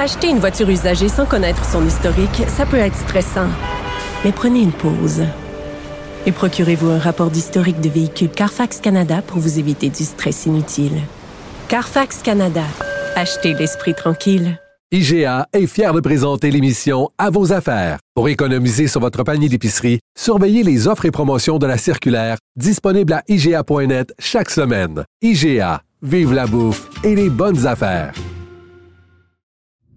Acheter 0.00 0.30
une 0.30 0.38
voiture 0.38 0.70
usagée 0.70 1.10
sans 1.10 1.26
connaître 1.26 1.62
son 1.62 1.86
historique, 1.86 2.44
ça 2.48 2.64
peut 2.64 2.78
être 2.78 2.96
stressant. 2.96 3.48
Mais 4.24 4.32
prenez 4.32 4.62
une 4.62 4.72
pause. 4.72 5.24
Et 6.24 6.32
procurez-vous 6.32 6.88
un 6.88 6.98
rapport 6.98 7.30
d'historique 7.30 7.82
de 7.82 7.90
véhicule 7.90 8.30
Carfax 8.30 8.80
Canada 8.80 9.20
pour 9.20 9.40
vous 9.40 9.58
éviter 9.58 9.90
du 9.90 10.04
stress 10.04 10.46
inutile. 10.46 11.02
Carfax 11.68 12.22
Canada. 12.22 12.62
Achetez 13.14 13.52
l'esprit 13.52 13.92
tranquille. 13.92 14.58
IGA 14.90 15.46
est 15.52 15.66
fier 15.66 15.92
de 15.92 16.00
présenter 16.00 16.50
l'émission 16.50 17.10
À 17.18 17.28
vos 17.28 17.52
affaires. 17.52 17.98
Pour 18.14 18.30
économiser 18.30 18.88
sur 18.88 19.02
votre 19.02 19.22
panier 19.22 19.50
d'épicerie, 19.50 20.00
surveillez 20.18 20.62
les 20.62 20.88
offres 20.88 21.04
et 21.04 21.10
promotions 21.10 21.58
de 21.58 21.66
la 21.66 21.76
circulaire 21.76 22.38
disponible 22.56 23.12
à 23.12 23.22
IGA.net 23.28 24.14
chaque 24.18 24.48
semaine. 24.48 25.04
IGA, 25.20 25.82
vive 26.00 26.32
la 26.32 26.46
bouffe 26.46 26.88
et 27.04 27.14
les 27.14 27.28
bonnes 27.28 27.66
affaires. 27.66 28.14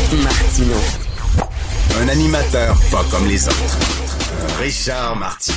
Martino. 0.00 0.74
Un 2.00 2.08
animateur 2.08 2.76
pas 2.90 3.04
comme 3.10 3.28
les 3.28 3.46
autres. 3.46 3.78
Richard 4.58 5.14
Martineau. 5.16 5.56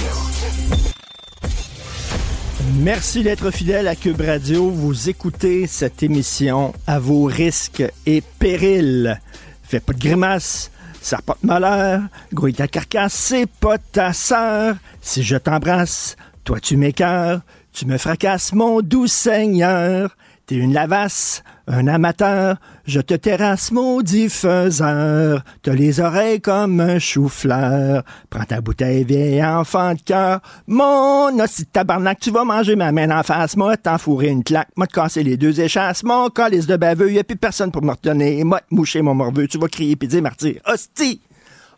Merci 2.75 3.23
d'être 3.23 3.51
fidèle 3.51 3.87
à 3.87 3.95
Cube 3.95 4.21
Radio. 4.21 4.69
Vous 4.69 5.09
écoutez 5.09 5.65
cette 5.65 6.03
émission 6.03 6.73
à 6.85 6.99
vos 6.99 7.23
risques 7.23 7.83
et 8.05 8.21
périls. 8.21 9.19
Fais 9.63 9.79
pas 9.79 9.93
de 9.93 9.99
grimaces, 9.99 10.71
ça 11.01 11.19
porte 11.25 11.43
malheur. 11.43 12.01
Grouille 12.33 12.53
ta 12.53 12.67
carcasse, 12.67 13.13
c'est 13.13 13.47
pas 13.47 13.77
ta 13.77 14.13
sœur. 14.13 14.75
Si 15.01 15.23
je 15.23 15.37
t'embrasse, 15.37 16.15
toi 16.43 16.59
tu 16.59 16.75
m'écœures. 16.75 17.41
Tu 17.71 17.85
me 17.85 17.97
fracasses, 17.97 18.53
mon 18.53 18.81
doux 18.81 19.07
Seigneur. 19.07 20.15
T'es 20.45 20.55
une 20.55 20.73
lavasse, 20.73 21.41
un 21.67 21.87
amateur. 21.87 22.57
Je 22.85 22.99
te 22.99 23.13
terrasse, 23.13 23.71
maudit 23.71 24.27
faiseur. 24.27 25.41
T'as 25.61 25.73
les 25.73 26.01
oreilles 26.01 26.41
comme 26.41 26.81
un 26.81 26.99
chou-fleur. 26.99 28.03
Prends 28.29 28.43
ta 28.43 28.59
bouteille, 28.59 29.05
vieille 29.05 29.41
enfant 29.41 29.93
de 29.93 30.01
cœur. 30.01 30.41
Mon 30.67 31.39
hostie 31.39 31.63
de 31.63 31.69
tabarnak, 31.69 32.19
tu 32.19 32.29
vas 32.29 32.43
manger 32.43 32.75
ma 32.75 32.91
main 32.91 33.17
en 33.17 33.23
face. 33.23 33.55
Moi, 33.55 33.77
t'enfourrer 33.77 34.27
une 34.27 34.43
claque. 34.43 34.67
Moi, 34.75 34.85
te 34.85 34.93
casser 34.93 35.23
les 35.23 35.37
deux 35.37 35.61
échasses. 35.61 36.03
Mon 36.03 36.29
calice 36.29 36.67
de 36.67 36.75
baveux, 36.75 37.13
y 37.13 37.19
a 37.19 37.23
plus 37.23 37.37
personne 37.37 37.71
pour 37.71 37.81
me 37.81 37.91
retenir. 37.91 38.45
Moi, 38.45 38.59
te 38.59 38.75
moucher 38.75 39.01
mon 39.01 39.15
morveux. 39.15 39.47
Tu 39.47 39.57
vas 39.57 39.69
crier 39.69 39.95
pis 39.95 40.09
dire 40.09 40.21
martyr. 40.21 40.59
Hostie! 40.65 41.21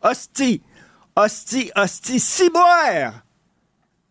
Hostie! 0.02 0.64
Hostie! 1.16 1.72
Hostie! 1.76 2.20
Ciboire! 2.20 3.14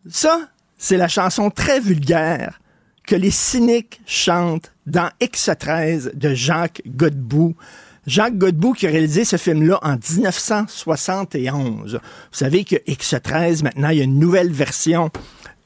Ça, 0.09 0.39
c'est 0.77 0.97
la 0.97 1.09
chanson 1.09 1.49
très 1.49 1.81
vulgaire 1.81 2.61
que 3.05 3.15
les 3.15 3.31
cyniques 3.31 4.01
chantent 4.05 4.71
dans 4.85 5.09
X13 5.21 6.15
de 6.15 6.33
Jacques 6.33 6.81
Godbout. 6.87 7.55
Jacques 8.07 8.37
Godbout 8.37 8.73
qui 8.73 8.87
a 8.87 8.91
réalisé 8.91 9.25
ce 9.25 9.37
film-là 9.37 9.79
en 9.81 9.95
1971. 9.95 11.93
Vous 11.93 11.99
savez 12.31 12.63
que 12.63 12.75
X13, 12.75 13.63
maintenant, 13.63 13.89
il 13.89 13.97
y 13.97 14.01
a 14.01 14.03
une 14.03 14.19
nouvelle 14.19 14.51
version 14.51 15.09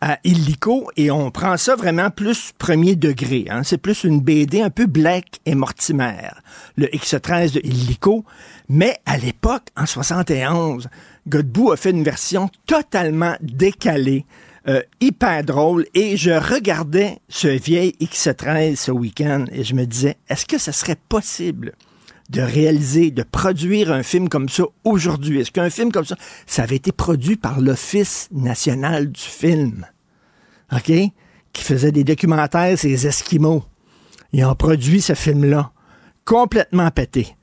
à 0.01 0.19
Illico 0.23 0.89
et 0.95 1.11
on 1.11 1.29
prend 1.31 1.57
ça 1.57 1.75
vraiment 1.75 2.09
plus 2.09 2.53
premier 2.57 2.95
degré. 2.95 3.47
Hein. 3.49 3.63
C'est 3.63 3.77
plus 3.77 4.05
une 4.05 4.21
BD 4.21 4.61
un 4.61 4.69
peu 4.69 4.85
Black 4.85 5.41
et 5.45 5.55
Mortimer, 5.55 6.29
le 6.77 6.87
X13 6.87 7.53
de 7.53 7.59
Illico. 7.63 8.23
Mais 8.69 8.97
à 9.05 9.17
l'époque, 9.17 9.67
en 9.75 9.85
71, 9.85 10.87
Godbout 11.27 11.71
a 11.71 11.77
fait 11.77 11.91
une 11.91 12.03
version 12.03 12.49
totalement 12.65 13.35
décalée 13.41 14.25
euh, 14.69 14.83
hyper 15.01 15.43
drôle. 15.43 15.87
Et 15.95 16.15
je 16.15 16.29
regardais 16.29 17.17
ce 17.27 17.47
vieil 17.47 17.95
X13 17.99 18.75
ce 18.75 18.91
week-end 18.91 19.45
et 19.51 19.63
je 19.63 19.73
me 19.73 19.85
disais, 19.85 20.17
est-ce 20.29 20.45
que 20.45 20.59
ce 20.59 20.71
serait 20.71 20.97
possible 21.09 21.73
de 22.29 22.41
réaliser, 22.41 23.09
de 23.09 23.23
produire 23.23 23.91
un 23.91 24.03
film 24.03 24.29
comme 24.29 24.47
ça 24.47 24.65
aujourd'hui? 24.83 25.39
Est-ce 25.39 25.51
qu'un 25.51 25.71
film 25.71 25.91
comme 25.91 26.05
ça, 26.05 26.17
ça 26.45 26.63
avait 26.63 26.75
été 26.75 26.91
produit 26.91 27.35
par 27.35 27.59
l'Office 27.59 28.27
national 28.31 29.11
du 29.11 29.21
film? 29.21 29.87
Qui 30.83 31.63
faisait 31.63 31.91
des 31.91 32.03
documentaires, 32.03 32.77
ces 32.77 33.07
Esquimaux? 33.07 33.63
Ils 34.33 34.45
ont 34.45 34.53
produit 34.53 35.01
ce 35.01 35.15
film-là. 35.15 35.71
Complètement 36.25 36.91
pété. 36.91 37.35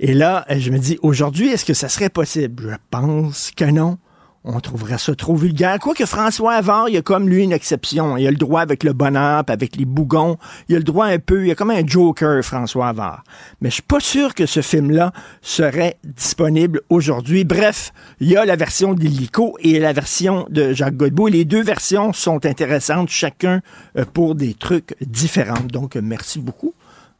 Et 0.00 0.12
là, 0.12 0.44
je 0.50 0.70
me 0.70 0.78
dis, 0.78 0.98
aujourd'hui, 1.00 1.48
est-ce 1.48 1.64
que 1.64 1.72
ça 1.72 1.88
serait 1.88 2.10
possible? 2.10 2.72
Je 2.72 2.76
pense 2.90 3.52
que 3.56 3.64
non 3.64 3.96
on 4.44 4.60
trouverait 4.60 4.98
ça 4.98 5.14
trop 5.14 5.34
vulgaire. 5.34 5.78
Quoique 5.78 6.04
François 6.04 6.54
Havard, 6.54 6.90
il 6.90 6.96
a 6.98 7.02
comme 7.02 7.28
lui 7.28 7.42
une 7.42 7.52
exception. 7.52 8.18
Il 8.18 8.26
a 8.26 8.30
le 8.30 8.36
droit 8.36 8.60
avec 8.60 8.84
le 8.84 8.92
bonheur, 8.92 9.42
puis 9.44 9.54
avec 9.54 9.76
les 9.76 9.86
bougons. 9.86 10.36
Il 10.68 10.76
a 10.76 10.78
le 10.78 10.84
droit 10.84 11.06
un 11.06 11.18
peu, 11.18 11.46
il 11.46 11.50
a 11.50 11.54
comme 11.54 11.70
un 11.70 11.86
joker, 11.86 12.44
François 12.44 12.88
Havard. 12.88 13.24
Mais 13.62 13.70
je 13.70 13.74
suis 13.74 13.82
pas 13.82 14.00
sûr 14.00 14.34
que 14.34 14.44
ce 14.44 14.60
film-là 14.60 15.12
serait 15.40 15.96
disponible 16.04 16.82
aujourd'hui. 16.90 17.44
Bref, 17.44 17.92
il 18.20 18.28
y 18.28 18.36
a 18.36 18.44
la 18.44 18.56
version 18.56 18.92
d'Illico 18.92 19.56
et 19.60 19.78
la 19.78 19.94
version 19.94 20.46
de 20.50 20.74
Jacques 20.74 20.96
Godbout. 20.96 21.28
Les 21.28 21.46
deux 21.46 21.62
versions 21.62 22.12
sont 22.12 22.44
intéressantes, 22.44 23.08
chacun 23.08 23.62
euh, 23.96 24.04
pour 24.04 24.34
des 24.34 24.52
trucs 24.52 24.94
différents. 25.00 25.64
Donc, 25.64 25.96
merci 25.96 26.38
beaucoup 26.38 26.74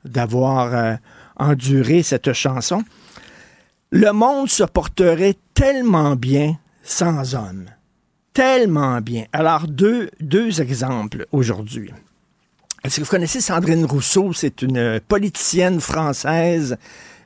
d'avoir 0.05 0.75
euh, 0.75 0.95
enduré 1.39 2.03
cette 2.03 2.35
chanson. 2.35 2.83
Le 3.91 4.13
monde 4.13 4.51
se 4.51 4.65
porterait 4.65 5.37
tellement 5.55 6.17
bien 6.17 6.57
sans 6.85 7.35
hommes. 7.35 7.67
Tellement 8.33 9.01
bien. 9.01 9.25
Alors, 9.33 9.67
deux, 9.67 10.11
deux 10.21 10.61
exemples 10.61 11.27
aujourd'hui. 11.33 11.91
Est-ce 12.85 12.97
que 12.97 13.05
vous 13.05 13.11
connaissez 13.11 13.41
Sandrine 13.41 13.87
Rousseau? 13.87 14.33
C'est 14.33 14.63
une 14.63 15.01
politicienne 15.09 15.81
française. 15.81 16.77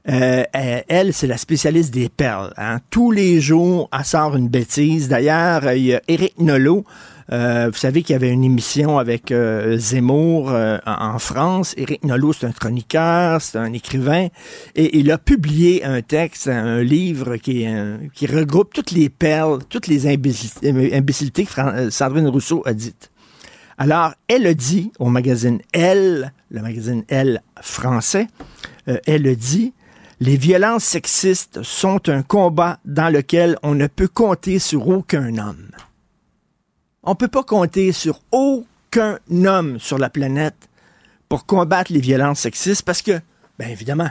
Euh, 0.09 0.45
elle, 0.53 1.13
c'est 1.13 1.27
la 1.27 1.37
spécialiste 1.37 1.93
des 1.93 2.09
perles. 2.09 2.53
Hein. 2.57 2.79
Tous 2.91 3.11
les 3.11 3.41
jours, 3.41 3.89
elle 3.93 4.05
sort 4.05 4.37
une 4.37 4.49
bêtise. 4.49 5.09
D'ailleurs, 5.09 5.73
il 5.73 5.85
y 5.85 5.95
a 5.95 6.01
Éric 6.09 6.39
Nolot, 6.39 6.85
euh, 7.31 7.69
vous 7.71 7.79
savez 7.79 8.03
qu'il 8.03 8.15
y 8.15 8.17
avait 8.17 8.31
une 8.31 8.45
émission 8.45 8.99
avec 8.99 9.33
euh, 9.33 9.77
Zemmour 9.77 10.51
euh, 10.51 10.79
en 10.87 11.19
France. 11.19 11.75
Éric 11.77 12.05
Nolot, 12.05 12.33
c'est 12.33 12.47
un 12.47 12.53
chroniqueur, 12.53 13.43
c'est 13.43 13.59
un 13.59 13.73
écrivain, 13.73 14.29
et 14.75 14.99
il 14.99 15.11
a 15.11 15.19
publié 15.19 15.85
un 15.85 16.01
texte, 16.01 16.49
un 16.49 16.83
livre 16.83 17.37
qui, 17.37 17.67
qui 18.15 18.27
regroupe 18.27 18.73
toutes 18.73 18.93
les 18.93 19.11
perles, 19.11 19.59
toutes 19.69 19.87
les 19.87 20.07
imbécilités 20.07 21.45
que 21.45 21.91
Sandrine 21.91 22.29
Rousseau 22.29 22.63
a 22.65 22.73
dites. 22.73 23.11
Alors, 23.77 24.15
elle 24.27 24.47
a 24.47 24.55
dit 24.55 24.91
au 24.99 25.09
magazine 25.09 25.61
Elle, 25.73 26.33
le 26.51 26.63
magazine 26.63 27.05
Elle 27.09 27.43
français, 27.61 28.27
elle 29.07 29.27
a 29.29 29.35
dit 29.35 29.73
les 30.21 30.37
violences 30.37 30.85
sexistes 30.85 31.63
sont 31.63 32.09
un 32.09 32.23
combat 32.23 32.81
dans 32.85 33.13
lequel 33.13 33.57
on 33.63 33.77
ne 33.77 33.87
peut 33.87 34.09
compter 34.09 34.59
sur 34.59 34.89
aucun 34.89 35.39
homme. 35.39 35.71
On 37.09 37.13
ne 37.13 37.17
peut 37.17 37.29
pas 37.29 37.43
compter 37.43 37.93
sur 37.93 38.21
aucun 38.33 39.19
homme 39.31 39.79
sur 39.79 39.97
la 39.97 40.11
planète 40.11 40.69
pour 41.31 41.47
combattre 41.47 41.91
les 41.91 42.01
violences 42.01 42.41
sexistes 42.41 42.83
parce 42.83 43.01
que, 43.01 43.19
bien 43.59 43.69
évidemment, 43.69 44.11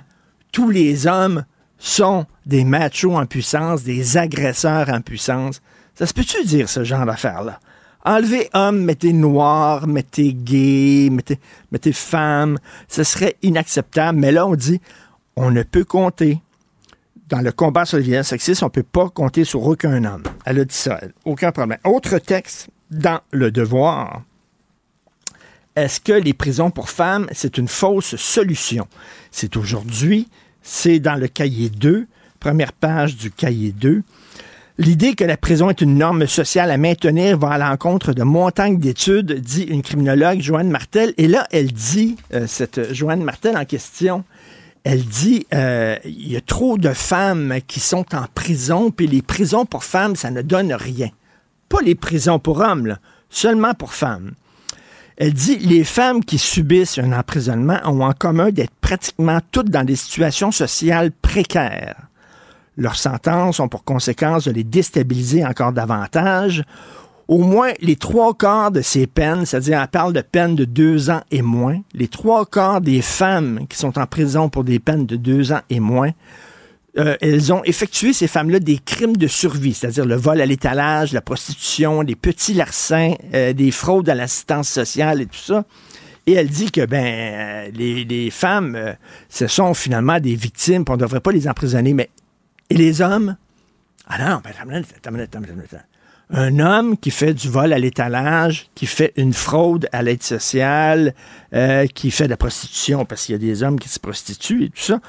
tous 0.52 0.72
les 0.72 1.06
hommes 1.06 1.46
sont 1.78 2.26
des 2.48 2.64
machos 2.64 3.16
en 3.16 3.28
puissance, 3.28 3.84
des 3.84 4.18
agresseurs 4.18 4.90
en 4.90 5.02
puissance. 5.02 5.62
Ça 5.94 6.08
se 6.08 6.14
peut-tu 6.16 6.44
dire 6.44 6.68
ce 6.70 6.84
genre 6.84 7.06
d'affaires-là? 7.06 7.60
Enlevez 8.04 8.50
homme, 8.56 8.82
mettez 8.82 9.14
noir, 9.14 9.86
mettez 9.86 10.34
gay, 10.34 11.10
mettez, 11.12 11.40
mettez 11.72 11.94
femme, 11.94 12.58
ce 12.88 13.04
serait 13.04 13.36
inacceptable. 13.44 14.18
Mais 14.18 14.32
là, 14.32 14.48
on 14.48 14.56
dit, 14.56 14.82
on 15.36 15.52
ne 15.52 15.62
peut 15.62 15.86
compter 15.86 16.42
dans 17.30 17.42
le 17.42 17.52
combat 17.52 17.86
sur 17.86 17.98
les 18.00 18.04
violences 18.06 18.30
sexistes, 18.30 18.64
on 18.64 18.68
ne 18.68 18.72
peut 18.72 18.82
pas 18.82 19.10
compter 19.10 19.44
sur 19.44 19.68
aucun 19.68 20.04
homme. 20.04 20.24
Elle 20.46 20.62
a 20.62 20.66
dit 20.66 20.76
ça, 20.76 21.00
aucun 21.26 21.52
problème. 21.52 21.78
Autre 21.84 22.18
texte 22.18 22.70
dans 22.92 23.20
Le 23.32 23.52
Devoir. 23.52 24.24
Est-ce 25.76 26.00
que 26.00 26.14
les 26.14 26.34
prisons 26.34 26.72
pour 26.72 26.90
femmes, 26.90 27.28
c'est 27.32 27.58
une 27.58 27.68
fausse 27.68 28.16
solution? 28.16 28.88
C'est 29.32 29.58
aujourd'hui, 29.58 30.28
c'est 30.64 31.00
dans 31.00 31.16
le 31.16 31.28
cahier 31.28 31.70
2, 31.70 32.08
première 32.40 32.74
page 32.74 33.16
du 33.16 33.30
cahier 33.30 33.72
2. 33.74 34.02
L'idée 34.80 35.16
que 35.16 35.24
la 35.24 35.38
prison 35.38 35.70
est 35.70 35.82
une 35.82 35.98
norme 35.98 36.28
sociale 36.28 36.70
à 36.70 36.78
maintenir 36.78 37.38
va 37.38 37.50
à 37.50 37.58
l'encontre 37.58 38.14
de 38.14 38.24
montagnes 38.24 38.80
d'études, 38.80 39.40
dit 39.40 39.64
une 39.64 39.82
criminologue, 39.82 40.40
Joanne 40.40 40.70
Martel. 40.70 41.14
Et 41.18 41.28
là, 41.28 41.48
elle 41.52 41.72
dit, 41.72 42.16
euh, 42.34 42.46
cette 42.48 42.94
Joanne 42.94 43.24
Martel 43.24 43.58
en 43.58 43.66
question, 43.66 44.24
elle 44.84 45.04
dit 45.04 45.46
euh, 45.54 45.98
il 46.06 46.32
y 46.32 46.38
a 46.38 46.42
trop 46.42 46.78
de 46.78 46.94
femmes 46.94 47.56
qui 47.68 47.80
sont 47.80 48.16
en 48.16 48.26
prison, 48.34 48.90
puis 48.90 49.08
les 49.08 49.22
prisons 49.22 49.66
pour 49.66 49.84
femmes, 49.84 50.16
ça 50.16 50.32
ne 50.32 50.42
donne 50.42 50.74
rien. 50.74 51.10
Pas 51.70 51.82
les 51.82 51.96
prisons 51.96 52.40
pour 52.40 52.60
hommes, 52.60 52.98
seulement 53.30 53.74
pour 53.74 53.94
femmes. 53.94 54.32
Elle 55.18 55.34
dit 55.34 55.58
les 55.58 55.84
femmes 55.84 56.24
qui 56.24 56.38
subissent 56.38 57.00
un 57.00 57.12
emprisonnement 57.12 57.80
ont 57.86 58.02
en 58.02 58.14
commun 58.14 58.52
d'être 58.52 58.76
pratiquement 58.82 59.40
toutes 59.52 59.70
dans 59.70 59.84
des 59.84 59.96
situations 59.96 60.52
sociales 60.52 61.12
précaires. 61.12 61.96
Leurs 62.78 62.98
sentences 62.98 63.60
ont 63.60 63.68
pour 63.68 63.84
conséquence 63.84 64.46
de 64.46 64.52
les 64.52 64.64
déstabiliser 64.64 65.44
encore 65.44 65.74
davantage. 65.74 66.64
Au 67.28 67.40
moins 67.40 67.72
les 67.82 67.96
trois 67.96 68.36
quarts 68.36 68.72
de 68.72 68.82
ces 68.82 69.08
peines, 69.08 69.46
c'est-à-dire 69.46 69.82
elle 69.82 69.88
parle 69.88 70.14
de 70.14 70.22
peines 70.22 70.56
de 70.56 70.66
deux 70.66 71.10
ans 71.10 71.22
et 71.32 71.42
moins, 71.42 71.80
les 71.94 72.08
trois 72.08 72.46
quarts 72.46 72.80
des 72.80 73.02
femmes 73.02 73.66
qui 73.68 73.78
sont 73.78 73.98
en 73.98 74.06
prison 74.06 74.50
pour 74.50 74.64
des 74.64 74.78
peines 74.78 75.08
de 75.08 75.16
deux 75.16 75.52
ans 75.52 75.62
et 75.72 75.80
moins, 75.80 76.12
euh, 76.98 77.16
elles 77.22 77.54
ont 77.54 77.64
effectué, 77.64 78.12
ces 78.12 78.28
femmes-là, 78.28 78.60
des 78.60 78.80
crimes 78.80 79.18
de 79.18 79.28
survie, 79.28 79.74
c'est-à-dire 79.74 80.06
le 80.06 80.16
vol 80.16 80.42
à 80.42 80.46
l'étalage, 80.46 81.14
la 81.14 81.22
prostitution, 81.22 82.02
les 82.02 82.16
petits 82.16 82.56
larcins, 82.56 83.14
euh, 83.36 83.54
des 83.54 83.70
fraudes 83.72 84.10
à 84.10 84.16
l'assistance 84.16 84.70
sociale 84.70 85.22
et 85.22 85.28
tout 85.28 85.38
ça. 85.38 85.64
Et 86.26 86.34
elle 86.34 86.50
dit 86.50 86.72
que 86.72 86.86
ben 86.86 87.06
euh, 87.06 87.72
les, 87.72 88.30
femmes, 88.32 88.96
ce 89.30 89.48
sont 89.48 89.74
finalement 89.74 90.20
des 90.20 90.36
victimes, 90.36 90.84
on 90.90 90.94
ne 90.94 90.98
devrait 90.98 91.20
pas 91.20 91.32
les 91.32 91.48
emprisonner, 91.48 91.94
mais 91.94 92.10
et 92.70 92.76
les 92.76 93.02
hommes? 93.02 93.38
Ah 94.08 94.18
non, 94.18 94.42
ben, 94.44 94.84
un 96.30 96.60
homme 96.60 96.98
qui 96.98 97.12
fait 97.12 97.34
du 97.34 97.48
vol 97.48 97.72
à 97.72 97.80
l'étalage, 97.80 98.68
qui 98.76 98.86
fait 98.86 99.14
une 99.16 99.32
fraude 99.32 99.88
à 99.94 100.02
l'aide 100.02 100.24
sociale, 100.24 101.14
qui 101.94 102.12
fait 102.12 102.26
de 102.26 102.30
la 102.30 102.38
prostitution, 102.38 103.06
parce 103.06 103.26
qu'il 103.26 103.34
y 103.34 103.36
a 103.36 103.40
des 103.40 103.64
hommes 103.64 103.80
qui 103.80 103.88
se 103.88 104.00
prostituent 104.00 104.66
et 104.66 104.70
tout 104.70 104.82
ça, 104.82 105.00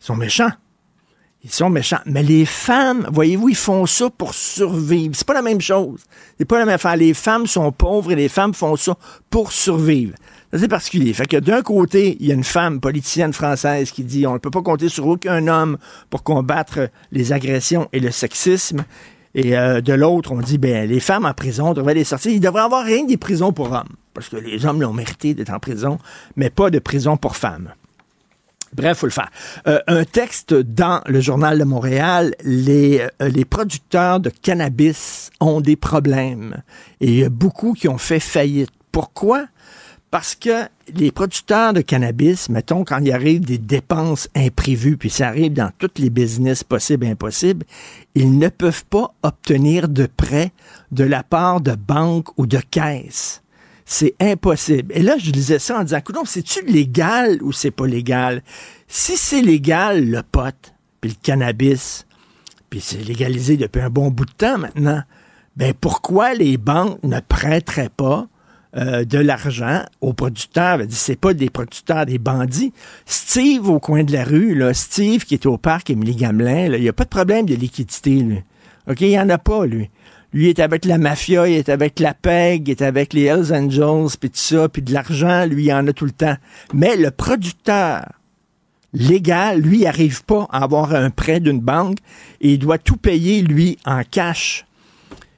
ils 0.00 0.06
sont 0.06 0.16
méchants. 0.16 0.52
Ils 1.44 1.50
sont 1.50 1.70
méchants. 1.70 1.98
Mais 2.06 2.22
les 2.22 2.44
femmes, 2.44 3.08
voyez-vous, 3.12 3.48
ils 3.48 3.56
font 3.56 3.84
ça 3.84 4.08
pour 4.10 4.32
survivre. 4.32 5.12
C'est 5.16 5.26
pas 5.26 5.34
la 5.34 5.42
même 5.42 5.60
chose. 5.60 6.00
C'est 6.38 6.44
pas 6.44 6.60
la 6.60 6.66
même 6.66 6.76
affaire. 6.76 6.96
Les 6.96 7.14
femmes 7.14 7.48
sont 7.48 7.72
pauvres 7.72 8.12
et 8.12 8.16
les 8.16 8.28
femmes 8.28 8.54
font 8.54 8.76
ça 8.76 8.96
pour 9.28 9.50
survivre. 9.50 10.14
C'est 10.52 10.68
particulier. 10.68 11.12
Fait 11.14 11.26
que 11.26 11.38
d'un 11.38 11.62
côté, 11.62 12.16
il 12.20 12.26
y 12.26 12.30
a 12.30 12.34
une 12.34 12.44
femme 12.44 12.78
politicienne 12.78 13.32
française 13.32 13.90
qui 13.90 14.04
dit 14.04 14.24
on 14.26 14.34
ne 14.34 14.38
peut 14.38 14.50
pas 14.50 14.62
compter 14.62 14.88
sur 14.88 15.06
aucun 15.08 15.48
homme 15.48 15.78
pour 16.10 16.22
combattre 16.22 16.90
les 17.10 17.32
agressions 17.32 17.88
et 17.92 17.98
le 17.98 18.12
sexisme. 18.12 18.84
Et 19.34 19.56
euh, 19.56 19.80
de 19.80 19.94
l'autre, 19.94 20.30
on 20.30 20.40
dit 20.40 20.58
ben 20.58 20.88
les 20.88 21.00
femmes 21.00 21.24
en 21.24 21.34
prison 21.34 21.72
devraient 21.72 21.94
les 21.94 22.04
sortir. 22.04 22.30
Il 22.30 22.40
devrait 22.40 22.62
avoir 22.62 22.84
rien 22.84 23.04
des 23.04 23.16
prisons 23.16 23.52
pour 23.52 23.72
hommes. 23.72 23.96
Parce 24.14 24.28
que 24.28 24.36
les 24.36 24.64
hommes 24.64 24.80
l'ont 24.80 24.92
mérité 24.92 25.34
d'être 25.34 25.52
en 25.52 25.58
prison, 25.58 25.98
mais 26.36 26.50
pas 26.50 26.70
de 26.70 26.78
prison 26.78 27.16
pour 27.16 27.34
femmes. 27.34 27.72
Bref, 28.74 28.98
faut 28.98 29.06
le 29.06 29.12
faire. 29.12 29.30
Euh, 29.66 29.80
un 29.86 30.04
texte 30.04 30.54
dans 30.54 31.02
le 31.06 31.20
journal 31.20 31.58
de 31.58 31.64
Montréal, 31.64 32.34
les, 32.42 33.06
euh, 33.20 33.28
les 33.28 33.44
producteurs 33.44 34.18
de 34.20 34.30
cannabis 34.30 35.30
ont 35.40 35.60
des 35.60 35.76
problèmes. 35.76 36.62
Et 37.00 37.08
il 37.08 37.18
y 37.18 37.24
a 37.24 37.28
beaucoup 37.28 37.74
qui 37.74 37.88
ont 37.88 37.98
fait 37.98 38.20
faillite. 38.20 38.70
Pourquoi? 38.90 39.46
Parce 40.10 40.34
que 40.34 40.68
les 40.94 41.10
producteurs 41.10 41.72
de 41.72 41.80
cannabis, 41.80 42.50
mettons, 42.50 42.84
quand 42.84 42.98
il 42.98 43.12
arrive 43.12 43.40
des 43.40 43.56
dépenses 43.56 44.28
imprévues, 44.34 44.98
puis 44.98 45.08
ça 45.08 45.28
arrive 45.28 45.54
dans 45.54 45.70
tous 45.78 45.92
les 45.96 46.10
business 46.10 46.64
possibles 46.64 47.06
et 47.06 47.10
impossibles, 47.10 47.64
ils 48.14 48.38
ne 48.38 48.48
peuvent 48.48 48.84
pas 48.84 49.14
obtenir 49.22 49.88
de 49.88 50.06
prêts 50.06 50.52
de 50.90 51.04
la 51.04 51.22
part 51.22 51.62
de 51.62 51.74
banques 51.74 52.28
ou 52.38 52.46
de 52.46 52.58
caisses. 52.58 53.41
C'est 53.92 54.14
impossible. 54.20 54.90
Et 54.96 55.02
là, 55.02 55.18
je 55.18 55.30
disais 55.30 55.58
ça 55.58 55.78
en 55.78 55.84
disant, 55.84 55.98
non, 56.14 56.24
c'est-tu 56.24 56.64
légal 56.64 57.42
ou 57.42 57.52
c'est 57.52 57.70
pas 57.70 57.86
légal? 57.86 58.42
Si 58.88 59.18
c'est 59.18 59.42
légal, 59.42 60.08
le 60.08 60.22
pot, 60.22 60.72
puis 61.02 61.10
le 61.10 61.16
cannabis, 61.22 62.06
puis 62.70 62.80
c'est 62.80 63.04
légalisé 63.04 63.58
depuis 63.58 63.82
un 63.82 63.90
bon 63.90 64.10
bout 64.10 64.24
de 64.24 64.32
temps 64.32 64.56
maintenant, 64.56 65.02
ben 65.56 65.74
pourquoi 65.78 66.32
les 66.32 66.56
banques 66.56 67.02
ne 67.02 67.20
prêteraient 67.20 67.90
pas 67.94 68.28
euh, 68.78 69.04
de 69.04 69.18
l'argent 69.18 69.82
aux 70.00 70.14
producteurs? 70.14 70.80
C'est 70.88 71.20
pas 71.20 71.34
des 71.34 71.50
producteurs, 71.50 72.06
des 72.06 72.18
bandits. 72.18 72.72
Steve 73.04 73.68
au 73.68 73.78
coin 73.78 74.04
de 74.04 74.12
la 74.14 74.24
rue, 74.24 74.54
là, 74.54 74.72
Steve 74.72 75.26
qui 75.26 75.34
est 75.34 75.44
au 75.44 75.58
parc 75.58 75.90
Émilie 75.90 76.16
Gamelin, 76.16 76.72
il 76.72 76.80
n'y 76.80 76.88
a 76.88 76.94
pas 76.94 77.04
de 77.04 77.10
problème 77.10 77.44
de 77.44 77.54
liquidité. 77.54 78.20
Lui. 78.20 78.42
OK, 78.88 79.02
il 79.02 79.08
n'y 79.08 79.20
en 79.20 79.28
a 79.28 79.36
pas, 79.36 79.66
lui. 79.66 79.90
Lui 80.32 80.48
est 80.48 80.60
avec 80.60 80.84
la 80.84 80.96
mafia, 80.96 81.46
il 81.46 81.56
est 81.56 81.68
avec 81.68 82.00
la 82.00 82.14
PEG, 82.14 82.68
il 82.68 82.70
est 82.70 82.82
avec 82.82 83.12
les 83.12 83.24
Hells 83.24 83.52
Angels, 83.52 84.16
puis 84.18 84.30
tout 84.30 84.38
ça, 84.38 84.68
puis 84.68 84.80
de 84.80 84.92
l'argent, 84.92 85.44
lui, 85.44 85.64
il 85.64 85.72
en 85.72 85.86
a 85.86 85.92
tout 85.92 86.06
le 86.06 86.10
temps. 86.10 86.36
Mais 86.72 86.96
le 86.96 87.10
producteur 87.10 88.06
légal, 88.94 89.60
lui, 89.60 89.78
il 89.80 89.84
n'arrive 89.84 90.24
pas 90.24 90.46
à 90.50 90.64
avoir 90.64 90.94
un 90.94 91.10
prêt 91.10 91.40
d'une 91.40 91.60
banque 91.60 91.98
et 92.40 92.54
il 92.54 92.58
doit 92.58 92.78
tout 92.78 92.96
payer, 92.96 93.42
lui, 93.42 93.78
en 93.84 94.02
cash. 94.10 94.66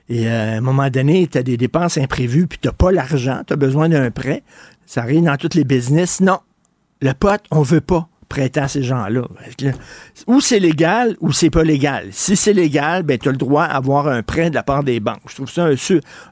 Et 0.08 0.28
euh, 0.28 0.54
à 0.54 0.56
un 0.58 0.60
moment 0.60 0.90
donné, 0.90 1.26
tu 1.26 1.38
as 1.38 1.42
des 1.42 1.56
dépenses 1.56 1.98
imprévues, 1.98 2.46
puis 2.46 2.58
tu 2.60 2.68
n'as 2.68 2.72
pas 2.72 2.92
l'argent, 2.92 3.42
tu 3.46 3.52
as 3.52 3.56
besoin 3.56 3.88
d'un 3.88 4.10
prêt. 4.10 4.42
Ça 4.86 5.02
arrive 5.02 5.24
dans 5.24 5.36
tous 5.36 5.56
les 5.56 5.64
business. 5.64 6.20
Non, 6.20 6.38
le 7.00 7.12
pote, 7.14 7.44
on 7.50 7.62
veut 7.62 7.80
pas 7.80 8.08
prêter 8.24 8.60
à 8.60 8.68
ces 8.68 8.82
gens-là. 8.82 9.22
Ou 10.26 10.40
c'est 10.40 10.58
légal 10.58 11.16
ou 11.20 11.32
c'est 11.32 11.50
pas 11.50 11.62
légal. 11.62 12.08
Si 12.12 12.36
c'est 12.36 12.52
légal, 12.52 13.02
ben, 13.02 13.18
tu 13.18 13.28
as 13.28 13.32
le 13.32 13.38
droit 13.38 13.68
d'avoir 13.68 14.08
un 14.08 14.22
prêt 14.22 14.50
de 14.50 14.54
la 14.54 14.62
part 14.62 14.84
des 14.84 15.00
banques. 15.00 15.22
Je 15.28 15.34
trouve 15.34 15.50
ça 15.50 15.68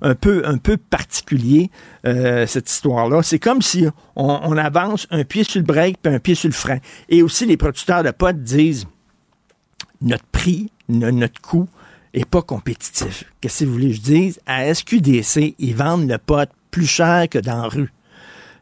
un, 0.03 0.15
peu, 0.15 0.77
particulier, 0.77 1.71
euh, 2.07 2.47
cette 2.47 2.71
histoire-là. 2.71 3.23
C'est 3.23 3.39
comme 3.39 3.63
si 3.63 3.87
on, 4.17 4.57
avance 4.57 5.07
un 5.11 5.25
pied 5.25 5.45
sur 5.45 5.61
le 5.61 5.67
break 5.67 5.99
puis 6.03 6.13
un 6.13 6.19
pied 6.19 6.35
sur 6.35 6.49
le 6.49 6.55
frein. 6.55 6.79
Et 7.09 7.23
aussi, 7.23 7.47
les 7.47 7.57
producteurs 7.57 8.03
de 8.03 8.11
potes 8.11 8.43
disent 8.43 8.87
notre 10.01 10.25
prix, 10.27 10.71
notre 10.89 11.41
coût, 11.41 11.69
et 12.15 12.25
pas 12.25 12.43
compétitif. 12.43 13.25
Qu'est-ce 13.41 13.61
que 13.61 13.65
vous 13.65 13.73
voulez 13.73 13.89
que 13.89 13.97
je 13.97 14.01
dise? 14.01 14.41
À 14.47 14.73
SQDC, 14.73 15.55
ils 15.59 15.75
vendent 15.75 16.09
le 16.09 16.19
pot 16.19 16.49
plus 16.71 16.87
cher 16.87 17.29
que 17.31 17.39
dans 17.39 17.63
la 17.63 17.69
rue. 17.69 17.93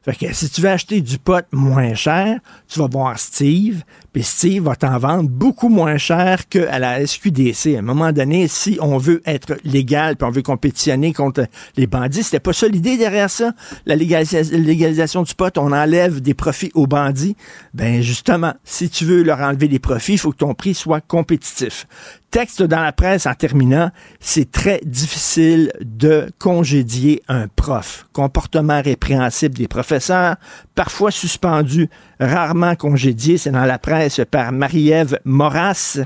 Fait 0.02 0.14
que 0.14 0.33
si 0.33 0.49
tu 0.49 0.62
veux 0.62 0.71
acheter 0.71 1.02
du 1.02 1.19
pot 1.19 1.45
moins 1.52 1.95
cher, 1.95 2.38
tu 2.69 2.78
vas 2.78 2.88
voir 2.88 3.19
Steve, 3.19 3.83
puis 4.12 4.23
Steve 4.23 4.64
va 4.64 4.75
t'en 4.75 4.99
vendre 4.99 5.28
beaucoup 5.28 5.69
moins 5.69 5.99
cher 5.99 6.49
qu'à 6.49 6.78
la 6.78 7.07
SQDC. 7.07 7.76
À 7.76 7.80
un 7.80 7.83
moment 7.83 8.11
donné, 8.11 8.49
si 8.49 8.78
on 8.80 8.97
veut 8.97 9.21
être 9.26 9.59
légal, 9.62 10.16
puis 10.16 10.26
on 10.26 10.30
veut 10.30 10.42
compétitionner 10.42 11.12
contre 11.12 11.47
les 11.76 11.87
bandits, 11.87 12.23
c'était 12.23 12.40
pas 12.40 12.54
ça 12.54 12.66
l'idée 12.66 12.97
derrière 12.97 13.28
ça. 13.28 13.52
La 13.85 13.95
légalisation 13.95 15.23
du 15.23 15.35
pot, 15.35 15.57
on 15.59 15.73
enlève 15.73 16.21
des 16.21 16.35
profits 16.35 16.71
aux 16.75 16.87
bandits. 16.87 17.37
Ben 17.75 18.00
justement, 18.00 18.54
si 18.64 18.88
tu 18.88 19.04
veux 19.04 19.23
leur 19.23 19.40
enlever 19.40 19.69
des 19.69 19.78
profits, 19.78 20.14
il 20.14 20.19
faut 20.19 20.33
que 20.33 20.38
ton 20.38 20.54
prix 20.54 20.75
soit 20.75 21.00
compétitif 21.00 21.87
texte 22.31 22.63
dans 22.63 22.81
la 22.81 22.93
presse 22.93 23.27
en 23.27 23.35
terminant, 23.35 23.91
c'est 24.21 24.51
très 24.51 24.81
difficile 24.85 25.73
de 25.81 26.31
congédier 26.39 27.23
un 27.29 27.49
prof. 27.49 28.07
Comportement 28.13 28.81
répréhensible 28.81 29.55
des 29.57 29.69
professeurs, 29.69 30.37
parfois 30.75 31.11
suspendu, 31.11 31.89
rarement 32.21 32.77
congédié. 32.77 33.39
C'est 33.39 33.51
dans 33.51 33.65
la 33.65 33.79
presse 33.79 34.21
par 34.31 34.53
Marie-Ève 34.53 35.19
Moras 35.25 35.99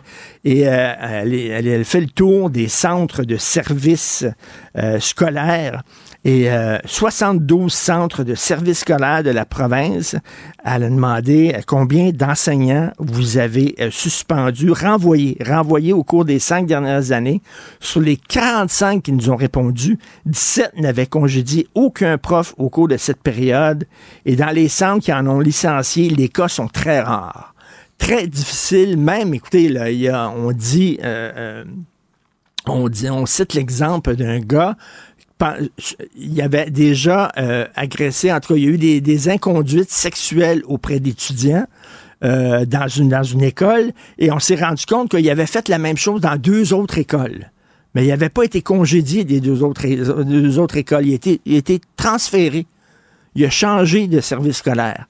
et 0.45 0.67
euh, 0.67 0.93
elle, 1.01 1.85
fait 1.85 2.01
le 2.01 2.09
tour 2.09 2.51
des 2.51 2.69
centres 2.69 3.25
de 3.25 3.37
services 3.37 4.25
euh, 4.77 4.99
scolaires 5.01 5.83
et 6.25 6.49
72 6.87 7.65
euh, 7.65 7.69
centres 7.69 8.25
de 8.25 8.35
services 8.35 8.81
scolaires 8.81 9.23
de 9.23 9.31
la 9.31 9.45
province. 9.45 10.17
Elle 10.65 10.85
a 10.85 10.89
demandé 10.89 11.53
euh, 11.55 11.61
combien 11.67 12.11
d'enseignants 12.13 12.91
vous 12.99 13.37
avez 13.37 13.75
euh, 13.79 13.91
suspendus, 13.91 14.71
renvoyés, 14.71 15.37
renvoyés 15.47 15.93
au 15.93 16.03
cours 16.03 16.25
des 16.25 16.39
cinq 16.39 16.67
dernières 16.67 17.13
années. 17.13 17.43
Sur 17.79 18.01
les 18.01 18.17
45 18.17 19.03
qui 19.03 19.13
nous 19.13 19.29
ont 19.29 19.37
répondu, 19.37 19.99
17 20.25 20.81
n'avaient 20.81 21.07
congédié 21.07 21.69
aucun 21.75 22.17
prof 22.17 22.55
au 22.57 22.71
cours 22.71 22.89
de 22.89 22.97
cette 22.97 23.23
période. 23.23 23.85
Et 24.25 24.35
dans 24.35 24.51
les 24.51 24.69
centres 24.69 25.05
qui 25.05 25.13
en 25.13 25.27
ont 25.27 25.41
licencié, 25.41 26.09
les 26.09 26.31
cas 26.31 26.49
sont 26.49 26.69
très 26.69 27.01
rares. 27.01 27.55
Très 27.99 28.27
difficile, 28.27 28.97
même, 28.97 29.35
écoutez, 29.35 29.69
là, 29.69 29.91
y 29.91 30.09
a, 30.09 30.31
on 30.31 30.53
dit... 30.53 30.99
on, 32.67 32.89
dit, 32.89 33.09
on 33.09 33.25
cite 33.25 33.55
l'exemple 33.55 34.17
d'un 34.17 34.41
gars 34.41 34.77
il 36.17 36.35
y 36.35 36.43
avait 36.43 36.71
déjà 36.71 37.33
euh, 37.39 37.67
agressé, 37.75 38.33
en 38.33 38.41
tout 38.41 38.55
cas, 38.55 38.59
il 38.59 38.65
y 38.65 38.69
a 38.69 38.71
eu 38.71 39.01
des, 39.01 39.29
inconduites 39.29 39.91
sexuelles 39.91 40.63
auprès 40.67 41.01
d'étudiants. 41.01 41.67
euh, 42.25 42.65
dans, 42.65 42.89
une, 42.89 43.09
dans 43.09 43.23
une 43.23 43.43
école 43.43 43.93
et 44.19 44.31
on 44.33 44.39
s'est 44.39 44.55
rendu 44.55 44.87
compte 44.87 45.11
qu'il 45.11 45.29
avait 45.29 45.47
fait 45.47 45.69
la 45.69 45.79
même 45.79 45.97
chose 45.97 46.21
dans 46.21 46.37
deux 46.37 46.73
autres 46.73 46.97
écoles. 46.99 47.51
Mais 47.95 48.05
il 48.05 48.09
n'avait 48.09 48.29
pas 48.29 48.45
été 48.45 48.63
congédié 48.63 49.25
des 49.25 49.41
deux 49.41 49.63
autres, 49.63 49.87
deux 50.23 50.59
autres 50.59 50.77
écoles. 50.77 51.07
Il 51.07 51.13
a, 51.13 51.15
été, 51.15 51.41
il 51.45 51.81
transféré. 51.97 52.67
Il 53.35 53.45
a 53.45 53.51
changé 53.51 54.09
de 54.09 54.21
service 54.21 54.59
scolaire. 54.59 55.07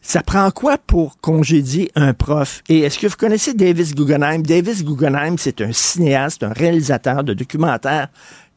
Ça 0.00 0.22
prend 0.22 0.50
quoi 0.50 0.76
pour 0.78 1.18
congédier 1.20 1.90
un 1.94 2.12
prof? 2.12 2.62
Et 2.68 2.80
est-ce 2.80 2.98
que 2.98 3.06
vous 3.06 3.16
connaissez 3.16 3.54
Davis 3.54 3.94
Guggenheim? 3.94 4.42
Davis 4.42 4.84
Guggenheim, 4.84 5.36
c'est 5.38 5.62
un 5.62 5.72
cinéaste, 5.72 6.42
un 6.42 6.52
réalisateur 6.52 7.24
de 7.24 7.32
documentaires 7.32 8.08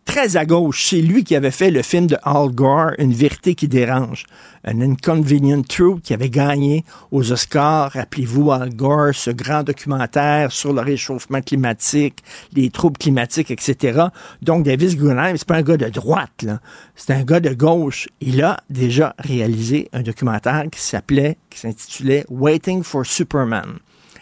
très 0.07 0.37
à 0.37 0.45
gauche. 0.45 0.87
C'est 0.89 1.01
lui 1.01 1.23
qui 1.23 1.35
avait 1.35 1.51
fait 1.51 1.69
le 1.69 1.83
film 1.83 2.07
de 2.07 2.17
Al 2.23 2.49
Gore, 2.49 2.91
Une 2.97 3.13
vérité 3.13 3.53
qui 3.53 3.67
dérange. 3.67 4.25
Un 4.63 4.81
Inconvenient 4.81 5.61
Truth 5.61 6.01
qui 6.01 6.13
avait 6.13 6.29
gagné 6.29 6.85
aux 7.11 7.31
Oscars. 7.31 7.91
Rappelez-vous 7.91 8.51
Al 8.51 8.73
Gore, 8.73 9.13
ce 9.13 9.29
grand 9.29 9.63
documentaire 9.63 10.51
sur 10.51 10.73
le 10.73 10.81
réchauffement 10.81 11.41
climatique, 11.41 12.23
les 12.55 12.69
troubles 12.69 12.97
climatiques, 12.97 13.51
etc. 13.51 14.05
Donc, 14.41 14.63
Davis 14.63 14.95
Guggenheim, 14.95 15.35
c'est 15.37 15.47
pas 15.47 15.57
un 15.57 15.61
gars 15.61 15.77
de 15.77 15.89
droite, 15.89 16.41
là. 16.41 16.59
C'est 16.95 17.13
un 17.13 17.23
gars 17.23 17.41
de 17.41 17.53
gauche. 17.53 18.07
Il 18.21 18.41
a 18.41 18.57
déjà 18.69 19.13
réalisé 19.19 19.89
un 19.91 20.01
documentaire 20.01 20.63
qui 20.71 20.81
s'appelait, 20.81 21.37
qui 21.49 21.59
s'intitulait 21.59 22.25
Waiting 22.29 22.81
for 22.81 23.05
Superman. 23.05 23.77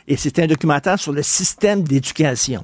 Et 0.08 0.18
c'était 0.18 0.44
un 0.44 0.48
documentaire 0.48 1.00
sur 1.00 1.14
le 1.14 1.24
système 1.24 1.84
d'éducation. 1.84 2.64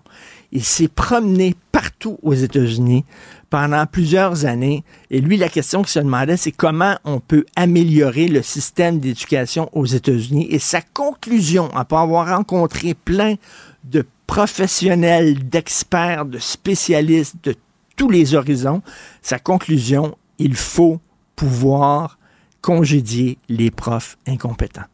Il 0.52 0.64
s'est 0.64 0.90
promené 0.90 1.56
partout 1.82 2.20
aux 2.22 2.34
États-Unis 2.34 3.06
pendant 3.50 3.88
plusieurs 3.88 4.46
années. 4.46 4.84
Et 5.10 5.20
lui, 5.20 5.36
la 5.36 5.50
question 5.50 5.82
qu'il 5.82 5.90
se 5.90 6.00
demandait, 6.00 6.38
c'est 6.38 6.52
comment 6.52 6.96
on 7.06 7.20
peut 7.20 7.44
améliorer 7.56 8.28
le 8.28 8.44
système 8.44 9.00
d'éducation 9.00 9.68
aux 9.74 9.88
États-Unis. 9.88 10.48
Et 10.52 10.60
sa 10.60 10.82
conclusion, 10.82 11.72
après 11.74 11.98
avoir 11.98 12.28
rencontré 12.28 12.94
plein 12.94 13.36
de 13.84 14.06
professionnels, 14.28 15.50
d'experts, 15.50 16.26
de 16.26 16.38
spécialistes 16.38 17.36
de 17.44 17.56
tous 17.98 18.12
les 18.12 18.36
horizons, 18.36 18.84
sa 19.24 19.40
conclusion, 19.40 20.16
il 20.38 20.56
faut 20.56 21.00
pouvoir 21.36 22.20
congédier 22.62 23.40
les 23.50 23.72
profs 23.72 24.20
incompétents. 24.28 24.86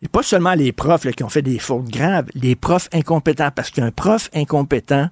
Et 0.00 0.06
pas 0.06 0.22
seulement 0.22 0.54
les 0.54 0.70
profs 0.70 1.10
qui 1.10 1.24
ont 1.24 1.28
fait 1.28 1.42
des 1.42 1.58
fautes 1.58 1.90
graves, 1.90 2.26
les 2.34 2.54
profs 2.54 2.88
incompétents, 2.92 3.50
parce 3.50 3.70
qu'un 3.70 3.90
prof 3.90 4.30
incompétent, 4.32 5.08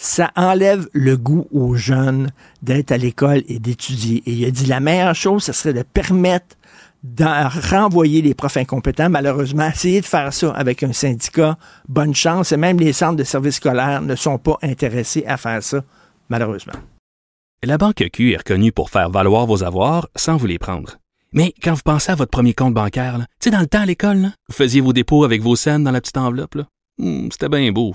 ça 0.00 0.30
enlève 0.34 0.88
le 0.94 1.18
goût 1.18 1.46
aux 1.52 1.74
jeunes 1.74 2.30
d'être 2.62 2.90
à 2.90 2.96
l'école 2.96 3.42
et 3.48 3.58
d'étudier. 3.58 4.22
Et 4.24 4.32
il 4.32 4.44
a 4.46 4.50
dit 4.50 4.64
la 4.64 4.80
meilleure 4.80 5.14
chose, 5.14 5.44
ce 5.44 5.52
serait 5.52 5.74
de 5.74 5.82
permettre 5.82 6.56
de 7.02 7.70
renvoyer 7.70 8.22
les 8.22 8.32
profs 8.32 8.56
incompétents. 8.56 9.10
Malheureusement, 9.10 9.68
essayer 9.68 10.00
de 10.00 10.06
faire 10.06 10.32
ça 10.32 10.52
avec 10.52 10.82
un 10.82 10.94
syndicat, 10.94 11.58
bonne 11.86 12.14
chance. 12.14 12.50
Et 12.52 12.56
même 12.56 12.78
les 12.78 12.94
centres 12.94 13.16
de 13.16 13.24
services 13.24 13.56
scolaires 13.56 14.00
ne 14.00 14.14
sont 14.14 14.38
pas 14.38 14.56
intéressés 14.62 15.24
à 15.26 15.36
faire 15.36 15.62
ça, 15.62 15.84
malheureusement. 16.30 16.74
La 17.62 17.76
Banque 17.76 18.08
Q 18.10 18.32
est 18.32 18.38
reconnue 18.38 18.72
pour 18.72 18.88
faire 18.88 19.10
valoir 19.10 19.44
vos 19.44 19.64
avoirs 19.64 20.08
sans 20.16 20.38
vous 20.38 20.46
les 20.46 20.58
prendre. 20.58 20.96
Mais 21.34 21.52
quand 21.62 21.74
vous 21.74 21.82
pensez 21.84 22.10
à 22.10 22.14
votre 22.14 22.30
premier 22.30 22.54
compte 22.54 22.72
bancaire, 22.72 23.18
tu 23.38 23.50
dans 23.50 23.60
le 23.60 23.66
temps 23.66 23.82
à 23.82 23.86
l'école, 23.86 24.30
vous 24.48 24.54
faisiez 24.54 24.80
vos 24.80 24.94
dépôts 24.94 25.24
avec 25.24 25.42
vos 25.42 25.56
scènes 25.56 25.84
dans 25.84 25.92
la 25.92 26.00
petite 26.00 26.16
enveloppe. 26.16 26.56
Hmm, 26.96 27.28
c'était 27.30 27.50
bien 27.50 27.70
beau. 27.70 27.94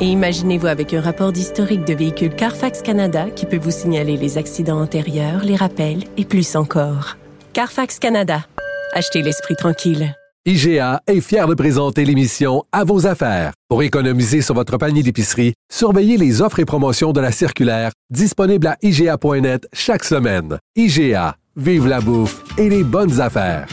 Et 0.00 0.06
imaginez-vous 0.06 0.66
avec 0.66 0.92
un 0.92 1.00
rapport 1.00 1.32
d'historique 1.32 1.86
de 1.86 1.94
véhicule 1.94 2.34
Carfax 2.34 2.82
Canada 2.82 3.30
qui 3.30 3.46
peut 3.46 3.56
vous 3.56 3.70
signaler 3.70 4.18
les 4.18 4.36
accidents 4.36 4.80
antérieurs, 4.80 5.42
les 5.42 5.56
rappels 5.56 6.04
et 6.18 6.26
plus 6.26 6.54
encore. 6.54 7.16
Carfax 7.54 7.98
Canada. 7.98 8.44
Achetez 8.92 9.22
l'esprit 9.22 9.56
tranquille. 9.56 10.14
IGA 10.44 11.00
est 11.06 11.20
fier 11.22 11.48
de 11.48 11.54
présenter 11.54 12.04
l'émission 12.04 12.62
À 12.72 12.84
vos 12.84 13.06
affaires. 13.06 13.52
Pour 13.68 13.82
économiser 13.82 14.42
sur 14.42 14.54
votre 14.54 14.76
panier 14.76 15.02
d'épicerie, 15.02 15.54
surveillez 15.72 16.18
les 16.18 16.42
offres 16.42 16.60
et 16.60 16.66
promotions 16.66 17.12
de 17.12 17.20
la 17.20 17.32
circulaire 17.32 17.90
disponible 18.10 18.66
à 18.66 18.76
IGA.net 18.82 19.66
chaque 19.72 20.04
semaine. 20.04 20.58
IGA, 20.76 21.36
vive 21.56 21.88
la 21.88 22.00
bouffe 22.00 22.44
et 22.58 22.68
les 22.68 22.84
bonnes 22.84 23.18
affaires. 23.20 23.66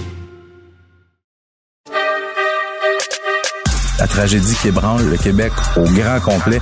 La 4.04 4.08
tragédie 4.08 4.54
qui 4.62 4.68
ébranle 4.68 5.10
le 5.10 5.16
Québec 5.16 5.54
au 5.78 5.84
grand 5.84 6.20
complet. 6.20 6.60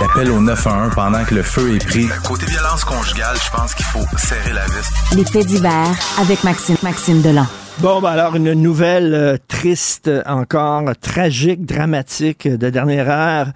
L'appel 0.00 0.28
au 0.32 0.40
911 0.40 0.92
pendant 0.92 1.24
que 1.24 1.36
le 1.36 1.42
feu 1.44 1.76
est 1.76 1.86
pris. 1.86 2.08
Côté 2.24 2.46
violence 2.46 2.84
conjugale, 2.84 3.36
je 3.36 3.56
pense 3.56 3.76
qu'il 3.76 3.84
faut 3.84 4.04
serrer 4.16 4.54
la 4.54 4.64
vis. 4.66 5.16
Les 5.16 5.24
faits 5.24 5.46
divers 5.46 5.94
avec 6.20 6.42
Maxime, 6.42 6.76
Maxime 6.82 7.22
Delan. 7.22 7.46
Bon, 7.78 8.00
ben 8.00 8.08
alors 8.08 8.34
une 8.34 8.54
nouvelle 8.54 9.14
euh, 9.14 9.36
triste 9.46 10.10
encore, 10.26 10.82
tragique, 11.00 11.64
dramatique 11.64 12.48
de 12.48 12.70
dernière 12.70 13.08
heure. 13.08 13.46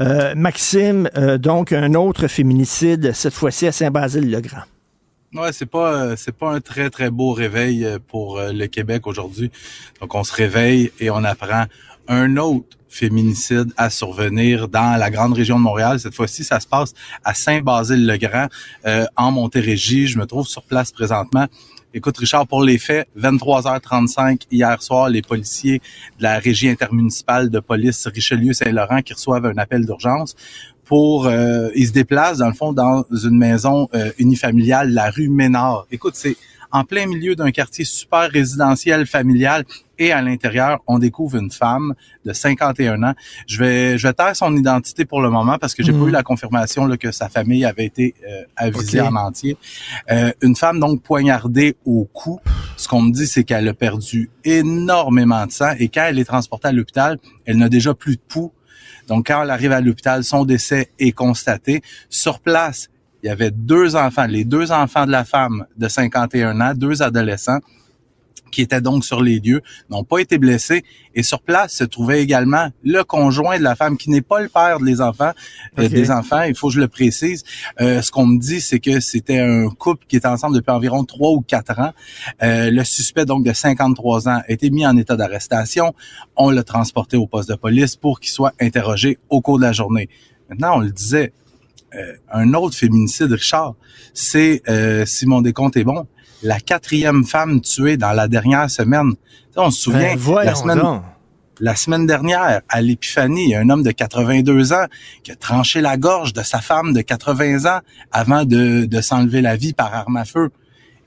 Euh, 0.00 0.34
Maxime, 0.34 1.08
euh, 1.16 1.38
donc 1.38 1.72
un 1.72 1.94
autre 1.94 2.26
féminicide, 2.26 3.12
cette 3.14 3.34
fois-ci 3.34 3.68
à 3.68 3.72
Saint-Basile-le-Grand. 3.72 4.62
Ouais, 5.34 5.52
c'est 5.52 5.66
pas 5.66 5.92
euh, 5.92 6.16
c'est 6.16 6.34
pas 6.34 6.54
un 6.54 6.60
très 6.60 6.88
très 6.88 7.10
beau 7.10 7.32
réveil 7.32 7.84
euh, 7.84 7.98
pour 7.98 8.38
euh, 8.38 8.50
le 8.50 8.66
Québec 8.66 9.06
aujourd'hui. 9.06 9.50
Donc 10.00 10.14
on 10.14 10.24
se 10.24 10.34
réveille 10.34 10.90
et 11.00 11.10
on 11.10 11.22
apprend 11.22 11.64
un 12.08 12.38
autre 12.38 12.78
féminicide 12.88 13.70
à 13.76 13.90
survenir 13.90 14.68
dans 14.68 14.98
la 14.98 15.10
grande 15.10 15.34
région 15.34 15.58
de 15.58 15.64
Montréal. 15.64 16.00
Cette 16.00 16.14
fois-ci, 16.14 16.44
ça 16.44 16.60
se 16.60 16.66
passe 16.66 16.94
à 17.24 17.34
Saint-Basile-le-Grand, 17.34 18.48
en 19.14 19.30
Montérégie. 19.30 20.06
Je 20.06 20.18
me 20.18 20.24
trouve 20.24 20.48
sur 20.48 20.62
place 20.62 20.90
présentement. 20.90 21.46
Écoute, 21.92 22.16
Richard, 22.16 22.46
pour 22.46 22.62
les 22.62 22.78
faits, 22.78 23.08
23h35 23.18 24.42
hier 24.50 24.82
soir, 24.82 25.10
les 25.10 25.20
policiers 25.20 25.82
de 26.18 26.22
la 26.22 26.38
régie 26.38 26.70
intermunicipale 26.70 27.50
de 27.50 27.60
police 27.60 28.06
Richelieu-Saint-Laurent 28.06 29.02
qui 29.02 29.12
reçoivent 29.12 29.46
un 29.46 29.58
appel 29.58 29.84
d'urgence 29.84 30.34
pour 30.88 31.26
euh, 31.26 31.68
ils 31.74 31.86
se 31.86 31.92
déplacent 31.92 32.38
dans 32.38 32.48
le 32.48 32.54
fond 32.54 32.72
dans 32.72 33.04
une 33.10 33.36
maison 33.36 33.88
euh, 33.94 34.10
unifamiliale, 34.18 34.90
la 34.90 35.10
rue 35.10 35.28
Ménard. 35.28 35.86
Écoute, 35.92 36.14
c'est 36.16 36.34
en 36.72 36.84
plein 36.84 37.06
milieu 37.06 37.36
d'un 37.36 37.50
quartier 37.50 37.84
super 37.84 38.30
résidentiel 38.30 39.06
familial 39.06 39.64
et 39.98 40.12
à 40.12 40.22
l'intérieur, 40.22 40.78
on 40.86 40.98
découvre 40.98 41.36
une 41.36 41.50
femme 41.50 41.94
de 42.24 42.32
51 42.32 43.02
ans. 43.02 43.14
Je 43.46 43.58
vais 43.58 43.98
je 43.98 44.06
vais 44.06 44.14
taire 44.14 44.34
son 44.34 44.56
identité 44.56 45.04
pour 45.04 45.20
le 45.20 45.28
moment 45.28 45.58
parce 45.58 45.74
que 45.74 45.82
j'ai 45.82 45.92
pas 45.92 45.98
eu 45.98 46.02
mhm. 46.02 46.12
la 46.12 46.22
confirmation 46.22 46.86
là, 46.86 46.96
que 46.96 47.10
sa 47.10 47.28
famille 47.28 47.64
avait 47.66 47.84
été 47.84 48.14
euh, 48.26 48.44
avisée 48.56 49.00
en 49.00 49.14
entier. 49.16 49.58
Euh, 50.10 50.32
une 50.40 50.56
femme 50.56 50.80
donc 50.80 51.02
poignardée 51.02 51.76
au 51.84 52.08
cou. 52.12 52.40
Ce 52.76 52.88
qu'on 52.88 53.02
me 53.02 53.12
dit 53.12 53.26
c'est 53.26 53.44
qu'elle 53.44 53.68
a 53.68 53.74
perdu 53.74 54.30
énormément 54.44 55.44
de 55.44 55.52
sang 55.52 55.72
et 55.78 55.88
quand 55.88 56.06
elle 56.08 56.18
est 56.18 56.24
transportée 56.24 56.68
à 56.68 56.72
l'hôpital, 56.72 57.18
elle 57.44 57.58
n'a 57.58 57.68
déjà 57.68 57.92
plus 57.92 58.16
de 58.16 58.22
pouls 58.26 58.52
donc, 59.08 59.26
quand 59.26 59.42
elle 59.42 59.50
arrive 59.50 59.72
à 59.72 59.80
l'hôpital, 59.80 60.22
son 60.22 60.44
décès 60.44 60.90
est 60.98 61.12
constaté. 61.12 61.82
Sur 62.10 62.40
place, 62.40 62.88
il 63.22 63.26
y 63.26 63.30
avait 63.30 63.50
deux 63.50 63.96
enfants, 63.96 64.26
les 64.26 64.44
deux 64.44 64.70
enfants 64.70 65.06
de 65.06 65.10
la 65.10 65.24
femme 65.24 65.66
de 65.76 65.88
51 65.88 66.60
ans, 66.60 66.74
deux 66.74 67.02
adolescents 67.02 67.58
qui 68.50 68.62
étaient 68.62 68.80
donc 68.80 69.04
sur 69.04 69.22
les 69.22 69.40
lieux, 69.40 69.62
n'ont 69.90 70.04
pas 70.04 70.18
été 70.18 70.38
blessés. 70.38 70.84
Et 71.14 71.22
sur 71.22 71.40
place 71.40 71.74
se 71.74 71.84
trouvait 71.84 72.22
également 72.22 72.68
le 72.84 73.02
conjoint 73.02 73.58
de 73.58 73.62
la 73.62 73.74
femme, 73.74 73.96
qui 73.96 74.10
n'est 74.10 74.22
pas 74.22 74.40
le 74.40 74.48
père 74.48 74.80
des 74.80 75.00
enfants. 75.00 75.32
Euh, 75.78 75.88
des 75.88 76.10
enfants, 76.10 76.42
il 76.42 76.54
faut 76.54 76.68
que 76.68 76.74
je 76.74 76.80
le 76.80 76.88
précise. 76.88 77.44
Euh, 77.80 78.02
ce 78.02 78.10
qu'on 78.10 78.26
me 78.26 78.38
dit, 78.38 78.60
c'est 78.60 78.78
que 78.78 79.00
c'était 79.00 79.38
un 79.38 79.68
couple 79.68 80.04
qui 80.06 80.16
était 80.16 80.28
ensemble 80.28 80.56
depuis 80.56 80.70
environ 80.70 81.04
trois 81.04 81.32
ou 81.32 81.40
quatre 81.40 81.78
ans. 81.78 81.92
Euh, 82.42 82.70
le 82.70 82.84
suspect, 82.84 83.24
donc 83.24 83.44
de 83.44 83.52
53 83.52 84.28
ans, 84.28 84.40
a 84.46 84.50
été 84.50 84.70
mis 84.70 84.86
en 84.86 84.96
état 84.96 85.16
d'arrestation. 85.16 85.94
On 86.36 86.50
l'a 86.50 86.62
transporté 86.62 87.16
au 87.16 87.26
poste 87.26 87.48
de 87.48 87.54
police 87.54 87.96
pour 87.96 88.20
qu'il 88.20 88.30
soit 88.30 88.52
interrogé 88.60 89.18
au 89.28 89.40
cours 89.40 89.58
de 89.58 89.64
la 89.64 89.72
journée. 89.72 90.08
Maintenant, 90.48 90.76
on 90.76 90.80
le 90.80 90.90
disait, 90.90 91.32
un 92.30 92.52
autre 92.52 92.76
féminicide, 92.76 93.32
Richard, 93.32 93.74
c'est, 94.14 94.62
si 95.06 95.26
mon 95.26 95.40
décompte 95.40 95.76
est 95.76 95.84
bon, 95.84 96.06
la 96.42 96.60
quatrième 96.60 97.24
femme 97.24 97.60
tuée 97.60 97.96
dans 97.96 98.12
la 98.12 98.28
dernière 98.28 98.70
semaine. 98.70 99.14
on 99.56 99.70
se 99.70 99.82
souvient, 99.82 100.14
ben, 100.16 100.44
la, 100.44 100.54
semaine, 100.54 101.02
la 101.60 101.76
semaine 101.76 102.06
dernière, 102.06 102.60
à 102.68 102.80
l'Épiphanie, 102.80 103.44
il 103.44 103.50
y 103.50 103.54
a 103.54 103.60
un 103.60 103.68
homme 103.70 103.82
de 103.82 103.90
82 103.90 104.72
ans 104.72 104.86
qui 105.22 105.32
a 105.32 105.36
tranché 105.36 105.80
la 105.80 105.96
gorge 105.96 106.32
de 106.32 106.42
sa 106.42 106.60
femme 106.60 106.92
de 106.92 107.00
80 107.00 107.64
ans 107.66 107.80
avant 108.12 108.44
de, 108.44 108.84
de 108.84 109.00
s'enlever 109.00 109.40
la 109.40 109.56
vie 109.56 109.72
par 109.72 109.92
arme 109.94 110.16
à 110.16 110.24
feu. 110.24 110.50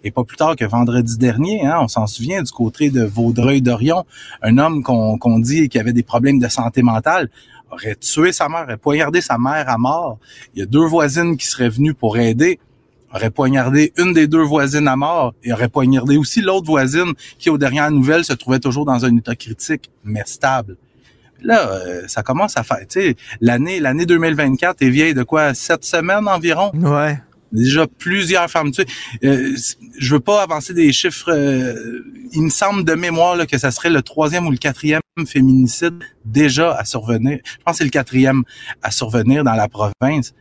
Et 0.03 0.11
pas 0.11 0.23
plus 0.23 0.37
tard 0.37 0.55
que 0.55 0.65
vendredi 0.65 1.17
dernier, 1.17 1.65
hein, 1.65 1.77
on 1.81 1.87
s'en 1.87 2.07
souvient 2.07 2.41
du 2.41 2.51
côté 2.51 2.89
de 2.89 3.03
Vaudreuil-Dorion, 3.03 4.03
un 4.41 4.57
homme 4.57 4.83
qu'on 4.83 5.39
dit 5.39 5.69
qui 5.69 5.77
avait 5.77 5.93
des 5.93 6.03
problèmes 6.03 6.39
de 6.39 6.47
santé 6.47 6.81
mentale 6.81 7.29
aurait 7.71 7.95
tué 7.95 8.31
sa 8.31 8.49
mère, 8.49 8.63
aurait 8.63 8.77
poignardé 8.77 9.21
sa 9.21 9.37
mère 9.37 9.69
à 9.69 9.77
mort. 9.77 10.17
Il 10.53 10.59
y 10.59 10.63
a 10.63 10.65
deux 10.65 10.85
voisines 10.85 11.37
qui 11.37 11.47
seraient 11.47 11.69
venues 11.69 11.93
pour 11.93 12.17
aider, 12.17 12.59
aurait 13.13 13.31
poignardé 13.31 13.93
une 13.97 14.13
des 14.13 14.27
deux 14.27 14.41
voisines 14.41 14.87
à 14.87 14.95
mort 14.95 15.33
et 15.43 15.53
aurait 15.53 15.69
poignardé 15.69 16.17
aussi 16.17 16.41
l'autre 16.41 16.67
voisine 16.67 17.13
qui, 17.39 17.49
aux 17.49 17.57
dernières 17.57 17.91
nouvelles, 17.91 18.25
se 18.25 18.33
trouvait 18.33 18.59
toujours 18.59 18.85
dans 18.85 19.05
un 19.05 19.15
état 19.17 19.35
critique, 19.35 19.89
mais 20.03 20.23
stable. 20.25 20.77
Là, 21.43 21.71
euh, 21.71 22.03
ça 22.07 22.21
commence 22.21 22.55
à 22.55 22.63
faire, 22.63 22.79
tu 22.81 23.01
sais, 23.01 23.15
l'année, 23.39 23.79
l'année 23.79 24.05
2024 24.05 24.81
est 24.81 24.89
vieille 24.89 25.13
de 25.13 25.23
quoi? 25.23 25.53
Sept 25.53 25.83
semaines 25.83 26.27
environ? 26.27 26.71
Ouais. 26.75 27.19
Déjà 27.51 27.85
plusieurs 27.85 28.49
femmes 28.49 28.71
tuées. 28.71 28.85
Euh, 29.25 29.53
je 29.97 30.13
veux 30.13 30.19
pas 30.21 30.43
avancer 30.43 30.73
des 30.73 30.93
chiffres. 30.93 31.31
euh, 31.31 32.03
il 32.31 32.43
me 32.43 32.49
semble 32.49 32.85
de 32.85 32.93
mémoire 32.93 33.35
là, 33.35 33.45
que 33.45 33.57
ça 33.57 33.71
serait 33.71 33.89
le 33.89 34.01
troisième 34.01 34.47
ou 34.47 34.51
le 34.51 34.57
quatrième 34.57 35.01
féminicide 35.25 35.95
déjà 36.23 36.73
à 36.75 36.85
survenir. 36.85 37.39
Je 37.43 37.63
pense 37.65 37.73
que 37.73 37.77
c'est 37.79 37.83
le 37.83 37.89
quatrième 37.89 38.43
à 38.81 38.91
survenir 38.91 39.43
dans 39.43 39.55
la 39.55 39.67
province. 39.67 40.33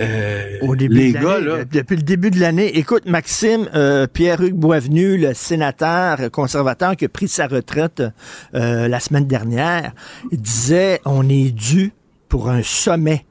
Euh, 0.00 0.58
Au 0.62 0.76
début 0.76 0.94
les 0.94 1.12
de 1.12 1.18
gars, 1.18 1.40
là, 1.40 1.64
depuis 1.64 1.96
le 1.96 2.02
début 2.02 2.30
de 2.30 2.38
l'année. 2.38 2.78
Écoute, 2.78 3.06
Maxime, 3.06 3.68
euh, 3.74 4.06
Pierre-Hugues 4.06 4.54
Boisvenu, 4.54 5.16
le 5.16 5.32
sénateur 5.34 6.30
conservateur 6.30 6.96
qui 6.96 7.06
a 7.06 7.08
pris 7.08 7.28
sa 7.28 7.46
retraite 7.46 8.02
euh, 8.54 8.88
la 8.88 9.00
semaine 9.00 9.26
dernière, 9.26 9.92
disait 10.32 11.00
on 11.04 11.28
est 11.28 11.50
dû 11.50 11.92
pour 12.28 12.50
un 12.50 12.62
sommet 12.62 13.24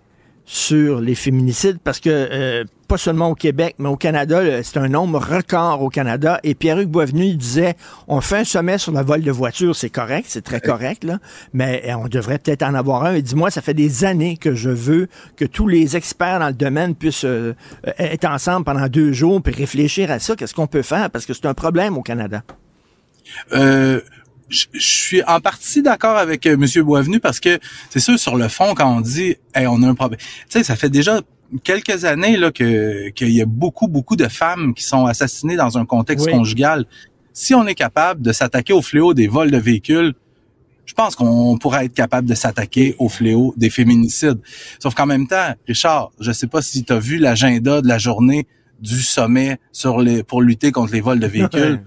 sur 0.46 1.02
les 1.02 1.16
féminicides 1.16 1.78
parce 1.84 2.00
que 2.00 2.10
euh, 2.10 2.64
pas 2.88 2.98
seulement 2.98 3.30
au 3.30 3.36
Québec, 3.36 3.76
mais 3.80 3.90
au 3.90 3.96
Canada, 3.96 4.64
c'est 4.64 4.78
un 4.78 4.88
nombre 4.88 5.20
record 5.20 5.82
au 5.82 5.90
Canada. 5.90 6.40
Et 6.44 6.56
Pierre-Hugues 6.56 6.90
Boisvenu 6.90 7.26
il 7.26 7.38
disait 7.38 7.76
on 8.08 8.22
fait 8.22 8.38
un 8.38 8.44
sommet 8.44 8.78
sur 8.78 8.92
le 8.92 9.02
vol 9.02 9.22
de 9.22 9.32
voiture, 9.32 9.76
c'est 9.76 9.90
correct, 9.90 10.28
c'est 10.30 10.44
très 10.44 10.62
correct, 10.62 11.04
là, 11.04 11.20
mais 11.54 11.84
euh, 11.88 11.96
on 11.96 12.08
devrait 12.08 12.40
peut-être 12.40 12.64
en 12.64 12.74
avoir 12.74 13.06
un. 13.06 13.14
Et 13.14 13.22
dis-moi, 13.22 13.52
ça 13.52 13.62
fait 13.62 13.74
des 13.74 14.06
années 14.06 14.38
que 14.38 14.56
je 14.56 14.70
veux 14.70 15.08
que 15.36 15.46
tous 15.46 15.68
les 15.68 15.96
experts 15.96 16.40
dans 16.40 16.48
le 16.48 16.54
domaine 16.54 16.96
puissent 16.96 17.26
euh, 17.26 17.54
euh, 17.88 17.92
être 17.98 18.26
ensemble 18.26 18.66
pendant 18.66 18.88
deux 18.88 19.12
jours 19.12 19.42
puis 19.42 19.54
réfléchir 19.54 20.12
à 20.12 20.20
ça. 20.20 20.36
Qu'est-ce 20.36 20.54
qu'on 20.54 20.68
peut 20.68 20.82
faire? 20.82 21.10
Parce 21.10 21.26
que 21.26 21.34
c'est 21.34 21.46
un 21.46 21.54
problème 21.54 21.98
au 21.98 22.02
Canada. 22.02 22.44
Euh, 23.54 24.02
je 24.50 24.66
je 24.74 24.86
suis 24.86 25.24
en 25.24 25.40
partie 25.40 25.82
d'accord 25.82 26.18
avec 26.18 26.46
euh, 26.46 26.58
Monsieur 26.58 26.84
Boisvenu 26.84 27.20
parce 27.20 27.40
que 27.40 27.60
c'est 27.90 28.00
sûr 28.00 28.20
sur 28.20 28.36
le 28.36 28.48
fond 28.48 28.76
quand 28.76 28.96
on 28.98 29.02
dit 29.02 29.36
hey, 29.54 29.68
on 29.68 29.82
a 29.82 29.88
un 29.88 29.96
problème. 29.96 30.20
Tu 30.20 30.28
sais, 30.50 30.64
ça 30.64 30.76
fait 30.76 30.90
déjà 30.90 31.22
quelques 31.64 32.06
années 32.06 32.38
là 32.38 32.52
que 32.52 33.10
qu'il 33.10 33.30
y 33.30 33.42
a 33.42 33.46
beaucoup 33.46 33.88
beaucoup 33.88 34.16
de 34.16 34.28
femmes 34.28 34.74
qui 34.74 34.84
sont 34.84 35.06
assassinées 35.06 35.56
dans 35.56 35.78
un 35.78 35.86
contexte 35.86 36.26
Oui. 36.28 36.32
conjugal. 36.34 36.86
Si 37.34 37.54
on 37.54 37.66
est 37.68 37.76
capable 37.76 38.22
de 38.22 38.32
s'attaquer 38.32 38.74
au 38.74 38.82
fléau 38.82 39.14
des 39.14 39.28
vols 39.28 39.52
de 39.52 39.58
véhicules, 39.58 40.14
je 40.86 40.94
pense 40.94 41.16
qu'on 41.16 41.58
pourrait 41.58 41.86
être 41.86 41.94
capable 41.94 42.30
de 42.30 42.36
s'attaquer 42.36 42.96
au 43.00 43.10
fléau 43.10 43.54
des 43.58 43.70
féminicides. 43.70 44.40
Sauf 44.80 44.94
qu'en 44.94 45.06
même 45.06 45.28
temps, 45.28 45.54
Richard, 45.68 46.12
je 46.20 46.32
sais 46.32 46.48
pas 46.48 46.62
si 46.62 46.84
tu 46.84 46.94
as 46.94 47.00
vu 47.00 47.18
l'agenda 47.18 47.82
de 47.82 47.88
la 47.88 47.98
journée 47.98 48.48
du 48.80 49.02
sommet 49.02 49.58
sur 49.72 50.00
les 50.02 50.24
pour 50.24 50.42
lutter 50.42 50.72
contre 50.72 50.94
les 50.94 51.02
vols 51.02 51.20
de 51.20 51.28
véhicules. 51.38 51.82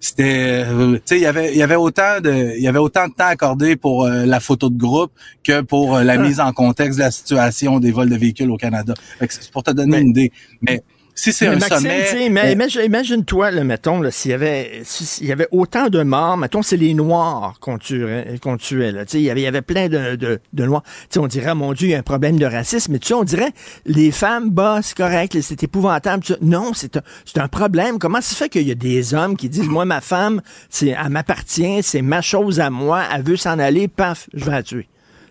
C'était, 0.00 0.64
euh, 0.66 0.94
tu 0.94 1.02
sais, 1.04 1.16
il 1.16 1.22
y 1.22 1.26
avait, 1.26 1.52
il 1.52 1.58
y 1.58 1.62
avait 1.62 1.76
autant 1.76 2.20
de, 2.20 2.54
il 2.56 2.62
y 2.62 2.68
avait 2.68 2.78
autant 2.78 3.08
de 3.08 3.14
temps 3.14 3.26
accordé 3.26 3.76
pour 3.76 4.04
euh, 4.04 4.24
la 4.24 4.40
photo 4.40 4.70
de 4.70 4.78
groupe 4.78 5.12
que 5.42 5.62
pour 5.62 5.96
euh, 5.96 6.04
la 6.04 6.16
mise 6.16 6.40
en 6.40 6.52
contexte 6.52 6.98
de 6.98 7.04
la 7.04 7.10
situation 7.10 7.80
des 7.80 7.92
vols 7.92 8.10
de 8.10 8.16
véhicules 8.16 8.50
au 8.50 8.56
Canada. 8.56 8.94
C'est 9.28 9.50
pour 9.50 9.62
te 9.62 9.70
donner 9.70 9.98
une 9.98 10.10
idée. 10.10 10.32
Mais 10.62 10.82
si 11.18 11.32
c'est 11.32 11.46
un 11.46 11.56
Maxime, 11.56 11.76
sommet, 11.78 12.28
mais 12.28 12.52
imagine- 12.52 12.82
imagine-toi, 12.84 13.50
là, 13.50 13.64
mettons, 13.64 14.00
là, 14.02 14.10
s'il 14.10 14.30
y 14.32 14.34
avait, 14.34 14.82
si- 14.84 15.06
s'il 15.06 15.26
y 15.26 15.32
avait 15.32 15.48
autant 15.50 15.88
de 15.88 16.02
morts, 16.02 16.36
mettons, 16.36 16.60
c'est 16.62 16.76
les 16.76 16.92
Noirs 16.92 17.54
qu'on 17.58 17.78
tuait, 17.78 18.38
qu'on 18.42 18.58
tuait, 18.58 18.92
là. 18.92 19.04
Il 19.14 19.20
y 19.20 19.30
avait, 19.30 19.40
il 19.40 19.44
y 19.44 19.46
avait 19.46 19.62
plein 19.62 19.88
de, 19.88 20.14
de, 20.16 20.38
de 20.52 20.64
Noirs. 20.66 20.82
On 21.16 21.26
dirait, 21.26 21.54
mon 21.54 21.72
Dieu, 21.72 21.88
il 21.88 21.90
y 21.92 21.94
a 21.94 21.98
un 21.98 22.02
problème 22.02 22.38
de 22.38 22.44
racisme. 22.44 22.92
Mais 22.92 22.98
tu 22.98 23.08
sais, 23.08 23.14
on 23.14 23.24
dirait, 23.24 23.50
les 23.86 24.10
femmes, 24.12 24.50
bah, 24.50 24.80
c'est 24.82 24.96
correct, 24.96 25.36
c'est 25.40 25.62
épouvantable. 25.62 26.22
Non, 26.42 26.72
c'est 26.74 26.98
un, 26.98 27.02
c'est 27.24 27.38
un 27.38 27.48
problème. 27.48 27.98
Comment 27.98 28.20
ça 28.20 28.30
se 28.30 28.34
fait 28.34 28.48
qu'il 28.50 28.68
y 28.68 28.70
a 28.70 28.74
des 28.74 29.14
hommes 29.14 29.36
qui 29.36 29.48
disent, 29.48 29.68
moi, 29.68 29.86
ma 29.86 30.02
femme, 30.02 30.42
c'est, 30.68 30.88
elle 30.88 31.08
m'appartient, 31.08 31.82
c'est 31.82 32.02
ma 32.02 32.20
chose 32.20 32.60
à 32.60 32.68
moi, 32.68 33.02
elle 33.14 33.22
veut 33.22 33.36
s'en 33.36 33.58
aller, 33.58 33.88
paf, 33.88 34.28
je 34.34 34.44
vais 34.44 34.50
la 34.52 34.62
tuer. 34.62 34.86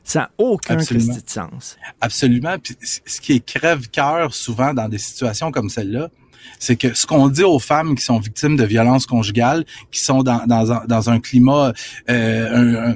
Ça 0.06 0.20
n'a 0.20 0.30
aucun 0.38 0.76
Absolument. 0.76 1.14
De 1.16 1.22
sens. 1.26 1.78
Absolument. 2.00 2.56
Puis 2.64 2.78
ce 2.82 3.20
qui 3.20 3.34
est 3.34 3.46
crève-cœur 3.46 4.34
souvent 4.34 4.74
dans 4.74 4.88
des 4.88 5.00
situations 5.00 5.52
comme 5.52 5.68
celle-là, 5.70 6.10
c'est 6.60 6.76
que 6.76 6.94
ce 6.94 7.06
qu'on 7.08 7.28
dit 7.28 7.44
aux 7.44 7.58
femmes 7.60 7.96
qui 7.96 8.04
sont 8.06 8.20
victimes 8.20 8.56
de 8.56 8.64
violences 8.64 9.08
conjugales, 9.08 9.66
qui 9.92 10.00
sont 10.00 10.22
dans, 10.22 10.46
dans, 10.46 10.72
un, 10.72 10.86
dans 10.86 11.10
un 11.10 11.20
climat 11.20 11.74
euh, 12.10 12.86
un, 12.88 12.92
un- 12.92 12.96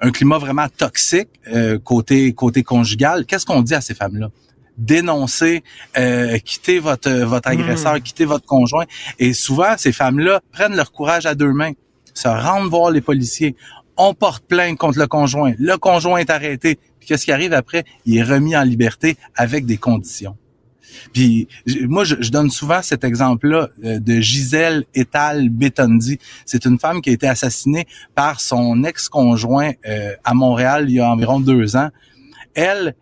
un 0.00 0.10
climat 0.10 0.38
vraiment 0.38 0.66
toxique 0.68 1.28
euh, 1.54 1.78
côté 1.78 2.32
côté 2.32 2.62
conjugal, 2.62 3.26
qu'est-ce 3.26 3.46
qu'on 3.46 3.62
dit 3.62 3.74
à 3.74 3.80
ces 3.82 3.94
femmes-là? 3.94 4.30
Dénoncer, 4.78 5.62
euh, 5.96 6.38
quitter 6.38 6.78
votre 6.80 7.10
votre 7.10 7.48
agresseur, 7.48 8.02
quitter 8.02 8.24
votre 8.24 8.44
conjoint. 8.46 8.84
Et 9.18 9.32
souvent, 9.32 9.74
ces 9.78 9.92
femmes-là 9.92 10.40
prennent 10.52 10.76
leur 10.76 10.90
courage 10.92 11.24
à 11.26 11.34
deux 11.34 11.52
mains, 11.52 11.72
se 12.14 12.28
rendent 12.28 12.68
voir 12.70 12.90
les 12.90 13.00
policiers. 13.00 13.56
On 13.96 14.14
porte 14.14 14.44
plainte 14.46 14.78
contre 14.78 14.98
le 14.98 15.06
conjoint. 15.06 15.54
Le 15.58 15.76
conjoint 15.76 16.18
est 16.18 16.30
arrêté. 16.30 16.78
Puis 16.98 17.08
qu'est-ce 17.08 17.24
qui 17.24 17.32
arrive 17.32 17.52
après? 17.52 17.84
Il 18.04 18.16
est 18.16 18.22
remis 18.22 18.56
en 18.56 18.62
liberté 18.62 19.16
avec 19.34 19.66
des 19.66 19.78
conditions. 19.78 20.36
Puis 21.12 21.48
moi, 21.88 22.04
je, 22.04 22.16
je 22.20 22.30
donne 22.30 22.50
souvent 22.50 22.82
cet 22.82 23.04
exemple-là 23.04 23.68
euh, 23.84 23.98
de 23.98 24.20
Gisèle 24.20 24.84
Etal 24.94 25.48
Betondi. 25.48 26.18
C'est 26.44 26.64
une 26.64 26.78
femme 26.78 27.00
qui 27.00 27.10
a 27.10 27.12
été 27.12 27.28
assassinée 27.28 27.86
par 28.14 28.40
son 28.40 28.84
ex-conjoint 28.84 29.72
euh, 29.86 30.14
à 30.24 30.34
Montréal 30.34 30.86
il 30.88 30.96
y 30.96 31.00
a 31.00 31.10
environ 31.10 31.40
deux 31.40 31.76
ans. 31.76 31.90
Elle, 32.54 32.94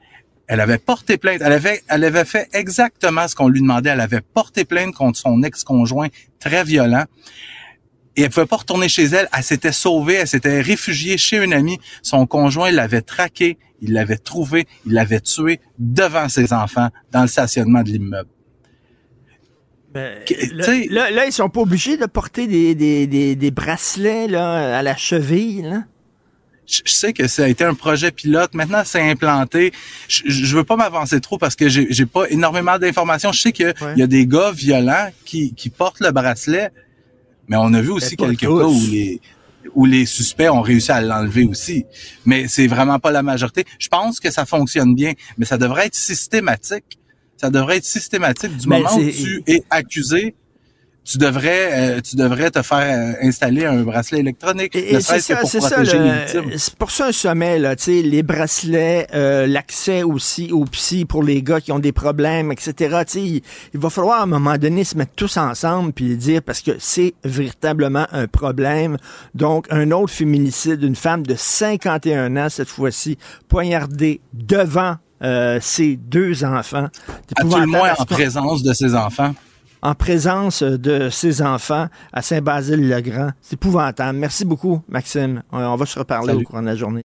elle 0.46 0.60
avait 0.60 0.78
porté 0.78 1.16
plainte. 1.16 1.40
Elle 1.40 1.52
avait, 1.52 1.82
elle 1.88 2.04
avait 2.04 2.24
fait 2.24 2.48
exactement 2.52 3.28
ce 3.28 3.34
qu'on 3.34 3.48
lui 3.48 3.60
demandait. 3.60 3.90
Elle 3.90 4.00
avait 4.00 4.20
porté 4.20 4.64
plainte 4.64 4.94
contre 4.94 5.18
son 5.18 5.42
ex-conjoint 5.42 6.08
très 6.40 6.64
violent. 6.64 7.04
Et 8.16 8.22
elle 8.22 8.30
pouvait 8.30 8.46
pas 8.46 8.56
retourner 8.56 8.88
chez 8.88 9.04
elle. 9.04 9.28
Elle 9.36 9.42
s'était 9.42 9.72
sauvée. 9.72 10.14
Elle 10.14 10.28
s'était 10.28 10.60
réfugiée 10.60 11.18
chez 11.18 11.42
une 11.42 11.52
amie. 11.52 11.78
Son 12.02 12.26
conjoint 12.26 12.70
l'avait 12.70 13.02
traqué. 13.02 13.58
Il 13.82 13.92
l'avait 13.92 14.18
trouvé. 14.18 14.66
Il 14.86 14.92
l'avait 14.92 15.20
tué 15.20 15.60
devant 15.78 16.28
ses 16.28 16.52
enfants 16.52 16.88
dans 17.12 17.22
le 17.22 17.28
stationnement 17.28 17.82
de 17.82 17.90
l'immeuble. 17.90 18.28
Ben, 19.92 20.18
là, 20.52 20.66
là, 20.90 21.10
là, 21.10 21.26
ils 21.26 21.32
sont 21.32 21.48
pas 21.48 21.60
obligés 21.60 21.96
de 21.96 22.06
porter 22.06 22.46
des, 22.48 22.74
des, 22.74 23.06
des, 23.06 23.36
des 23.36 23.50
bracelets 23.52 24.26
là, 24.26 24.78
à 24.78 24.82
la 24.82 24.96
cheville. 24.96 25.62
Là. 25.62 25.84
je 26.66 26.80
je 26.84 26.92
sais 26.92 27.12
que 27.12 27.28
ça 27.28 27.44
a 27.44 27.48
été 27.48 27.62
un 27.62 27.74
projet 27.74 28.10
pilote. 28.10 28.54
Maintenant, 28.54 28.82
c'est 28.84 29.08
implanté. 29.08 29.72
Je, 30.08 30.22
je 30.26 30.56
veux 30.56 30.64
pas 30.64 30.74
m'avancer 30.76 31.20
trop 31.20 31.38
parce 31.38 31.54
que 31.54 31.68
j'ai 31.68 31.86
j'ai 31.90 32.06
pas 32.06 32.24
énormément 32.28 32.76
d'informations. 32.78 33.30
Je 33.30 33.40
sais 33.40 33.52
qu'il 33.52 33.66
Ouais. 33.66 33.94
y 33.96 34.02
a 34.02 34.08
des 34.08 34.26
gars 34.26 34.50
violents 34.50 35.10
qui, 35.24 35.54
qui 35.54 35.70
portent 35.70 36.00
le 36.00 36.10
bracelet, 36.10 36.70
mais 37.48 37.56
on 37.56 37.72
a 37.74 37.80
vu 37.80 37.90
aussi 37.90 38.16
quelques 38.16 38.40
tous. 38.40 38.58
cas 38.58 38.66
où 38.66 38.80
les 38.90 39.20
où 39.74 39.86
les 39.86 40.06
suspects 40.06 40.50
ont 40.50 40.60
réussi 40.60 40.92
à 40.92 41.00
l'enlever 41.00 41.44
aussi. 41.44 41.84
Mais 42.24 42.48
c'est 42.48 42.66
vraiment 42.66 42.98
pas 42.98 43.10
la 43.10 43.22
majorité. 43.22 43.64
Je 43.78 43.88
pense 43.88 44.20
que 44.20 44.30
ça 44.30 44.44
fonctionne 44.44 44.94
bien, 44.94 45.12
mais 45.38 45.46
ça 45.46 45.58
devrait 45.58 45.86
être 45.86 45.94
systématique. 45.94 46.98
Ça 47.36 47.50
devrait 47.50 47.78
être 47.78 47.84
systématique 47.84 48.56
du 48.56 48.68
Mais 48.68 48.80
moment 48.80 48.96
où 48.96 49.10
tu 49.10 49.42
es 49.46 49.62
accusé. 49.70 50.34
Tu 51.04 51.18
devrais, 51.18 51.68
euh, 51.72 52.00
tu 52.00 52.16
devrais 52.16 52.50
te 52.50 52.62
faire 52.62 52.78
euh, 52.78 53.26
installer 53.26 53.66
un 53.66 53.82
bracelet 53.82 54.20
électronique, 54.20 54.74
Et, 54.74 55.00
c'est 55.00 55.20
ça, 55.20 55.36
pour 55.36 55.50
c'est 55.50 55.60
ça. 55.60 55.82
victimes. 55.82 56.50
C'est 56.56 56.74
pour 56.76 56.90
ça 56.90 57.08
un 57.08 57.12
sommet, 57.12 57.58
là, 57.58 57.76
tu 57.76 57.84
sais, 57.84 58.02
les 58.02 58.22
bracelets, 58.22 59.06
euh, 59.14 59.46
l'accès 59.46 60.02
aussi 60.02 60.50
au 60.50 60.64
psy 60.64 61.04
pour 61.04 61.22
les 61.22 61.42
gars 61.42 61.60
qui 61.60 61.72
ont 61.72 61.78
des 61.78 61.92
problèmes, 61.92 62.50
etc. 62.52 62.72
Tu 63.06 63.12
sais, 63.12 63.22
il, 63.22 63.42
il 63.74 63.80
va 63.80 63.90
falloir 63.90 64.20
à 64.20 64.22
un 64.22 64.26
moment 64.26 64.56
donné 64.56 64.82
se 64.84 64.96
mettre 64.96 65.12
tous 65.14 65.36
ensemble 65.36 65.92
puis 65.92 66.16
dire 66.16 66.42
parce 66.42 66.62
que 66.62 66.72
c'est 66.78 67.14
véritablement 67.22 68.06
un 68.10 68.26
problème. 68.26 68.96
Donc, 69.34 69.66
un 69.70 69.90
autre 69.90 70.12
féminicide, 70.12 70.82
une 70.82 70.96
femme 70.96 71.26
de 71.26 71.34
51 71.36 72.36
ans 72.36 72.48
cette 72.48 72.68
fois-ci, 72.68 73.18
poignardée 73.48 74.22
devant 74.32 74.96
euh, 75.22 75.58
ses 75.60 75.96
deux 75.96 76.44
enfants. 76.44 76.88
À 77.36 77.42
tout 77.42 77.56
le 77.56 77.66
moins 77.66 77.92
en 77.98 78.04
présence 78.04 78.62
de 78.62 78.72
ses 78.72 78.94
enfants. 78.94 79.34
En 79.84 79.94
présence 79.94 80.62
de 80.62 81.10
ses 81.10 81.42
enfants 81.42 81.88
à 82.12 82.22
Saint-Basile-le-Grand. 82.22 83.30
C'est 83.42 83.54
épouvantable. 83.54 84.18
Merci 84.18 84.44
beaucoup, 84.44 84.82
Maxime. 84.88 85.42
On 85.52 85.58
on 85.58 85.76
va 85.76 85.86
se 85.86 85.98
reparler 85.98 86.28
Salut. 86.32 86.44
au 86.44 86.48
cours 86.48 86.60
de 86.60 86.66
la 86.66 86.74
journée. 86.74 87.02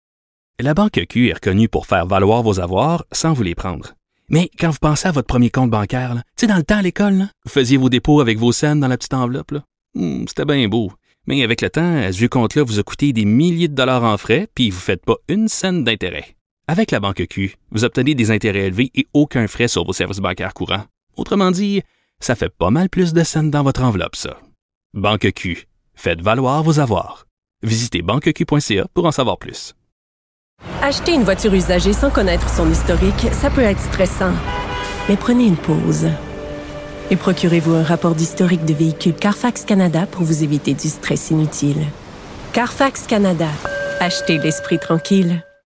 La 0.61 0.75
Banque 0.75 1.01
Q 1.09 1.29
est 1.31 1.35
reconnue 1.35 1.69
pour 1.69 1.87
faire 1.87 2.07
valoir 2.07 2.43
vos 2.43 2.61
avoirs 2.61 3.05
sans 3.12 3.33
vous 3.33 3.43
les 3.43 3.55
prendre. 3.55 3.95
Mais 4.29 4.51
quand 4.59 4.71
vous 4.71 4.79
pensez 4.81 5.09
à 5.09 5.12
votre 5.12 5.27
premier 5.27 5.51
compte 5.51 5.71
bancaire, 5.71 6.15
tu 6.15 6.23
sais, 6.37 6.47
dans 6.47 6.57
le 6.57 6.62
temps 6.65 6.79
à 6.79 6.83
l'école, 6.83 7.27
vous 7.45 7.51
faisiez 7.51 7.77
vos 7.77 7.89
dépôts 7.89 8.21
avec 8.21 8.39
vos 8.39 8.53
scènes 8.53 8.81
dans 8.81 8.89
la 8.89 8.97
petite 8.97 9.15
enveloppe. 9.15 9.55
Hmm, 9.95 10.25
C'était 10.27 10.45
bien 10.45 10.69
beau. 10.69 10.93
Mais 11.27 11.43
avec 11.43 11.61
le 11.62 11.71
temps, 11.71 11.97
à 11.97 12.12
ce 12.12 12.19
vieux 12.19 12.29
compte-là 12.29 12.62
vous 12.62 12.79
a 12.79 12.83
coûté 12.83 13.12
des 13.12 13.25
milliers 13.25 13.69
de 13.69 13.75
dollars 13.75 14.05
en 14.05 14.17
frais, 14.17 14.49
puis 14.55 14.71
vous 14.71 14.77
ne 14.77 14.81
faites 14.83 15.05
pas 15.05 15.17
une 15.29 15.49
scène 15.49 15.83
d'intérêt. 15.85 16.37
Avec 16.69 16.91
la 16.91 17.01
Banque 17.01 17.25
Q, 17.29 17.57
vous 17.71 17.85
obtenez 17.85 18.15
des 18.15 18.31
intérêts 18.31 18.67
élevés 18.67 18.91
et 18.95 19.07
aucun 19.15 19.47
frais 19.47 19.69
sur 19.69 19.85
vos 19.85 19.93
services 19.93 20.19
bancaires 20.19 20.55
courants. 20.55 20.85
Autrement 21.17 21.51
dit, 21.51 21.83
ça 22.21 22.35
fait 22.35 22.49
pas 22.49 22.71
mal 22.71 22.89
plus 22.89 23.13
de 23.13 23.23
scènes 23.23 23.51
dans 23.51 23.63
votre 23.63 23.83
enveloppe, 23.83 24.17
ça. 24.17 24.41
Banque 24.95 25.33
Q. 25.33 25.67
Faites 25.95 26.21
valoir 26.21 26.63
vos 26.63 26.81
avoirs. 26.81 27.27
Visitez 27.63 28.03
banqueq.ca 28.03 28.87
pour 28.95 29.07
en 29.07 29.13
savoir 29.13 29.39
plus. 29.39 29.75
Acheter 30.83 31.15
une 31.15 31.25
voiture 31.25 31.55
usagée 31.55 31.93
sans 31.93 32.11
connaître 32.11 32.49
son 32.49 32.71
historique, 32.71 33.29
ça 33.33 33.51
peut 33.51 33.63
être 33.63 33.81
stressant. 33.81 34.33
Mais 35.09 35.17
prenez 35.17 35.47
une 35.47 35.57
pause. 35.57 36.09
Et 37.11 37.17
procurez-vous 37.17 37.75
un 37.75 37.83
rapport 37.83 38.15
d'historique 38.15 38.65
de 38.65 38.75
véhicule 38.75 39.15
Carfax 39.15 39.65
Canada 39.65 40.07
pour 40.07 40.23
vous 40.23 40.43
éviter 40.43 40.75
du 40.75 40.89
stress 40.89 41.31
inutile. 41.31 41.87
Carfax 42.53 43.07
Canada. 43.07 43.49
Achetez 44.01 44.39
l'esprit 44.39 44.79
tranquille. 44.79 45.45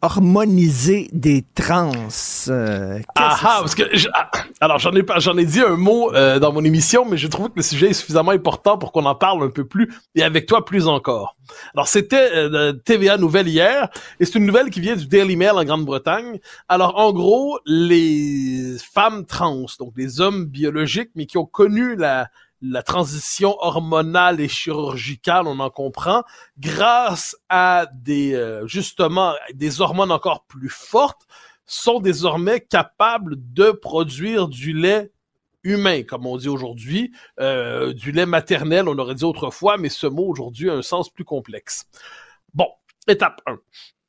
harmonisé 0.00 1.08
des 1.12 1.44
trans. 1.54 1.92
Euh, 2.48 3.00
ah 3.16 3.36
ah, 3.42 3.56
parce 3.60 3.74
que 3.74 3.84
je, 3.96 4.08
ah, 4.14 4.30
alors 4.60 4.78
j'en 4.78 4.92
ai 4.92 5.02
pas, 5.02 5.18
j'en 5.18 5.36
ai 5.36 5.44
dit 5.44 5.60
un 5.60 5.76
mot 5.76 6.14
euh, 6.14 6.38
dans 6.38 6.52
mon 6.52 6.64
émission, 6.64 7.04
mais 7.04 7.16
je 7.16 7.26
trouve 7.26 7.48
que 7.48 7.56
le 7.56 7.62
sujet 7.62 7.90
est 7.90 7.94
suffisamment 7.94 8.30
important 8.30 8.78
pour 8.78 8.92
qu'on 8.92 9.04
en 9.06 9.14
parle 9.14 9.42
un 9.42 9.50
peu 9.50 9.66
plus 9.66 9.92
et 10.14 10.22
avec 10.22 10.46
toi 10.46 10.64
plus 10.64 10.86
encore. 10.86 11.36
Alors 11.74 11.88
c'était 11.88 12.30
euh, 12.34 12.72
TVA 12.72 13.16
Nouvelle 13.16 13.48
hier 13.48 13.88
et 14.20 14.24
c'est 14.24 14.38
une 14.38 14.46
nouvelle 14.46 14.70
qui 14.70 14.80
vient 14.80 14.96
du 14.96 15.06
Daily 15.06 15.36
Mail 15.36 15.52
en 15.52 15.64
Grande-Bretagne. 15.64 16.38
Alors 16.68 16.98
en 16.98 17.12
gros, 17.12 17.58
les 17.66 18.76
femmes 18.92 19.26
trans, 19.26 19.66
donc 19.80 19.94
des 19.94 20.20
hommes 20.20 20.46
biologiques 20.46 21.10
mais 21.16 21.26
qui 21.26 21.38
ont 21.38 21.46
connu 21.46 21.96
la 21.96 22.28
la 22.60 22.82
transition 22.82 23.56
hormonale 23.60 24.40
et 24.40 24.48
chirurgicale, 24.48 25.46
on 25.46 25.60
en 25.60 25.70
comprend, 25.70 26.24
grâce 26.58 27.36
à 27.48 27.86
des 27.92 28.34
euh, 28.34 28.66
justement 28.66 29.34
des 29.54 29.80
hormones 29.80 30.12
encore 30.12 30.44
plus 30.44 30.70
fortes, 30.70 31.26
sont 31.66 32.00
désormais 32.00 32.60
capables 32.60 33.36
de 33.36 33.70
produire 33.70 34.48
du 34.48 34.72
lait 34.72 35.12
humain, 35.62 36.02
comme 36.02 36.26
on 36.26 36.36
dit 36.36 36.48
aujourd'hui, 36.48 37.12
euh, 37.40 37.92
du 37.92 38.12
lait 38.12 38.26
maternel, 38.26 38.88
on 38.88 38.98
aurait 38.98 39.14
dit 39.14 39.24
autrefois, 39.24 39.76
mais 39.76 39.88
ce 39.88 40.06
mot 40.06 40.26
aujourd'hui 40.26 40.70
a 40.70 40.74
un 40.74 40.82
sens 40.82 41.10
plus 41.10 41.24
complexe. 41.24 41.86
Bon, 42.54 42.68
étape 43.06 43.40
1. 43.46 43.58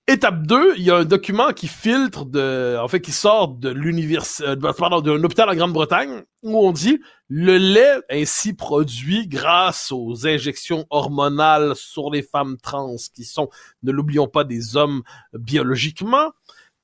Étape 0.10 0.42
2, 0.48 0.74
il 0.78 0.84
y 0.86 0.90
a 0.90 0.96
un 0.96 1.06
document 1.06 1.54
qui 1.54 1.68
filtre 1.68 2.26
de, 2.26 2.76
en 2.82 2.88
fait, 2.88 3.00
qui 3.00 3.12
sort 3.12 3.48
de 3.48 3.70
l'université, 3.70 4.44
euh, 4.48 4.74
pardon, 4.76 5.02
d'un 5.02 5.24
hôpital 5.24 5.48
en 5.48 5.54
Grande-Bretagne, 5.54 6.24
où 6.42 6.58
on 6.58 6.72
dit 6.72 7.00
le 7.28 7.60
lait 7.60 8.00
ainsi 8.10 8.56
produit 8.56 9.28
grâce 9.28 9.92
aux 9.92 10.26
injections 10.26 10.88
hormonales 10.90 11.76
sur 11.76 12.10
les 12.10 12.24
femmes 12.24 12.58
trans, 12.58 12.96
qui 13.14 13.24
sont, 13.24 13.50
ne 13.84 13.92
l'oublions 13.92 14.28
pas, 14.28 14.44
des 14.44 14.76
hommes 14.76 15.04
biologiquement, 15.34 16.32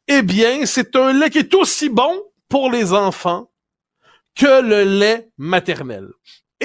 eh 0.07 0.21
bien, 0.21 0.67
c'est 0.67 0.95
un 0.95 1.11
lait 1.11 1.31
qui 1.31 1.39
est 1.39 1.55
aussi 1.55 1.89
bon 1.89 2.21
pour 2.47 2.69
les 2.69 2.93
enfants 2.93 3.49
que 4.35 4.61
le 4.61 4.83
lait 4.83 5.31
maternel. 5.39 6.09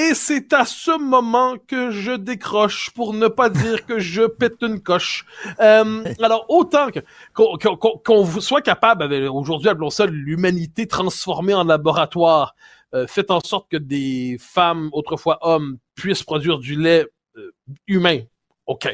Et 0.00 0.14
c'est 0.14 0.54
à 0.54 0.64
ce 0.64 0.96
moment 0.98 1.58
que 1.58 1.90
je 1.90 2.12
décroche, 2.12 2.88
pour 2.94 3.12
ne 3.12 3.28
pas 3.28 3.50
dire 3.50 3.84
que 3.84 3.98
je 3.98 4.22
pète 4.22 4.62
une 4.62 4.80
coche. 4.80 5.26
Euh, 5.60 6.04
alors, 6.22 6.46
autant 6.48 6.86
qu'on 7.34 8.24
soit 8.40 8.62
capable, 8.62 9.12
aujourd'hui, 9.28 9.68
appelons 9.68 9.90
ça 9.90 10.06
l'humanité 10.06 10.86
transformée 10.86 11.52
en 11.52 11.64
laboratoire, 11.64 12.54
euh, 12.94 13.06
fait 13.06 13.30
en 13.30 13.40
sorte 13.40 13.70
que 13.70 13.76
des 13.76 14.38
femmes, 14.40 14.88
autrefois 14.92 15.38
hommes, 15.42 15.76
puissent 15.96 16.22
produire 16.22 16.58
du 16.58 16.80
lait 16.80 17.06
euh, 17.36 17.52
humain. 17.86 18.20
OK. 18.64 18.88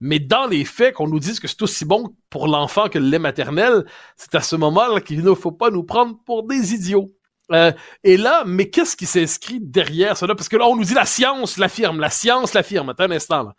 Mais 0.00 0.18
dans 0.18 0.46
les 0.46 0.64
faits, 0.64 0.94
qu'on 0.94 1.08
nous 1.08 1.20
dise 1.20 1.40
que 1.40 1.46
c'est 1.46 1.60
aussi 1.60 1.84
bon 1.84 2.16
pour 2.30 2.48
l'enfant 2.48 2.88
que 2.88 2.98
le 2.98 3.06
lait 3.06 3.18
maternel, 3.18 3.84
c'est 4.16 4.34
à 4.34 4.40
ce 4.40 4.56
moment-là 4.56 5.02
qu'il 5.02 5.22
ne 5.22 5.34
faut 5.34 5.52
pas 5.52 5.68
nous 5.68 5.84
prendre 5.84 6.16
pour 6.24 6.44
des 6.44 6.72
idiots. 6.72 7.10
Euh, 7.52 7.72
et 8.02 8.16
là, 8.16 8.44
mais 8.46 8.70
qu'est-ce 8.70 8.96
qui 8.96 9.06
s'inscrit 9.06 9.60
derrière 9.60 10.16
cela? 10.16 10.34
Parce 10.34 10.48
que 10.48 10.56
là, 10.56 10.66
on 10.66 10.76
nous 10.76 10.84
dit 10.84 10.94
la 10.94 11.04
science 11.04 11.58
l'affirme, 11.58 12.00
la 12.00 12.10
science 12.10 12.54
l'affirme. 12.54 12.88
Attends 12.90 13.04
un 13.04 13.10
instant. 13.10 13.42
Là. 13.42 13.54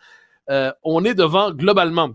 Euh, 0.50 0.72
on 0.84 1.06
est 1.06 1.14
devant, 1.14 1.52
globalement, 1.52 2.12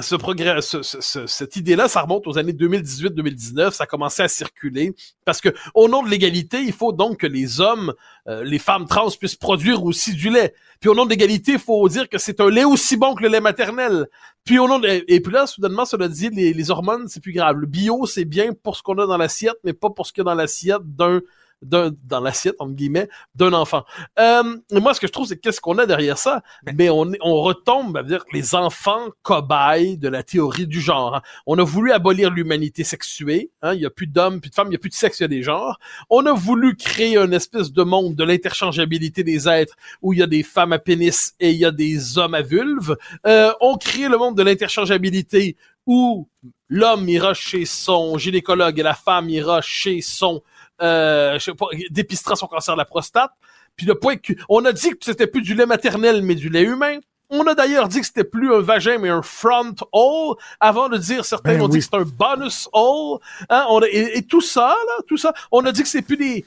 ce 0.00 0.16
progrès, 0.16 0.60
ce, 0.60 0.82
cette 1.26 1.56
idée-là, 1.56 1.88
ça 1.88 2.02
remonte 2.02 2.26
aux 2.26 2.36
années 2.36 2.52
2018-2019. 2.52 3.70
Ça 3.72 3.84
a 3.84 3.86
commencé 3.86 4.22
à 4.22 4.28
circuler 4.28 4.92
parce 5.24 5.40
que 5.40 5.50
au 5.74 5.88
nom 5.88 6.02
de 6.02 6.08
l'égalité, 6.08 6.60
il 6.62 6.72
faut 6.72 6.92
donc 6.92 7.18
que 7.18 7.26
les 7.28 7.60
hommes, 7.60 7.94
euh, 8.26 8.42
les 8.42 8.58
femmes 8.58 8.86
trans 8.86 9.08
puissent 9.10 9.36
produire 9.36 9.84
aussi 9.84 10.14
du 10.14 10.30
lait. 10.30 10.52
Puis 10.80 10.90
au 10.90 10.94
nom 10.94 11.04
de 11.04 11.10
l'égalité, 11.10 11.52
il 11.52 11.58
faut 11.60 11.88
dire 11.88 12.08
que 12.08 12.18
c'est 12.18 12.40
un 12.40 12.50
lait 12.50 12.64
aussi 12.64 12.96
bon 12.96 13.14
que 13.14 13.22
le 13.22 13.28
lait 13.28 13.40
maternel. 13.40 14.06
Puis 14.44 14.58
au 14.58 14.66
nom 14.66 14.80
de... 14.80 14.88
et 14.88 15.20
puis 15.20 15.32
là, 15.32 15.46
soudainement, 15.46 15.84
cela 15.84 16.08
dit, 16.08 16.28
les, 16.30 16.52
les 16.52 16.70
hormones, 16.70 17.06
c'est 17.06 17.22
plus 17.22 17.32
grave. 17.32 17.56
Le 17.56 17.66
bio, 17.66 18.04
c'est 18.06 18.24
bien 18.24 18.52
pour 18.52 18.76
ce 18.76 18.82
qu'on 18.82 18.98
a 18.98 19.06
dans 19.06 19.16
l'assiette, 19.16 19.56
mais 19.62 19.72
pas 19.72 19.90
pour 19.90 20.06
ce 20.06 20.12
qu'il 20.12 20.22
y 20.22 20.26
a 20.26 20.30
dans 20.30 20.34
l'assiette 20.34 20.82
d'un 20.82 21.20
dans 21.62 22.20
l'assiette, 22.20 22.56
entre 22.58 22.72
guillemets, 22.72 23.08
d'un 23.34 23.52
enfant. 23.52 23.84
Euh, 24.18 24.42
moi, 24.72 24.94
ce 24.94 25.00
que 25.00 25.06
je 25.06 25.12
trouve, 25.12 25.26
c'est 25.26 25.38
qu'est-ce 25.38 25.60
qu'on 25.60 25.78
a 25.78 25.86
derrière 25.86 26.18
ça? 26.18 26.42
Mais 26.76 26.90
on, 26.90 27.10
on 27.20 27.40
retombe 27.42 27.96
à 27.96 28.02
dire 28.02 28.24
les 28.32 28.54
enfants 28.54 29.08
cobayes 29.22 29.96
de 29.96 30.08
la 30.08 30.22
théorie 30.22 30.66
du 30.66 30.80
genre. 30.80 31.16
Hein. 31.16 31.22
On 31.46 31.58
a 31.58 31.64
voulu 31.64 31.92
abolir 31.92 32.30
l'humanité 32.30 32.84
sexuée. 32.84 33.50
Hein? 33.62 33.74
Il 33.74 33.80
n'y 33.80 33.86
a 33.86 33.90
plus 33.90 34.06
d'hommes, 34.06 34.40
plus 34.40 34.50
de 34.50 34.54
femmes, 34.54 34.68
il 34.68 34.70
n'y 34.70 34.76
a 34.76 34.80
plus 34.80 34.90
de 34.90 34.94
sexe, 34.94 35.20
il 35.20 35.22
y 35.22 35.26
a 35.26 35.28
des 35.28 35.42
genres. 35.42 35.78
On 36.10 36.26
a 36.26 36.32
voulu 36.32 36.76
créer 36.76 37.16
une 37.16 37.32
espèce 37.32 37.72
de 37.72 37.82
monde 37.82 38.14
de 38.14 38.24
l'interchangeabilité 38.24 39.24
des 39.24 39.48
êtres 39.48 39.74
où 40.02 40.12
il 40.12 40.18
y 40.18 40.22
a 40.22 40.26
des 40.26 40.42
femmes 40.42 40.72
à 40.72 40.78
pénis 40.78 41.34
et 41.40 41.50
il 41.50 41.56
y 41.56 41.64
a 41.64 41.70
des 41.70 42.18
hommes 42.18 42.34
à 42.34 42.42
vulve. 42.42 42.96
Euh, 43.26 43.52
on 43.60 43.76
crée 43.76 44.08
le 44.08 44.18
monde 44.18 44.36
de 44.36 44.42
l'interchangeabilité 44.42 45.56
où 45.86 46.28
l'homme 46.68 47.08
ira 47.08 47.34
chez 47.34 47.66
son 47.66 48.16
gynécologue 48.18 48.78
et 48.78 48.82
la 48.82 48.94
femme 48.94 49.28
ira 49.28 49.60
chez 49.60 50.00
son 50.00 50.42
euh, 50.82 51.34
je 51.34 51.44
sais 51.44 51.54
pas, 51.54 51.66
dépistera 51.90 52.36
son 52.36 52.46
cancer 52.46 52.74
de 52.74 52.78
la 52.78 52.84
prostate. 52.84 53.30
Puis 53.76 53.86
le 53.86 53.94
point 53.94 54.16
que, 54.16 54.32
on 54.48 54.64
a 54.64 54.72
dit 54.72 54.90
que 54.90 54.96
c'était 55.00 55.26
plus 55.26 55.42
du 55.42 55.54
lait 55.54 55.66
maternel, 55.66 56.22
mais 56.22 56.34
du 56.34 56.48
lait 56.48 56.62
humain. 56.62 56.98
On 57.30 57.46
a 57.46 57.54
d'ailleurs 57.54 57.88
dit 57.88 58.00
que 58.00 58.06
c'était 58.06 58.24
plus 58.24 58.54
un 58.54 58.60
vagin, 58.60 58.98
mais 58.98 59.08
un 59.08 59.22
front 59.22 59.74
hole. 59.92 60.36
Avant 60.60 60.88
de 60.88 60.98
dire, 60.98 61.24
certains 61.24 61.54
ben 61.54 61.62
ont 61.62 61.68
dit 61.68 61.78
que 61.78 61.84
c'est 61.84 61.96
un 61.96 62.02
bonus 62.02 62.68
hole. 62.72 63.18
Hein, 63.48 63.66
on 63.70 63.80
et, 63.82 64.22
tout 64.22 64.42
ça, 64.42 64.68
là, 64.68 65.02
tout 65.08 65.16
ça, 65.16 65.32
on 65.50 65.64
a 65.64 65.72
dit 65.72 65.82
que 65.82 65.88
c'est 65.88 66.02
plus 66.02 66.16
des, 66.16 66.44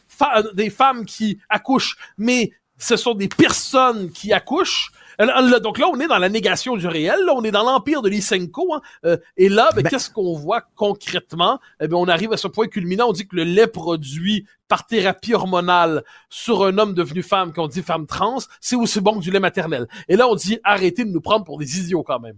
des 0.54 0.70
femmes 0.70 1.06
qui 1.06 1.40
accouchent, 1.50 1.98
mais 2.18 2.52
ce 2.78 2.96
sont 2.96 3.16
des 3.16 3.28
personnes 3.28 4.12
qui 4.12 4.32
accouchent. 4.32 4.92
Donc 5.20 5.80
là, 5.80 5.88
on 5.92 6.00
est 6.00 6.08
dans 6.08 6.20
la 6.20 6.30
négation 6.30 6.78
du 6.78 6.88
réel, 6.88 7.20
là, 7.26 7.34
on 7.36 7.44
est 7.44 7.52
dans 7.52 7.64
l'empire 7.64 8.02
de 8.02 8.10
Lysenko. 8.10 8.76
Hein. 8.76 8.82
Euh, 9.06 9.18
et 9.36 9.50
là, 9.50 9.70
ben, 9.76 9.82
ben, 9.82 9.90
qu'est-ce 9.90 10.10
qu'on 10.12 10.36
voit 10.36 10.62
concrètement? 10.76 11.60
Eh 11.82 11.88
bien, 11.88 11.98
on 11.98 12.08
arrive 12.08 12.34
à 12.34 12.38
ce 12.38 12.48
point 12.48 12.68
culminant, 12.68 13.08
on 13.10 13.14
dit 13.14 13.28
que 13.28 13.36
le 13.36 13.44
lait 13.44 13.68
produit 13.68 14.46
par 14.68 14.86
thérapie 14.86 15.34
hormonale 15.34 16.04
sur 16.30 16.66
un 16.66 16.78
homme 16.78 16.94
devenu 16.94 17.24
femme, 17.24 17.54
qu'on 17.54 17.68
dit 17.68 17.82
femme 17.82 18.06
trans, 18.06 18.40
c'est 18.60 18.76
aussi 18.76 19.02
bon 19.02 19.18
que 19.18 19.24
du 19.24 19.32
lait 19.32 19.40
maternel. 19.40 19.88
Et 20.08 20.16
là, 20.16 20.28
on 20.28 20.36
dit 20.36 20.60
arrêtez 20.64 21.06
de 21.06 21.12
nous 21.12 21.22
prendre 21.22 21.46
pour 21.46 21.58
des 21.58 21.80
idiots 21.80 22.04
quand 22.04 22.20
même. 22.20 22.38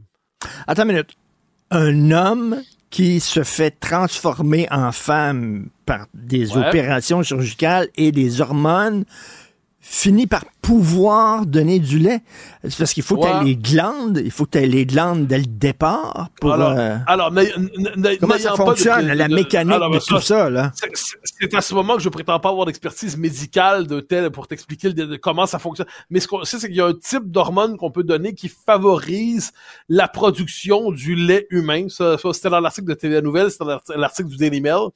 Attends 0.67 0.83
une 0.83 0.89
minute. 0.89 1.15
Un 1.71 2.11
homme 2.11 2.61
qui 2.89 3.19
se 3.19 3.43
fait 3.43 3.71
transformer 3.79 4.67
en 4.71 4.91
femme 4.91 5.69
par 5.85 6.07
des 6.13 6.57
opérations 6.57 7.21
chirurgicales 7.21 7.87
et 7.95 8.11
des 8.11 8.41
hormones 8.41 9.05
finit 9.91 10.28
par 10.28 10.45
pouvoir 10.62 11.47
donner 11.47 11.80
du 11.80 11.97
lait. 11.97 12.21
C'est 12.63 12.78
parce 12.78 12.93
qu'il 12.93 13.02
faut 13.02 13.17
que 13.17 13.23
tu 13.23 13.28
aies 13.28 13.43
les 13.43 13.56
glandes, 13.56 14.21
il 14.23 14.30
faut 14.30 14.45
que 14.45 14.52
tu 14.52 14.58
aies 14.60 14.67
les 14.67 14.86
glandes 14.86 15.25
dès 15.25 15.39
le 15.39 15.45
départ 15.47 16.30
pour... 16.39 16.54
Alors, 16.54 16.78
euh, 16.78 16.97
alors 17.08 17.34
comment 18.19 18.38
ça 18.38 18.54
fonctionne, 18.54 19.08
la 19.08 19.28
mécanique 19.28 19.73
de, 19.73 20.06
tout 20.06 20.21
ça, 20.21 20.47
là? 20.52 20.71
C'est 21.23 21.56
à 21.56 21.62
ce 21.62 21.73
moment 21.73 21.95
que 21.95 22.04
je 22.04 22.10
prétends 22.10 22.39
pas 22.39 22.49
avoir 22.49 22.67
d'expertise 22.67 23.17
médicale 23.17 23.88
de 23.88 23.99
tel 23.99 24.30
pour 24.30 24.47
t'expliquer 24.47 24.93
comment 25.21 25.47
ça 25.47 25.58
fonctionne. 25.58 25.88
Mais 26.12 26.19
ce 26.19 26.28
qu'on 26.28 26.43
sait, 26.43 26.60
c'est 26.60 26.67
qu'il 26.67 26.78
y 26.78 26.82
a 26.82 26.86
un 26.86 26.93
type 26.93 27.32
d'hormone 27.32 27.75
qu'on 27.75 27.89
peut 27.89 28.04
donner 28.04 28.36
qui 28.36 28.47
favorise 28.47 29.52
la 29.89 30.08
production 30.08 30.91
du 30.91 31.15
lait 31.15 31.47
humain. 31.49 31.88
Ça, 31.89 32.15
c'était 32.32 32.52
dans 32.52 32.60
l'article 32.60 32.88
de 32.88 32.93
TV 32.93 33.23
Nouvelle, 33.23 33.49
c'était 33.49 33.65
dans 33.65 33.80
l'article 33.95 34.30
du 34.30 34.38
Daily 34.38 34.62
Mail. 34.62 34.89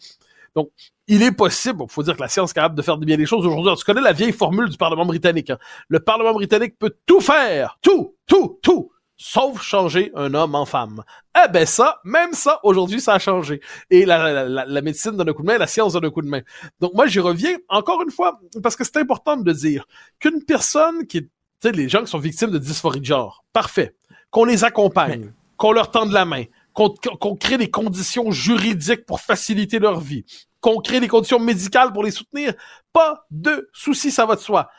Donc, 0.55 0.69
il 1.07 1.21
est 1.21 1.31
possible, 1.31 1.83
il 1.83 1.91
faut 1.91 2.03
dire 2.03 2.15
que 2.15 2.21
la 2.21 2.29
science 2.29 2.51
est 2.51 2.53
capable 2.53 2.75
de 2.75 2.81
faire 2.81 2.97
bien 2.97 3.17
les 3.17 3.25
choses 3.25 3.45
aujourd'hui. 3.45 3.73
Tu 3.77 3.83
connais 3.83 4.01
la 4.01 4.13
vieille 4.13 4.31
formule 4.31 4.69
du 4.69 4.77
Parlement 4.77 5.05
britannique. 5.05 5.49
Hein? 5.49 5.57
Le 5.89 5.99
Parlement 5.99 6.33
britannique 6.33 6.77
peut 6.79 6.95
tout 7.05 7.19
faire, 7.19 7.77
tout, 7.81 8.15
tout, 8.25 8.59
tout, 8.61 8.91
sauf 9.17 9.61
changer 9.61 10.11
un 10.15 10.33
homme 10.33 10.55
en 10.55 10.65
femme. 10.65 11.03
Eh 11.35 11.49
ben 11.51 11.65
ça, 11.65 11.99
même 12.05 12.33
ça, 12.33 12.59
aujourd'hui, 12.63 13.01
ça 13.01 13.15
a 13.15 13.19
changé. 13.19 13.59
Et 13.89 14.05
la, 14.05 14.31
la, 14.31 14.47
la, 14.47 14.65
la, 14.65 14.81
médecine 14.81 15.11
donne 15.11 15.29
un 15.29 15.33
coup 15.33 15.41
de 15.41 15.47
main, 15.47 15.57
la 15.57 15.67
science 15.67 15.93
donne 15.93 16.05
un 16.05 16.09
coup 16.09 16.21
de 16.21 16.29
main. 16.29 16.41
Donc 16.79 16.93
moi, 16.93 17.07
j'y 17.07 17.19
reviens 17.19 17.57
encore 17.67 18.01
une 18.01 18.11
fois, 18.11 18.39
parce 18.61 18.75
que 18.75 18.83
c'est 18.83 18.97
important 18.97 19.35
de 19.35 19.51
dire 19.51 19.85
qu'une 20.19 20.43
personne 20.43 21.05
qui 21.05 21.17
est, 21.17 21.21
tu 21.21 21.29
sais, 21.61 21.71
les 21.71 21.89
gens 21.89 22.01
qui 22.01 22.07
sont 22.07 22.19
victimes 22.19 22.51
de 22.51 22.57
dysphorie 22.57 23.01
de 23.01 23.05
genre, 23.05 23.43
parfait, 23.51 23.95
qu'on 24.29 24.45
les 24.45 24.63
accompagne, 24.63 25.33
qu'on 25.57 25.73
leur 25.73 25.91
tende 25.91 26.11
la 26.11 26.23
main, 26.25 26.43
qu'on 26.73 26.89
qu'on 26.89 27.35
crée 27.35 27.57
des 27.57 27.69
conditions 27.69 28.31
juridiques 28.31 29.05
pour 29.05 29.19
faciliter 29.21 29.79
leur 29.79 29.99
vie, 29.99 30.25
qu'on 30.63 30.79
crée 30.79 31.01
des 31.01 31.09
conditions 31.09 31.39
médicales 31.39 31.91
pour 31.91 32.03
les 32.03 32.11
soutenir, 32.11 32.53
pas 32.93 33.25
de 33.29 33.69
soucis, 33.73 34.11
ça 34.11 34.25
va 34.25 34.35
de 34.35 34.39
soi. 34.39 34.69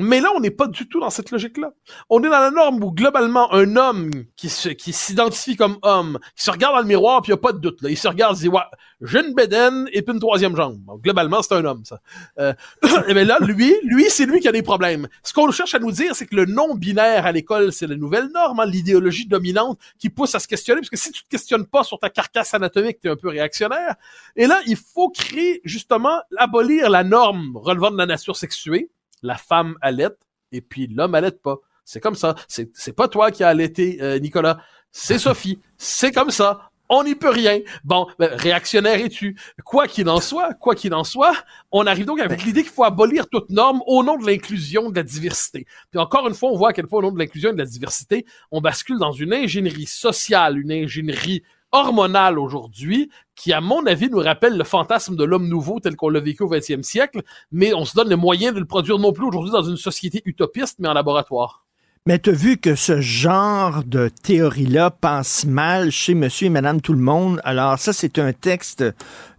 Mais 0.00 0.20
là, 0.20 0.28
on 0.36 0.40
n'est 0.40 0.52
pas 0.52 0.68
du 0.68 0.88
tout 0.88 1.00
dans 1.00 1.10
cette 1.10 1.32
logique-là. 1.32 1.72
On 2.08 2.20
est 2.20 2.28
dans 2.28 2.38
la 2.38 2.52
norme 2.52 2.82
où, 2.84 2.92
globalement, 2.92 3.52
un 3.52 3.74
homme 3.74 4.10
qui 4.36 4.48
s'identifie 4.48 5.56
comme 5.56 5.78
homme, 5.82 6.20
qui 6.36 6.44
se 6.44 6.50
regarde 6.52 6.76
dans 6.76 6.80
le 6.80 6.86
miroir, 6.86 7.20
puis 7.20 7.30
il 7.30 7.34
a 7.34 7.36
pas 7.36 7.52
de 7.52 7.58
doute, 7.58 7.82
là. 7.82 7.90
Il 7.90 7.98
se 7.98 8.06
regarde, 8.06 8.36
il 8.38 8.42
dit, 8.42 8.48
ouais, 8.48 8.60
j'ai 9.00 9.26
une 9.26 9.34
bédaine 9.34 9.88
et 9.92 10.02
puis 10.02 10.14
une 10.14 10.20
troisième 10.20 10.54
jambe. 10.54 10.80
Globalement, 11.02 11.42
c'est 11.42 11.54
un 11.54 11.64
homme, 11.64 11.84
ça. 11.84 12.00
Euh, 12.38 12.52
bien 13.08 13.24
là, 13.24 13.38
lui, 13.40 13.74
lui, 13.82 14.04
c'est 14.08 14.24
lui 14.24 14.38
qui 14.38 14.46
a 14.46 14.52
des 14.52 14.62
problèmes. 14.62 15.08
Ce 15.24 15.32
qu'on 15.32 15.50
cherche 15.50 15.74
à 15.74 15.80
nous 15.80 15.90
dire, 15.90 16.14
c'est 16.14 16.26
que 16.26 16.36
le 16.36 16.46
non-binaire 16.46 17.26
à 17.26 17.32
l'école, 17.32 17.72
c'est 17.72 17.88
la 17.88 17.96
nouvelle 17.96 18.28
norme, 18.32 18.60
hein, 18.60 18.66
l'idéologie 18.66 19.26
dominante 19.26 19.80
qui 19.98 20.10
pousse 20.10 20.34
à 20.36 20.38
se 20.38 20.46
questionner, 20.46 20.80
parce 20.80 20.90
que 20.90 20.96
si 20.96 21.10
tu 21.10 21.24
te 21.24 21.28
questionnes 21.28 21.66
pas 21.66 21.82
sur 21.82 21.98
ta 21.98 22.08
carcasse 22.08 22.54
anatomique, 22.54 23.00
tu 23.00 23.08
es 23.08 23.10
un 23.10 23.16
peu 23.16 23.28
réactionnaire. 23.28 23.96
Et 24.36 24.46
là, 24.46 24.60
il 24.66 24.76
faut 24.76 25.10
créer, 25.10 25.60
justement, 25.64 26.20
abolir 26.36 26.88
la 26.88 27.02
norme 27.02 27.56
relevant 27.56 27.90
de 27.90 27.98
la 27.98 28.06
nature 28.06 28.36
sexuée, 28.36 28.90
la 29.22 29.36
femme 29.36 29.76
allait 29.80 30.08
et 30.52 30.60
puis 30.60 30.86
l'homme 30.86 31.14
allait 31.14 31.30
pas. 31.30 31.56
C'est 31.84 32.00
comme 32.00 32.14
ça. 32.14 32.34
C'est, 32.48 32.70
c'est 32.74 32.92
pas 32.92 33.08
toi 33.08 33.30
qui 33.30 33.42
as 33.42 33.48
allaité, 33.48 33.98
euh, 34.02 34.18
Nicolas. 34.18 34.58
C'est 34.90 35.18
Sophie. 35.18 35.58
C'est 35.76 36.12
comme 36.12 36.30
ça. 36.30 36.70
On 36.90 37.04
n'y 37.04 37.14
peut 37.14 37.28
rien. 37.28 37.60
Bon, 37.84 38.06
ben, 38.18 38.30
réactionnaire 38.32 38.98
es-tu? 38.98 39.38
Quoi 39.64 39.86
qu'il 39.86 40.08
en 40.08 40.20
soit, 40.20 40.54
quoi 40.54 40.74
qu'il 40.74 40.94
en 40.94 41.04
soit, 41.04 41.34
on 41.70 41.86
arrive 41.86 42.06
donc 42.06 42.18
avec 42.20 42.44
l'idée 42.44 42.62
qu'il 42.62 42.72
faut 42.72 42.84
abolir 42.84 43.28
toute 43.28 43.50
norme 43.50 43.82
au 43.86 44.02
nom 44.02 44.16
de 44.16 44.26
l'inclusion, 44.26 44.88
de 44.88 44.96
la 44.96 45.02
diversité. 45.02 45.66
Puis 45.90 46.00
encore 46.00 46.26
une 46.26 46.34
fois, 46.34 46.50
on 46.50 46.56
voit 46.56 46.70
à 46.70 46.72
quel 46.72 46.86
point 46.86 47.00
au 47.00 47.02
nom 47.02 47.12
de 47.12 47.18
l'inclusion 47.18 47.52
de 47.52 47.58
la 47.58 47.66
diversité, 47.66 48.24
on 48.50 48.62
bascule 48.62 48.98
dans 48.98 49.12
une 49.12 49.34
ingénierie 49.34 49.86
sociale, 49.86 50.58
une 50.58 50.72
ingénierie 50.72 51.42
hormonale 51.72 52.38
aujourd'hui, 52.38 53.10
qui, 53.34 53.52
à 53.52 53.60
mon 53.60 53.84
avis, 53.86 54.08
nous 54.08 54.18
rappelle 54.18 54.56
le 54.56 54.64
fantasme 54.64 55.16
de 55.16 55.24
l'homme 55.24 55.48
nouveau 55.48 55.80
tel 55.80 55.96
qu'on 55.96 56.08
l'a 56.08 56.20
vécu 56.20 56.42
au 56.42 56.50
20e 56.50 56.82
siècle, 56.82 57.22
mais 57.52 57.74
on 57.74 57.84
se 57.84 57.94
donne 57.94 58.08
les 58.08 58.16
moyens 58.16 58.54
de 58.54 58.60
le 58.60 58.66
produire 58.66 58.98
non 58.98 59.12
plus 59.12 59.26
aujourd'hui 59.26 59.52
dans 59.52 59.62
une 59.62 59.76
société 59.76 60.22
utopiste, 60.24 60.76
mais 60.78 60.88
en 60.88 60.94
laboratoire. 60.94 61.64
Mais 62.06 62.18
tu 62.18 62.30
as 62.30 62.32
vu 62.32 62.56
que 62.56 62.74
ce 62.74 63.02
genre 63.02 63.84
de 63.84 64.08
théorie-là 64.08 64.90
passe 64.90 65.44
mal 65.44 65.90
chez 65.90 66.14
monsieur 66.14 66.46
et 66.46 66.50
madame 66.50 66.80
tout 66.80 66.94
le 66.94 67.00
monde? 67.00 67.38
Alors 67.44 67.78
ça, 67.78 67.92
c'est 67.92 68.18
un 68.18 68.32
texte 68.32 68.82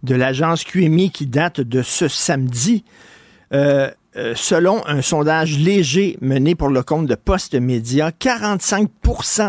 de 0.04 0.14
l'agence 0.14 0.62
QMI 0.62 1.10
qui 1.10 1.26
date 1.26 1.60
de 1.60 1.82
ce 1.82 2.06
samedi. 2.06 2.84
Euh, 3.52 3.90
euh, 4.16 4.34
selon 4.34 4.84
un 4.88 5.02
sondage 5.02 5.56
léger 5.56 6.18
mené 6.20 6.56
pour 6.56 6.68
le 6.68 6.82
compte 6.82 7.06
de 7.06 7.14
Post 7.14 7.54
Média, 7.54 8.10
45 8.10 8.88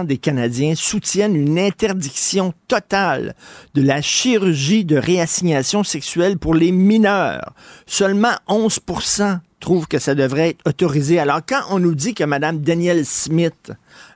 des 0.06 0.18
Canadiens 0.18 0.76
soutiennent 0.76 1.36
une 1.36 1.58
interdiction 1.58 2.54
totale 2.68 3.36
de 3.74 3.82
la 3.82 4.04
chirurgie 4.04 4.86
de 4.86 4.98
réassignation 4.98 5.84
sexuelle 5.84 6.38
pour 6.38 6.54
les 6.54 6.72
mineurs. 6.72 7.54
Seulement 7.88 8.34
11% 8.48 9.40
trouvent 9.60 9.88
que 9.88 9.98
ça 9.98 10.14
devrait 10.14 10.50
être 10.50 10.68
autorisé. 10.68 11.18
Alors, 11.18 11.42
quand 11.48 11.62
on 11.72 11.80
nous 11.80 11.96
dit 11.96 12.14
que 12.14 12.24
Mme 12.24 12.62
Danielle 12.62 13.06
Smith, 13.06 13.72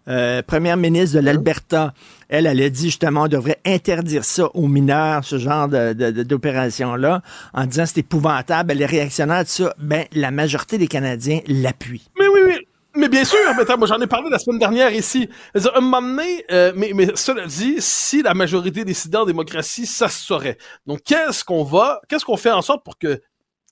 euh, 0.08 0.44
première 0.44 0.78
ministre 0.78 1.16
de 1.16 1.22
l'Alberta, 1.22 1.94
elle, 2.30 2.46
elle 2.46 2.62
a 2.62 2.70
dit 2.70 2.86
justement, 2.86 3.24
on 3.24 3.28
devrait 3.28 3.60
interdire 3.66 4.24
ça 4.24 4.50
aux 4.54 4.68
mineurs, 4.68 5.24
ce 5.24 5.38
genre 5.38 5.68
d'opération-là, 5.68 7.22
en 7.54 7.66
disant 7.66 7.86
c'est 7.86 8.00
épouvantable, 8.00 8.72
elle 8.72 8.82
est 8.82 8.86
réactionnaire 8.86 9.44
de 9.44 9.50
ça. 9.50 9.76
Ben, 9.80 10.06
la 10.14 10.32
majorité 10.32 10.78
des 10.78 10.88
Canadiens 10.88 11.40
l'appuient. 11.48 12.08
Mais 12.20 12.28
oui, 12.28 12.42
oui. 12.48 12.68
Mais 12.98 13.10
bien 13.10 13.26
sûr, 13.26 13.38
moi 13.78 13.88
j'en 13.88 14.00
ai 14.00 14.08
parlé 14.08 14.30
la 14.30 14.40
semaine 14.40 14.60
dernière 14.60 14.94
ici. 14.94 15.30
Un 15.54 15.82
moment 15.82 16.02
donné, 16.02 16.46
euh, 16.52 16.72
mais, 16.76 16.92
mais 16.96 17.10
cela 17.16 17.46
dit, 17.46 17.76
si 17.80 18.22
la 18.22 18.34
majorité 18.34 18.86
décidait 18.86 19.18
en 19.18 19.26
démocratie, 19.26 19.86
ça 19.86 20.08
se 20.08 20.26
saurait. 20.26 20.58
Donc 20.88 21.02
qu'est-ce 21.04 21.44
qu'on 21.44 21.64
va, 21.64 22.00
qu'est-ce 22.08 22.24
qu'on 22.24 22.38
fait 22.38 22.52
en 22.52 22.62
sorte 22.62 22.86
pour 22.86 22.98
que 22.98 23.22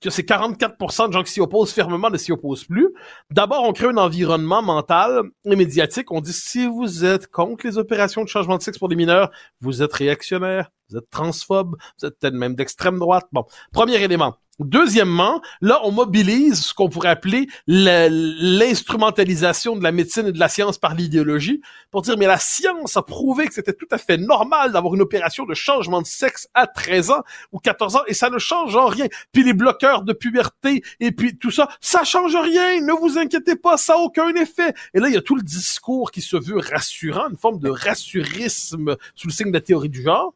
que 0.03 0.09
ces 0.09 0.25
44 0.25 1.07
de 1.07 1.13
gens 1.13 1.23
qui 1.23 1.31
s'y 1.31 1.39
opposent 1.39 1.71
fermement 1.71 2.09
ne 2.09 2.17
s'y 2.17 2.31
opposent 2.33 2.65
plus. 2.65 2.89
D'abord, 3.31 3.63
on 3.63 3.71
crée 3.71 3.87
un 3.87 3.97
environnement 3.97 4.61
mental 4.61 5.21
et 5.45 5.55
médiatique. 5.55 6.11
On 6.11 6.19
dit 6.19 6.33
si 6.33 6.67
vous 6.67 7.05
êtes 7.05 7.27
contre 7.27 7.65
les 7.65 7.77
opérations 7.77 8.23
de 8.23 8.27
changement 8.27 8.57
de 8.57 8.61
sexe 8.61 8.77
pour 8.77 8.89
les 8.89 8.97
mineurs, 8.97 9.31
vous 9.61 9.81
êtes 9.81 9.93
réactionnaire, 9.93 10.69
vous 10.89 10.97
êtes 10.97 11.09
transphobe, 11.09 11.77
vous 11.99 12.07
êtes 12.07 12.19
peut-être 12.19 12.33
même 12.33 12.53
d'extrême 12.53 12.99
droite. 12.99 13.25
Bon, 13.31 13.45
premier 13.71 14.01
élément. 14.03 14.35
Deuxièmement, 14.59 15.41
là, 15.61 15.79
on 15.83 15.91
mobilise 15.91 16.65
ce 16.65 16.75
qu'on 16.75 16.87
pourrait 16.87 17.09
appeler 17.09 17.47
l'instrumentalisation 17.65 19.75
de 19.75 19.81
la 19.81 19.91
médecine 19.91 20.27
et 20.27 20.31
de 20.31 20.39
la 20.39 20.47
science 20.47 20.77
par 20.77 20.93
l'idéologie 20.93 21.59
pour 21.89 22.03
dire, 22.03 22.19
mais 22.19 22.27
la 22.27 22.37
science 22.37 22.95
a 22.95 23.01
prouvé 23.01 23.47
que 23.47 23.55
c'était 23.55 23.73
tout 23.73 23.87
à 23.89 23.97
fait 23.97 24.17
normal 24.17 24.71
d'avoir 24.71 24.93
une 24.93 25.01
opération 25.01 25.45
de 25.45 25.55
changement 25.55 26.03
de 26.03 26.07
sexe 26.07 26.47
à 26.53 26.67
13 26.67 27.09
ans 27.09 27.23
ou 27.51 27.57
14 27.57 27.95
ans 27.95 28.03
et 28.05 28.13
ça 28.13 28.29
ne 28.29 28.37
change 28.37 28.75
en 28.75 28.85
rien. 28.85 29.07
Puis 29.31 29.43
les 29.43 29.53
bloqueurs 29.53 30.03
de 30.03 30.13
puberté 30.13 30.83
et 30.99 31.11
puis 31.11 31.35
tout 31.35 31.49
ça, 31.49 31.67
ça 31.81 32.03
change 32.03 32.35
rien, 32.35 32.79
ne 32.79 32.93
vous 32.93 33.17
inquiétez 33.17 33.55
pas, 33.55 33.77
ça 33.77 33.93
n'a 33.93 33.99
aucun 33.99 34.35
effet. 34.35 34.75
Et 34.93 34.99
là, 34.99 35.07
il 35.07 35.15
y 35.15 35.17
a 35.17 35.21
tout 35.21 35.35
le 35.35 35.41
discours 35.41 36.11
qui 36.11 36.21
se 36.21 36.37
veut 36.37 36.59
rassurant, 36.59 37.27
une 37.29 37.37
forme 37.37 37.59
de 37.59 37.71
rassurisme 37.71 38.97
sous 39.15 39.27
le 39.27 39.33
signe 39.33 39.47
de 39.47 39.53
la 39.53 39.61
théorie 39.61 39.89
du 39.89 40.03
genre. 40.03 40.35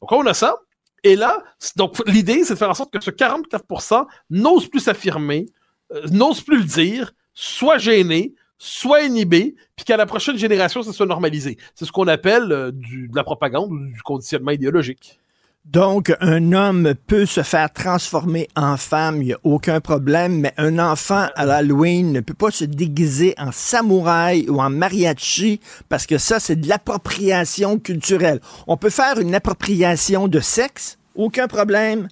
Donc 0.00 0.10
on 0.10 0.24
a 0.24 0.32
ça? 0.32 0.56
Et 1.04 1.16
là, 1.16 1.42
donc 1.76 2.00
l'idée, 2.06 2.44
c'est 2.44 2.54
de 2.54 2.58
faire 2.58 2.70
en 2.70 2.74
sorte 2.74 2.92
que 2.92 3.02
ce 3.02 3.10
44% 3.10 4.06
n'ose 4.30 4.68
plus 4.68 4.80
s'affirmer, 4.80 5.46
euh, 5.92 6.06
n'ose 6.10 6.40
plus 6.40 6.58
le 6.58 6.64
dire, 6.64 7.12
soit 7.34 7.78
gêné, 7.78 8.34
soit 8.58 9.02
inhibé, 9.02 9.56
puis 9.74 9.84
qu'à 9.84 9.96
la 9.96 10.06
prochaine 10.06 10.38
génération, 10.38 10.82
ça 10.82 10.92
soit 10.92 11.06
normalisé. 11.06 11.58
C'est 11.74 11.84
ce 11.84 11.92
qu'on 11.92 12.06
appelle 12.06 12.52
euh, 12.52 12.70
du, 12.70 13.08
de 13.08 13.16
la 13.16 13.24
propagande 13.24 13.72
ou 13.72 13.78
du 13.78 14.02
conditionnement 14.02 14.52
idéologique. 14.52 15.18
Donc, 15.64 16.12
un 16.20 16.52
homme 16.52 16.94
peut 17.06 17.24
se 17.24 17.42
faire 17.42 17.72
transformer 17.72 18.48
en 18.56 18.76
femme, 18.76 19.22
il 19.22 19.26
n'y 19.26 19.32
a 19.32 19.38
aucun 19.44 19.80
problème, 19.80 20.40
mais 20.40 20.52
un 20.56 20.78
enfant 20.80 21.28
à 21.36 21.46
l'Halloween 21.46 22.12
ne 22.12 22.20
peut 22.20 22.34
pas 22.34 22.50
se 22.50 22.64
déguiser 22.64 23.34
en 23.38 23.52
samouraï 23.52 24.48
ou 24.48 24.60
en 24.60 24.70
mariachi 24.70 25.60
parce 25.88 26.06
que 26.06 26.18
ça, 26.18 26.40
c'est 26.40 26.56
de 26.56 26.68
l'appropriation 26.68 27.78
culturelle. 27.78 28.40
On 28.66 28.76
peut 28.76 28.90
faire 28.90 29.20
une 29.20 29.36
appropriation 29.36 30.26
de 30.26 30.40
sexe, 30.40 30.98
aucun 31.14 31.46
problème, 31.46 32.08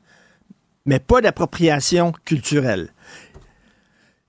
mais 0.87 1.01
pas 1.01 1.21
d'appropriation 1.21 2.13
culturelle. 2.25 2.93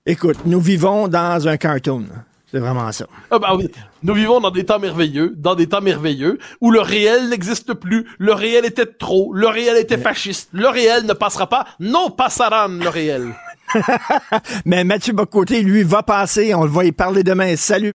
Écoute, 0.04 0.38
nous 0.46 0.60
vivons 0.60 1.06
dans 1.06 1.46
un 1.46 1.56
cartoon. 1.56 2.06
C'est 2.50 2.58
vraiment 2.58 2.90
ça. 2.90 3.06
Ah 3.30 3.38
bah. 3.38 3.56
Nous 4.04 4.14
vivons 4.14 4.40
dans 4.40 4.50
des 4.50 4.64
temps 4.64 4.80
merveilleux, 4.80 5.34
dans 5.36 5.54
des 5.54 5.68
temps 5.68 5.80
merveilleux 5.80 6.38
où 6.60 6.72
le 6.72 6.80
réel 6.80 7.28
n'existe 7.28 7.72
plus, 7.74 8.06
le 8.18 8.32
réel 8.32 8.64
était 8.64 8.86
trop, 8.86 9.32
le 9.32 9.46
réel 9.46 9.76
était 9.76 9.96
fasciste, 9.98 10.48
le 10.52 10.66
réel 10.68 11.06
ne 11.06 11.12
passera 11.12 11.48
pas, 11.48 11.66
non 11.78 12.10
passera 12.10 12.66
le 12.66 12.88
réel. 12.88 13.32
Mais 14.64 14.82
Mathieu 14.82 15.12
Bocoté, 15.12 15.62
lui, 15.62 15.84
va 15.84 16.02
passer, 16.02 16.52
on 16.54 16.64
le 16.64 16.70
va 16.70 16.84
y 16.84 16.90
parler 16.92 17.22
demain. 17.22 17.54
Salut. 17.56 17.92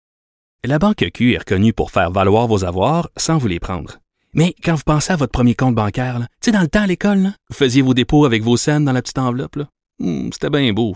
La 0.63 0.80
Banque 0.80 1.06
Q 1.13 1.34
est 1.34 1.39
reconnue 1.39 1.74
pour 1.74 1.91
faire 1.91 2.10
valoir 2.10 2.48
vos 2.48 2.63
avoirs 2.63 3.10
sans 3.17 3.38
vous 3.38 3.48
les 3.48 3.60
prendre. 3.60 3.98
Mais 4.34 4.56
quand 4.63 4.76
vous 4.76 4.84
pensez 4.86 5.12
à 5.12 5.17
votre 5.17 5.32
premier 5.32 5.56
compte 5.56 5.76
bancaire, 5.76 6.20
tu 6.20 6.26
sais, 6.46 6.52
dans 6.52 6.62
le 6.62 6.67
temps 6.67 6.82
à 6.84 6.88
l'école, 6.88 7.32
vous 7.50 7.56
faisiez 7.56 7.82
vos 7.82 7.93
dépôts 7.93 8.26
avec 8.26 8.43
vos 8.43 8.56
scènes 8.58 8.86
dans 8.86 8.91
la 8.93 9.02
petite 9.02 9.17
enveloppe. 9.20 9.60
Hmm, 10.00 10.30
C'était 10.32 10.50
bien 10.50 10.72
beau. 10.74 10.96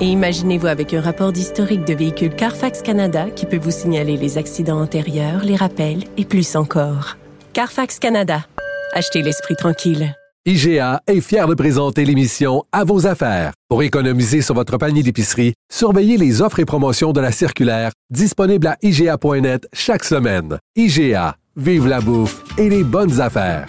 Et 0.00 0.06
imaginez-vous 0.06 0.66
avec 0.66 0.94
un 0.94 1.00
rapport 1.00 1.32
d'historique 1.32 1.84
de 1.84 1.94
véhicule 1.94 2.34
Carfax 2.34 2.82
Canada 2.82 3.30
qui 3.30 3.46
peut 3.46 3.58
vous 3.58 3.70
signaler 3.70 4.16
les 4.16 4.38
accidents 4.38 4.80
antérieurs, 4.80 5.44
les 5.44 5.56
rappels 5.56 6.04
et 6.16 6.24
plus 6.24 6.56
encore. 6.56 7.16
Carfax 7.52 7.98
Canada. 7.98 8.46
Achetez 8.94 9.22
l'esprit 9.22 9.56
tranquille. 9.56 10.14
IGA 10.44 11.02
est 11.06 11.20
fier 11.20 11.46
de 11.46 11.54
présenter 11.54 12.04
l'émission 12.04 12.64
À 12.72 12.82
vos 12.82 13.06
affaires. 13.06 13.52
Pour 13.68 13.84
économiser 13.84 14.42
sur 14.42 14.56
votre 14.56 14.76
panier 14.76 15.04
d'épicerie, 15.04 15.54
surveillez 15.72 16.16
les 16.16 16.42
offres 16.42 16.58
et 16.58 16.64
promotions 16.64 17.12
de 17.12 17.20
la 17.20 17.30
circulaire 17.30 17.92
disponible 18.10 18.66
à 18.66 18.76
IGA.net 18.82 19.68
chaque 19.72 20.02
semaine. 20.02 20.58
IGA, 20.74 21.36
vive 21.54 21.86
la 21.86 22.00
bouffe 22.00 22.42
et 22.58 22.68
les 22.68 22.82
bonnes 22.82 23.20
affaires. 23.20 23.68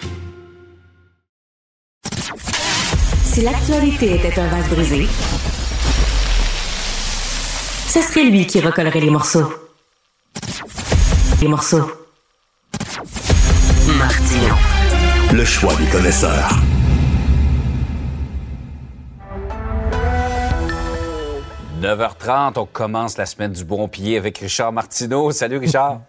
Si 3.22 3.42
l'actualité 3.42 4.16
était 4.16 4.38
un 4.38 4.48
vase 4.48 4.68
brisé, 4.68 5.06
ce 7.94 8.02
serait 8.02 8.24
lui 8.24 8.44
qui 8.44 8.58
recollerait 8.58 8.98
les 8.98 9.08
morceaux. 9.08 9.54
Les 11.40 11.46
morceaux. 11.46 11.88
Martino. 13.96 14.56
Le 15.32 15.44
choix 15.44 15.72
des 15.76 15.86
connaisseurs. 15.86 16.58
«9h30, 21.80 22.58
on 22.58 22.66
commence 22.66 23.16
la 23.16 23.26
semaine 23.26 23.52
du 23.52 23.64
bon 23.64 23.86
pied 23.86 24.16
avec 24.16 24.38
Richard 24.38 24.72
Martineau. 24.72 25.30
Salut 25.30 25.58
Richard. 25.58 26.00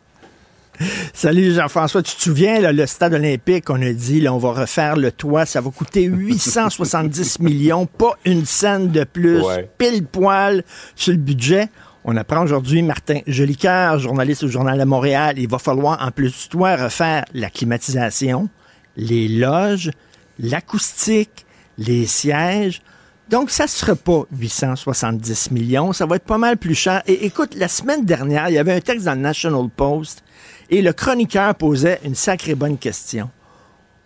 Salut 1.13 1.53
Jean-François, 1.53 2.03
tu 2.03 2.15
te 2.15 2.21
souviens, 2.21 2.59
là, 2.59 2.71
le 2.71 2.85
stade 2.85 3.13
olympique, 3.13 3.69
on 3.69 3.81
a 3.81 3.91
dit, 3.93 4.21
là, 4.21 4.33
on 4.33 4.37
va 4.37 4.51
refaire 4.51 4.95
le 4.95 5.11
toit, 5.11 5.45
ça 5.45 5.61
va 5.61 5.69
coûter 5.69 6.03
870 6.03 7.39
millions, 7.39 7.85
pas 7.85 8.17
une 8.25 8.45
scène 8.45 8.89
de 8.91 9.03
plus, 9.03 9.41
Ouais. 9.41 9.69
pile 9.77 10.05
poil 10.05 10.63
sur 10.95 11.11
le 11.13 11.19
budget. 11.19 11.69
On 12.03 12.15
apprend 12.17 12.43
aujourd'hui, 12.43 12.81
Martin 12.83 13.19
Jolicoeur, 13.25 13.97
journaliste 13.99 14.43
au 14.43 14.47
Journal 14.47 14.77
de 14.77 14.83
Montréal, 14.83 15.35
il 15.37 15.47
va 15.49 15.57
falloir, 15.59 16.05
en 16.05 16.11
plus 16.11 16.29
du 16.43 16.49
toit, 16.49 16.75
refaire 16.75 17.25
la 17.33 17.49
climatisation, 17.49 18.49
les 18.97 19.27
loges, 19.27 19.89
l'acoustique, 20.39 21.45
les 21.77 22.05
sièges. 22.05 22.81
Donc, 23.29 23.49
ça 23.49 23.63
ne 23.63 23.69
sera 23.69 23.95
pas 23.95 24.23
870 24.37 25.49
millions, 25.49 25.93
ça 25.93 26.05
va 26.05 26.17
être 26.17 26.25
pas 26.25 26.37
mal 26.37 26.57
plus 26.57 26.75
cher. 26.75 27.01
Et 27.07 27.25
écoute, 27.25 27.55
la 27.55 27.67
semaine 27.67 28.05
dernière, 28.05 28.49
il 28.49 28.53
y 28.53 28.59
avait 28.59 28.73
un 28.73 28.81
texte 28.81 29.05
dans 29.05 29.15
le 29.15 29.21
National 29.21 29.67
Post 29.75 30.23
et 30.69 30.81
le 30.81 30.93
chroniqueur 30.93 31.55
posait 31.55 31.99
une 32.03 32.15
sacrée 32.15 32.55
bonne 32.55 32.77
question. 32.77 33.29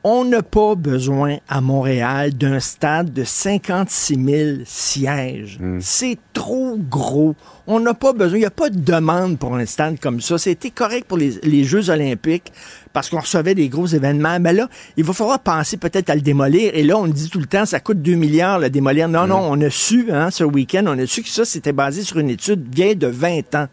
On 0.05 0.23
n'a 0.23 0.41
pas 0.41 0.75
besoin 0.75 1.39
à 1.49 1.59
Montréal 1.59 2.33
d'un 2.33 2.61
stade 2.61 3.11
de 3.11 3.25
56 3.25 4.15
000 4.15 4.49
sièges. 4.65 5.59
C'est 5.81 6.17
trop 6.31 6.77
gros. 6.77 7.35
On 7.67 7.81
n'a 7.81 7.93
pas 7.93 8.13
besoin. 8.13 8.37
Il 8.37 8.41
n'y 8.41 8.45
a 8.45 8.51
pas 8.51 8.69
de 8.69 8.79
demande 8.79 9.37
pour 9.37 9.55
un 9.55 9.65
stade 9.65 9.99
comme 9.99 10.21
ça. 10.21 10.37
C'était 10.37 10.69
correct 10.69 11.05
pour 11.05 11.17
les, 11.17 11.31
les 11.43 11.65
Jeux 11.65 11.89
olympiques 11.89 12.53
parce 12.93 13.09
qu'on 13.09 13.19
recevait 13.19 13.55
des 13.55 13.67
gros 13.67 13.87
événements. 13.87 14.39
Mais 14.39 14.53
là, 14.53 14.69
il 14.95 15.03
va 15.03 15.11
falloir 15.11 15.39
penser 15.39 15.75
peut-être 15.75 16.09
à 16.09 16.15
le 16.15 16.21
démolir. 16.21 16.71
Et 16.75 16.83
là, 16.83 16.97
on 16.97 17.07
dit 17.07 17.29
tout 17.29 17.39
le 17.39 17.45
temps, 17.45 17.65
ça 17.65 17.81
coûte 17.81 18.01
2 18.01 18.15
milliards 18.15 18.59
le 18.59 18.69
démolir. 18.69 19.09
Non, 19.09 19.27
non, 19.27 19.41
on 19.49 19.59
a 19.59 19.69
su, 19.69 20.13
hein, 20.13 20.31
ce 20.31 20.45
week-end, 20.45 20.85
on 20.87 20.97
a 20.97 21.05
su 21.07 21.23
que 21.23 21.29
ça, 21.29 21.43
c'était 21.43 21.73
basé 21.73 22.03
sur 22.03 22.19
une 22.19 22.29
étude 22.29 22.73
vieille 22.73 22.95
de 22.95 23.07
20 23.07 23.55
ans 23.55 23.67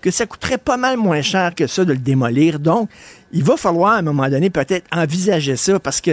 que 0.00 0.10
ça 0.10 0.26
coûterait 0.26 0.58
pas 0.58 0.76
mal 0.76 0.96
moins 0.96 1.22
cher 1.22 1.54
que 1.54 1.66
ça 1.66 1.84
de 1.84 1.92
le 1.92 1.98
démolir. 1.98 2.58
Donc, 2.60 2.88
il 3.32 3.42
va 3.44 3.56
falloir 3.56 3.92
à 3.94 3.96
un 3.98 4.02
moment 4.02 4.28
donné 4.28 4.48
peut-être 4.48 4.86
envisager 4.96 5.56
ça 5.56 5.78
parce 5.78 6.00
que 6.00 6.12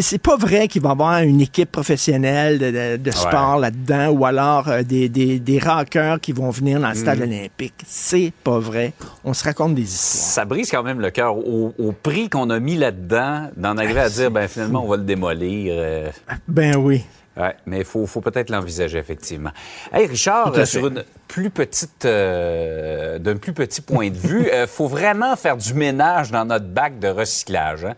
c'est 0.00 0.22
pas 0.22 0.36
vrai 0.36 0.66
qu'il 0.68 0.80
va 0.82 0.88
y 0.90 0.92
avoir 0.92 1.18
une 1.22 1.40
équipe 1.40 1.70
professionnelle 1.70 2.58
de, 2.58 2.70
de- 2.70 2.96
de 2.96 3.10
sport 3.10 3.58
là-dedans 3.58 4.08
ou 4.10 4.24
alors 4.24 4.68
euh, 4.68 4.82
des, 4.82 5.08
des, 5.08 5.38
des 5.40 5.58
rockers 5.58 6.20
qui 6.20 6.32
vont 6.32 6.50
venir 6.50 6.80
dans 6.80 6.88
le 6.88 6.94
stade 6.94 7.18
Mm. 7.18 7.22
olympique. 7.22 7.74
C'est 7.86 8.32
pas 8.44 8.58
vrai. 8.58 8.92
On 9.24 9.34
se 9.34 9.44
raconte 9.44 9.74
des 9.74 9.82
histoires. 9.82 10.24
Ça 10.32 10.44
brise 10.44 10.70
quand 10.70 10.82
même 10.82 11.00
le 11.00 11.10
cœur 11.10 11.36
au, 11.36 11.74
au 11.78 11.92
prix 11.92 12.28
qu'on 12.30 12.48
a 12.50 12.58
mis 12.60 12.76
là-dedans, 12.76 13.50
d'en 13.56 13.76
arriver 13.76 14.00
à 14.00 14.08
dire, 14.08 14.30
ben 14.30 14.48
finalement, 14.48 14.84
on 14.84 14.88
va 14.88 14.96
le 14.96 15.02
démolir. 15.04 15.72
euh. 15.76 16.10
Ben 16.46 16.76
oui. 16.76 17.04
Ouais, 17.38 17.54
mais 17.66 17.78
il 17.78 17.84
faut, 17.84 18.04
faut 18.06 18.20
peut-être 18.20 18.50
l'envisager, 18.50 18.98
effectivement. 18.98 19.52
Hey, 19.92 20.06
Richard, 20.06 20.52
euh, 20.56 20.64
sur 20.64 20.88
une 20.88 21.04
plus 21.28 21.50
petite, 21.50 22.04
euh, 22.04 23.18
d'un 23.20 23.36
plus 23.36 23.52
petit 23.52 23.80
point 23.80 24.10
de 24.10 24.16
vue, 24.16 24.50
il 24.52 24.66
faut 24.66 24.88
vraiment 24.88 25.36
faire 25.36 25.56
du 25.56 25.72
ménage 25.72 26.32
dans 26.32 26.44
notre 26.44 26.66
bac 26.66 26.98
de 26.98 27.08
recyclage. 27.08 27.84
Hein? 27.84 27.94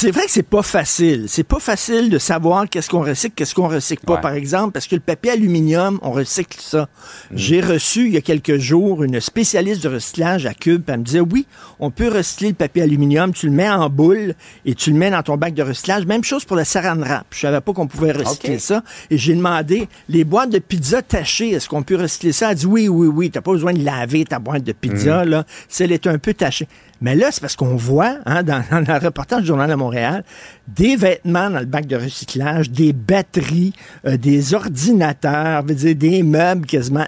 C'est 0.00 0.12
vrai 0.12 0.26
que 0.26 0.30
c'est 0.30 0.44
pas 0.44 0.62
facile. 0.62 1.24
C'est 1.26 1.42
pas 1.42 1.58
facile 1.58 2.08
de 2.08 2.18
savoir 2.18 2.68
qu'est-ce 2.70 2.88
qu'on 2.88 3.00
recycle, 3.02 3.34
qu'est-ce 3.34 3.52
qu'on 3.52 3.66
recycle 3.66 4.04
pas, 4.06 4.14
Ouais. 4.14 4.20
par 4.20 4.34
exemple, 4.34 4.70
parce 4.70 4.86
que 4.86 4.94
le 4.94 5.00
papier 5.00 5.32
aluminium, 5.32 5.98
on 6.02 6.12
recycle 6.12 6.60
ça. 6.60 6.88
J'ai 7.34 7.60
reçu 7.60 8.06
il 8.06 8.12
y 8.12 8.16
a 8.16 8.20
quelques 8.20 8.58
jours 8.58 9.02
une 9.02 9.20
spécialiste 9.20 9.82
de 9.82 9.88
recyclage 9.88 10.46
à 10.46 10.54
Cube, 10.54 10.84
elle 10.86 11.00
me 11.00 11.04
disait 11.04 11.18
oui, 11.18 11.46
on 11.80 11.90
peut 11.90 12.06
recycler 12.08 12.50
le 12.50 12.54
papier 12.54 12.82
aluminium, 12.82 13.32
tu 13.32 13.46
le 13.46 13.52
mets 13.52 13.68
en 13.68 13.90
boule 13.90 14.34
et 14.64 14.76
tu 14.76 14.92
le 14.92 14.96
mets 14.96 15.10
dans 15.10 15.24
ton 15.24 15.36
bac 15.36 15.52
de 15.52 15.64
recyclage. 15.64 16.06
Même 16.06 16.22
chose 16.22 16.44
pour 16.44 16.54
le 16.56 16.62
saran 16.62 17.00
wrap. 17.00 17.26
Je 17.32 17.40
savais 17.40 17.60
pas 17.60 17.72
qu'on 17.72 17.88
pouvait 17.88 18.12
recycler 18.12 18.60
ça. 18.60 18.84
Et 19.10 19.18
j'ai 19.18 19.34
demandé 19.34 19.88
les 20.08 20.22
boîtes 20.22 20.50
de 20.50 20.60
pizza 20.60 21.02
tachées, 21.02 21.50
est-ce 21.50 21.68
qu'on 21.68 21.82
peut 21.82 21.96
recycler 21.96 22.30
ça? 22.30 22.52
Elle 22.52 22.56
dit 22.58 22.66
oui, 22.66 22.86
oui, 22.86 23.08
oui, 23.08 23.30
t'as 23.32 23.40
pas 23.40 23.50
besoin 23.50 23.72
de 23.72 23.82
laver 23.84 24.24
ta 24.26 24.38
boîte 24.38 24.62
de 24.62 24.70
pizza, 24.70 25.24
là, 25.24 25.44
si 25.68 25.82
elle 25.82 25.90
est 25.90 26.06
un 26.06 26.18
peu 26.18 26.34
tachée. 26.34 26.68
Mais 27.00 27.14
là, 27.14 27.28
c'est 27.30 27.40
parce 27.40 27.56
qu'on 27.56 27.76
voit, 27.76 28.16
hein, 28.26 28.42
dans, 28.42 28.62
dans 28.70 28.80
le 28.80 29.04
reportage 29.04 29.42
du 29.42 29.46
Journal 29.46 29.70
de 29.70 29.74
Montréal, 29.74 30.24
des 30.66 30.96
vêtements 30.96 31.50
dans 31.50 31.60
le 31.60 31.66
bac 31.66 31.86
de 31.86 31.96
recyclage, 31.96 32.70
des 32.70 32.92
batteries, 32.92 33.72
euh, 34.06 34.16
des 34.16 34.54
ordinateurs, 34.54 35.62
veut 35.64 35.74
dire, 35.74 35.94
des 35.94 36.22
meubles 36.22 36.66
quasiment. 36.66 37.06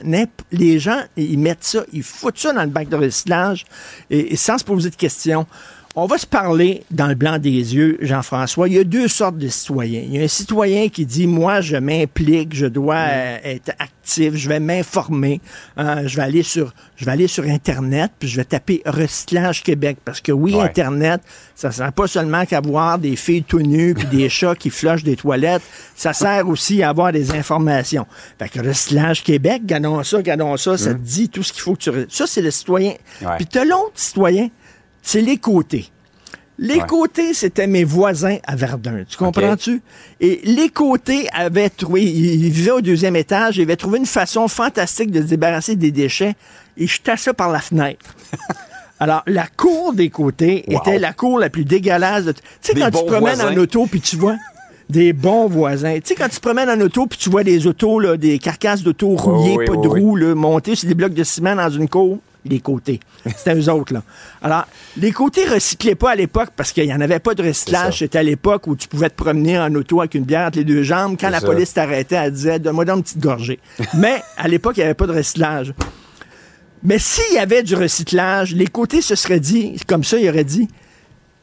Les 0.53 0.79
gens, 0.79 1.01
ils 1.17 1.39
mettent 1.39 1.65
ça, 1.65 1.83
ils 1.93 2.03
foutent 2.03 2.39
ça 2.39 2.53
dans 2.53 2.63
le 2.63 2.69
bac 2.69 2.89
de 2.89 2.97
recyclage 2.97 3.65
et, 4.11 4.33
et 4.33 4.37
sans 4.37 4.59
se 4.59 4.65
poser 4.65 4.91
de 4.91 4.97
questions. 4.97 5.47
On 5.97 6.07
va 6.07 6.19
se 6.19 6.27
parler 6.27 6.85
dans 6.93 7.09
le 7.09 7.17
blanc 7.17 7.39
des 7.39 7.51
yeux, 7.75 7.99
Jean-François. 8.01 8.69
Il 8.69 8.75
y 8.75 8.79
a 8.79 8.85
deux 8.85 9.09
sortes 9.09 9.39
de 9.39 9.49
citoyens. 9.49 10.03
Il 10.07 10.15
y 10.15 10.21
a 10.21 10.23
un 10.23 10.29
citoyen 10.29 10.89
qui 10.89 11.05
dit, 11.05 11.27
moi, 11.27 11.61
je 11.63 11.77
m'implique, 11.77 12.55
je 12.55 12.67
dois 12.67 12.95
euh, 12.95 13.39
être 13.43 13.73
actif, 13.81 14.37
je 14.37 14.49
vais 14.49 14.61
m'informer, 14.61 15.41
hein, 15.77 16.07
je 16.07 16.15
vais 16.15 16.23
aller 16.23 16.45
sur, 16.45 16.73
je 16.95 17.05
vais 17.05 17.11
aller 17.11 17.27
sur 17.27 17.43
Internet, 17.43 18.13
puis 18.21 18.29
je 18.29 18.37
vais 18.37 18.45
taper 18.45 18.83
Recyclage 18.87 19.65
Québec. 19.65 19.99
Parce 20.05 20.21
que 20.21 20.31
oui, 20.31 20.55
Ouais. 20.55 20.63
Internet, 20.63 21.23
ça 21.57 21.73
sert 21.73 21.93
pas 21.93 22.07
seulement 22.07 22.47
qu'à 22.47 22.61
voir 22.61 22.99
des 23.01 23.17
filles 23.17 23.43
tout 23.43 23.59
nues 23.61 23.95
puis 23.95 24.07
des 24.07 24.29
chats 24.29 24.55
qui 24.55 24.71
flushent 24.71 25.03
des 25.03 25.17
toilettes. 25.17 25.63
Ça 25.97 26.13
sert 26.13 26.49
aussi 26.49 26.85
à 26.85 26.91
avoir 26.91 27.11
des 27.11 27.33
informations. 27.35 28.07
Fait 28.39 28.49
que 28.49 28.61
Recyclage 28.61 29.25
Québec, 29.25 29.63
gardons 29.67 30.05
ça, 30.05 30.23
gardons 30.23 30.57
ça, 30.57 30.79
ça 30.79 30.95
te 30.95 31.01
dit 31.01 31.29
tout 31.29 31.43
ce 31.43 31.53
qu'il 31.53 31.63
faut 31.63 31.75
que 31.75 31.81
tu... 31.83 31.91
Ça, 32.09 32.29
c'est 32.29 32.43
le 32.43 32.53
citoyen. 32.53 32.93
Ouais. 33.23 33.37
Puis 33.39 33.47
t'as 33.47 33.65
l'autre 33.65 33.93
citoyen, 33.97 34.51
c'est 35.03 35.21
les 35.21 35.37
côtés. 35.39 35.87
Les 36.63 36.75
Ouais. 36.75 36.87
côtés, 36.87 37.33
c'était 37.33 37.67
mes 37.67 37.85
voisins 37.85 38.37
à 38.47 38.55
Verdun. 38.55 39.05
Tu 39.09 39.17
comprends-tu? 39.17 39.81
Et 40.21 40.41
les 40.45 40.69
côtés 40.69 41.27
avaient 41.33 41.71
trouvé, 41.71 42.03
ils 42.05 42.51
vivaient 42.51 42.73
au 42.73 42.81
deuxième 42.83 43.17
étage, 43.17 43.57
ils 43.57 43.63
avaient 43.63 43.77
trouvé 43.77 43.99
une 43.99 44.05
façon 44.07 44.47
fantastique 44.47 45.11
de 45.11 45.23
se 45.23 45.27
débarrasser 45.27 45.75
des 45.77 45.91
déchets. 45.91 46.35
Ils 46.77 46.87
jetaient 46.89 47.17
ça 47.17 47.33
par 47.33 47.51
la 47.51 47.61
fenêtre. 47.61 48.15
Alors, 49.01 49.23
la 49.27 49.47
cour 49.47 49.95
des 49.95 50.11
côtés 50.11 50.65
Wow. 50.69 50.81
était 50.81 50.99
la 50.99 51.15
cour 51.15 51.39
la 51.39 51.49
plus 51.49 51.65
dégueulasse. 51.65 52.27
de- 52.27 52.33
Tu 52.33 52.41
sais, 52.61 52.75
quand 52.75 52.91
tu 52.91 52.99
te 52.99 53.05
promènes 53.05 53.21
voisins. 53.37 53.53
en 53.55 53.57
auto, 53.57 53.87
puis 53.87 54.03
tu 54.03 54.17
vois 54.17 54.37
des 54.91 55.15
bons 55.15 55.47
voisins. 55.49 55.95
Tu 55.95 56.09
sais, 56.09 56.15
quand 56.15 56.29
tu 56.29 56.37
te 56.37 56.41
promènes 56.43 56.69
en 56.69 56.79
auto, 56.83 57.07
puis 57.07 57.19
tu 57.19 57.31
vois 57.31 57.43
des 57.45 57.67
autos, 57.67 57.99
là, 58.01 58.19
des 58.19 58.39
carcasses 58.39 58.83
d'auto 58.83 59.17
rouillées, 59.17 59.57
oui, 59.57 59.65
pas 59.65 59.77
de 59.77 59.89
oui. 59.89 60.01
roues, 60.03 60.17
là, 60.17 60.35
montées 60.35 60.75
sur 60.75 60.87
des 60.89 60.95
blocs 60.95 61.15
de 61.15 61.25
ciment 61.25 61.57
dans 61.57 61.71
une 61.71 61.89
cour, 61.89 62.19
les 62.45 62.61
côtés. 62.61 63.01
C'était 63.37 63.55
eux 63.55 63.69
autres, 63.71 63.93
là. 63.93 64.03
Alors, 64.43 64.67
les 64.97 65.13
côtés 65.13 65.47
recyclaient 65.47 65.95
pas 65.95 66.11
à 66.11 66.15
l'époque 66.15 66.51
parce 66.57 66.73
qu'il 66.73 66.85
n'y 66.85 66.95
en 66.95 67.01
avait 67.01 67.19
pas 67.19 67.35
de 67.35 67.43
recyclage. 67.43 67.99
C'était 67.99 68.19
à 68.19 68.23
l'époque 68.23 68.67
où 68.67 68.77
tu 68.77 68.89
pouvais 68.89 69.11
te 69.11 69.15
promener 69.15 69.59
en 69.59 69.75
auto 69.75 70.01
avec 70.01 70.15
une 70.15 70.25
bière 70.25 70.47
entre 70.47 70.59
les 70.59 70.65
deux 70.65 70.83
jambes. 70.83 71.17
Quand 71.21 71.31
la 71.31 71.41
ça. 71.41 71.47
police 71.47 71.75
t'arrêtait, 71.75 72.17
elle 72.17 72.33
disait, 72.33 72.59
donne-moi 72.59 72.85
donc 72.85 72.99
une 72.99 73.03
petite 73.03 73.21
gorgée. 73.21 73.59
Mais, 73.95 74.23
à 74.37 74.49
l'époque, 74.49 74.77
il 74.77 74.81
n'y 74.81 74.85
avait 74.85 74.95
pas 74.95 75.07
de 75.07 75.13
recyclage. 75.13 75.75
Mais 76.83 76.99
s'il 76.99 77.35
y 77.35 77.39
avait 77.39 77.63
du 77.63 77.75
recyclage, 77.75 78.55
les 78.55 78.67
côtés 78.67 79.03
se 79.03 79.15
seraient 79.15 79.41
dit, 79.41 79.77
comme 79.87 80.05
ça, 80.05 80.19
il 80.19 80.29
aurait 80.29 80.45
dit, 80.45 80.69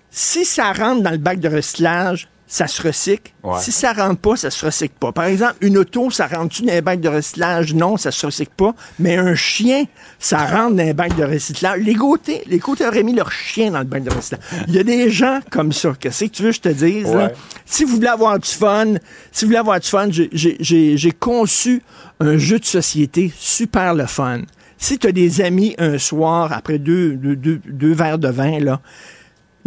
si 0.10 0.46
ça 0.46 0.74
rentre 0.74 1.04
dans 1.04 1.12
le 1.12 1.18
bac 1.18 1.40
de 1.40 1.48
recyclage, 1.48 2.28
ça 2.50 2.66
se 2.68 2.82
recycle. 2.82 3.34
Ouais. 3.44 3.60
Si 3.60 3.74
ça 3.74 3.92
rentre 3.92 4.22
pas, 4.22 4.38
ça 4.38 4.50
se 4.50 4.66
recycle 4.66 4.96
pas. 5.00 5.12
Par 5.12 5.26
exemple, 5.26 5.56
une 5.62 5.78
auto, 5.78 6.10
ça 6.10 6.28
rentre-tu 6.28 6.64
dans 6.64 6.74
un 6.74 6.82
bac 6.82 7.02
de 7.02 7.10
recyclage? 7.10 7.74
Non, 7.74 7.98
ça 7.98 8.10
se 8.12 8.26
recycle 8.26 8.54
pas. 8.56 8.74
Mais 9.00 9.18
un 9.18 9.36
chien, 9.36 9.84
ça 10.18 10.46
rentre 10.46 10.76
dans 10.78 10.88
un 10.88 10.94
bac 10.94 11.16
de 11.18 11.26
recyclage. 11.26 11.82
Les 11.82 11.96
côtés, 11.96 12.44
les 12.48 12.60
côtés 12.60 12.88
auraient 12.88 13.04
mis 13.04 13.14
leur 13.14 13.32
chien 13.32 13.72
dans 13.72 13.80
le 13.80 13.84
bac 13.86 14.02
de 14.04 14.10
recyclage. 14.10 14.42
Il 14.70 14.76
y 14.76 14.80
a 14.80 14.84
des 14.84 15.10
gens 15.12 15.40
comme 15.52 15.74
ça. 15.74 15.94
Qu'est-ce 16.00 16.24
que 16.26 16.30
tu 16.30 16.44
veux 16.44 16.50
que 16.52 16.56
je 16.56 16.62
te 16.62 16.70
dise? 16.70 17.14
là? 17.14 17.32
Si 17.66 17.84
vous 17.84 17.96
voulez 17.96 18.08
avoir 18.08 18.40
du 18.40 18.50
fun, 18.50 18.94
si 19.32 19.44
vous 19.44 19.50
voulez 19.50 19.58
avoir 19.60 19.80
du 19.80 19.88
fun, 19.88 20.08
j'ai 20.12 21.12
conçu 21.20 21.82
un 22.22 22.38
jeu 22.38 22.60
de 22.60 22.66
société 22.66 23.32
super 23.38 23.94
le 23.94 24.06
fun. 24.06 24.42
Si 24.80 24.98
tu 25.00 25.08
as 25.08 25.12
des 25.12 25.42
amis 25.42 25.76
un 25.80 25.98
soir, 25.98 26.54
après 26.54 26.78
deux, 26.78 27.14
deux, 27.16 27.36
deux- 27.36 27.60
deux 27.68 27.94
verres 27.94 28.20
de 28.20 28.28
vin, 28.30 28.60
là, 28.60 28.80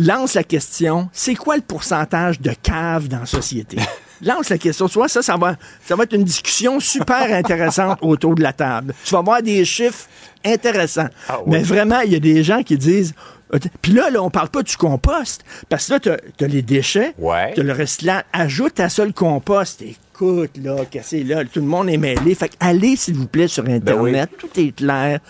lance 0.06 0.34
la 0.34 0.44
question, 0.44 1.08
c'est 1.12 1.34
quoi 1.34 1.56
le 1.56 1.62
pourcentage 1.62 2.40
de 2.40 2.52
caves 2.62 3.08
dans 3.08 3.20
la 3.20 3.26
société? 3.26 3.76
Lance 4.22 4.50
la 4.50 4.58
question. 4.58 4.86
Tu 4.86 4.98
vois, 4.98 5.08
ça, 5.08 5.22
ça 5.22 5.38
va, 5.38 5.56
ça 5.86 5.96
va 5.96 6.02
être 6.04 6.12
une 6.12 6.24
discussion 6.24 6.78
super 6.78 7.32
intéressante 7.34 7.98
autour 8.02 8.34
de 8.34 8.42
la 8.42 8.52
table. 8.52 8.92
Tu 9.02 9.14
vas 9.14 9.22
voir 9.22 9.40
des 9.42 9.64
chiffres 9.64 10.06
intéressants. 10.44 11.08
Ah 11.26 11.38
oui. 11.38 11.52
Mais 11.52 11.62
vraiment, 11.62 12.00
il 12.00 12.12
y 12.12 12.16
a 12.16 12.20
des 12.20 12.44
gens 12.44 12.62
qui 12.62 12.76
disent... 12.76 13.14
Puis 13.80 13.92
là, 13.92 14.10
là, 14.10 14.22
on 14.22 14.28
parle 14.28 14.50
pas 14.50 14.62
du 14.62 14.76
compost. 14.76 15.42
Parce 15.70 15.86
que 15.86 15.94
là, 15.94 16.00
tu 16.00 16.44
as, 16.44 16.48
les 16.48 16.60
déchets, 16.60 17.14
Ouais. 17.18 17.54
tu 17.54 17.60
as 17.60 17.64
le 17.64 17.72
recyclage. 17.72 18.24
Ajoute 18.34 18.78
à 18.78 18.90
ça 18.90 19.06
le 19.06 19.12
compost. 19.12 19.80
Écoute, 19.82 20.50
là, 20.62 20.76
c'est 21.02 21.22
là? 21.24 21.42
Tout 21.46 21.60
le 21.60 21.66
monde 21.66 21.88
est 21.88 21.96
mêlé. 21.96 22.34
Fait 22.34 22.50
que 22.50 22.54
allez, 22.60 22.96
s'il 22.96 23.14
vous 23.14 23.26
plaît, 23.26 23.48
sur 23.48 23.64
Internet. 23.64 24.28
Ben 24.36 24.46
oui. 24.46 24.50
Tout 24.50 24.60
est 24.60 24.76
clair. 24.76 25.20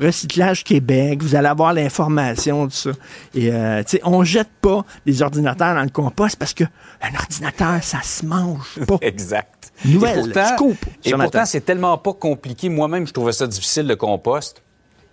Recyclage 0.00 0.64
Québec, 0.64 1.22
vous 1.22 1.34
allez 1.34 1.48
avoir 1.48 1.72
l'information 1.74 2.66
de 2.66 2.72
ça. 2.72 2.90
Et, 3.34 3.52
euh, 3.52 3.82
tu 3.82 3.96
sais, 3.96 4.00
on 4.04 4.24
jette 4.24 4.48
pas 4.60 4.84
des 5.04 5.22
ordinateurs 5.22 5.74
dans 5.74 5.82
le 5.82 5.90
compost 5.90 6.36
parce 6.36 6.54
que 6.54 6.64
un 6.64 7.14
ordinateur, 7.18 7.82
ça 7.82 8.00
se 8.02 8.24
mange 8.24 8.78
pas. 8.86 8.96
exact. 9.02 9.72
Nouvelle, 9.84 10.18
et 10.18 10.22
pourtant, 10.22 10.46
scoop, 10.56 10.76
et 11.04 11.12
pourtant, 11.12 11.44
c'est 11.44 11.60
tellement 11.62 11.98
pas 11.98 12.12
compliqué. 12.12 12.68
Moi-même, 12.68 13.06
je 13.06 13.12
trouvais 13.12 13.32
ça 13.32 13.46
difficile, 13.46 13.86
le 13.86 13.96
compost. 13.96 14.62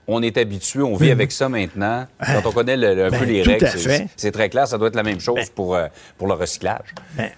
On 0.07 0.21
est 0.23 0.37
habitué, 0.37 0.81
on 0.81 0.95
vit 0.95 1.11
avec 1.11 1.31
ça 1.31 1.49
maintenant. 1.49 2.07
Quand 2.25 2.41
on 2.45 2.51
connaît 2.51 2.77
le- 2.77 2.95
le- 2.95 3.05
un 3.05 3.09
Ben, 3.09 3.19
peu 3.19 3.25
les 3.25 3.43
tout 3.43 3.49
règles, 3.51 3.69
c'est- 4.17 4.31
très 4.31 4.49
clair. 4.49 4.67
Ça 4.67 4.77
doit 4.77 4.87
être 4.87 4.95
la 4.95 5.03
même 5.03 5.19
chose 5.19 5.49
pour, 5.53 5.75
euh, 5.75 5.87
pour 6.17 6.27
le 6.27 6.33
recyclage. 6.33 6.95
Ben, 7.15 7.29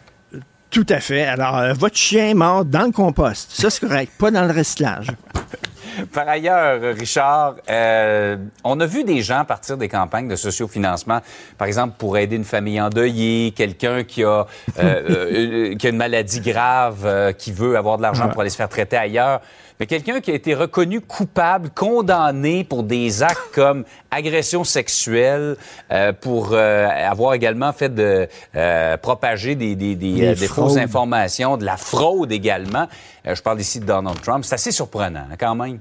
tout 0.69 0.85
à 0.87 1.01
fait. 1.01 1.23
Alors, 1.23 1.57
euh, 1.57 1.73
votre 1.73 1.97
chien 1.97 2.27
est 2.29 2.33
mort 2.33 2.63
dans 2.63 2.83
le 2.85 2.91
compost. 2.91 3.51
Ça, 3.51 3.69
c'est 3.69 3.85
correct. 3.85 4.13
Pas 4.17 4.31
dans 4.31 4.45
le 4.45 4.53
recyclage. 4.57 5.07
Par 6.13 6.27
ailleurs, 6.27 6.79
Richard, 6.97 7.55
euh, 7.69 8.37
on 8.63 8.79
a 8.79 8.85
vu 8.85 9.03
des 9.03 9.21
gens 9.21 9.43
partir 9.45 9.77
des 9.77 9.89
campagnes 9.89 10.27
de 10.27 10.35
sociofinancement, 10.35 11.19
par 11.57 11.67
exemple 11.67 11.95
pour 11.97 12.17
aider 12.17 12.35
une 12.35 12.43
famille 12.43 12.79
endeuillée, 12.81 13.51
quelqu'un 13.51 14.03
qui 14.03 14.23
a 14.23 14.45
euh, 14.79 14.83
euh, 14.83 15.75
qui 15.75 15.87
a 15.87 15.89
une 15.89 15.97
maladie 15.97 16.39
grave, 16.41 17.03
euh, 17.05 17.31
qui 17.33 17.51
veut 17.51 17.77
avoir 17.77 17.97
de 17.97 18.03
l'argent 18.03 18.25
Ouais. 18.25 18.31
pour 18.31 18.41
aller 18.41 18.49
se 18.49 18.55
faire 18.57 18.69
traiter 18.69 18.97
ailleurs, 18.97 19.41
mais 19.81 19.87
quelqu'un 19.87 20.21
qui 20.21 20.29
a 20.29 20.35
été 20.35 20.53
reconnu 20.53 21.01
coupable, 21.01 21.71
condamné 21.71 22.63
pour 22.63 22.83
des 22.83 23.23
actes 23.23 23.41
comme 23.55 23.83
agression 24.11 24.63
sexuelle, 24.63 25.57
euh, 25.91 26.13
pour 26.13 26.49
euh, 26.51 26.87
avoir 26.87 27.33
également 27.33 27.73
fait 27.73 27.89
de 27.89 28.27
euh, 28.55 28.97
propager 28.97 29.55
des, 29.55 29.75
des, 29.75 29.95
des, 29.95 30.35
Des 30.35 30.43
euh, 30.43 30.47
fausses 30.47 30.77
informations, 30.77 31.57
de 31.57 31.65
la 31.65 31.77
fraude 31.77 32.31
également. 32.31 32.87
Euh, 33.25 33.33
je 33.33 33.41
parle 33.41 33.59
ici 33.59 33.79
de 33.79 33.85
Donald 33.85 34.21
Trump. 34.21 34.45
C'est 34.45 34.53
assez 34.53 34.71
surprenant 34.71 35.21
hein, 35.21 35.35
quand 35.39 35.55
même. 35.55 35.79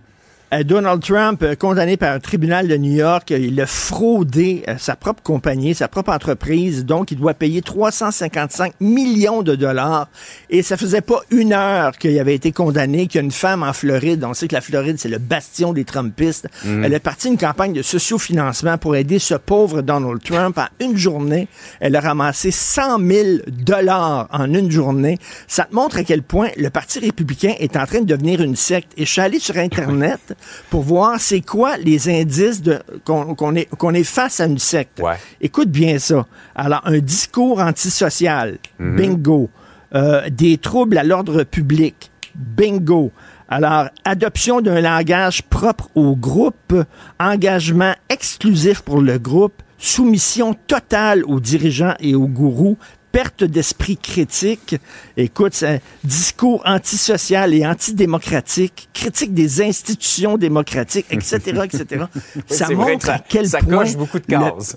Euh, 0.53 0.65
Donald 0.65 1.01
Trump, 1.01 1.43
euh, 1.45 1.55
condamné 1.55 1.97
par 1.97 2.13
un 2.13 2.19
tribunal 2.19 2.67
de 2.67 2.77
New 2.77 2.93
York, 2.93 3.31
euh, 3.31 3.39
il 3.39 3.61
a 3.61 3.67
fraudé 3.67 4.65
sa 4.79 4.97
propre 4.97 5.23
compagnie, 5.23 5.77
sa 5.77 5.87
propre 5.87 6.11
entreprise, 6.13 6.85
donc 6.85 7.13
il 7.13 7.19
doit 7.19 7.35
payer 7.35 7.63
355 7.63 8.73
millions 8.81 9.43
de 9.43 9.55
dollars. 9.55 10.09
Et 10.49 10.63
ça 10.63 10.77
faisait 10.77 11.03
pas 11.03 11.21
une 11.31 11.53
heure 11.53 11.97
qu'il 11.99 12.19
avait 12.19 12.35
été 12.35 12.51
condamné, 12.51 13.07
qu'il 13.07 13.21
y 13.21 13.23
a 13.23 13.25
une 13.25 13.31
femme 13.31 13.63
en 13.63 13.73
Floride, 13.73 14.25
on 14.25 14.35
sait 14.35 14.49
que 14.49 14.55
la 14.57 14.61
Floride, 14.61 14.97
c'est 14.99 15.09
le 15.09 15.19
bastion 15.19 15.73
des 15.73 15.85
Trumpistes, 15.85 16.49
Mhm. 16.65 16.85
elle 16.85 16.95
a 16.97 17.01
parti 17.01 17.29
une 17.29 17.39
campagne 17.39 17.73
de 17.73 17.83
sociofinancement 17.83 18.77
pour 18.77 18.97
aider 18.97 19.21
ce 19.21 19.35
pauvre 19.35 19.83
Donald 19.83 20.21
Trump. 20.23 20.59
En 20.59 20.67
une 20.85 20.97
journée, 20.97 21.47
elle 21.79 21.95
a 21.95 22.01
ramassé 22.01 22.51
100 22.51 22.99
000 22.99 23.29
dollars 23.47 24.27
en 24.33 24.53
une 24.53 24.71
journée. 24.71 25.19
Ça 25.47 25.65
te 25.65 25.75
montre 25.77 25.99
à 25.99 26.03
quel 26.03 26.23
point 26.23 26.49
le 26.57 26.71
Parti 26.71 26.99
républicain 26.99 27.55
est 27.61 27.77
en 27.77 27.87
train 27.87 28.01
de 28.01 28.07
devenir 28.07 28.41
une 28.43 28.57
secte. 28.57 28.93
Et 28.97 29.05
je 29.05 29.13
suis 29.13 29.21
allé 29.21 29.39
sur 29.39 29.57
Internet 29.59 30.35
pour 30.71 30.83
voir 30.83 31.21
c'est 31.21 31.41
quoi 31.41 31.77
les 31.79 32.09
indices 32.09 32.63
de 32.63 32.79
qu'on 33.05 33.55
est, 33.55 33.67
qu'on 33.77 33.95
est 33.95 34.05
face 34.05 34.41
à 34.41 34.47
une 34.47 34.59
secte. 34.59 35.01
Écoute 35.41 35.71
bien 35.71 35.99
ça. 35.99 36.27
Alors, 36.55 36.83
un 36.85 36.99
discours 36.99 37.61
antisocial, 37.61 38.59
Mhm. 38.79 38.97
bingo. 38.97 39.51
Euh, 39.95 40.29
des 40.31 40.57
troubles 40.57 40.99
à 40.99 41.03
l'ordre 41.03 41.43
public, 41.43 42.11
bingo. 42.35 43.11
Alors, 43.49 43.87
adoption 44.05 44.61
d'un 44.61 44.81
langage 44.81 45.43
propre 45.43 45.89
au 45.97 46.15
groupe, 46.15 46.75
engagement 47.19 47.95
exclusif 48.09 48.83
pour 48.83 49.01
le 49.01 49.19
groupe, 49.19 49.55
soumission 49.79 50.55
totale 50.69 51.25
aux 51.25 51.41
dirigeants 51.41 51.95
et 51.99 52.15
aux 52.15 52.29
gourous, 52.29 52.77
perte 53.13 53.45
d'esprit 53.45 53.97
critique. 53.97 54.77
Écoute, 55.17 55.55
c'est 55.55 55.69
un 55.69 55.79
discours 56.05 56.63
antisocial 56.65 57.53
et 57.55 57.67
antidémocratique, 57.67 58.89
critique 58.93 59.35
des 59.35 59.63
institutions 59.63 60.37
démocratiques, 60.39 61.07
etc., 61.11 61.39
etc. 61.65 62.05
ça 62.49 62.67
vrai 62.67 62.75
montre 62.75 63.11
à 63.11 63.17
ça- 63.19 63.25
quel 63.29 63.49
ça 63.49 63.59
point... 63.59 63.79
coche 63.85 63.97
beaucoup 63.97 64.19
de 64.19 64.25
le- 64.29 64.39
cases. 64.39 64.77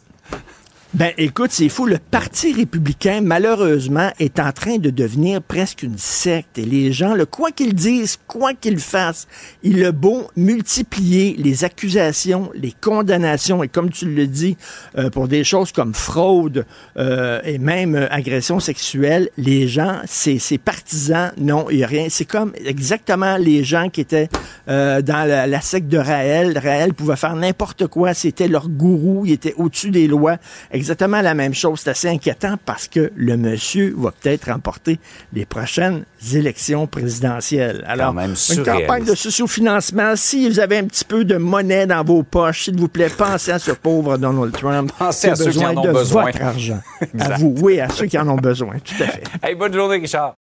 Ben, 0.93 1.11
écoute, 1.17 1.49
c'est 1.51 1.69
fou. 1.69 1.87
Le 1.87 1.97
Parti 1.97 2.53
républicain, 2.53 3.21
malheureusement, 3.21 4.11
est 4.19 4.39
en 4.39 4.51
train 4.51 4.77
de 4.77 4.91
devenir 4.91 5.41
presque 5.41 5.81
une 5.81 5.97
secte. 5.97 6.59
Et 6.59 6.65
les 6.65 6.93
gens, 6.93 7.15
le 7.15 7.25
quoi 7.25 7.49
qu'ils 7.49 7.73
disent, 7.73 8.19
quoi 8.27 8.53
qu'ils 8.53 8.77
fassent, 8.77 9.27
il 9.63 9.83
a 9.85 9.91
beau 9.91 10.29
multiplier 10.35 11.35
les 11.39 11.63
accusations, 11.63 12.51
les 12.53 12.71
condamnations, 12.79 13.63
et 13.63 13.69
comme 13.69 13.89
tu 13.89 14.05
le 14.05 14.27
dis, 14.27 14.55
euh, 14.95 15.09
pour 15.09 15.27
des 15.27 15.43
choses 15.43 15.71
comme 15.71 15.95
fraude 15.95 16.63
euh, 16.97 17.41
et 17.43 17.57
même 17.57 17.95
euh, 17.95 18.07
agression 18.11 18.59
sexuelle, 18.59 19.29
les 19.35 19.67
gens, 19.67 19.99
c'est 20.05 20.37
c'est 20.37 20.59
partisans, 20.59 21.31
non, 21.37 21.71
il 21.71 21.77
n'y 21.77 21.83
a 21.83 21.87
rien. 21.87 22.05
C'est 22.09 22.25
comme 22.25 22.53
exactement 22.65 23.37
les 23.37 23.63
gens 23.63 23.89
qui 23.89 24.01
étaient 24.01 24.29
euh, 24.67 25.01
dans 25.01 25.27
la, 25.27 25.47
la 25.47 25.61
secte 25.61 25.87
de 25.87 25.97
Raël. 25.97 26.55
Raël 26.55 26.93
pouvait 26.93 27.15
faire 27.15 27.35
n'importe 27.35 27.87
quoi, 27.87 28.13
c'était 28.13 28.47
leur 28.47 28.69
gourou, 28.69 29.23
il 29.25 29.31
était 29.31 29.55
au-dessus 29.57 29.89
des 29.89 30.05
lois. 30.07 30.37
Exactement 30.83 31.21
la 31.21 31.33
même 31.33 31.53
chose. 31.53 31.79
C'est 31.79 31.91
assez 31.91 32.09
inquiétant 32.09 32.57
parce 32.65 32.89
que 32.89 33.09
le 33.15 33.37
monsieur 33.37 33.95
va 33.97 34.11
peut-être 34.11 34.51
remporter 34.51 34.99
les 35.31 35.45
prochaines 35.45 36.03
élections 36.33 36.87
présidentielles. 36.87 37.85
Alors, 37.87 38.13
même 38.13 38.35
une 38.51 38.63
campagne 38.65 39.05
de 39.05 39.15
sociofinancement, 39.15 40.17
si 40.17 40.49
vous 40.49 40.59
avez 40.59 40.79
un 40.79 40.83
petit 40.83 41.05
peu 41.05 41.23
de 41.23 41.37
monnaie 41.37 41.87
dans 41.87 42.03
vos 42.03 42.23
poches, 42.23 42.65
s'il 42.65 42.77
vous 42.77 42.89
plaît, 42.89 43.07
pensez 43.09 43.51
à 43.51 43.59
ce 43.59 43.71
pauvre 43.71 44.17
Donald 44.17 44.51
Trump 44.51 44.91
Pensez 44.99 45.27
qui 45.27 45.29
a 45.29 45.31
à 45.31 45.35
ceux 45.37 45.51
qui 45.51 45.59
besoin 45.59 45.69
en 45.69 45.77
ont 45.77 45.81
de 45.83 45.91
besoin. 45.93 46.23
votre 46.25 46.41
argent. 46.41 46.81
à 46.99 47.05
Exact. 47.13 47.39
vous, 47.39 47.55
oui, 47.61 47.79
à 47.79 47.87
ceux 47.87 48.07
qui 48.07 48.17
en 48.17 48.27
ont 48.27 48.35
besoin, 48.35 48.73
tout 48.79 49.01
à 49.01 49.07
fait. 49.07 49.23
Hey, 49.41 49.55
bonne 49.55 49.73
journée, 49.73 49.99
Richard. 49.99 50.33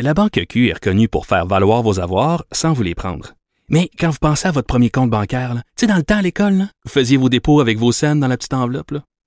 La 0.00 0.12
Banque 0.12 0.40
Q 0.48 0.70
est 0.70 0.74
reconnue 0.74 1.06
pour 1.08 1.24
faire 1.26 1.46
valoir 1.46 1.82
vos 1.84 2.00
avoirs 2.00 2.44
sans 2.50 2.72
vous 2.72 2.82
les 2.82 2.96
prendre. 2.96 3.34
Mais 3.68 3.90
quand 4.00 4.10
vous 4.10 4.18
pensez 4.20 4.48
à 4.48 4.50
votre 4.50 4.66
premier 4.66 4.90
compte 4.90 5.10
bancaire, 5.10 5.54
tu 5.54 5.60
sais, 5.76 5.86
dans 5.86 5.96
le 5.96 6.02
temps 6.02 6.16
à 6.16 6.22
l'école, 6.22 6.54
là, 6.54 6.64
vous 6.84 6.90
faisiez 6.90 7.16
vos 7.16 7.28
dépôts 7.28 7.60
avec 7.60 7.78
vos 7.78 7.92
scènes 7.92 8.18
dans 8.18 8.26
la 8.26 8.36
petite 8.36 8.54
enveloppe. 8.54 8.90
là. 8.90 9.02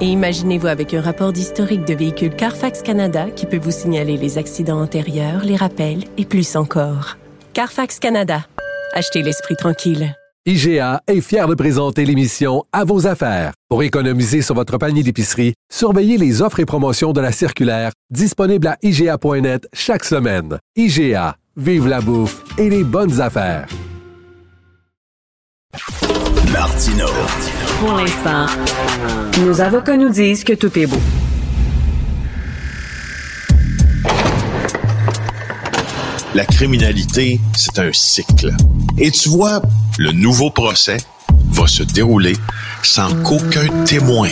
Et 0.00 0.06
imaginez-vous 0.06 0.68
avec 0.68 0.94
un 0.94 1.00
rapport 1.00 1.32
d'historique 1.32 1.84
de 1.84 1.94
véhicule 1.94 2.30
Carfax 2.30 2.82
Canada 2.82 3.30
qui 3.34 3.46
peut 3.46 3.58
vous 3.58 3.72
signaler 3.72 4.16
les 4.16 4.38
accidents 4.38 4.80
antérieurs, 4.80 5.42
les 5.44 5.56
rappels 5.56 6.04
et 6.16 6.24
plus 6.24 6.54
encore. 6.54 7.16
Carfax 7.52 7.98
Canada. 7.98 8.46
Achetez 8.92 9.22
l'esprit 9.22 9.56
tranquille. 9.56 10.14
IGA 10.46 11.02
est 11.08 11.20
fier 11.20 11.48
de 11.48 11.54
présenter 11.54 12.04
l'émission 12.04 12.62
À 12.72 12.84
vos 12.84 13.08
affaires. 13.08 13.52
Pour 13.68 13.82
économiser 13.82 14.40
sur 14.40 14.54
votre 14.54 14.78
panier 14.78 15.02
d'épicerie, 15.02 15.54
surveillez 15.68 16.16
les 16.16 16.42
offres 16.42 16.60
et 16.60 16.64
promotions 16.64 17.12
de 17.12 17.20
la 17.20 17.32
circulaire 17.32 17.90
disponible 18.10 18.68
à 18.68 18.76
IGA.net 18.82 19.68
chaque 19.72 20.04
semaine. 20.04 20.58
IGA, 20.76 21.36
vive 21.56 21.88
la 21.88 22.00
bouffe 22.00 22.44
et 22.56 22.70
les 22.70 22.84
bonnes 22.84 23.20
affaires. 23.20 23.66
Martino. 26.52 27.06
Pour 27.80 27.92
l'instant, 27.92 28.46
nos 29.44 29.60
avocats 29.60 29.96
nous 29.96 30.08
disent 30.08 30.44
que 30.44 30.54
tout 30.54 30.76
est 30.78 30.86
beau. 30.86 31.00
La 36.34 36.44
criminalité, 36.44 37.40
c'est 37.56 37.78
un 37.78 37.92
cycle. 37.92 38.52
Et 38.96 39.10
tu 39.10 39.28
vois, 39.28 39.60
le 39.98 40.12
nouveau 40.12 40.50
procès 40.50 40.98
va 41.50 41.66
se 41.66 41.82
dérouler 41.82 42.36
sans 42.82 43.14
qu'aucun 43.22 43.66
témoin 43.84 44.28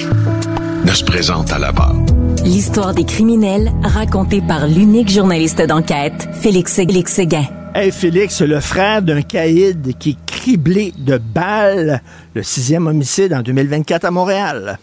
ne 0.85 0.93
se 0.93 1.05
présente 1.05 1.53
à 1.53 1.59
la 1.59 1.73
barre. 1.73 2.16
L'histoire 2.47 2.95
des 2.95 3.05
criminels 3.05 3.73
racontée 3.83 4.41
par 4.41 4.69
l'unique 4.69 5.09
journaliste 5.09 5.61
d'enquête, 5.63 6.29
Félix 6.33 6.77
Félix 6.77 7.13
Séguin. 7.15 7.43
Hey 7.75 7.91
Félix, 7.91 8.41
le 8.41 8.61
frère 8.61 9.03
d'un 9.03 9.21
caïd 9.21 9.99
qui 9.99 10.11
est 10.11 10.27
criblé 10.27 10.93
de 10.97 11.19
balles, 11.19 12.01
le 12.35 12.45
sixième 12.45 12.87
homicide 12.87 13.35
en 13.35 13.43
2024 13.43 14.05
à 14.05 14.11
Montréal. 14.13 14.79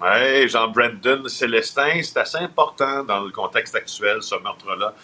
Oui, 0.00 0.48
Jean-Brandon 0.48 1.26
Célestin, 1.26 2.00
c'est 2.04 2.20
assez 2.20 2.38
important 2.38 3.02
dans 3.02 3.24
le 3.24 3.32
contexte 3.32 3.74
actuel, 3.74 4.22
ce 4.22 4.36
meurtre-là. 4.36 4.94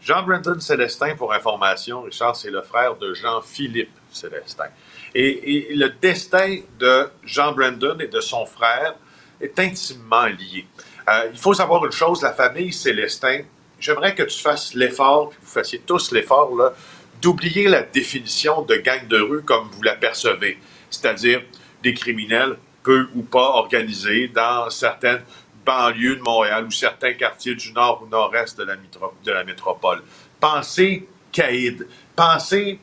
Jean-Brandon 0.00 0.60
Célestin, 0.60 1.16
pour 1.16 1.32
information, 1.32 2.02
Richard, 2.02 2.36
c'est 2.36 2.52
le 2.52 2.62
frère 2.62 2.94
de 2.94 3.12
Jean-Philippe 3.12 3.98
Célestin. 4.12 4.68
Et, 5.12 5.72
et 5.72 5.74
le 5.74 5.88
destin 6.00 6.58
de 6.78 7.08
Jean-Brandon 7.24 7.96
et 7.98 8.06
de 8.06 8.20
son 8.20 8.46
frère 8.46 8.94
est 9.40 9.58
intimement 9.58 10.26
lié. 10.26 10.64
Euh, 11.08 11.28
il 11.32 11.38
faut 11.38 11.54
savoir 11.54 11.84
une 11.84 11.92
chose, 11.92 12.22
la 12.22 12.32
famille 12.32 12.72
Célestin, 12.72 13.40
j'aimerais 13.78 14.14
que 14.14 14.22
tu 14.22 14.38
fasses 14.38 14.74
l'effort, 14.74 15.30
que 15.30 15.34
vous 15.40 15.50
fassiez 15.50 15.80
tous 15.80 16.12
l'effort, 16.12 16.50
d'oublier 17.20 17.68
la 17.68 17.82
définition 17.82 18.62
de 18.62 18.76
gang 18.76 19.06
de 19.08 19.20
rue 19.20 19.42
comme 19.42 19.68
vous 19.70 19.82
l'apercevez, 19.82 20.58
c'est-à-dire 20.90 21.42
des 21.82 21.94
criminels 21.94 22.56
peu 22.82 23.08
ou 23.14 23.22
pas 23.22 23.50
organisés 23.56 24.28
dans 24.28 24.70
certaines 24.70 25.22
banlieue 25.64 26.16
de 26.16 26.22
Montréal 26.22 26.64
ou 26.64 26.70
certains 26.70 27.14
quartiers 27.14 27.54
du 27.54 27.72
nord 27.72 28.02
ou 28.02 28.08
nord-est 28.08 28.58
de 28.58 28.64
la, 28.64 28.76
de 28.76 29.32
la 29.32 29.44
métropole. 29.44 30.02
Pensez 30.38 31.08
Caïd. 31.32 31.86
Pensez 32.14 32.78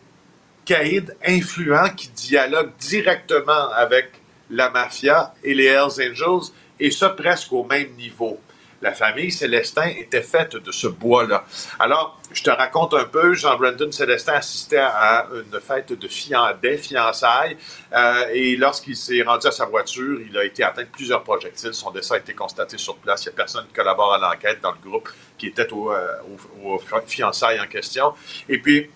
Caïd 0.65 1.15
influent 1.25 1.89
qui 1.95 2.09
dialogue 2.09 2.71
directement 2.79 3.69
avec 3.75 4.11
la 4.49 4.69
mafia 4.69 5.33
et 5.43 5.53
les 5.53 5.65
Hells 5.65 6.11
Angels, 6.11 6.51
et 6.81 6.91
ça 6.91 7.09
presque 7.09 7.53
au 7.53 7.63
même 7.63 7.91
niveau 7.91 8.39
la 8.81 8.93
famille 8.93 9.31
Célestin 9.31 9.87
était 9.87 10.21
faite 10.21 10.55
de 10.55 10.71
ce 10.71 10.87
bois-là. 10.87 11.45
Alors, 11.79 12.19
je 12.31 12.43
te 12.43 12.49
raconte 12.49 12.93
un 12.93 13.03
peu, 13.03 13.33
Jean-Brandon 13.33 13.91
Célestin 13.91 14.33
assistait 14.33 14.77
à 14.77 15.27
une 15.33 15.59
fête 15.59 15.93
de 15.93 16.07
fiançailles, 16.07 17.57
euh, 17.93 18.25
et 18.33 18.55
lorsqu'il 18.55 18.95
s'est 18.95 19.21
rendu 19.21 19.47
à 19.47 19.51
sa 19.51 19.65
voiture, 19.65 20.19
il 20.27 20.35
a 20.37 20.43
été 20.43 20.63
atteint 20.63 20.81
de 20.81 20.87
plusieurs 20.87 21.23
projectiles. 21.23 21.73
Son 21.73 21.91
décès 21.91 22.15
a 22.15 22.17
été 22.17 22.33
constaté 22.33 22.77
sur 22.77 22.97
place. 22.97 23.23
Il 23.25 23.29
n'y 23.29 23.33
a 23.33 23.37
personne 23.37 23.67
qui 23.67 23.73
collabore 23.73 24.13
à 24.13 24.17
l'enquête 24.17 24.61
dans 24.61 24.71
le 24.71 24.89
groupe 24.89 25.09
qui 25.37 25.47
était 25.47 25.71
au, 25.71 25.91
euh, 25.91 26.77
fiançailles 27.05 27.59
en 27.59 27.67
question. 27.67 28.13
Et 28.49 28.57
puis, 28.57 28.89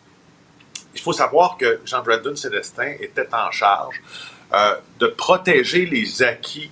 il 0.96 1.02
faut 1.02 1.14
savoir 1.14 1.58
que 1.58 1.82
Jean-Brandon 1.86 2.36
Célestin 2.36 2.94
était 3.00 3.28
en 3.34 3.52
charge 3.52 4.02
euh, 4.54 4.76
de 5.00 5.08
protéger 5.08 5.86
les 5.86 6.24
acquis 6.24 6.72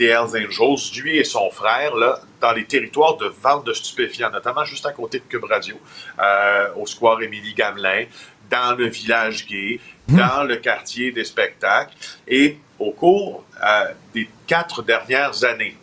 des 0.00 0.06
Hells 0.06 0.34
Angels, 0.34 1.02
lui 1.02 1.18
et 1.18 1.24
son 1.24 1.50
frère, 1.50 1.94
là, 1.94 2.20
dans 2.40 2.52
les 2.52 2.64
territoires 2.64 3.18
de 3.18 3.26
vente 3.26 3.66
de 3.66 3.74
stupéfiants, 3.74 4.30
notamment 4.30 4.64
juste 4.64 4.86
à 4.86 4.92
côté 4.92 5.18
de 5.18 5.24
Cube 5.24 5.44
Radio, 5.44 5.76
euh, 6.18 6.68
au 6.76 6.86
square 6.86 7.20
Émilie 7.20 7.52
Gamelin, 7.52 8.06
dans 8.48 8.74
le 8.78 8.86
village 8.86 9.46
gay, 9.46 9.78
hmm. 10.08 10.16
dans 10.16 10.44
le 10.44 10.56
quartier 10.56 11.12
des 11.12 11.24
spectacles. 11.24 11.92
Et 12.26 12.56
au 12.78 12.92
cours 12.92 13.44
euh, 13.62 13.92
des 14.14 14.30
quatre 14.46 14.82
dernières 14.82 15.44
années, 15.44 15.76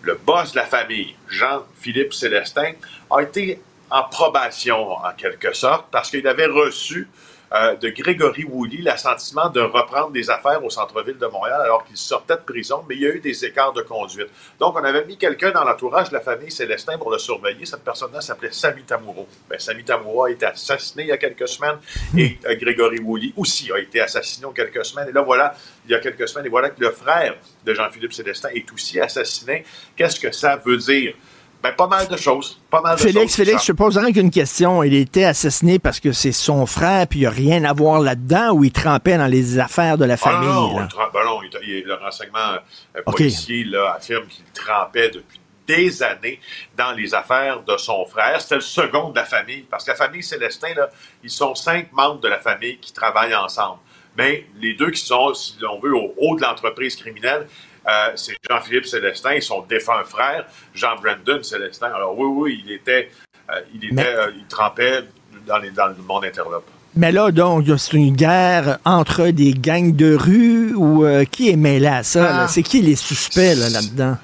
le 0.00 0.14
boss 0.14 0.52
de 0.52 0.56
la 0.56 0.64
famille, 0.64 1.14
Jean-Philippe 1.28 2.14
Célestin, 2.14 2.72
a 3.10 3.20
été 3.20 3.60
en 3.90 4.04
probation 4.04 4.92
en 4.92 5.12
quelque 5.14 5.52
sorte 5.52 5.88
parce 5.90 6.10
qu'il 6.10 6.26
avait 6.26 6.46
reçu 6.46 7.06
euh, 7.52 7.76
de 7.76 7.88
Grégory 7.88 8.44
Woolley 8.44 8.82
l'assentiment 8.82 9.48
de 9.48 9.60
reprendre 9.60 10.10
des 10.10 10.30
affaires 10.30 10.62
au 10.64 10.70
centre-ville 10.70 11.18
de 11.18 11.26
Montréal 11.26 11.60
alors 11.62 11.84
qu'il 11.84 11.96
sortait 11.96 12.36
de 12.36 12.42
prison, 12.42 12.84
mais 12.88 12.96
il 12.96 13.02
y 13.02 13.06
a 13.06 13.10
eu 13.10 13.20
des 13.20 13.44
écarts 13.44 13.72
de 13.72 13.82
conduite. 13.82 14.28
Donc, 14.60 14.76
on 14.76 14.84
avait 14.84 15.04
mis 15.04 15.16
quelqu'un 15.16 15.50
dans 15.50 15.64
l'entourage 15.64 16.10
de 16.10 16.14
la 16.14 16.20
famille 16.20 16.50
Célestin 16.50 16.98
pour 16.98 17.10
le 17.10 17.18
surveiller. 17.18 17.64
Cette 17.64 17.84
personne-là 17.84 18.20
s'appelait 18.20 18.52
Samy 18.52 18.82
Tamouro. 18.82 19.26
Ben, 19.48 19.58
Tamouro 19.84 20.24
a 20.24 20.30
été 20.30 20.46
assassiné 20.46 21.04
il 21.04 21.08
y 21.08 21.12
a 21.12 21.16
quelques 21.16 21.48
semaines 21.48 21.78
et 22.16 22.38
euh, 22.46 22.54
Grégory 22.56 22.98
Woolley 22.98 23.32
aussi 23.36 23.72
a 23.72 23.78
été 23.78 24.00
assassiné 24.00 24.46
il 24.46 24.58
y 24.58 24.60
a 24.60 24.64
quelques 24.64 24.84
semaines. 24.84 25.08
Et 25.08 25.12
là, 25.12 25.22
voilà, 25.22 25.54
il 25.86 25.92
y 25.92 25.94
a 25.94 25.98
quelques 26.00 26.28
semaines, 26.28 26.46
et 26.46 26.50
voilà 26.50 26.70
que 26.70 26.80
le 26.80 26.90
frère 26.90 27.36
de 27.64 27.74
Jean-Philippe 27.74 28.12
Célestin 28.12 28.50
est 28.54 28.70
aussi 28.72 29.00
assassiné. 29.00 29.64
Qu'est-ce 29.96 30.20
que 30.20 30.30
ça 30.32 30.56
veut 30.56 30.76
dire? 30.76 31.14
Ben, 31.62 31.72
pas 31.72 31.88
mal 31.88 32.06
de 32.06 32.16
choses. 32.16 32.60
Pas 32.70 32.80
mal 32.80 32.96
de 32.96 33.00
Félix, 33.00 33.20
choses, 33.20 33.34
Félix, 33.34 33.62
je 33.62 33.72
te 33.72 33.76
poserai 33.76 34.12
qu'une 34.12 34.30
question. 34.30 34.82
Il 34.84 34.94
était 34.94 35.24
assassiné 35.24 35.78
parce 35.78 35.98
que 35.98 36.12
c'est 36.12 36.32
son 36.32 36.66
frère, 36.66 37.06
puis 37.08 37.20
il 37.20 37.22
n'y 37.22 37.26
a 37.26 37.30
rien 37.30 37.64
à 37.64 37.72
voir 37.72 38.00
là-dedans, 38.00 38.52
ou 38.52 38.64
il 38.64 38.70
trempait 38.70 39.18
dans 39.18 39.26
les 39.26 39.58
affaires 39.58 39.98
de 39.98 40.04
la 40.04 40.16
famille? 40.16 40.48
Ah 40.48 40.52
non, 40.52 40.74
ben 41.12 41.24
non 41.24 41.40
il, 41.62 41.84
le 41.84 41.94
renseignement 41.94 42.58
euh, 42.96 43.02
policier 43.04 43.64
là, 43.64 43.94
affirme 43.96 44.26
qu'il 44.26 44.44
trempait 44.54 45.10
depuis 45.10 45.40
des 45.66 46.02
années 46.02 46.40
dans 46.76 46.92
les 46.92 47.14
affaires 47.14 47.62
de 47.62 47.76
son 47.76 48.06
frère. 48.06 48.40
C'était 48.40 48.56
le 48.56 48.60
second 48.60 49.10
de 49.10 49.16
la 49.16 49.24
famille, 49.24 49.66
parce 49.70 49.84
que 49.84 49.90
la 49.90 49.96
famille 49.96 50.22
Célestin, 50.22 50.74
là, 50.74 50.88
ils 51.22 51.30
sont 51.30 51.54
cinq 51.54 51.92
membres 51.92 52.20
de 52.20 52.28
la 52.28 52.38
famille 52.38 52.78
qui 52.78 52.92
travaillent 52.92 53.34
ensemble. 53.34 53.80
Mais 54.16 54.46
les 54.60 54.74
deux 54.74 54.90
qui 54.90 55.00
sont, 55.00 55.34
si 55.34 55.56
l'on 55.60 55.78
veut, 55.78 55.94
au 55.94 56.14
haut 56.16 56.36
de 56.36 56.42
l'entreprise 56.42 56.96
criminelle, 56.96 57.46
euh, 57.88 58.12
c'est 58.16 58.34
Jean-Philippe 58.48 58.86
Célestin 58.86 59.32
et 59.32 59.40
son 59.40 59.62
défunt 59.62 60.04
frère, 60.04 60.46
Jean-Brandon 60.74 61.42
Célestin. 61.42 61.86
Alors 61.86 62.18
oui, 62.18 62.26
oui, 62.26 62.62
il 62.64 62.72
était, 62.72 63.10
euh, 63.50 63.60
il, 63.74 63.84
était 63.84 64.06
euh, 64.06 64.30
il 64.36 64.46
trempait 64.46 65.04
dans, 65.46 65.58
les, 65.58 65.70
dans 65.70 65.86
le 65.86 65.94
monde 65.94 66.24
interlope. 66.24 66.66
Mais 66.94 67.12
là, 67.12 67.30
donc, 67.30 67.66
c'est 67.76 67.96
une 67.96 68.16
guerre 68.16 68.78
entre 68.84 69.28
des 69.28 69.52
gangs 69.52 69.94
de 69.94 70.16
rue 70.16 70.74
ou 70.74 71.06
qui 71.30 71.50
est 71.50 71.56
mêlé 71.56 71.86
à 71.86 72.02
ça? 72.02 72.42
Ah. 72.42 72.48
C'est 72.48 72.62
qui 72.62 72.80
les 72.82 72.96
suspects 72.96 73.54
là-dedans? 73.54 74.16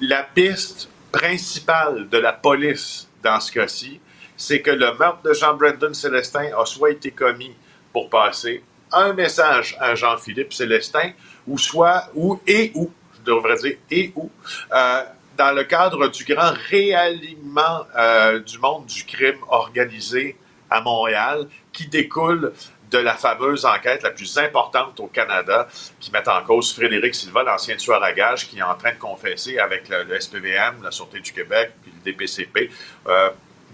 la 0.00 0.22
piste 0.22 0.88
principale 1.12 2.08
de 2.08 2.18
la 2.18 2.32
police 2.32 3.08
dans 3.22 3.38
ce 3.40 3.52
cas-ci, 3.52 4.00
c'est 4.36 4.62
que 4.62 4.70
le 4.70 4.96
meurtre 4.98 5.22
de 5.22 5.34
Jean-Brandon 5.34 5.92
Célestin 5.92 6.48
a 6.58 6.64
soit 6.64 6.90
été 6.90 7.10
commis 7.10 7.54
pour 7.92 8.08
passer 8.08 8.62
un 8.92 9.12
message 9.12 9.76
à 9.78 9.94
Jean-Philippe 9.94 10.52
Célestin 10.52 11.12
ou 11.50 11.58
soit, 11.58 12.04
ou 12.14 12.40
et 12.46 12.70
ou, 12.74 12.90
je 13.18 13.22
devrais 13.30 13.56
dire 13.56 13.76
et 13.90 14.12
ou, 14.14 14.30
euh, 14.72 15.02
dans 15.36 15.52
le 15.52 15.64
cadre 15.64 16.08
du 16.08 16.24
grand 16.24 16.52
réalignement 16.70 17.86
euh, 17.96 18.38
du 18.40 18.58
monde 18.58 18.86
du 18.86 19.04
crime 19.04 19.38
organisé 19.48 20.36
à 20.70 20.80
Montréal, 20.80 21.48
qui 21.72 21.88
découle 21.88 22.52
de 22.90 22.98
la 22.98 23.14
fameuse 23.14 23.64
enquête 23.64 24.02
la 24.02 24.10
plus 24.10 24.38
importante 24.38 24.98
au 25.00 25.06
Canada, 25.06 25.68
qui 26.00 26.12
met 26.12 26.28
en 26.28 26.42
cause 26.42 26.72
Frédéric 26.72 27.14
Silva, 27.14 27.42
l'ancien 27.42 27.76
tueur 27.76 28.02
à 28.02 28.12
gages, 28.12 28.48
qui 28.48 28.58
est 28.58 28.62
en 28.62 28.74
train 28.74 28.92
de 28.92 28.98
confesser 28.98 29.58
avec 29.58 29.88
le, 29.88 30.20
SPVM, 30.20 30.82
la 30.82 30.90
Sûreté 30.90 31.20
du 31.20 31.32
Québec, 31.32 31.72
puis 31.82 31.92
le 31.92 32.12
DPCP, 32.12 32.70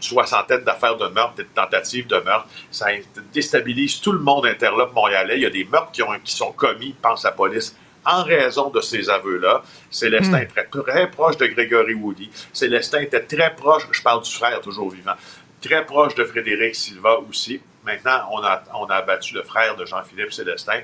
soixantaine 0.01 0.65
d'affaires 0.65 0.97
de 0.97 1.09
meurtre 1.09 1.41
et 1.41 1.45
de 1.45 1.49
tentatives 1.55 2.07
de 2.07 2.19
meurtre. 2.19 2.49
Ça 2.71 2.87
déstabilise 3.33 4.01
tout 4.01 4.13
le 4.13 4.21
monde 4.21 4.47
interlope 4.47 4.93
montréalais. 4.95 5.37
Il 5.37 5.43
y 5.43 5.47
a 5.47 5.51
des 5.51 5.65
meurtres 5.65 5.93
qui, 5.93 6.03
ont, 6.03 6.19
qui 6.23 6.35
sont 6.35 6.53
commis, 6.53 6.95
pense 7.01 7.25
la 7.25 7.33
police, 7.33 7.75
en 8.05 8.23
raison 8.23 8.71
de 8.71 8.81
ces 8.81 9.11
aveux-là. 9.11 9.63
Célestin 9.91 10.39
est 10.39 10.57
hmm. 10.57 10.83
très, 10.85 11.11
proche 11.11 11.37
de 11.37 11.47
Grégory 11.47 11.95
Woody. 11.95 12.31
Célestin 12.53 13.01
était 13.01 13.21
très 13.21 13.55
proche, 13.55 13.87
je 13.91 14.03
parle 14.03 14.23
du 14.23 14.31
frère 14.31 14.61
toujours 14.61 14.91
vivant, 14.91 15.15
très 15.61 15.85
proche 15.85 16.15
de 16.15 16.25
Frédéric 16.25 16.75
Silva 16.77 17.19
aussi. 17.29 17.61
Maintenant, 17.85 18.29
on 18.33 18.43
a, 18.43 18.63
on 18.75 18.87
a 18.87 18.97
abattu 18.97 19.35
le 19.35 19.43
frère 19.43 19.77
de 19.77 19.85
Jean-Philippe 19.85 20.33
Célestin 20.33 20.81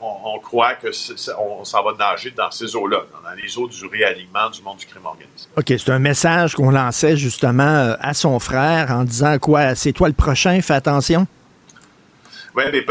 on, 0.00 0.38
croit 0.38 0.74
que 0.74 0.88
on, 1.38 1.64
s'en 1.64 1.82
va 1.82 1.92
nager 1.98 2.30
dans 2.30 2.50
ces 2.50 2.74
eaux-là, 2.76 3.04
dans 3.22 3.30
les 3.42 3.58
eaux 3.58 3.68
du 3.68 3.86
réalignement 3.86 4.50
du 4.50 4.62
monde 4.62 4.78
du 4.78 4.86
crime 4.86 5.06
organisé. 5.06 5.48
OK, 5.56 5.66
c'est 5.66 5.90
un 5.90 5.98
message 5.98 6.54
qu'on 6.54 6.70
lançait 6.70 7.16
justement 7.16 7.62
euh, 7.62 7.96
à 8.00 8.14
son 8.14 8.38
frère 8.38 8.90
en 8.90 9.04
disant 9.04 9.38
quoi, 9.38 9.74
c'est 9.74 9.92
toi 9.92 10.08
le 10.08 10.14
prochain, 10.14 10.60
fais 10.60 10.74
attention. 10.74 11.26
Oui, 12.54 12.64
mais 12.72 12.82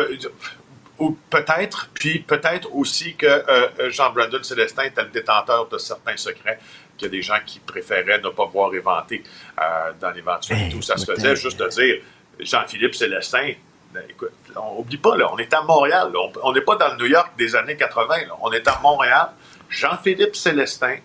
peut-être, 1.30 1.90
puis 1.94 2.20
peut-être 2.20 2.74
aussi 2.74 3.16
que 3.16 3.26
euh, 3.26 3.90
Jean-Brandon 3.90 4.44
Célestin 4.44 4.84
était 4.84 5.04
le 5.04 5.10
détenteur 5.10 5.68
de 5.70 5.78
certains 5.78 6.18
secrets 6.18 6.60
qu'il 6.98 7.08
y 7.08 7.10
a 7.10 7.12
des 7.12 7.22
gens 7.22 7.40
qui 7.46 7.60
préféraient 7.60 8.20
ne 8.20 8.30
pas 8.30 8.46
voir 8.46 8.74
éventer 8.74 9.24
euh, 9.60 9.92
dans 10.00 10.12
l'éventualité 10.12 10.76
où 10.76 10.82
ça 10.82 10.98
se 10.98 11.12
faisait, 11.12 11.36
juste 11.36 11.60
de 11.60 11.68
dire 11.68 11.96
Jean-Philippe 12.40 12.96
Célestin, 12.96 13.54
écoute, 14.10 14.32
on 14.56 14.80
oublie 14.80 14.98
pas, 14.98 15.16
là, 15.16 15.30
on 15.32 15.38
est 15.38 15.54
à 15.54 15.62
Montréal. 15.62 16.12
On 16.42 16.54
n'est 16.54 16.62
pas 16.62 16.76
dans 16.76 16.90
le 16.94 16.98
New 16.98 17.06
York 17.06 17.32
des 17.38 17.56
années 17.56 17.78
80. 17.78 18.16
On 18.42 18.52
est 18.52 18.68
à 18.68 18.80
Montréal. 18.82 19.30
Jean-Philippe 19.70 20.36
Célestin, 20.36 20.98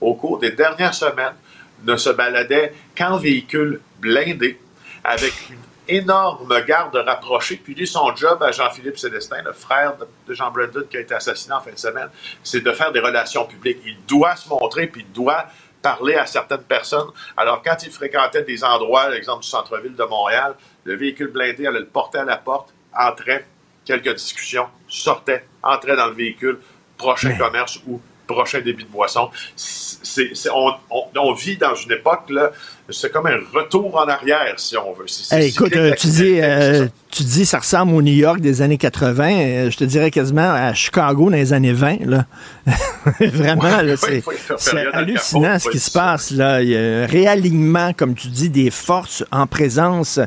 au 0.00 0.14
cours 0.14 0.38
des 0.38 0.52
dernières 0.52 0.94
semaines, 0.94 1.34
ne 1.82 1.96
se 1.96 2.10
baladait 2.10 2.74
qu'en 2.96 3.16
véhicule 3.16 3.80
blindé, 3.98 4.58
avec 5.02 5.32
une 5.50 5.58
énorme 5.86 6.62
garde 6.62 6.96
rapprochée. 6.96 7.56
Puis 7.56 7.74
lui, 7.74 7.86
son 7.86 8.14
job 8.16 8.42
à 8.42 8.52
Jean-Philippe 8.52 8.98
Célestin, 8.98 9.42
le 9.42 9.52
frère 9.52 9.94
de 10.26 10.34
Jean 10.34 10.50
Brandon 10.50 10.84
qui 10.88 10.96
a 10.96 11.00
été 11.00 11.14
assassiné 11.14 11.54
en 11.54 11.60
fin 11.60 11.72
de 11.72 11.78
semaine, 11.78 12.08
c'est 12.42 12.62
de 12.62 12.72
faire 12.72 12.92
des 12.92 13.00
relations 13.00 13.44
publiques. 13.44 13.78
Il 13.84 13.98
doit 14.06 14.36
se 14.36 14.48
montrer, 14.48 14.86
puis 14.86 15.04
il 15.06 15.12
doit 15.12 15.46
parler 15.82 16.14
à 16.14 16.24
certaines 16.24 16.62
personnes. 16.62 17.08
Alors, 17.36 17.62
quand 17.62 17.76
il 17.82 17.90
fréquentait 17.90 18.42
des 18.42 18.64
endroits, 18.64 19.10
l'exemple 19.10 19.42
du 19.42 19.48
centre-ville 19.48 19.94
de 19.94 20.04
Montréal, 20.04 20.54
le 20.84 20.96
véhicule 20.96 21.28
blindé 21.28 21.66
allait 21.66 21.80
le 21.80 21.86
porter 21.86 22.18
à 22.18 22.24
la 22.24 22.36
porte, 22.36 22.72
entrait, 22.96 23.44
quelques 23.84 24.14
discussions, 24.14 24.66
sortait, 24.88 25.44
entrait 25.62 25.96
dans 25.96 26.06
le 26.06 26.14
véhicule, 26.14 26.58
prochain 26.96 27.36
commerce 27.36 27.80
ou 27.86 28.00
prochain 28.26 28.60
débit 28.60 28.84
de 28.84 28.88
boisson. 28.88 29.30
C'est, 29.56 30.30
on, 30.52 31.32
vit 31.34 31.56
dans 31.56 31.74
une 31.74 31.92
époque, 31.92 32.30
là, 32.30 32.52
c'est 32.88 33.10
comme 33.12 33.26
un 33.26 33.38
retour 33.52 33.96
en 33.96 34.06
arrière, 34.06 34.54
si 34.58 34.76
on 34.76 34.92
veut. 34.92 35.06
écoute, 35.40 35.74
euh, 35.74 35.92
tu, 35.98 36.06
dis, 36.06 36.40
euh, 36.40 36.86
tu 37.10 37.22
dis 37.24 37.46
ça 37.46 37.58
ressemble 37.58 37.94
au 37.94 38.02
New 38.02 38.12
York 38.12 38.40
des 38.40 38.62
années 38.62 38.78
80. 38.78 39.32
Euh, 39.32 39.70
je 39.70 39.76
te 39.76 39.84
dirais 39.84 40.10
quasiment 40.10 40.52
à 40.52 40.72
Chicago 40.74 41.30
dans 41.30 41.36
les 41.36 41.52
années 41.52 41.72
20. 41.72 42.06
Là. 42.06 42.26
Vraiment, 43.20 43.80
c'est, 43.96 44.86
hallucinant 44.92 45.58
ce 45.58 45.68
qui 45.68 45.78
se 45.78 45.90
passe. 45.90 46.30
Là. 46.30 46.62
Il 46.62 46.68
y 46.68 46.76
a 46.76 47.02
un 47.02 47.06
réalignement, 47.06 47.92
comme 47.92 48.14
tu 48.14 48.28
dis, 48.28 48.50
des 48.50 48.70
forces 48.70 49.24
en 49.32 49.46
présence 49.46 50.20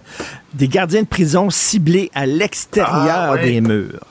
des 0.58 0.68
gardiens 0.68 1.03
de 1.03 1.08
prison 1.08 1.49
ciblés 1.49 2.12
à 2.14 2.26
l'extérieur 2.26 3.32
ah, 3.34 3.38
des 3.38 3.62
murs. 3.62 4.05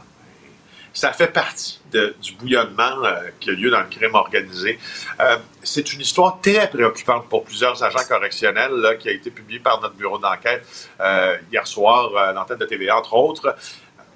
Ça 0.95 1.13
fait 1.13 1.27
partie 1.27 1.81
du 1.93 2.33
bouillonnement 2.39 3.05
euh, 3.05 3.29
qui 3.41 3.51
a 3.51 3.53
lieu 3.53 3.71
dans 3.71 3.81
le 3.81 3.87
crime 3.87 4.15
organisé. 4.15 4.79
Euh, 5.21 5.37
c'est 5.63 5.93
une 5.93 6.01
histoire 6.01 6.41
très 6.41 6.69
préoccupante 6.69 7.29
pour 7.29 7.45
plusieurs 7.45 7.83
agents 7.83 8.07
correctionnels 8.09 8.73
là, 8.73 8.95
qui 8.95 9.09
a 9.09 9.13
été 9.13 9.31
publiée 9.31 9.61
par 9.61 9.81
notre 9.81 9.95
bureau 9.95 10.19
d'enquête 10.19 10.65
euh, 11.01 11.37
hier 11.53 11.67
soir, 11.67 12.33
l'antenne 12.35 12.59
de 12.59 12.65
TVA, 12.65 12.97
entre 12.97 13.15
autres. 13.15 13.57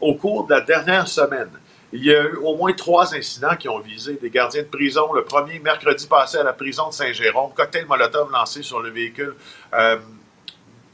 Au 0.01 0.15
cours 0.15 0.47
de 0.47 0.55
la 0.55 0.61
dernière 0.61 1.09
semaine, 1.09 1.51
Il 1.93 2.05
y 2.05 2.15
a 2.15 2.23
eu 2.23 2.37
au 2.37 2.57
moins 2.57 2.73
trois 2.73 3.17
incidents 3.17 3.57
qui 3.57 3.69
ont 3.69 3.81
visé 3.81 4.15
des 4.23 4.31
gardiens 4.31 4.63
de 4.63 4.69
prison. 4.69 5.13
Le 5.13 5.25
premier, 5.25 5.59
mercredi 5.59 6.07
passé, 6.07 6.39
à 6.39 6.45
la 6.45 6.53
prison 6.53 6.89
de 6.89 6.95
Saint-Jérôme, 6.95 7.51
cocktail 7.53 7.87
Molotov 7.87 8.31
lancé 8.31 8.63
sur 8.63 8.81
le 8.81 8.91
véhicule 8.91 9.35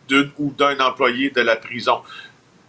d'une 0.08 0.30
ou 0.38 0.52
d'un 0.52 0.78
employé 0.80 1.30
de 1.30 1.40
la 1.40 1.56
prison. 1.56 2.02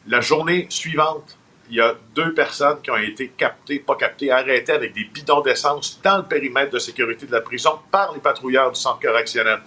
La 0.07 0.21
journée 0.21 0.67
suivante, 0.69 1.37
il 1.69 1.77
y 1.77 1.81
a 1.81 1.95
deux 2.15 2.33
personnes 2.33 2.81
qui 2.81 2.91
ont 2.91 2.97
été 2.97 3.29
captées, 3.29 3.79
pas 3.79 3.95
captées, 3.95 4.31
arrêtées 4.31 4.71
avec 4.71 4.93
des 4.93 5.03
bidons 5.03 5.41
d'essence 5.41 5.99
dans 6.01 6.17
le 6.17 6.23
périmètre 6.23 6.71
de 6.71 6.79
sécurité 6.79 7.25
de 7.25 7.31
la 7.31 7.41
prison 7.41 7.79
par 7.91 8.13
les 8.13 8.19
patrouilleurs 8.19 8.71
du 8.71 8.79
centre 8.79 9.01
correctionnel 9.01 9.59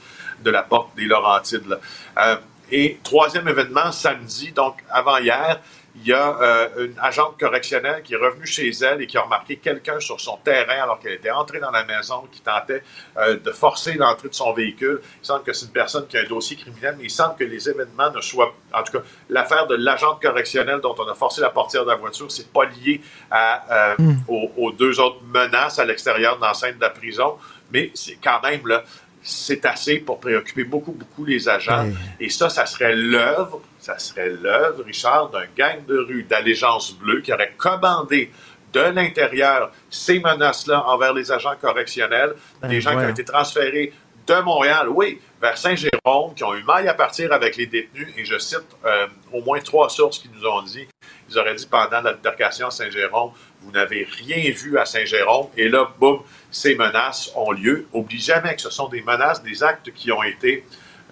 de 0.43 0.51
la 0.51 0.63
porte 0.63 0.97
des 0.97 1.05
Laurentides. 1.05 1.79
Euh, 2.19 2.37
et 2.73 2.99
troisième 3.03 3.49
événement, 3.49 3.93
samedi, 3.93 4.53
donc 4.53 4.77
avant-hier, 4.89 5.61
il 5.97 6.07
y 6.07 6.13
a 6.13 6.39
euh, 6.41 6.87
une 6.87 6.99
agente 7.01 7.39
correctionnelle 7.39 8.03
qui 8.03 8.15
est 8.15 8.17
revenue 8.17 8.47
chez 8.47 8.71
elle 8.71 9.03
et 9.03 9.07
qui 9.07 9.19
a 9.19 9.23
remarqué 9.23 9.57
quelqu'un 9.57 9.99
sur 9.99 10.21
son 10.21 10.37
terrain 10.39 10.83
alors 10.83 10.99
qu'elle 11.01 11.15
était 11.15 11.31
entrée 11.31 11.59
dans 11.59 11.71
la 11.71 11.85
maison, 11.85 12.29
qui 12.31 12.41
tentait 12.41 12.83
euh, 13.17 13.37
de 13.37 13.51
forcer 13.51 13.95
l'entrée 13.95 14.29
de 14.29 14.35
son 14.35 14.53
véhicule. 14.53 15.01
Il 15.23 15.27
semble 15.27 15.43
que 15.43 15.53
c'est 15.53 15.67
une 15.67 15.73
personne 15.73 16.07
qui 16.07 16.17
a 16.17 16.21
un 16.21 16.29
dossier 16.29 16.57
criminel, 16.57 16.95
mais 16.99 17.05
il 17.05 17.11
semble 17.11 17.37
que 17.37 17.45
les 17.45 17.69
événements 17.69 18.11
ne 18.11 18.21
soient, 18.21 18.55
en 18.73 18.83
tout 18.83 18.93
cas, 18.93 19.05
l'affaire 19.29 19.67
de 19.67 19.75
l'agente 19.75 20.23
correctionnelle 20.23 20.81
dont 20.81 20.95
on 20.97 21.09
a 21.09 21.15
forcé 21.15 21.41
la 21.41 21.51
portière 21.51 21.85
de 21.85 21.91
la 21.91 21.97
voiture, 21.97 22.31
c'est 22.31 22.53
pas 22.53 22.65
lié 22.65 23.01
à, 23.31 23.95
euh, 23.99 24.13
aux, 24.29 24.71
deux 24.73 25.01
autres 25.01 25.23
menaces 25.25 25.79
à 25.79 25.85
l'extérieur 25.85 26.37
de 26.37 26.43
l'enceinte 26.43 26.77
de 26.77 26.81
la 26.81 26.91
prison, 26.91 27.37
mais 27.73 27.91
c'est 27.95 28.19
quand 28.23 28.41
même 28.43 28.67
là 28.67 28.85
c'est 29.23 29.67
assez 29.67 29.99
pour 29.99 30.19
préoccuper 30.19 30.65
beaucoup, 30.65 30.93
beaucoup 30.93 31.27
les 31.27 31.47
agents. 31.47 31.85
Et 32.19 32.31
ça, 32.31 32.49
ça 32.49 32.65
serait 32.65 32.95
l'œuvre 32.97 33.61
ça 33.81 33.99
serait 33.99 34.31
l'œuvre, 34.31 34.85
Richard, 34.85 35.31
d'un 35.31 35.47
gang 35.57 35.85
de 35.87 35.99
rue 35.99 36.23
d'allégeance 36.23 36.93
bleue 36.93 37.21
qui 37.21 37.33
aurait 37.33 37.55
commandé 37.57 38.31
de 38.73 38.81
l'intérieur 38.81 39.73
ces 39.89 40.21
menaces-là 40.21 40.87
envers 40.87 41.13
les 41.13 41.33
agents 41.33 41.57
correctionnels, 41.61 42.35
Ben, 42.61 42.69
des 42.69 42.81
gens 42.81 42.93
qui 42.93 43.05
ont 43.05 43.09
été 43.09 43.25
transférés 43.25 43.93
de 44.27 44.41
Montréal, 44.43 44.89
oui, 44.89 45.21
vers 45.41 45.59
Saint-Jérôme, 45.59 46.35
qui 46.35 46.45
ont 46.45 46.55
eu 46.55 46.63
maille 46.63 46.87
à 46.87 46.95
partir 46.95 47.33
avec 47.33 47.57
les 47.57 47.67
détenus, 47.67 48.09
et 48.17 48.25
je 48.25 48.39
cite 48.39 48.67
euh, 48.85 49.07
au 49.33 49.41
moins 49.43 49.59
trois 49.61 49.89
sources 49.89 50.19
qui 50.19 50.31
nous 50.33 50.47
ont 50.47 50.63
dit, 50.63 50.87
ils 51.29 51.39
auraient 51.39 51.55
dit 51.55 51.67
pendant 51.67 52.01
l'altercation 52.01 52.69
à 52.69 52.71
Saint-Jérôme, 52.71 53.33
vous 53.63 53.73
n'avez 53.73 54.07
rien 54.25 54.53
vu 54.53 54.79
à 54.79 54.85
Saint-Jérôme, 54.85 55.49
et 55.57 55.69
là, 55.69 55.91
boum, 55.99 56.21
ces 56.51 56.77
menaces 56.77 57.33
ont 57.35 57.51
lieu. 57.51 57.87
Oublie 57.93 58.21
jamais 58.21 58.55
que 58.55 58.61
ce 58.61 58.71
sont 58.71 58.89
des 58.89 59.03
menaces, 59.03 59.43
des 59.43 59.63
actes 59.63 59.93
qui 59.93 60.13
ont 60.13 60.23
été 60.23 60.65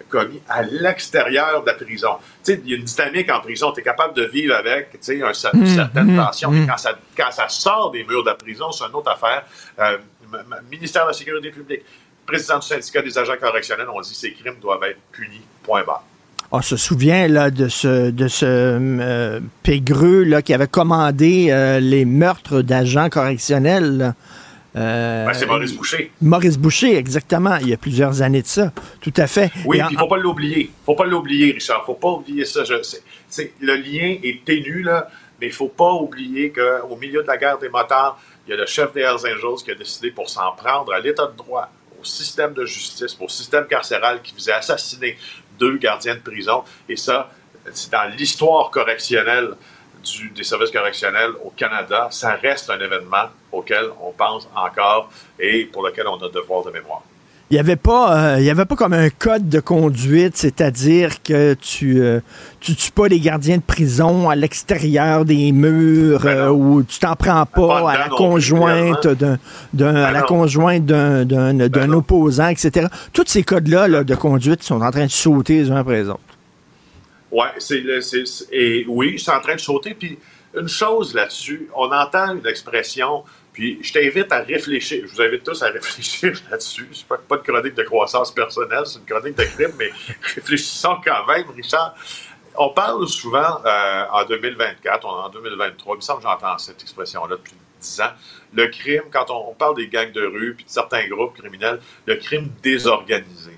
commis 0.07 0.41
à 0.47 0.61
l'extérieur 0.61 1.61
de 1.61 1.67
la 1.67 1.73
prison. 1.73 2.11
Tu 2.43 2.53
sais, 2.53 2.61
il 2.63 2.71
y 2.71 2.73
a 2.73 2.77
une 2.77 2.83
dynamique 2.83 3.31
en 3.31 3.39
prison, 3.41 3.71
tu 3.71 3.81
es 3.81 3.83
capable 3.83 4.13
de 4.13 4.23
vivre 4.23 4.55
avec, 4.55 4.91
tu 4.91 4.97
sais, 5.01 5.15
une 5.15 5.25
Mm, 5.59 5.65
certaine 5.75 6.13
mm, 6.13 6.17
tension, 6.17 6.51
mm. 6.51 6.59
mais 6.59 6.67
quand 6.67 6.77
ça, 6.77 6.97
quand 7.15 7.31
ça 7.31 7.49
sort 7.49 7.91
des 7.91 8.03
murs 8.03 8.23
de 8.23 8.29
la 8.29 8.35
prison, 8.35 8.71
c'est 8.71 8.85
une 8.85 8.95
autre 8.95 9.11
affaire. 9.11 9.43
Euh, 9.79 9.97
ministère 10.69 11.03
de 11.03 11.09
la 11.09 11.13
Sécurité 11.13 11.49
publique, 11.49 11.81
président 12.25 12.59
du 12.59 12.67
syndicat 12.67 13.01
des 13.01 13.17
agents 13.17 13.37
correctionnels 13.39 13.89
ont 13.89 14.01
dit 14.01 14.11
que 14.11 14.15
ces 14.15 14.33
crimes 14.33 14.59
doivent 14.61 14.83
être 14.83 14.99
punis, 15.11 15.41
point 15.63 15.83
barre. 15.83 16.03
On 16.51 16.61
se 16.61 16.77
souvient 16.77 17.27
là, 17.27 17.51
de 17.51 17.67
ce, 17.67 18.09
de 18.09 18.27
ce 18.27 18.45
euh, 18.45 19.39
pégreux 19.61 20.23
là, 20.23 20.41
qui 20.41 20.53
avait 20.53 20.67
commandé 20.67 21.47
euh, 21.49 21.79
les 21.79 22.05
meurtres 22.05 22.61
d'agents 22.61 23.09
correctionnels. 23.09 23.97
là. 23.97 24.13
Euh, 24.75 25.25
Ben, 25.25 25.33
c'est 25.33 25.45
Maurice 25.45 25.73
Boucher. 25.73 26.11
Maurice 26.21 26.57
Boucher, 26.57 26.95
exactement. 26.95 27.55
Il 27.57 27.69
y 27.69 27.73
a 27.73 27.77
plusieurs 27.77 28.21
années 28.21 28.41
de 28.41 28.47
ça. 28.47 28.71
Tout 29.01 29.13
à 29.17 29.27
fait. 29.27 29.51
Oui, 29.65 29.79
il 29.79 29.93
ne 29.95 29.99
faut 29.99 30.07
pas 30.07 30.17
l'oublier. 30.17 30.71
faut 30.85 30.95
pas 30.95 31.05
l'oublier, 31.05 31.53
Richard. 31.53 31.85
faut 31.85 31.95
pas 31.95 32.09
oublier 32.09 32.45
ça. 32.45 32.63
Je, 32.63 32.75
le 33.61 33.75
lien 33.75 34.17
est 34.23 34.45
ténu, 34.45 34.83
là, 34.83 35.09
mais 35.41 35.47
il 35.47 35.53
faut 35.53 35.69
pas 35.69 35.93
oublier 35.93 36.51
qu'au 36.51 36.95
milieu 36.97 37.23
de 37.23 37.27
la 37.27 37.37
guerre 37.37 37.57
des 37.57 37.69
motards, 37.69 38.19
il 38.47 38.51
y 38.51 38.53
a 38.53 38.57
le 38.57 38.65
chef 38.65 38.93
des 38.93 39.01
Hells 39.01 39.15
Angels 39.15 39.63
qui 39.63 39.71
a 39.71 39.75
décidé 39.75 40.11
pour 40.11 40.29
s'en 40.29 40.51
prendre 40.53 40.93
à 40.93 40.99
l'état 40.99 41.27
de 41.27 41.35
droit, 41.35 41.69
au 41.99 42.03
système 42.03 42.53
de 42.53 42.65
justice, 42.65 43.17
au 43.19 43.27
système 43.27 43.65
carcéral 43.67 44.21
qui 44.21 44.33
faisait 44.33 44.53
assassiner 44.53 45.17
deux 45.59 45.77
gardiens 45.77 46.15
de 46.15 46.19
prison. 46.19 46.63
Et 46.87 46.95
ça, 46.95 47.29
c'est 47.73 47.91
dans 47.91 48.09
l'histoire 48.15 48.71
correctionnelle 48.71 49.49
du- 50.11 50.29
des 50.35 50.43
services 50.43 50.71
correctionnels 50.71 51.31
au 51.45 51.51
Canada. 51.55 52.07
Ça 52.11 52.33
reste 52.41 52.69
un 52.69 52.79
événement 52.79 53.27
auquel 53.51 53.85
on 54.03 54.11
pense 54.11 54.47
encore 54.55 55.09
et 55.39 55.65
pour 55.71 55.85
lequel 55.85 56.05
on 56.07 56.15
a 56.17 56.29
devoir 56.29 56.63
de 56.65 56.71
mémoire. 56.71 57.01
Il 57.51 57.55
n'y 57.55 57.59
avait 57.61 57.77
pas, 57.77 58.35
euh, 58.35 58.39
il 58.39 58.45
y 58.45 58.51
avait 58.51 58.65
pas 58.65 58.75
comme 58.75 58.93
un 58.93 59.09
code 59.09 59.49
de 59.49 59.59
conduite, 59.59 60.37
c'est-à-dire 60.37 61.23
que 61.23 61.55
tu, 61.55 61.99
euh, 61.99 62.19
tu 62.59 62.75
tues 62.75 62.91
pas 62.91 63.07
les 63.07 63.19
gardiens 63.19 63.57
de 63.57 63.63
prison 63.63 64.29
à 64.29 64.35
l'extérieur 64.35 65.25
des 65.25 65.51
murs 65.51 66.27
euh, 66.27 66.49
ou 66.49 66.83
tu 66.83 66.99
t'en 66.99 67.15
prends 67.15 67.47
pas, 67.47 67.67
Pas 67.81 67.91
à 67.91 67.97
la 67.97 68.09
conjointe 68.09 69.07
d'un, 69.07 69.39
d'un- 69.73 69.95
à 69.95 70.05
Ben 70.07 70.11
la 70.11 70.21
conjointe 70.21 70.85
d'un, 70.85 71.25
d'un, 71.25 71.53
d'un 71.55 71.91
opposant, 71.93 72.49
etc. 72.49 72.85
Tous 73.13 73.23
ces 73.25 73.41
codes-là 73.41 73.87
là, 73.87 74.03
de 74.03 74.13
conduite 74.13 74.61
sont 74.61 74.81
en 74.83 74.91
train 74.91 75.05
de 75.07 75.11
sauter 75.11 75.63
les 75.63 75.71
uns 75.71 75.77
après 75.77 76.03
les 76.03 76.09
autres. 76.09 76.19
Oui, 77.31 77.47
c'est, 77.59 78.01
c'est, 78.01 78.25
c'est- 78.25 78.47
et 78.51 78.85
oui, 78.87 79.19
c'est 79.19 79.31
en 79.31 79.39
train 79.41 79.55
de 79.55 79.59
sauter. 79.59 79.93
Puis 79.93 80.17
une 80.55 80.67
chose 80.67 81.13
là-dessus, 81.13 81.69
on 81.75 81.91
entend 81.91 82.35
une 82.35 82.47
expression, 82.47 83.23
puis 83.53 83.79
je 83.83 83.93
t'invite 83.93 84.31
à 84.31 84.39
réfléchir. 84.39 85.05
Je 85.07 85.13
vous 85.13 85.21
invite 85.21 85.43
tous 85.43 85.61
à 85.61 85.67
réfléchir 85.71 86.33
là-dessus. 86.49 86.87
C'est 86.91 87.07
pas, 87.07 87.17
pas 87.17 87.35
une 87.35 87.43
chronique 87.43 87.75
de 87.75 87.83
croissance 87.83 88.33
personnelle, 88.33 88.83
c'est 88.85 88.99
une 88.99 89.05
chronique 89.05 89.37
de 89.37 89.43
crime, 89.43 89.73
mais 89.77 89.91
réfléchissons 90.35 90.97
quand 91.03 91.25
même, 91.27 91.45
Richard. 91.55 91.95
On 92.57 92.69
parle 92.69 93.07
souvent 93.07 93.61
euh, 93.63 94.05
en 94.11 94.25
2024, 94.25 95.05
on 95.05 95.09
est 95.21 95.25
en 95.25 95.29
2023, 95.29 95.95
il 95.95 95.97
me 95.97 96.01
semble 96.01 96.23
que 96.23 96.27
j'entends 96.27 96.57
cette 96.57 96.81
expression-là 96.81 97.35
depuis 97.37 97.53
10 97.79 98.01
ans. 98.01 98.11
Le 98.53 98.67
crime, 98.67 99.03
quand 99.11 99.29
on, 99.29 99.51
on 99.51 99.53
parle 99.53 99.75
des 99.75 99.87
gangs 99.87 100.11
de 100.11 100.25
rue 100.25 100.55
puis 100.55 100.65
de 100.65 100.69
certains 100.69 101.07
groupes 101.07 101.37
criminels, 101.37 101.79
le 102.07 102.15
crime 102.15 102.49
désorganisé. 102.63 103.51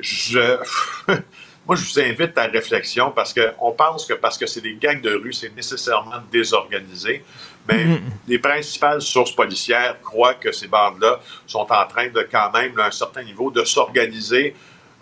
Je, 0.00 0.58
moi, 1.66 1.74
je 1.76 1.84
vous 1.84 1.98
invite 2.00 2.36
à 2.38 2.46
la 2.46 2.52
réflexion 2.52 3.10
parce 3.10 3.34
qu'on 3.34 3.72
pense 3.72 4.06
que 4.06 4.14
parce 4.14 4.38
que 4.38 4.46
c'est 4.46 4.60
des 4.60 4.74
gangs 4.74 5.00
de 5.00 5.14
rue, 5.14 5.32
c'est 5.32 5.54
nécessairement 5.54 6.22
désorganisé. 6.30 7.24
Mais 7.68 7.84
les 8.28 8.38
principales 8.38 9.02
sources 9.02 9.32
policières 9.32 10.00
croient 10.00 10.34
que 10.34 10.52
ces 10.52 10.68
bandes-là 10.68 11.20
sont 11.46 11.66
en 11.70 11.86
train 11.86 12.08
de 12.08 12.26
quand 12.30 12.52
même, 12.52 12.78
à 12.78 12.86
un 12.86 12.90
certain 12.92 13.24
niveau, 13.24 13.50
de 13.50 13.64
s'organiser 13.64 14.54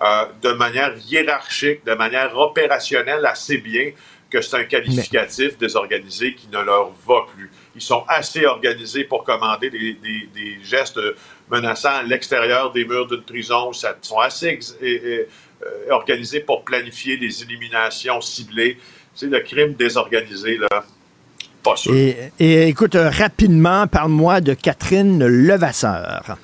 euh, 0.02 0.24
de 0.42 0.52
manière 0.52 0.94
hiérarchique, 1.06 1.84
de 1.84 1.92
manière 1.94 2.36
opérationnelle 2.38 3.24
assez 3.26 3.58
bien, 3.58 3.90
que 4.30 4.40
c'est 4.40 4.56
un 4.56 4.64
qualificatif 4.64 5.58
désorganisé 5.58 6.34
qui 6.34 6.48
ne 6.48 6.60
leur 6.60 6.90
va 7.06 7.26
plus. 7.34 7.50
Ils 7.76 7.82
sont 7.82 8.04
assez 8.08 8.46
organisés 8.46 9.04
pour 9.04 9.22
commander 9.22 9.68
des, 9.70 9.92
des- 9.94 10.28
des 10.34 10.58
gestes 10.64 10.98
menaçants 11.50 11.90
à 11.96 12.02
l'extérieur 12.02 12.72
des 12.72 12.84
murs 12.84 13.06
d'une 13.06 13.22
prison. 13.22 13.70
Ils 13.72 13.96
sont 14.00 14.18
assez 14.18 14.58
euh, 15.62 15.90
organisés 15.90 16.40
pour 16.40 16.64
planifier 16.64 17.16
des 17.16 17.42
éliminations 17.42 18.20
ciblées. 18.20 18.78
C'est 19.14 19.26
le 19.26 19.40
crime 19.40 19.74
désorganisé, 19.74 20.59
là. 20.59 20.84
Pas 21.62 21.76
sûr. 21.76 21.94
Et, 21.94 22.32
et 22.38 22.68
écoute, 22.68 22.94
euh, 22.94 23.09
rapidement, 23.11 23.86
parle-moi 23.86 24.40
de 24.40 24.55
Catherine 24.55 25.24
Levasseur. 25.26 26.36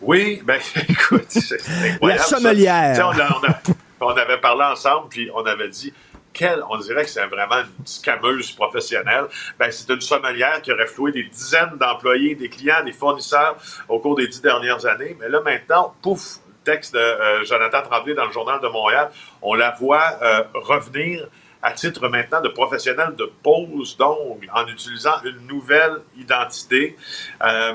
Oui, 0.00 0.42
ben 0.44 0.60
écoute, 0.88 1.26
c'est 1.28 1.58
La 2.02 2.18
sommelière. 2.18 2.90
Tu 2.92 2.96
sais, 2.96 3.02
On, 3.02 3.10
a- 3.10 3.38
on 3.40 3.46
a- 3.48 3.60
on 4.04 4.16
avait 4.16 4.38
parlé 4.38 4.64
ensemble, 4.64 5.08
puis 5.10 5.30
on 5.34 5.44
avait 5.46 5.68
dit, 5.68 5.92
quelle, 6.32 6.62
on 6.70 6.76
dirait 6.78 7.04
que 7.04 7.10
c'est 7.10 7.24
vraiment 7.26 7.58
une 7.60 7.86
scameuse 7.86 8.50
professionnelle. 8.52 9.24
Ben, 9.58 9.70
c'est 9.70 9.88
une 9.92 10.00
sommelière 10.00 10.60
qui 10.62 10.72
aurait 10.72 10.86
floué 10.86 11.12
des 11.12 11.22
dizaines 11.24 11.76
d'employés, 11.78 12.34
des 12.34 12.48
clients, 12.48 12.82
des 12.84 12.92
fournisseurs 12.92 13.56
au 13.88 13.98
cours 14.00 14.16
des 14.16 14.26
dix 14.26 14.40
dernières 14.42 14.84
années. 14.86 15.16
Mais 15.20 15.28
là, 15.28 15.40
maintenant, 15.44 15.94
pouf, 16.02 16.38
texte 16.64 16.94
de 16.94 16.98
euh, 16.98 17.44
Jonathan 17.44 17.82
Tremblay 17.82 18.14
dans 18.14 18.26
le 18.26 18.32
Journal 18.32 18.60
de 18.60 18.68
Montréal, 18.68 19.10
on 19.40 19.54
la 19.54 19.70
voit 19.72 20.18
euh, 20.22 20.42
revenir 20.54 21.26
à 21.62 21.72
titre 21.72 22.08
maintenant 22.08 22.40
de 22.40 22.48
professionnel 22.48 23.14
de 23.16 23.30
pose 23.42 23.96
d'ongles 23.96 24.48
en 24.52 24.66
utilisant 24.66 25.22
une 25.24 25.46
nouvelle 25.46 25.98
identité. 26.16 26.96
Euh, 27.42 27.74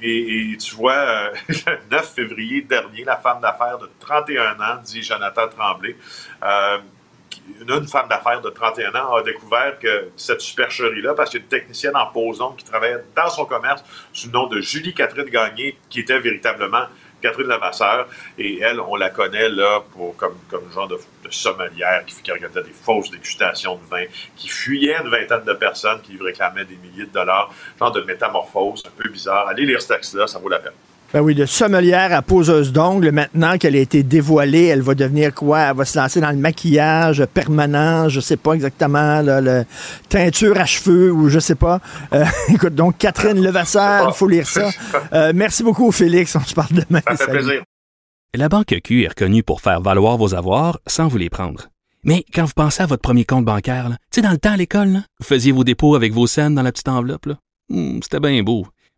et, 0.00 0.56
tu 0.58 0.76
vois, 0.76 1.32
le 1.48 1.78
9 1.90 2.14
février 2.14 2.62
dernier, 2.62 3.04
la 3.04 3.16
femme 3.16 3.40
d'affaires 3.40 3.78
de 3.78 3.90
31 4.00 4.52
ans, 4.60 4.80
dit 4.82 5.02
Jonathan 5.02 5.48
Tremblay, 5.48 5.96
une, 7.60 7.88
femme 7.88 8.08
d'affaires 8.08 8.40
de 8.40 8.50
31 8.50 8.94
ans 8.94 9.14
a 9.16 9.22
découvert 9.22 9.78
que 9.78 10.10
cette 10.16 10.40
supercherie-là, 10.40 11.14
parce 11.14 11.30
qu'il 11.30 11.40
y 11.40 11.42
a 11.42 11.44
une 11.44 11.48
technicienne 11.48 11.96
en 11.96 12.06
pose 12.06 12.38
d'ongles 12.38 12.56
qui 12.56 12.64
travaillait 12.64 13.02
dans 13.16 13.28
son 13.28 13.44
commerce 13.44 13.82
sous 14.12 14.28
le 14.28 14.32
nom 14.32 14.46
de 14.46 14.60
Julie 14.60 14.94
Catherine 14.94 15.28
Gagné, 15.28 15.78
qui 15.90 16.00
était 16.00 16.18
véritablement 16.18 16.86
Catherine 17.20 17.48
Lavasseur, 17.48 18.08
et 18.38 18.60
elle, 18.60 18.80
on 18.80 18.96
la 18.96 19.10
connaît 19.10 19.48
là 19.48 19.82
pour, 19.92 20.16
comme, 20.16 20.36
comme 20.48 20.70
genre 20.72 20.88
de, 20.88 20.98
sommelière 21.30 22.04
qui, 22.06 22.14
qui 22.22 22.30
des 22.30 22.72
fausses 22.72 23.10
dégustations 23.10 23.76
de 23.76 23.84
vin, 23.90 24.04
qui 24.34 24.48
fuyait 24.48 24.96
une 25.02 25.10
vingtaine 25.10 25.44
de 25.44 25.52
personnes 25.52 26.00
qui 26.00 26.12
lui 26.12 26.22
réclamaient 26.22 26.64
des 26.64 26.76
milliers 26.76 27.04
de 27.04 27.12
dollars, 27.12 27.52
genre 27.78 27.92
de 27.92 28.00
métamorphose 28.00 28.82
un 28.86 29.02
peu 29.02 29.08
bizarre. 29.10 29.48
Allez 29.48 29.66
lire 29.66 29.82
ce 29.82 29.88
texte-là, 29.88 30.26
ça 30.26 30.38
vaut 30.38 30.48
la 30.48 30.58
peine. 30.58 30.72
Ben 31.14 31.22
oui, 31.22 31.34
de 31.34 31.46
sommelière 31.46 32.12
à 32.12 32.20
poseuse 32.20 32.70
d'ongles, 32.70 33.12
maintenant 33.12 33.56
qu'elle 33.56 33.74
a 33.74 33.78
été 33.78 34.02
dévoilée, 34.02 34.64
elle 34.66 34.82
va 34.82 34.94
devenir 34.94 35.32
quoi? 35.32 35.60
Elle 35.60 35.76
va 35.76 35.86
se 35.86 35.98
lancer 35.98 36.20
dans 36.20 36.30
le 36.30 36.36
maquillage 36.36 37.24
permanent, 37.32 38.10
je 38.10 38.20
sais 38.20 38.36
pas 38.36 38.52
exactement, 38.52 39.22
là, 39.22 39.40
le 39.40 39.64
teinture 40.10 40.58
à 40.60 40.66
cheveux 40.66 41.10
ou 41.10 41.30
je 41.30 41.38
sais 41.38 41.54
pas. 41.54 41.80
Euh, 42.12 42.26
écoute, 42.50 42.74
donc 42.74 42.98
Catherine 42.98 43.42
Levasseur, 43.42 44.08
il 44.10 44.14
faut 44.14 44.28
lire 44.28 44.46
ça. 44.46 44.68
Euh, 45.14 45.32
merci 45.34 45.62
beaucoup, 45.62 45.90
Félix. 45.92 46.36
On 46.36 46.40
se 46.40 46.52
parle 46.54 46.72
demain. 46.72 47.00
Ça 47.06 47.16
fait 47.16 47.24
Salut. 47.24 47.38
plaisir. 47.38 47.62
La 48.34 48.50
Banque 48.50 48.74
Q 48.84 49.04
est 49.04 49.08
reconnue 49.08 49.42
pour 49.42 49.62
faire 49.62 49.80
valoir 49.80 50.18
vos 50.18 50.34
avoirs 50.34 50.78
sans 50.86 51.08
vous 51.08 51.16
les 51.16 51.30
prendre. 51.30 51.68
Mais 52.04 52.22
quand 52.34 52.44
vous 52.44 52.52
pensez 52.54 52.82
à 52.82 52.86
votre 52.86 53.00
premier 53.02 53.24
compte 53.24 53.46
bancaire, 53.46 53.88
là, 53.88 53.96
tu 54.12 54.16
sais, 54.16 54.22
dans 54.22 54.30
le 54.30 54.36
temps 54.38 54.52
à 54.52 54.56
l'école, 54.58 54.88
là, 54.88 55.00
vous 55.20 55.26
faisiez 55.26 55.52
vos 55.52 55.64
dépôts 55.64 55.94
avec 55.94 56.12
vos 56.12 56.26
scènes 56.26 56.54
dans 56.54 56.62
la 56.62 56.70
petite 56.70 56.88
enveloppe. 56.88 57.24
là. 57.24 57.34
Hmm, 57.70 58.00
C'était 58.02 58.20
bien 58.20 58.42
beau. 58.42 58.66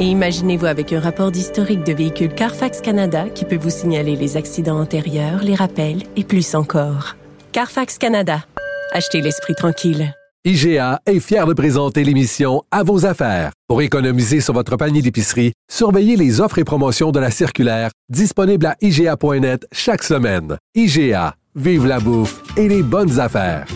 Et 0.00 0.04
imaginez-vous 0.04 0.66
avec 0.66 0.92
un 0.92 1.00
rapport 1.00 1.30
d'historique 1.30 1.84
de 1.84 1.92
véhicule 1.92 2.34
Carfax 2.34 2.80
Canada 2.80 3.28
qui 3.28 3.44
peut 3.44 3.56
vous 3.56 3.70
signaler 3.70 4.16
les 4.16 4.36
accidents 4.36 4.80
antérieurs, 4.80 5.42
les 5.42 5.54
rappels 5.54 6.02
et 6.16 6.24
plus 6.24 6.54
encore. 6.54 7.16
Carfax 7.52 7.98
Canada. 7.98 8.44
Achetez 8.92 9.20
l'esprit 9.20 9.54
tranquille. 9.54 10.14
IGA 10.44 11.00
est 11.06 11.20
fier 11.20 11.46
de 11.46 11.52
présenter 11.52 12.02
l'émission 12.02 12.64
À 12.72 12.82
vos 12.82 13.06
affaires. 13.06 13.52
Pour 13.68 13.80
économiser 13.80 14.40
sur 14.40 14.54
votre 14.54 14.76
panier 14.76 15.00
d'épicerie, 15.00 15.52
surveillez 15.70 16.16
les 16.16 16.40
offres 16.40 16.58
et 16.58 16.64
promotions 16.64 17.12
de 17.12 17.20
la 17.20 17.30
circulaire 17.30 17.90
disponible 18.08 18.66
à 18.66 18.74
IGA.net 18.80 19.66
chaque 19.70 20.02
semaine. 20.02 20.56
IGA, 20.74 21.36
vive 21.54 21.86
la 21.86 22.00
bouffe 22.00 22.42
et 22.56 22.66
les 22.66 22.82
bonnes 22.82 23.20
affaires. 23.20 23.66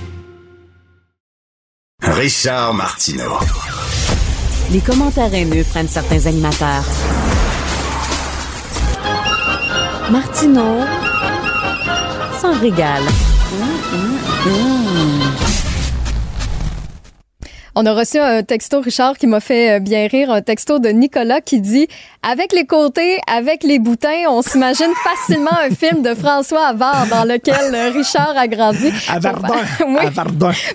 Richard 2.02 2.74
Martineau. 2.74 3.38
Les 4.72 4.80
commentaires 4.80 5.32
haineux 5.32 5.64
prennent 5.64 5.88
certains 5.88 6.26
animateurs. 6.26 6.84
Martineau 10.10 10.80
s'en 12.40 12.58
régale. 12.60 13.04
On 17.78 17.84
a 17.84 17.92
reçu 17.92 18.18
un 18.18 18.42
texto, 18.42 18.80
Richard, 18.80 19.18
qui 19.18 19.26
m'a 19.26 19.38
fait 19.38 19.72
euh, 19.72 19.80
bien 19.80 20.08
rire, 20.08 20.30
un 20.30 20.40
texto 20.40 20.78
de 20.78 20.88
Nicolas 20.88 21.42
qui 21.42 21.60
dit 21.60 21.88
Avec 22.22 22.54
les 22.54 22.64
côtés, 22.64 23.18
avec 23.30 23.64
les 23.64 23.78
boutins, 23.78 24.24
on 24.30 24.40
s'imagine 24.40 24.90
facilement 25.04 25.50
un 25.52 25.68
film 25.68 26.00
de 26.00 26.14
François 26.14 26.68
Havard 26.68 27.06
dans 27.10 27.24
lequel 27.24 27.74
euh, 27.74 27.90
Richard 27.90 28.32
a 28.34 28.48
grandi. 28.48 28.90
Oui. 29.86 30.06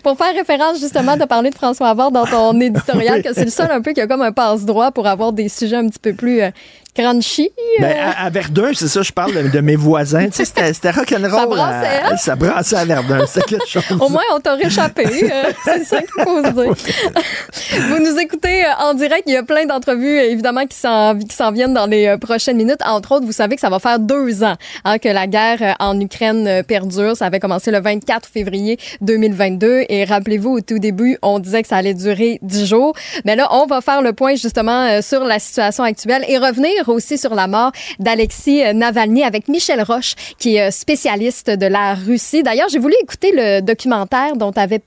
Pour 0.04 0.16
faire 0.16 0.36
référence 0.36 0.80
justement 0.80 1.18
de 1.18 1.26
parler 1.26 1.50
de 1.50 1.56
François 1.56 1.90
Havard 1.90 2.12
dans 2.12 2.28
ton 2.28 2.60
éditorial, 2.62 3.24
que 3.24 3.34
c'est 3.34 3.46
le 3.46 3.50
seul 3.52 3.72
un 3.72 3.82
peu 3.82 3.94
qui 3.94 4.02
a 4.02 4.06
comme 4.06 4.22
un 4.22 4.32
passe-droit 4.32 4.92
pour 4.92 5.08
avoir 5.08 5.34
des 5.34 5.50
sujets 5.50 5.78
un 5.78 5.88
petit 5.88 6.00
peu 6.00 6.14
plus 6.14 6.42
euh, 6.42 6.52
crunchy. 6.94 7.50
euh. 7.58 7.82
Ben, 7.82 7.98
à, 8.00 8.26
à 8.26 8.30
Verdun, 8.30 8.72
c'est 8.74 8.88
ça, 8.88 9.02
je 9.02 9.12
parle 9.12 9.34
de, 9.34 9.48
de 9.50 9.60
mes 9.62 9.76
voisins. 9.76 10.26
Tu 10.26 10.32
sais, 10.34 10.46
c'était, 10.46 10.74
c'était 10.74 10.92
rock'n'roll. 10.92 11.32
Ça 11.32 11.46
brassait, 11.46 11.88
à- 11.88 12.08
hein? 12.12 12.18
Ça 12.18 12.36
brassait 12.36 12.76
à 12.76 12.86
Verdun. 12.86 13.26
C'était 13.28 13.46
quelque 13.58 13.68
chose. 13.68 13.84
Au 14.00 14.10
moins, 14.10 14.24
on 14.36 14.40
t'a 14.40 14.56
réchappé. 14.56 15.06
euh, 15.06 15.52
c'est 15.64 15.84
ça 15.86 16.00
qu'il 16.02 16.24
faut 16.24 16.44
se 16.44 16.50
dire. 16.52 16.74
Vous 17.90 18.00
nous 18.00 18.20
écoutez 18.20 18.66
euh, 18.66 18.70
en 18.80 18.94
direct. 18.94 19.24
Il 19.28 19.34
y 19.34 19.38
a 19.38 19.44
plein 19.44 19.66
d'entrevues, 19.66 20.20
euh, 20.20 20.30
évidemment, 20.32 20.66
qui 20.66 20.78
s'en, 20.78 21.18
qui 21.18 21.36
s'en 21.36 21.52
viennent 21.52 21.74
dans 21.74 21.86
les 21.86 22.08
euh, 22.08 22.18
prochaines 22.18 22.58
minutes. 22.58 22.82
Entre 22.86 23.14
autres, 23.14 23.26
vous 23.26 23.32
savez 23.32 23.56
que 23.56 23.62
ça 23.62 23.70
va 23.70 23.80
faire 23.80 24.00
deux 24.00 24.44
ans 24.44 24.56
hein, 24.86 24.98
que 25.00 25.10
la 25.10 25.28
guerre 25.28 25.58
euh, 25.62 25.72
en 25.80 26.00
Ukraine 26.00 26.48
euh, 26.48 26.64
perdure. 26.64 27.16
Ça 27.16 27.26
avait 27.28 27.40
commencé 27.40 27.72
le 27.72 27.80
24 27.82 28.28
février 28.32 28.78
2022. 29.02 29.86
Et 29.90 30.04
rappelez-vous, 30.06 30.58
au 30.58 30.62
tout 30.62 30.80
début, 30.80 31.18
on 31.22 31.40
disait 31.40 31.62
que 31.62 31.68
ça 31.68 31.78
allait 31.78 31.94
durer 31.94 32.40
dix 32.42 32.66
jours. 32.68 32.94
Mais 33.26 33.36
là, 33.36 33.48
on 33.52 33.66
va 33.66 33.82
faire 33.82 34.02
le 34.02 34.14
point 34.14 34.36
justement 34.36 34.88
euh, 34.88 35.02
sur 35.02 35.24
la 35.24 35.40
situation 35.40 35.84
actuelle 35.84 36.26
et 36.28 36.38
revenir 36.38 36.81
aussi 36.90 37.18
sur 37.18 37.36
la 37.36 37.48
mort 37.48 37.72
d'Alexis 38.00 38.64
euh, 38.64 38.74
Navalny 38.74 39.24
avec 39.24 39.48
Michel 39.48 39.82
Roche, 39.82 40.16
qui 40.40 40.56
est 40.56 40.68
euh, 40.68 40.72
spécialiste 40.72 41.50
de 41.50 41.66
la 41.66 41.94
Russie. 41.94 42.44
D'ailleurs, 42.44 42.68
j'ai 42.70 42.80
voulu 42.80 42.94
écouter 43.02 43.32
le 43.36 43.62
documentaire 43.62 44.36
dont 44.36 44.52
tu 44.52 44.60
avais, 44.60 44.80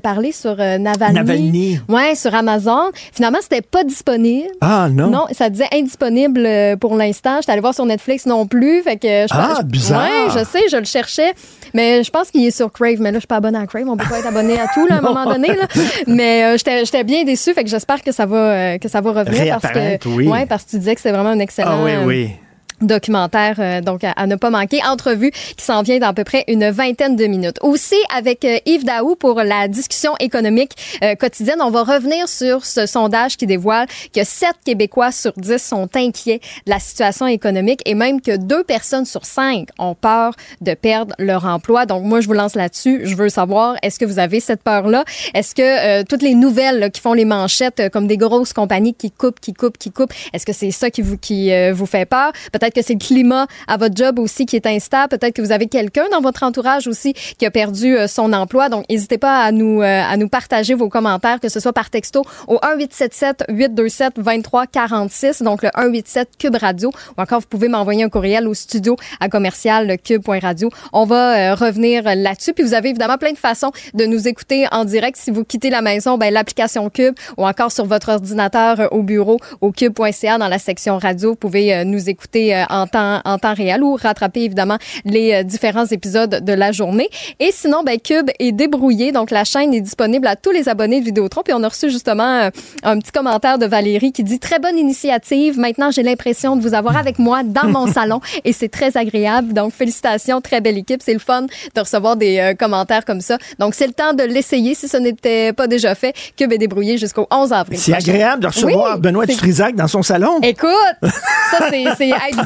parlé 0.00 0.32
sur 0.32 0.56
euh, 0.58 0.78
Navalny. 0.78 1.14
Navalny. 1.14 1.80
Ouais, 1.88 2.14
sur 2.14 2.34
Amazon. 2.34 2.90
Finalement, 3.12 3.38
c'était 3.42 3.62
pas 3.62 3.84
disponible. 3.84 4.48
Ah, 4.60 4.88
non. 4.90 5.08
Non, 5.08 5.24
ça 5.32 5.50
disait 5.50 5.68
indisponible 5.72 6.48
pour 6.80 6.96
l'instant. 6.96 7.36
J'étais 7.40 7.52
allée 7.52 7.60
voir 7.60 7.74
sur 7.74 7.86
Netflix 7.86 8.26
non 8.26 8.46
plus. 8.46 8.82
Fait 8.82 8.96
que 8.96 9.06
je 9.08 9.26
Ah, 9.30 9.54
pense- 9.56 9.64
bizarre. 9.64 10.02
Ouais, 10.02 10.30
je 10.38 10.44
sais, 10.44 10.68
je 10.70 10.76
le 10.76 10.84
cherchais. 10.84 11.32
Mais 11.74 12.02
je 12.04 12.10
pense 12.10 12.30
qu'il 12.30 12.44
est 12.44 12.50
sur 12.56 12.72
Crave. 12.72 12.96
Mais 13.00 13.10
là, 13.10 13.16
je 13.16 13.20
suis 13.20 13.26
pas 13.26 13.36
abonnée 13.36 13.58
à 13.58 13.66
Crave. 13.66 13.88
On 13.88 13.96
peut 13.96 14.08
pas 14.08 14.18
être 14.20 14.26
abonné 14.26 14.58
à 14.58 14.66
tout, 14.72 14.86
là, 14.86 14.96
à 14.96 14.98
un 14.98 15.00
moment 15.02 15.24
donné, 15.24 15.48
là. 15.48 15.66
Mais 16.06 16.44
euh, 16.44 16.56
j'étais 16.84 17.04
bien 17.04 17.24
déçue. 17.24 17.52
Fait 17.54 17.64
que 17.64 17.70
j'espère 17.70 18.02
que 18.02 18.12
ça 18.12 18.26
va, 18.26 18.36
euh, 18.36 18.78
que 18.78 18.88
ça 18.88 19.00
va 19.00 19.10
revenir. 19.12 19.58
Parce 19.60 19.74
que, 19.74 20.08
oui. 20.08 20.28
ouais, 20.28 20.46
parce 20.46 20.64
que 20.64 20.70
tu 20.70 20.78
disais 20.78 20.94
que 20.94 21.00
c'était 21.00 21.15
vraiment 21.16 21.30
un 21.30 21.38
excellent. 21.40 21.80
Ah 21.80 21.84
oui, 21.84 21.92
euh, 21.92 22.04
oui. 22.04 22.36
Documentaire 22.80 23.56
euh, 23.58 23.80
donc 23.80 24.02
à, 24.04 24.26
ne 24.26 24.36
pas 24.36 24.50
manquer. 24.50 24.80
Entrevue 24.86 25.30
qui 25.30 25.64
s'en 25.64 25.82
vient 25.82 25.98
dans 25.98 26.12
peu 26.14 26.24
près 26.24 26.44
une 26.48 26.70
vingtaine 26.70 27.16
de 27.16 27.26
minutes. 27.26 27.58
Aussi 27.62 27.96
avec 28.14 28.44
euh, 28.44 28.58
Yves 28.66 28.84
Daou 28.84 29.16
pour 29.16 29.42
la 29.42 29.68
discussion 29.68 30.12
économique 30.20 30.72
euh, 31.02 31.14
quotidienne. 31.14 31.58
On 31.60 31.70
va 31.70 31.82
revenir 31.82 32.28
sur 32.28 32.64
ce 32.64 32.86
sondage 32.86 33.36
qui 33.36 33.46
dévoile 33.46 33.86
que 34.14 34.24
7 34.24 34.50
Québécois 34.64 35.12
sur 35.12 35.32
10 35.36 35.58
sont 35.58 35.88
inquiets 35.94 36.40
de 36.66 36.70
la 36.70 36.78
situation 36.78 37.26
économique 37.26 37.80
et 37.86 37.94
même 37.94 38.20
que 38.20 38.36
deux 38.36 38.64
personnes 38.64 39.04
sur 39.04 39.24
cinq 39.24 39.68
ont 39.78 39.94
peur 39.94 40.34
de 40.60 40.74
perdre 40.74 41.14
leur 41.18 41.46
emploi. 41.46 41.86
Donc 41.86 42.04
moi 42.04 42.20
je 42.20 42.26
vous 42.26 42.34
lance 42.34 42.54
là-dessus. 42.54 43.02
Je 43.04 43.16
veux 43.16 43.28
savoir 43.28 43.76
est-ce 43.82 43.98
que 43.98 44.04
vous 44.04 44.18
avez 44.18 44.40
cette 44.40 44.62
peur 44.62 44.86
là 44.88 45.04
est-ce 45.34 45.54
que 45.54 45.62
euh, 46.00 46.04
toutes 46.08 46.22
les 46.22 46.34
nouvelles 46.34 46.90
qui 46.90 47.00
font 47.00 47.12
les 47.12 47.24
manchettes 47.24 47.90
comme 47.92 48.06
des 48.06 48.16
grosses 48.16 48.52
compagnies 48.52 48.94
qui 48.94 49.10
coupent 49.10 49.40
qui 49.40 49.54
coupent 49.54 49.78
qui 49.78 49.90
coupent 49.90 50.12
est-ce 50.32 50.46
que 50.46 50.52
c'est 50.52 50.70
ça 50.70 50.90
qui 50.90 51.02
vous 51.02 51.16
qui 51.16 51.50
vous 51.72 51.86
fait 51.86 52.06
peur? 52.06 52.32
Que 52.72 52.82
c'est 52.82 52.94
le 52.94 52.98
climat 52.98 53.46
à 53.68 53.76
votre 53.76 53.96
job 53.96 54.18
aussi 54.18 54.46
qui 54.46 54.56
est 54.56 54.66
instable. 54.66 55.08
Peut-être 55.08 55.34
que 55.34 55.42
vous 55.42 55.52
avez 55.52 55.66
quelqu'un 55.66 56.04
dans 56.10 56.20
votre 56.20 56.42
entourage 56.42 56.86
aussi 56.86 57.14
qui 57.38 57.46
a 57.46 57.50
perdu 57.50 57.96
euh, 57.96 58.06
son 58.06 58.32
emploi. 58.32 58.68
Donc 58.68 58.84
n'hésitez 58.88 59.18
pas 59.18 59.42
à 59.42 59.52
nous 59.52 59.82
euh, 59.82 60.02
à 60.02 60.16
nous 60.16 60.28
partager 60.28 60.74
vos 60.74 60.88
commentaires 60.88 61.40
que 61.40 61.48
ce 61.48 61.60
soit 61.60 61.72
par 61.72 61.90
texto 61.90 62.22
au 62.48 62.54
1877 62.54 63.44
827 63.48 64.14
23 64.18 64.66
46 64.66 65.42
donc 65.42 65.62
le 65.62 65.70
187 65.74 66.30
cube 66.38 66.56
radio. 66.56 66.90
Ou 67.16 67.20
encore 67.20 67.40
vous 67.40 67.46
pouvez 67.46 67.68
m'envoyer 67.68 68.04
un 68.04 68.08
courriel 68.08 68.48
au 68.48 68.54
studio 68.54 68.96
à 69.20 69.28
commercial 69.28 69.96
cube.radio 70.02 70.70
on 70.92 71.04
va 71.04 71.52
euh, 71.52 71.54
revenir 71.54 72.02
là-dessus. 72.04 72.52
Puis 72.52 72.64
vous 72.64 72.74
avez 72.74 72.90
évidemment 72.90 73.18
plein 73.18 73.32
de 73.32 73.38
façons 73.38 73.72
de 73.94 74.04
nous 74.04 74.28
écouter 74.28 74.66
en 74.72 74.84
direct. 74.84 75.16
Si 75.16 75.30
vous 75.30 75.44
quittez 75.44 75.70
la 75.70 75.82
maison 75.82 76.18
ben 76.18 76.32
l'application 76.32 76.88
Cube 76.90 77.14
ou 77.36 77.46
encore 77.46 77.72
sur 77.72 77.86
votre 77.86 78.10
ordinateur 78.10 78.88
au 78.92 79.02
bureau 79.02 79.38
au 79.60 79.72
cube.ca 79.72 80.38
dans 80.38 80.48
la 80.48 80.58
section 80.58 80.98
radio. 80.98 81.30
Vous 81.30 81.36
pouvez 81.36 81.84
nous 81.84 82.08
écouter 82.08 82.55
en 82.68 82.86
temps 82.86 83.20
en 83.24 83.38
temps 83.38 83.54
réel 83.54 83.82
ou 83.82 83.94
rattraper 83.94 84.42
évidemment 84.42 84.78
les 85.04 85.34
euh, 85.34 85.42
différents 85.42 85.86
épisodes 85.86 86.44
de 86.44 86.52
la 86.52 86.72
journée. 86.72 87.08
Et 87.40 87.50
sinon 87.52 87.82
ben 87.84 87.98
Cube 87.98 88.30
est 88.38 88.52
débrouillé. 88.52 89.12
Donc 89.12 89.30
la 89.30 89.44
chaîne 89.44 89.74
est 89.74 89.80
disponible 89.80 90.26
à 90.26 90.36
tous 90.36 90.50
les 90.50 90.68
abonnés 90.68 91.00
de 91.00 91.04
Vidéotron. 91.04 91.42
Puis 91.44 91.54
on 91.54 91.62
a 91.62 91.68
reçu 91.68 91.90
justement 91.90 92.40
euh, 92.40 92.50
un 92.82 92.98
petit 92.98 93.12
commentaire 93.12 93.58
de 93.58 93.66
Valérie 93.66 94.12
qui 94.12 94.24
dit 94.24 94.38
très 94.38 94.58
bonne 94.58 94.78
initiative. 94.78 95.58
Maintenant 95.58 95.90
j'ai 95.90 96.02
l'impression 96.02 96.56
de 96.56 96.62
vous 96.62 96.74
avoir 96.74 96.96
avec 96.96 97.18
moi 97.18 97.42
dans 97.42 97.68
mon 97.68 97.86
salon. 97.92 98.20
Et 98.44 98.52
c'est 98.52 98.68
très 98.68 98.96
agréable. 98.96 99.52
Donc 99.52 99.72
félicitations. 99.72 100.40
Très 100.40 100.60
belle 100.60 100.78
équipe. 100.78 101.00
C'est 101.02 101.12
le 101.12 101.18
fun 101.18 101.46
de 101.74 101.80
recevoir 101.80 102.16
des 102.16 102.38
euh, 102.38 102.54
commentaires 102.54 103.04
comme 103.04 103.20
ça. 103.20 103.38
Donc 103.58 103.74
c'est 103.74 103.86
le 103.86 103.92
temps 103.92 104.12
de 104.12 104.22
l'essayer 104.22 104.74
si 104.74 104.88
ce 104.88 104.96
n'était 104.96 105.52
pas 105.52 105.66
déjà 105.66 105.94
fait. 105.94 106.14
Cube 106.36 106.52
est 106.52 106.58
débrouillé 106.58 106.98
jusqu'au 106.98 107.26
11 107.30 107.52
avril 107.52 107.78
C'est 107.78 107.94
agréable 107.94 108.42
de 108.42 108.48
recevoir 108.48 108.94
Oui, 108.94 109.00
Benoît 109.00 109.26
Dutrisac 109.26 109.74
dans 109.74 109.88
son 109.88 110.02
salon. 110.02 110.38
Écoute, 110.42 110.70
ça 111.02 111.66
c'est 111.70 111.84
c'est 111.96 112.08
être 112.30 112.45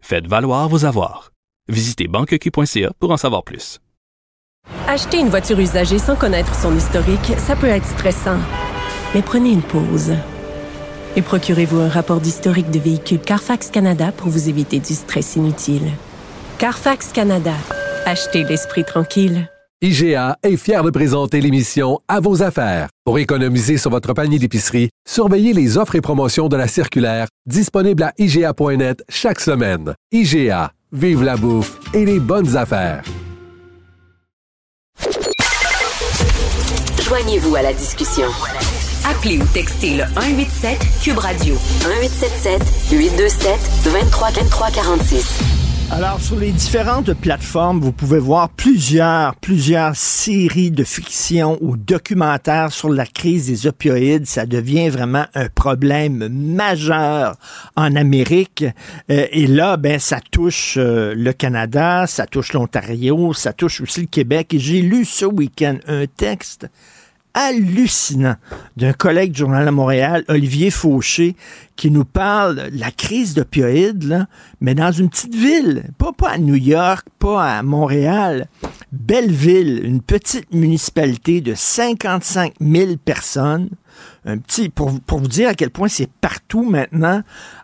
Faites 0.00 0.26
valoir 0.26 0.68
vos 0.68 0.84
avoirs. 0.84 1.30
Visitez 1.68 2.08
banqueq.ca 2.08 2.92
pour 2.98 3.10
en 3.10 3.16
savoir 3.16 3.44
plus. 3.44 3.78
Acheter 4.88 5.18
une 5.18 5.28
voiture 5.28 5.58
usagée 5.58 5.98
sans 5.98 6.16
connaître 6.16 6.54
son 6.54 6.76
historique, 6.76 7.38
ça 7.38 7.56
peut 7.56 7.68
être 7.68 7.86
stressant. 7.86 8.38
Mais 9.14 9.22
prenez 9.22 9.50
une 9.50 9.62
pause. 9.62 10.14
Et 11.16 11.22
procurez-vous 11.22 11.80
un 11.80 11.88
rapport 11.88 12.20
d'historique 12.20 12.70
de 12.70 12.78
véhicule 12.78 13.20
Carfax 13.20 13.70
Canada 13.70 14.12
pour 14.12 14.28
vous 14.28 14.48
éviter 14.48 14.78
du 14.78 14.94
stress 14.94 15.36
inutile. 15.36 15.90
Carfax 16.58 17.12
Canada. 17.12 17.54
Achetez 18.06 18.44
l'esprit 18.44 18.84
tranquille. 18.84 19.48
IGA 19.82 20.36
est 20.42 20.58
fier 20.58 20.82
de 20.84 20.90
présenter 20.90 21.40
l'émission 21.40 22.00
À 22.06 22.20
vos 22.20 22.42
affaires. 22.42 22.90
Pour 23.06 23.18
économiser 23.18 23.78
sur 23.78 23.90
votre 23.90 24.12
panier 24.12 24.38
d'épicerie, 24.38 24.90
surveillez 25.08 25.54
les 25.54 25.78
offres 25.78 25.94
et 25.94 26.02
promotions 26.02 26.48
de 26.48 26.56
la 26.56 26.68
circulaire 26.68 27.28
disponible 27.46 28.02
à 28.02 28.12
IGA.net 28.18 29.02
chaque 29.08 29.40
semaine. 29.40 29.94
IGA, 30.12 30.72
vive 30.92 31.22
la 31.22 31.38
bouffe 31.38 31.78
et 31.94 32.04
les 32.04 32.20
bonnes 32.20 32.58
affaires. 32.58 33.02
Joignez-vous 37.02 37.56
à 37.56 37.62
la 37.62 37.72
discussion. 37.72 38.26
Appelez 39.08 39.38
ou 39.38 39.46
textez 39.46 39.96
le 39.96 40.04
187 40.14 40.78
Cube 41.02 41.16
Radio 41.16 41.54
1877 41.54 42.62
827 42.92 43.58
23 43.86 44.70
46. 44.72 45.59
Alors, 45.92 46.20
sur 46.20 46.36
les 46.36 46.52
différentes 46.52 47.12
plateformes, 47.14 47.80
vous 47.80 47.90
pouvez 47.90 48.20
voir 48.20 48.48
plusieurs, 48.48 49.34
plusieurs 49.34 49.96
séries 49.96 50.70
de 50.70 50.84
fiction 50.84 51.58
ou 51.60 51.76
documentaires 51.76 52.70
sur 52.70 52.90
la 52.90 53.04
crise 53.04 53.48
des 53.48 53.66
opioïdes. 53.66 54.24
Ça 54.24 54.46
devient 54.46 54.88
vraiment 54.88 55.24
un 55.34 55.48
problème 55.48 56.28
majeur 56.28 57.34
en 57.74 57.96
Amérique. 57.96 58.64
Euh, 59.10 59.26
et 59.32 59.48
là, 59.48 59.76
ben, 59.76 59.98
ça 59.98 60.20
touche 60.30 60.76
euh, 60.78 61.12
le 61.16 61.32
Canada, 61.32 62.06
ça 62.06 62.24
touche 62.24 62.52
l'Ontario, 62.52 63.32
ça 63.32 63.52
touche 63.52 63.80
aussi 63.80 64.02
le 64.02 64.06
Québec. 64.06 64.54
Et 64.54 64.60
j'ai 64.60 64.82
lu 64.82 65.04
ce 65.04 65.24
week-end 65.24 65.78
un 65.88 66.06
texte 66.06 66.68
hallucinant 67.34 68.36
d'un 68.76 68.92
collègue 68.92 69.32
du 69.32 69.40
Journal 69.40 69.64
de 69.66 69.70
Montréal, 69.70 70.24
Olivier 70.28 70.70
Fauché, 70.70 71.36
qui 71.76 71.90
nous 71.90 72.04
parle 72.04 72.70
de 72.70 72.78
la 72.78 72.90
crise 72.90 73.34
d'opioïdes, 73.34 74.26
mais 74.60 74.74
dans 74.74 74.92
une 74.92 75.08
petite 75.08 75.34
ville, 75.34 75.84
pas, 75.98 76.12
pas 76.12 76.30
à 76.30 76.38
New 76.38 76.56
York, 76.56 77.06
pas 77.18 77.58
à 77.58 77.62
Montréal, 77.62 78.46
Belleville, 78.92 79.80
une 79.84 80.02
petite 80.02 80.52
municipalité 80.52 81.40
de 81.40 81.54
55 81.54 82.54
000 82.60 82.96
personnes, 83.04 83.70
un 84.24 84.38
petit, 84.38 84.68
pour, 84.68 84.90
vous 84.90 85.28
dire 85.28 85.48
à 85.48 85.54
quel 85.54 85.70
point 85.70 85.88
c'est 85.88 86.10
partout 86.20 86.68
maintenant, 86.68 87.22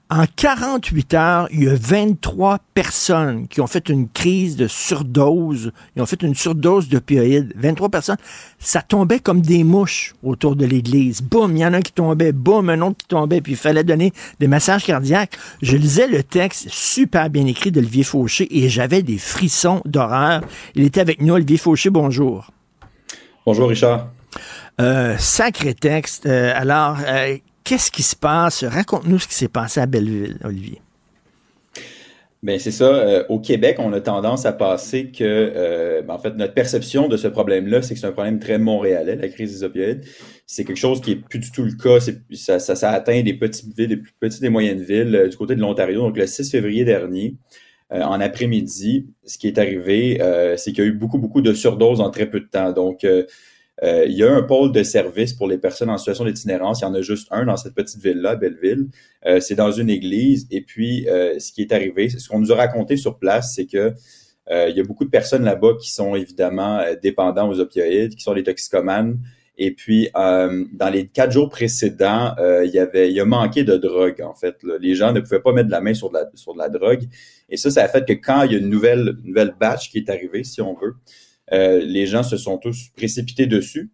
en 0.08 0.24
48 0.36 1.14
heures, 1.14 1.48
il 1.50 1.64
y 1.64 1.68
a 1.68 1.74
23 1.74 2.60
personnes 2.74 3.48
qui 3.48 3.60
ont 3.60 3.66
fait 3.66 3.88
une 3.88 4.08
crise 4.08 4.54
de 4.54 4.68
surdose. 4.68 5.72
Ils 5.96 6.02
ont 6.02 6.06
fait 6.06 6.22
une 6.22 6.34
surdose 6.36 6.88
d'opioïdes. 6.88 7.52
23 7.56 7.88
personnes. 7.88 8.16
Ça 8.60 8.82
tombait 8.82 9.18
comme 9.18 9.40
des 9.40 9.64
mouches 9.64 10.14
autour 10.22 10.54
de 10.54 10.64
l'église. 10.64 11.22
Boum, 11.22 11.56
il 11.56 11.60
y 11.60 11.66
en 11.66 11.72
a 11.72 11.78
un 11.78 11.82
qui 11.82 11.92
tombait. 11.92 12.30
Boum, 12.30 12.70
un 12.70 12.80
autre 12.82 12.98
qui 12.98 13.08
tombait. 13.08 13.40
Puis 13.40 13.54
il 13.54 13.58
fallait 13.58 13.82
donner 13.82 14.12
des 14.38 14.46
massages 14.46 14.84
cardiaques. 14.84 15.36
Je 15.60 15.76
lisais 15.76 16.06
le 16.06 16.22
texte 16.22 16.68
super 16.68 17.28
bien 17.28 17.44
écrit 17.46 17.72
d'Olivier 17.72 18.04
Fauché 18.04 18.46
et 18.50 18.68
j'avais 18.68 19.02
des 19.02 19.18
frissons 19.18 19.82
d'horreur. 19.86 20.42
Il 20.76 20.84
était 20.84 21.00
avec 21.00 21.20
nous. 21.20 21.34
Olivier 21.34 21.58
Fauché, 21.58 21.90
bonjour. 21.90 22.52
Bonjour, 23.44 23.68
Richard. 23.68 24.08
Euh, 24.80 25.16
sacré 25.18 25.74
texte. 25.74 26.26
Euh, 26.26 26.52
alors, 26.54 26.98
euh, 27.06 27.36
Qu'est-ce 27.64 27.90
qui 27.90 28.04
se 28.04 28.14
passe? 28.14 28.62
Raconte-nous 28.62 29.18
ce 29.18 29.26
qui 29.26 29.34
s'est 29.34 29.48
passé 29.48 29.80
à 29.80 29.86
Belleville, 29.86 30.38
Olivier. 30.44 30.80
Bien, 32.40 32.60
c'est 32.60 32.70
ça. 32.70 33.28
Au 33.28 33.40
Québec, 33.40 33.78
on 33.80 33.92
a 33.92 34.00
tendance 34.00 34.46
à 34.46 34.52
penser 34.52 35.10
que, 35.10 36.00
ben, 36.06 36.14
en 36.14 36.18
fait, 36.20 36.36
notre 36.36 36.54
perception 36.54 37.08
de 37.08 37.16
ce 37.16 37.26
problème-là, 37.26 37.82
c'est 37.82 37.94
que 37.94 37.98
c'est 37.98 38.06
un 38.06 38.12
problème 38.12 38.38
très 38.38 38.58
montréalais, 38.58 39.16
la 39.16 39.26
crise 39.26 39.50
des 39.50 39.64
opioïdes. 39.64 40.04
C'est 40.46 40.64
quelque 40.64 40.78
chose 40.78 41.00
qui 41.00 41.10
est 41.12 41.16
plus 41.16 41.40
du 41.40 41.50
tout 41.50 41.64
le 41.64 41.72
cas. 41.72 41.98
Ça, 41.98 42.60
ça, 42.60 42.76
ça, 42.76 42.90
atteint 42.90 43.20
des 43.20 43.34
petites 43.34 43.76
villes, 43.76 43.88
des 43.88 43.96
plus 43.96 44.12
petites 44.20 44.44
et 44.44 44.48
moyennes 44.48 44.82
villes 44.82 45.26
du 45.28 45.36
côté 45.36 45.56
de 45.56 45.60
l'Ontario. 45.60 46.02
Donc, 46.02 46.16
le 46.16 46.28
6 46.28 46.48
février 46.52 46.84
dernier, 46.84 47.34
en 47.90 48.20
après-midi, 48.20 49.08
ce 49.24 49.38
qui 49.38 49.48
est 49.48 49.58
arrivé, 49.58 50.20
c'est 50.56 50.70
qu'il 50.70 50.84
y 50.84 50.86
a 50.86 50.90
eu 50.90 50.92
beaucoup, 50.92 51.18
beaucoup 51.18 51.42
de 51.42 51.52
surdoses 51.52 52.00
en 52.00 52.10
très 52.10 52.26
peu 52.26 52.38
de 52.38 52.46
temps. 52.46 52.70
Donc, 52.70 53.04
il 53.82 54.12
y 54.12 54.22
a 54.22 54.32
un 54.32 54.42
pôle 54.42 54.72
de 54.72 54.82
service 54.82 55.34
pour 55.34 55.48
les 55.48 55.58
personnes 55.58 55.90
en 55.90 55.98
situation 55.98 56.24
d'itinérance. 56.24 56.80
Il 56.80 56.84
y 56.84 56.86
en 56.86 56.94
a 56.94 57.02
juste 57.02 57.28
un 57.30 57.44
dans 57.44 57.56
cette 57.56 57.74
petite 57.74 58.02
ville-là, 58.02 58.36
Belleville. 58.36 58.88
Euh, 59.26 59.40
c'est 59.40 59.54
dans 59.54 59.70
une 59.70 59.90
église. 59.90 60.46
Et 60.50 60.62
puis, 60.62 61.08
euh, 61.08 61.38
ce 61.38 61.52
qui 61.52 61.62
est 61.62 61.72
arrivé, 61.72 62.08
ce 62.08 62.28
qu'on 62.28 62.38
nous 62.38 62.52
a 62.52 62.56
raconté 62.56 62.96
sur 62.96 63.18
place, 63.18 63.54
c'est 63.54 63.66
que 63.66 63.92
il 64.48 64.76
y 64.76 64.80
a 64.80 64.84
beaucoup 64.84 65.04
de 65.04 65.10
personnes 65.10 65.42
là-bas 65.42 65.72
qui 65.80 65.92
sont 65.92 66.14
évidemment 66.14 66.80
dépendants 67.02 67.48
aux 67.48 67.58
opioïdes, 67.58 68.14
qui 68.14 68.22
sont 68.22 68.32
des 68.32 68.44
toxicomanes. 68.44 69.18
Et 69.58 69.72
puis, 69.72 70.08
dans 70.14 70.92
les 70.92 71.08
quatre 71.08 71.32
jours 71.32 71.48
précédents, 71.48 72.32
il 72.62 72.70
y 72.70 72.78
avait, 72.78 73.10
il 73.10 73.16
y 73.16 73.18
a 73.18 73.24
manqué 73.24 73.64
de 73.64 73.76
drogue 73.76 74.22
en 74.22 74.34
fait. 74.34 74.54
Les 74.78 74.94
gens 74.94 75.12
ne 75.12 75.18
pouvaient 75.18 75.40
pas 75.40 75.52
mettre 75.52 75.70
la 75.70 75.80
main 75.80 75.94
sur 75.94 76.10
de 76.10 76.14
la, 76.14 76.30
sur 76.34 76.54
de 76.54 76.58
la 76.58 76.68
drogue. 76.68 77.08
Et 77.48 77.56
ça, 77.56 77.72
ça 77.72 77.82
a 77.82 77.88
fait 77.88 78.06
que 78.06 78.12
quand 78.12 78.44
il 78.44 78.52
y 78.52 78.54
a 78.54 78.58
une 78.58 78.70
nouvelle, 78.70 79.16
nouvelle 79.24 79.52
batch 79.58 79.90
qui 79.90 79.98
est 79.98 80.08
arrivée, 80.08 80.44
si 80.44 80.62
on 80.62 80.74
veut, 80.74 80.94
euh, 81.52 81.80
les 81.80 82.06
gens 82.06 82.22
se 82.22 82.36
sont 82.36 82.58
tous 82.58 82.90
précipités 82.96 83.46
dessus. 83.46 83.92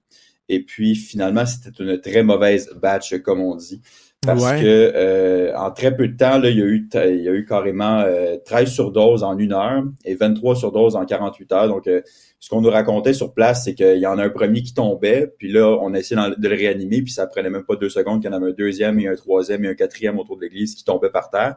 Et 0.49 0.63
puis 0.63 0.95
finalement, 0.95 1.47
c'était 1.47 1.83
une 1.83 2.01
très 2.01 2.23
mauvaise 2.23 2.71
batch, 2.81 3.17
comme 3.23 3.41
on 3.41 3.57
dit. 3.57 3.81
Parce 4.25 4.53
que 4.53 4.93
euh, 4.95 5.53
en 5.57 5.73
très 5.73 5.97
peu 5.97 6.07
de 6.07 6.17
temps, 6.17 6.39
là, 6.39 6.49
il, 6.49 6.57
y 6.57 6.63
a 6.63 6.65
eu, 6.65 6.89
il 6.95 7.23
y 7.23 7.29
a 7.29 7.33
eu 7.33 7.45
carrément 7.45 8.01
euh, 8.01 8.37
13 8.45 8.71
surdoses 8.71 9.25
en 9.25 9.37
une 9.37 9.53
heure 9.53 9.83
et 10.05 10.15
23 10.15 10.55
surdoses 10.55 10.95
en 10.95 11.05
48 11.05 11.53
heures. 11.53 11.69
Donc, 11.69 11.89
euh, 11.89 12.03
ce 12.39 12.49
qu'on 12.49 12.61
nous 12.61 12.71
racontait 12.71 13.15
sur 13.15 13.35
place, 13.35 13.65
c'est 13.65 13.75
qu'il 13.75 13.99
y 13.99 14.07
en 14.07 14.19
a 14.19 14.25
un 14.25 14.31
premier 14.31 14.63
qui 14.63 14.75
tombait, 14.75 15.33
puis 15.39 15.51
là, 15.51 15.77
on 15.81 15.93
a 15.95 15.99
essayé 15.99 16.21
de 16.39 16.49
le 16.49 16.55
réanimer, 16.55 17.03
puis 17.03 17.13
ça 17.13 17.27
prenait 17.27 17.51
même 17.51 17.65
pas 17.65 17.75
deux 17.75 17.89
secondes 17.89 18.23
qu'il 18.23 18.31
y 18.31 18.35
en 18.35 18.37
avait 18.37 18.51
un 18.51 18.55
deuxième 18.55 19.01
et 19.01 19.09
un 19.09 19.17
troisième 19.17 19.65
et 19.65 19.69
un 19.69 19.75
quatrième 19.75 20.19
autour 20.21 20.37
de 20.37 20.43
l'église 20.43 20.77
qui 20.77 20.85
tombait 20.85 21.11
par 21.11 21.29
terre. 21.29 21.57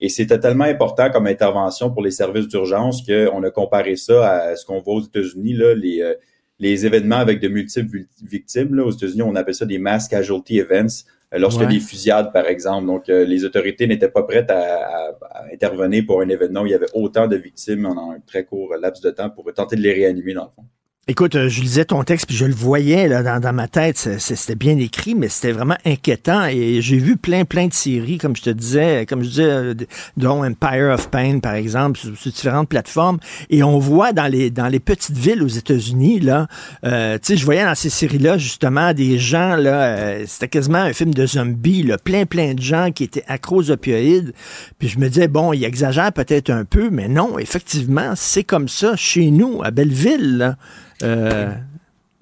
Et 0.00 0.08
c'était 0.08 0.40
tellement 0.40 0.64
important 0.64 1.10
comme 1.10 1.26
intervention 1.26 1.90
pour 1.90 2.02
les 2.02 2.10
services 2.10 2.48
d'urgence 2.48 3.02
qu'on 3.02 3.42
a 3.42 3.50
comparé 3.50 3.96
ça 3.96 4.32
à 4.32 4.56
ce 4.56 4.64
qu'on 4.64 4.80
voit 4.80 4.94
aux 4.94 5.02
États-Unis, 5.02 5.52
là, 5.52 5.74
les, 5.74 6.00
euh, 6.00 6.14
les 6.58 6.86
événements 6.86 7.16
avec 7.16 7.40
de 7.40 7.48
multiples 7.48 8.04
victimes. 8.22 8.74
Là. 8.74 8.84
Aux 8.84 8.90
États-Unis, 8.90 9.22
on 9.22 9.34
appelle 9.34 9.54
ça 9.54 9.66
des 9.66 9.78
mass 9.78 10.08
casualty 10.08 10.58
events 10.58 11.04
euh, 11.34 11.38
lorsque 11.38 11.66
des 11.66 11.80
fusillades, 11.80 12.32
par 12.32 12.46
exemple. 12.46 12.86
Donc, 12.86 13.08
euh, 13.08 13.24
les 13.24 13.44
autorités 13.44 13.86
n'étaient 13.86 14.10
pas 14.10 14.22
prêtes 14.22 14.50
à, 14.50 15.16
intervenir 15.52 16.04
pour 16.06 16.20
un 16.20 16.28
événement 16.28 16.62
où 16.62 16.66
il 16.66 16.72
y 16.72 16.74
avait 16.74 16.90
autant 16.94 17.26
de 17.26 17.36
victimes 17.36 17.86
en 17.86 18.12
un 18.12 18.20
très 18.20 18.44
court 18.44 18.74
laps 18.80 19.02
de 19.02 19.10
temps 19.10 19.30
pour 19.30 19.52
tenter 19.52 19.76
de 19.76 19.82
les 19.82 19.92
réanimer, 19.92 20.34
dans 20.34 20.44
le 20.44 20.50
fond. 20.50 20.64
Écoute, 21.10 21.34
euh, 21.34 21.48
je 21.48 21.60
lisais 21.60 21.84
ton 21.84 22.04
texte, 22.04 22.28
puis 22.28 22.36
je 22.36 22.44
le 22.44 22.54
voyais 22.54 23.08
là, 23.08 23.40
dans, 23.40 23.52
ma 23.52 23.66
tête. 23.66 23.96
C'était 23.96 24.54
bien 24.54 24.78
écrit, 24.78 25.16
mais 25.16 25.28
c'était 25.28 25.50
vraiment 25.50 25.76
inquiétant. 25.84 26.44
Et 26.44 26.80
j'ai 26.82 26.98
vu 26.98 27.16
plein, 27.16 27.44
plein 27.44 27.66
de 27.66 27.72
séries, 27.72 28.18
comme 28.18 28.36
je 28.36 28.42
te 28.42 28.50
disais, 28.50 29.06
comme 29.06 29.24
je 29.24 29.28
disais, 29.28 29.42
euh, 29.42 29.74
dont 30.16 30.44
Empire 30.44 30.92
of 30.94 31.10
Pain, 31.10 31.40
par 31.40 31.54
exemple, 31.54 31.98
sur, 31.98 32.12
différentes 32.12 32.68
plateformes. 32.68 33.18
Et 33.50 33.64
on 33.64 33.80
voit 33.80 34.12
dans 34.12 34.28
les, 34.28 34.50
dans 34.50 34.68
les 34.68 34.78
petites 34.78 35.16
villes 35.16 35.42
aux 35.42 35.48
États-Unis, 35.48 36.20
là, 36.20 36.46
euh, 36.84 37.18
tu 37.18 37.32
sais, 37.32 37.36
je 37.36 37.44
voyais 37.44 37.64
dans 37.64 37.74
ces 37.74 37.90
séries-là, 37.90 38.38
justement, 38.38 38.94
des 38.94 39.18
gens, 39.18 39.56
là, 39.56 40.24
c'était 40.28 40.46
quasiment 40.46 40.78
un 40.78 40.92
film 40.92 41.12
de 41.12 41.26
zombies, 41.26 41.82
là, 41.82 41.98
plein, 41.98 42.24
plein 42.24 42.54
de 42.54 42.62
gens 42.62 42.92
qui 42.92 43.02
étaient 43.02 43.24
accros 43.26 43.56
aux 43.56 43.70
opioïdes. 43.72 44.32
Puis 44.78 44.86
je 44.86 45.00
me 45.00 45.08
disais, 45.08 45.26
bon, 45.26 45.52
il 45.54 45.64
exagère 45.64 46.12
peut-être 46.12 46.50
un 46.50 46.64
peu, 46.64 46.88
mais 46.88 47.08
non, 47.08 47.36
effectivement, 47.40 48.12
c'est 48.14 48.44
comme 48.44 48.68
ça 48.68 48.94
chez 48.94 49.32
nous, 49.32 49.60
à 49.64 49.72
Belleville, 49.72 50.36
là. 50.36 50.56
Euh... 51.02 51.52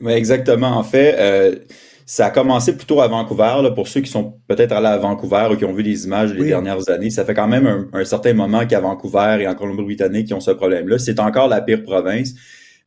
Oui, 0.01 0.13
exactement. 0.13 0.69
En 0.69 0.85
fait, 0.85 1.17
euh, 1.19 1.57
ça 2.07 2.27
a 2.27 2.31
commencé 2.31 2.77
plutôt 2.77 3.01
à 3.01 3.09
Vancouver. 3.09 3.57
Là, 3.63 3.71
pour 3.71 3.89
ceux 3.89 4.01
qui 4.01 4.11
sont 4.11 4.35
peut-être 4.47 4.73
allés 4.73 4.87
à 4.87 4.97
Vancouver 4.97 5.49
ou 5.51 5.57
qui 5.57 5.65
ont 5.65 5.73
vu 5.73 5.83
des 5.83 6.07
images 6.07 6.33
les 6.33 6.47
dernières 6.47 6.89
années, 6.89 7.11
ça 7.11 7.25
fait 7.25 7.35
quand 7.35 7.49
même 7.49 7.89
un, 7.93 8.05
certain 8.05 8.33
moment 8.33 8.65
qu'à 8.67 8.81
Vancouver 8.81 9.39
et 9.41 9.49
en 9.49 9.55
Colombie-Britannique 9.55 10.29
qui 10.29 10.35
ont 10.35 10.41
ce 10.41 10.53
problème-là. 10.53 10.99
C'est 10.99 11.21
encore 11.21 11.49
la 11.49 11.61
pire 11.61 11.83
province. 11.83 12.35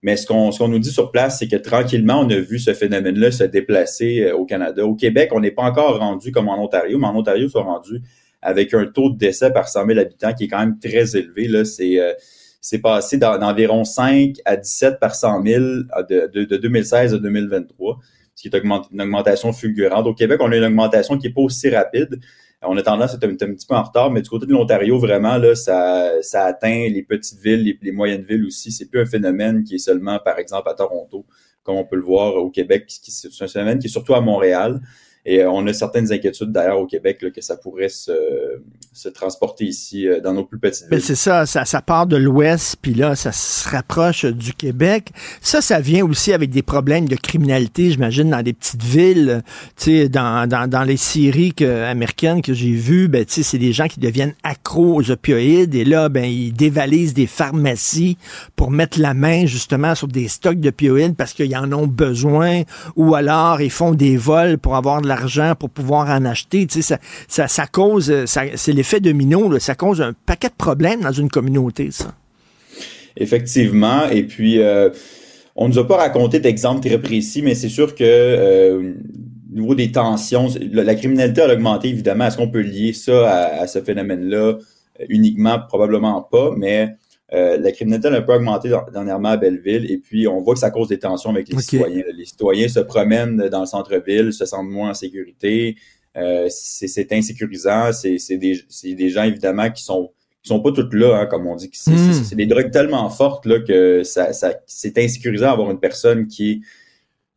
Mais 0.04 0.18
ce 0.18 0.26
qu'on 0.26 0.52
ce 0.52 0.58
qu'on 0.58 0.70
nous 0.70 0.80
dit 0.80 0.90
sur 0.90 1.12
place, 1.12 1.38
c'est 1.38 1.48
que 1.48 1.58
tranquillement, 1.58 2.22
on 2.22 2.30
a 2.32 2.40
vu 2.40 2.58
ce 2.58 2.74
phénomène-là 2.74 3.30
se 3.32 3.44
déplacer 3.44 4.24
euh, 4.24 4.36
au 4.36 4.46
Canada. 4.46 4.84
Au 4.84 4.96
Québec, 4.96 5.30
on 5.34 5.40
n'est 5.40 5.52
pas 5.52 5.62
encore 5.62 6.00
rendu 6.00 6.32
comme 6.32 6.50
en 6.50 6.58
Ontario, 6.64 6.98
mais 6.98 7.06
en 7.06 7.16
Ontario, 7.16 7.46
ils 7.46 7.52
sont 7.52 7.62
rendus 7.62 8.02
avec 8.42 8.74
un 8.74 8.86
taux 8.86 9.12
de 9.12 9.18
décès 9.18 9.52
par 9.52 9.68
100 9.70 9.86
000 9.86 10.00
habitants 10.00 10.34
qui 10.34 10.46
est 10.46 10.48
quand 10.48 10.60
même 10.60 10.80
très 10.80 11.16
élevé. 11.16 11.48
Là, 11.48 11.66
c'est 11.66 12.00
euh, 12.00 12.14
c'est 12.62 12.80
passé 12.80 13.18
d'environ 13.18 13.84
5 13.84 14.36
à 14.46 14.56
17 14.56 15.00
par 15.00 15.16
100 15.16 15.44
000 15.44 15.64
de, 16.10 16.46
de, 16.46 16.58
2016 16.58 17.16
à 17.16 17.18
2023, 17.18 18.00
ce 18.36 18.42
qui 18.42 18.56
est 18.56 18.60
une 18.64 19.02
augmentation 19.02 19.52
fulgurante. 19.52 20.06
Au 20.06 20.14
Québec, 20.14 20.40
on 20.42 20.52
a 20.52 20.58
une 20.58 20.64
augmentation 20.64 21.18
qui 21.18 21.28
n'est 21.28 21.34
pas 21.34 21.42
aussi 21.42 21.70
rapide. 21.70 22.20
On 22.62 22.78
a 22.78 22.84
tendance 22.84 23.14
à 23.14 23.16
être 23.16 23.24
un, 23.24 23.54
petit 23.54 23.66
peu 23.66 23.74
en 23.74 23.82
retard, 23.82 24.12
mais 24.12 24.22
du 24.22 24.30
côté 24.30 24.46
de 24.46 24.52
l'Ontario, 24.52 25.00
vraiment, 25.00 25.38
là, 25.38 25.56
ça, 25.56 26.22
ça 26.22 26.46
atteint 26.46 26.88
les 26.88 27.02
petites 27.02 27.40
villes, 27.40 27.76
les, 27.82 27.92
moyennes 27.92 28.22
villes 28.22 28.46
aussi. 28.46 28.72
C'est 28.72 28.86
plus 28.86 29.02
un 29.02 29.06
phénomène 29.08 29.64
qui 29.64 29.76
est 29.76 29.80
seulement, 29.80 30.20
par 30.24 30.38
exemple, 30.38 30.70
à 30.70 30.76
Toronto, 30.76 31.26
comme 31.64 31.78
on 31.78 31.86
peut 31.86 31.96
le 31.96 32.04
voir 32.04 32.36
au 32.36 32.52
Québec. 32.52 32.86
C'est 32.88 33.44
un 33.44 33.48
phénomène 33.48 33.80
qui 33.80 33.88
est 33.88 33.90
surtout 33.90 34.14
à 34.14 34.22
Montréal. 34.22 34.80
Et 35.26 35.42
euh, 35.42 35.52
on 35.52 35.68
a 35.68 35.74
certaines 35.74 36.12
inquiétudes 36.12 36.52
d'ailleurs 36.52 36.80
au 36.80 36.88
Québec 36.88 37.20
là, 37.22 37.30
que 37.30 37.42
ça 37.42 37.56
pourrait 37.56 37.90
se, 37.90 38.12
se 38.92 39.08
transporter 39.08 39.66
ici 39.66 40.08
euh, 40.08 40.20
dans 40.20 40.34
nos 40.34 40.44
plus 40.44 40.58
petites 40.58 40.90
villes. 40.90 41.02
c'est 41.02 41.16
ça, 41.16 41.46
ça, 41.46 41.64
ça 41.64 41.82
part 41.82 42.08
de 42.08 42.18
l'ouest, 42.18 42.76
puis 42.82 42.96
là, 42.96 43.16
ça 43.16 43.32
se 43.32 43.70
rapproche 43.70 44.26
du 44.26 44.54
Québec. 44.54 45.10
Ça, 45.42 45.62
ça 45.62 45.80
vient 45.80 46.04
aussi 46.04 46.34
avec 46.34 46.50
des 46.50 46.64
problèmes 46.64 47.08
de 47.08 47.16
criminalité, 47.16 47.92
j'imagine, 47.92 48.32
dans 48.32 48.42
des 48.42 48.54
petites 48.54 48.84
villes. 48.84 49.44
Tu 49.78 49.84
sais, 49.84 50.10
dans, 50.10 50.48
dans, 50.50 50.68
dans 50.68 50.84
les 50.84 50.98
séries 50.98 51.54
que, 51.54 51.84
américaines 51.84 52.42
que 52.42 52.54
j'ai 52.54 52.72
vues, 52.74 53.08
ben, 53.08 53.24
tu 53.24 53.34
sais, 53.34 53.44
c'est 53.44 53.60
des 53.60 53.74
gens 53.74 53.88
qui 53.88 54.00
deviennent 54.00 54.34
accros 54.44 55.00
aux 55.00 55.12
opioïdes, 55.12 55.76
et 55.76 55.86
là, 55.86 56.10
ben, 56.10 56.26
ils 56.26 56.54
dévalisent 56.54 57.14
des 57.14 57.28
pharmacies 57.28 58.18
pour 58.56 58.72
mettre 58.72 59.00
la 59.00 59.14
main, 59.14 59.46
justement, 59.46 59.94
sur 59.94 60.08
des 60.08 60.28
stocks 60.28 60.60
d'opioïdes 60.60 61.16
parce 61.16 61.34
qu'ils 61.34 61.56
en 61.56 61.72
ont 61.74 61.88
besoin, 61.88 62.64
ou 62.96 63.14
alors 63.14 63.62
ils 63.62 63.70
font 63.70 63.92
des 63.92 64.18
vols 64.18 64.58
pour 64.58 64.76
avoir 64.76 65.02
de 65.02 65.11
pour 65.58 65.70
pouvoir 65.70 66.10
en 66.10 66.26
acheter. 66.26 66.68
Tu 66.68 66.82
sais, 66.82 66.98
ça, 67.28 67.68
cause, 67.68 68.26
ça, 68.26 68.44
c'est 68.56 68.74
l'effet 68.74 69.00
domino, 69.00 69.58
ça 69.60 69.76
cause 69.76 70.02
un 70.02 70.14
paquet 70.26 70.50
de 70.50 70.56
problèmes 70.58 71.02
dans 71.02 71.12
une 71.12 71.30
communauté, 71.30 71.90
ça. 71.92 72.14
Effectivement. 73.18 74.08
Et 74.10 74.24
puis, 74.24 74.60
euh, 74.60 74.90
on 75.56 75.68
nous 75.68 75.80
a 75.80 75.88
pas 75.88 75.98
raconté 75.98 76.40
d'exemples 76.40 76.88
très 76.88 77.00
précis, 77.00 77.42
mais 77.42 77.56
c'est 77.56 77.70
sûr 77.70 77.94
que 77.96 78.04
euh, 78.04 78.94
au 79.52 79.60
niveau 79.60 79.76
des 79.76 79.92
tensions, 79.92 80.48
la, 80.72 80.96
criminalité 80.96 81.42
a 81.42 81.54
augmenté, 81.54 81.90
évidemment. 81.90 82.26
Est-ce 82.26 82.38
qu'on 82.38 82.50
peut 82.50 82.62
lier 82.62 82.94
ça 82.94 83.30
à, 83.30 83.68
ce 83.68 83.80
phénomène-là 83.82 84.38
euh, 84.38 84.58
uniquement? 85.10 85.60
Probablement 85.68 86.22
pas, 86.22 86.52
mais 86.56 86.96
euh, 87.34 87.58
la 87.58 87.72
criminalité 87.72 88.10
a 88.10 88.12
un 88.14 88.22
peu 88.22 88.34
augmenté 88.34 88.70
dernièrement 88.92 89.30
à 89.30 89.38
Belleville. 89.38 89.90
Et 89.90 89.98
puis, 89.98 90.28
on 90.28 90.42
voit 90.42 90.54
que 90.54 90.60
ça 90.60 90.70
cause 90.72 90.90
des 90.90 91.00
tensions 91.00 91.30
avec 91.30 91.48
les 91.48 91.56
citoyens. 91.62 92.04
Les 92.16 92.26
citoyens 92.26 92.68
se 92.68 92.80
promènent 92.82 93.38
dans 93.50 93.62
le 93.62 93.66
centre-ville, 93.66 94.34
se 94.34 94.46
sentent 94.46 94.70
moins 94.70 94.90
en 94.90 94.94
sécurité. 94.94 95.76
Euh, 96.18 96.48
c'est 96.50 97.12
insécurisant. 97.14 97.92
C'est 97.94 98.18
des, 98.38 98.60
des 98.84 99.10
gens, 99.10 99.24
évidemment, 99.24 99.70
qui 99.72 99.84
sont 99.84 100.12
qui 100.44 100.48
sont 100.48 100.60
pas 100.60 100.72
toutes 100.72 100.96
là, 100.96 101.20
hein, 101.20 101.26
comme 101.28 101.46
on 101.46 101.56
dit. 101.56 101.70
C'est 101.72 101.92
Mm. 101.92 102.14
c'est- 102.14 102.24
c'est 102.24 102.36
des 102.36 102.48
drogues 102.48 102.72
tellement 102.72 103.08
fortes 103.12 103.46
là, 103.46 103.60
que 103.60 104.02
ça, 104.02 104.34
ça, 104.34 104.56
c'est 104.66 104.98
insécurisant 104.98 105.52
d'avoir 105.52 105.70
une 105.70 105.80
personne 105.80 106.26
qui 106.28 106.52
est 106.54 106.60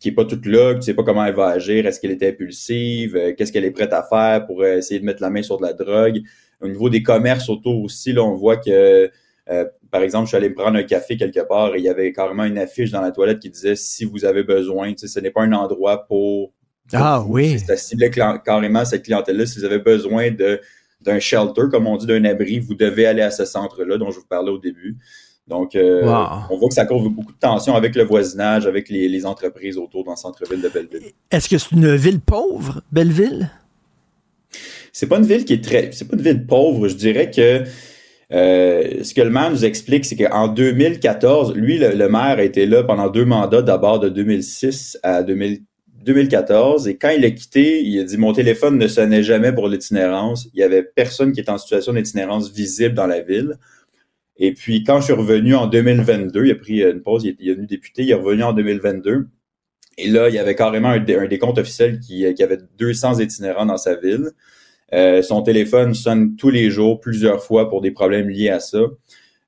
qui 0.00 0.08
est 0.08 0.12
pas 0.12 0.24
toute 0.24 0.44
là, 0.46 0.72
que 0.74 0.78
tu 0.80 0.84
sais 0.86 0.94
pas 0.94 1.02
comment 1.02 1.24
elle 1.24 1.34
va 1.34 1.48
agir, 1.48 1.86
est-ce 1.86 1.98
qu'elle 2.00 2.10
est 2.10 2.22
impulsive, 2.22 3.14
euh, 3.16 3.32
qu'est-ce 3.34 3.52
qu'elle 3.52 3.64
est 3.66 3.70
prête 3.70 3.92
à 3.92 4.02
faire 4.02 4.44
pour 4.46 4.62
euh, 4.62 4.76
essayer 4.78 5.00
de 5.00 5.04
mettre 5.04 5.22
la 5.22 5.30
main 5.30 5.42
sur 5.42 5.56
de 5.58 5.62
la 5.62 5.72
drogue. 5.74 6.20
Au 6.62 6.68
niveau 6.68 6.88
des 6.90 7.02
commerces 7.02 7.48
autour 7.48 7.82
aussi, 7.84 8.12
là, 8.12 8.22
on 8.24 8.34
voit 8.34 8.56
que, 8.56 9.10
euh, 9.50 9.64
par 9.90 10.02
exemple, 10.02 10.24
je 10.24 10.28
suis 10.28 10.36
allé 10.36 10.48
me 10.48 10.54
prendre 10.54 10.78
un 10.78 10.82
café 10.82 11.16
quelque 11.16 11.46
part 11.46 11.74
et 11.74 11.78
il 11.78 11.84
y 11.84 11.88
avait 11.88 12.12
carrément 12.12 12.44
une 12.44 12.58
affiche 12.58 12.90
dans 12.90 13.00
la 13.02 13.10
toilette 13.12 13.40
qui 13.40 13.50
disait 13.50 13.76
si 13.76 14.04
vous 14.04 14.24
avez 14.24 14.42
besoin, 14.42 14.92
ce 14.96 15.20
n'est 15.20 15.30
pas 15.30 15.42
un 15.42 15.52
endroit 15.52 16.06
pour. 16.06 16.52
Ah 16.92 17.18
vous. 17.24 17.34
oui. 17.34 17.58
Ça 17.58 17.76
ciblait 17.76 18.10
carrément 18.10 18.84
cette 18.84 19.04
clientèle-là. 19.04 19.46
Si 19.46 19.58
vous 19.58 19.64
avez 19.64 19.78
besoin 19.78 20.30
de 20.30 20.60
d'un 21.00 21.18
shelter, 21.18 21.62
comme 21.70 21.86
on 21.86 21.98
dit, 21.98 22.06
d'un 22.06 22.24
abri, 22.24 22.58
vous 22.60 22.74
devez 22.74 23.04
aller 23.04 23.20
à 23.20 23.30
ce 23.30 23.44
centre-là 23.44 23.98
dont 23.98 24.10
je 24.10 24.20
vous 24.20 24.26
parlais 24.26 24.50
au 24.50 24.56
début. 24.58 24.96
Donc, 25.46 25.74
euh, 25.76 26.02
Wow. 26.02 26.44
on 26.48 26.56
voit 26.56 26.68
que 26.70 26.74
ça 26.74 26.86
cause 26.86 27.06
beaucoup 27.10 27.32
de 27.34 27.38
tensions 27.38 27.74
avec 27.74 27.94
le 27.94 28.04
voisinage, 28.04 28.66
avec 28.66 28.88
les, 28.88 29.06
les 29.10 29.26
entreprises 29.26 29.76
autour 29.76 30.04
dans 30.04 30.12
le 30.12 30.16
centre-ville 30.16 30.62
de 30.62 30.68
Belleville. 30.70 31.12
Est-ce 31.30 31.50
que 31.50 31.58
c'est 31.58 31.72
une 31.72 31.94
ville 31.94 32.20
pauvre, 32.20 32.80
Belleville? 32.90 33.50
C'est 34.92 35.06
pas 35.08 35.18
une 35.18 35.26
ville 35.26 35.44
qui 35.44 35.52
est 35.52 35.62
très, 35.64 35.90
c'est 35.92 36.06
pas 36.08 36.16
une 36.16 36.22
ville 36.22 36.46
pauvre. 36.46 36.88
Je 36.88 36.94
dirais 36.94 37.30
que 37.30 37.64
euh, 38.34 39.04
ce 39.04 39.14
que 39.14 39.20
le 39.20 39.30
maire 39.30 39.50
nous 39.50 39.64
explique, 39.64 40.04
c'est 40.04 40.16
qu'en 40.16 40.48
2014, 40.48 41.54
lui, 41.54 41.78
le, 41.78 42.08
maire 42.08 42.38
a 42.38 42.42
été 42.42 42.66
là 42.66 42.82
pendant 42.82 43.08
deux 43.08 43.24
mandats, 43.24 43.62
d'abord 43.62 44.00
de 44.00 44.08
2006 44.08 44.98
à 45.02 45.22
2000 45.22 45.62
2014. 46.04 46.86
Et 46.86 46.96
quand 46.96 47.10
il 47.10 47.24
a 47.24 47.30
quitté, 47.30 47.82
il 47.82 47.98
a 47.98 48.04
dit 48.04 48.18
mon 48.18 48.32
téléphone 48.32 48.78
ne 48.78 48.86
sonnait 48.88 49.22
jamais 49.22 49.52
pour 49.52 49.68
l'itinérance. 49.68 50.48
Il 50.52 50.60
y 50.60 50.62
avait 50.62 50.82
personne 50.82 51.32
qui 51.32 51.40
était 51.40 51.50
en 51.50 51.58
situation 51.58 51.94
d'itinérance 51.94 52.52
visible 52.52 52.94
dans 52.94 53.06
la 53.06 53.20
ville. 53.20 53.58
Et 54.36 54.52
puis 54.52 54.84
quand 54.84 55.00
je 55.00 55.04
suis 55.04 55.12
revenu 55.12 55.54
en 55.54 55.66
2022, 55.66 56.44
il 56.44 56.50
a 56.50 56.54
pris 56.56 56.82
une 56.82 57.02
pause, 57.02 57.24
il 57.24 57.30
est, 57.30 57.36
il 57.40 57.48
est 57.48 57.52
devenu 57.52 57.66
député, 57.66 58.02
il 58.02 58.10
est 58.10 58.14
revenu 58.14 58.42
en 58.42 58.52
2022. 58.52 59.28
Et 59.96 60.08
là, 60.08 60.28
il 60.28 60.34
y 60.34 60.38
avait 60.38 60.56
carrément 60.56 60.88
un 60.90 60.98
décompte 60.98 61.58
officiel 61.58 62.00
qui, 62.00 62.26
qui 62.34 62.42
avait 62.42 62.58
200 62.78 63.20
itinérants 63.20 63.66
dans 63.66 63.76
sa 63.76 63.94
ville. 63.94 64.32
Euh, 64.92 65.22
son 65.22 65.42
téléphone 65.42 65.94
sonne 65.94 66.36
tous 66.36 66.50
les 66.50 66.70
jours, 66.70 67.00
plusieurs 67.00 67.42
fois, 67.42 67.68
pour 67.68 67.80
des 67.80 67.90
problèmes 67.90 68.28
liés 68.28 68.50
à 68.50 68.60
ça. 68.60 68.80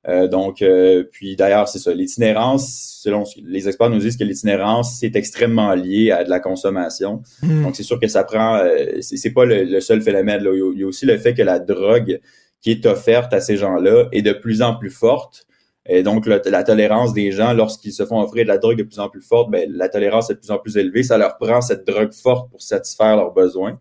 Euh, 0.07 0.27
donc, 0.27 0.61
euh, 0.61 1.03
puis 1.11 1.35
d'ailleurs, 1.35 1.67
c'est 1.67 1.79
ça. 1.79 1.93
L'itinérance, 1.93 2.99
selon 3.03 3.25
ce- 3.25 3.39
les 3.43 3.67
experts 3.67 3.89
nous 3.89 3.99
disent 3.99 4.15
que 4.17 4.23
l'itinérance, 4.23 4.97
c'est 4.99 5.15
extrêmement 5.15 5.73
lié 5.73 6.11
à 6.11 6.23
de 6.23 6.29
la 6.29 6.39
consommation. 6.39 7.21
Hmm. 7.43 7.63
Donc, 7.63 7.75
c'est 7.75 7.83
sûr 7.83 7.99
que 7.99 8.07
ça 8.07 8.23
prend. 8.23 8.55
euh, 8.55 8.99
c'est 9.01 9.31
pas 9.31 9.45
le, 9.45 9.63
le 9.63 9.81
seul 9.81 10.01
phénomène. 10.01 10.43
Là. 10.43 10.51
Il, 10.53 10.79
y 10.79 10.83
a, 10.83 10.87
aussi 10.87 11.05
le 11.05 11.17
fait 11.17 11.33
que 11.33 11.41
la 11.41 11.59
drogue 11.59 12.19
qui 12.61 12.71
est 12.71 12.85
offerte 12.85 13.33
à 13.33 13.41
ces 13.41 13.57
gens-là 13.57 14.07
est 14.13 14.21
de 14.21 14.31
plus 14.33 14.61
en 14.61 14.75
plus 14.75 14.89
forte. 14.89 15.45
Et 15.89 16.03
donc, 16.03 16.25
le- 16.25 16.41
la 16.45 16.63
tolérance 16.63 17.13
des 17.13 17.31
gens, 17.31 17.53
lorsqu'ils 17.53 17.93
se 17.93 18.05
font 18.05 18.21
offrir 18.21 18.43
de 18.43 18.49
la 18.49 18.57
drogue 18.57 18.77
de 18.77 18.83
plus 18.83 18.99
en 18.99 19.09
plus 19.09 19.21
forte, 19.21 19.51
ben, 19.51 19.69
la 19.73 19.89
tolérance 19.89 20.29
est 20.29 20.35
de 20.35 20.39
plus 20.39 20.51
en 20.51 20.57
plus 20.57 20.77
élevée. 20.77 21.03
Ça 21.03 21.17
leur 21.17 21.37
prend 21.37 21.59
cette 21.61 21.85
drogue 21.85 22.13
forte 22.13 22.49
pour 22.49 22.61
satisfaire 22.61 23.15
leurs 23.17 23.33
besoins. 23.33 23.79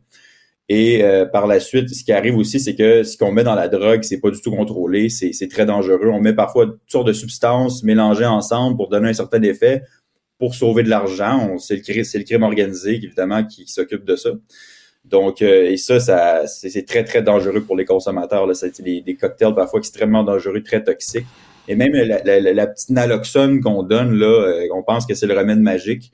Et 0.68 1.04
euh, 1.04 1.26
par 1.26 1.46
la 1.46 1.60
suite, 1.60 1.88
ce 1.90 2.02
qui 2.02 2.12
arrive 2.12 2.36
aussi, 2.36 2.58
c'est 2.58 2.74
que 2.74 3.04
ce 3.04 3.16
qu'on 3.16 3.30
met 3.30 3.44
dans 3.44 3.54
la 3.54 3.68
drogue, 3.68 4.02
c'est 4.02 4.18
pas 4.20 4.30
du 4.30 4.40
tout 4.40 4.50
contrôlé, 4.50 5.08
c'est 5.08 5.48
très 5.48 5.64
dangereux. 5.64 6.08
On 6.12 6.20
met 6.20 6.32
parfois 6.34 6.66
toutes 6.66 6.80
sortes 6.90 7.06
de 7.06 7.12
substances 7.12 7.84
mélangées 7.84 8.26
ensemble 8.26 8.76
pour 8.76 8.88
donner 8.88 9.10
un 9.10 9.12
certain 9.12 9.40
effet, 9.42 9.82
pour 10.40 10.56
sauver 10.56 10.82
de 10.82 10.88
l'argent. 10.90 11.56
C'est 11.58 11.76
le, 11.76 11.82
le 12.18 12.24
crime 12.24 12.42
organisé, 12.42 12.96
évidemment, 12.96 13.44
qui, 13.44 13.66
s'occupe 13.68 14.04
de 14.04 14.16
ça. 14.16 14.30
Donc, 15.04 15.40
euh, 15.40 15.70
et 15.70 15.76
ça, 15.76 16.00
ça 16.00 16.48
c'est 16.48 16.84
très, 16.84 17.04
très 17.04 17.22
dangereux 17.22 17.60
pour 17.62 17.76
les 17.76 17.84
consommateurs. 17.84 18.44
Là. 18.44 18.54
C'est 18.54 18.80
des, 18.82 19.00
des 19.02 19.14
cocktails 19.14 19.54
parfois 19.54 19.78
extrêmement 19.78 20.24
dangereux, 20.24 20.64
très 20.64 20.82
toxiques. 20.82 21.26
Et 21.68 21.76
même 21.76 21.92
la, 21.92 22.22
la- 22.24 22.40
la- 22.40 22.52
la 22.52 22.66
petite 22.66 22.90
naloxone 22.90 23.60
qu'on 23.60 23.84
donne, 23.84 24.18
là, 24.18 24.26
euh, 24.26 24.66
on 24.74 24.82
pense 24.82 25.06
que 25.06 25.14
c'est 25.14 25.26
le 25.28 25.38
remède 25.38 25.60
magique. 25.60 26.10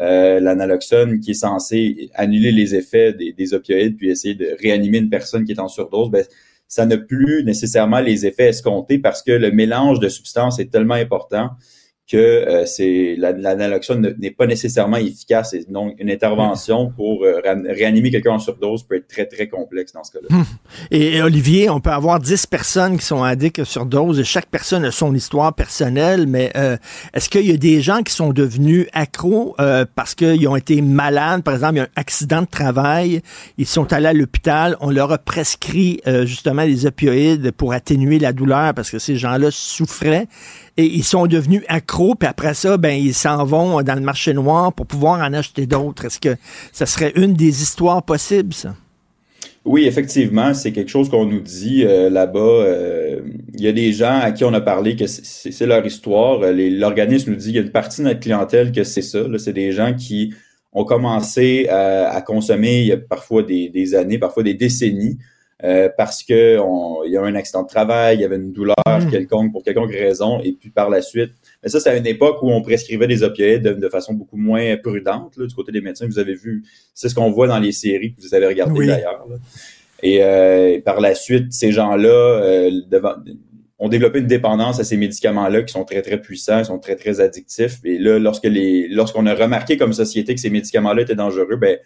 Euh, 0.00 0.40
la 0.40 0.54
naloxone 0.54 1.20
qui 1.20 1.32
est 1.32 1.34
censée 1.34 2.10
annuler 2.14 2.52
les 2.52 2.74
effets 2.74 3.12
des, 3.12 3.32
des 3.32 3.52
opioïdes 3.52 3.98
puis 3.98 4.08
essayer 4.08 4.34
de 4.34 4.56
réanimer 4.58 4.98
une 4.98 5.10
personne 5.10 5.44
qui 5.44 5.52
est 5.52 5.60
en 5.60 5.68
surdose, 5.68 6.10
ben, 6.10 6.24
ça 6.68 6.86
n'a 6.86 6.96
plus 6.96 7.44
nécessairement 7.44 8.00
les 8.00 8.24
effets 8.24 8.48
escomptés 8.48 8.98
parce 8.98 9.22
que 9.22 9.32
le 9.32 9.50
mélange 9.50 10.00
de 10.00 10.08
substances 10.08 10.58
est 10.58 10.70
tellement 10.70 10.94
important 10.94 11.50
que 12.10 12.16
euh, 12.16 12.66
c'est 12.66 13.16
n'est 14.18 14.30
pas 14.30 14.46
nécessairement 14.46 14.96
efficace. 14.96 15.54
Donc, 15.68 15.94
une 15.98 16.10
intervention 16.10 16.90
pour 16.90 17.24
euh, 17.24 17.40
réanimer 17.68 18.10
quelqu'un 18.10 18.32
en 18.32 18.38
surdose 18.38 18.82
peut 18.82 18.96
être 18.96 19.06
très, 19.06 19.26
très 19.26 19.48
complexe 19.48 19.92
dans 19.92 20.02
ce 20.02 20.12
cas-là. 20.12 20.36
Hum. 20.36 20.44
Et, 20.90 21.22
Olivier, 21.22 21.70
on 21.70 21.80
peut 21.80 21.90
avoir 21.90 22.18
10 22.18 22.46
personnes 22.46 22.98
qui 22.98 23.04
sont 23.04 23.22
addicts 23.22 23.64
sur 23.64 23.86
dose 23.86 24.18
et 24.18 24.24
chaque 24.24 24.46
personne 24.46 24.84
a 24.84 24.90
son 24.90 25.14
histoire 25.14 25.54
personnelle, 25.54 26.26
mais 26.26 26.50
euh, 26.56 26.76
est-ce 27.14 27.28
qu'il 27.28 27.46
y 27.46 27.52
a 27.52 27.56
des 27.56 27.80
gens 27.80 28.02
qui 28.02 28.12
sont 28.12 28.32
devenus 28.32 28.86
accros 28.92 29.54
euh, 29.60 29.84
parce 29.94 30.14
qu'ils 30.14 30.48
ont 30.48 30.56
été 30.56 30.82
malades, 30.82 31.42
par 31.42 31.54
exemple, 31.54 31.74
il 31.74 31.78
y 31.78 31.80
a 31.80 31.84
un 31.84 32.00
accident 32.00 32.42
de 32.42 32.46
travail, 32.46 33.22
ils 33.58 33.66
sont 33.66 33.92
allés 33.92 34.08
à 34.08 34.12
l'hôpital, 34.12 34.76
on 34.80 34.90
leur 34.90 35.12
a 35.12 35.18
prescrit 35.18 36.00
euh, 36.06 36.26
justement 36.26 36.64
des 36.64 36.86
opioïdes 36.86 37.52
pour 37.52 37.72
atténuer 37.72 38.18
la 38.18 38.32
douleur 38.32 38.74
parce 38.74 38.90
que 38.90 38.98
ces 38.98 39.16
gens-là 39.16 39.50
souffraient 39.50 40.26
et 40.76 40.84
ils 40.84 41.04
sont 41.04 41.26
devenus 41.26 41.62
accros, 41.68 42.14
puis 42.14 42.28
après 42.28 42.54
ça, 42.54 42.76
ben 42.76 42.92
ils 42.92 43.14
s'en 43.14 43.44
vont 43.44 43.82
dans 43.82 43.94
le 43.94 44.00
marché 44.00 44.32
noir 44.32 44.72
pour 44.72 44.86
pouvoir 44.86 45.20
en 45.20 45.32
acheter 45.32 45.66
d'autres. 45.66 46.06
Est-ce 46.06 46.20
que 46.20 46.36
ça 46.72 46.86
serait 46.86 47.12
une 47.16 47.34
des 47.34 47.62
histoires 47.62 48.02
possibles, 48.02 48.54
ça? 48.54 48.74
Oui, 49.66 49.84
effectivement, 49.84 50.54
c'est 50.54 50.72
quelque 50.72 50.88
chose 50.88 51.10
qu'on 51.10 51.26
nous 51.26 51.40
dit 51.40 51.84
euh, 51.84 52.08
là-bas. 52.08 52.38
Euh, 52.40 53.20
il 53.52 53.60
y 53.60 53.68
a 53.68 53.72
des 53.72 53.92
gens 53.92 54.18
à 54.18 54.32
qui 54.32 54.42
on 54.44 54.54
a 54.54 54.60
parlé 54.60 54.96
que 54.96 55.06
c'est- 55.06 55.66
leur 55.66 55.84
histoire. 55.84 56.40
Euh, 56.42 56.52
L'organisme 56.52 57.32
nous 57.32 57.36
dit 57.36 57.46
qu'il 57.46 57.56
y 57.56 57.58
a 57.58 57.62
une 57.62 57.70
partie 57.70 58.00
de 58.00 58.06
notre 58.06 58.20
clientèle 58.20 58.72
que 58.72 58.84
c'est 58.84 59.02
ça. 59.02 59.20
C'est 59.38 59.52
des 59.52 59.72
gens 59.72 59.94
qui 59.94 60.32
ont 60.72 60.84
commencé 60.84 61.68
à, 61.68 62.22
consommer 62.22 62.80
il 62.80 62.86
y 62.86 62.92
a 62.92 62.96
parfois 62.96 63.42
des 63.42 63.94
années, 63.94 64.18
parfois 64.18 64.44
des 64.44 64.54
décennies, 64.54 65.18
euh, 65.64 65.88
parce 65.96 66.22
que 66.22 66.58
on- 66.58 67.04
il 67.04 67.12
y 67.12 67.16
a 67.16 67.20
eu 67.22 67.24
un 67.26 67.34
accident 67.34 67.62
de 67.62 67.68
travail, 67.68 68.16
il 68.16 68.20
y 68.20 68.24
avait 68.24 68.36
une 68.36 68.52
douleur 68.52 68.74
Mm. 68.88 69.10
quelconque 69.10 69.52
pour 69.52 69.62
quelconque 69.62 69.92
raison, 69.92 70.40
et 70.42 70.52
puis 70.52 70.70
par 70.70 70.88
la 70.90 71.02
suite. 71.02 71.30
Mais 71.62 71.68
ça, 71.68 71.80
c'est 71.80 71.90
à 71.90 71.96
une 71.96 72.06
époque 72.06 72.42
où 72.42 72.50
on 72.50 72.62
prescrivait 72.62 73.06
des 73.06 73.22
opioïdes 73.22 73.62
de, 73.62 73.72
de 73.74 73.88
façon 73.88 74.14
beaucoup 74.14 74.36
moins 74.36 74.76
prudente 74.76 75.36
là, 75.36 75.46
du 75.46 75.54
côté 75.54 75.70
des 75.72 75.80
médecins. 75.80 76.06
Vous 76.06 76.18
avez 76.18 76.34
vu, 76.34 76.62
c'est 76.94 77.08
ce 77.08 77.14
qu'on 77.14 77.30
voit 77.30 77.46
dans 77.48 77.58
les 77.58 77.72
séries 77.72 78.14
que 78.14 78.20
vous 78.20 78.34
avez 78.34 78.46
regardées 78.46 78.78
Oui. 78.78 78.86
d'ailleurs. 78.86 79.26
Et 80.02 80.22
euh, 80.22 80.80
par 80.82 81.00
la 81.00 81.14
suite, 81.14 81.52
ces 81.52 81.72
gens-là 81.72 82.08
euh, 82.08 82.70
ont 83.78 83.88
développé 83.88 84.18
une 84.20 84.26
dépendance 84.26 84.80
à 84.80 84.84
ces 84.84 84.96
médicaments-là 84.96 85.62
qui 85.62 85.72
sont 85.72 85.84
très, 85.84 86.02
très 86.02 86.20
puissants, 86.20 86.64
sont 86.64 86.78
très, 86.78 86.96
très 86.96 87.20
addictifs. 87.20 87.78
Et 87.84 87.98
là, 87.98 88.18
lorsque 88.18 88.44
les, 88.44 88.88
lorsqu'on 88.88 89.26
a 89.26 89.34
remarqué 89.34 89.76
comme 89.76 89.92
société 89.92 90.34
que 90.34 90.40
ces 90.40 90.50
médicaments-là 90.50 91.02
étaient 91.02 91.14
dangereux, 91.14 91.56
ben, 91.56 91.78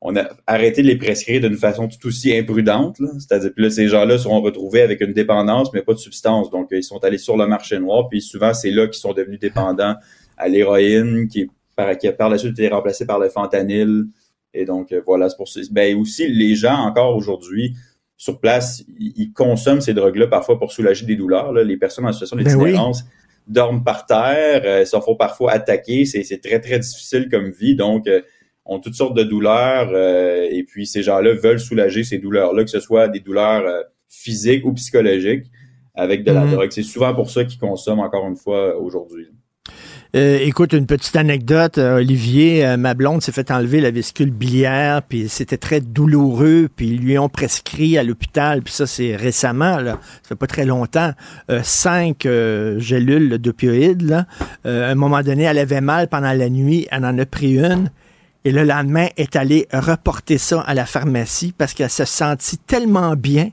on 0.00 0.14
a 0.16 0.28
arrêté 0.46 0.82
de 0.82 0.88
les 0.88 0.96
prescrire 0.96 1.40
d'une 1.40 1.56
façon 1.56 1.88
tout 1.88 2.06
aussi 2.06 2.36
imprudente. 2.36 2.98
C'est-à-dire 3.18 3.54
que 3.54 3.62
là, 3.62 3.70
ces 3.70 3.88
gens-là 3.88 4.18
seront 4.18 4.40
retrouvés 4.40 4.82
avec 4.82 5.00
une 5.00 5.12
dépendance, 5.12 5.72
mais 5.72 5.82
pas 5.82 5.94
de 5.94 5.98
substance. 5.98 6.50
Donc, 6.50 6.68
ils 6.70 6.84
sont 6.84 7.02
allés 7.02 7.18
sur 7.18 7.36
le 7.36 7.46
marché 7.46 7.78
noir, 7.78 8.08
puis 8.08 8.20
souvent, 8.20 8.52
c'est 8.52 8.70
là 8.70 8.86
qu'ils 8.86 9.00
sont 9.00 9.14
devenus 9.14 9.40
dépendants 9.40 9.96
à 10.36 10.48
l'héroïne, 10.48 11.28
qui, 11.28 11.48
par, 11.74 11.96
qui 11.96 12.08
a 12.08 12.12
par 12.12 12.28
la 12.28 12.38
suite 12.38 12.52
été 12.52 12.68
remplacée 12.68 13.06
par 13.06 13.18
le 13.18 13.28
fentanyl, 13.28 14.04
Et 14.52 14.64
donc, 14.64 14.92
euh, 14.92 15.00
voilà, 15.04 15.30
c'est 15.30 15.36
pour 15.36 15.48
ça. 15.48 15.60
Ben, 15.70 15.96
aussi, 15.96 16.28
les 16.28 16.54
gens, 16.54 16.76
encore 16.76 17.16
aujourd'hui, 17.16 17.74
sur 18.18 18.40
place, 18.40 18.82
ils, 18.98 19.32
consomment 19.32 19.80
ces 19.80 19.94
drogues-là 19.94 20.26
parfois 20.26 20.58
pour 20.58 20.72
soulager 20.72 21.04
des 21.04 21.16
douleurs. 21.16 21.52
là. 21.52 21.64
Les 21.64 21.76
personnes 21.76 22.06
en 22.06 22.12
situation 22.12 22.36
Ben 22.36 22.44
d'itinérance 22.44 23.04
dorment 23.46 23.84
par 23.84 24.06
terre, 24.06 24.62
euh, 24.64 24.84
se 24.84 24.98
font 25.00 25.16
parfois 25.16 25.52
attaquer. 25.52 26.04
C'est 26.04 26.24
c'est 26.24 26.38
très, 26.38 26.60
très 26.60 26.78
difficile 26.78 27.28
comme 27.30 27.50
vie. 27.50 27.76
Donc, 27.76 28.06
euh, 28.08 28.22
ont 28.68 28.80
toutes 28.80 28.94
sortes 28.94 29.16
de 29.16 29.22
douleurs. 29.22 29.90
euh, 29.92 30.46
et 30.50 30.64
puis, 30.64 30.86
ces 30.86 31.02
gens-là 31.02 31.34
veulent 31.34 31.60
soulager 31.60 32.04
ces 32.04 32.18
douleurs-là, 32.18 32.64
que 32.64 32.70
ce 32.70 32.80
soit 32.80 33.08
des 33.08 33.20
douleurs 33.20 33.64
euh, 33.66 33.82
physiques 34.08 34.64
ou 34.64 34.72
psychologiques, 34.74 35.46
avec 35.94 36.24
de 36.24 36.32
la 36.32 36.44
Mhm. 36.44 36.50
drogue. 36.52 36.70
C'est 36.70 36.82
souvent 36.82 37.14
pour 37.14 37.30
ça 37.30 37.44
qu'ils 37.44 37.58
consomment, 37.58 38.00
encore 38.00 38.26
une 38.28 38.36
fois, 38.36 38.76
aujourd'hui. 38.76 39.28
Euh, 40.14 40.38
écoute, 40.40 40.72
une 40.72 40.86
petite 40.86 41.16
anecdote. 41.16 41.78
euh, 41.78 41.96
Olivier, 41.96 42.64
euh, 42.64 42.76
ma 42.76 42.94
blonde 42.94 43.22
s'est 43.22 43.32
fait 43.32 43.50
enlever 43.50 43.80
la 43.80 43.90
vésicule 43.90 44.30
biliaire, 44.30 45.02
puis 45.02 45.28
c'était 45.28 45.56
très 45.58 45.80
douloureux, 45.80 46.68
puis 46.74 46.90
ils 46.90 47.00
lui 47.00 47.18
ont 47.18 47.28
prescrit 47.28 47.98
à 47.98 48.02
l'hôpital, 48.04 48.62
puis 48.62 48.72
ça 48.72 48.86
c'est 48.86 49.16
récemment, 49.16 49.78
là, 49.78 49.98
ça 50.22 50.28
fait 50.30 50.36
pas 50.36 50.46
très 50.46 50.64
longtemps, 50.64 51.10
euh, 51.50 51.60
cinq 51.62 52.26
gélules 52.78 53.36
d'opioïdes. 53.38 54.24
Euh, 54.64 54.88
à 54.88 54.92
un 54.92 54.94
moment 54.94 55.22
donné, 55.22 55.42
elle 55.42 55.58
avait 55.58 55.80
mal 55.82 56.08
pendant 56.08 56.32
la 56.32 56.48
nuit, 56.48 56.86
elle 56.90 57.04
en 57.04 57.18
a 57.18 57.26
pris 57.26 57.58
une. 57.58 57.90
Et 58.46 58.52
le 58.52 58.62
lendemain, 58.62 59.08
est 59.16 59.34
allée 59.34 59.66
reporter 59.72 60.38
ça 60.38 60.60
à 60.60 60.72
la 60.72 60.86
pharmacie 60.86 61.52
parce 61.58 61.74
qu'elle 61.74 61.90
se 61.90 62.04
sentit 62.04 62.58
tellement 62.58 63.16
bien. 63.16 63.50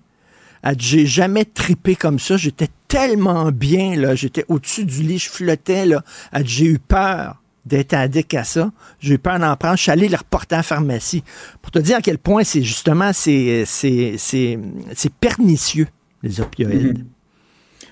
Elle 0.62 0.76
dit, 0.76 0.86
j'ai 0.86 1.06
jamais 1.08 1.46
tripé 1.46 1.96
comme 1.96 2.20
ça. 2.20 2.38
J'étais 2.38 2.68
tellement 2.88 3.52
bien, 3.52 3.96
là. 3.96 4.14
J'étais 4.14 4.46
au-dessus 4.50 4.86
du 4.86 5.02
lit, 5.02 5.18
je 5.18 5.32
flottais, 5.32 5.88
là. 5.88 6.04
Elle 6.32 6.48
j'ai 6.48 6.66
eu 6.66 6.78
peur 6.78 7.41
d'être 7.66 7.96
addict 7.96 8.36
à 8.36 8.44
ça. 8.44 8.72
J'ai 9.00 9.16
eu 9.16 9.18
peur 9.18 9.39
d'en 9.39 9.58
prendre. 9.58 9.78
Je 9.78 9.82
suis 9.82 9.91
allé 9.91 10.08
le 10.08 10.16
reporter 10.16 10.58
la 10.58 10.62
pharmacie. 10.62 11.24
Pour 11.64 11.72
te 11.72 11.80
dire 11.80 11.98
à 11.98 12.02
quel 12.02 12.20
point 12.20 12.44
c'est 12.44 12.62
justement, 12.62 13.14
c'est, 13.14 13.64
c'est, 13.66 14.14
c'est, 14.20 14.60
c'est 14.94 15.12
pernicieux, 15.12 15.88
les 16.22 16.39
opioïdes. 16.39 17.00
Mhm. 17.00 17.06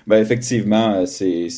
Ben 0.06 0.20
effectivement, 0.20 0.94
euh, 0.94 1.06
c'est 1.06 1.48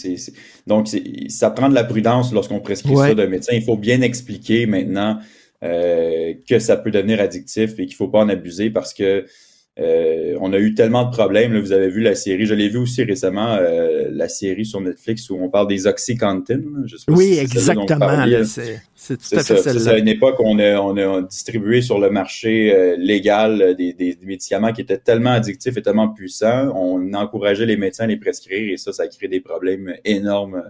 donc 0.67 0.89
c'est- 0.89 1.03
ça 1.29 1.51
prend 1.51 1.69
de 1.69 1.75
la 1.75 1.85
prudence 1.85 2.33
lorsqu'on 2.33 2.61
prescrit 2.61 2.95
Ouais. 2.95 3.09
ça 3.09 3.15
de 3.15 3.27
médecin. 3.27 3.53
Il 3.55 3.63
faut 3.65 3.77
bien 3.77 4.01
expliquer 4.03 4.67
maintenant 4.67 5.19
euh, 5.63 6.35
que 6.47 6.59
ça 6.59 6.77
peut 6.77 6.91
devenir 6.91 7.21
addictif 7.21 7.71
et 7.79 7.87
qu'il 7.87 7.95
faut 7.97 8.09
pas 8.09 8.19
en 8.19 8.29
abuser 8.29 8.69
parce 8.69 8.93
que 8.93 9.25
euh, 9.81 10.37
on 10.41 10.53
a 10.53 10.59
eu 10.59 10.75
tellement 10.75 11.05
de 11.05 11.11
problèmes. 11.11 11.53
Là, 11.53 11.61
vous 11.61 11.73
avez 11.73 11.89
vu 11.89 12.01
la 12.01 12.15
série, 12.15 12.47
je 12.47 12.55
l'ai 12.55 12.69
vu 12.69 12.79
aussi 12.79 13.03
récemment, 13.03 13.57
euh, 13.59 14.09
la 14.13 14.29
série 14.29 14.65
sur 14.65 14.81
Netflix 14.81 15.29
où 15.31 15.37
on 15.41 15.49
parle 15.49 15.67
des 15.67 15.87
OxyContin. 15.89 16.59
là. 16.59 16.83
Je 16.87 16.97
sais 16.97 17.05
pas 17.07 17.13
Oui, 17.13 17.35
si 17.35 17.39
exactement. 17.41 18.09
C'est, 18.95 19.19
tout 19.19 19.37
à 19.37 19.43
fait 19.43 19.57
celle-là. 19.57 19.93
À 19.93 19.99
une 19.99 20.09
époque, 20.09 20.37
on 20.39 20.59
a, 20.61 20.77
on 20.81 20.97
a 20.97 21.23
distribué 21.23 21.83
sur 21.83 21.99
le 21.99 22.09
marché 22.11 22.73
euh, 22.73 22.97
légal 22.97 23.75
des, 23.77 23.93
des- 23.93 24.17
médicaments 24.23 24.73
qui 24.73 24.81
étaient 24.83 24.99
tellement 24.99 25.31
addictifs 25.33 25.77
et 25.77 25.83
tellement 25.83 26.09
puissants. 26.09 26.73
On 26.77 27.13
encourageait 27.13 27.67
les 27.67 27.77
médecins 27.77 28.05
à 28.05 28.07
les 28.07 28.17
prescrire 28.17 28.73
et 28.73 28.77
ça, 28.77 28.93
ça 28.93 29.09
crée 29.09 29.29
des 29.29 29.41
problèmes 29.41 29.95
énormes 30.05 30.63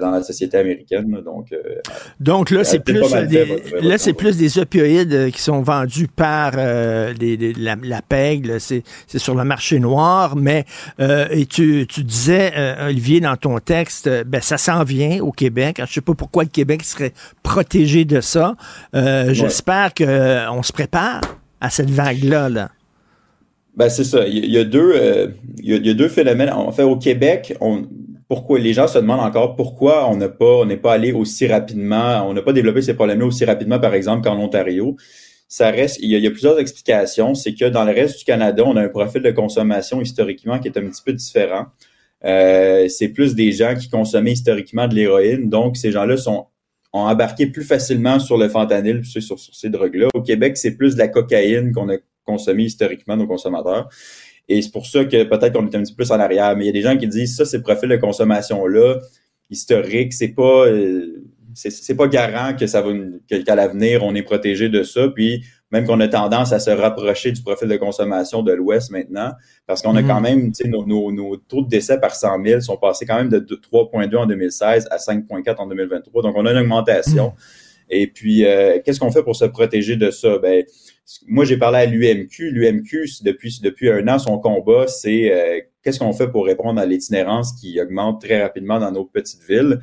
dans 0.00 0.10
la 0.10 0.22
société 0.22 0.56
américaine. 0.58 1.10
Donc, 1.24 1.52
euh, 1.52 1.58
Donc 2.20 2.50
là, 2.50 2.64
c'est 2.64 2.80
plus 2.80 2.94
des, 3.28 3.44
votre- 3.44 3.86
là, 3.86 3.98
c'est 3.98 4.12
plus 4.12 4.36
des 4.36 4.58
opioïdes 4.58 5.12
euh, 5.12 5.30
qui 5.30 5.40
sont 5.40 5.62
vendus 5.62 6.08
par 6.08 6.52
euh, 6.56 7.12
les- 7.20 7.36
les- 7.36 7.52
la, 7.54 7.76
la 7.82 8.02
PEG. 8.02 8.58
C'est, 8.58 8.82
sur 9.16 9.34
le 9.34 9.44
marché 9.44 9.78
noir. 9.78 10.36
Mais 10.36 10.64
euh, 11.00 11.26
et 11.30 11.46
tu, 11.46 11.86
tu 11.88 12.02
disais, 12.04 12.52
euh, 12.56 12.88
Olivier, 12.88 13.20
dans 13.20 13.36
ton 13.36 13.58
texte, 13.58 14.06
euh, 14.06 14.24
ben 14.24 14.40
ça 14.40 14.58
s'en 14.58 14.84
vient 14.84 15.20
au 15.22 15.32
Québec. 15.32 15.80
Je 15.86 15.92
sais 15.92 16.00
pas 16.00 16.14
pourquoi 16.14 16.44
le 16.44 16.50
Québec 16.50 16.82
serait 16.84 17.12
protégé 17.42 18.04
de 18.04 18.20
ça. 18.20 18.54
Euh, 18.94 19.32
J'espère 19.32 19.94
que 19.94 20.04
euh, 20.04 20.50
on 20.50 20.62
se 20.62 20.72
prépare 20.72 21.20
à 21.60 21.70
cette 21.70 21.90
vague-là. 21.90 22.48
Là. 22.48 22.70
Ben 23.76 23.88
c'est 23.88 24.04
ça. 24.04 24.26
Il 24.26 24.34
y, 24.38 24.40
a- 24.40 24.44
il 24.44 24.52
y 24.52 24.58
a 24.58 24.64
deux, 24.64 24.92
euh, 24.94 25.28
il 25.58 25.68
y 25.70 25.72
a, 25.74 25.76
il 25.76 25.86
y 25.86 25.90
a 25.90 25.94
deux 25.94 26.08
phénomènes. 26.08 26.50
En 26.50 26.72
fait, 26.72 26.82
au 26.82 26.96
Québec, 26.96 27.54
on, 27.60 27.82
pourquoi 28.28 28.58
les 28.58 28.72
gens 28.72 28.88
se 28.88 28.98
demandent 28.98 29.20
encore 29.20 29.54
pourquoi 29.56 30.08
on 30.10 30.16
n'a 30.16 30.28
pas, 30.28 30.64
n'est 30.64 30.76
pas 30.76 30.92
allé 30.92 31.12
aussi 31.12 31.46
rapidement, 31.46 32.26
on 32.28 32.34
n'a 32.34 32.42
pas 32.42 32.52
développé 32.52 32.82
ces 32.82 32.94
problèmes-là 32.94 33.26
aussi 33.26 33.44
rapidement, 33.44 33.78
par 33.78 33.94
exemple, 33.94 34.26
qu'en 34.26 34.38
Ontario. 34.38 34.96
Ça 35.48 35.70
reste, 35.70 35.98
il 36.00 36.10
y, 36.10 36.26
a, 36.26 36.30
plusieurs 36.30 36.58
explications. 36.58 37.34
C'est 37.34 37.54
que 37.54 37.66
dans 37.66 37.84
le 37.84 37.92
reste 37.92 38.18
du 38.18 38.24
Canada, 38.24 38.64
on 38.66 38.76
a 38.76 38.82
un 38.82 38.88
profil 38.88 39.22
de 39.22 39.30
consommation 39.30 40.00
historiquement 40.00 40.58
qui 40.58 40.66
est 40.66 40.76
un 40.76 40.88
petit 40.88 41.02
peu 41.04 41.12
différent. 41.12 41.66
Euh, 42.24 42.88
c'est 42.88 43.10
plus 43.10 43.36
des 43.36 43.52
gens 43.52 43.76
qui 43.76 43.88
consommaient 43.88 44.32
historiquement 44.32 44.88
de 44.88 44.94
l'héroïne, 44.96 45.48
donc 45.48 45.76
ces 45.76 45.92
gens-là 45.92 46.16
sont 46.16 46.46
ont 46.96 47.06
embarqué 47.06 47.46
plus 47.46 47.64
facilement 47.64 48.18
sur 48.18 48.38
le 48.38 48.48
fentanyl, 48.48 49.04
sur, 49.04 49.22
sur, 49.22 49.38
ces 49.38 49.68
drogues-là. 49.68 50.08
Au 50.14 50.22
Québec, 50.22 50.56
c'est 50.56 50.76
plus 50.76 50.94
de 50.94 50.98
la 50.98 51.08
cocaïne 51.08 51.72
qu'on 51.72 51.88
a 51.90 51.96
consommé 52.24 52.64
historiquement, 52.64 53.16
nos 53.16 53.26
consommateurs. 53.26 53.88
Et 54.48 54.62
c'est 54.62 54.70
pour 54.70 54.86
ça 54.86 55.04
que 55.04 55.24
peut-être 55.24 55.52
qu'on 55.52 55.66
est 55.66 55.74
un 55.74 55.82
petit 55.82 55.92
peu 55.92 56.04
plus 56.04 56.12
en 56.12 56.20
arrière. 56.20 56.56
Mais 56.56 56.64
il 56.64 56.66
y 56.66 56.70
a 56.70 56.72
des 56.72 56.82
gens 56.82 56.96
qui 56.96 57.08
disent 57.08 57.36
ça, 57.36 57.44
c'est 57.44 57.56
le 57.58 57.62
profil 57.62 57.88
de 57.88 57.96
consommation-là, 57.96 58.98
historique, 59.50 60.12
c'est 60.12 60.28
pas 60.28 60.66
euh, 60.66 61.22
c'est 61.54 61.96
pas 61.96 62.06
garant 62.06 62.54
que 62.54 62.66
ça 62.66 62.82
va 62.82 62.92
qu'à 63.28 63.54
l'avenir 63.54 64.04
on 64.04 64.14
est 64.14 64.22
protégé 64.22 64.68
de 64.68 64.82
ça. 64.82 65.08
Puis 65.08 65.42
même 65.72 65.86
qu'on 65.86 65.98
a 66.00 66.06
tendance 66.08 66.52
à 66.52 66.58
se 66.60 66.70
rapprocher 66.70 67.32
du 67.32 67.42
profil 67.42 67.68
de 67.68 67.76
consommation 67.76 68.42
de 68.42 68.52
l'Ouest 68.52 68.90
maintenant, 68.90 69.32
parce 69.66 69.82
qu'on 69.82 69.96
a 69.96 70.02
Mhm. 70.02 70.08
quand 70.08 70.20
même, 70.20 70.52
tu 70.52 70.62
sais, 70.62 70.68
nos, 70.68 70.86
nos, 70.86 71.10
nos 71.10 71.36
taux 71.36 71.62
de 71.62 71.68
décès 71.68 71.98
par 71.98 72.14
100 72.14 72.44
000 72.44 72.60
sont 72.60 72.76
passés 72.76 73.04
quand 73.06 73.16
même 73.16 73.30
de 73.30 73.38
2 73.38 73.56
3,2 73.56 74.16
en 74.16 74.26
2016 74.26 74.86
à 74.90 74.98
5,4 74.98 75.56
en 75.58 75.66
2023. 75.66 76.22
Donc 76.22 76.36
on 76.36 76.46
a 76.46 76.52
une 76.52 76.58
augmentation. 76.58 77.32
Et 77.88 78.06
puis, 78.08 78.44
euh, 78.44 78.78
qu'est-ce 78.84 79.00
qu'on 79.00 79.10
fait 79.12 79.22
pour 79.22 79.36
se 79.36 79.44
protéger 79.44 79.96
de 79.96 80.10
ça? 80.10 80.38
Ben, 80.38 80.64
moi, 81.26 81.44
j'ai 81.44 81.56
parlé 81.56 81.78
à 81.78 81.86
l'UMQ. 81.86 82.50
L'UMQ, 82.50 83.22
depuis, 83.22 83.60
depuis 83.62 83.90
un 83.90 84.06
an, 84.08 84.18
son 84.18 84.38
combat, 84.38 84.86
c'est 84.88 85.32
euh, 85.32 85.60
qu'est-ce 85.82 85.98
qu'on 86.00 86.12
fait 86.12 86.28
pour 86.28 86.46
répondre 86.46 86.80
à 86.80 86.86
l'itinérance 86.86 87.52
qui 87.60 87.80
augmente 87.80 88.20
très 88.20 88.42
rapidement 88.42 88.80
dans 88.80 88.90
nos 88.90 89.04
petites 89.04 89.42
villes? 89.48 89.80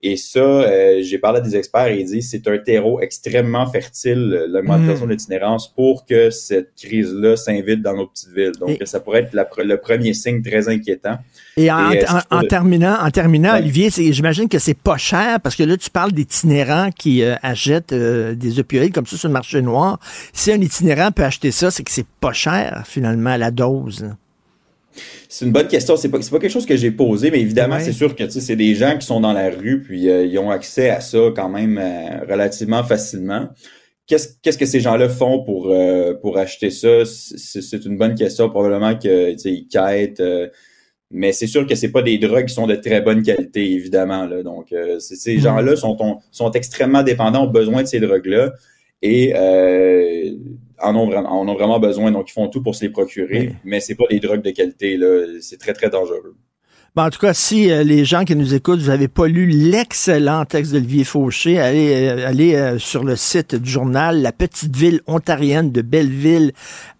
Et 0.00 0.16
ça, 0.16 0.38
euh, 0.38 1.00
j'ai 1.02 1.18
parlé 1.18 1.38
à 1.38 1.40
des 1.40 1.56
experts 1.56 1.88
et 1.88 1.98
ils 2.00 2.06
disent 2.06 2.30
c'est 2.30 2.46
un 2.46 2.58
terreau 2.58 3.00
extrêmement 3.00 3.66
fertile, 3.66 4.44
l'augmentation 4.48 5.04
Mm. 5.06 5.08
de 5.08 5.12
l'itinérance, 5.12 5.74
pour 5.74 6.06
que 6.06 6.30
cette 6.30 6.70
crise-là 6.80 7.36
s'invite 7.36 7.82
dans 7.82 7.96
nos 7.96 8.06
petites 8.06 8.32
villes. 8.32 8.52
Donc, 8.60 8.78
Et- 8.80 8.86
ça 8.86 9.00
pourrait 9.00 9.22
être 9.22 9.34
la 9.34 9.48
le 9.64 9.76
premier 9.76 10.14
signe 10.14 10.40
très 10.40 10.68
inquiétant. 10.68 11.18
Et 11.56 11.68
en, 11.72 11.90
Et, 11.90 12.04
euh, 12.04 12.06
en- 12.30 12.38
en 12.38 12.42
terminant, 12.42 12.96
en 13.00 13.10
terminant, 13.10 13.54
Ouais. 13.54 13.58
Olivier, 13.58 13.90
j'imagine 13.90 14.48
que 14.48 14.60
c'est 14.60 14.78
pas 14.78 14.98
cher 14.98 15.40
parce 15.40 15.56
que 15.56 15.64
là, 15.64 15.76
tu 15.76 15.90
parles 15.90 16.12
d'itinérants 16.12 16.90
qui 16.96 17.24
euh, 17.24 17.34
achètent 17.42 17.92
euh, 17.92 18.36
des 18.36 18.60
opioïdes 18.60 18.94
comme 18.94 19.06
ça 19.06 19.16
sur 19.16 19.28
le 19.28 19.32
marché 19.32 19.62
noir. 19.62 19.98
Si 20.32 20.52
un 20.52 20.60
itinérant 20.60 21.10
peut 21.10 21.24
acheter 21.24 21.50
ça, 21.50 21.72
c'est 21.72 21.82
que 21.82 21.90
c'est 21.90 22.06
pas 22.20 22.32
cher, 22.32 22.84
finalement, 22.86 23.36
la 23.36 23.50
dose. 23.50 24.08
C'est 25.28 25.44
une 25.44 25.52
bonne 25.52 25.68
question. 25.68 25.96
C'est 25.96 26.08
pas, 26.08 26.20
c'est 26.22 26.30
pas 26.30 26.38
quelque 26.38 26.50
chose 26.52 26.66
que 26.66 26.76
j'ai 26.76 26.90
posé, 26.90 27.30
mais 27.30 27.40
évidemment, 27.40 27.76
Ouais. 27.76 27.82
c'est 27.84 27.92
sûr 27.92 28.14
que 28.16 28.24
tu 28.24 28.30
sais, 28.30 28.40
c'est 28.40 28.56
des 28.56 28.74
gens 28.74 28.96
qui 28.98 29.06
sont 29.06 29.20
dans 29.20 29.32
la 29.32 29.50
rue, 29.50 29.82
puis 29.82 30.08
euh, 30.08 30.24
ils 30.24 30.38
ont 30.38 30.50
accès 30.50 30.90
à 30.90 31.00
ça 31.00 31.18
quand 31.34 31.48
même 31.48 31.78
euh, 31.78 32.24
relativement 32.28 32.82
facilement. 32.84 33.48
Qu'est-ce, 34.06 34.28
qu'est-ce 34.42 34.56
que 34.58 34.64
ces 34.66 34.80
gens-là 34.80 35.08
font 35.10 35.44
pour, 35.44 35.70
euh, 35.70 36.14
pour 36.14 36.38
acheter 36.38 36.70
ça? 36.70 37.04
C'est, 37.04 37.60
c'est 37.60 37.84
une 37.84 37.98
bonne 37.98 38.14
question. 38.14 38.48
Probablement 38.48 38.94
que 38.96 39.32
tu 39.32 39.38
sais, 39.38 39.52
ils 39.52 39.66
quêtent. 39.68 40.20
euh, 40.20 40.48
mais 41.10 41.32
c'est 41.32 41.46
sûr 41.46 41.66
que 41.66 41.74
c'est 41.74 41.90
pas 41.90 42.02
des 42.02 42.18
drogues 42.18 42.44
qui 42.46 42.54
sont 42.54 42.66
de 42.66 42.74
très 42.74 43.00
bonne 43.00 43.22
qualité, 43.22 43.72
évidemment. 43.72 44.26
Là. 44.26 44.42
Donc, 44.42 44.72
euh, 44.72 44.98
c'est- 44.98 45.16
ces 45.16 45.36
Mhm. 45.36 45.40
gens-là 45.42 45.76
sont, 45.76 45.96
ont- 46.00 46.18
sont 46.30 46.50
extrêmement 46.52 47.02
dépendants, 47.02 47.44
ont 47.44 47.50
besoin 47.50 47.82
de 47.82 47.86
ces 47.88 47.98
drogues-là 48.00 48.52
et 49.00 49.32
euh, 49.34 50.32
en, 50.80 50.94
ont 50.96 51.06
vraiment, 51.06 51.40
en 51.40 51.48
ont 51.48 51.54
vraiment 51.54 51.80
besoin. 51.80 52.10
Donc, 52.12 52.30
ils 52.30 52.32
font 52.32 52.48
tout 52.48 52.62
pour 52.62 52.74
se 52.74 52.84
les 52.84 52.90
procurer. 52.90 53.48
Oui. 53.48 53.54
Mais 53.64 53.80
c'est 53.80 53.94
pas 53.94 54.04
des 54.10 54.20
drogues 54.20 54.42
de 54.42 54.50
qualité. 54.50 54.96
Là. 54.96 55.24
C'est 55.40 55.58
très, 55.58 55.72
très 55.72 55.90
dangereux. 55.90 56.34
Bon, 56.96 57.02
en 57.04 57.10
tout 57.10 57.20
cas, 57.20 57.34
si 57.34 57.70
euh, 57.70 57.84
les 57.84 58.04
gens 58.04 58.24
qui 58.24 58.34
nous 58.34 58.54
écoutent, 58.54 58.80
vous 58.80 58.88
n'avez 58.88 59.08
pas 59.08 59.28
lu 59.28 59.46
l'excellent 59.46 60.44
texte 60.44 60.72
d'Olivier 60.72 61.04
Fauché, 61.04 61.60
allez, 61.60 62.08
euh, 62.08 62.26
allez 62.26 62.54
euh, 62.54 62.78
sur 62.78 63.04
le 63.04 63.14
site 63.14 63.54
du 63.54 63.70
journal 63.70 64.20
La 64.22 64.32
petite 64.32 64.74
ville 64.74 65.00
ontarienne 65.06 65.70
de 65.70 65.82
Belleville 65.82 66.52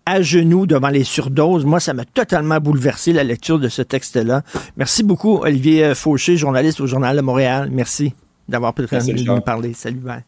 à 0.06 0.22
genoux 0.22 0.66
devant 0.66 0.88
les 0.88 1.04
surdoses. 1.04 1.64
Moi, 1.64 1.80
ça 1.80 1.94
m'a 1.94 2.04
totalement 2.04 2.58
bouleversé 2.60 3.12
la 3.12 3.24
lecture 3.24 3.58
de 3.58 3.68
ce 3.68 3.82
texte-là. 3.82 4.42
Merci 4.76 5.02
beaucoup, 5.02 5.38
Olivier 5.38 5.94
Fauché, 5.94 6.36
journaliste 6.36 6.80
au 6.80 6.86
Journal 6.86 7.16
de 7.16 7.22
Montréal. 7.22 7.68
Merci 7.72 8.14
d'avoir 8.48 8.74
pris 8.74 8.82
le 8.84 8.88
temps 8.88 8.96
Merci, 8.96 9.12
de 9.12 9.18
Richard. 9.18 9.36
nous 9.36 9.42
parler. 9.42 9.72
Salut, 9.74 9.98
bye. 9.98 10.27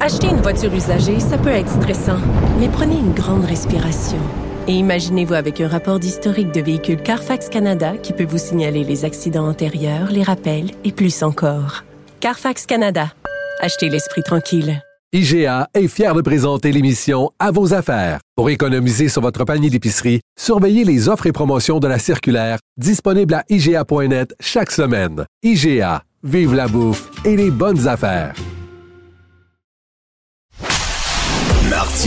Acheter 0.00 0.28
une 0.28 0.40
voiture 0.40 0.72
usagée, 0.72 1.18
ça 1.18 1.36
peut 1.38 1.48
être 1.48 1.68
stressant, 1.68 2.20
mais 2.60 2.68
prenez 2.68 2.94
une 2.94 3.12
grande 3.12 3.44
respiration. 3.44 4.20
Et 4.68 4.72
imaginez-vous 4.74 5.34
avec 5.34 5.60
un 5.60 5.66
rapport 5.66 5.98
d'historique 5.98 6.52
de 6.52 6.60
véhicule 6.60 7.02
Carfax 7.02 7.48
Canada 7.48 7.96
qui 8.00 8.12
peut 8.12 8.24
vous 8.24 8.38
signaler 8.38 8.84
les 8.84 9.04
accidents 9.04 9.48
antérieurs, 9.48 10.12
les 10.12 10.22
rappels 10.22 10.70
et 10.84 10.92
plus 10.92 11.24
encore. 11.24 11.82
Carfax 12.20 12.64
Canada. 12.64 13.12
Achetez 13.58 13.88
l'esprit 13.88 14.22
tranquille. 14.22 14.80
IGA 15.12 15.68
est 15.74 15.88
fier 15.88 16.14
de 16.14 16.20
présenter 16.20 16.70
l'émission 16.70 17.32
À 17.40 17.50
vos 17.50 17.74
affaires. 17.74 18.20
Pour 18.36 18.50
économiser 18.50 19.08
sur 19.08 19.22
votre 19.22 19.44
panier 19.44 19.68
d'épicerie, 19.68 20.20
surveillez 20.38 20.84
les 20.84 21.08
offres 21.08 21.26
et 21.26 21.32
promotions 21.32 21.80
de 21.80 21.88
la 21.88 21.98
circulaire 21.98 22.60
disponible 22.76 23.34
à 23.34 23.42
IGA.net 23.48 24.32
chaque 24.38 24.70
semaine. 24.70 25.24
IGA, 25.42 26.04
vive 26.22 26.54
la 26.54 26.68
bouffe 26.68 27.10
et 27.24 27.34
les 27.34 27.50
bonnes 27.50 27.88
affaires. 27.88 28.34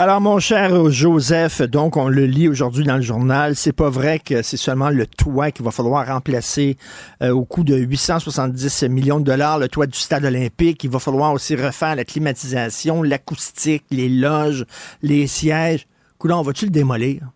Alors, 0.00 0.20
mon 0.20 0.38
cher 0.38 0.90
Joseph, 0.92 1.60
donc, 1.60 1.96
on 1.96 2.06
le 2.06 2.24
lit 2.24 2.46
aujourd'hui 2.46 2.84
dans 2.84 2.94
le 2.94 3.02
journal. 3.02 3.56
C'est 3.56 3.72
pas 3.72 3.90
vrai 3.90 4.20
que 4.20 4.42
c'est 4.42 4.56
seulement 4.56 4.90
le 4.90 5.08
toit 5.08 5.50
qu'il 5.50 5.64
va 5.64 5.72
falloir 5.72 6.06
remplacer 6.06 6.76
euh, 7.20 7.32
au 7.32 7.44
coût 7.44 7.64
de 7.64 7.74
870 7.76 8.84
millions 8.84 9.18
de 9.18 9.24
dollars, 9.24 9.58
le 9.58 9.66
toit 9.66 9.88
du 9.88 9.98
stade 9.98 10.24
olympique. 10.24 10.84
Il 10.84 10.90
va 10.90 11.00
falloir 11.00 11.32
aussi 11.32 11.56
refaire 11.56 11.96
la 11.96 12.04
climatisation, 12.04 13.02
l'acoustique, 13.02 13.86
les 13.90 14.08
loges, 14.08 14.66
les 15.02 15.26
sièges. 15.26 15.88
Coudon, 16.18 16.42
vas-tu 16.42 16.66
le 16.66 16.70
démolir? 16.70 17.32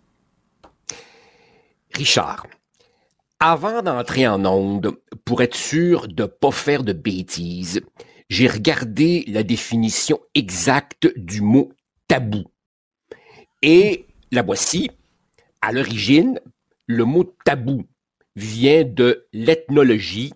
Richard, 1.95 2.47
avant 3.41 3.83
d'entrer 3.83 4.29
en 4.29 4.45
onde, 4.45 4.93
pour 5.25 5.43
être 5.43 5.57
sûr 5.57 6.07
de 6.07 6.27
pas 6.27 6.53
faire 6.53 6.85
de 6.85 6.93
bêtises, 6.93 7.81
j'ai 8.29 8.47
regardé 8.47 9.25
la 9.27 9.43
définition 9.43 10.21
exacte 10.37 11.09
du 11.17 11.41
mot 11.41 11.73
tabou. 12.07 12.45
Et 13.63 14.07
la 14.31 14.43
voici. 14.43 14.91
À 15.61 15.73
l'origine, 15.73 16.41
le 16.87 17.05
mot 17.05 17.25
tabou 17.45 17.85
vient 18.35 18.85
de 18.85 19.27
l'ethnologie 19.33 20.33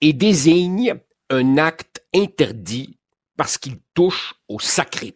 et 0.00 0.12
désigne 0.12 0.94
un 1.30 1.56
acte 1.58 2.04
interdit 2.14 2.98
parce 3.36 3.56
qu'il 3.58 3.78
touche 3.94 4.34
au 4.48 4.58
sacré. 4.58 5.14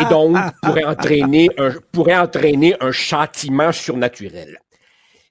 Et 0.00 0.04
donc 0.06 0.36
pourrait 0.62 0.84
entraîner 0.84 1.48
un, 1.58 1.74
pourrait 1.92 2.18
entraîner 2.18 2.76
un 2.80 2.92
châtiment 2.92 3.72
surnaturel. 3.72 4.58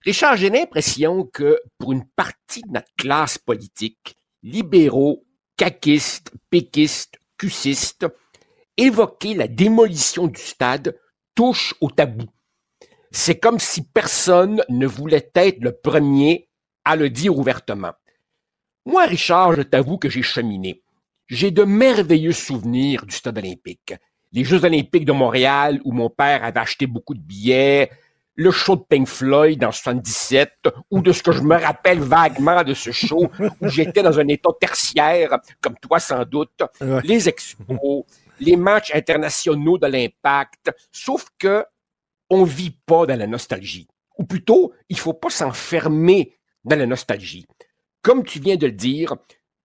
Richard, 0.03 0.38
j'ai 0.38 0.49
l'impression 0.49 1.26
que 1.26 1.59
pour 1.77 1.91
une 1.91 2.05
partie 2.05 2.61
de 2.61 2.72
notre 2.72 2.93
classe 2.97 3.38
politique, 3.38 4.15
libéraux, 4.43 5.26
caquistes, 5.57 6.31
péquistes, 6.49 7.18
cussistes, 7.38 8.07
évoquer 8.78 9.34
la 9.34 9.48
démolition 9.48 10.28
du 10.28 10.40
stade 10.40 10.98
touche 11.36 11.76
au 11.82 11.90
tabou. 11.90 12.26
C'est 13.12 13.40
comme 13.40 13.60
si 13.60 13.84
personne 13.84 14.64
ne 14.70 14.88
voulait 14.88 15.32
être 15.36 15.60
le 15.62 15.72
premier 15.72 16.49
à 16.86 16.95
le 16.95 17.10
dire 17.10 17.38
ouvertement. 17.38 17.94
Moi, 18.86 19.06
Richard, 19.06 19.54
je 19.54 19.62
t'avoue 19.64 19.98
que 19.98 20.10
j'ai 20.10 20.22
cheminé. 20.22 20.82
J'ai 21.28 21.52
de 21.52 21.64
merveilleux 21.64 22.32
souvenirs 22.32 23.06
du 23.06 23.14
stade 23.14 23.38
olympique. 23.38 23.94
Les 24.32 24.44
Jeux 24.44 24.64
olympiques 24.64 25.06
de 25.06 25.12
Montréal 25.12 25.82
où 25.84 25.91
mon 25.91 26.10
père 26.10 26.44
avait 26.44 26.60
acheté 26.60 26.88
beaucoup 26.88 27.14
de 27.14 27.20
billets, 27.20 27.90
le 28.36 28.52
show 28.52 28.76
de 28.76 28.84
Pink 28.88 29.08
Floyd 29.08 29.64
en 29.64 29.72
77, 29.72 30.52
ou 30.91 31.02
de 31.02 31.12
ce 31.12 31.24
que 31.24 31.32
je 31.32 31.41
me 31.41 31.56
rappelle 31.56 31.99
vaguement 31.99 32.64
de 32.64 32.74
ce 32.74 32.91
show 32.91 33.30
où 33.62 33.68
j'étais 33.68 34.04
dans 34.04 34.20
un 34.20 34.28
état 34.28 34.52
tertiaire, 34.60 35.40
comme 35.60 35.76
toi 35.82 35.99
sans 35.99 36.24
doute, 36.24 36.62
les 37.04 37.28
expos, 37.28 38.06
les 38.39 38.55
matchs 38.55 38.93
internationaux 38.93 39.77
de 39.77 39.88
l'impact, 39.88 40.72
sauf 40.91 41.27
que 41.38 41.65
on 42.30 42.43
vit 42.43 42.77
pas 42.85 43.05
dans 43.05 43.18
la 43.18 43.27
nostalgie. 43.27 43.88
Ou 44.18 44.26
plutôt, 44.26 44.73
il 44.89 44.99
faut 44.99 45.14
pas 45.14 45.30
s'enfermer 45.30 46.38
dans 46.64 46.77
la 46.77 46.85
nostalgie. 46.85 47.45
Comme 48.01 48.23
tu 48.23 48.39
viens 48.39 48.57
de 48.57 48.68
le 48.68 48.73
dire, 48.73 49.15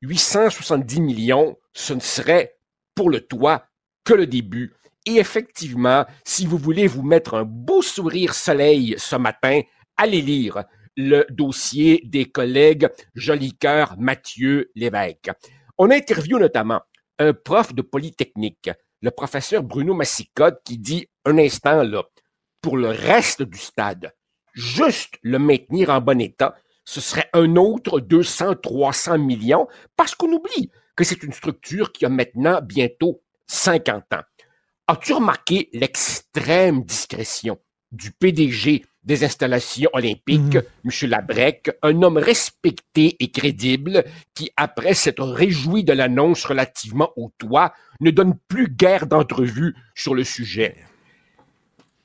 870 0.02 1.00
millions, 1.00 1.56
ce 1.72 1.94
ne 1.94 2.00
serait 2.00 2.56
pour 2.94 3.10
le 3.10 3.20
toit 3.20 3.66
que 4.04 4.14
le 4.14 4.26
début. 4.26 4.74
Et 5.06 5.16
effectivement, 5.16 6.04
si 6.24 6.46
vous 6.46 6.58
voulez 6.58 6.86
vous 6.86 7.02
mettre 7.02 7.34
un 7.34 7.44
beau 7.44 7.82
sourire 7.82 8.34
soleil 8.34 8.94
ce 8.98 9.16
matin, 9.16 9.60
allez 9.96 10.22
lire 10.22 10.64
le 10.96 11.24
dossier 11.30 12.02
des 12.04 12.26
collègues 12.26 12.88
Jolicoeur, 13.14 13.96
Mathieu, 13.98 14.70
Lévesque. 14.74 15.30
On 15.78 15.90
interview 15.90 16.38
notamment 16.38 16.82
un 17.18 17.32
prof 17.32 17.74
de 17.74 17.82
Polytechnique, 17.82 18.70
le 19.00 19.10
professeur 19.10 19.62
Bruno 19.62 19.94
Massicotte, 19.94 20.60
qui 20.64 20.78
dit 20.78 21.06
un 21.24 21.38
instant 21.38 21.82
là, 21.82 22.02
pour 22.60 22.76
le 22.76 22.88
reste 22.88 23.42
du 23.42 23.58
stade, 23.58 24.14
juste 24.54 25.18
le 25.22 25.38
maintenir 25.38 25.90
en 25.90 26.00
bon 26.00 26.20
état, 26.20 26.54
ce 26.84 27.00
serait 27.00 27.28
un 27.32 27.56
autre 27.56 28.00
200-300 28.00 29.18
millions, 29.18 29.68
parce 29.96 30.14
qu'on 30.14 30.32
oublie 30.32 30.70
que 30.96 31.04
c'est 31.04 31.22
une 31.22 31.32
structure 31.32 31.92
qui 31.92 32.04
a 32.04 32.08
maintenant 32.08 32.60
bientôt 32.62 33.22
50 33.46 34.12
ans. 34.12 34.22
As-tu 34.88 35.12
remarqué 35.14 35.68
l'extrême 35.72 36.84
discrétion 36.84 37.58
du 37.92 38.10
PDG 38.12 38.84
des 39.04 39.24
installations 39.24 39.90
olympiques, 39.92 40.58
M. 40.84 41.10
Labrec, 41.10 41.70
un 41.82 42.02
homme 42.02 42.18
respecté 42.18 43.16
et 43.18 43.30
crédible 43.30 44.04
qui, 44.34 44.50
après 44.56 44.94
s'être 44.94 45.24
réjoui 45.24 45.84
de 45.84 45.92
l'annonce 45.92 46.44
relativement 46.44 47.10
au 47.16 47.32
toit, 47.38 47.72
ne 48.00 48.10
donne 48.10 48.34
plus 48.48 48.68
guère 48.68 49.06
d'entrevue 49.06 49.74
sur 49.94 50.14
le 50.14 50.24
sujet. 50.24 50.76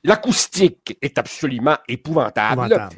L'acoustique 0.03 0.98
est 1.02 1.18
absolument 1.18 1.78
épouvantable. 1.88 2.90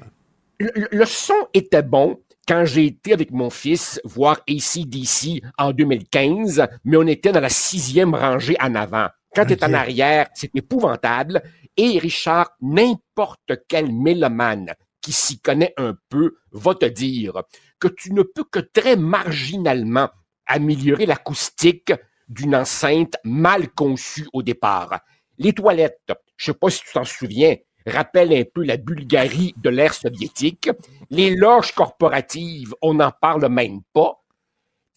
Le, 0.59 0.87
le, 0.91 1.05
son 1.05 1.47
était 1.53 1.81
bon 1.81 2.19
quand 2.47 2.65
j'ai 2.65 2.85
été 2.85 3.13
avec 3.13 3.31
mon 3.31 3.49
fils 3.49 4.01
voir 4.03 4.41
ACDC 4.49 5.41
en 5.57 5.71
2015, 5.71 6.67
mais 6.83 6.97
on 6.97 7.07
était 7.07 7.31
dans 7.31 7.39
la 7.39 7.49
sixième 7.49 8.15
rangée 8.15 8.57
en 8.59 8.75
avant. 8.75 9.07
Quand 9.35 9.45
tu 9.45 9.53
es 9.53 9.63
en 9.63 9.73
arrière, 9.73 10.27
c'est 10.33 10.49
épouvantable. 10.55 11.43
Et 11.77 11.97
Richard, 11.99 12.51
n'importe 12.61 13.51
quel 13.67 13.91
mélomane 13.91 14.73
qui 15.01 15.13
s'y 15.13 15.39
connaît 15.39 15.73
un 15.77 15.95
peu 16.09 16.37
va 16.51 16.75
te 16.75 16.85
dire 16.85 17.43
que 17.79 17.87
tu 17.87 18.13
ne 18.13 18.21
peux 18.21 18.43
que 18.43 18.59
très 18.59 18.95
marginalement 18.95 20.09
améliorer 20.45 21.05
l'acoustique 21.05 21.93
d'une 22.27 22.55
enceinte 22.55 23.15
mal 23.23 23.69
conçue 23.69 24.27
au 24.33 24.43
départ. 24.43 24.99
Les 25.37 25.53
toilettes, 25.53 26.11
je 26.35 26.47
sais 26.47 26.53
pas 26.53 26.69
si 26.69 26.81
tu 26.81 26.93
t'en 26.93 27.05
souviens, 27.05 27.55
rappellent 27.85 28.33
un 28.33 28.43
peu 28.43 28.63
la 28.63 28.77
Bulgarie 28.77 29.53
de 29.57 29.69
l'ère 29.69 29.93
soviétique. 29.93 30.69
Les 31.09 31.35
loges 31.35 31.73
corporatives, 31.73 32.75
on 32.81 32.95
n'en 32.95 33.11
parle 33.11 33.47
même 33.49 33.81
pas. 33.93 34.21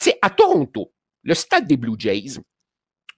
Tu 0.01 0.11
sais, 0.11 0.19
à 0.21 0.31
Toronto, 0.31 0.93
le 1.23 1.35
stade 1.35 1.67
des 1.67 1.77
Blue 1.77 1.97
Jays 1.99 2.41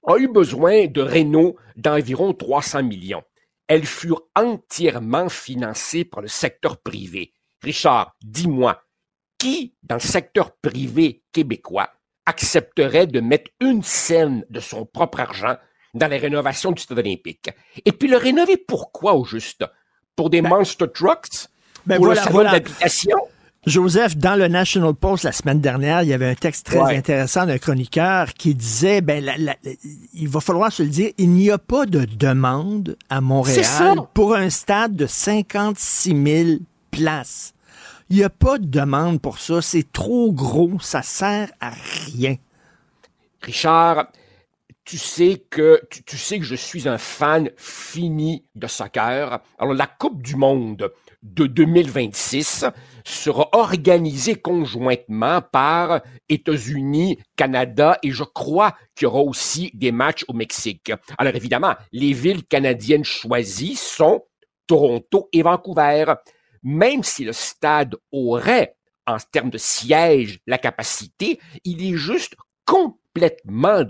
a 0.06 0.18
eu 0.18 0.28
besoin 0.28 0.86
de 0.86 1.00
rénaux 1.00 1.56
d'environ 1.76 2.34
300 2.34 2.82
millions 2.82 3.22
elles 3.68 3.86
furent 3.86 4.22
entièrement 4.34 5.28
financées 5.28 6.04
par 6.04 6.20
le 6.20 6.28
secteur 6.28 6.78
privé. 6.78 7.32
Richard, 7.62 8.14
dis-moi, 8.22 8.82
qui 9.38 9.74
dans 9.82 9.96
le 9.96 10.00
secteur 10.00 10.56
privé 10.56 11.22
québécois 11.32 11.90
accepterait 12.26 13.06
de 13.06 13.20
mettre 13.20 13.50
une 13.60 13.82
scène 13.82 14.44
de 14.50 14.60
son 14.60 14.86
propre 14.86 15.20
argent 15.20 15.56
dans 15.94 16.08
la 16.08 16.16
rénovation 16.16 16.72
du 16.72 16.82
stade 16.82 16.98
olympique? 16.98 17.50
Et 17.84 17.92
puis 17.92 18.08
le 18.08 18.16
rénover 18.16 18.56
pourquoi 18.56 19.14
au 19.14 19.24
juste? 19.24 19.64
Pour 20.16 20.30
des 20.30 20.42
ben, 20.42 20.50
monster 20.50 20.86
trucks? 20.92 21.48
Ben 21.86 21.96
pour 21.96 22.06
voilà, 22.06 22.20
le 22.20 22.24
salon 22.24 22.34
voilà. 22.34 22.50
d'habitation? 22.52 23.18
Joseph, 23.66 24.16
dans 24.16 24.34
le 24.38 24.48
National 24.48 24.94
Post 24.94 25.24
la 25.24 25.32
semaine 25.32 25.60
dernière, 25.60 26.02
il 26.02 26.08
y 26.08 26.12
avait 26.12 26.28
un 26.28 26.34
texte 26.34 26.66
très 26.66 26.78
Ouais. 26.80 26.96
intéressant 26.96 27.46
d'un 27.46 27.58
chroniqueur 27.58 28.34
qui 28.34 28.54
disait, 28.54 29.00
ben, 29.00 29.24
la- 29.24 29.38
la- 29.38 29.56
il 30.12 30.28
va 30.28 30.40
falloir 30.40 30.70
se 30.70 30.82
le 30.82 30.90
dire, 30.90 31.12
il 31.16 31.30
n'y 31.30 31.50
a 31.50 31.56
pas 31.58 31.86
de 31.86 32.04
demande 32.04 32.96
à 33.08 33.20
Montréal 33.22 33.96
pour 34.12 34.34
un 34.34 34.50
stade 34.50 34.96
de 34.96 35.06
56 35.06 36.10
000 36.24 36.58
places. 36.90 37.54
Il 38.10 38.16
n'y 38.18 38.22
a 38.24 38.28
pas 38.30 38.58
de 38.58 38.66
demande 38.66 39.20
pour 39.20 39.38
ça. 39.38 39.62
C'est 39.62 39.90
trop 39.90 40.30
gros. 40.30 40.72
Ça 40.80 41.00
sert 41.02 41.50
à 41.60 41.70
rien. 42.06 42.36
Richard, 43.42 44.08
tu 44.84 44.98
sais 44.98 45.42
que 45.48 45.80
tu, 45.88 46.18
sais 46.18 46.38
que 46.38 46.44
je 46.44 46.54
suis 46.54 46.88
un 46.88 46.98
fan 46.98 47.50
fini 47.56 48.44
de 48.54 48.66
soccer. 48.66 49.40
Alors 49.58 49.74
la 49.74 49.86
Coupe 49.86 50.22
du 50.22 50.36
monde 50.36 50.92
de 51.22 51.46
2026 51.46 52.66
sera 53.04 53.48
organisée 53.52 54.34
conjointement 54.34 55.40
par 55.40 56.02
États-Unis, 56.28 57.18
Canada 57.34 57.98
et 58.02 58.10
je 58.10 58.24
crois 58.24 58.76
qu'il 58.94 59.06
y 59.06 59.08
aura 59.08 59.20
aussi 59.20 59.70
des 59.72 59.90
matchs 59.90 60.24
au 60.28 60.34
Mexique. 60.34 60.92
Alors 61.16 61.34
évidemment, 61.34 61.74
les 61.92 62.12
villes 62.12 62.44
canadiennes 62.44 63.04
choisies 63.04 63.76
sont 63.76 64.24
Toronto 64.66 65.28
et 65.32 65.42
Vancouver. 65.42 66.12
Même 66.62 67.02
si 67.02 67.24
le 67.24 67.32
stade 67.32 67.96
aurait 68.12 68.76
en 69.06 69.16
termes 69.32 69.50
de 69.50 69.58
siège 69.58 70.40
la 70.46 70.58
capacité, 70.58 71.38
il 71.64 71.82
est 71.82 71.96
juste 71.96 72.34
complètement 72.66 72.98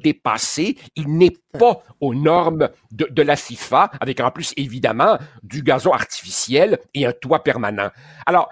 dépassé. 0.03 0.77
Il 0.97 1.17
n'est 1.17 1.37
pas 1.59 1.83
aux 2.01 2.15
normes 2.15 2.69
de, 2.93 3.07
de, 3.11 3.23
la 3.23 3.37
FIFA, 3.37 3.91
avec 4.01 4.21
en 4.21 4.31
plus 4.31 4.53
évidemment 4.57 5.19
du 5.43 5.63
gazon 5.63 5.93
artificiel 5.93 6.79
et 6.95 7.07
un 7.07 7.13
toit 7.13 7.43
permanent. 7.43 7.91
Alors, 8.27 8.49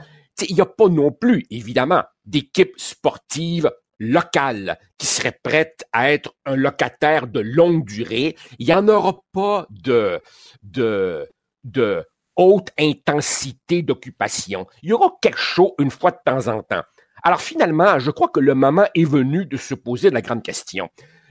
il 0.49 0.55
n'y 0.55 0.61
a 0.61 0.67
pas 0.67 0.89
non 0.89 1.13
plus, 1.13 1.45
évidemment, 1.51 2.03
d'équipe 2.25 2.73
sportive 2.77 3.71
locale 3.99 4.79
qui 4.99 5.07
serait 5.07 5.39
prête 5.43 5.85
à 5.93 6.11
être 6.11 6.35
un 6.45 6.57
locataire 6.57 7.27
de 7.27 7.41
longue 7.41 7.85
durée. 7.85 8.37
Il 8.59 8.67
n'y 8.67 8.75
en 8.75 8.89
aura 8.89 9.21
pas 9.33 9.67
de, 9.71 10.21
de, 10.63 11.29
de 11.65 12.05
haute 12.37 12.71
intensité 12.79 13.83
d'occupation. 13.83 14.67
Il 14.83 14.91
y 14.91 14.93
aura 14.93 15.13
quelque 15.21 15.39
chose 15.39 15.73
une 15.79 15.91
fois 15.91 16.11
de 16.11 16.19
temps 16.25 16.49
en 16.49 16.63
temps. 16.63 16.83
Alors 17.23 17.41
finalement, 17.41 17.99
je 17.99 18.11
crois 18.11 18.29
que 18.29 18.41
le 18.41 18.55
moment 18.55 18.87
est 18.95 19.05
venu 19.05 19.47
de 19.47 19.57
se 19.57 19.75
poser 19.75 20.11
la 20.11 20.23
grande 20.23 20.43
question. 20.43 20.89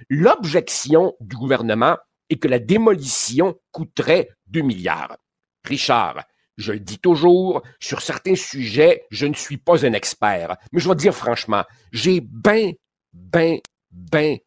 L'objection 0.10 1.14
du 1.20 1.36
gouvernement 1.36 1.98
est 2.30 2.38
que 2.38 2.48
la 2.48 2.60
démolition 2.60 3.56
coûterait 3.72 4.30
2 4.48 4.62
milliards. 4.62 5.18
Richard, 5.66 6.24
je 6.58 6.72
le 6.74 6.80
dis 6.80 7.00
toujours, 7.00 7.62
sur 7.80 8.02
certains 8.02 8.36
sujets, 8.36 9.06
je 9.12 9.26
ne 9.26 9.34
suis 9.34 9.58
pas 9.58 9.86
un 9.86 9.94
expert. 9.94 10.56
Mais 10.72 10.80
je 10.80 10.88
vais 10.88 10.96
dire 10.96 11.14
franchement, 11.14 11.64
j'ai 11.92 12.22
ben, 12.22 12.72
ben, 13.14 13.60
ben, 13.92 14.38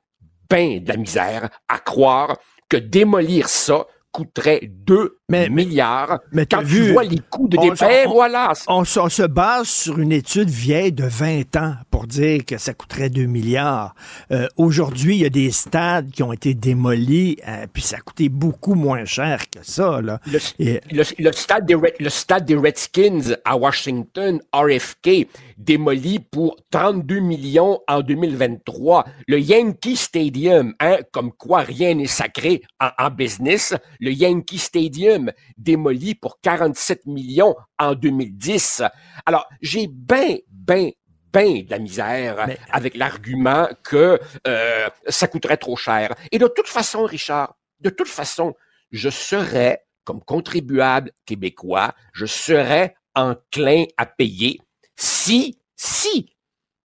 ben 0.48 0.82
de 0.82 0.88
la 0.88 0.96
misère 0.96 1.50
à 1.68 1.78
croire 1.78 2.38
que 2.68 2.76
démolir 2.78 3.48
ça 3.48 3.86
coûterait 4.12 4.60
2 4.62 5.18
milliards. 5.30 6.20
Mais 6.32 6.46
quand 6.46 6.62
tu 6.62 6.92
vois 6.92 7.04
les 7.04 7.20
coûts 7.30 7.48
de 7.48 7.56
départ, 7.56 7.88
voilà. 8.08 8.52
On, 8.68 8.84
se 8.84 9.26
base 9.26 9.68
sur 9.68 9.98
une 9.98 10.12
étude 10.12 10.50
vieille 10.50 10.92
de 10.92 11.04
20 11.04 11.56
ans 11.56 11.74
pour 11.90 12.06
dire 12.06 12.44
que 12.44 12.58
ça 12.58 12.74
coûterait 12.74 13.10
2 13.10 13.24
milliards. 13.24 13.94
Euh, 14.32 14.48
aujourd'hui, 14.56 15.16
il 15.16 15.22
y 15.22 15.26
a 15.26 15.30
des 15.30 15.50
stades 15.50 16.10
qui 16.10 16.22
ont 16.22 16.32
été 16.32 16.54
démolis, 16.54 17.38
euh, 17.46 17.66
puis 17.72 17.82
ça 17.82 17.96
a 17.96 18.00
coûté 18.00 18.28
beaucoup 18.28 18.74
moins 18.74 19.04
cher 19.04 19.48
que 19.50 19.60
ça. 19.62 20.00
Là. 20.02 20.20
Le, 20.58 21.04
le, 21.18 21.32
stade 21.32 21.66
des, 21.66 21.76
le 22.00 22.10
stade 22.10 22.44
des 22.44 22.56
Redskins 22.56 23.36
à 23.44 23.56
Washington, 23.56 24.40
RFK, 24.52 25.28
démoli 25.56 26.18
pour 26.18 26.56
32 26.70 27.20
millions 27.20 27.80
en 27.88 28.00
2023. 28.00 29.04
Le 29.28 29.40
Yankee 29.40 29.96
Stadium, 29.96 30.74
hein, 30.80 30.98
comme 31.12 31.32
quoi 31.32 31.60
rien 31.60 31.94
n'est 31.94 32.06
sacré 32.06 32.62
en, 32.80 32.88
en 32.98 33.10
business, 33.10 33.74
le 34.00 34.12
Yankee 34.12 34.58
Stadium 34.58 35.13
démoli 35.56 36.14
pour 36.14 36.40
47 36.40 37.06
millions 37.06 37.54
en 37.78 37.94
2010. 37.94 38.82
Alors, 39.26 39.48
j'ai 39.60 39.88
ben, 39.88 40.38
ben, 40.50 40.90
ben 41.32 41.64
de 41.64 41.70
la 41.70 41.78
misère 41.78 42.46
avec 42.70 42.96
l'argument 42.96 43.68
que 43.82 44.20
euh, 44.46 44.88
ça 45.08 45.26
coûterait 45.26 45.56
trop 45.56 45.76
cher. 45.76 46.14
Et 46.32 46.38
de 46.38 46.46
toute 46.46 46.68
façon, 46.68 47.04
Richard, 47.04 47.56
de 47.80 47.90
toute 47.90 48.08
façon, 48.08 48.54
je 48.90 49.10
serais, 49.10 49.84
comme 50.04 50.22
contribuable 50.22 51.10
québécois, 51.26 51.94
je 52.12 52.26
serais 52.26 52.94
enclin 53.14 53.84
à 53.96 54.06
payer 54.06 54.60
si, 54.96 55.58
si, 55.76 56.34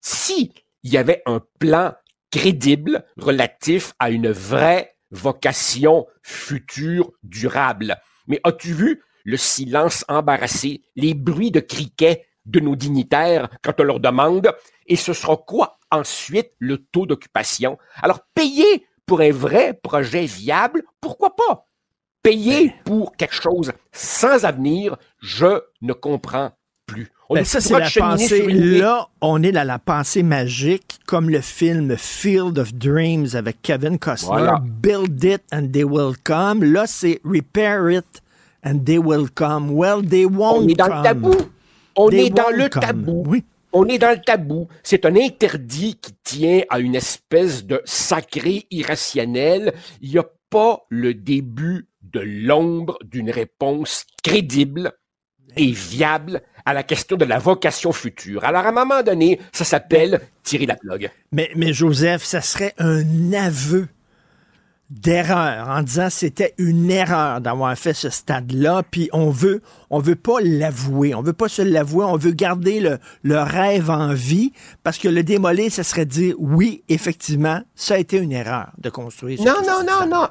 si 0.01 0.51
il 0.83 0.93
y 0.93 0.97
avait 0.97 1.21
un 1.25 1.41
plan 1.59 1.93
crédible 2.31 3.05
relatif 3.17 3.93
à 3.99 4.09
une 4.09 4.31
vraie 4.31 4.95
vocation 5.11 6.05
future 6.21 7.11
durable. 7.23 7.97
Mais 8.29 8.39
as-tu 8.45 8.73
vu 8.73 9.03
le 9.25 9.35
silence 9.35 10.05
embarrassé, 10.07 10.83
les 10.95 11.13
bruits 11.13 11.51
de 11.51 11.59
criquets 11.59 12.25
de 12.45 12.61
nos 12.61 12.75
dignitaires 12.75 13.49
quand 13.61 13.79
on 13.79 13.83
leur 13.83 13.99
demande 13.99 14.51
et 14.87 14.95
ce 14.95 15.13
sera 15.13 15.35
quoi 15.35 15.77
ensuite 15.91 16.51
le 16.59 16.77
taux 16.77 17.05
d'occupation? 17.05 17.77
Alors, 18.01 18.21
payer 18.33 18.87
pour 19.05 19.21
un 19.21 19.31
vrai 19.31 19.73
projet 19.73 20.25
viable, 20.25 20.83
pourquoi 21.01 21.35
pas? 21.35 21.65
Payer 22.23 22.73
pour 22.85 23.15
quelque 23.15 23.35
chose 23.35 23.71
sans 23.91 24.45
avenir, 24.45 24.97
je 25.19 25.61
ne 25.81 25.93
comprends 25.93 26.51
plus. 26.91 27.07
On 27.29 27.35
ben 27.35 27.45
ça, 27.45 27.61
c'est 27.61 27.77
la 27.77 27.89
pensée. 27.89 28.47
Là, 28.47 29.07
on 29.21 29.43
est 29.43 29.51
dans 29.51 29.67
la 29.67 29.77
pensée 29.77 30.23
magique, 30.23 30.99
comme 31.05 31.29
le 31.29 31.41
film 31.41 31.95
Field 31.95 32.57
of 32.57 32.73
Dreams 32.73 33.27
avec 33.33 33.61
Kevin 33.61 33.99
Costner. 33.99 34.53
Build 34.63 35.23
it 35.23 35.41
and 35.53 35.67
they 35.71 35.83
will 35.83 36.15
come. 36.23 36.63
Là, 36.63 36.85
c'est 36.87 37.21
Repair 37.23 37.89
it 37.91 38.21
and 38.65 38.79
they 38.85 38.97
will 38.97 39.29
come. 39.29 39.69
Well, 39.71 40.03
they 40.07 40.25
won't 40.25 40.63
On 40.63 40.67
est 40.67 40.73
dans 40.73 40.87
come. 40.87 40.97
le 40.97 41.03
tabou. 41.03 41.35
On 41.95 42.09
They 42.09 42.25
est 42.25 42.29
dans 42.31 42.49
le 42.49 42.69
come. 42.69 42.81
tabou. 42.81 43.23
Oui. 43.27 43.43
On 43.73 43.85
est 43.85 43.99
dans 43.99 44.09
le 44.09 44.21
tabou. 44.25 44.67
C'est 44.81 45.05
un 45.05 45.15
interdit 45.15 45.95
qui 46.01 46.13
tient 46.23 46.61
à 46.69 46.79
une 46.79 46.95
espèce 46.95 47.63
de 47.65 47.81
sacré 47.85 48.65
irrationnel. 48.71 49.73
Il 50.01 50.09
n'y 50.09 50.17
a 50.17 50.25
pas 50.49 50.81
le 50.89 51.13
début 51.13 51.87
de 52.01 52.21
l'ombre 52.21 52.97
d'une 53.05 53.29
réponse 53.29 54.05
crédible 54.23 54.93
et 55.55 55.71
viable 55.71 56.41
à 56.69 56.73
la 56.73 56.83
question 56.83 57.17
de 57.17 57.25
la 57.25 57.39
vocation 57.39 57.91
future. 57.91 58.43
Alors, 58.45 58.65
à 58.65 58.69
un 58.69 58.71
moment 58.71 59.03
donné, 59.03 59.39
ça 59.51 59.65
s'appelle 59.65 60.21
tirer 60.43 60.65
la 60.65 60.75
plug. 60.75 61.09
Mais, 61.31 61.49
mais 61.55 61.73
Joseph, 61.73 62.23
ça 62.23 62.41
serait 62.41 62.73
un 62.77 63.33
aveu 63.33 63.87
d'erreur 64.89 65.69
en 65.69 65.83
disant 65.83 66.07
c'était 66.09 66.55
une 66.57 66.89
erreur 66.89 67.41
d'avoir 67.41 67.77
fait 67.77 67.93
ce 67.93 68.09
stade-là, 68.09 68.81
puis 68.89 69.07
on 69.13 69.29
veut 69.29 69.61
on 69.91 69.99
veut 69.99 70.15
pas 70.15 70.37
l'avouer, 70.41 71.13
on 71.13 71.21
veut 71.21 71.33
pas 71.33 71.47
se 71.47 71.61
l'avouer, 71.61 72.05
on 72.05 72.17
veut 72.17 72.31
garder 72.31 72.79
le, 72.79 72.97
le 73.21 73.39
rêve 73.39 73.91
en 73.91 74.13
vie 74.13 74.51
parce 74.83 74.97
que 74.97 75.07
le 75.07 75.21
démolir, 75.21 75.71
ça 75.71 75.83
serait 75.83 76.07
dire 76.07 76.33
oui, 76.39 76.83
effectivement, 76.89 77.61
ça 77.75 77.95
a 77.95 77.97
été 77.99 78.17
une 78.17 78.31
erreur 78.31 78.71
de 78.79 78.89
construire. 78.89 79.37
ce 79.37 79.43
Non, 79.45 79.61
non, 79.63 79.83
non, 79.85 80.07
non. 80.07 80.27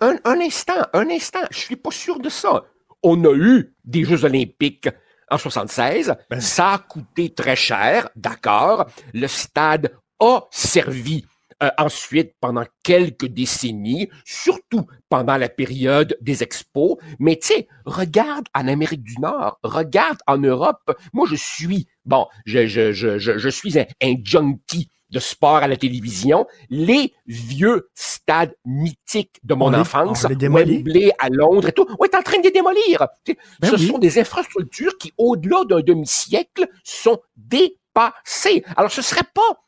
Un- 0.00 0.18
un 0.24 0.40
instant, 0.40 0.72
un 0.94 1.10
instant. 1.10 1.40
Je 1.50 1.58
suis 1.58 1.76
pas 1.76 1.90
sûr 1.90 2.20
de 2.20 2.30
ça. 2.30 2.64
On 3.02 3.22
a 3.24 3.34
eu 3.34 3.70
des 3.84 4.04
Jeux 4.04 4.24
olympiques 4.24 4.88
en 5.30 5.38
76. 5.38 6.14
Ça 6.38 6.72
a 6.74 6.78
coûté 6.78 7.34
très 7.34 7.56
cher, 7.56 8.08
d'accord. 8.16 8.86
Le 9.12 9.26
stade 9.26 9.92
a 10.20 10.42
servi 10.50 11.24
euh, 11.62 11.70
ensuite 11.76 12.34
pendant 12.40 12.64
quelques 12.84 13.26
décennies, 13.26 14.08
surtout 14.24 14.86
pendant 15.08 15.36
la 15.36 15.48
période 15.48 16.16
des 16.20 16.44
expos. 16.44 16.96
Mais 17.18 17.36
tu 17.36 17.48
sais, 17.48 17.68
regarde 17.84 18.46
en 18.54 18.68
Amérique 18.68 19.02
du 19.02 19.16
Nord, 19.18 19.58
regarde 19.64 20.18
en 20.28 20.38
Europe. 20.38 20.96
Moi, 21.12 21.26
je 21.28 21.34
suis, 21.34 21.88
bon, 22.04 22.26
je, 22.46 22.66
je, 22.68 22.92
je, 22.92 23.18
je, 23.18 23.38
je 23.38 23.48
suis 23.48 23.76
un, 23.78 23.86
un 24.02 24.14
junkie 24.22 24.88
de 25.10 25.18
sport 25.18 25.56
à 25.56 25.68
la 25.68 25.76
télévision. 25.76 26.46
Les 26.70 27.14
vieux 27.26 27.90
stades 27.94 28.54
mythiques 28.64 29.38
de 29.42 29.54
mon 29.54 29.66
On 29.66 29.74
enfance. 29.74 30.24
Wembley 30.24 31.12
à 31.18 31.28
Londres 31.30 31.68
et 31.68 31.72
tout, 31.72 31.86
on 31.98 32.04
est 32.04 32.14
en 32.14 32.22
train 32.22 32.38
de 32.38 32.44
les 32.44 32.50
démolir. 32.50 33.06
Ben 33.26 33.70
Ce 33.70 33.76
oui. 33.76 33.86
sont 33.86 33.98
des 33.98 34.18
infrastructures 34.18 34.96
qui, 34.98 35.12
au-delà 35.18 35.64
d'un 35.64 35.80
demi-siècle, 35.80 36.68
sont 36.84 37.20
dépassées. 37.36 38.64
Alors, 38.76 38.90
ce 38.90 39.02
serait 39.02 39.26
pas... 39.34 39.60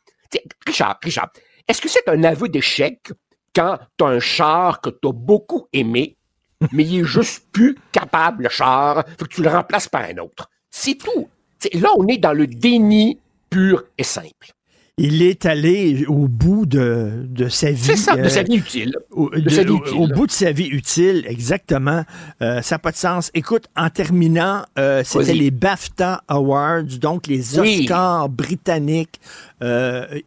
Richard, 0.67 0.99
Richard, 1.03 1.31
est-ce 1.67 1.81
que 1.81 1.89
c'est 1.89 2.09
un 2.09 2.23
aveu 2.25 2.49
d'échec 2.49 3.13
quand 3.55 3.79
tu 3.99 4.05
as 4.05 4.09
un 4.09 4.21
char 4.21 4.81
que 4.81 4.91
tu 4.91 5.09
as 5.09 5.13
beaucoup 5.13 5.67
aimé, 5.73 6.17
mais 6.73 6.85
il 6.85 7.01
est 7.01 7.05
juste 7.05 7.51
plus 7.51 7.77
capable, 7.91 8.45
le 8.45 8.49
char, 8.49 9.05
faut 9.19 9.25
que 9.25 9.35
tu 9.35 9.43
le 9.43 9.49
remplaces 9.49 9.89
par 9.89 10.03
un 10.03 10.19
autre? 10.19 10.49
C'est 10.71 10.95
tout. 10.95 11.29
Là, 11.75 11.91
on 11.97 12.07
est 12.07 12.19
dans 12.19 12.33
le 12.33 12.47
déni 12.47 13.19
pur 13.51 13.85
et 13.99 14.05
simple. 14.05 14.53
Il 15.03 15.23
est 15.23 15.47
allé 15.47 16.05
au 16.07 16.29
bout 16.29 16.67
de, 16.67 17.25
de 17.27 17.49
sa 17.49 17.71
vie. 17.71 17.83
C'est 17.83 17.97
ça, 17.97 18.17
de 18.17 18.23
euh, 18.23 18.29
sa 18.29 18.43
vie 18.43 18.57
utile. 18.57 18.95
Au, 19.11 19.31
De 19.31 19.41
de- 19.41 19.49
sa 19.49 19.63
vie 19.65 19.71
au- 19.71 19.79
utile. 19.79 19.95
au 19.99 20.07
bout 20.09 20.27
de 20.27 20.31
sa 20.33 20.53
vie 20.53 20.67
utile, 20.67 21.25
exactement. 21.27 22.05
Euh, 22.43 22.61
ça 22.61 22.75
n'a 22.75 22.79
pas 22.81 22.93
de 22.93 22.97
sens. 22.97 23.31
Écoute, 23.33 23.65
en 23.77 23.89
terminant, 23.89 24.63
euh, 24.79 25.03
c'était 25.05 25.33
les 25.35 25.51
BAFTA 25.51 26.23
Awards, 26.29 26.83
donc 27.01 27.27
les 27.29 27.59
Oui. 27.59 27.81
Oscars 27.83 28.29
britanniques, 28.29 29.21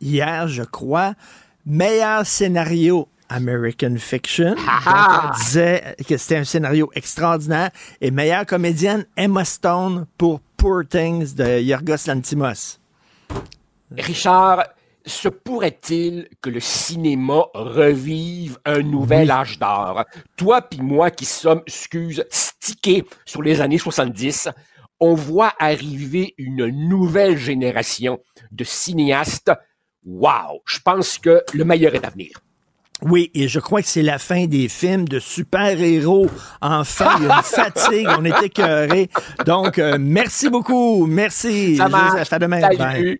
hier, 0.02 0.48
je 0.48 0.64
crois. 0.64 1.14
Meilleur 1.66 2.26
scénario. 2.26 3.08
American 3.30 3.95
Fiction. 3.98 4.54
ah. 4.68 5.22
Donc, 5.24 5.32
on 5.34 5.44
disait 5.44 5.95
que 6.08 6.18
c'était 6.18 6.38
un 6.38 6.44
scénario 6.44 6.91
extraordinaire. 6.94 7.70
Et 8.00 8.12
meilleure 8.12 8.45
comédienne, 8.45 9.06
Emma 9.18 9.44
Stone 9.44 10.06
pour 10.20 10.40
Poor 10.58 10.84
Things 10.88 11.34
de 11.34 11.60
Yorgos 11.62 12.06
Lantimos. 12.08 12.80
Richard, 13.91 14.64
se 15.05 15.27
pourrait-il 15.27 16.27
que 16.41 16.49
le 16.49 16.60
cinéma 16.60 17.45
revive 17.53 18.57
un 18.65 18.81
nouvel 18.81 19.31
âge 19.31 19.60
d'or? 19.60 20.05
Toi 20.38 20.61
puis 20.61 20.81
moi 20.81 21.11
qui 21.11 21.26
sommes, 21.26 21.61
excuse, 21.68 22.26
stickés 22.30 23.05
sur 23.26 23.41
les 23.41 23.61
années 23.61 23.77
70, 23.77 24.49
on 24.99 25.14
voit 25.14 25.53
arriver 25.60 26.34
une 26.38 26.68
nouvelle 26.68 27.38
génération 27.38 28.19
de 28.51 28.64
cinéastes. 28.64 29.51
Wow! 30.05 30.61
Je 30.65 30.80
pense 30.80 31.18
que 31.18 31.43
le 31.53 31.65
meilleur 31.65 31.95
est 31.95 32.05
à 32.05 32.10
venir. 32.10 32.31
Oui, 33.01 33.30
et 33.34 33.49
je 33.49 33.60
crois 33.60 33.81
que 33.81 33.88
c'est 33.88 34.01
la 34.01 34.18
fin 34.18 34.45
des 34.45 34.69
films 34.69 35.07
de 35.07 35.19
super-héros. 35.19 36.27
Enfin, 36.61 37.18
il 37.19 37.26
y 37.26 37.30
a 37.30 37.35
une 37.35 37.43
fatigue, 37.43 38.07
on 38.18 38.23
est 38.23 38.43
écœurés. 38.43 39.10
Donc, 39.45 39.77
euh, 39.77 39.97
merci 39.99 40.49
beaucoup. 40.49 41.05
Merci. 41.05 41.76
Ça. 41.76 41.85
À 42.31 42.39
demain. 42.39 42.61
Salut. 42.61 42.77
Bye. 42.77 43.19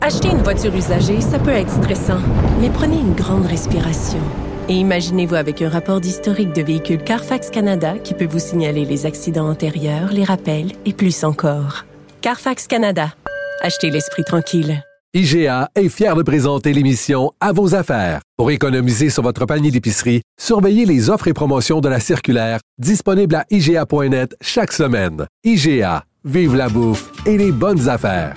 Acheter 0.00 0.28
une 0.28 0.42
voiture 0.42 0.72
usagée, 0.76 1.20
ça 1.20 1.40
peut 1.40 1.50
être 1.50 1.72
stressant, 1.72 2.20
mais 2.60 2.70
prenez 2.70 3.00
une 3.00 3.14
grande 3.14 3.46
respiration. 3.46 4.20
Et 4.68 4.74
imaginez-vous 4.74 5.34
avec 5.34 5.60
un 5.60 5.68
rapport 5.68 6.00
d'historique 6.00 6.52
de 6.52 6.62
véhicule 6.62 7.02
Carfax 7.02 7.50
Canada 7.50 7.98
qui 7.98 8.14
peut 8.14 8.28
vous 8.30 8.38
signaler 8.38 8.84
les 8.84 9.06
accidents 9.06 9.50
antérieurs, 9.50 10.12
les 10.12 10.22
rappels 10.22 10.70
et 10.86 10.92
plus 10.92 11.24
encore. 11.24 11.84
Carfax 12.20 12.68
Canada. 12.68 13.12
Achetez 13.60 13.90
l'esprit 13.90 14.22
tranquille. 14.22 14.84
IGA 15.14 15.68
est 15.74 15.88
fier 15.88 16.14
de 16.14 16.22
présenter 16.22 16.72
l'émission 16.72 17.32
À 17.40 17.52
vos 17.52 17.74
affaires. 17.74 18.20
Pour 18.36 18.52
économiser 18.52 19.10
sur 19.10 19.24
votre 19.24 19.46
panier 19.46 19.72
d'épicerie, 19.72 20.22
surveillez 20.40 20.86
les 20.86 21.10
offres 21.10 21.26
et 21.26 21.34
promotions 21.34 21.80
de 21.80 21.88
la 21.88 21.98
circulaire 21.98 22.60
disponible 22.78 23.34
à 23.34 23.46
IGA.net 23.50 24.36
chaque 24.40 24.72
semaine. 24.72 25.26
IGA, 25.42 26.04
vive 26.24 26.54
la 26.54 26.68
bouffe 26.68 27.10
et 27.26 27.36
les 27.36 27.50
bonnes 27.50 27.88
affaires. 27.88 28.36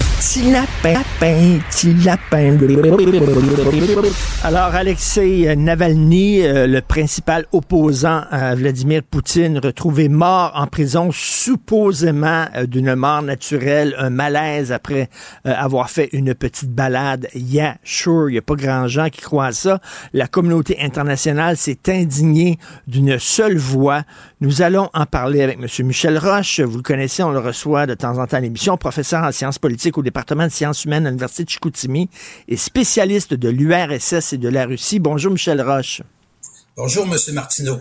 Petit 0.21 0.51
lapin, 0.51 0.93
lapin, 0.93 1.59
petit 1.67 1.95
lapin. 1.95 2.55
Alors, 4.43 4.75
Alexei 4.75 5.55
Navalny, 5.55 6.43
euh, 6.43 6.67
le 6.67 6.81
principal 6.81 7.47
opposant 7.51 8.21
à 8.29 8.53
Vladimir 8.53 9.01
Poutine, 9.01 9.57
retrouvé 9.57 10.09
mort 10.09 10.51
en 10.53 10.67
prison, 10.67 11.09
supposément 11.11 12.45
euh, 12.55 12.67
d'une 12.67 12.93
mort 12.93 13.23
naturelle, 13.23 13.95
un 13.97 14.11
malaise 14.11 14.71
après 14.71 15.09
euh, 15.47 15.55
avoir 15.57 15.89
fait 15.89 16.09
une 16.11 16.35
petite 16.35 16.69
balade. 16.69 17.27
Yeah, 17.33 17.77
sure, 17.83 18.29
il 18.29 18.33
n'y 18.33 18.37
a 18.37 18.43
pas 18.43 18.53
grand 18.53 18.87
gens 18.87 19.09
qui 19.09 19.21
croient 19.21 19.47
à 19.47 19.51
ça. 19.53 19.79
La 20.13 20.27
communauté 20.27 20.77
internationale 20.81 21.57
s'est 21.57 21.79
indignée 21.87 22.59
d'une 22.85 23.17
seule 23.17 23.57
voix. 23.57 24.03
Nous 24.39 24.61
allons 24.61 24.87
en 24.93 25.07
parler 25.07 25.41
avec 25.41 25.57
M. 25.57 25.87
Michel 25.87 26.19
Roche. 26.19 26.59
Vous 26.59 26.77
le 26.77 26.83
connaissez, 26.83 27.23
on 27.23 27.31
le 27.31 27.39
reçoit 27.39 27.87
de 27.87 27.95
temps 27.95 28.19
en 28.19 28.27
temps 28.27 28.37
à 28.37 28.39
l'émission, 28.39 28.77
professeur 28.77 29.23
en 29.23 29.31
sciences 29.31 29.57
politiques 29.57 29.97
au 29.97 30.03
département 30.11 30.45
de 30.45 30.51
sciences 30.51 30.83
humaines 30.85 31.07
à 31.07 31.09
l'Université 31.09 31.45
de 31.45 31.49
Chicoutimi 31.49 32.09
et 32.47 32.57
spécialiste 32.57 33.33
de 33.33 33.49
l'URSS 33.49 34.33
et 34.33 34.37
de 34.37 34.49
la 34.49 34.65
Russie. 34.65 34.99
Bonjour, 34.99 35.31
Michel 35.31 35.61
Roche. 35.61 36.01
Bonjour, 36.75 37.07
Monsieur 37.07 37.33
Martineau. 37.33 37.77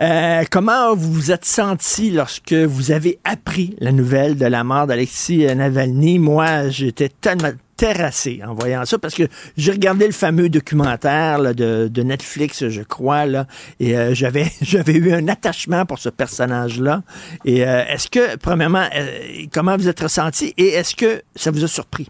Euh, 0.00 0.44
comment 0.50 0.94
vous 0.96 1.12
vous 1.12 1.30
êtes 1.30 1.44
senti 1.44 2.10
lorsque 2.10 2.54
vous 2.54 2.90
avez 2.90 3.20
appris 3.24 3.76
la 3.80 3.92
nouvelle 3.92 4.36
de 4.36 4.46
la 4.46 4.64
mort 4.64 4.86
d'Alexis 4.86 5.44
Navalny? 5.54 6.18
Moi, 6.18 6.70
j'étais 6.70 7.08
tellement 7.08 7.52
terrassé 7.80 8.42
en 8.46 8.52
voyant 8.52 8.84
ça 8.84 8.98
parce 8.98 9.14
que 9.14 9.22
j'ai 9.56 9.72
regardé 9.72 10.04
le 10.04 10.12
fameux 10.12 10.50
documentaire 10.50 11.54
de, 11.54 12.02
Netflix, 12.02 12.68
je 12.68 12.82
crois, 12.82 13.24
là, 13.24 13.46
et 13.78 13.96
euh, 13.96 14.14
j'avais 14.60 14.92
eu 14.92 15.14
un 15.14 15.28
attachement 15.28 15.86
pour 15.86 15.98
ce 15.98 16.10
personnage-là. 16.10 17.02
Et 17.46 17.66
euh, 17.66 17.86
est-ce 17.86 18.08
que, 18.08 18.36
premièrement, 18.36 18.86
euh, 18.94 19.46
comment 19.50 19.78
vous 19.78 19.88
êtes 19.88 20.00
ressenti 20.00 20.52
et 20.58 20.68
est-ce 20.68 20.94
que 20.94 21.22
ça 21.34 21.50
vous 21.50 21.64
a 21.64 21.68
surpris? 21.68 22.08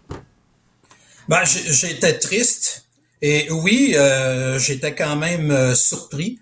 Ben, 1.29 1.45
j'étais 1.45 2.19
triste 2.19 2.83
et 3.21 3.47
oui, 3.51 3.95
j'étais 4.57 4.93
quand 4.93 5.15
même 5.15 5.73
surpris 5.73 6.39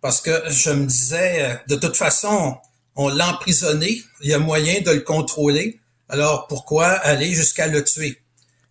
parce 0.00 0.20
que 0.20 0.30
je 0.50 0.70
me 0.70 0.86
disais, 0.86 1.58
de 1.68 1.74
toute 1.74 1.96
façon, 1.96 2.56
on 2.94 3.08
l'a 3.08 3.30
emprisonné, 3.30 4.00
il 4.20 4.30
y 4.30 4.34
a 4.34 4.38
moyen 4.38 4.82
de 4.82 4.92
le 4.92 5.00
contrôler, 5.00 5.80
alors 6.08 6.46
pourquoi 6.46 6.86
aller 6.86 7.32
jusqu'à 7.32 7.66
le 7.66 7.82
tuer? 7.82 8.22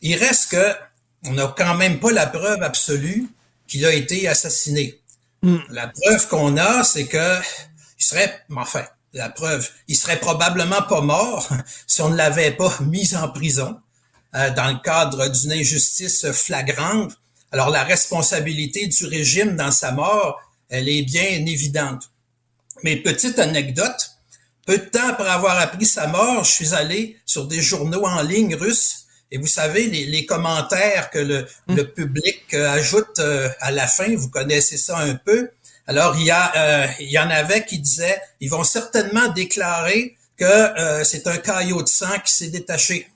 Il 0.08 0.16
reste 0.16 0.52
que 0.52 0.74
on 1.26 1.34
n'a 1.34 1.54
quand 1.58 1.76
même 1.76 2.00
pas 2.00 2.14
la 2.14 2.28
preuve 2.28 2.64
absolue 2.64 3.28
qu'il 3.68 3.86
a 3.86 3.92
été 3.92 4.26
assassiné. 4.30 5.02
La 5.70 5.90
preuve 5.90 6.30
qu'on 6.30 6.56
a, 6.56 6.86
c'est 6.86 7.08
que 7.08 7.42
il 8.00 8.06
serait, 8.06 8.42
enfin, 8.56 8.86
la 9.12 9.28
preuve, 9.28 9.70
il 9.90 9.98
serait 9.98 10.22
probablement 10.22 10.82
pas 10.84 11.02
mort 11.02 11.50
si 11.88 12.02
on 12.02 12.10
ne 12.10 12.16
l'avait 12.16 12.52
pas 12.52 12.74
mis 12.86 13.18
en 13.18 13.28
prison 13.28 13.82
euh, 14.34 14.50
dans 14.52 14.70
le 14.70 14.82
cadre 14.82 15.28
d'une 15.28 15.52
injustice 15.52 16.32
flagrante. 16.32 17.12
Alors 17.52 17.70
la 17.70 17.84
responsabilité 17.84 18.88
du 18.88 19.06
régime 19.08 19.58
dans 19.58 19.72
sa 19.72 19.92
mort, 19.92 20.40
elle 20.70 20.88
est 20.88 21.02
bien 21.02 21.46
évidente. 21.46 22.12
Mais 22.84 22.96
petite 22.96 23.40
anecdote, 23.40 24.12
peu 24.66 24.78
de 24.78 24.86
temps 24.86 25.10
après 25.10 25.28
avoir 25.28 25.60
appris 25.60 25.86
sa 25.86 26.08
mort, 26.08 26.46
je 26.46 26.52
suis 26.52 26.74
allé 26.74 27.18
sur 27.26 27.46
des 27.46 27.62
journaux 27.62 28.06
en 28.06 28.22
ligne 28.22 28.56
russes 28.56 29.07
et 29.32 29.38
vous 29.38 29.48
savez, 29.48 29.88
les, 29.88 30.06
les 30.06 30.26
commentaires 30.26 31.10
que 31.10 31.20
le, 31.20 31.48
le 31.68 31.84
public 31.84 32.44
euh, 32.54 32.70
ajoute 32.70 33.20
euh, 33.20 33.50
à 33.60 33.72
la 33.72 33.88
fin, 33.88 34.16
vous 34.16 34.30
connaissez 34.30 34.78
ça 34.78 34.98
un 35.00 35.16
peu. 35.16 35.50
Alors, 35.86 36.16
il 36.18 36.26
y, 36.26 36.32
a, 36.32 36.56
euh, 36.56 36.88
il 37.00 37.10
y 37.10 37.20
en 37.20 37.30
avait 37.30 37.66
qui 37.66 37.80
disaient, 37.80 38.22
ils 38.40 38.50
vont 38.50 38.64
certainement 38.64 39.28
déclarer 39.30 40.16
que 40.38 40.46
euh, 40.46 41.04
c'est 41.04 41.28
un 41.28 41.38
caillot 41.38 41.82
de 41.82 41.88
sang 41.88 42.20
qui 42.26 42.32
s'est 42.32 42.50
détaché. 42.50 43.10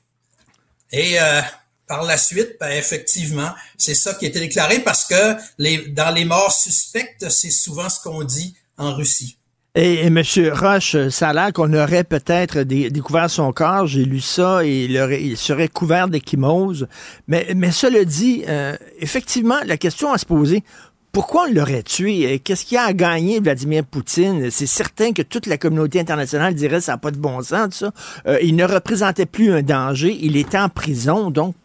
Et 0.92 1.20
euh, 1.22 1.42
par 1.88 2.04
la 2.04 2.18
suite, 2.18 2.58
ben, 2.60 2.72
effectivement, 2.72 3.54
c'est 3.78 3.96
ça 3.96 4.14
qui 4.14 4.26
a 4.26 4.30
été 4.30 4.40
déclaré 4.40 4.80
parce 4.80 5.06
que 5.06 5.36
les, 5.58 5.90
dans 5.90 6.12
les 6.12 6.26
morts 6.26 6.52
suspectes, 6.52 7.30
c'est 7.30 7.52
souvent 7.52 7.90
ce 7.90 8.00
qu'on 8.02 8.24
dit 8.24 8.56
en 8.78 8.96
Russie. 8.96 9.38
Et, 9.74 10.08
M. 10.08 10.22
Roche, 10.52 10.98
ça 11.10 11.30
a 11.30 11.34
l'air 11.34 11.54
qu'on 11.54 11.74
aurait 11.74 12.04
peut-être 12.04 12.60
dé- 12.64 12.90
découvert 12.90 13.30
son 13.30 13.54
corps. 13.54 13.88
J'ai 13.88 14.04
lu 14.04 14.20
ça 14.20 14.66
et 14.66 14.84
il, 14.84 15.38
serait 15.38 15.70
couvert 15.70 16.10
d'échymose. 16.10 16.88
Mais, 17.30 17.48
mais 17.56 17.72
cela 17.72 18.04
dit, 18.04 18.44
euh, 18.50 18.76
effectivement, 19.00 19.56
la 19.66 19.78
question 19.78 20.12
à 20.12 20.18
se 20.18 20.26
poser, 20.26 20.66
pourquoi 21.14 21.46
on 21.50 21.54
l'aurait 21.54 21.84
tué? 21.84 22.40
Qu'est-ce 22.40 22.66
qu'il 22.66 22.78
a 22.80 22.84
à 22.84 22.94
gagner, 22.94 23.40
Vladimir 23.40 23.86
Poutine? 23.86 24.52
C'est 24.52 24.66
certain 24.68 25.14
que 25.14 25.22
toute 25.22 25.46
la 25.46 25.58
communauté 25.58 26.02
internationale 26.02 26.54
dirait 26.54 26.78
que 26.78 26.84
ça 26.84 26.94
n'a 26.94 26.98
pas 26.98 27.12
de 27.12 27.18
bon 27.18 27.42
sens. 27.42 27.86
Euh, 28.28 28.40
il 28.42 28.58
ne 28.58 28.66
représentait 28.66 29.26
plus 29.26 29.54
un 29.54 29.62
danger. 29.62 30.18
Il 30.22 30.36
était 30.36 30.60
en 30.60 30.68
prison. 30.68 31.32
Donc, 31.32 31.56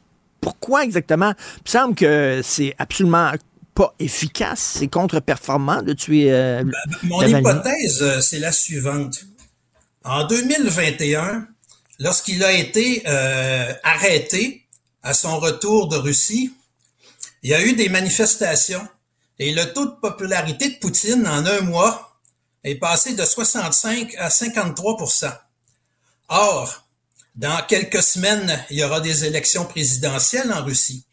pourquoi 0.41 0.85
exactement? 0.85 1.33
Il 1.57 1.63
me 1.67 1.71
semble 1.71 1.95
que 1.97 2.41
c'est 2.45 2.73
absolument 2.79 3.33
pas 3.77 3.95
efficace, 3.99 4.77
c'est 4.79 4.89
contre-performant 4.89 5.83
de 5.83 5.93
tuer 5.93 6.33
euh, 6.33 6.65
Mon 7.03 7.21
Navalny. 7.21 7.41
hypothèse, 7.41 8.03
euh, 8.03 8.21
c'est 8.21 8.39
la 8.39 8.51
suivante. 8.51 9.25
En 10.03 10.27
2021, 10.27 11.47
lorsqu'il 11.99 12.43
a 12.43 12.53
été 12.53 13.03
euh, 13.07 13.73
arrêté 13.85 14.67
à 15.03 15.13
son 15.13 15.39
retour 15.39 15.89
de 15.89 15.97
Russie, 15.97 16.55
il 17.43 17.51
y 17.51 17.55
a 17.55 17.63
eu 17.63 17.75
des 17.75 17.91
manifestations 17.91 18.89
et 19.39 19.53
le 19.53 19.73
taux 19.75 19.85
de 19.85 20.01
popularité 20.01 20.71
de 20.71 20.75
Poutine 20.77 21.27
en 21.27 21.45
un 21.45 21.61
mois 21.61 22.19
est 22.65 22.77
passé 22.77 23.15
de 23.15 23.25
65 23.25 24.15
à 24.17 24.29
53% 24.29 25.33
Or, 26.29 26.89
dans 27.37 27.65
quelques 27.69 28.03
semaines, 28.03 28.59
il 28.71 28.79
y 28.79 28.85
aura 28.85 29.01
des 29.01 29.27
élections 29.27 29.67
présidentielles 29.67 30.51
en 30.51 30.65
Russie. 30.65 31.05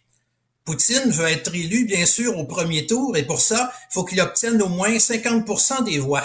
Poutine 0.66 1.12
veut 1.12 1.28
être 1.28 1.54
élu, 1.54 1.86
bien 1.86 2.06
sûr, 2.06 2.38
au 2.38 2.46
premier 2.46 2.88
tour, 2.88 3.18
et 3.18 3.24
pour 3.24 3.42
ça, 3.42 3.74
il 3.90 3.94
faut 3.94 4.06
qu'il 4.06 4.22
obtienne 4.22 4.62
au 4.62 4.70
moins 4.70 4.96
50% 4.96 5.84
des 5.84 6.00
voix. 6.00 6.24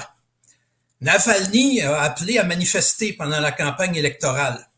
Navalny 1.00 1.80
a 1.82 2.00
appelé 2.02 2.38
à 2.38 2.44
manifester 2.44 3.12
pendant 3.12 3.40
la 3.40 3.52
campagne 3.52 3.96
électorale. 3.96 4.68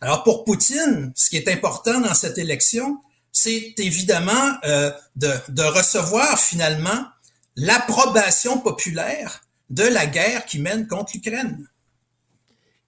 Alors 0.00 0.22
pour 0.22 0.44
Poutine, 0.44 1.12
ce 1.14 1.30
qui 1.30 1.36
est 1.36 1.48
important 1.48 2.00
dans 2.00 2.14
cette 2.14 2.36
élection, 2.36 3.00
c'est 3.32 3.74
évidemment 3.78 4.58
euh, 4.64 4.90
de, 5.16 5.32
de 5.48 5.62
recevoir 5.62 6.38
finalement 6.38 7.06
l'approbation 7.56 8.58
populaire 8.58 9.42
de 9.70 9.84
la 9.84 10.06
guerre 10.06 10.44
qui 10.44 10.58
mène 10.58 10.86
contre 10.86 11.12
l'Ukraine. 11.14 11.66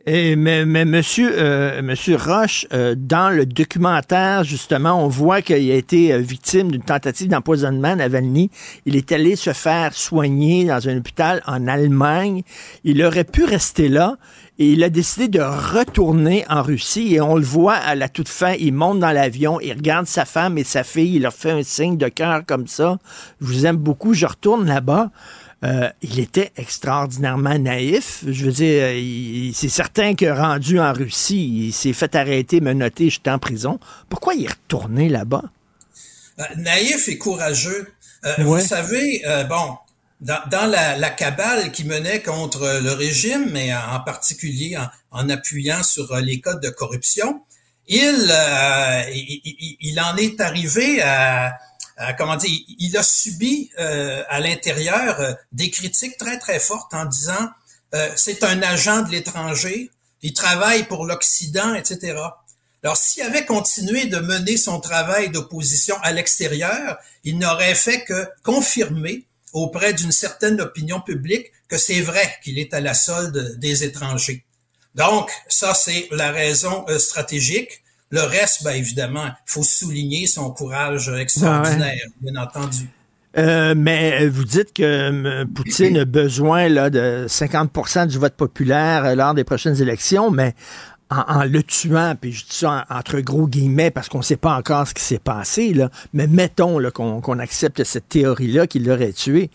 Et, 0.09 0.37
mais, 0.37 0.65
mais 0.65 0.85
monsieur, 0.85 1.33
euh, 1.37 1.83
monsieur 1.83 2.15
Roche, 2.15 2.65
euh, 2.73 2.95
dans 2.97 3.29
le 3.29 3.45
documentaire, 3.45 4.45
justement, 4.45 5.05
on 5.05 5.09
voit 5.09 5.43
qu'il 5.43 5.69
a 5.73 5.75
été 5.75 6.13
euh, 6.13 6.19
victime 6.19 6.71
d'une 6.71 6.83
tentative 6.83 7.27
d'empoisonnement, 7.27 7.97
Navalny. 7.97 8.53
Il 8.85 8.95
est 8.95 9.11
allé 9.11 9.35
se 9.35 9.53
faire 9.53 9.95
soigner 9.95 10.65
dans 10.65 10.89
un 10.89 10.99
hôpital 10.99 11.43
en 11.49 11.67
Allemagne. 11.67 12.43
Il 12.85 13.03
aurait 13.03 13.25
pu 13.25 13.43
rester 13.43 13.89
là 13.89 14.17
et 14.61 14.71
il 14.71 14.85
a 14.85 14.91
décidé 14.91 15.27
de 15.27 15.41
retourner 15.41 16.45
en 16.49 16.63
Russie. 16.63 17.13
Et 17.17 17.21
on 17.21 17.35
le 17.35 17.43
voit 17.43 17.75
à 17.75 17.97
la 17.97 18.09
toute 18.09 18.29
fin, 18.29 18.53
il 18.53 18.75
monte 18.75 19.01
dans 19.01 19.11
l'avion, 19.11 19.59
il 19.61 19.73
regarde 19.73 20.07
sa 20.07 20.25
femme 20.25 20.57
et 20.57 20.63
sa 20.63 20.85
fille, 20.85 21.17
il 21.17 21.23
leur 21.23 21.35
fait 21.35 21.51
un 21.51 21.65
signe 21.65 21.97
de 21.97 22.07
cœur 22.07 22.43
comme 22.47 22.69
ça. 22.69 22.99
Je 23.41 23.47
vous 23.47 23.67
aime 23.67 23.77
beaucoup, 23.77 24.15
je 24.15 24.27
retourne 24.27 24.67
là-bas. 24.67 25.11
Euh, 25.67 25.91
il 26.01 26.21
était 26.21 26.53
extraordinairement 26.57 27.59
naïf. 27.59 28.23
Je 28.27 28.45
veux 28.45 28.53
dire, 28.53 29.53
c'est 29.55 29.69
certain 29.69 30.15
que 30.15 30.27
rendu 30.27 30.79
en 30.79 30.93
Russie, 30.93 31.67
il 31.67 31.73
s'est 31.73 31.93
fait 31.93 32.15
arrêter, 32.15 32.61
menotter, 32.61 33.11
j'étais 33.11 33.31
en 33.31 33.41
prison. 33.41 33.81
Pourquoi 34.09 34.35
il 34.35 34.45
est 34.45 34.51
retourné 34.51 35.09
là-bas? 35.09 35.43
Euh, 36.39 36.45
naïf 36.59 37.09
et 37.09 37.19
courageux. 37.19 37.89
Euh, 38.25 38.35
vous 38.39 38.61
savez, 38.61 39.23
bon, 39.49 39.77
dans, 40.21 40.71
la, 40.71 41.11
cabale 41.11 41.73
qui 41.73 41.85
menait 41.85 42.23
contre 42.23 42.81
le 42.83 42.93
régime, 42.93 43.51
mais 43.51 43.75
en 43.75 44.01
particulier 44.01 44.79
en, 45.11 45.29
appuyant 45.29 45.83
sur 45.83 46.15
les 46.17 46.41
codes 46.41 46.63
de 46.63 46.71
corruption, 46.71 47.43
il, 47.89 48.33
il 49.81 50.01
en 50.01 50.17
est 50.17 50.41
arrivé 50.41 51.03
à 51.03 51.47
euh, 51.47 51.51
comment 52.19 52.37
dire, 52.37 52.59
il 52.79 52.97
a 52.97 53.03
subi 53.03 53.71
euh, 53.79 54.23
à 54.29 54.41
l'intérieur 54.41 55.21
euh, 55.21 55.33
des 55.53 55.71
critiques 55.71 56.19
très 56.19 56.39
très 56.39 56.59
fortes 56.59 56.93
en 56.95 57.05
disant 57.05 57.51
c'est 58.15 58.45
un 58.45 58.61
agent 58.61 59.05
de 59.05 59.11
l'étranger, 59.11 59.91
il 60.21 60.35
travaille 60.35 60.87
pour 60.87 61.07
l'Occident, 61.07 61.75
etc. 61.75 62.19
Alors 62.83 62.95
s'il 62.95 63.23
avait 63.23 63.47
continué 63.47 64.05
de 64.05 64.19
mener 64.19 64.59
son 64.59 64.81
travail 64.81 65.31
d'opposition 65.31 65.97
à 66.03 66.13
l'extérieur, 66.13 66.99
il 67.25 67.39
n'aurait 67.39 67.75
fait 67.75 68.05
que 68.05 68.29
confirmer 68.43 69.27
auprès 69.55 69.95
d'une 69.95 70.13
certaine 70.13 70.61
opinion 70.61 71.01
publique 71.01 71.53
que 71.69 71.79
c'est 71.79 72.03
vrai 72.03 72.37
qu'il 72.45 72.59
est 72.59 72.75
à 72.75 72.83
la 72.83 72.93
solde 72.93 73.59
des 73.59 73.83
étrangers. 73.83 74.45
Donc, 74.95 75.31
ça, 75.49 75.73
c'est 75.73 76.09
la 76.11 76.33
raison 76.33 76.85
stratégique. 76.99 77.83
Le 78.11 78.21
reste, 78.21 78.63
ben, 78.65 78.73
évidemment, 78.73 79.27
il 79.27 79.35
faut 79.47 79.63
souligner 79.63 80.27
son 80.27 80.51
courage 80.51 81.09
extraordinaire, 81.09 82.01
ah 82.07 82.11
bien 82.21 82.41
entendu. 82.41 82.89
Euh, 83.39 83.75
mais 83.77 84.29
vous 84.29 84.45
dites 84.45 84.73
que 84.73 84.83
euh, 84.83 85.45
Poutine 85.45 85.99
a 85.99 86.05
besoin 86.07 86.69
là, 86.69 86.89
de 86.89 87.27
50% 87.29 88.07
du 88.07 88.19
vote 88.19 88.35
populaire 88.35 89.05
euh, 89.05 89.15
lors 89.15 89.35
des 89.35 89.45
prochaines 89.45 89.81
élections, 89.83 90.31
mais 90.31 90.55
en, 91.11 91.45
le 91.45 91.63
tuant, 91.63 92.17
puis 92.21 92.33
je 92.33 92.45
dis 92.45 92.57
ça 92.57 92.85
entre 92.91 93.21
gros 93.21 93.47
guillemets 93.47 93.93
parce 93.93 94.09
qu'on 94.09 94.19
ne 94.19 94.25
sait 94.25 94.37
pas 94.37 94.55
encore 94.57 94.89
ce 94.89 94.95
qui 94.95 95.05
s'est 95.05 95.21
passé, 95.21 95.73
là, 95.73 95.89
mais 96.13 96.27
mettons 96.27 96.81
qu'on 96.91 97.39
accepte 97.39 97.85
cette 97.85 98.09
théorie-là 98.09 98.67
qu'il 98.67 98.85
l'aurait 98.85 99.13
tué, 99.13 99.51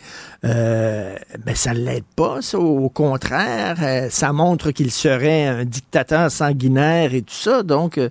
euh, 0.45 1.15
ben 1.43 1.55
ça 1.55 1.73
ne 1.73 1.79
l'aide 1.79 2.05
pas, 2.15 2.41
ça, 2.41 2.57
au 2.57 2.89
contraire, 2.89 3.77
euh, 3.81 4.09
ça 4.09 4.31
montre 4.31 4.71
qu'il 4.71 4.91
serait 4.91 5.45
un 5.45 5.65
dictateur 5.65 6.31
sanguinaire 6.31 7.13
et 7.13 7.21
tout 7.21 7.33
ça, 7.33 7.63
donc... 7.63 7.97
Euh, 7.97 8.09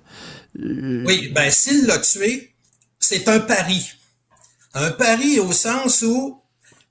oui, 0.55 1.31
ben 1.33 1.49
s'il 1.49 1.87
l'a 1.87 1.97
tué, 1.97 2.53
c'est 2.99 3.27
un 3.27 3.39
pari. 3.39 3.89
Un 4.73 4.91
pari 4.91 5.39
au 5.39 5.51
sens 5.51 6.03
où, 6.03 6.39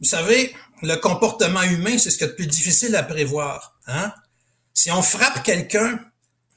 vous 0.01 0.09
savez, 0.09 0.52
le 0.82 0.97
comportement 0.97 1.62
humain, 1.62 1.97
c'est 1.98 2.10
ce 2.10 2.18
qui 2.18 2.24
est 2.24 2.28
le 2.28 2.35
plus 2.35 2.47
difficile 2.47 2.97
à 2.97 3.02
prévoir. 3.02 3.78
Hein? 3.86 4.12
Si 4.74 4.90
on 4.90 5.02
frappe 5.02 5.43
quelqu'un, 5.43 6.01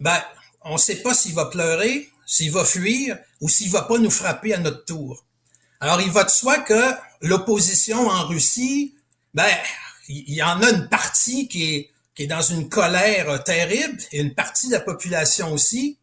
ben, 0.03 0.21
on 0.63 0.73
ne 0.73 0.77
sait 0.77 0.97
pas 0.97 1.13
s'il 1.13 1.33
va 1.33 1.45
pleurer, 1.45 2.09
s'il 2.25 2.51
va 2.51 2.65
fuir 2.65 3.17
ou 3.39 3.47
s'il 3.47 3.71
va 3.71 3.83
pas 3.83 3.97
nous 3.97 4.11
frapper 4.11 4.53
à 4.53 4.57
notre 4.57 4.83
tour. 4.83 5.23
Alors, 5.79 6.01
il 6.01 6.11
va 6.11 6.25
de 6.25 6.29
soi 6.29 6.59
que 6.59 6.91
l'opposition 7.21 8.09
en 8.09 8.27
Russie, 8.27 8.95
ben, 9.33 9.47
il 10.09 10.33
y 10.33 10.43
en 10.43 10.61
a 10.61 10.71
une 10.71 10.89
partie 10.89 11.47
qui 11.47 11.73
est, 11.73 11.89
qui 12.15 12.23
est 12.23 12.27
dans 12.27 12.41
une 12.41 12.67
colère 12.67 13.41
terrible 13.45 13.97
et 14.11 14.19
une 14.19 14.35
partie 14.35 14.67
de 14.67 14.73
la 14.73 14.81
population 14.81 15.53
aussi, 15.53 15.97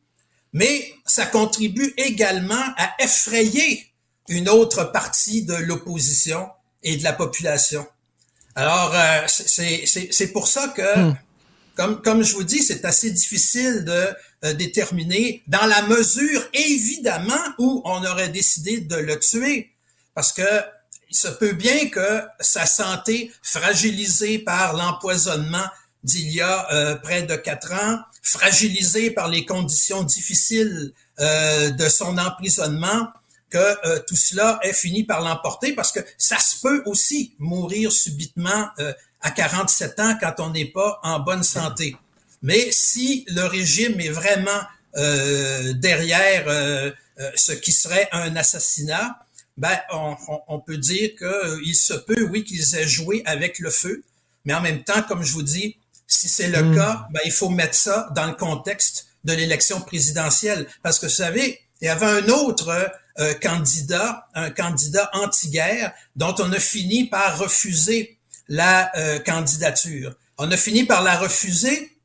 mais 0.55 0.95
ça 1.05 1.27
contribue 1.27 1.93
également 1.99 2.65
à 2.79 2.95
effrayer 3.01 3.87
une 4.29 4.49
autre 4.49 4.85
partie 4.85 5.45
de 5.45 5.55
l'opposition 5.55 6.49
et 6.83 6.97
de 6.97 7.05
la 7.05 7.13
population. 7.13 7.87
Alors, 8.55 8.95
euh, 8.95 9.27
c'est 9.29 10.33
pour 10.33 10.49
ça 10.49 10.69
que 10.69 11.11
hmm 11.11 11.17
comme, 11.75 12.03
comme 12.03 12.23
je 12.23 12.35
vous 12.35 12.45
dis, 12.45 12.63
c'est 12.63 12.85
assez 12.85 13.11
difficile 13.11 13.85
de 13.85 14.09
euh, 14.45 14.53
déterminer 14.55 15.43
dans 15.47 15.67
la 15.67 15.83
mesure, 15.83 16.43
évidemment, 16.53 17.43
où 17.59 17.83
on 17.85 18.05
aurait 18.05 18.29
décidé 18.29 18.81
de 18.81 18.97
le 18.97 19.19
tuer. 19.19 19.71
Parce 20.15 20.33
que 20.33 20.43
il 21.11 21.17
se 21.17 21.29
peut 21.29 21.53
bien 21.53 21.89
que 21.89 22.23
sa 22.39 22.67
santé, 22.67 23.33
fragilisée 23.43 24.39
par 24.39 24.75
l'empoisonnement 24.75 25.65
d'il 26.05 26.31
y 26.31 26.41
a 26.41 26.73
euh, 26.73 26.95
près 26.95 27.25
de 27.25 27.35
quatre 27.35 27.73
ans, 27.73 27.99
fragilisée 28.23 29.11
par 29.11 29.29
les 29.29 29.45
conditions 29.45 30.05
difficiles 30.05 30.93
euh, 31.19 31.71
de 31.71 31.89
son 31.89 32.17
emprisonnement, 32.17 33.09
que 33.51 33.99
tout 34.07 34.15
cela 34.15 34.61
ait 34.63 34.73
fini 34.73 35.03
par 35.03 35.23
l'emporter 35.23 35.73
parce 35.73 35.91
que 35.91 35.99
ça 36.17 36.39
se 36.39 36.61
peut 36.61 36.85
aussi 36.87 37.35
mourir 37.41 37.91
subitement 37.91 38.69
à 39.21 39.31
47 39.31 40.01
ans 40.01 40.17
quand 40.21 40.35
on 40.39 40.51
n'est 40.51 40.67
pas 40.67 40.99
en 41.03 41.21
bonne 41.21 41.43
santé. 41.43 41.97
Mais 42.43 42.71
si 42.73 43.25
le 43.29 43.45
régime 43.45 44.01
est 44.01 44.11
vraiment 44.11 44.61
euh, 44.97 45.73
derrière 45.75 46.49
euh, 46.49 46.91
euh, 47.21 47.31
ce 47.37 47.53
qui 47.53 47.73
serait 47.73 48.09
un 48.13 48.35
assassinat, 48.37 49.19
ben 49.57 49.79
on, 49.93 50.17
on, 50.49 50.59
peut 50.59 50.79
dire 50.79 51.11
qu'il 51.19 51.77
se 51.77 51.93
peut, 51.93 52.29
oui, 52.31 52.45
qu'ils 52.45 52.75
aient 52.77 52.89
joué 52.89 53.23
avec 53.27 53.59
le 53.59 53.71
feu, 53.71 54.03
mais 54.45 54.55
en 54.55 54.63
même 54.63 54.83
temps, 54.83 55.03
comme 55.03 55.23
je 55.23 55.33
vous 55.35 55.43
dis, 55.43 55.77
si 56.07 56.29
c'est 56.29 56.49
le 56.49 56.63
hmm. 56.63 56.77
cas, 56.77 57.07
ben, 57.13 57.21
il 57.27 57.33
faut 57.33 57.51
mettre 57.51 57.75
ça 57.75 58.09
dans 58.17 58.27
le 58.27 58.33
contexte 58.33 59.09
de 59.25 59.35
l'élection 59.35 59.81
présidentielle. 59.83 60.67
Parce 60.83 60.99
que 60.99 61.07
vous 61.07 61.13
savez, 61.13 61.61
il 61.83 61.85
y 61.85 61.89
avait 61.89 62.07
un 62.07 62.29
autre 62.29 62.91
candidat, 63.43 64.29
un 64.35 64.51
candidat 64.51 65.11
anti-guerre, 65.13 65.93
dont 66.17 66.35
on 66.39 66.51
a 66.53 66.59
fini 66.59 67.05
par 67.05 67.39
refuser 67.39 68.19
la 68.51 68.95
euh, 68.97 69.21
candidature. 69.21 70.15
On 70.37 70.51
a 70.51 70.57
fini 70.57 70.85
par 70.85 71.03
la 71.03 71.17
refuser 71.17 71.97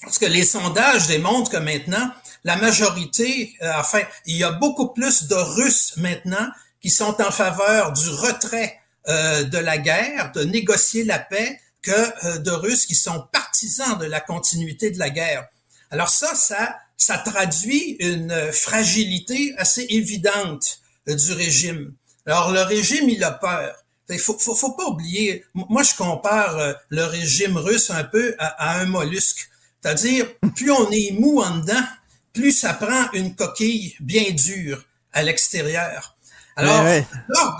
parce 0.00 0.18
que 0.18 0.26
les 0.26 0.44
sondages 0.44 1.08
démontrent 1.08 1.50
que 1.50 1.56
maintenant, 1.56 2.10
la 2.44 2.56
majorité, 2.56 3.52
euh, 3.62 3.72
enfin, 3.76 4.02
il 4.24 4.36
y 4.36 4.44
a 4.44 4.52
beaucoup 4.52 4.94
plus 4.94 5.24
de 5.24 5.34
Russes 5.34 5.94
maintenant 5.96 6.48
qui 6.80 6.88
sont 6.88 7.20
en 7.20 7.32
faveur 7.32 7.92
du 7.92 8.08
retrait 8.08 8.78
euh, 9.08 9.42
de 9.42 9.58
la 9.58 9.76
guerre, 9.76 10.30
de 10.32 10.44
négocier 10.44 11.02
la 11.02 11.18
paix, 11.18 11.60
que 11.82 12.38
de 12.38 12.50
Russes 12.50 12.86
qui 12.86 12.96
sont 12.96 13.26
partisans 13.32 13.98
de 13.98 14.04
la 14.04 14.20
continuité 14.20 14.90
de 14.90 14.98
la 14.98 15.10
guerre. 15.10 15.46
Alors 15.90 16.08
ça, 16.08 16.34
ça, 16.34 16.76
ça 16.96 17.18
traduit 17.18 17.96
une 18.00 18.52
fragilité 18.52 19.54
assez 19.56 19.86
évidente 19.88 20.80
du 21.06 21.32
régime. 21.32 21.94
Alors 22.26 22.50
le 22.50 22.62
régime, 22.62 23.08
il 23.08 23.22
a 23.24 23.30
peur. 23.30 23.74
Il 24.10 24.18
faut, 24.18 24.38
faut, 24.38 24.54
faut, 24.54 24.72
pas 24.72 24.86
oublier. 24.86 25.44
Moi, 25.54 25.82
je 25.82 25.94
compare 25.94 26.58
euh, 26.58 26.72
le 26.88 27.04
régime 27.04 27.56
russe 27.56 27.90
un 27.90 28.04
peu 28.04 28.34
à, 28.38 28.78
un 28.80 28.86
mollusque. 28.86 29.48
C'est-à-dire, 29.82 30.26
plus 30.56 30.70
on 30.70 30.90
est 30.90 31.12
mou 31.12 31.40
en 31.40 31.58
dedans, 31.58 31.84
plus 32.32 32.52
ça 32.52 32.74
prend 32.74 33.10
une 33.12 33.34
coquille 33.34 33.96
bien 34.00 34.30
dure 34.32 34.84
à 35.12 35.22
l'extérieur. 35.22 36.16
Alors, 36.56 36.84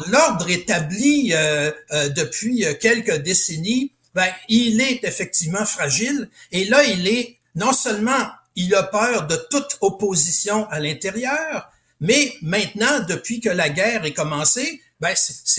l'ordre 0.08 0.50
établi 0.50 1.32
euh, 1.32 1.70
euh, 1.92 2.08
depuis 2.08 2.64
quelques 2.80 3.16
décennies, 3.18 3.92
ben, 4.14 4.28
il 4.48 4.80
est 4.80 5.04
effectivement 5.04 5.64
fragile. 5.64 6.28
Et 6.50 6.64
là, 6.64 6.82
il 6.82 7.06
est 7.06 7.36
non 7.54 7.72
seulement 7.72 8.26
il 8.56 8.74
a 8.74 8.82
peur 8.82 9.26
de 9.28 9.36
toute 9.50 9.78
opposition 9.80 10.68
à 10.68 10.80
l'intérieur, 10.80 11.70
mais 12.00 12.34
maintenant, 12.42 13.00
depuis 13.08 13.40
que 13.40 13.48
la 13.48 13.68
guerre 13.68 14.04
est 14.04 14.12
commencée, 14.12 14.82
ben 15.00 15.14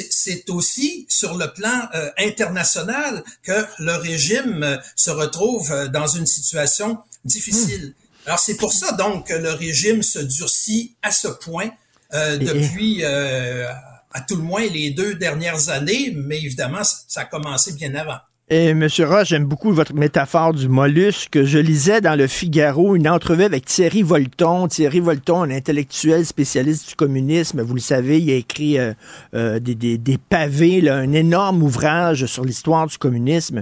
c'est 0.10 0.50
aussi 0.50 1.06
sur 1.10 1.38
le 1.38 1.52
plan 1.54 1.88
euh, 1.94 2.10
international 2.18 3.24
que 3.44 3.66
le 3.80 3.94
régime 3.94 4.64
euh, 4.64 4.78
se 4.96 5.10
retrouve 5.10 5.72
euh, 5.72 5.88
dans 5.88 6.08
une 6.08 6.26
situation 6.26 7.00
difficile. 7.26 7.88
Hmm. 7.88 8.28
Alors 8.28 8.40
c'est 8.40 8.56
pour 8.56 8.74
ça 8.74 8.92
donc 8.94 9.28
que 9.28 9.34
le 9.34 9.52
régime 9.52 10.04
se 10.04 10.20
durcit 10.20 10.96
à 11.02 11.12
ce 11.12 11.28
point 11.28 11.70
depuis 12.12 13.04
à 13.04 14.22
tout 14.28 14.36
le 14.36 14.42
moins 14.42 14.66
les 14.68 14.92
deux 14.92 15.16
dernières 15.16 15.70
années, 15.70 16.14
mais 16.16 16.38
évidemment 16.42 16.84
ça 16.84 17.22
a 17.22 17.26
commencé 17.26 17.74
bien 17.74 17.94
avant. 17.96 18.18
Et 18.52 18.70
M. 18.70 18.88
Roche, 19.02 19.28
j'aime 19.28 19.46
beaucoup 19.46 19.72
votre 19.72 19.94
métaphore 19.94 20.56
du 20.56 20.70
mollusque. 20.70 21.44
Je 21.44 21.60
lisais 21.60 22.02
dans 22.02 22.18
le 22.18 22.26
Figaro 22.26 22.96
une 22.96 23.08
entrevue 23.08 23.44
avec 23.44 23.66
Thierry 23.66 24.02
Volton. 24.02 24.68
Thierry 24.68 25.00
Volton, 25.00 25.44
un 25.44 25.52
intellectuel 25.52 26.26
spécialiste 26.26 26.90
du 26.90 26.96
communisme. 26.96 27.62
Vous 27.62 27.76
le 27.76 27.80
savez, 27.80 28.20
il 28.20 28.32
a 28.32 28.34
écrit 28.34 28.80
euh, 28.80 28.94
euh, 29.36 29.60
des, 29.60 29.76
des, 29.76 30.18
pavés, 30.18 30.82
là, 30.82 30.96
un 30.96 31.14
énorme 31.14 31.62
ouvrage 31.62 32.26
sur 32.26 32.44
l'histoire 32.44 32.88
du 32.88 32.98
communisme. 32.98 33.62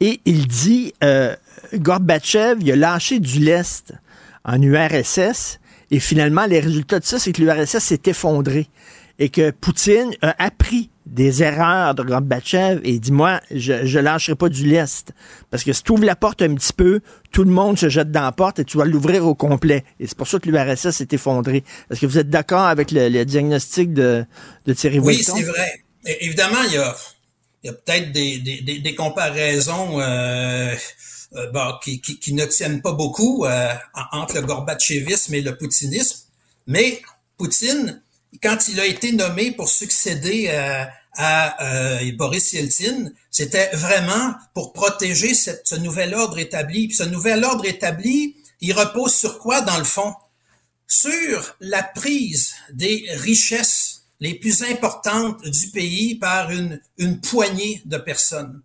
Et 0.00 0.20
il 0.26 0.46
dit, 0.46 0.92
euh, 1.02 1.34
Gorbatchev, 1.72 2.58
il 2.60 2.70
a 2.70 2.76
lâché 2.76 3.20
du 3.20 3.38
lest 3.38 3.94
en 4.44 4.60
URSS. 4.60 5.58
Et 5.90 6.00
finalement, 6.00 6.44
les 6.44 6.60
résultats 6.60 7.00
de 7.00 7.04
ça, 7.06 7.18
c'est 7.18 7.32
que 7.32 7.40
l'URSS 7.40 7.78
s'est 7.78 8.02
effondré 8.04 8.68
et 9.18 9.30
que 9.30 9.52
Poutine 9.52 10.10
a 10.20 10.34
appris 10.44 10.90
des 11.10 11.42
erreurs 11.42 11.94
de 11.94 12.02
Gorbatchev 12.02 12.80
et 12.84 12.98
dit 12.98 13.12
moi 13.12 13.40
je 13.50 13.72
ne 13.72 14.00
lâcherai 14.00 14.36
pas 14.36 14.48
du 14.48 14.66
lest. 14.66 15.12
Parce 15.50 15.64
que 15.64 15.72
si 15.72 15.82
tu 15.82 15.92
ouvres 15.92 16.04
la 16.04 16.16
porte 16.16 16.42
un 16.42 16.54
petit 16.54 16.72
peu 16.72 17.00
tout 17.32 17.44
le 17.44 17.50
monde 17.50 17.78
se 17.78 17.88
jette 17.88 18.10
dans 18.10 18.22
la 18.22 18.32
porte 18.32 18.58
et 18.58 18.64
tu 18.64 18.78
vas 18.78 18.84
l'ouvrir 18.84 19.26
au 19.26 19.34
complet. 19.34 19.84
Et 20.00 20.06
c'est 20.06 20.16
pour 20.16 20.26
ça 20.26 20.38
que 20.38 20.48
l'URSS 20.48 20.90
s'est 20.90 21.08
effondré. 21.12 21.64
Est-ce 21.90 22.00
que 22.00 22.06
vous 22.06 22.18
êtes 22.18 22.30
d'accord 22.30 22.66
avec 22.66 22.90
le, 22.90 23.08
le, 23.08 23.24
diagnostic 23.24 23.92
de, 23.92 24.24
de 24.66 24.72
Thierry 24.74 24.98
Oui, 24.98 25.22
c'est 25.22 25.42
vrai. 25.42 25.84
Évidemment, 26.04 26.62
il 26.66 26.74
y 26.74 26.78
a, 26.78 26.96
y 27.64 27.68
a 27.68 27.72
peut-être 27.72 28.12
des, 28.12 28.38
des, 28.38 28.78
des, 28.78 28.94
comparaisons 28.94 30.00
euh, 30.00 30.74
euh, 31.34 31.50
bon, 31.50 31.72
qui, 31.82 32.00
qui, 32.00 32.18
qui, 32.18 32.32
ne 32.32 32.46
tiennent 32.46 32.80
pas 32.80 32.92
beaucoup 32.92 33.44
euh, 33.44 33.74
entre 34.12 34.36
le 34.36 34.46
gorbatchevisme 34.46 35.34
et 35.34 35.42
le 35.42 35.56
poutinisme, 35.56 36.20
mais 36.66 37.02
Poutine 37.36 38.02
quand 38.42 38.68
il 38.68 38.80
a 38.80 38.86
été 38.86 39.12
nommé 39.12 39.52
pour 39.52 39.68
succéder 39.68 40.48
euh, 40.48 40.84
à 41.14 41.64
euh, 41.64 42.12
Boris 42.16 42.52
Yeltsin, 42.52 43.10
c'était 43.30 43.70
vraiment 43.74 44.34
pour 44.54 44.72
protéger 44.72 45.34
ce 45.34 45.74
nouvel 45.76 46.14
ordre 46.14 46.38
établi. 46.38 46.88
Puis 46.88 46.96
ce 46.96 47.04
nouvel 47.04 47.44
ordre 47.44 47.64
établi, 47.64 48.36
il 48.60 48.72
repose 48.72 49.14
sur 49.14 49.38
quoi 49.38 49.60
dans 49.60 49.78
le 49.78 49.84
fond? 49.84 50.14
Sur 50.86 51.56
la 51.60 51.82
prise 51.82 52.54
des 52.72 53.06
richesses 53.10 54.02
les 54.20 54.34
plus 54.34 54.62
importantes 54.62 55.44
du 55.46 55.68
pays 55.68 56.16
par 56.16 56.50
une 56.50 57.20
poignée 57.20 57.82
de 57.84 57.98
personnes. 57.98 58.62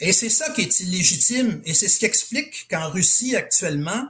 Et 0.00 0.12
c'est 0.12 0.30
ça 0.30 0.50
qui 0.50 0.62
est 0.62 0.80
illégitime, 0.80 1.60
et 1.66 1.74
c'est 1.74 1.88
ce 1.88 1.98
qui 1.98 2.06
explique 2.06 2.66
qu'en 2.70 2.88
Russie 2.88 3.36
actuellement, 3.36 4.08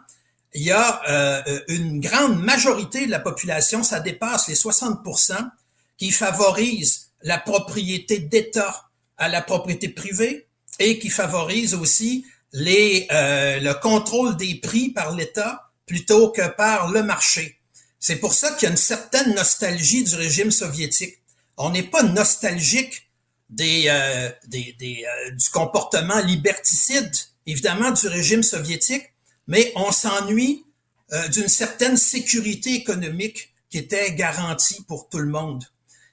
il 0.55 0.62
y 0.62 0.70
a 0.70 1.02
euh, 1.09 1.60
une 1.68 2.01
grande 2.01 2.43
majorité 2.43 3.06
de 3.06 3.10
la 3.10 3.20
population, 3.20 3.82
ça 3.82 4.01
dépasse 4.01 4.48
les 4.48 4.56
60% 4.56 5.51
qui 5.97 6.10
favorise 6.10 7.10
la 7.22 7.39
propriété 7.39 8.18
d'État 8.18 8.89
à 9.16 9.28
la 9.28 9.43
propriété 9.43 9.89
privée 9.89 10.48
et 10.78 10.98
qui 10.98 11.10
favorise 11.10 11.74
aussi 11.74 12.24
les, 12.52 13.06
euh, 13.12 13.60
le 13.60 13.74
contrôle 13.74 14.36
des 14.36 14.56
prix 14.56 14.90
par 14.90 15.14
l'État 15.14 15.70
plutôt 15.86 16.31
que 16.31 16.48
par 16.48 16.90
le 16.90 17.02
marché. 17.02 17.59
C'est 17.98 18.16
pour 18.16 18.32
ça 18.32 18.52
qu'il 18.52 18.64
y 18.64 18.68
a 18.68 18.70
une 18.70 18.77
certaine 18.77 19.35
nostalgie 19.35 20.05
du 20.05 20.14
régime 20.14 20.51
soviétique. 20.51 21.18
On 21.56 21.70
n'est 21.70 21.82
pas 21.82 22.02
nostalgique 22.02 23.10
des, 23.51 23.85
euh, 23.89 24.31
des, 24.47 24.74
des 24.78 25.05
euh, 25.05 25.31
du 25.32 25.51
comportement 25.51 26.20
liberticide, 26.20 27.10
évidemment, 27.47 27.90
du 27.90 28.06
régime 28.09 28.43
soviétique, 28.43 29.10
mais 29.51 29.72
on 29.74 29.90
s'ennuie 29.90 30.64
euh, 31.12 31.27
d'une 31.28 31.48
certaine 31.48 31.97
sécurité 31.97 32.72
économique 32.72 33.52
qui 33.68 33.78
était 33.78 34.12
garantie 34.12 34.85
pour 34.85 35.09
tout 35.09 35.18
le 35.18 35.28
monde. 35.28 35.64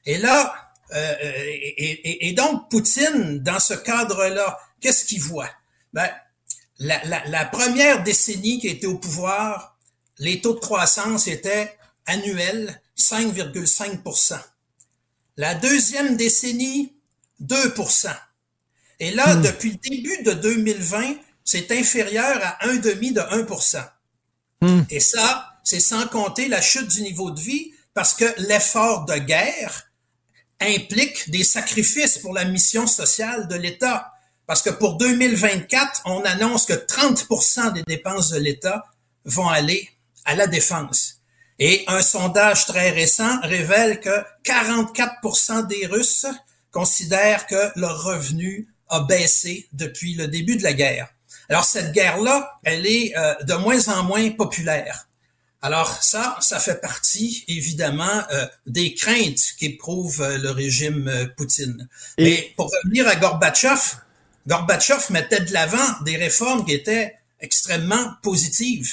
Et 0.07 0.17
là, 0.17 0.71
euh, 0.93 1.15
et, 1.21 2.29
et, 2.29 2.33
donc 2.33 2.69
Poutine, 2.71 3.39
dans 3.43 3.59
ce 3.59 3.75
cadre-là, 3.75 4.57
qu'est-ce 4.81 5.05
qu'il 5.05 5.21
voit? 5.21 5.49
Ben, 5.93 6.09
la, 6.79 7.03
la, 7.05 7.27
la, 7.27 7.45
première 7.45 8.01
décennie 8.01 8.59
qui 8.59 8.69
était 8.69 8.87
au 8.87 8.97
pouvoir, 8.97 9.77
les 10.17 10.41
taux 10.41 10.55
de 10.55 10.59
croissance 10.59 11.27
étaient 11.27 11.77
annuels 12.07 12.81
5,5% 12.97 14.39
La 15.35 15.53
deuxième 15.53 16.17
décennie, 16.17 16.95
2% 17.43 18.15
Et 18.99 19.11
là, 19.11 19.35
hmm. 19.35 19.41
depuis 19.43 19.71
le 19.71 19.89
début 19.89 20.23
de 20.23 20.31
2020, 20.31 21.17
c'est 21.47 21.71
inférieur 21.71 22.39
à 22.43 22.67
un 22.67 22.75
demi 22.75 23.13
de 23.13 23.21
1% 23.21 23.81
hmm. 24.61 24.81
Et 24.89 24.99
ça, 24.99 25.53
c'est 25.63 25.79
sans 25.79 26.05
compter 26.07 26.49
la 26.49 26.61
chute 26.61 26.89
du 26.89 27.01
niveau 27.01 27.31
de 27.31 27.39
vie 27.39 27.71
parce 27.93 28.13
que 28.13 28.25
l'effort 28.49 29.05
de 29.05 29.15
guerre 29.15 29.89
implique 30.59 31.29
des 31.29 31.45
sacrifices 31.45 32.17
pour 32.17 32.33
la 32.33 32.43
mission 32.43 32.85
sociale 32.85 33.47
de 33.47 33.55
l'État. 33.55 34.11
Parce 34.45 34.61
que 34.61 34.69
pour 34.69 34.97
2024, 34.97 36.01
on 36.03 36.21
annonce 36.25 36.65
que 36.65 36.73
30% 36.73 37.71
des 37.71 37.83
dépenses 37.83 38.29
de 38.31 38.39
l'État 38.39 38.85
vont 39.23 39.47
aller 39.47 39.89
à 40.25 40.35
la 40.35 40.47
défense. 40.47 41.21
Et 41.59 41.85
un 41.87 42.01
sondage 42.01 42.65
très 42.65 42.89
récent 42.89 43.39
révèle 43.43 44.01
que 44.01 44.23
44% 44.43 45.65
des 45.67 45.85
Russes 45.85 46.25
considèrent 46.71 47.47
que 47.47 47.71
leur 47.79 48.03
revenu 48.03 48.67
a 48.89 48.99
baissé 48.99 49.69
depuis 49.71 50.13
le 50.15 50.27
début 50.27 50.57
de 50.57 50.63
la 50.63 50.73
guerre. 50.73 51.07
Alors 51.49 51.63
cette 51.63 51.91
guerre-là, 51.93 52.57
elle 52.63 52.85
est 52.85 53.17
euh, 53.17 53.35
de 53.43 53.53
moins 53.53 53.87
en 53.87 54.03
moins 54.03 54.29
populaire. 54.31 55.07
Alors 55.61 56.03
ça, 56.03 56.37
ça 56.41 56.59
fait 56.59 56.79
partie 56.79 57.43
évidemment 57.47 58.23
euh, 58.31 58.45
des 58.67 58.93
craintes 58.93 59.53
qu'éprouve 59.57 60.21
euh, 60.21 60.37
le 60.37 60.51
régime 60.51 61.31
Poutine. 61.35 61.87
Et... 62.17 62.23
Mais 62.23 62.53
pour 62.55 62.71
revenir 62.71 63.07
à 63.07 63.15
Gorbatchev, 63.15 63.95
Gorbatchev 64.47 65.11
mettait 65.11 65.41
de 65.41 65.53
l'avant 65.53 66.01
des 66.03 66.17
réformes 66.17 66.65
qui 66.65 66.73
étaient 66.73 67.15
extrêmement 67.39 68.13
positives. 68.21 68.91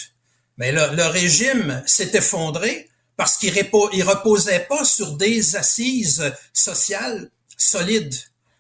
Mais 0.57 0.73
le, 0.73 0.95
le 0.95 1.07
régime 1.07 1.83
s'est 1.87 2.13
effondré 2.15 2.89
parce 3.17 3.37
qu'il 3.37 3.53
ne 3.53 4.05
reposait 4.05 4.67
pas 4.69 4.85
sur 4.85 5.17
des 5.17 5.57
assises 5.57 6.33
sociales 6.53 7.31
solides. 7.57 8.15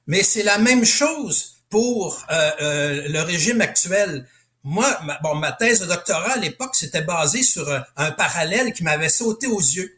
Mais 0.07 0.23
c'est 0.23 0.43
la 0.43 0.59
même 0.59 0.85
chose 0.85 1.54
pour 1.75 2.25
euh, 2.31 2.51
euh, 2.61 3.09
le 3.09 3.21
régime 3.23 3.61
actuel. 3.61 4.29
Moi, 4.63 4.87
ma, 5.03 5.19
bon, 5.25 5.35
ma 5.35 5.51
thèse 5.51 5.81
de 5.81 5.87
doctorat 5.87 6.35
à 6.35 6.37
l'époque, 6.37 6.77
c'était 6.77 7.03
basé 7.03 7.43
sur 7.43 7.69
un, 7.69 7.85
un 7.97 8.13
parallèle 8.13 8.73
qui 8.73 8.85
m'avait 8.85 9.09
sauté 9.09 9.49
aux 9.49 9.59
yeux. 9.59 9.93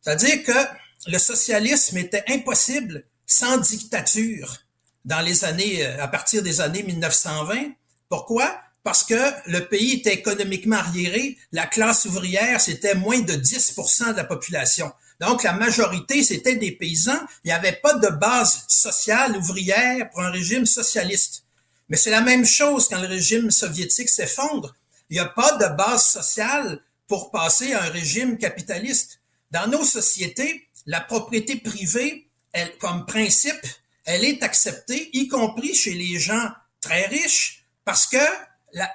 C'est-à-dire 0.00 0.42
que 0.42 0.58
le 1.06 1.18
socialisme 1.18 1.98
était 1.98 2.24
impossible 2.26 3.04
sans 3.26 3.58
dictature 3.58 4.56
dans 5.04 5.20
les 5.20 5.44
années, 5.44 5.86
euh, 5.86 6.02
à 6.02 6.08
partir 6.08 6.42
des 6.42 6.60
années 6.60 6.82
1920. 6.82 7.74
Pourquoi? 8.08 8.60
Parce 8.82 9.04
que 9.04 9.20
le 9.46 9.60
pays 9.68 10.00
était 10.00 10.14
économiquement 10.14 10.78
arriéré, 10.78 11.38
la 11.52 11.66
classe 11.66 12.06
ouvrière, 12.06 12.60
c'était 12.60 12.96
moins 12.96 13.20
de 13.20 13.34
10% 13.34 14.14
de 14.14 14.16
la 14.16 14.24
population. 14.24 14.90
Donc, 15.20 15.42
la 15.42 15.52
majorité, 15.52 16.22
c'était 16.24 16.56
des 16.56 16.72
paysans. 16.72 17.20
Il 17.44 17.48
n'y 17.48 17.52
avait 17.52 17.78
pas 17.80 17.94
de 17.94 18.08
base 18.08 18.64
sociale 18.68 19.36
ouvrière 19.36 20.08
pour 20.10 20.22
un 20.22 20.30
régime 20.30 20.64
socialiste. 20.64 21.44
Mais 21.90 21.98
c'est 21.98 22.10
la 22.10 22.22
même 22.22 22.46
chose 22.46 22.88
quand 22.88 23.00
le 23.00 23.06
régime 23.06 23.50
soviétique 23.50 24.08
s'effondre. 24.08 24.74
Il 25.10 25.14
n'y 25.14 25.20
a 25.20 25.26
pas 25.26 25.56
de 25.56 25.76
base 25.76 26.04
sociale 26.04 26.80
pour 27.06 27.30
passer 27.30 27.74
à 27.74 27.82
un 27.82 27.90
régime 27.90 28.38
capitaliste. 28.38 29.20
Dans 29.50 29.66
nos 29.66 29.84
sociétés, 29.84 30.68
la 30.86 31.00
propriété 31.00 31.56
privée, 31.56 32.26
elle, 32.52 32.78
comme 32.78 33.04
principe, 33.04 33.66
elle 34.04 34.24
est 34.24 34.42
acceptée, 34.42 35.10
y 35.12 35.28
compris 35.28 35.74
chez 35.74 35.92
les 35.92 36.18
gens 36.18 36.50
très 36.80 37.06
riches, 37.06 37.66
parce 37.84 38.06
que 38.06 38.16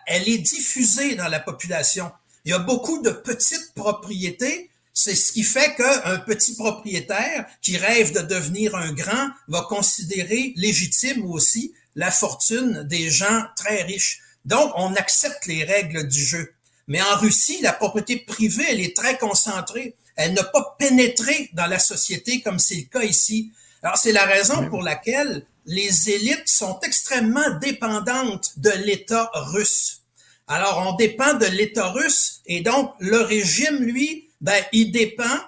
elle 0.08 0.28
est 0.28 0.38
diffusée 0.38 1.16
dans 1.16 1.28
la 1.28 1.40
population. 1.40 2.12
Il 2.46 2.52
y 2.52 2.54
a 2.54 2.60
beaucoup 2.60 3.02
de 3.02 3.12
petites 3.12 3.74
propriétés 3.76 4.72
c'est 4.98 5.14
ce 5.14 5.34
qui 5.34 5.44
fait 5.44 5.76
qu'un 5.76 6.20
petit 6.20 6.56
propriétaire 6.56 7.46
qui 7.62 7.76
rêve 7.76 8.14
de 8.14 8.22
devenir 8.22 8.76
un 8.76 8.94
grand 8.94 9.30
va 9.50 9.62
considérer 9.64 10.54
légitime 10.56 11.26
aussi 11.26 11.74
la 11.96 12.12
fortune 12.12 12.84
des 12.84 13.10
gens 13.10 13.44
très 13.58 13.84
riches. 13.84 14.22
Donc, 14.46 14.72
on 14.78 14.96
accepte 14.96 15.48
les 15.48 15.66
règles 15.66 16.08
du 16.08 16.24
jeu. 16.24 16.54
Mais 16.88 17.02
en 17.02 17.18
Russie, 17.18 17.60
la 17.62 17.74
propriété 17.74 18.18
privée, 18.18 18.66
elle 18.70 18.80
est 18.80 18.96
très 18.96 19.18
concentrée. 19.18 19.96
Elle 20.16 20.34
n'a 20.34 20.46
pas 20.46 20.76
pénétré 20.80 21.50
dans 21.52 21.68
la 21.68 21.80
société 21.80 22.42
comme 22.42 22.58
c'est 22.58 22.76
le 22.76 22.84
cas 22.84 23.04
ici. 23.04 23.52
Alors, 23.84 23.98
c'est 23.98 24.14
la 24.14 24.26
raison 24.26 24.70
pour 24.70 24.82
laquelle 24.82 25.46
les 25.66 26.10
élites 26.10 26.48
sont 26.48 26.80
extrêmement 26.84 27.58
dépendantes 27.60 28.58
de 28.60 28.70
l'État 28.70 29.30
russe. 29.34 30.04
Alors, 30.48 30.86
on 30.88 30.96
dépend 30.96 31.34
de 31.34 31.48
l'État 31.48 31.90
russe 31.90 32.40
et 32.46 32.62
donc 32.62 32.94
le 33.00 33.20
régime, 33.20 33.84
lui, 33.84 34.25
ben, 34.42 34.62
il 34.72 34.92
dépend, 34.92 35.40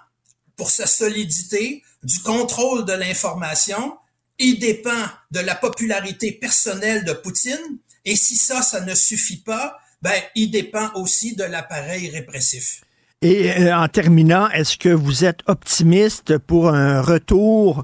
pour 0.55 0.69
sa 0.69 0.87
solidité, 0.87 1.83
du 2.03 2.19
contrôle 2.19 2.85
de 2.85 2.93
l'information, 2.93 3.97
il 4.39 4.59
dépend 4.59 5.05
de 5.31 5.39
la 5.39 5.55
popularité 5.55 6.31
personnelle 6.31 7.03
de 7.05 7.13
Poutine, 7.13 7.79
et 8.05 8.15
si 8.15 8.35
ça, 8.35 8.61
ça 8.61 8.81
ne 8.81 8.95
suffit 8.95 9.41
pas, 9.41 9.77
ben, 10.01 10.13
il 10.35 10.51
dépend 10.51 10.91
aussi 10.95 11.35
de 11.35 11.43
l'appareil 11.43 12.09
répressif. 12.09 12.81
Et 13.23 13.51
euh, 13.51 13.75
en 13.75 13.87
terminant, 13.87 14.47
est-ce 14.49 14.77
que 14.77 14.89
vous 14.89 15.25
êtes 15.25 15.39
optimiste 15.47 16.37
pour 16.37 16.69
un 16.69 17.01
retour 17.01 17.83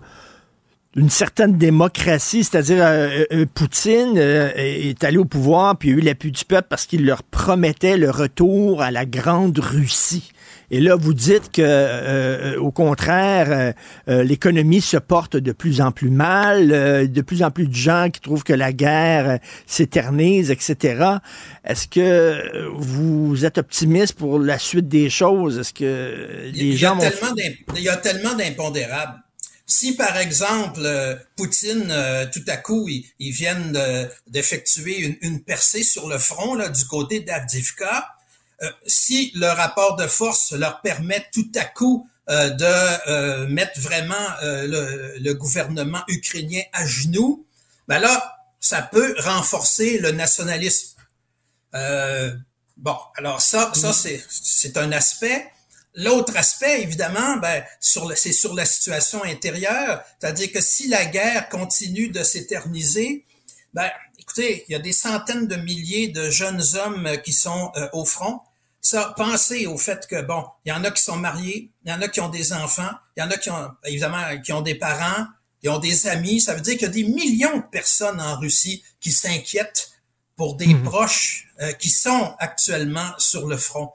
d'une 0.96 1.10
certaine 1.10 1.58
démocratie, 1.58 2.44
c'est-à-dire 2.44 2.86
euh, 2.86 3.24
euh, 3.32 3.46
Poutine 3.52 4.16
est 4.16 5.04
allé 5.04 5.18
au 5.18 5.26
pouvoir 5.26 5.76
puis 5.76 5.90
a 5.90 5.94
eu 5.94 6.02
l'appui 6.02 6.32
du 6.32 6.46
peuple 6.46 6.68
parce 6.70 6.86
qu'il 6.86 7.04
leur 7.04 7.24
promettait 7.24 7.98
le 7.98 8.12
retour 8.12 8.84
à 8.84 8.92
la 8.92 9.08
grande 9.08 9.58
Russie. 9.58 10.33
Et 10.74 10.80
là, 10.80 10.96
vous 10.96 11.14
dites 11.14 11.52
que, 11.52 12.58
au 12.58 12.72
contraire, 12.72 13.76
l'économie 14.08 14.82
se 14.82 14.98
porte 14.98 15.38
de 15.38 15.52
plus 15.52 15.82
en 15.82 15.92
plus 15.92 16.10
mal, 16.10 17.12
de 17.12 17.22
plus 17.22 17.44
en 17.44 17.52
plus 17.52 17.68
de 17.68 17.76
gens 17.76 18.10
qui 18.12 18.20
trouvent 18.20 18.44
que 18.44 18.54
la 18.54 18.74
guerre 18.74 19.38
s'éternise, 19.68 20.50
etc. 20.50 21.20
Est-ce 21.64 21.88
que 21.88 22.72
vous 22.76 23.46
êtes 23.46 23.60
optimiste 23.60 24.14
pour 24.14 24.40
la 24.40 24.58
suite 24.58 24.88
des 24.88 25.12
choses? 25.12 25.60
Est-ce 25.60 25.74
que 25.74 26.50
les 26.52 26.76
gens 26.76 26.98
Il 27.76 27.84
y 27.84 27.90
a 27.90 27.98
tellement 27.98 28.34
d'impondérables. 28.34 29.20
Si 29.66 29.96
par 29.96 30.18
exemple 30.18 30.82
euh, 30.84 31.16
Poutine, 31.38 31.88
euh, 31.90 32.26
tout 32.32 32.44
à 32.48 32.58
coup, 32.58 32.90
ils, 32.90 33.32
viennent 33.32 33.78
d'effectuer 34.28 35.18
une, 35.22 35.44
percée 35.44 35.84
sur 35.84 36.10
le 36.10 36.18
front 36.18 36.56
là, 36.56 36.70
du 36.70 36.84
côté 36.86 37.22
d'Avdivka, 37.22 37.98
euh, 37.98 38.23
si 38.86 39.32
le 39.36 39.48
rapport 39.48 39.96
de 39.96 40.08
force 40.08 40.52
leur 40.52 40.82
permet 40.82 41.26
tout 41.34 41.52
à 41.56 41.66
coup 41.66 42.08
de 42.28 43.46
mettre 43.48 43.80
vraiment 43.80 44.28
le, 44.42 45.34
gouvernement 45.34 46.04
ukrainien 46.08 46.62
à 46.72 46.86
genoux, 46.86 47.46
ben 47.88 48.00
là, 48.00 48.38
ça 48.60 48.82
peut 48.82 49.16
renforcer 49.20 49.98
le 50.00 50.12
nationalisme. 50.12 50.96
bon, 52.78 52.98
alors 53.18 53.42
ça, 53.42 53.72
ça 53.74 53.94
c'est 53.94 54.78
un 54.78 54.92
aspect. 54.92 55.50
L'autre 55.96 56.36
aspect, 56.38 56.82
évidemment, 56.82 57.38
ben, 57.38 57.64
c'est 57.80 58.32
sur 58.32 58.54
la 58.56 58.66
situation 58.66 59.24
intérieure, 59.24 60.04
c'est-à-dire 60.20 60.52
que 60.52 60.60
si 60.60 60.88
la 60.88 61.06
guerre 61.06 61.50
continue 61.50 62.10
de 62.10 62.24
s'éterniser, 62.24 63.26
ben, 63.74 63.90
écoutez, 64.34 64.66
il 64.68 64.72
y 64.72 64.76
a 64.76 64.80
des 64.80 64.94
centaines 64.94 65.48
de 65.48 65.56
milliers 65.58 66.08
de 66.08 66.32
jeunes 66.32 66.64
hommes 66.84 67.08
qui 67.24 67.34
sont 67.34 67.72
euh, 67.76 67.88
au 67.94 68.04
front. 68.04 68.42
Ça, 68.82 69.14
pensez 69.16 69.68
au 69.68 69.78
fait 69.78 70.08
que 70.08 70.22
bon, 70.24 70.44
il 70.66 70.70
y 70.70 70.72
en 70.72 70.84
a 70.84 70.90
qui 70.90 71.04
sont 71.04 71.18
mariés, 71.18 71.70
il 71.86 71.92
y 71.92 71.94
en 71.94 72.02
a 72.02 72.08
qui 72.08 72.20
ont 72.20 72.30
des 72.30 72.52
enfants, 72.52 72.90
il 73.16 73.20
y 73.22 73.24
en 73.24 73.30
a 73.30 73.38
qui 73.38 73.52
ont 73.52 73.72
évidemment 73.86 74.24
qui 74.44 74.52
ont 74.52 74.62
des 74.62 74.74
parents, 74.76 75.28
qui 75.62 75.70
ont 75.70 75.78
des 75.78 76.08
amis. 76.08 76.42
Ça 76.42 76.56
veut 76.56 76.62
dire 76.62 76.74
qu'il 76.74 76.84
y 76.84 76.86
a 76.86 76.94
des 76.94 77.04
millions 77.04 77.58
de 77.58 77.64
personnes 77.72 78.20
en 78.20 78.38
Russie 78.40 78.84
qui 79.00 79.12
s'inquiètent 79.12 79.92
pour 80.36 80.56
des 80.56 80.74
mmh. 80.74 80.84
proches 80.84 81.48
euh, 81.62 81.72
qui 81.74 81.90
sont 81.92 82.36
actuellement 82.40 83.12
sur 83.20 83.48
le 83.48 83.58
front. 83.58 83.92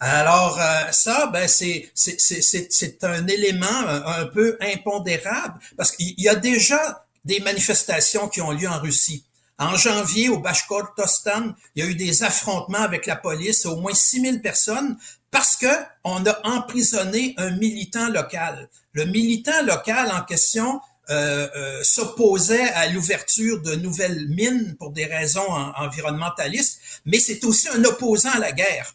Alors 0.00 0.60
euh, 0.60 0.90
ça, 0.90 1.28
ben 1.32 1.46
c'est 1.46 1.90
c'est 1.94 3.04
un 3.04 3.26
élément 3.28 3.66
un, 3.88 4.26
peu 4.26 4.58
impondérable 4.60 5.60
parce 5.76 5.92
qu'il 5.92 6.14
y 6.18 6.28
a 6.28 6.34
déjà 6.34 7.06
des 7.24 7.38
manifestations 7.38 8.28
qui 8.28 8.40
ont 8.40 8.50
lieu 8.50 8.68
en 8.68 8.80
Russie. 8.80 9.25
En 9.58 9.76
janvier, 9.76 10.28
au 10.28 10.38
Bashkortostan, 10.38 11.54
il 11.74 11.84
y 11.84 11.86
a 11.86 11.90
eu 11.90 11.94
des 11.94 12.22
affrontements 12.22 12.82
avec 12.82 13.06
la 13.06 13.16
police, 13.16 13.64
au 13.64 13.76
moins 13.76 13.94
6000 13.94 14.42
personnes, 14.42 14.98
parce 15.30 15.56
que 15.56 15.66
on 16.04 16.24
a 16.26 16.38
emprisonné 16.46 17.34
un 17.38 17.50
militant 17.52 18.08
local. 18.08 18.68
Le 18.92 19.04
militant 19.06 19.62
local 19.64 20.12
en 20.12 20.22
question 20.22 20.80
euh, 21.08 21.48
euh, 21.56 21.82
s'opposait 21.84 22.68
à 22.70 22.88
l'ouverture 22.88 23.62
de 23.62 23.76
nouvelles 23.76 24.28
mines 24.28 24.76
pour 24.76 24.90
des 24.90 25.06
raisons 25.06 25.48
environnementalistes, 25.76 26.80
mais 27.06 27.18
c'est 27.18 27.44
aussi 27.44 27.68
un 27.68 27.84
opposant 27.84 28.32
à 28.32 28.38
la 28.38 28.52
guerre. 28.52 28.94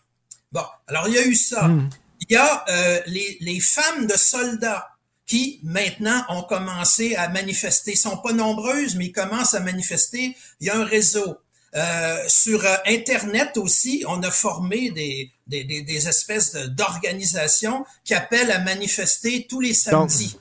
Bon, 0.52 0.66
alors 0.88 1.08
il 1.08 1.16
y 1.16 1.18
a 1.18 1.26
eu 1.26 1.36
ça. 1.36 1.68
Hmm. 1.68 1.90
Il 2.20 2.34
y 2.34 2.38
a 2.38 2.66
euh, 2.70 3.00
les, 3.08 3.38
les, 3.42 3.60
femmes 3.60 4.06
de 4.06 4.14
soldats 4.14 4.90
qui 5.32 5.62
maintenant 5.64 6.26
ont 6.28 6.44
commencé 6.44 7.16
à 7.16 7.30
manifester. 7.30 7.91
Ils 7.91 7.98
sont 7.98 8.18
pas 8.18 8.34
nombreuses, 8.34 8.95
mais 8.95 9.06
ils 9.06 9.12
commencent 9.14 9.53
à 9.53 9.62
manifester. 9.62 10.36
Il 10.60 10.68
y 10.68 10.70
a 10.70 10.76
un 10.76 10.84
réseau. 10.84 11.38
Euh, 11.74 12.18
sur 12.28 12.66
euh, 12.66 12.76
Internet 12.86 13.56
aussi, 13.56 14.03
on 14.10 14.22
a 14.24 14.30
formé 14.30 14.91
des, 14.91 15.32
des, 15.48 15.64
des, 15.64 16.08
espèces 16.10 16.53
d'organisations 16.53 17.86
qui 18.03 18.14
appellent 18.14 18.52
à 18.52 18.60
manifester 18.60 19.48
tous 19.49 19.62
les 19.62 19.74
samedis. 19.74 20.38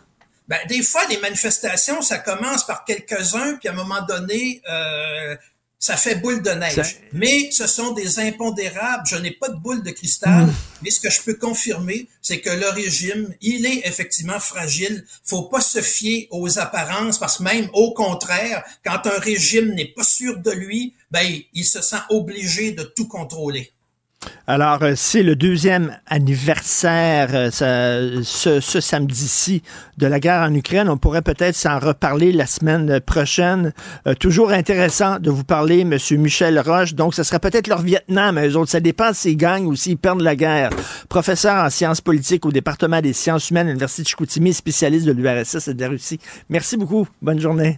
Ben, 0.48 0.58
des 0.68 0.82
fois, 0.82 1.02
les 1.08 1.18
manifestations, 1.18 2.02
ça 2.02 2.18
commence 2.18 2.66
par 2.66 2.84
quelques-uns, 2.84 3.54
puis 3.58 3.68
à 3.68 3.72
un 3.72 3.76
moment 3.76 4.02
donné, 4.08 4.60
euh, 4.68 5.36
ça 5.80 5.96
fait 5.96 6.16
boule 6.16 6.42
de 6.42 6.50
neige. 6.50 6.98
Mais 7.14 7.50
ce 7.50 7.66
sont 7.66 7.92
des 7.92 8.20
impondérables. 8.20 9.02
Je 9.06 9.16
n'ai 9.16 9.30
pas 9.30 9.48
de 9.48 9.56
boule 9.56 9.82
de 9.82 9.90
cristal. 9.90 10.44
Mm. 10.44 10.54
Mais 10.82 10.90
ce 10.90 11.00
que 11.00 11.08
je 11.08 11.22
peux 11.22 11.34
confirmer, 11.34 12.06
c'est 12.20 12.40
que 12.40 12.50
le 12.50 12.68
régime, 12.68 13.34
il 13.40 13.64
est 13.64 13.88
effectivement 13.88 14.38
fragile. 14.38 15.06
Faut 15.24 15.44
pas 15.44 15.62
se 15.62 15.80
fier 15.80 16.28
aux 16.30 16.58
apparences 16.58 17.18
parce 17.18 17.38
que 17.38 17.44
même 17.44 17.70
au 17.72 17.94
contraire, 17.94 18.62
quand 18.84 19.06
un 19.06 19.18
régime 19.18 19.72
n'est 19.74 19.92
pas 19.92 20.04
sûr 20.04 20.38
de 20.38 20.50
lui, 20.50 20.94
ben, 21.10 21.26
il 21.54 21.64
se 21.64 21.80
sent 21.80 22.02
obligé 22.10 22.72
de 22.72 22.82
tout 22.82 23.08
contrôler. 23.08 23.72
Alors, 24.46 24.82
euh, 24.82 24.92
c'est 24.96 25.22
le 25.22 25.36
deuxième 25.36 25.96
anniversaire 26.06 27.28
euh, 27.32 28.20
ce, 28.22 28.60
samedi-ci 28.60 29.62
de 29.96 30.06
la 30.06 30.20
guerre 30.20 30.42
en 30.42 30.54
Ukraine. 30.54 30.88
On 30.88 30.98
pourrait 30.98 31.22
peut-être 31.22 31.54
s'en 31.54 31.78
reparler 31.78 32.32
la 32.32 32.46
semaine 32.46 33.00
prochaine. 33.00 33.72
Euh, 34.06 34.14
toujours 34.14 34.50
intéressant 34.50 35.18
de 35.18 35.30
vous 35.30 35.44
parler, 35.44 35.80
M. 35.80 35.96
Michel 36.18 36.58
Roche. 36.58 36.94
Donc, 36.94 37.14
ce 37.14 37.22
serait 37.22 37.38
peut-être 37.38 37.68
leur 37.68 37.82
Vietnam, 37.82 38.38
eux 38.38 38.56
autres. 38.56 38.70
Ça 38.70 38.80
dépend 38.80 39.12
s'ils 39.12 39.36
gagnent 39.36 39.66
ou 39.66 39.76
s'ils 39.76 39.96
perdent 39.96 40.22
la 40.22 40.36
guerre. 40.36 40.70
Professeur 41.08 41.64
en 41.64 41.70
sciences 41.70 42.00
politiques 42.00 42.44
au 42.44 42.52
département 42.52 43.00
des 43.00 43.12
sciences 43.12 43.50
humaines 43.50 43.68
à 43.68 43.70
l'Université 43.70 44.02
de 44.02 44.08
Chicoutimi, 44.08 44.52
spécialiste 44.52 45.06
de 45.06 45.12
l'URSS 45.12 45.68
et 45.68 45.74
de 45.74 45.80
la 45.80 45.88
Russie. 45.88 46.18
Merci 46.48 46.76
beaucoup. 46.76 47.06
Bonne 47.22 47.40
journée. 47.40 47.76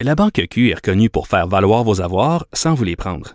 La 0.00 0.14
Banque 0.14 0.42
Q 0.50 0.70
est 0.70 0.74
reconnue 0.74 1.10
pour 1.10 1.26
faire 1.26 1.48
valoir 1.48 1.82
vos 1.82 2.00
avoirs 2.00 2.46
sans 2.52 2.74
vous 2.74 2.84
les 2.84 2.96
prendre. 2.96 3.34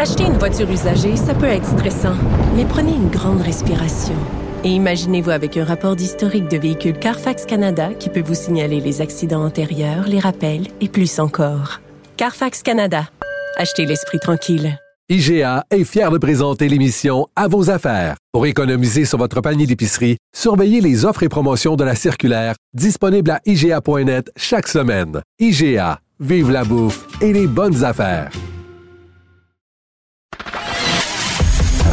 Acheter 0.00 0.26
une 0.26 0.38
voiture 0.38 0.70
usagée, 0.70 1.16
ça 1.16 1.34
peut 1.34 1.46
être 1.46 1.66
stressant, 1.66 2.14
mais 2.54 2.64
prenez 2.64 2.92
une 2.92 3.08
grande 3.08 3.40
respiration. 3.40 4.14
Et 4.62 4.68
imaginez-vous 4.68 5.30
avec 5.30 5.56
un 5.56 5.64
rapport 5.64 5.96
d'historique 5.96 6.46
de 6.46 6.56
véhicule 6.56 6.96
Carfax 6.96 7.44
Canada 7.44 7.92
qui 7.98 8.08
peut 8.08 8.22
vous 8.22 8.36
signaler 8.36 8.78
les 8.78 9.00
accidents 9.00 9.44
antérieurs, 9.44 10.06
les 10.06 10.20
rappels 10.20 10.68
et 10.80 10.88
plus 10.88 11.18
encore. 11.18 11.80
Carfax 12.16 12.62
Canada. 12.62 13.08
Achetez 13.56 13.86
l'esprit 13.86 14.20
tranquille. 14.20 14.78
IGA 15.08 15.64
est 15.68 15.82
fier 15.82 16.12
de 16.12 16.18
présenter 16.18 16.68
l'émission 16.68 17.26
À 17.34 17.48
vos 17.48 17.68
affaires. 17.68 18.14
Pour 18.32 18.46
économiser 18.46 19.04
sur 19.04 19.18
votre 19.18 19.40
panier 19.40 19.66
d'épicerie, 19.66 20.16
surveillez 20.32 20.80
les 20.80 21.06
offres 21.06 21.24
et 21.24 21.28
promotions 21.28 21.74
de 21.74 21.82
la 21.82 21.96
circulaire 21.96 22.54
disponible 22.72 23.32
à 23.32 23.40
IGA.net 23.46 24.30
chaque 24.36 24.68
semaine. 24.68 25.22
IGA, 25.40 25.98
vive 26.20 26.52
la 26.52 26.62
bouffe 26.62 27.04
et 27.20 27.32
les 27.32 27.48
bonnes 27.48 27.82
affaires. 27.82 28.30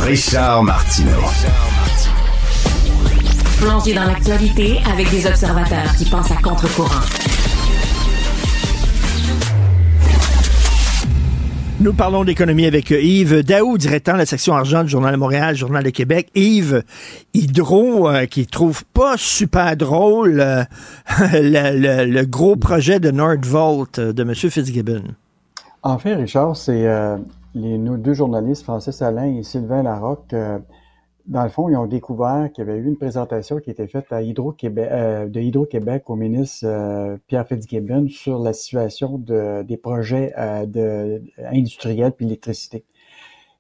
Richard 0.06 0.64
Martineau. 0.64 1.10
Plongé 3.60 3.95
dans 3.95 4.03
l'actualité 4.03 4.77
avec 4.94 5.10
des 5.10 5.26
observateurs 5.26 5.95
qui 5.98 6.06
pensent 6.06 6.30
à 6.30 6.36
contre-courant. 6.36 7.02
Nous 11.80 11.94
parlons 11.94 12.23
d'économie 12.23 12.68
avec 12.68 12.91
Yves 12.91 13.41
Daou, 13.41 13.80
directeur 13.80 14.14
de 14.14 14.19
la 14.19 14.26
section 14.27 14.53
argent 14.53 14.84
du 14.84 14.90
Journal 14.90 15.11
de 15.11 15.18
Montréal, 15.18 15.56
Journal 15.56 15.84
de 15.84 15.90
Québec. 15.90 16.30
Yves, 16.36 16.84
Hydro, 17.34 18.07
euh, 18.07 18.27
qui 18.27 18.45
trouve 18.45 18.86
pas 18.86 19.15
super 19.18 19.76
drôle 19.76 20.40
euh, 20.40 20.64
le, 21.34 22.26
gros 22.26 22.56
projet 22.56 22.99
de 22.99 23.10
Nordvolt 23.10 23.99
de 23.99 24.22
M. 24.22 24.36
Fitzgibbon. 24.36 25.02
En 25.82 25.98
fait, 25.98 26.14
Richard, 26.14 26.56
c'est 26.56 26.86
euh, 26.86 27.18
les, 27.56 27.77
nos 27.77 27.98
deux 27.98 28.14
journalistes, 28.14 28.64
Francis 28.64 29.02
Alain 29.02 29.34
et 29.34 29.44
Sylvain 29.44 29.82
Larocque, 29.82 30.34
euh, 30.34 30.60
dans 31.26 31.44
le 31.44 31.49
fond, 31.49 31.69
ils 31.69 31.76
ont 31.76 31.88
découvert 31.88 32.52
qu'il 32.53 32.64
y 32.64 32.69
avait 32.69 32.77
eu 32.77 32.86
une 32.86 32.98
présentation 32.98 33.57
qui 33.60 33.72
était 33.72 33.88
faite 33.88 34.11
à 34.11 34.22
Hydro-Québec, 34.22 34.90
euh, 34.91 35.27
de 35.27 35.40
Hydro-Québec 35.40 36.03
au 36.07 36.15
ministre 36.15 36.68
euh, 36.68 37.18
Pierre 37.26 37.48
Fitzgibbon 37.48 38.07
sur 38.10 38.38
la 38.40 38.53
situation 38.53 39.18
de, 39.18 39.64
des 39.64 39.77
projets 39.77 40.36
industriels 40.36 42.11
puis 42.11 42.26
l'électricité. 42.26 42.84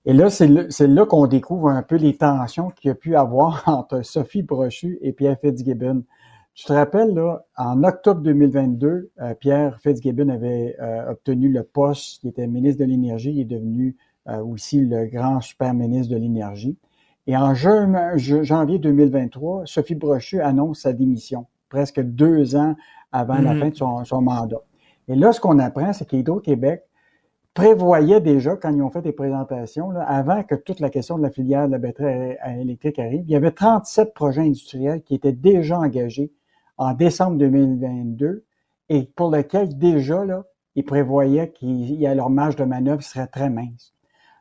Et 0.05 0.13
là, 0.13 0.29
c'est 0.29 0.47
là, 0.47 1.05
qu'on 1.07 1.25
découvre 1.25 1.69
un 1.69 1.81
peu 1.81 1.95
les 1.95 2.15
tensions 2.15 2.69
qu'il 2.69 2.89
y 2.89 2.91
a 2.91 2.95
pu 2.95 3.15
avoir 3.15 3.63
entre 3.67 4.03
Sophie 4.03 4.43
Brochu 4.43 4.99
et 5.01 5.11
Pierre 5.13 5.39
Fitzgibbon. 5.39 6.03
Tu 6.55 6.65
te 6.65 6.73
rappelles, 6.73 7.13
là, 7.13 7.45
en 7.57 7.83
octobre 7.83 8.21
2022, 8.21 9.11
euh, 9.21 9.33
Pierre 9.35 9.77
Fitzgibbon 9.81 10.29
avait 10.29 10.75
euh, 10.79 11.11
obtenu 11.11 11.49
le 11.49 11.63
poste, 11.63 12.23
il 12.23 12.29
était 12.29 12.47
ministre 12.47 12.79
de 12.79 12.85
l'Énergie, 12.89 13.31
il 13.31 13.41
est 13.41 13.45
devenu 13.45 13.97
euh, 14.29 14.41
aussi 14.41 14.79
le 14.79 15.05
grand 15.07 15.41
super 15.41 15.73
ministre 15.73 16.13
de 16.13 16.17
l'Énergie. 16.17 16.77
Et 17.27 17.35
en 17.35 17.53
janvier 17.55 18.79
2023, 18.79 19.63
Sophie 19.65 19.95
Brochu 19.95 20.41
annonce 20.41 20.79
sa 20.81 20.93
démission, 20.93 21.45
presque 21.69 21.99
deux 22.01 22.55
ans 22.55 22.75
avant 23.11 23.41
la 23.41 23.53
Mhm. 23.53 23.59
fin 23.59 23.69
de 23.69 23.75
son, 23.75 24.05
son 24.05 24.21
mandat. 24.21 24.61
Et 25.09 25.15
là, 25.15 25.33
ce 25.33 25.41
qu'on 25.41 25.59
apprend, 25.59 25.91
c'est 25.91 26.07
qu'Hydro-Québec 26.07 26.83
prévoyait 27.53 28.21
déjà, 28.21 28.55
quand 28.57 28.69
ils 28.73 28.81
ont 28.81 28.89
fait 28.91 29.01
des 29.01 29.11
présentations, 29.13 29.91
là, 29.91 30.03
avant 30.03 30.43
que 30.43 30.55
toute 30.55 30.79
la 30.79 30.89
question 30.89 31.17
de 31.17 31.23
la 31.23 31.31
filière 31.31 31.67
de 31.67 31.73
la 31.73 31.79
batterie 31.79 32.35
électrique 32.59 32.99
arrive, 32.99 33.23
il 33.25 33.31
y 33.31 33.35
avait 33.35 33.51
37 33.51 34.13
projets 34.13 34.41
industriels 34.41 35.01
qui 35.03 35.15
étaient 35.15 35.31
déjà 35.33 35.79
engagés 35.79 36.31
en 36.77 36.93
décembre 36.93 37.37
2022 37.37 38.43
et 38.89 39.03
pour 39.15 39.31
lesquels 39.31 39.77
déjà, 39.77 40.25
là, 40.25 40.43
ils 40.75 40.83
prévoyaient 40.85 41.51
qu'il 41.51 41.93
y 41.95 42.05
a 42.05 42.13
leur 42.15 42.29
marge 42.29 42.55
de 42.55 42.63
manœuvre 42.65 43.01
serait 43.01 43.27
très 43.27 43.49
mince. 43.49 43.93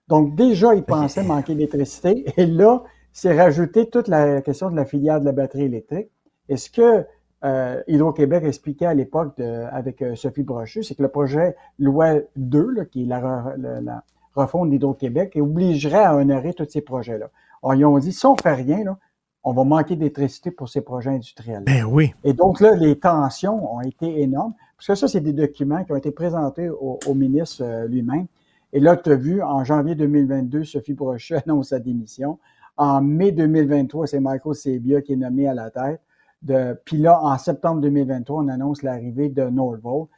Donc 0.08 0.34
déjà, 0.34 0.74
ils 0.74 0.82
pensaient 0.82 1.22
manquer 1.22 1.54
d'électricité 1.54 2.24
et 2.36 2.46
là, 2.46 2.82
c'est 3.12 3.36
rajouté 3.40 3.88
toute 3.88 4.08
la 4.08 4.42
question 4.42 4.70
de 4.70 4.76
la 4.76 4.84
filière 4.84 5.20
de 5.20 5.24
la 5.24 5.32
batterie 5.32 5.62
électrique. 5.64 6.08
Et 6.48 6.56
ce 6.56 6.68
que 6.68 7.06
euh, 7.44 7.82
Hydro-Québec 7.86 8.42
expliquait 8.44 8.86
à 8.86 8.94
l'époque 8.94 9.38
avec 9.40 10.02
euh, 10.02 10.14
Sophie 10.16 10.42
Brochu, 10.42 10.82
c'est 10.82 10.94
que 10.94 11.02
le 11.02 11.08
projet 11.08 11.54
Loi 11.78 12.14
2, 12.36 12.70
là, 12.70 12.84
qui 12.86 13.04
est 13.04 13.06
la, 13.06 13.54
la- 13.58 13.80
la 13.80 14.02
refonte 14.34 14.70
d'Hydro-Québec, 14.70 15.36
obligerait 15.40 16.02
à 16.04 16.16
honorer 16.16 16.54
tous 16.54 16.66
ces 16.68 16.80
projets-là. 16.80 17.30
Alors, 17.62 17.74
ils 17.74 17.84
ont 17.84 17.98
dit, 17.98 18.12
si 18.12 18.26
on 18.26 18.34
fait 18.36 18.54
rien, 18.54 18.82
là, 18.82 18.98
on 19.44 19.52
va 19.52 19.64
manquer 19.64 19.94
d'électricité 19.94 20.50
pour 20.50 20.68
ces 20.68 20.80
projets 20.80 21.10
industriels. 21.10 21.62
Ben 21.64 21.84
oui. 21.84 22.14
Et 22.24 22.32
donc 22.32 22.60
là, 22.60 22.74
les 22.74 22.98
tensions 22.98 23.74
ont 23.76 23.82
été 23.82 24.22
énormes, 24.22 24.54
parce 24.76 24.86
que 24.86 24.94
ça, 24.94 25.08
c'est 25.08 25.20
des 25.20 25.34
documents 25.34 25.84
qui 25.84 25.92
ont 25.92 25.96
été 25.96 26.10
présentés 26.10 26.70
au, 26.70 26.98
au 27.06 27.14
ministre 27.14 27.62
euh, 27.62 27.86
lui-même. 27.86 28.26
Et 28.72 28.80
là, 28.80 28.96
tu 28.96 29.12
as 29.12 29.16
vu, 29.16 29.42
en 29.42 29.62
janvier 29.62 29.94
2022, 29.94 30.64
Sophie 30.64 30.94
Brochu 30.94 31.34
annonce 31.46 31.68
sa 31.68 31.78
démission. 31.78 32.38
En 32.76 33.02
mai 33.02 33.32
2023, 33.32 34.08
c'est 34.08 34.20
Michael 34.20 34.54
Sebia 34.54 35.02
qui 35.02 35.12
est 35.12 35.16
nommé 35.16 35.46
à 35.46 35.54
la 35.54 35.70
tête. 35.70 36.00
De, 36.42 36.78
puis 36.84 36.98
là, 36.98 37.22
en 37.22 37.38
septembre 37.38 37.80
2023, 37.82 38.42
on 38.42 38.48
annonce 38.48 38.82
l'arrivée 38.82 39.28
de 39.28 39.44
Nordvolt, 39.44 40.08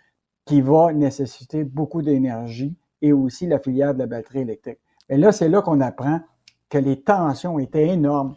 qui 0.44 0.60
va 0.60 0.92
nécessiter 0.92 1.64
beaucoup 1.64 2.02
d'énergie 2.02 2.74
et 3.02 3.12
aussi 3.12 3.46
la 3.46 3.58
filière 3.58 3.92
de 3.94 3.98
la 3.98 4.06
batterie 4.06 4.40
électrique. 4.40 4.78
Et 5.08 5.16
là, 5.16 5.32
c'est 5.32 5.48
là 5.48 5.60
qu'on 5.60 5.80
apprend 5.80 6.20
que 6.68 6.78
les 6.78 7.00
tensions 7.00 7.58
étaient 7.58 7.88
énormes 7.88 8.36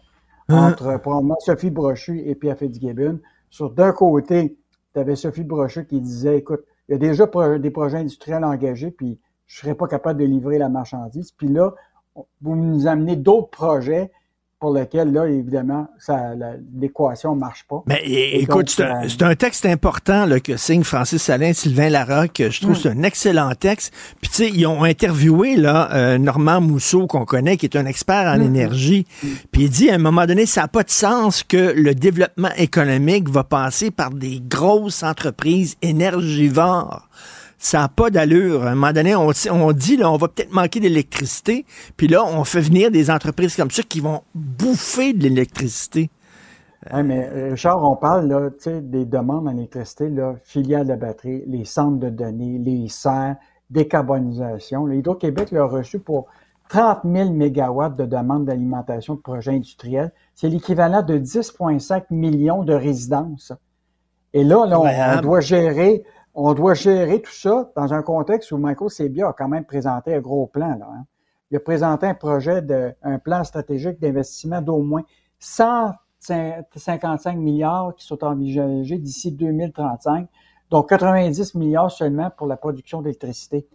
entre 0.50 1.00
probablement 1.00 1.38
Sophie 1.40 1.70
Brochu 1.70 2.22
et 2.26 2.36
Pierre 2.36 2.58
Fitzgibbon. 2.58 3.20
Sur 3.50 3.72
d'un 3.72 3.92
côté, 3.92 4.58
tu 4.94 5.00
avais 5.00 5.16
Sophie 5.16 5.44
Brochu 5.44 5.86
qui 5.86 6.02
disait, 6.02 6.38
écoute, 6.38 6.62
il 6.88 6.94
y 6.94 6.96
a 6.96 6.98
déjà 6.98 7.28
des 7.60 7.70
projets 7.72 7.98
industriels 7.98 8.44
engagés, 8.44 8.92
puis 8.92 9.20
je 9.46 9.58
ne 9.58 9.62
serais 9.62 9.76
pas 9.76 9.88
capable 9.88 10.20
de 10.20 10.26
livrer 10.26 10.58
la 10.58 10.70
marchandise. 10.70 11.32
Puis 11.32 11.48
là, 11.48 11.74
vous 12.42 12.56
nous 12.56 12.88
amenez 12.88 13.16
d'autres 13.16 13.50
projets 13.50 14.12
pour 14.60 14.74
lesquels, 14.74 15.14
là, 15.14 15.26
évidemment, 15.26 15.88
l'équation 16.78 17.34
ne 17.34 17.40
marche 17.40 17.66
pas. 17.70 17.82
Mais 17.88 18.02
Et 18.04 18.42
écoute, 18.42 18.70
c'est 18.70 18.84
un, 18.84 19.04
euh, 19.04 19.32
un 19.32 19.36
texte 19.36 19.66
important 19.66 20.26
là, 20.26 20.42
que 20.42 20.58
signe 20.58 20.84
Francis 20.84 21.24
Salin, 21.24 21.54
Sylvain 21.54 21.90
Larocque. 21.90 22.44
Je 22.50 22.60
trouve 22.60 22.74
que 22.74 22.82
c'est 22.82 22.90
un 22.90 23.04
excellent 23.04 23.54
texte. 23.56 23.94
Puis 24.22 24.30
tu 24.30 24.36
sais, 24.36 24.50
ils 24.50 24.68
ont 24.68 24.84
interviewé 24.84 25.56
là 25.56 25.90
euh, 25.94 26.18
Normand 26.18 26.60
Mousseau 26.60 27.08
qu'on 27.08 27.24
connaît, 27.24 27.56
qui 27.56 27.68
est 27.68 27.78
un 27.78 27.86
expert 27.86 28.28
en 28.28 28.42
énergie. 28.42 29.06
Puis 29.52 29.64
il 29.64 29.70
dit 29.70 29.90
à 29.90 29.96
un 29.96 30.00
moment 30.00 30.26
donné, 30.26 30.46
ça 30.46 30.62
n'a 30.62 30.68
pas 30.68 30.84
de 30.84 30.90
sens 30.90 31.44
que 31.44 31.74
le 31.74 31.96
développement 31.96 32.52
économique 32.58 33.30
va 33.30 33.46
passer 33.46 33.92
par 33.92 34.10
des 34.10 34.42
grosses 34.46 35.04
entreprises 35.04 35.78
énergivores. 35.82 37.08
Ça 37.62 37.80
n'a 37.80 37.88
pas 37.90 38.10
d'allure. 38.10 38.64
À 38.64 38.70
un 38.72 38.76
moment 38.76 38.94
donné, 38.94 39.16
on, 39.16 39.32
on 39.52 39.72
dit, 39.74 39.98
là, 39.98 40.10
on 40.10 40.16
va 40.18 40.30
peut-être 40.30 40.54
manquer 40.54 40.80
d'électricité, 40.80 41.66
puis 41.98 42.08
là, 42.08 42.24
on 42.26 42.44
fait 42.46 42.62
venir 42.62 42.90
des 42.90 43.12
entreprises 43.12 43.56
comme 43.56 43.70
ça 43.70 43.84
qui 43.84 44.00
vont 44.00 44.22
bouffer 44.34 45.12
de 45.14 45.24
l'électricité. 45.24 46.10
Ouais, 46.94 47.04
mais 47.04 47.30
euh, 47.32 47.50
Richard, 47.52 47.84
on 47.84 47.98
parle 47.98 48.28
là, 48.28 48.50
des 48.82 49.04
demandes 49.06 49.48
en 49.50 49.58
électricité, 49.58 50.10
là, 50.10 50.36
filiales 50.44 50.88
de 50.88 50.96
batterie, 50.96 51.44
les 51.48 51.66
centres 51.66 52.00
de 52.00 52.10
données, 52.10 52.58
les 52.58 52.88
serres, 52.88 53.36
décarbonisation. 53.70 54.86
Le 54.86 54.96
Hydro-Québec 54.96 55.52
l'a 55.52 55.66
reçu 55.66 56.00
pour 56.00 56.28
30 56.70 57.00
000 57.04 57.32
mégawatts 57.32 57.98
de 57.98 58.06
demandes 58.06 58.46
d'alimentation 58.46 59.16
de 59.16 59.20
projets 59.20 59.52
industriels. 59.52 60.12
C'est 60.36 60.48
l'équivalent 60.48 61.02
de 61.02 61.18
10,5 61.18 62.04
millions 62.12 62.64
de 62.64 62.74
résidences. 62.74 63.52
Et 64.34 64.44
là, 64.44 64.66
là 64.66 64.80
on- 64.80 65.22
doit 65.22 65.40
gérer, 65.42 66.04
on 66.34 66.54
doit 66.54 66.74
gérer 66.74 67.22
tout 67.22 67.34
ça 67.34 67.72
dans 67.76 67.94
un 67.94 68.02
contexte 68.02 68.52
où 68.52 68.58
Michael 68.58 68.90
Sebia 68.90 69.30
a 69.30 69.34
quand 69.34 69.48
même 69.48 69.66
présenté 69.66 70.14
un 70.14 70.20
gros 70.20 70.48
plan. 70.48 70.76
Là, 70.78 70.88
hein. 70.92 71.06
Il 71.52 71.58
a 71.58 71.60
présenté 71.60 72.06
un 72.06 72.14
projet 72.14 72.62
de, 72.62 72.94
un 73.02 73.18
plan 73.18 73.44
stratégique 73.44 74.00
d'investissement 74.00 74.62
d'au 74.62 74.84
moins 74.84 75.02
155 75.40 77.36
milliards 77.36 77.96
qui 77.96 78.06
sont 78.06 78.24
envisagés 78.24 79.00
d'ici 79.00 79.32
2035, 79.32 80.28
donc 80.70 80.90
90 80.90 81.56
milliards 81.56 81.92
seulement 81.92 82.30
pour 82.30 82.46
la 82.46 82.56
production 82.56 83.02
d'électricité. 83.02 83.68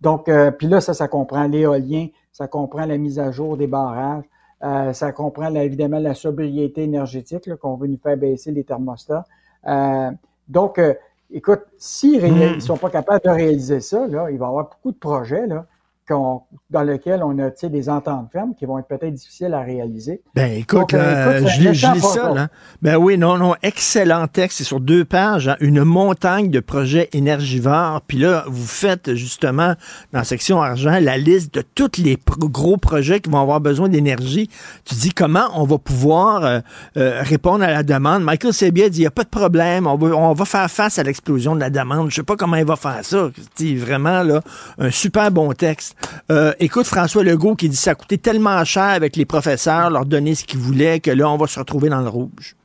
Donc, 0.00 0.28
euh, 0.28 0.52
puis 0.52 0.68
là, 0.68 0.80
ça, 0.80 0.94
ça 0.94 1.08
comprend 1.08 1.48
l'éolien, 1.48 2.06
ça 2.30 2.46
comprend 2.46 2.86
la 2.86 2.96
mise 2.96 3.18
à 3.18 3.32
jour 3.32 3.56
des 3.56 3.66
barrages, 3.66 4.24
euh, 4.62 4.92
ça 4.92 5.12
comprend 5.12 5.54
évidemment 5.54 5.98
la 5.98 6.14
sobriété 6.14 6.84
énergétique, 6.84 7.54
qu'on 7.56 7.76
veut 7.76 7.88
nous 7.88 7.98
faire 7.98 8.16
baisser 8.16 8.52
les 8.52 8.64
thermostats. 8.64 9.24
Euh, 9.66 10.10
donc, 10.48 10.78
euh, 10.78 10.94
écoute, 11.30 11.62
s'ils 11.78 12.22
ne 12.22 12.56
Mm. 12.56 12.60
sont 12.60 12.76
pas 12.76 12.90
capables 12.90 13.24
de 13.24 13.30
réaliser 13.30 13.80
ça, 13.80 14.06
là, 14.08 14.30
il 14.30 14.38
va 14.38 14.46
y 14.46 14.48
avoir 14.48 14.64
beaucoup 14.70 14.92
de 14.92 14.98
projets 14.98 15.46
là, 15.46 15.66
dans 16.10 16.82
lesquels 16.82 17.22
on 17.22 17.38
a 17.38 17.50
des 17.68 17.88
ententes 17.88 18.28
fermes 18.32 18.54
qui 18.54 18.66
vont 18.66 18.78
être 18.78 18.86
peut-être 18.86 19.14
difficiles 19.14 19.54
à 19.54 19.60
réaliser. 19.60 20.22
Ben 20.34 20.52
écoute, 20.52 20.80
Donc, 20.80 20.94
euh, 20.94 21.38
écoute, 21.40 21.48
je 21.48 21.86
pas 21.86 22.00
ça, 22.00 22.14
ça. 22.14 22.32
là. 22.34 22.48
Ben 22.82 22.96
oui, 22.96 23.18
non, 23.18 23.38
non, 23.38 23.54
excellent 23.62 24.26
texte. 24.26 24.58
C'est 24.58 24.64
sur 24.64 24.80
deux 24.80 25.04
pages, 25.04 25.48
hein, 25.48 25.56
une 25.60 25.82
montagne 25.84 26.50
de 26.50 26.60
projets 26.60 27.08
énergivores. 27.12 28.02
Puis 28.06 28.18
là, 28.18 28.44
vous 28.46 28.66
faites 28.66 29.14
justement, 29.14 29.74
dans 30.12 30.18
la 30.20 30.24
section 30.24 30.60
argent, 30.62 30.98
la 31.00 31.18
liste 31.18 31.54
de 31.54 31.62
tous 31.74 31.92
les 31.98 32.16
pro- 32.16 32.48
gros 32.48 32.76
projets 32.76 33.20
qui 33.20 33.30
vont 33.30 33.40
avoir 33.40 33.60
besoin 33.60 33.88
d'énergie. 33.88 34.48
Tu 34.84 34.94
dis 34.94 35.10
comment 35.12 35.46
on 35.54 35.64
va 35.64 35.78
pouvoir 35.78 36.44
euh, 36.44 36.60
euh, 36.96 37.20
répondre 37.22 37.64
à 37.64 37.70
la 37.70 37.82
demande. 37.82 38.22
Michael 38.22 38.52
Sebia 38.52 38.88
dit, 38.88 38.98
il 38.98 39.02
n'y 39.02 39.06
a 39.06 39.10
pas 39.10 39.24
de 39.24 39.28
problème, 39.28 39.86
on 39.86 39.96
va, 39.96 40.08
on 40.16 40.32
va 40.34 40.44
faire 40.44 40.70
face 40.70 40.98
à 40.98 41.02
l'explosion 41.02 41.54
de 41.54 41.60
la 41.60 41.70
demande. 41.70 42.10
Je 42.10 42.16
sais 42.16 42.22
pas 42.22 42.36
comment 42.36 42.56
il 42.56 42.64
va 42.66 42.76
faire 42.76 43.00
ça. 43.04 43.30
C'est 43.56 43.74
vraiment, 43.74 44.22
là, 44.22 44.40
un 44.78 44.90
super 44.90 45.30
bon 45.30 45.52
texte. 45.52 45.95
Euh, 46.30 46.52
écoute, 46.58 46.86
François 46.86 47.22
Legault 47.22 47.54
qui 47.54 47.68
dit, 47.68 47.76
ça 47.76 47.92
a 47.92 47.94
coûté 47.94 48.18
tellement 48.18 48.64
cher 48.64 48.84
avec 48.84 49.16
les 49.16 49.24
professeurs, 49.24 49.90
leur 49.90 50.06
donner 50.06 50.34
ce 50.34 50.44
qu'ils 50.44 50.58
voulaient, 50.58 51.00
que 51.00 51.10
là, 51.10 51.30
on 51.30 51.36
va 51.36 51.46
se 51.46 51.58
retrouver 51.58 51.88
dans 51.88 52.00
le 52.00 52.08
rouge. 52.08 52.56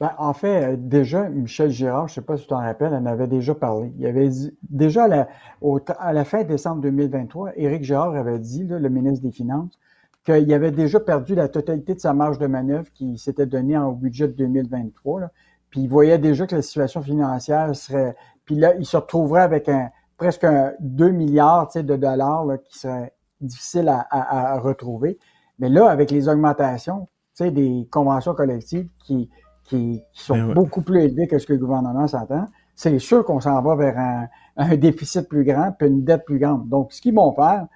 Ben, 0.00 0.12
en 0.18 0.32
fait, 0.32 0.64
euh, 0.64 0.76
déjà, 0.78 1.28
Michel 1.28 1.70
Girard, 1.70 2.06
je 2.06 2.12
ne 2.12 2.14
sais 2.16 2.20
pas 2.20 2.36
si 2.36 2.44
tu 2.44 2.48
t'en 2.50 2.58
rappelles, 2.58 2.94
en 2.94 3.04
avait 3.06 3.26
déjà 3.26 3.54
parlé. 3.54 3.92
Il 3.98 4.06
avait 4.06 4.28
dit, 4.28 4.56
déjà 4.70 5.04
à 5.04 6.12
la, 6.12 6.24
fin 6.24 6.44
décembre 6.44 6.82
2023, 6.82 7.52
Éric 7.56 7.82
Girard 7.82 8.14
avait 8.14 8.38
dit, 8.38 8.64
le 8.64 8.88
ministre 8.88 9.24
des 9.24 9.32
Finances, 9.32 9.76
qu'il 10.24 10.52
avait 10.52 10.70
déjà 10.70 11.00
perdu 11.00 11.34
la 11.34 11.48
totalité 11.48 11.94
de 11.94 12.00
sa 12.00 12.12
marge 12.12 12.38
de 12.38 12.46
manœuvre 12.46 12.86
qui 12.92 13.18
s'était 13.18 13.46
donnée 13.46 13.76
en 13.76 13.92
budget 13.92 14.28
de 14.28 14.34
2023. 14.34 15.20
là. 15.20 15.30
Puis 15.70 15.80
il 15.80 15.88
voyait 15.88 16.18
déjà 16.18 16.46
que 16.46 16.54
la 16.54 16.62
situation 16.62 17.02
financière 17.02 17.74
serait... 17.74 18.14
Puis 18.44 18.54
là, 18.54 18.74
il 18.78 18.86
se 18.86 18.96
retrouverait 18.96 19.42
avec 19.42 19.68
un, 19.68 19.90
presque 20.18 20.44
un 20.44 20.72
2 20.80 21.10
milliards 21.10 21.70
de 21.74 21.96
dollars 21.96 22.44
là, 22.44 22.58
qui 22.58 22.78
serait 22.78 23.14
difficile 23.40 23.88
à, 23.88 24.00
à- 24.10 24.52
à 24.54 24.58
retrouver. 24.58 25.18
Mais 25.58 25.68
là, 25.70 25.88
avec 25.88 26.10
les 26.10 26.28
augmentations 26.28 27.08
des 27.40 27.86
conventions 27.90 28.34
collectives 28.34 28.88
qui, 29.04 29.30
qui, 29.64 30.02
qui 30.12 30.22
sont 30.24 30.34
Ben 30.34 30.48
ouais. 30.48 30.54
beaucoup 30.54 30.82
plus 30.82 31.00
élevées 31.02 31.28
que 31.28 31.38
ce 31.38 31.46
que 31.46 31.52
le 31.52 31.58
gouvernement 31.60 32.08
s'entend, 32.08 32.46
c'est 32.74 32.98
sûr 32.98 33.24
qu'on 33.24 33.40
s'en 33.40 33.60
va 33.62 33.76
vers 33.76 33.98
un, 33.98 34.26
un 34.56 34.76
déficit 34.76 35.28
plus 35.28 35.44
grand 35.44 35.72
puis 35.72 35.88
une 35.88 36.04
dette 36.04 36.24
plus 36.24 36.38
grande. 36.38 36.68
Donc, 36.68 36.92
ce 36.92 37.00
qu'ils 37.00 37.14
vont 37.14 37.32
faire, 37.32 37.66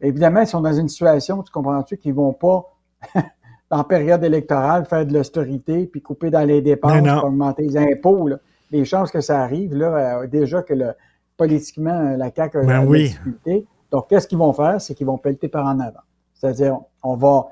évidemment, 0.00 0.40
ils 0.40 0.46
sont 0.46 0.60
dans 0.60 0.72
une 0.72 0.88
situation, 0.88 1.42
tu 1.42 1.50
comprends-tu, 1.50 1.96
qu'ils 1.96 2.14
vont 2.14 2.32
pas, 2.32 2.64
en 3.70 3.84
période 3.84 4.22
électorale, 4.24 4.84
faire 4.86 5.06
de 5.06 5.12
l'austérité 5.12 5.86
puis 5.86 6.02
couper 6.02 6.30
dans 6.30 6.44
les 6.46 6.60
dépenses, 6.62 7.00
puis 7.00 7.10
augmenter 7.10 7.62
les 7.62 7.76
impôts. 7.76 8.28
Là. 8.28 8.36
Les 8.70 8.84
chances 8.84 9.10
que 9.10 9.20
ça 9.20 9.40
arrive, 9.42 9.74
là, 9.74 10.20
euh, 10.20 10.26
déjà 10.26 10.62
que 10.62 10.74
le, 10.74 10.92
politiquement, 11.36 11.90
euh, 11.90 12.16
la 12.16 12.30
CAQ 12.34 12.58
a 12.58 12.62
Ben 12.62 12.68
a 12.70 12.78
de 12.80 12.84
la 12.84 12.90
oui. 12.90 13.02
difficulté. 13.04 13.66
Donc, 13.90 14.08
qu'est-ce 14.08 14.26
qu'ils 14.28 14.38
vont 14.38 14.52
faire? 14.52 14.80
C'est 14.80 14.94
qu'ils 14.94 15.06
vont 15.06 15.18
pelleter 15.18 15.48
par 15.48 15.66
en 15.66 15.78
avant. 15.80 16.00
C'est-à-dire, 16.34 16.80
on 17.02 17.14
va 17.14 17.48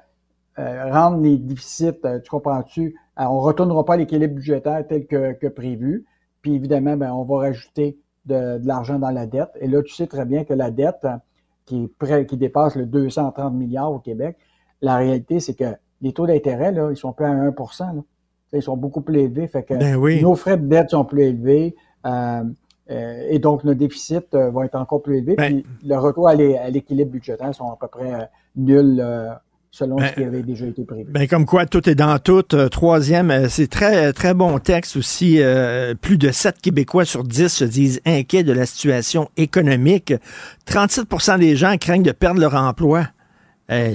euh, 0.58 0.90
rendre 0.92 1.20
les 1.22 1.36
déficits, 1.38 1.92
euh, 2.04 2.20
tu 2.20 2.30
comprends-tu, 2.30 2.96
on 3.16 3.40
retournera 3.40 3.84
pas 3.84 3.94
à 3.94 3.96
l'équilibre 3.96 4.34
budgétaire 4.34 4.84
tel 4.86 5.06
que, 5.06 5.32
que 5.32 5.46
prévu. 5.46 6.04
Puis 6.42 6.54
évidemment, 6.54 6.96
ben, 6.96 7.12
on 7.12 7.24
va 7.24 7.38
rajouter 7.38 7.98
de, 8.26 8.58
de 8.58 8.66
l'argent 8.66 8.98
dans 8.98 9.10
la 9.10 9.26
dette. 9.26 9.50
Et 9.60 9.68
là, 9.68 9.82
tu 9.82 9.94
sais 9.94 10.06
très 10.06 10.24
bien 10.24 10.44
que 10.44 10.54
la 10.54 10.70
dette 10.70 11.04
euh, 11.04 11.16
qui 11.66 11.84
est 11.84 11.88
près, 11.98 12.26
qui 12.26 12.36
dépasse 12.36 12.76
le 12.76 12.86
230 12.86 13.54
milliards 13.54 13.92
au 13.92 13.98
Québec, 13.98 14.36
la 14.82 14.96
réalité, 14.96 15.40
c'est 15.40 15.54
que 15.54 15.76
les 16.02 16.12
taux 16.12 16.26
d'intérêt, 16.26 16.72
là, 16.72 16.90
ils 16.90 16.96
sont 16.96 17.12
plus 17.12 17.24
à 17.24 17.30
1 17.30 17.44
là. 17.44 18.02
Ils 18.52 18.62
sont 18.62 18.76
beaucoup 18.76 19.00
plus 19.00 19.20
élevés. 19.20 19.46
Fait 19.48 19.62
que 19.64 19.74
Ben 19.74 19.96
oui. 19.96 20.20
nos 20.22 20.34
frais 20.34 20.56
de 20.58 20.66
dette 20.66 20.90
sont 20.90 21.04
plus 21.04 21.22
élevés. 21.22 21.74
euh, 22.06 22.44
euh, 22.90 23.26
et 23.30 23.38
donc, 23.38 23.64
nos 23.64 23.74
déficits 23.74 24.18
euh, 24.34 24.50
vont 24.50 24.62
être 24.62 24.74
encore 24.74 25.02
plus 25.02 25.18
élevés. 25.18 25.36
Ben- 25.36 25.62
puis 25.62 25.66
le 25.88 25.96
retour 25.98 26.28
à 26.28 26.34
l'é- 26.34 26.58
à 26.58 26.68
l'équilibre 26.70 27.10
budgétaire 27.12 27.54
sont 27.54 27.70
à 27.70 27.76
peu 27.80 27.88
près 27.88 28.12
euh, 28.12 28.24
nuls 28.56 29.02
selon 29.70 29.96
Ben- 29.96 30.06
ce 30.08 30.14
qui 30.14 30.22
avait 30.24 30.42
déjà 30.42 30.66
été 30.66 30.84
prévu. 30.84 31.06
Ben, 31.10 31.26
comme 31.26 31.46
quoi, 31.46 31.66
tout 31.66 31.88
est 31.88 31.94
dans 31.94 32.18
tout. 32.18 32.42
Troisième, 32.42 33.48
c'est 33.48 33.66
très, 33.68 34.12
très 34.12 34.32
bon 34.34 34.58
texte 34.58 34.96
aussi. 34.96 35.40
Plus 36.00 36.16
de 36.18 36.30
7 36.30 36.60
Québécois 36.60 37.04
sur 37.04 37.24
10 37.24 37.48
se 37.48 37.64
disent 37.64 38.00
inquiets 38.06 38.44
de 38.44 38.52
la 38.52 38.66
situation 38.66 39.28
économique. 39.36 40.14
37% 40.66 41.38
des 41.38 41.56
gens 41.56 41.76
craignent 41.76 42.02
de 42.04 42.12
perdre 42.12 42.40
leur 42.40 42.54
emploi. 42.54 43.06
Euh, 43.70 43.92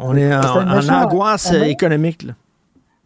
on 0.00 0.16
est 0.16 0.34
en, 0.34 0.88
angoisse 0.88 1.52
économique. 1.52 2.24
là. 2.24 2.32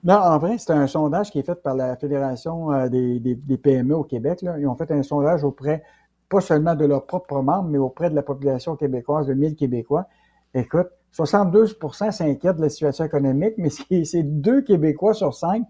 Non, 0.05 0.17
en 0.17 0.39
vrai, 0.39 0.59
c'est 0.59 0.73
un 0.73 0.89
sondage 0.89 1.31
qui 1.31 1.39
est 1.39 1.47
fait 1.47 1.63
par 1.63 1.77
la 1.77 1.97
Fédération 1.97 2.73
euh, 2.73 2.89
des, 2.89 3.57
PME 3.63 3.95
au 3.95 4.03
Québec. 4.03 4.43
Là. 4.43 4.59
Ils 4.59 4.67
ont 4.67 4.75
fait 4.75 4.91
un 4.91 5.03
sondage 5.03 5.45
auprès, 5.45 5.85
pas 6.29 6.41
seulement 6.41 6.75
de 6.75 6.85
leurs 6.85 7.07
propres 7.07 7.41
membres, 7.41 7.69
mais 7.69 7.79
auprès 7.79 8.11
de 8.11 8.17
la 8.17 8.23
population 8.23 8.75
québécoise, 8.75 9.29
de 9.29 9.35
1000 9.35 9.55
Québécois. 9.55 10.07
Écoute, 10.55 10.89
72% 11.15 12.11
s'inquiètent 12.11 12.57
de 12.57 12.63
la 12.63 12.69
situation 12.69 13.05
économique, 13.05 13.55
mais 13.59 13.71
c'est 14.05 14.23
deux 14.25 14.63
Québécois 14.63 15.15
sur 15.15 15.35
cinq 15.35 15.65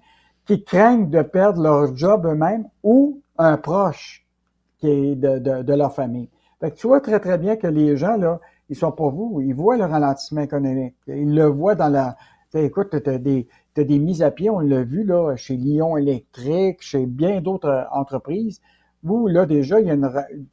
qui 0.46 0.64
craignent 0.64 1.10
de 1.10 1.22
perdre 1.22 1.62
leur 1.62 1.94
job 1.94 2.26
eux-mêmes 2.26 2.66
ou 2.82 3.20
un 3.36 3.56
proche 3.58 4.26
qui 4.78 4.88
est 4.88 5.14
de, 5.14 5.72
leur 5.74 5.94
famille. 5.94 6.28
Fait 6.58 6.70
que 6.70 6.76
tu 6.76 6.86
vois 6.86 7.00
très, 7.00 7.20
très 7.20 7.38
bien 7.38 7.56
que 7.56 7.66
les 7.66 7.96
gens, 7.96 8.16
là, 8.16 8.40
ils 8.68 8.76
sont 8.76 8.92
pas 8.92 9.08
vous, 9.08 9.40
ils 9.40 9.54
voient 9.54 9.76
le 9.76 9.84
ralentissement 9.84 10.40
économique. 10.40 10.96
Ils 11.06 11.34
le 11.34 11.44
voient 11.44 11.74
dans 11.74 11.88
la... 11.88 12.16
Écoute, 12.54 12.88
tu 12.90 13.10
as 13.10 13.18
des, 13.18 13.48
t'as 13.74 13.84
des 13.84 13.98
mises 13.98 14.22
à 14.22 14.30
pied, 14.30 14.50
on 14.50 14.60
l'a 14.60 14.82
vu 14.82 15.04
là, 15.04 15.34
chez 15.36 15.56
Lyon 15.56 15.96
Électrique, 15.96 16.78
chez 16.80 17.06
bien 17.06 17.40
d'autres 17.40 17.68
euh, 17.68 17.82
entreprises, 17.92 18.60
où 19.04 19.26
là 19.26 19.46
déjà, 19.46 19.80
il 19.80 19.86
y 19.86 19.90
a 19.90 19.94
une, 19.94 20.10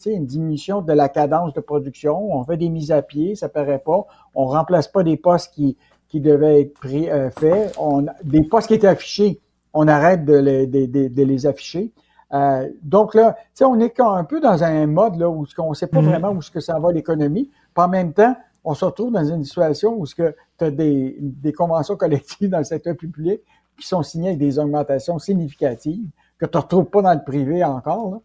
une 0.07 0.25
diminution 0.25 0.81
de 0.81 0.93
la 0.93 1.07
cadence 1.09 1.53
de 1.53 1.59
production. 1.59 2.33
On 2.35 2.43
fait 2.43 2.57
des 2.57 2.69
mises 2.69 2.91
à 2.91 3.01
pied, 3.01 3.35
ça 3.35 3.47
paraît 3.49 3.79
pas. 3.85 4.05
On 4.33 4.45
remplace 4.45 4.87
pas 4.87 5.03
des 5.03 5.17
postes 5.17 5.53
qui, 5.53 5.77
qui 6.07 6.19
devaient 6.19 6.61
être 6.61 6.73
pris, 6.73 7.09
euh, 7.09 7.29
faits. 7.29 7.75
On, 7.79 8.05
des 8.23 8.41
postes 8.43 8.67
qui 8.69 8.73
étaient 8.73 8.87
affichés, 8.87 9.39
on 9.73 9.87
arrête 9.87 10.25
de 10.25 10.35
les, 10.37 10.65
de, 10.65 10.85
de- 10.87 11.07
de 11.09 11.23
les 11.23 11.45
afficher. 11.45 11.91
Euh, 12.33 12.67
donc 12.83 13.13
là, 13.15 13.33
tu 13.33 13.39
sais, 13.55 13.65
on 13.65 13.79
est 13.79 13.89
quand- 13.91 14.13
un 14.13 14.23
peu 14.23 14.39
dans 14.39 14.63
un 14.63 14.87
mode 14.87 15.15
là 15.17 15.29
où 15.29 15.45
on 15.59 15.69
ne 15.69 15.75
sait 15.75 15.87
pas 15.87 16.01
Mhm. 16.01 16.09
vraiment 16.09 16.31
où 16.31 16.41
ce 16.41 16.49
que 16.51 16.59
ça 16.59 16.79
va 16.79 16.91
l'économie. 16.91 17.49
Puis 17.75 17.83
en 17.85 17.87
même 17.87 18.13
temps, 18.13 18.35
on 18.69 18.73
se 18.75 18.85
retrouve 18.85 19.11
dans 19.11 19.25
une 19.25 19.43
situation 19.43 19.95
où 19.99 20.05
tu 20.05 20.23
as 20.59 20.71
des, 20.71 21.17
des 21.19 21.53
conventions 21.53 21.95
collectives 21.97 22.49
dans 22.49 22.59
le 22.59 22.63
secteur 22.63 22.95
public 22.95 23.41
qui 23.79 23.87
sont 23.87 24.03
signées 24.03 24.29
avec 24.29 24.39
des 24.39 24.59
augmentations 24.59 25.17
significatives 25.19 26.07
que 26.37 26.45
tu 26.45 26.57
ne 26.57 26.61
retrouves 26.61 26.85
pas 26.85 27.01
dans 27.01 27.13
le 27.13 27.23
privé 27.25 27.63
encore. 27.63 28.11
là. 28.11 28.17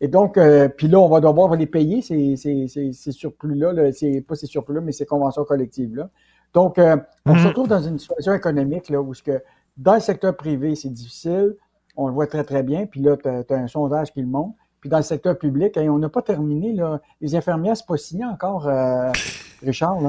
Et 0.00 0.06
donc, 0.08 0.36
euh, 0.38 0.68
puis 0.68 0.86
là, 0.86 1.00
on 1.00 1.08
va 1.08 1.20
devoir 1.20 1.56
les 1.56 1.66
payer, 1.66 2.00
ces, 2.02 2.36
ces, 2.36 2.68
ces, 2.68 2.92
ces 2.92 3.12
surplus-là, 3.12 3.72
là, 3.72 3.90
ces- 3.92 4.20
pas 4.20 4.36
ces 4.36 4.46
surplus-là, 4.46 4.80
mais 4.80 4.92
ces 4.92 5.06
conventions 5.06 5.44
collectives-là. 5.44 6.08
Donc, 6.54 6.78
euh, 6.78 6.96
on 7.26 7.32
Mhm. 7.34 7.38
se 7.40 7.48
retrouve 7.48 7.68
dans 7.68 7.80
une 7.82 7.98
situation 7.98 8.32
économique 8.32 8.88
là, 8.90 9.00
où 9.02 9.12
ce 9.14 9.22
que 9.22 9.42
dans 9.76 9.94
le 9.94 10.00
secteur 10.00 10.36
privé, 10.36 10.74
c'est 10.76 10.88
difficile, 10.92 11.56
on 11.96 12.06
le 12.06 12.12
voit 12.14 12.26
très, 12.28 12.44
très 12.44 12.62
bien, 12.62 12.86
puis 12.86 13.00
là, 13.00 13.16
tu 13.16 13.28
as, 13.28 13.44
un 13.56 13.66
sondage 13.66 14.12
qui 14.12 14.20
le 14.20 14.28
montre. 14.28 14.54
Puis 14.80 14.88
dans 14.90 14.98
le 14.98 15.02
secteur 15.02 15.36
public, 15.38 15.76
hey, 15.76 15.88
on 15.88 15.98
n'a 15.98 16.08
pas 16.08 16.22
terminé, 16.22 16.72
là. 16.72 17.00
Les 17.20 17.34
infirmières, 17.34 17.76
c'est 17.76 17.86
pas 17.86 17.96
signé 17.96 18.24
encore, 18.24 18.68
euh, 18.68 19.10
Richard, 19.62 20.00
là. 20.00 20.08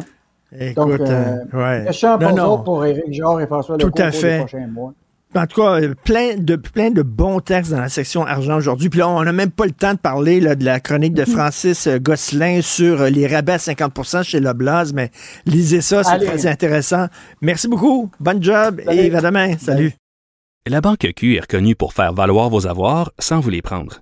Écoute, 0.60 1.02
euh, 1.02 1.36
ouais. 1.54 1.84
méchant 1.84 2.18
Non, 2.18 2.28
pour 2.30 2.38
non. 2.38 2.64
pour 2.64 2.86
Éric 2.86 3.14
Genre 3.14 3.40
et 3.40 3.46
François 3.46 3.78
Tout 3.78 3.88
Legault 3.88 4.02
à 4.02 4.10
pour 4.10 4.20
fait. 4.20 4.32
les 4.32 4.40
prochains 4.40 4.68
mois. 4.68 4.94
En 5.36 5.46
tout 5.46 5.62
cas, 5.62 5.80
euh, 5.80 5.94
plein 6.04 6.38
de, 6.38 6.56
plein 6.56 6.90
de 6.90 7.04
bons 7.04 7.40
textes 7.40 7.72
dans 7.72 7.82
la 7.82 7.90
section 7.90 8.26
argent 8.26 8.58
aujourd'hui. 8.58 8.90
Puis 8.90 8.98
là, 9.00 9.10
on 9.10 9.24
n'a 9.24 9.32
même 9.32 9.52
pas 9.52 9.66
le 9.66 9.72
temps 9.74 9.94
de 9.94 10.00
parler 10.00 10.40
là, 10.40 10.56
de 10.56 10.66
la 10.66 10.80
chronique 10.80 11.14
de 11.14 11.24
Francis 11.24 11.86
euh, 11.86 12.00
Gosselin 12.00 12.62
sur 12.64 13.02
euh, 13.02 13.10
les 13.10 13.28
rabais 13.28 13.54
à 13.54 13.58
50% 13.58 14.24
chez 14.24 14.40
Loblaws, 14.40 14.92
mais 14.96 15.12
lisez 15.46 15.82
ça, 15.82 16.04
c'est 16.04 16.18
très 16.18 16.48
intéressant. 16.48 17.06
Merci 17.42 17.68
beaucoup. 17.68 18.10
Bonne 18.20 18.42
job 18.42 18.82
Salut. 18.84 19.00
et 19.00 19.16
à 19.16 19.22
demain. 19.22 19.56
Salut. 19.60 19.94
La 20.66 20.82
Banque 20.82 21.08
Q 21.16 21.36
est 21.36 21.42
reconnue 21.42 21.76
pour 21.76 21.94
faire 21.94 22.12
valoir 22.12 22.50
vos 22.50 22.66
avoirs 22.66 23.12
sans 23.20 23.40
vous 23.40 23.52
les 23.52 23.62
prendre. 23.62 24.02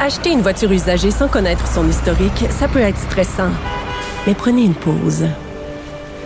Acheter 0.00 0.30
une 0.30 0.40
voiture 0.40 0.72
usagée 0.72 1.10
sans 1.10 1.28
connaître 1.28 1.66
son 1.66 1.88
historique, 1.88 2.46
ça 2.50 2.68
peut 2.68 2.80
être 2.80 2.98
stressant. 2.98 3.50
Mais 4.26 4.34
prenez 4.34 4.64
une 4.64 4.74
pause. 4.74 5.26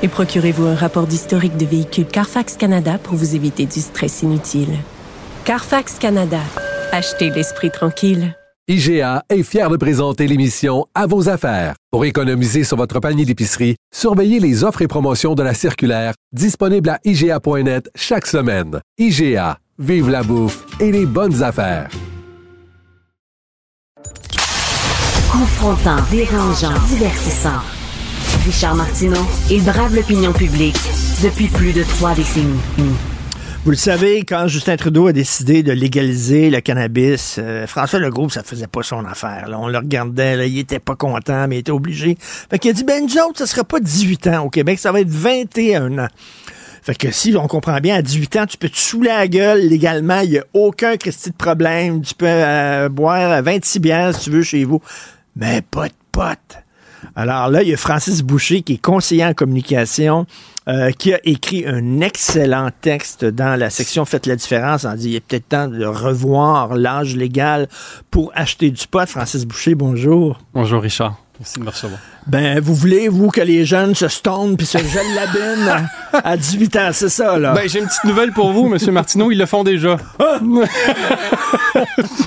Et 0.02 0.08
procurez-vous 0.08 0.66
un 0.66 0.74
rapport 0.74 1.06
d'historique 1.06 1.56
de 1.56 1.64
véhicule 1.64 2.06
Carfax 2.06 2.56
Canada 2.56 2.98
pour 3.02 3.14
vous 3.14 3.34
éviter 3.34 3.66
du 3.66 3.80
stress 3.80 4.22
inutile. 4.22 4.76
Carfax 5.44 5.98
Canada. 5.98 6.40
Achetez 6.92 7.30
l'esprit 7.30 7.70
tranquille. 7.70 8.36
IGA 8.68 9.24
est 9.28 9.42
fier 9.42 9.68
de 9.68 9.76
présenter 9.76 10.26
l'émission 10.26 10.86
À 10.94 11.06
vos 11.06 11.28
affaires. 11.28 11.74
Pour 11.90 12.04
économiser 12.04 12.64
sur 12.64 12.78
votre 12.78 12.98
panier 12.98 13.24
d'épicerie, 13.24 13.76
surveillez 13.94 14.40
les 14.40 14.64
offres 14.64 14.82
et 14.82 14.88
promotions 14.88 15.34
de 15.34 15.42
la 15.42 15.52
circulaire 15.52 16.14
disponible 16.32 16.88
à 16.88 16.98
IGA.net 17.04 17.90
chaque 17.94 18.26
semaine. 18.26 18.80
IGA, 18.98 19.58
vive 19.78 20.08
la 20.08 20.22
bouffe 20.22 20.64
et 20.80 20.92
les 20.92 21.04
bonnes 21.04 21.42
affaires. 21.42 21.90
Confrontant, 25.44 25.96
dérangeant, 26.10 26.72
divertissant. 26.88 27.60
Richard 28.46 28.76
Martineau, 28.76 29.20
il 29.50 29.62
brave 29.62 29.94
l'opinion 29.94 30.32
publique 30.32 30.78
depuis 31.22 31.48
plus 31.48 31.74
de 31.74 31.82
trois 31.82 32.14
décennies. 32.14 32.62
Vous 33.66 33.70
le 33.70 33.76
savez, 33.76 34.24
quand 34.24 34.48
Justin 34.48 34.78
Trudeau 34.78 35.08
a 35.08 35.12
décidé 35.12 35.62
de 35.62 35.72
légaliser 35.72 36.48
le 36.48 36.62
cannabis, 36.62 37.36
euh, 37.38 37.66
François 37.66 37.98
Legault, 37.98 38.30
ça 38.30 38.42
faisait 38.42 38.68
pas 38.68 38.82
son 38.82 39.04
affaire. 39.04 39.46
là. 39.50 39.58
On 39.60 39.68
le 39.68 39.76
regardait, 39.76 40.34
là, 40.34 40.46
il 40.46 40.58
était 40.58 40.78
pas 40.78 40.96
content, 40.96 41.46
mais 41.46 41.56
il 41.56 41.58
était 41.58 41.72
obligé. 41.72 42.16
Fait 42.18 42.58
qu'il 42.58 42.70
a 42.70 42.72
dit, 42.72 42.84
ben 42.84 43.04
nous 43.04 43.18
autres, 43.18 43.36
ça 43.36 43.46
sera 43.46 43.64
pas 43.64 43.80
18 43.80 44.26
ans 44.28 44.44
au 44.44 44.48
Québec, 44.48 44.78
ça 44.78 44.92
va 44.92 45.00
être 45.00 45.10
21 45.10 45.98
ans. 45.98 46.08
Fait 46.84 46.94
que 46.94 47.10
si 47.10 47.34
on 47.34 47.46
comprend 47.46 47.80
bien, 47.80 47.96
à 47.96 48.02
18 48.02 48.36
ans, 48.36 48.46
tu 48.46 48.58
peux 48.58 48.68
te 48.68 48.76
saouler 48.76 49.08
la 49.08 49.26
gueule 49.26 49.60
légalement, 49.60 50.20
il 50.20 50.30
n'y 50.32 50.38
a 50.38 50.44
aucun 50.52 50.98
Christy 50.98 51.30
de 51.30 51.34
problème. 51.34 52.02
Tu 52.02 52.14
peux 52.14 52.26
euh, 52.28 52.90
boire 52.90 53.42
26 53.42 53.78
bières 53.78 54.14
si 54.14 54.24
tu 54.24 54.30
veux 54.30 54.42
chez 54.42 54.64
vous, 54.64 54.82
mais 55.36 55.62
pas 55.62 55.88
de 55.88 55.94
potes. 56.12 56.58
Alors 57.16 57.48
là, 57.48 57.62
il 57.62 57.68
y 57.68 57.74
a 57.74 57.76
Francis 57.76 58.22
Boucher, 58.22 58.62
qui 58.62 58.74
est 58.74 58.78
conseiller 58.78 59.24
en 59.24 59.34
communication, 59.34 60.26
euh, 60.68 60.90
qui 60.90 61.12
a 61.12 61.20
écrit 61.24 61.66
un 61.66 62.00
excellent 62.00 62.70
texte 62.80 63.24
dans 63.24 63.58
la 63.58 63.70
section 63.70 64.04
Faites 64.04 64.26
la 64.26 64.36
différence 64.36 64.84
en 64.84 64.94
dit 64.94 65.10
il 65.10 65.16
est 65.16 65.20
peut-être 65.20 65.48
temps 65.48 65.68
de 65.68 65.84
revoir 65.84 66.74
l'âge 66.74 67.14
légal 67.16 67.68
pour 68.10 68.32
acheter 68.34 68.70
du 68.70 68.86
pot. 68.86 69.06
Francis 69.08 69.44
Boucher, 69.44 69.74
bonjour. 69.74 70.40
Bonjour 70.54 70.82
Richard. 70.82 71.23
Merci 71.40 71.58
de 71.58 71.64
me 71.64 71.70
recevoir. 71.70 71.98
Ben, 72.28 72.60
vous 72.60 72.74
voulez, 72.74 73.08
vous, 73.08 73.28
que 73.28 73.40
les 73.40 73.64
jeunes 73.64 73.94
se 73.94 74.06
stonent 74.08 74.56
puis 74.56 74.66
se 74.66 74.78
gèlent 74.92 75.14
la 75.16 75.26
bine 75.26 75.68
à, 76.12 76.28
à 76.30 76.36
18 76.36 76.76
ans, 76.76 76.90
c'est 76.92 77.08
ça, 77.08 77.38
là? 77.38 77.52
Ben, 77.54 77.68
j'ai 77.68 77.80
une 77.80 77.86
petite 77.86 78.04
nouvelle 78.04 78.30
pour 78.32 78.52
vous, 78.52 78.68
Monsieur 78.68 78.92
Martineau, 78.92 79.30
ils 79.32 79.38
le 79.38 79.46
font 79.46 79.64
déjà. 79.64 79.96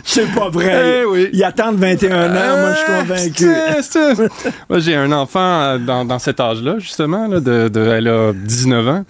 c'est 0.04 0.30
pas 0.34 0.50
vrai. 0.50 1.02
Eh 1.02 1.06
oui. 1.06 1.30
Ils 1.34 1.44
attendent 1.44 1.78
21 1.78 2.36
ans, 2.36 2.58
moi, 2.62 2.74
je 2.74 2.78
suis 2.78 2.88
convaincu. 3.00 4.30
Moi, 4.70 4.80
j'ai 4.80 4.96
un 4.96 5.12
enfant 5.12 5.40
euh, 5.62 5.78
dans, 5.78 6.04
dans 6.06 6.20
cet 6.20 6.40
âge-là, 6.40 6.80
justement, 6.80 7.28
là, 7.28 7.40
de, 7.40 7.70
de- 7.70 7.88
elle 7.88 8.08
a 8.08 8.34
19 8.34 8.88
ans. 8.88 9.06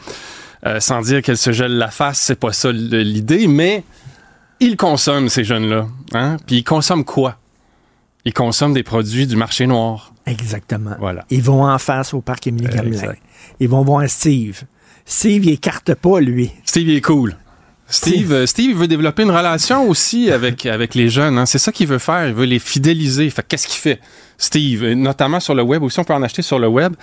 Euh, 0.66 0.80
sans 0.80 1.02
dire 1.02 1.22
qu'elle 1.22 1.38
se 1.38 1.52
gèle 1.52 1.78
la 1.78 1.90
face, 1.90 2.20
c'est 2.20 2.40
pas 2.40 2.52
ça 2.52 2.72
l'idée, 2.72 3.48
mais 3.48 3.84
ils 4.60 4.76
consomment, 4.76 5.30
ces 5.30 5.44
jeunes-là. 5.44 5.86
Hein? 6.14 6.38
Puis 6.46 6.58
ils 6.58 6.64
consomment 6.64 7.06
quoi? 7.06 7.38
Ils 8.28 8.34
consomment 8.34 8.74
des 8.74 8.84
produits 8.84 9.26
du 9.26 9.38
marché 9.38 9.68
noir. 9.68 10.12
Exactement. 10.26 10.98
Voilà. 11.00 11.24
Ils 11.30 11.42
vont 11.42 11.64
en 11.64 11.78
face 11.78 12.14
au 12.14 12.20
parc 12.20 12.46
Émilie 12.46 12.68
Gamelin. 12.68 13.14
Ils 13.62 13.70
vont 13.70 13.84
voir 13.86 14.04
Steve. 14.10 14.64
Steve, 15.06 15.46
il 15.46 15.54
écarte 15.54 15.94
pas, 15.94 16.20
lui. 16.20 16.52
Steve, 16.66 16.90
il 16.90 16.98
est 16.98 17.02
cool. 17.02 17.38
Steve, 17.88 18.34
euh, 18.34 18.46
Steve 18.46 18.72
il 18.72 18.76
veut 18.76 18.90
développer 18.90 19.24
une 19.24 19.32
relation 19.32 19.88
aussi 19.88 20.30
avec, 20.30 20.66
avec 20.66 20.94
les 20.94 21.08
jeunes. 21.08 21.38
hein. 21.38 21.46
C'est 21.46 21.58
ça 21.58 21.72
qu'il 21.72 21.88
veut 21.88 22.00
faire. 22.00 22.28
Il 22.28 22.34
veut 22.34 22.44
les 22.44 22.60
fidéliser. 22.60 23.30
Fait 23.30 23.48
qu'est-ce 23.48 23.66
qu'il 23.66 23.80
fait? 23.80 24.02
Steve, 24.38 24.94
notamment 24.94 25.40
sur 25.40 25.56
le 25.56 25.64
web 25.64 25.82
aussi, 25.82 26.00
on 26.00 26.04
peut 26.04 26.14
en 26.14 26.22
acheter 26.22 26.42
sur 26.42 26.60
le 26.60 26.68
web. 26.68 26.94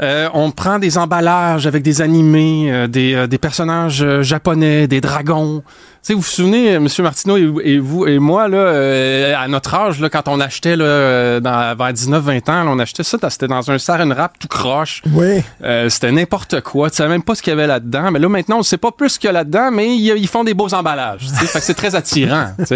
Euh, 0.00 0.28
on 0.32 0.50
prend 0.50 0.78
des 0.78 0.96
emballages 0.96 1.66
avec 1.66 1.82
des 1.82 2.00
animés, 2.00 2.72
euh, 2.72 2.86
des, 2.86 3.14
euh, 3.14 3.26
des, 3.26 3.38
personnages 3.38 4.22
japonais, 4.22 4.88
des 4.88 5.00
dragons. 5.00 5.62
Tu 6.02 6.06
sais, 6.06 6.14
vous 6.14 6.20
vous 6.20 6.26
souvenez, 6.26 6.68
M. 6.68 6.88
Martineau 7.00 7.60
et, 7.60 7.78
vous 7.78 8.06
et 8.06 8.18
moi, 8.18 8.48
là, 8.48 9.38
à 9.38 9.48
notre 9.48 9.74
âge, 9.74 10.00
là, 10.00 10.08
quand 10.08 10.28
on 10.28 10.40
achetait 10.40 10.76
là, 10.76 11.40
dans, 11.40 11.76
vers 11.76 11.92
19-20 11.92 12.50
ans, 12.50 12.64
on 12.68 12.78
achetait 12.78 13.02
ça, 13.02 13.18
c'était 13.28 13.48
dans 13.48 13.70
un 13.70 13.78
saran 13.78 14.08
wrap 14.08 14.38
tout 14.38 14.48
croche. 14.48 15.02
Oui. 15.12 15.42
c'était 15.90 16.10
n'importe 16.10 16.62
quoi. 16.62 16.88
Tu 16.88 16.96
savais 16.96 17.10
même 17.10 17.22
pas 17.22 17.34
ce 17.34 17.42
qu'il 17.42 17.50
y 17.50 17.54
avait 17.54 17.66
là-dedans. 17.66 18.10
Mais 18.10 18.18
là, 18.18 18.28
maintenant, 18.30 18.58
on 18.60 18.62
sait 18.62 18.78
pas 18.78 18.92
plus 18.92 19.10
ce 19.10 19.18
qu'il 19.18 19.28
y 19.28 19.30
a 19.30 19.32
là-dedans, 19.32 19.70
mais 19.70 19.94
ils, 19.94 20.26
font 20.26 20.42
des 20.42 20.54
beaux 20.54 20.72
emballages. 20.72 21.28
Fait 21.28 21.58
que 21.58 21.64
c'est 21.64 21.74
très 21.74 21.94
attirant. 21.94 22.52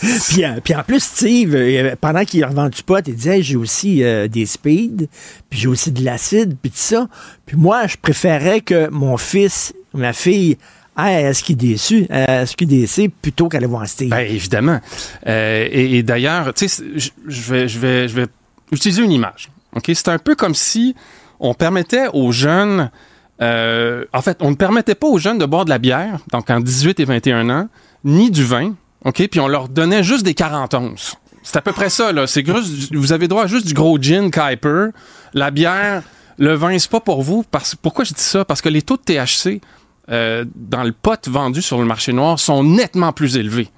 Puis, 0.00 0.44
puis 0.62 0.74
en 0.74 0.82
plus, 0.82 1.02
Steve, 1.02 1.56
pendant 2.00 2.24
qu'il 2.24 2.42
a 2.44 2.48
revendu 2.48 2.76
du 2.76 2.82
pot, 2.82 3.06
il 3.06 3.14
disait 3.14 3.42
j'ai 3.42 3.56
aussi 3.56 4.02
euh, 4.02 4.28
des 4.28 4.46
speeds, 4.46 5.08
puis 5.48 5.60
j'ai 5.60 5.68
aussi 5.68 5.90
de 5.92 6.04
l'acide, 6.04 6.56
puis 6.60 6.70
tout 6.70 6.78
ça. 6.78 7.08
Puis 7.46 7.56
moi, 7.56 7.86
je 7.86 7.96
préférais 8.00 8.60
que 8.60 8.88
mon 8.90 9.16
fils, 9.16 9.74
ma 9.92 10.12
fille, 10.12 10.56
à 11.02 11.34
SQDC, 11.34 12.06
à 12.10 12.46
SQDC 12.46 13.10
plutôt 13.22 13.48
qu'aller 13.48 13.66
voir 13.66 13.86
Steve? 13.86 14.10
Ben, 14.10 14.20
évidemment. 14.20 14.80
Euh, 15.26 15.68
et, 15.70 16.02
d'ailleurs, 16.02 16.52
tu 16.54 16.68
sais, 16.68 16.84
je 17.26 17.40
vais, 17.52 17.68
je, 17.68 17.78
vais, 17.78 18.08
je 18.08 18.14
vais 18.14 18.26
utiliser 18.72 19.02
une 19.02 19.12
image. 19.12 19.50
OK? 19.74 19.90
C'est 19.94 20.08
un 20.08 20.18
peu 20.18 20.34
comme 20.34 20.54
si 20.54 20.94
on 21.38 21.54
permettait 21.54 22.08
aux 22.12 22.32
jeunes... 22.32 22.90
Euh, 23.40 24.04
en 24.12 24.20
fait, 24.20 24.36
on 24.40 24.50
ne 24.50 24.56
permettait 24.56 24.94
pas 24.94 25.06
aux 25.06 25.18
jeunes 25.18 25.38
de 25.38 25.46
boire 25.46 25.64
de 25.64 25.70
la 25.70 25.78
bière, 25.78 26.18
donc 26.30 26.50
en 26.50 26.60
18 26.60 27.00
et 27.00 27.04
21 27.06 27.48
ans, 27.48 27.68
ni 28.04 28.30
du 28.30 28.44
vin, 28.44 28.74
OK? 29.06 29.26
Puis 29.28 29.40
on 29.40 29.48
leur 29.48 29.68
donnait 29.68 30.02
juste 30.02 30.24
des 30.24 30.34
40 30.34 30.74
onces. 30.74 31.16
C'est 31.42 31.56
à 31.56 31.62
peu 31.62 31.72
près 31.72 31.88
ça, 31.88 32.12
là. 32.12 32.26
C'est 32.26 32.44
vous 32.92 33.12
avez 33.12 33.28
droit 33.28 33.44
à 33.44 33.46
juste 33.46 33.66
du 33.66 33.72
gros 33.72 33.98
gin 34.00 34.30
Kuiper. 34.30 34.88
La 35.32 35.50
bière, 35.50 36.02
le 36.38 36.54
vin, 36.54 36.78
c'est 36.78 36.90
pas 36.90 37.00
pour 37.00 37.22
vous. 37.22 37.44
Parce, 37.50 37.74
pourquoi 37.74 38.04
je 38.04 38.12
dis 38.12 38.22
ça? 38.22 38.44
Parce 38.44 38.60
que 38.60 38.68
les 38.68 38.82
taux 38.82 38.96
de 38.96 39.02
THC 39.02 39.60
euh, 40.10 40.44
dans 40.54 40.82
le 40.82 40.92
pot 40.92 41.28
vendu 41.28 41.62
sur 41.62 41.78
le 41.78 41.84
marché 41.84 42.12
noir 42.12 42.38
sont 42.38 42.64
nettement 42.64 43.12
plus 43.12 43.36
élevés 43.36 43.70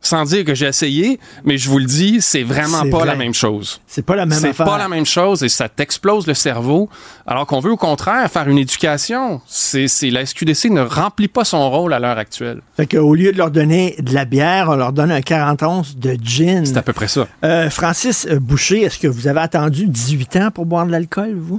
sans 0.00 0.24
dire 0.24 0.44
que 0.44 0.54
j'ai 0.54 0.66
essayé, 0.66 1.20
mais 1.44 1.58
je 1.58 1.68
vous 1.68 1.78
le 1.78 1.84
dis, 1.84 2.20
c'est 2.20 2.42
vraiment 2.42 2.88
pas 2.88 3.04
la 3.04 3.16
même 3.16 3.34
chose. 3.34 3.80
C'est 3.86 4.04
pas 4.04 4.16
la 4.16 4.26
même 4.26 4.38
C'est 4.38 4.54
pas 4.54 4.78
la 4.78 4.88
même 4.88 5.04
chose 5.04 5.42
et 5.42 5.48
ça 5.48 5.68
t'explose 5.68 6.26
le 6.26 6.34
cerveau. 6.34 6.88
Alors 7.26 7.46
qu'on 7.46 7.60
veut 7.60 7.72
au 7.72 7.76
contraire 7.76 8.30
faire 8.30 8.48
une 8.48 8.58
éducation. 8.58 9.40
C'est, 9.46 9.88
la 10.10 10.24
SQDC 10.24 10.70
ne 10.70 10.80
remplit 10.80 11.28
pas 11.28 11.44
son 11.44 11.70
rôle 11.70 11.92
à 11.92 11.98
l'heure 11.98 12.18
actuelle. 12.18 12.62
Fait 12.76 12.86
qu'au 12.86 13.14
lieu 13.14 13.32
de 13.32 13.38
leur 13.38 13.50
donner 13.50 13.96
de 13.98 14.14
la 14.14 14.24
bière, 14.24 14.68
on 14.70 14.76
leur 14.76 14.92
donne 14.92 15.12
un 15.12 15.20
40 15.20 15.62
onces 15.62 15.96
de 15.96 16.16
gin. 16.22 16.64
C'est 16.64 16.76
à 16.76 16.82
peu 16.82 16.92
près 16.92 17.08
ça. 17.08 17.28
Euh, 17.44 17.68
Francis 17.68 18.26
Boucher, 18.26 18.82
est-ce 18.82 18.98
que 18.98 19.08
vous 19.08 19.28
avez 19.28 19.40
attendu 19.40 19.86
18 19.86 20.36
ans 20.36 20.50
pour 20.50 20.64
boire 20.64 20.86
de 20.86 20.92
l'alcool, 20.92 21.36
vous? 21.38 21.58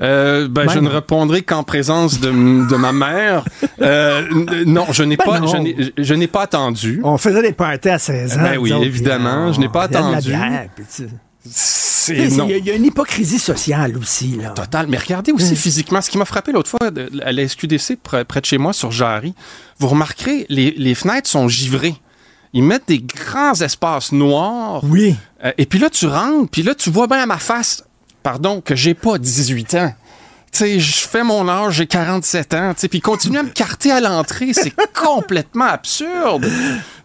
Euh, 0.00 0.48
ben, 0.48 0.68
je 0.68 0.78
ne 0.78 0.88
répondrai 0.88 1.42
qu'en 1.42 1.62
présence 1.62 2.20
de, 2.20 2.30
de, 2.30 2.76
ma 2.76 2.92
mère. 2.92 3.44
Euh, 3.82 4.22
non, 4.66 4.86
je 4.90 5.02
n'ai 5.02 5.16
ben 5.16 5.24
pas, 5.24 5.40
je 5.98 6.14
n'ai 6.14 6.26
pas 6.26 6.42
attendu. 6.42 7.00
On 7.04 7.18
faisait 7.18 7.42
des 7.42 7.52
parties 7.52 7.88
à 7.88 7.98
16 7.98 8.38
ans. 8.38 8.42
Ben 8.42 8.58
oui, 8.58 8.72
évidemment, 8.82 9.52
je 9.52 9.60
n'ai 9.60 9.68
pas 9.68 9.84
attendu. 9.84 10.32
Il 12.08 12.66
y, 12.66 12.70
a 12.70 12.74
une 12.74 12.84
hypocrisie 12.84 13.38
sociale 13.38 13.96
aussi. 13.96 14.36
Là. 14.36 14.50
Total. 14.50 14.86
Mais 14.88 14.98
regardez 14.98 15.32
aussi 15.32 15.54
physiquement, 15.54 16.00
ce 16.00 16.10
qui 16.10 16.18
m'a 16.18 16.24
frappé 16.24 16.52
l'autre 16.52 16.70
fois 16.70 16.80
à 17.22 17.32
la 17.32 17.48
SQDC 17.48 17.96
près, 18.02 18.24
de 18.24 18.44
chez 18.44 18.58
moi 18.58 18.72
sur 18.72 18.90
Jarry, 18.90 19.34
vous 19.78 19.88
remarquerez, 19.88 20.46
les, 20.48 20.72
les 20.72 20.94
fenêtres 20.94 21.28
sont 21.28 21.48
givrées 21.48 21.94
ils 22.52 22.62
mettent 22.62 22.88
des 22.88 23.00
grands 23.00 23.54
espaces 23.60 24.12
noirs. 24.12 24.82
Oui. 24.84 25.14
Euh, 25.44 25.52
et 25.58 25.66
puis 25.66 25.78
là, 25.78 25.88
tu 25.90 26.06
rentres, 26.06 26.50
puis 26.50 26.62
là, 26.62 26.74
tu 26.74 26.90
vois 26.90 27.06
bien 27.06 27.18
à 27.18 27.26
ma 27.26 27.38
face 27.38 27.84
pardon, 28.22 28.60
que 28.60 28.74
j'ai 28.74 28.94
pas 28.94 29.18
18 29.18 29.74
ans. 29.74 29.94
Tu 30.52 30.58
sais, 30.58 30.80
je 30.80 31.06
fais 31.06 31.22
mon 31.22 31.48
âge, 31.48 31.74
j'ai 31.74 31.86
47 31.86 32.54
ans, 32.54 32.74
tu 32.74 32.80
sais, 32.80 32.88
puis 32.88 33.00
continuer 33.00 33.38
à 33.38 33.44
me 33.44 33.50
carter 33.50 33.92
à 33.92 34.00
l'entrée, 34.00 34.52
c'est 34.52 34.74
complètement 34.94 35.66
absurde. 35.66 36.44
Tu 36.44 36.50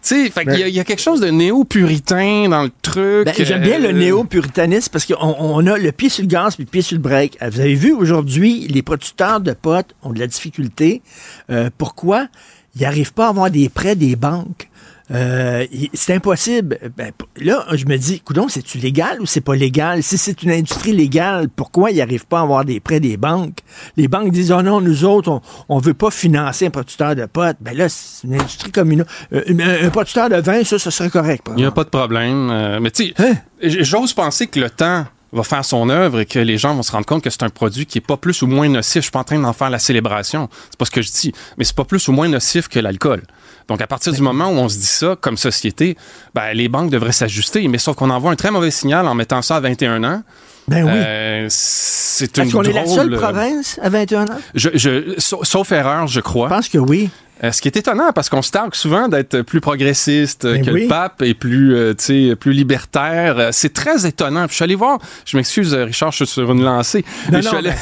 sais, 0.00 0.30
fait 0.30 0.44
qu'il 0.44 0.68
y, 0.68 0.80
a 0.80 0.84
quelque 0.84 1.02
chose 1.02 1.20
de 1.20 1.28
néo-puritain 1.28 2.48
dans 2.48 2.64
le 2.64 2.72
truc. 2.82 3.26
Ben, 3.26 3.34
j'aime 3.38 3.62
bien 3.62 3.78
le 3.78 3.90
euh, 3.90 3.92
néo-puritanisme 3.92 4.90
parce 4.90 5.06
qu'on 5.06 5.36
on 5.38 5.64
a 5.66 5.78
le 5.78 5.92
pied 5.92 6.08
sur 6.08 6.22
le 6.22 6.28
gaz 6.28 6.56
puis 6.56 6.64
le 6.64 6.70
pied 6.70 6.82
sur 6.82 6.96
le 6.96 7.02
break. 7.02 7.38
Vous 7.40 7.60
avez 7.60 7.74
vu 7.74 7.92
aujourd'hui, 7.92 8.66
les 8.68 8.82
producteurs 8.82 9.40
de 9.40 9.52
potes 9.52 9.94
ont 10.02 10.12
de 10.12 10.18
la 10.18 10.26
difficulté. 10.26 11.02
Euh, 11.50 11.70
pourquoi? 11.78 12.26
Ils 12.74 12.82
n'arrivent 12.82 13.12
pas 13.12 13.26
à 13.26 13.28
avoir 13.28 13.50
des 13.50 13.68
prêts 13.68 13.94
des 13.94 14.16
banques. 14.16 14.68
Euh, 15.12 15.66
c'est 15.94 16.14
impossible. 16.14 16.78
Ben, 16.96 17.12
là, 17.36 17.64
je 17.72 17.84
me 17.86 17.96
dis, 17.96 18.20
coudon, 18.20 18.48
c'est-tu 18.48 18.78
légal 18.78 19.20
ou 19.20 19.26
c'est 19.26 19.40
pas 19.40 19.54
légal? 19.54 20.02
Si 20.02 20.18
c'est 20.18 20.42
une 20.42 20.50
industrie 20.50 20.92
légale, 20.92 21.48
pourquoi 21.48 21.90
ils 21.90 21.98
n'arrivent 21.98 22.26
pas 22.26 22.40
à 22.40 22.42
avoir 22.42 22.64
des 22.64 22.80
prêts 22.80 23.00
des 23.00 23.16
banques? 23.16 23.58
Les 23.96 24.08
banques 24.08 24.32
disent, 24.32 24.52
oh 24.52 24.62
non, 24.62 24.80
nous 24.80 25.04
autres, 25.04 25.40
on, 25.68 25.78
ne 25.78 25.82
veut 25.82 25.94
pas 25.94 26.10
financer 26.10 26.66
un 26.66 26.70
producteur 26.70 27.14
de 27.14 27.26
potes. 27.26 27.56
Ben 27.60 27.76
là, 27.76 27.88
c'est 27.88 28.26
une 28.26 28.34
industrie 28.34 28.72
comme 28.72 28.90
une 28.90 29.04
un, 29.32 29.90
producteur 29.90 30.28
de 30.28 30.36
vin, 30.36 30.64
ça, 30.64 30.78
ça 30.78 30.90
serait 30.90 31.10
correct. 31.10 31.46
Il 31.50 31.56
n'y 31.56 31.64
a 31.64 31.70
pas 31.70 31.84
de 31.84 31.90
problème. 31.90 32.50
Euh, 32.50 32.80
mais 32.80 32.90
tu 32.90 33.08
sais, 33.08 33.14
hein? 33.18 33.34
j'ose 33.62 34.12
penser 34.12 34.46
que 34.48 34.58
le 34.58 34.70
temps 34.70 35.06
va 35.32 35.42
faire 35.42 35.64
son 35.64 35.88
œuvre 35.88 36.20
et 36.20 36.26
que 36.26 36.38
les 36.38 36.56
gens 36.56 36.74
vont 36.74 36.82
se 36.82 36.92
rendre 36.92 37.06
compte 37.06 37.22
que 37.22 37.30
c'est 37.30 37.42
un 37.42 37.50
produit 37.50 37.86
qui 37.86 37.98
est 37.98 38.06
pas 38.06 38.16
plus 38.16 38.42
ou 38.42 38.46
moins 38.46 38.68
nocif. 38.68 38.96
Je 38.96 39.00
suis 39.02 39.10
pas 39.10 39.20
en 39.20 39.24
train 39.24 39.38
d'en 39.38 39.52
faire 39.52 39.70
la 39.70 39.78
célébration. 39.78 40.48
C'est 40.70 40.78
pas 40.78 40.84
ce 40.84 40.90
que 40.90 41.02
je 41.02 41.10
dis. 41.10 41.32
Mais 41.58 41.64
c'est 41.64 41.76
pas 41.76 41.84
plus 41.84 42.08
ou 42.08 42.12
moins 42.12 42.28
nocif 42.28 42.68
que 42.68 42.78
l'alcool. 42.78 43.22
Donc, 43.68 43.80
à 43.80 43.86
partir 43.86 44.12
du 44.12 44.22
moment 44.22 44.48
où 44.48 44.54
on 44.54 44.68
se 44.68 44.78
dit 44.78 44.86
ça, 44.86 45.16
comme 45.20 45.36
société, 45.36 45.96
ben, 46.34 46.52
les 46.52 46.68
banques 46.68 46.90
devraient 46.90 47.12
s'ajuster. 47.12 47.66
Mais 47.68 47.78
sauf 47.78 47.96
qu'on 47.96 48.10
envoie 48.10 48.30
un 48.30 48.36
très 48.36 48.50
mauvais 48.50 48.70
signal 48.70 49.08
en 49.08 49.14
mettant 49.14 49.42
ça 49.42 49.56
à 49.56 49.60
21 49.60 50.04
ans. 50.04 50.22
Ben 50.68 50.84
oui. 50.84 50.90
Euh, 50.94 51.46
c'est 51.48 52.36
une 52.36 52.44
Est-ce 52.44 52.52
qu'on 52.52 52.62
est 52.62 52.72
la 52.72 52.86
seule 52.86 53.14
province 53.16 53.78
à 53.82 53.88
21 53.88 54.24
ans? 54.24 54.38
Je, 54.54 55.14
sauf 55.18 55.70
erreur, 55.72 56.06
je 56.06 56.20
crois. 56.20 56.48
Je 56.48 56.54
pense 56.54 56.68
que 56.68 56.78
oui. 56.78 57.10
Euh, 57.44 57.52
ce 57.52 57.60
qui 57.60 57.68
est 57.68 57.76
étonnant, 57.76 58.12
parce 58.14 58.30
qu'on 58.30 58.40
se 58.40 58.50
targue 58.50 58.74
souvent 58.74 59.08
d'être 59.08 59.42
plus 59.42 59.60
progressiste 59.60 60.46
ben 60.46 60.64
que 60.64 60.70
le 60.70 60.88
pape 60.88 61.20
et 61.20 61.34
plus, 61.34 61.74
euh, 61.76 62.34
plus 62.34 62.52
libertaire. 62.52 63.50
C'est 63.52 63.74
très 63.74 64.06
étonnant. 64.06 64.46
je 64.48 64.54
suis 64.54 64.64
allé 64.64 64.74
voir, 64.74 64.98
je 65.26 65.36
m'excuse, 65.36 65.74
Richard, 65.74 66.12
je 66.12 66.24
suis 66.24 66.26
sur 66.26 66.50
une 66.50 66.64
lancée. 66.64 67.04
je, 67.32 67.40
suis 67.42 67.56
allé, 67.56 67.72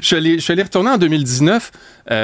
je, 0.00 0.40
suis 0.40 0.52
allé, 0.52 0.62
retourner 0.62 0.90
en 0.90 0.98
2019 0.98 1.70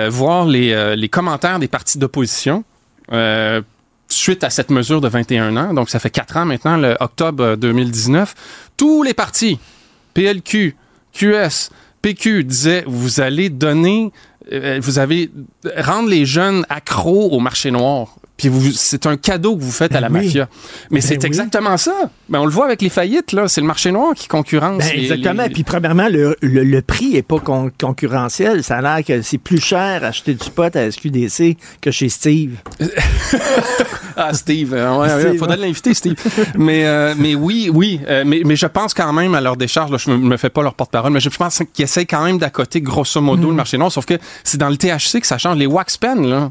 voir 0.08 0.46
les, 0.46 0.96
les 0.96 1.08
commentaires 1.10 1.58
des 1.58 1.68
partis 1.68 1.98
d'opposition. 1.98 2.64
Euh, 3.12 3.62
suite 4.08 4.44
à 4.44 4.50
cette 4.50 4.70
mesure 4.70 5.00
de 5.00 5.08
21 5.08 5.56
ans, 5.56 5.74
donc 5.74 5.90
ça 5.90 5.98
fait 5.98 6.10
4 6.10 6.36
ans 6.38 6.44
maintenant, 6.44 6.76
le 6.76 6.96
octobre 7.00 7.56
2019, 7.56 8.34
tous 8.76 9.02
les 9.02 9.14
partis, 9.14 9.58
PLQ, 10.14 10.76
QS, 11.12 11.70
PQ, 12.02 12.44
disaient, 12.44 12.84
vous 12.86 13.20
allez 13.20 13.48
donner, 13.48 14.12
euh, 14.52 14.78
vous 14.82 14.98
avez 14.98 15.30
rendre 15.76 16.08
les 16.08 16.26
jeunes 16.26 16.66
accros 16.68 17.30
au 17.30 17.40
marché 17.40 17.70
noir. 17.70 18.16
Puis 18.36 18.50
c'est 18.74 19.06
un 19.06 19.16
cadeau 19.16 19.56
que 19.56 19.62
vous 19.62 19.70
faites 19.70 19.94
à 19.94 20.00
la 20.00 20.08
ben 20.08 20.22
mafia. 20.22 20.48
Mais 20.90 21.00
ben 21.00 21.06
c'est 21.06 21.24
exactement 21.24 21.76
ça. 21.76 22.10
Ben, 22.28 22.40
on 22.40 22.46
le 22.46 22.50
voit 22.50 22.64
avec 22.64 22.82
les 22.82 22.88
faillites, 22.88 23.32
là. 23.32 23.46
C'est 23.46 23.60
le 23.60 23.66
marché 23.66 23.92
noir 23.92 24.12
qui 24.14 24.26
concurrence. 24.26 24.78
Ben, 24.78 24.98
exactement. 24.98 25.46
Puis 25.52 25.62
premièrement, 25.62 26.08
le, 26.08 26.36
le, 26.42 26.82
prix 26.82 27.16
est 27.16 27.22
pas 27.22 27.38
concurrentiel. 27.38 28.64
Ça 28.64 28.78
a 28.78 28.82
l'air 28.82 29.04
que 29.04 29.22
c'est 29.22 29.38
plus 29.38 29.60
cher 29.60 30.02
acheter 30.02 30.34
du 30.34 30.50
pot 30.50 30.74
à 30.74 30.90
SQDC 30.90 31.56
que 31.80 31.92
chez 31.92 32.08
Steve. 32.08 32.56
ah, 34.16 34.34
Steve. 34.34 34.76
Il 35.32 35.38
faudrait 35.38 35.56
l'inviter, 35.56 35.94
Steve. 35.94 36.16
mais, 36.56 36.86
euh, 36.86 37.14
mais 37.16 37.36
oui, 37.36 37.70
oui. 37.72 38.00
Euh, 38.08 38.24
mais, 38.26 38.42
mais 38.44 38.56
je 38.56 38.66
pense 38.66 38.94
quand 38.94 39.12
même 39.12 39.36
à 39.36 39.40
leur 39.40 39.56
décharge. 39.56 39.92
Là, 39.92 39.98
je 39.98 40.10
me, 40.10 40.16
me 40.16 40.36
fais 40.36 40.50
pas 40.50 40.62
leur 40.62 40.74
porte-parole, 40.74 41.12
mais 41.12 41.20
je 41.20 41.28
pense 41.28 41.62
qu'ils 41.72 41.84
essayent 41.84 42.06
quand 42.06 42.24
même 42.24 42.38
d'accoter 42.38 42.80
grosso 42.80 43.20
modo 43.20 43.46
le 43.46 43.52
mm. 43.52 43.56
marché 43.56 43.78
noir. 43.78 43.92
Sauf 43.92 44.06
que 44.06 44.18
c'est 44.42 44.58
dans 44.58 44.70
le 44.70 44.76
THC 44.76 45.20
que 45.20 45.26
ça 45.26 45.38
change. 45.38 45.56
Les 45.56 45.66
wax 45.66 45.96
pens, 45.98 46.26
là. 46.26 46.50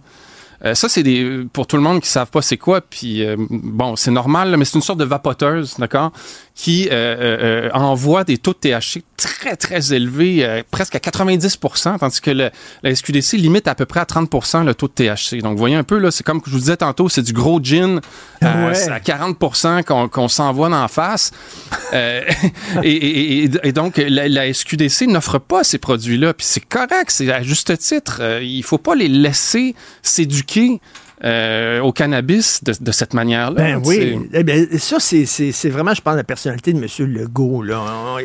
Euh, 0.66 0.76
ça, 0.76 0.88
c'est 0.88 1.04
des 1.04 1.46
pour 1.52 1.68
tout 1.68 1.76
le 1.76 1.82
monde 1.82 2.02
qui 2.02 2.08
savent 2.08 2.30
pas 2.30 2.42
c'est 2.42 2.58
quoi. 2.58 2.82
Puis 2.82 3.26
euh, 3.26 3.36
bon, 3.50 3.96
c'est 3.96 4.12
normal, 4.12 4.56
mais 4.58 4.66
c'est 4.66 4.76
une 4.76 4.82
sorte 4.82 5.00
de 5.00 5.06
vapoteuse, 5.06 5.76
d'accord, 5.78 6.12
qui 6.56 6.88
euh, 6.92 7.70
envoie 7.74 8.24
des 8.24 8.38
taux 8.38 8.54
de 8.54 8.58
THC 8.58 9.02
très 9.18 9.56
très 9.56 9.94
élevés, 9.94 10.64
presque 10.70 10.96
à 10.96 11.00
90% 11.00 11.98
tandis 11.98 12.22
que 12.22 12.32
le, 12.32 12.52
la 12.84 12.96
SQDC 12.96 13.34
limite 13.34 13.68
à 13.68 13.76
peu 13.76 13.86
près 13.86 14.02
à 14.02 14.04
30% 14.04 14.64
le 14.64 14.76
taux 14.76 14.88
de 14.88 14.94
THC. 14.94 15.42
Donc, 15.42 15.54
vous 15.54 15.58
voyez 15.58 15.76
un 15.76 15.84
peu 15.84 15.98
là, 15.98 16.12
c'est 16.12 16.24
comme 16.24 16.42
je 16.46 16.52
vous 16.52 16.60
disais 16.60 16.78
tantôt, 16.78 17.10
c'est 17.10 17.24
du 17.24 17.34
gros 17.34 17.60
gin 17.62 18.02
à 18.42 18.72
40% 18.74 20.10
qu'on 20.10 20.28
s'envoie 20.28 20.70
dans 20.70 20.88
face. 20.88 21.32
et, 21.94 23.44
et, 23.64 23.72
donc, 23.72 23.98
la, 23.98 24.28
la 24.28 24.54
SQDC 24.54 25.08
n'offre 25.08 25.40
pas 25.40 25.64
ces 25.64 25.80
produits-là. 25.80 26.34
Puis 26.34 26.46
c'est 26.48 26.66
correct, 26.66 27.10
c'est 27.10 27.32
à 27.32 27.42
juste 27.42 27.78
titre. 27.78 28.22
il 28.42 28.64
faut 28.64 28.78
pas 28.78 28.96
les 28.96 29.08
laisser 29.08 29.76
s'éduquer 30.02 30.80
euh, 31.26 31.80
au 31.80 31.92
cannabis 31.92 32.64
de, 32.64 32.92
cette 32.92 33.14
manière-là. 33.14 33.56
Ben 33.56 33.82
oui. 33.86 34.20
Eh 34.34 34.78
ça, 34.78 34.98
c'est 35.00 35.70
vraiment, 35.70 35.94
je 35.94 36.02
pense, 36.02 36.16
la 36.16 36.24
personnalité 36.24 36.74
de 36.74 36.80
M. 36.80 36.88
Legault. 37.12 37.64
Là. 37.64 38.18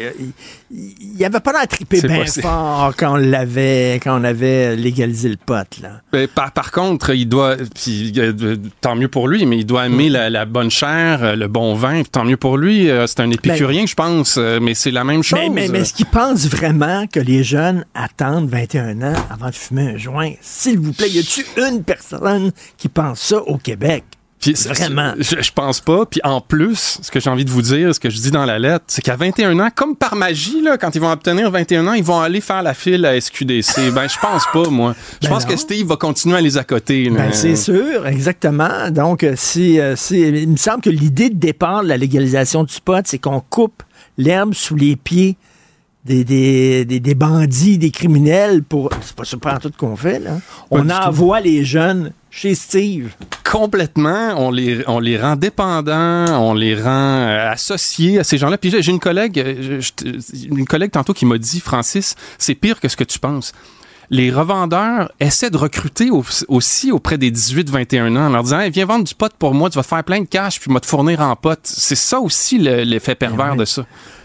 il 0.68 0.68
n'y 0.70 1.24
avait 1.24 1.40
pas 1.40 1.53
l'air 1.53 1.62
C'est 1.70 2.07
bien 2.07 2.24
fort 2.27 2.93
quand 2.97 3.15
on 3.15 3.16
l'avait, 3.16 3.95
quand 4.03 4.20
on 4.20 4.24
avait 4.24 4.77
légalisé 4.77 5.28
le 5.28 5.36
pot, 5.36 5.66
là. 5.82 6.01
Ben, 6.12 6.28
par, 6.28 6.53
par 6.53 6.70
contre, 6.73 7.11
il 7.15 7.27
doit, 7.27 7.57
puis, 7.74 8.12
euh, 8.19 8.57
tant 8.81 8.95
mieux 8.95 9.09
pour 9.09 9.28
lui, 9.28 9.47
mais 9.47 9.59
il 9.59 9.65
doit 9.65 9.86
aimer 9.86 10.09
la, 10.09 10.28
la 10.31 10.45
bonne 10.45 10.70
chair, 10.70 11.23
euh, 11.23 11.36
le 11.36 11.49
bon 11.49 11.74
vin, 11.74 12.03
tant 12.03 12.24
mieux 12.24 12.36
pour 12.36 12.59
lui. 12.59 12.90
euh, 12.90 13.07
C'est 13.07 13.20
un 13.20 13.31
épicurien, 13.31 13.86
je 13.86 13.95
pense, 13.95 14.36
mais 14.36 14.74
c'est 14.74 14.90
la 14.90 15.05
même 15.05 15.23
chose. 15.23 15.39
Mais, 15.40 15.49
mais, 15.49 15.69
mais 15.69 15.81
est-ce 15.81 15.95
qu'ils 15.95 16.07
pensent 16.07 16.47
vraiment 16.49 17.07
que 17.07 17.20
les 17.20 17.43
jeunes 17.45 17.85
attendent 17.95 18.49
21 18.49 19.01
ans 19.03 19.15
avant 19.31 19.49
de 19.49 19.55
fumer 19.55 19.93
un 19.95 19.97
joint? 19.97 20.32
S'il 20.40 20.78
vous 20.78 20.93
plaît, 20.93 21.09
y 21.11 21.19
a-tu 21.19 21.45
une 21.57 21.82
personne 21.82 22.53
qui 22.77 22.89
pense 22.89 23.20
ça 23.20 23.39
au 23.43 23.57
Québec? 23.57 24.05
Puis 24.40 24.52
Vraiment. 24.55 25.15
Je, 25.19 25.40
je 25.43 25.52
pense 25.52 25.81
pas. 25.81 26.06
Puis 26.06 26.20
en 26.23 26.40
plus, 26.40 26.98
ce 27.02 27.10
que 27.10 27.19
j'ai 27.20 27.28
envie 27.28 27.44
de 27.44 27.51
vous 27.51 27.62
dire, 27.62 27.94
ce 27.94 28.01
que 28.01 28.09
je 28.09 28.16
dis 28.20 28.31
dans 28.31 28.44
la 28.44 28.59
lettre, 28.59 28.85
c'est 28.86 29.02
qu'à 29.02 29.16
21 29.16 29.59
ans, 29.59 29.69
comme 29.74 29.97
par 29.97 30.15
magie, 30.16 30.60
là, 30.62 30.78
quand 30.78 30.94
ils 30.94 31.01
vont 31.01 31.10
obtenir 31.10 31.51
21 31.51 31.86
ans, 31.89 31.93
ils 31.94 32.05
vont 32.05 32.20
aller 32.20 32.40
faire 32.40 32.62
la 32.62 32.74
file 32.74 33.05
à 33.05 33.20
SQDC. 33.20 33.90
ben, 33.93 34.06
je 34.09 34.19
pense 34.20 34.44
pas, 34.52 34.69
moi. 34.70 34.94
Je 35.20 35.27
Ben 35.27 35.35
pense 35.35 35.44
non. 35.44 35.51
que 35.55 35.56
Steve 35.56 35.86
va 35.86 35.97
continuer 35.97 36.36
à 36.36 36.40
les 36.40 36.56
accoter. 36.56 37.10
Ben, 37.10 37.32
c'est 37.32 37.56
sûr, 37.56 38.06
exactement. 38.06 38.90
Donc, 38.90 39.24
euh, 39.24 39.35
si, 39.36 39.81
euh, 39.81 39.97
si- 39.97 40.20
il 40.20 40.48
me 40.51 40.56
semble 40.56 40.82
que 40.82 40.90
l'idée 40.90 41.31
de 41.31 41.36
départ 41.36 41.82
de 41.82 41.89
la 41.89 41.97
légalisation 41.97 42.62
du 42.65 42.81
pot, 42.85 43.02
c'est 43.06 43.19
qu'on 43.19 43.40
coupe 43.40 43.82
l'herbe 44.16 44.55
sous 44.55 44.77
les 44.77 44.94
pieds 44.97 45.36
des, 46.05 46.24
des, 46.24 46.85
des, 46.85 47.01
des 47.01 47.15
bandits, 47.15 47.77
des 47.77 47.90
criminels 47.90 48.62
pour. 48.62 48.90
C'est 49.02 49.15
pas 49.40 49.52
pas 49.55 49.59
tout 49.59 49.73
qu'on 49.77 49.97
fait, 49.97 50.20
là. 50.20 50.39
On 50.70 50.82
tout. 50.85 50.90
envoie 50.90 51.40
les 51.40 51.65
jeunes 51.65 52.12
chez 52.30 52.55
Steve. 52.55 53.10
Complètement, 53.50 54.34
on 54.36 54.50
les, 54.50 54.82
on 54.86 54.98
les 55.00 55.18
rend 55.18 55.36
dépendants, 55.36 56.26
on 56.42 56.55
les 56.55 56.74
rend 56.74 56.88
euh, 57.26 57.50
associés 57.50 58.18
à 58.18 58.24
ces 58.24 58.36
gens-là. 58.38 58.59
Puis 58.59 58.70
j'ai 58.70 58.90
une 58.92 58.98
collègue, 59.00 59.38
euh, 59.38 59.80
je- 59.80 60.05
je- 60.05 60.46
une 60.48 60.66
collègue 60.66 60.90
tantôt 60.90 61.14
qui 61.14 61.24
m'a 61.26 61.38
dit, 61.38 61.60
Francis, 61.60 62.14
c'est 62.36 62.55
pire 62.55 62.78
que 62.80 62.88
ce 62.88 62.96
que 62.96 63.05
tu 63.05 63.18
penses. 63.18 63.52
Les 64.10 64.30
revendeurs 64.30 65.10
essaient 65.20 65.50
de 65.50 65.56
recruter 65.59 66.10
au- 66.10 66.24
aussi 66.48 66.92
auprès 66.92 67.18
des 67.18 67.30
18-21 67.30 68.16
ans 68.16 68.26
en 68.26 68.30
leur 68.30 68.42
disant 68.42 68.60
Hey, 68.60 68.70
viens 68.70 68.86
vendre 68.86 69.05
du 69.05 69.14
pot 69.14 69.30
pour 69.38 69.52
moi, 69.55 69.68
tu 69.70 69.76
vas 69.76 69.82
te 69.82 69.88
faire 69.88 70.05
plein 70.05 70.20
de 70.20 70.26
cash 70.26 70.60
puis 70.60 70.70
moi 70.70 70.80
te 70.80 70.86
fournir 70.86 71.20
en 71.20 71.34
pot. 71.36 71.59
C'est 71.62 71.94
ça 71.94 72.18
aussi 72.20 72.59
le- 72.59 72.82
l'effet 72.84 73.14
pervers 73.14 73.55
de 73.56 73.64
ça. 73.66 73.84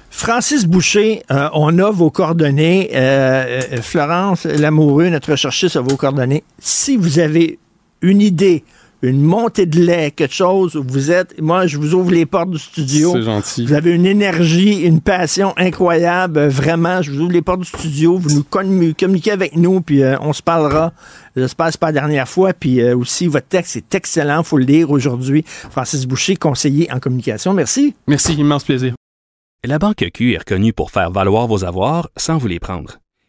Francis 0.09 0.65
Boucher, 0.67 1.23
euh, 1.31 1.49
on 1.53 1.79
a 1.79 1.89
vos 1.91 2.11
coordonnées. 2.11 2.91
Euh, 2.93 3.81
Florence 3.81 4.45
Lamoureux, 4.45 5.09
notre 5.09 5.31
recherchiste, 5.31 5.75
a 5.75 5.81
vos 5.81 5.97
coordonnées. 5.97 6.43
Si 6.59 6.95
vous 6.95 7.17
avez 7.19 7.57
une 8.03 8.21
idée, 8.21 8.63
une 9.01 9.21
montée 9.21 9.65
de 9.65 9.79
lait, 9.81 10.11
quelque 10.11 10.33
chose 10.33 10.75
où 10.77 10.83
vous 10.87 11.11
êtes, 11.11 11.41
moi, 11.41 11.67
je 11.67 11.77
vous 11.77 11.93
ouvre 11.93 12.11
les 12.11 12.25
portes 12.25 12.51
du 12.51 12.57
studio. 12.59 13.11
C'est 13.13 13.23
gentil. 13.23 13.65
Vous 13.65 13.73
avez 13.73 13.91
une 13.91 14.05
énergie, 14.05 14.81
une 14.81 15.01
passion 15.01 15.53
incroyable. 15.57 16.47
Vraiment, 16.47 17.01
je 17.01 17.11
vous 17.11 17.19
ouvre 17.21 17.31
les 17.33 17.41
portes 17.41 17.59
du 17.61 17.65
studio. 17.67 18.17
Vous 18.17 18.29
nous 18.29 18.45
commu- 18.49 18.93
communiquez 18.93 19.31
avec 19.31 19.57
nous, 19.57 19.81
puis 19.81 20.03
euh, 20.03 20.15
on 20.21 20.31
se 20.31 20.41
parlera. 20.41 20.93
J'espère 21.35 21.65
que 21.65 21.71
c'est 21.73 21.79
pas 21.81 21.87
la 21.87 21.99
dernière 21.99 22.29
fois. 22.29 22.53
Puis 22.53 22.79
euh, 22.79 22.95
aussi, 22.95 23.27
votre 23.27 23.47
texte 23.47 23.75
est 23.75 23.93
excellent. 23.95 24.41
faut 24.43 24.57
le 24.57 24.65
lire 24.65 24.89
aujourd'hui. 24.91 25.43
Francis 25.47 26.05
Boucher, 26.05 26.35
conseiller 26.37 26.89
en 26.91 26.99
communication. 26.99 27.53
Merci. 27.53 27.95
Merci, 28.07 28.35
immense 28.35 28.63
plaisir. 28.63 28.93
La 29.65 29.79
Banque 29.79 30.05
Q 30.13 30.33
est 30.33 30.37
reconnue 30.39 30.71
pour 30.71 30.91
faire 30.91 31.11
valoir 31.11 31.47
vos 31.47 31.65
avoirs 31.65 32.09
sans 32.15 32.37
vous 32.37 32.47
les 32.47 32.59
prendre. 32.59 32.99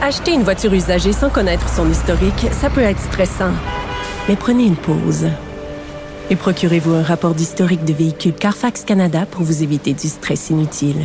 Acheter 0.00 0.32
une 0.32 0.42
voiture 0.42 0.72
usagée 0.72 1.12
sans 1.12 1.28
connaître 1.28 1.68
son 1.68 1.90
historique, 1.90 2.46
ça 2.52 2.70
peut 2.70 2.80
être 2.80 3.00
stressant. 3.00 3.52
Mais 4.28 4.36
prenez 4.36 4.64
une 4.64 4.76
pause. 4.76 5.26
Et 6.30 6.36
procurez-vous 6.36 6.94
un 6.94 7.02
rapport 7.02 7.34
d'historique 7.34 7.84
de 7.84 7.92
véhicule 7.92 8.32
Carfax 8.32 8.84
Canada 8.84 9.26
pour 9.30 9.42
vous 9.42 9.62
éviter 9.62 9.92
du 9.92 10.08
stress 10.08 10.50
inutile. 10.50 11.04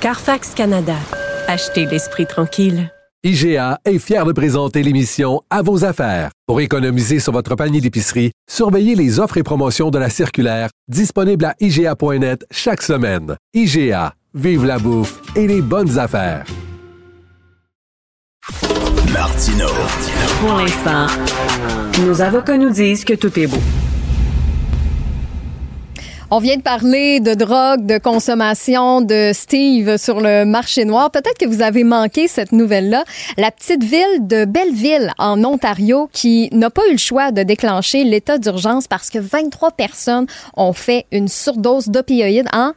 Carfax 0.00 0.50
Canada. 0.54 0.96
Achetez 1.46 1.86
l'esprit 1.86 2.26
tranquille. 2.26 2.92
IGA 3.22 3.78
est 3.84 3.98
fier 3.98 4.26
de 4.26 4.32
présenter 4.32 4.82
l'émission 4.82 5.40
À 5.48 5.62
vos 5.62 5.84
affaires. 5.84 6.30
Pour 6.46 6.60
économiser 6.60 7.20
sur 7.20 7.32
votre 7.32 7.54
panier 7.54 7.80
d'épicerie, 7.80 8.32
surveillez 8.48 8.94
les 8.96 9.18
offres 9.18 9.38
et 9.38 9.42
promotions 9.42 9.90
de 9.90 9.98
la 9.98 10.10
circulaire 10.10 10.68
disponible 10.88 11.46
à 11.46 11.54
IGA.net 11.60 12.44
chaque 12.50 12.82
semaine. 12.82 13.36
IGA, 13.54 14.14
vive 14.34 14.66
la 14.66 14.78
bouffe 14.78 15.22
et 15.34 15.46
les 15.46 15.62
bonnes 15.62 15.98
affaires. 15.98 16.44
Martino. 19.36 19.66
Pour 20.40 20.54
l'instant, 20.54 21.06
nos 22.06 22.22
avocats 22.22 22.56
nous 22.56 22.70
disent 22.70 23.04
que 23.04 23.12
tout 23.12 23.38
est 23.38 23.46
beau. 23.46 23.58
On 26.30 26.38
vient 26.38 26.56
de 26.56 26.62
parler 26.62 27.20
de 27.20 27.34
drogue, 27.34 27.84
de 27.84 27.98
consommation 27.98 29.02
de 29.02 29.32
Steve 29.34 29.98
sur 29.98 30.22
le 30.22 30.46
marché 30.46 30.86
noir. 30.86 31.10
Peut-être 31.10 31.36
que 31.36 31.44
vous 31.44 31.60
avez 31.60 31.84
manqué 31.84 32.28
cette 32.28 32.52
nouvelle-là. 32.52 33.04
La 33.36 33.50
petite 33.50 33.84
ville 33.84 34.26
de 34.26 34.46
Belleville, 34.46 35.12
en 35.18 35.44
Ontario, 35.44 36.08
qui 36.14 36.48
n'a 36.52 36.70
pas 36.70 36.88
eu 36.88 36.92
le 36.92 36.98
choix 36.98 37.30
de 37.30 37.42
déclencher 37.42 38.04
l'état 38.04 38.38
d'urgence 38.38 38.88
parce 38.88 39.10
que 39.10 39.18
23 39.18 39.72
personnes 39.72 40.26
ont 40.56 40.72
fait 40.72 41.04
une 41.12 41.28
surdose 41.28 41.88
d'opioïdes 41.88 42.48
en 42.54 42.72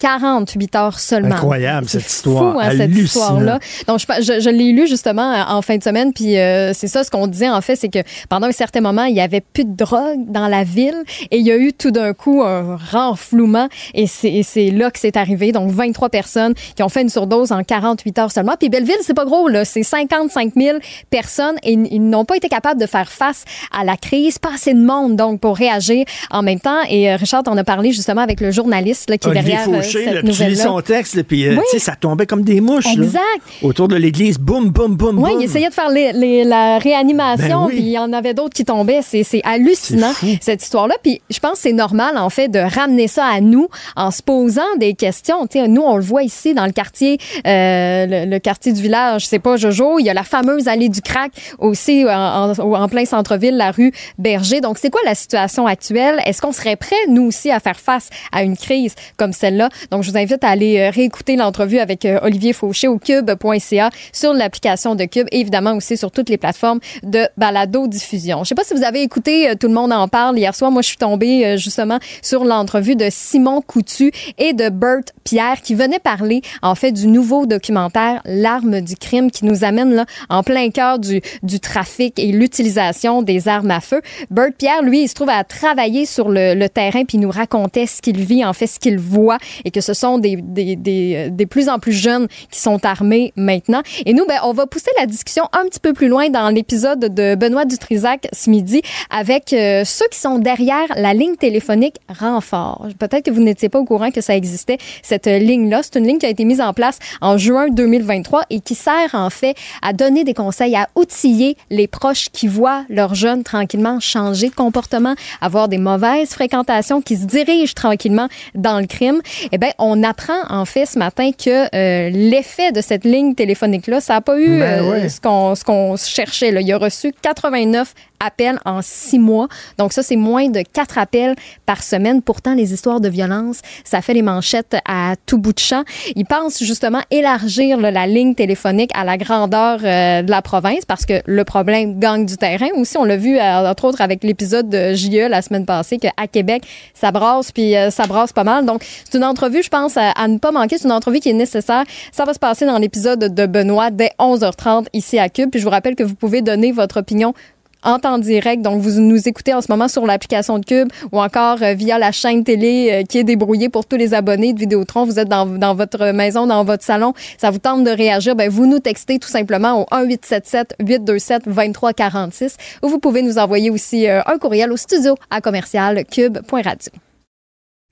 48 0.00 0.76
heures 0.76 0.98
seulement. 0.98 1.36
Incroyable, 1.36 1.88
cette 1.88 2.06
histoire. 2.06 2.54
Fou, 2.54 2.60
hein, 2.60 2.70
cette 2.76 2.90
histoire-là. 2.90 3.58
Donc, 3.86 4.00
je, 4.00 4.06
je, 4.22 4.40
je 4.40 4.50
l'ai 4.50 4.72
lu 4.72 4.88
justement 4.88 5.32
euh, 5.32 5.42
en 5.46 5.62
fin 5.62 5.76
de 5.76 5.82
semaine, 5.82 6.12
puis 6.12 6.38
euh, 6.38 6.72
c'est 6.74 6.88
ça 6.88 7.04
ce 7.04 7.10
qu'on 7.10 7.26
disait 7.26 7.48
en 7.48 7.60
fait, 7.60 7.76
c'est 7.76 7.88
que 7.88 8.00
pendant 8.28 8.46
un 8.46 8.52
certain 8.52 8.80
moment, 8.80 9.04
il 9.04 9.14
y 9.14 9.20
avait 9.20 9.40
plus 9.42 9.64
de 9.64 9.76
drogue 9.76 10.24
dans 10.26 10.48
la 10.48 10.64
ville 10.64 10.96
et 11.30 11.38
il 11.38 11.46
y 11.46 11.52
a 11.52 11.56
eu 11.56 11.72
tout 11.72 11.90
d'un 11.90 12.14
coup 12.14 12.42
un 12.42 12.76
renflouement 12.76 13.68
et 13.94 14.06
c'est 14.06 14.70
là 14.70 14.90
que 14.90 14.98
c'est 14.98 15.16
arrivé. 15.16 15.52
Donc, 15.52 15.70
23 15.70 16.08
personnes 16.08 16.54
qui 16.74 16.82
ont 16.82 16.88
fait 16.88 17.02
une 17.02 17.08
surdose 17.08 17.52
en 17.52 17.62
48 17.62 18.18
heures 18.18 18.32
seulement. 18.32 18.54
Puis 18.58 18.68
Belleville, 18.68 18.96
c'est 19.02 19.14
pas 19.14 19.24
gros, 19.24 19.48
là. 19.48 19.64
C'est 19.64 19.82
55 19.82 20.52
000 20.56 20.78
personnes 21.10 21.56
et 21.62 21.72
ils 21.72 22.00
n'ont 22.00 22.24
pas 22.24 22.36
été 22.36 22.48
capables 22.48 22.80
de 22.80 22.86
faire 22.86 23.10
face 23.12 23.44
à 23.78 23.84
la 23.84 23.96
crise. 23.96 24.38
Pas 24.38 24.54
assez 24.54 24.72
de 24.72 24.80
monde, 24.80 25.16
donc, 25.16 25.40
pour 25.40 25.56
réagir 25.56 26.04
en 26.30 26.42
même 26.42 26.60
temps. 26.60 26.82
Et 26.88 27.10
euh, 27.10 27.16
Richard, 27.16 27.42
on 27.46 27.56
a 27.56 27.64
parlé 27.64 27.92
justement 27.92 28.22
avec 28.22 28.40
le 28.40 28.50
journaliste 28.50 29.10
là, 29.10 29.18
qui 29.18 29.28
est 29.28 29.32
derrière 29.32 29.68
euh, 29.98 30.04
cette 30.04 30.14
là, 30.24 30.32
tu 30.32 30.44
lis 30.44 30.56
son 30.56 30.80
texte, 30.80 31.14
là, 31.14 31.22
puis 31.24 31.46
euh, 31.46 31.56
Oui. 31.56 31.62
tu 31.70 31.78
sais, 31.78 31.84
ça 31.84 31.96
tombait 31.96 32.26
comme 32.26 32.42
des 32.42 32.60
mouches. 32.60 32.84
là. 32.84 32.92
Exact. 33.04 33.22
Autour 33.62 33.88
de 33.88 33.96
l'église, 33.96 34.38
boum, 34.38 34.70
boum, 34.70 34.96
boum, 34.96 35.18
Oui, 35.18 35.30
boum. 35.30 35.40
il 35.40 35.44
essayait 35.44 35.68
de 35.68 35.74
faire 35.74 35.90
les- 35.90 36.12
les- 36.12 36.44
la 36.44 36.78
réanimation, 36.78 37.60
Ben 37.62 37.66
oui. 37.66 37.72
puis 37.76 37.82
il 37.82 37.90
y 37.90 37.98
en 37.98 38.12
avait 38.12 38.34
d'autres 38.34 38.54
qui 38.54 38.64
tombaient. 38.64 39.00
C'est 39.02 39.22
c'est 39.24 39.40
hallucinant, 39.44 40.12
cette 40.40 40.62
histoire-là. 40.62 40.94
Puis 41.02 41.20
je 41.30 41.38
pense 41.38 41.52
que 41.52 41.58
c'est 41.58 41.72
normal, 41.72 42.16
en 42.18 42.30
fait, 42.30 42.48
de 42.48 42.58
ramener 42.58 43.08
ça 43.08 43.24
à 43.26 43.40
nous 43.40 43.68
en 43.96 44.10
se 44.10 44.22
posant 44.22 44.62
des 44.78 44.94
questions. 44.94 45.46
Tu 45.46 45.58
sais, 45.58 45.68
nous, 45.68 45.82
on 45.82 45.96
le 45.96 46.02
voit 46.02 46.22
ici 46.22 46.54
dans 46.54 46.66
le 46.66 46.72
quartier, 46.72 47.18
euh, 47.46 48.06
le, 48.06 48.30
le 48.30 48.38
quartier 48.38 48.72
du 48.72 48.80
village, 48.82 49.26
c'est 49.26 49.38
pas 49.38 49.56
Jojo. 49.56 49.98
Il 49.98 50.04
y 50.06 50.10
a 50.10 50.14
la 50.14 50.22
fameuse 50.24 50.68
allée 50.68 50.88
du 50.88 51.00
crack 51.00 51.32
aussi 51.58 52.04
en, 52.06 52.52
en- 52.52 52.74
en 52.82 52.88
plein 52.88 53.04
centre-ville, 53.04 53.56
la 53.56 53.70
rue 53.70 53.92
Berger. 54.18 54.60
Donc, 54.60 54.78
c'est 54.78 54.90
quoi 54.90 55.00
la 55.04 55.14
situation 55.14 55.66
actuelle? 55.66 56.20
Est-ce 56.26 56.40
qu'on 56.42 56.52
serait 56.52 56.76
prêt, 56.76 56.96
nous 57.08 57.22
aussi, 57.26 57.50
à 57.50 57.60
faire 57.60 57.78
face 57.78 58.08
à 58.32 58.42
une 58.42 58.56
crise 58.56 58.94
comme 59.16 59.32
celle-là? 59.32 59.68
Donc, 59.90 60.02
je 60.02 60.10
vous 60.10 60.16
invite 60.16 60.42
à 60.44 60.48
aller 60.48 60.78
euh, 60.78 60.90
réécouter 60.90 61.36
l'entrevue 61.36 61.78
avec 61.78 62.04
euh, 62.04 62.18
Olivier 62.22 62.52
Fauché 62.52 62.88
au 62.88 62.98
cube.ca 62.98 63.90
sur 64.12 64.32
l'application 64.32 64.94
de 64.94 65.04
Cube 65.04 65.26
et 65.32 65.40
évidemment 65.40 65.74
aussi 65.74 65.96
sur 65.96 66.10
toutes 66.10 66.28
les 66.28 66.38
plateformes 66.38 66.80
de 67.02 67.26
balado-diffusion. 67.36 68.44
Je 68.44 68.48
sais 68.48 68.54
pas 68.54 68.64
si 68.64 68.74
vous 68.74 68.84
avez 68.84 69.02
écouté 69.02 69.50
euh, 69.50 69.54
Tout 69.54 69.68
le 69.68 69.74
monde 69.74 69.92
en 69.92 70.08
parle 70.08 70.38
hier 70.38 70.54
soir. 70.54 70.70
Moi, 70.70 70.82
je 70.82 70.88
suis 70.88 70.96
tombée 70.96 71.56
justement 71.58 71.98
sur 72.22 72.44
l'entrevue 72.44 72.96
de 72.96 73.08
Simon 73.10 73.62
Coutu 73.62 74.12
et 74.38 74.52
de 74.52 74.68
Bert 74.68 75.00
Pierre 75.24 75.60
qui 75.62 75.74
venaient 75.74 75.98
parler 75.98 76.42
en 76.62 76.74
fait 76.74 76.92
du 76.92 77.06
nouveau 77.06 77.46
documentaire 77.46 78.20
L'arme 78.24 78.80
du 78.80 78.96
crime 78.96 79.30
qui 79.30 79.44
nous 79.44 79.64
amène 79.64 79.94
là 79.94 80.06
en 80.28 80.42
plein 80.42 80.70
cœur 80.70 80.98
du, 80.98 81.20
du 81.42 81.60
trafic 81.60 82.18
et 82.18 82.32
l'utilisation 82.32 83.22
des 83.22 83.48
armes 83.48 83.70
à 83.70 83.80
feu. 83.80 84.00
Bert 84.30 84.52
Pierre, 84.56 84.82
lui, 84.82 85.02
il 85.02 85.08
se 85.08 85.14
trouve 85.14 85.30
à 85.30 85.44
travailler 85.44 86.06
sur 86.06 86.28
le, 86.28 86.54
le 86.54 86.68
terrain 86.68 87.04
puis 87.04 87.18
il 87.18 87.20
nous 87.20 87.30
racontait 87.30 87.86
ce 87.86 88.02
qu'il 88.02 88.18
vit, 88.18 88.44
en 88.44 88.52
fait, 88.52 88.66
ce 88.66 88.78
qu'il 88.78 88.98
voit 88.98 89.38
et 89.70 89.72
que 89.72 89.80
ce 89.80 89.94
sont 89.94 90.18
des, 90.18 90.34
des, 90.36 90.74
des, 90.74 91.30
des 91.30 91.46
plus 91.46 91.68
en 91.68 91.78
plus 91.78 91.92
jeunes 91.92 92.26
qui 92.50 92.60
sont 92.60 92.84
armés 92.84 93.32
maintenant. 93.36 93.82
Et 94.04 94.14
nous, 94.14 94.26
ben, 94.26 94.40
on 94.42 94.52
va 94.52 94.66
pousser 94.66 94.90
la 94.98 95.06
discussion 95.06 95.44
un 95.52 95.64
petit 95.66 95.78
peu 95.78 95.92
plus 95.92 96.08
loin 96.08 96.28
dans 96.28 96.48
l'épisode 96.48 97.14
de 97.14 97.36
Benoît 97.36 97.66
Dutrisac 97.66 98.26
ce 98.32 98.50
midi 98.50 98.82
avec 99.10 99.52
euh, 99.52 99.84
ceux 99.84 100.06
qui 100.10 100.18
sont 100.18 100.38
derrière 100.38 100.86
la 100.96 101.14
ligne 101.14 101.36
téléphonique 101.36 101.96
renfort. 102.08 102.88
Peut-être 102.98 103.26
que 103.26 103.30
vous 103.30 103.42
n'étiez 103.42 103.68
pas 103.68 103.78
au 103.78 103.84
courant 103.84 104.10
que 104.10 104.20
ça 104.20 104.34
existait, 104.34 104.78
cette 105.02 105.26
ligne-là. 105.26 105.82
C'est 105.84 106.00
une 106.00 106.06
ligne 106.06 106.18
qui 106.18 106.26
a 106.26 106.30
été 106.30 106.44
mise 106.44 106.60
en 106.60 106.72
place 106.72 106.98
en 107.20 107.38
juin 107.38 107.68
2023 107.68 108.46
et 108.50 108.58
qui 108.58 108.74
sert 108.74 109.14
en 109.14 109.30
fait 109.30 109.54
à 109.82 109.92
donner 109.92 110.24
des 110.24 110.34
conseils, 110.34 110.74
à 110.74 110.88
outiller 110.96 111.56
les 111.70 111.86
proches 111.86 112.28
qui 112.32 112.48
voient 112.48 112.84
leurs 112.88 113.14
jeunes 113.14 113.44
tranquillement 113.44 114.00
changer 114.00 114.48
de 114.48 114.54
comportement, 114.54 115.14
avoir 115.40 115.68
des 115.68 115.78
mauvaises 115.78 116.30
fréquentations, 116.30 117.00
qui 117.00 117.16
se 117.16 117.26
dirigent 117.26 117.74
tranquillement 117.74 118.28
dans 118.56 118.80
le 118.80 118.86
crime. 118.86 119.20
Eh 119.52 119.58
bien, 119.58 119.70
on 119.78 120.02
apprend 120.02 120.42
en 120.48 120.64
fait 120.64 120.86
ce 120.86 120.98
matin 120.98 121.30
que 121.32 121.74
euh, 121.74 122.10
l'effet 122.10 122.72
de 122.72 122.80
cette 122.80 123.04
ligne 123.04 123.34
téléphonique-là, 123.34 124.00
ça 124.00 124.14
n'a 124.14 124.20
pas 124.20 124.38
eu 124.38 124.60
Ben 124.60 124.84
euh, 124.84 125.08
ce 125.08 125.20
qu'on 125.20 125.54
ce 125.54 125.64
qu'on 125.64 125.96
cherchait. 125.96 126.52
Là. 126.52 126.60
Il 126.60 126.72
a 126.72 126.78
reçu 126.78 127.12
89 127.22 127.94
appels 128.20 128.58
en 128.64 128.80
six 128.82 129.18
mois. 129.18 129.48
Donc 129.78 129.92
ça, 129.92 130.02
c'est 130.02 130.16
moins 130.16 130.48
de 130.48 130.62
quatre 130.62 130.98
appels 130.98 131.34
par 131.66 131.82
semaine. 131.82 132.22
Pourtant, 132.22 132.54
les 132.54 132.72
histoires 132.72 133.00
de 133.00 133.08
violence, 133.08 133.60
ça 133.84 134.02
fait 134.02 134.14
les 134.14 134.22
manchettes 134.22 134.76
à 134.86 135.14
tout 135.26 135.38
bout 135.38 135.52
de 135.52 135.58
champ. 135.58 135.82
Il 136.16 136.26
pense 136.26 136.62
justement 136.62 137.00
élargir 137.10 137.78
là, 137.78 137.90
la 137.90 138.06
ligne 138.06 138.34
téléphonique 138.34 138.90
à 138.94 139.04
la 139.04 139.16
grandeur 139.16 139.80
euh, 139.82 140.22
de 140.22 140.30
la 140.30 140.42
province 140.42 140.84
parce 140.84 141.06
que 141.06 141.22
le 141.26 141.44
problème 141.44 141.98
gagne 141.98 142.26
du 142.26 142.36
terrain. 142.36 142.68
Aussi, 142.76 142.96
on 142.96 143.04
l'a 143.04 143.16
vu, 143.16 143.38
euh, 143.38 143.70
entre 143.70 143.84
autres, 143.84 144.00
avec 144.00 144.24
l'épisode 144.24 144.68
de 144.68 144.94
JE 144.94 145.28
la 145.28 145.42
semaine 145.42 145.66
passée, 145.66 145.98
qu'à 145.98 146.12
Québec, 146.30 146.62
ça 146.94 147.10
brasse, 147.10 147.52
puis 147.52 147.76
euh, 147.76 147.90
ça 147.90 148.06
brasse 148.06 148.32
pas 148.32 148.44
mal. 148.44 148.64
Donc, 148.66 148.84
c'est 149.04 149.16
une 149.16 149.24
entrevue, 149.24 149.62
je 149.62 149.68
pense, 149.68 149.96
à, 149.96 150.10
à 150.10 150.28
ne 150.28 150.38
pas 150.38 150.52
manquer. 150.52 150.78
C'est 150.78 150.86
une 150.86 150.92
entrevue 150.92 151.20
qui 151.20 151.30
est 151.30 151.34
nécessaire. 151.34 151.84
Ça 152.12 152.24
va 152.24 152.34
se 152.34 152.38
passer 152.38 152.66
dans 152.66 152.78
l'épisode 152.78 153.34
de 153.34 153.46
Benoît 153.46 153.90
dès 153.90 154.12
11h30 154.18 154.86
ici 154.92 155.18
à 155.18 155.28
Cube. 155.28 155.50
Puis 155.50 155.60
je 155.60 155.64
vous 155.64 155.70
rappelle 155.70 155.96
que 155.96 156.02
vous 156.02 156.14
pouvez 156.14 156.42
donner 156.42 156.72
votre 156.72 156.98
opinion 156.98 157.34
en 157.82 157.98
temps 157.98 158.18
direct. 158.18 158.62
Donc, 158.62 158.80
vous 158.80 159.00
nous 159.00 159.28
écoutez 159.28 159.52
en 159.54 159.60
ce 159.60 159.66
moment 159.70 159.88
sur 159.88 160.06
l'application 160.06 160.58
de 160.58 160.64
Cube 160.64 160.88
ou 161.12 161.20
encore 161.20 161.62
euh, 161.62 161.74
via 161.74 161.98
la 161.98 162.12
chaîne 162.12 162.44
télé 162.44 162.88
euh, 162.90 163.02
qui 163.04 163.18
est 163.18 163.24
débrouillée 163.24 163.68
pour 163.68 163.84
tous 163.86 163.96
les 163.96 164.14
abonnés 164.14 164.52
de 164.52 164.58
Vidéotron. 164.58 165.04
Vous 165.04 165.18
êtes 165.18 165.28
dans, 165.28 165.46
dans 165.46 165.74
votre 165.74 166.12
maison, 166.12 166.46
dans 166.46 166.64
votre 166.64 166.84
salon. 166.84 167.12
Ça 167.38 167.50
vous 167.50 167.58
tente 167.58 167.84
de 167.84 167.90
réagir. 167.90 168.36
Ben, 168.36 168.50
vous 168.50 168.66
nous 168.66 168.80
textez 168.80 169.18
tout 169.18 169.28
simplement 169.28 169.82
au 169.82 169.86
1877-827-2346 169.94 172.56
ou 172.82 172.88
vous 172.88 172.98
pouvez 172.98 173.22
nous 173.22 173.38
envoyer 173.38 173.70
aussi 173.70 174.08
euh, 174.08 174.20
un 174.26 174.38
courriel 174.38 174.72
au 174.72 174.76
studio 174.76 175.14
à 175.30 175.40
commercial 175.40 176.04
cube.radio. 176.04 176.92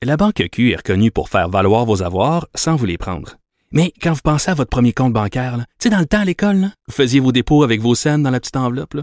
La 0.03 0.17
Banque 0.17 0.45
Q 0.53 0.73
est 0.73 0.77
reconnue 0.77 1.11
pour 1.11 1.29
faire 1.29 1.49
valoir 1.49 1.85
vos 1.85 2.05
avoirs 2.05 2.47
sans 2.55 2.77
vous 2.77 2.87
les 2.87 2.99
prendre. 2.99 3.37
Mais 3.73 3.93
quand 4.01 4.13
vous 4.13 4.21
pensez 4.23 4.49
à 4.51 4.55
votre 4.55 4.71
premier 4.71 4.93
compte 4.93 5.13
bancaire, 5.13 5.57
tu 5.59 5.65
sais, 5.81 5.91
dans 5.91 5.99
le 5.99 6.07
temps 6.07 6.21
à 6.21 6.25
l'école, 6.25 6.69
vous 6.87 6.95
faisiez 6.95 7.21
vos 7.21 7.33
dépôts 7.33 7.65
avec 7.65 7.81
vos 7.81 7.95
scènes 7.95 8.23
dans 8.23 8.31
la 8.31 8.41
petite 8.41 8.57
enveloppe. 8.57 8.95
là. 8.95 9.03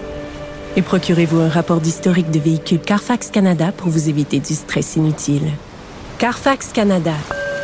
Et 0.75 0.81
procurez-vous 0.81 1.39
un 1.39 1.49
rapport 1.49 1.81
d'historique 1.81 2.31
de 2.31 2.39
véhicule 2.39 2.79
Carfax 2.79 3.29
Canada 3.29 3.71
pour 3.75 3.89
vous 3.89 4.09
éviter 4.09 4.39
du 4.39 4.53
stress 4.53 4.95
inutile. 4.95 5.51
Carfax 6.17 6.71
Canada. 6.71 7.13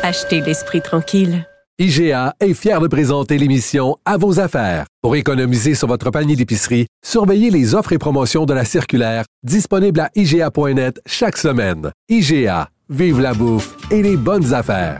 Achetez 0.02 0.40
l'esprit 0.40 0.82
tranquille. 0.82 1.46
IGA 1.80 2.34
est 2.40 2.54
fier 2.54 2.80
de 2.80 2.88
présenter 2.88 3.38
l'émission 3.38 3.96
À 4.04 4.16
vos 4.16 4.40
affaires. 4.40 4.84
Pour 5.00 5.14
économiser 5.14 5.76
sur 5.76 5.86
votre 5.86 6.10
panier 6.10 6.34
d'épicerie, 6.34 6.88
surveillez 7.06 7.50
les 7.50 7.76
offres 7.76 7.92
et 7.92 7.98
promotions 7.98 8.46
de 8.46 8.52
la 8.52 8.64
circulaire 8.64 9.24
disponible 9.44 10.00
à 10.00 10.10
IGA.net 10.16 11.00
chaque 11.06 11.36
semaine. 11.36 11.92
IGA, 12.08 12.68
vive 12.90 13.20
la 13.20 13.32
bouffe 13.32 13.76
et 13.92 14.02
les 14.02 14.16
bonnes 14.16 14.52
affaires. 14.52 14.98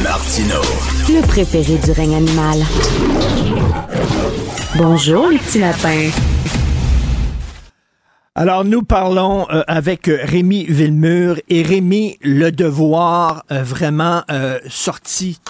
Martino. 0.00 0.77
Le 1.10 1.26
préféré 1.26 1.78
du 1.78 1.90
règne 1.92 2.16
animal. 2.16 2.58
Bonjour, 4.76 5.28
les 5.28 5.38
petits 5.38 5.58
lapins. 5.58 6.10
Alors, 8.34 8.64
nous 8.64 8.82
parlons 8.82 9.46
euh, 9.50 9.62
avec 9.66 10.08
euh, 10.08 10.18
Rémi 10.22 10.66
Villemur 10.66 11.36
et 11.48 11.62
Rémi 11.62 12.18
Le 12.20 12.50
Devoir, 12.50 13.44
euh, 13.50 13.62
vraiment 13.62 14.22
euh, 14.30 14.58
sorti 14.68 15.40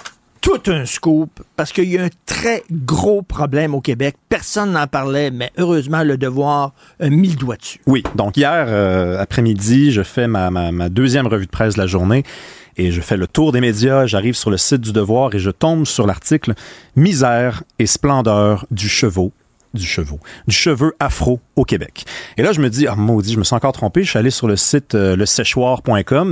tout 0.41 0.61
un 0.67 0.85
scoop 0.85 1.41
parce 1.57 1.73
qu'il 1.73 1.89
y 1.89 1.97
a 1.97 2.05
un 2.05 2.09
très 2.25 2.63
gros 2.71 3.21
problème 3.21 3.75
au 3.75 3.81
Québec. 3.81 4.15
Personne 4.29 4.71
n'en 4.71 4.87
parlait, 4.87 5.29
mais 5.29 5.51
heureusement, 5.57 6.03
Le 6.03 6.17
Devoir 6.17 6.71
a 7.01 7.09
mis 7.09 7.27
le 7.27 7.35
doigt 7.35 7.57
dessus. 7.57 7.81
Oui, 7.85 8.03
donc 8.15 8.37
hier 8.37 8.65
euh, 8.69 9.19
après-midi, 9.19 9.91
je 9.91 10.03
fais 10.03 10.27
ma, 10.27 10.49
ma, 10.49 10.71
ma 10.71 10.87
deuxième 10.87 11.27
revue 11.27 11.45
de 11.45 11.51
presse 11.51 11.73
de 11.73 11.81
la 11.81 11.87
journée 11.87 12.23
et 12.79 12.93
je 12.93 13.01
fais 13.01 13.17
le 13.17 13.27
tour 13.27 13.51
des 13.51 13.59
médias, 13.59 14.05
j'arrive 14.05 14.35
sur 14.35 14.49
le 14.49 14.55
site 14.55 14.79
du 14.79 14.93
Devoir 14.93 15.35
et 15.35 15.39
je 15.39 15.51
tombe 15.51 15.85
sur 15.85 16.07
l'article 16.07 16.53
Misère 16.95 17.63
et 17.77 17.85
splendeur 17.85 18.65
du 18.71 18.87
chevaux 18.87 19.33
du 19.73 19.85
cheveu, 19.85 20.15
du 20.47 20.55
cheveu 20.55 20.93
afro 20.99 21.39
au 21.55 21.63
Québec. 21.63 22.05
Et 22.37 22.41
là, 22.41 22.51
je 22.53 22.61
me 22.61 22.69
dis, 22.69 22.87
ah, 22.87 22.95
maudit, 22.95 23.33
je 23.33 23.39
me 23.39 23.43
suis 23.43 23.55
encore 23.55 23.71
trompé. 23.73 24.03
Je 24.03 24.09
suis 24.09 24.19
allé 24.19 24.29
sur 24.31 24.47
le 24.47 24.55
site 24.55 24.95
euh. 24.95 25.15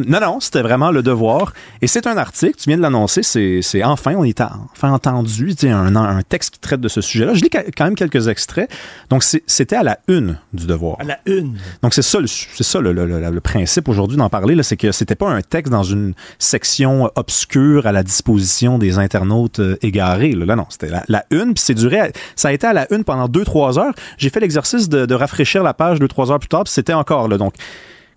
Non, 0.08 0.20
non, 0.20 0.40
c'était 0.40 0.62
vraiment 0.62 0.92
le 0.92 1.04
devoir. 1.04 1.54
Et 1.82 1.88
c'est 1.88 2.08
un 2.08 2.18
article, 2.18 2.56
tu 2.58 2.70
viens 2.70 2.78
de 2.78 2.82
l'annoncer, 2.82 3.22
c'est, 3.24 3.84
enfin, 3.84 4.16
on 4.18 4.24
est 4.24 4.42
enfin 4.42 4.92
entendu, 4.92 5.56
tu 5.56 5.68
sais, 5.68 5.72
un, 5.72 5.96
un 5.96 6.22
texte 6.24 6.52
qui 6.56 6.60
traite 6.60 6.82
de 6.82 6.88
ce 6.88 7.02
sujet-là. 7.02 7.34
Je 7.34 7.44
lis 7.44 7.50
quand 7.50 7.86
même 7.86 7.96
quelques 7.96 8.28
extraits. 8.28 8.70
Donc, 9.10 9.24
c'était 9.24 9.76
à 9.76 9.84
la 9.84 10.00
une 10.08 10.40
du 10.54 10.66
devoir. 10.66 10.98
À 11.00 11.04
la 11.04 11.20
une. 11.26 11.58
Donc, 11.84 11.94
c'est 11.94 12.02
ça, 12.02 12.20
le, 12.20 12.28
c'est 12.28 12.64
ça 12.64 12.80
le, 12.82 12.92
le, 12.94 13.06
le, 13.06 13.30
le 13.30 13.42
principe 13.42 13.88
aujourd'hui 13.90 14.18
d'en 14.18 14.30
parler, 14.30 14.62
c'est 14.64 14.78
que 14.78 14.92
c'était 14.92 15.16
pas 15.16 15.30
un 15.30 15.42
texte 15.42 15.72
dans 15.72 15.84
une 15.84 16.14
section 16.40 17.12
obscure 17.16 17.86
à 17.86 17.92
la 17.92 18.04
disposition 18.04 18.78
des 18.80 18.98
internautes 18.98 19.60
euh, 19.60 19.78
égarés. 19.82 20.32
Là, 20.32 20.46
Là, 20.46 20.56
non, 20.56 20.66
c'était 20.70 20.88
la, 20.90 21.04
la 21.10 21.26
une, 21.32 21.54
puis 21.54 21.64
c'est 21.66 21.74
duré, 21.74 22.00
à- 22.00 22.10
ça 22.38 22.48
a 22.48 22.52
été 22.54 22.66
à 22.66 22.72
la 22.74 22.88
une 22.94 23.04
pendant 23.04 23.27
deux, 23.28 23.46
trois 23.46 23.80
heures. 23.80 23.94
J'ai 24.18 24.30
fait 24.30 24.40
l'exercice 24.40 24.90
de, 24.90 25.14
rafraîchir 25.14 25.64
la 25.64 25.74
page 25.74 26.00
deux, 26.00 26.08
trois 26.08 26.32
heures 26.32 26.40
plus 26.40 26.50
tard, 26.50 26.64
puis 26.64 26.74
c'était 26.74 26.94
encore 26.94 27.28
là. 27.28 27.38
Donc, 27.38 27.54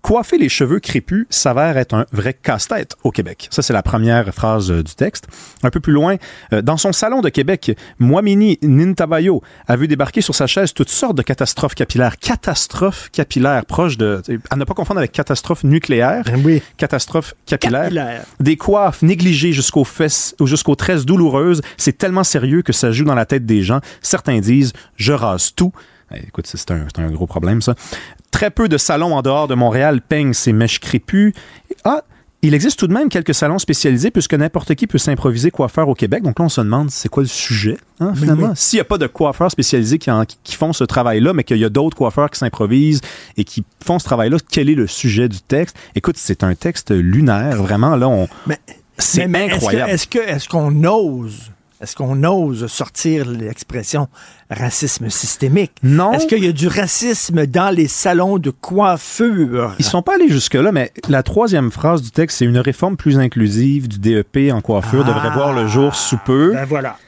Coiffer 0.02 0.38
les 0.38 0.48
cheveux 0.48 0.80
crépus 0.80 1.26
s'avère 1.30 1.76
être 1.76 1.94
un 1.94 2.06
vrai 2.12 2.34
casse-tête 2.34 2.96
au 3.04 3.10
Québec. 3.10 3.48
Ça, 3.50 3.62
c'est 3.62 3.72
la 3.72 3.82
première 3.82 4.32
phrase 4.34 4.70
euh, 4.70 4.82
du 4.82 4.94
texte. 4.94 5.26
Un 5.62 5.70
peu 5.70 5.80
plus 5.80 5.92
loin, 5.92 6.16
euh, 6.52 6.62
dans 6.62 6.76
son 6.76 6.92
salon 6.92 7.20
de 7.20 7.28
Québec, 7.28 7.76
Moamini 7.98 8.58
Nintabayo 8.62 9.42
a 9.68 9.76
vu 9.76 9.88
débarquer 9.88 10.20
sur 10.20 10.34
sa 10.34 10.46
chaise 10.46 10.72
toutes 10.72 10.88
sortes 10.88 11.16
de 11.16 11.22
catastrophes 11.22 11.74
capillaires. 11.74 12.18
Catastrophes 12.18 13.10
capillaires, 13.10 13.64
proches 13.66 13.98
de... 13.98 14.22
À 14.50 14.56
ne 14.56 14.64
pas 14.64 14.74
confondre 14.74 14.98
avec 14.98 15.12
catastrophe 15.12 15.64
nucléaire. 15.64 16.24
Oui. 16.44 16.62
Catastrophe 16.76 17.34
capillaire. 17.46 17.82
Capillaire. 17.82 18.24
Des 18.40 18.56
coiffes 18.56 19.02
négligées 19.02 19.52
jusqu'aux 19.52 19.84
fesses 19.84 20.34
ou 20.40 20.46
jusqu'aux 20.46 20.76
tresses 20.76 21.04
douloureuses. 21.04 21.60
C'est 21.76 21.98
tellement 21.98 22.24
sérieux 22.24 22.62
que 22.62 22.72
ça 22.72 22.90
joue 22.90 23.04
dans 23.04 23.14
la 23.14 23.26
tête 23.26 23.44
des 23.44 23.62
gens. 23.62 23.80
Certains 24.00 24.40
disent 24.40 24.72
«je 24.96 25.12
rase 25.12 25.54
tout». 25.54 25.72
Écoute, 26.14 26.46
c'est 26.46 26.70
un, 26.70 27.10
gros 27.10 27.26
problème, 27.26 27.62
ça. 27.62 27.74
Très 28.30 28.50
peu 28.50 28.68
de 28.68 28.78
salons 28.78 29.14
en 29.14 29.22
dehors 29.22 29.48
de 29.48 29.54
Montréal 29.54 30.00
peignent 30.00 30.32
ces 30.32 30.52
mèches 30.52 30.80
crépues. 30.80 31.34
Ah, 31.84 32.02
il 32.42 32.54
existe 32.54 32.78
tout 32.78 32.86
de 32.86 32.94
même 32.94 33.10
quelques 33.10 33.34
salons 33.34 33.58
spécialisés 33.58 34.10
puisque 34.10 34.32
n'importe 34.34 34.74
qui 34.74 34.86
peut 34.86 34.96
s'improviser 34.98 35.50
coiffeur 35.50 35.88
au 35.88 35.94
Québec. 35.94 36.22
Donc 36.22 36.38
là, 36.38 36.46
on 36.46 36.48
se 36.48 36.60
demande 36.62 36.90
c'est 36.90 37.08
quoi 37.10 37.22
le 37.22 37.28
sujet, 37.28 37.76
hein, 38.00 38.12
Oui, 38.14 38.20
finalement? 38.20 38.46
oui. 38.48 38.52
S'il 38.56 38.78
n'y 38.78 38.80
a 38.80 38.84
pas 38.84 38.96
de 38.98 39.06
coiffeurs 39.06 39.50
spécialisés 39.50 39.98
qui, 39.98 40.10
en- 40.10 40.24
qui 40.24 40.56
font 40.56 40.72
ce 40.72 40.84
travail-là, 40.84 41.32
mais 41.34 41.44
qu'il 41.44 41.58
y 41.58 41.64
a 41.64 41.68
d'autres 41.68 41.96
coiffeurs 41.98 42.30
qui 42.30 42.38
s'improvisent 42.38 43.02
et 43.36 43.44
qui 43.44 43.62
font 43.84 43.98
ce 43.98 44.06
travail-là, 44.06 44.38
quel 44.50 44.70
est 44.70 44.74
le 44.74 44.86
sujet 44.86 45.28
du 45.28 45.40
texte? 45.42 45.76
Écoute, 45.94 46.16
c'est 46.16 46.42
un 46.42 46.54
texte 46.54 46.92
lunaire, 46.92 47.62
vraiment. 47.62 47.94
Là, 47.96 48.08
on... 48.08 48.26
c'est 48.96 49.22
est-ce 49.22 49.36
incroyable. 49.54 49.90
Est-ce 49.92 50.48
qu'on 50.48 50.84
ose 50.84 51.52
est-ce 51.80 51.96
qu'on 51.96 52.22
ose 52.24 52.66
sortir 52.66 53.26
l'expression 53.26 54.08
racisme 54.50 55.08
systémique? 55.08 55.72
Non. 55.82 56.12
Est-ce 56.12 56.26
qu'il 56.26 56.44
y 56.44 56.48
a 56.48 56.52
du 56.52 56.68
racisme 56.68 57.46
dans 57.46 57.74
les 57.74 57.88
salons 57.88 58.38
de 58.38 58.50
coiffure? 58.50 59.74
Ils 59.78 59.84
sont 59.84 60.02
pas 60.02 60.16
allés 60.16 60.28
jusque-là, 60.28 60.72
mais 60.72 60.92
la 61.08 61.22
troisième 61.22 61.70
phrase 61.70 62.02
du 62.02 62.10
texte, 62.10 62.38
c'est 62.38 62.44
une 62.44 62.58
réforme 62.58 62.96
plus 62.96 63.18
inclusive 63.18 63.88
du 63.88 63.98
DEP 63.98 64.52
en 64.52 64.60
coiffure 64.60 65.04
devrait 65.04 65.30
voir 65.30 65.54
le 65.54 65.66
jour 65.68 65.94
sous 65.94 66.18
peu. 66.18 66.52
Ben 66.52 66.66
voilà. 66.66 66.98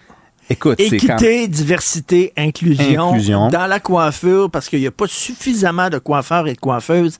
Écoute, 0.51 0.79
quand 0.79 0.85
Équité, 0.95 1.49
diversité, 1.49 2.33
inclusion, 2.37 3.11
Inclusion. 3.11 3.49
dans 3.49 3.67
la 3.67 3.79
coiffure, 3.81 4.51
parce 4.51 4.69
qu'il 4.69 4.81
n'y 4.81 4.87
a 4.87 4.91
pas 4.91 5.07
suffisamment 5.07 5.89
de 5.89 5.99
coiffeurs 5.99 6.47
et 6.49 6.55
de 6.55 6.59
coiffeuses 6.59 7.19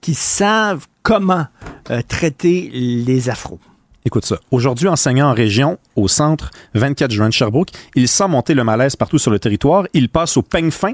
qui 0.00 0.14
savent 0.14 0.86
comment 1.02 1.46
euh, 1.90 2.00
traiter 2.06 2.70
les 2.72 3.28
afros. 3.28 3.60
Écoute 4.04 4.24
ça. 4.26 4.36
Aujourd'hui, 4.50 4.88
enseignant 4.88 5.28
en 5.30 5.34
région, 5.34 5.78
au 5.94 6.08
centre 6.08 6.50
24 6.74 7.10
juin 7.12 7.28
de 7.28 7.32
Sherbrooke, 7.32 7.68
il 7.94 8.08
sent 8.08 8.26
monter 8.28 8.54
le 8.54 8.64
malaise 8.64 8.96
partout 8.96 9.18
sur 9.18 9.30
le 9.30 9.38
territoire. 9.38 9.84
Il 9.94 10.08
passe 10.08 10.36
au 10.36 10.42
peigne 10.42 10.70
fin. 10.72 10.92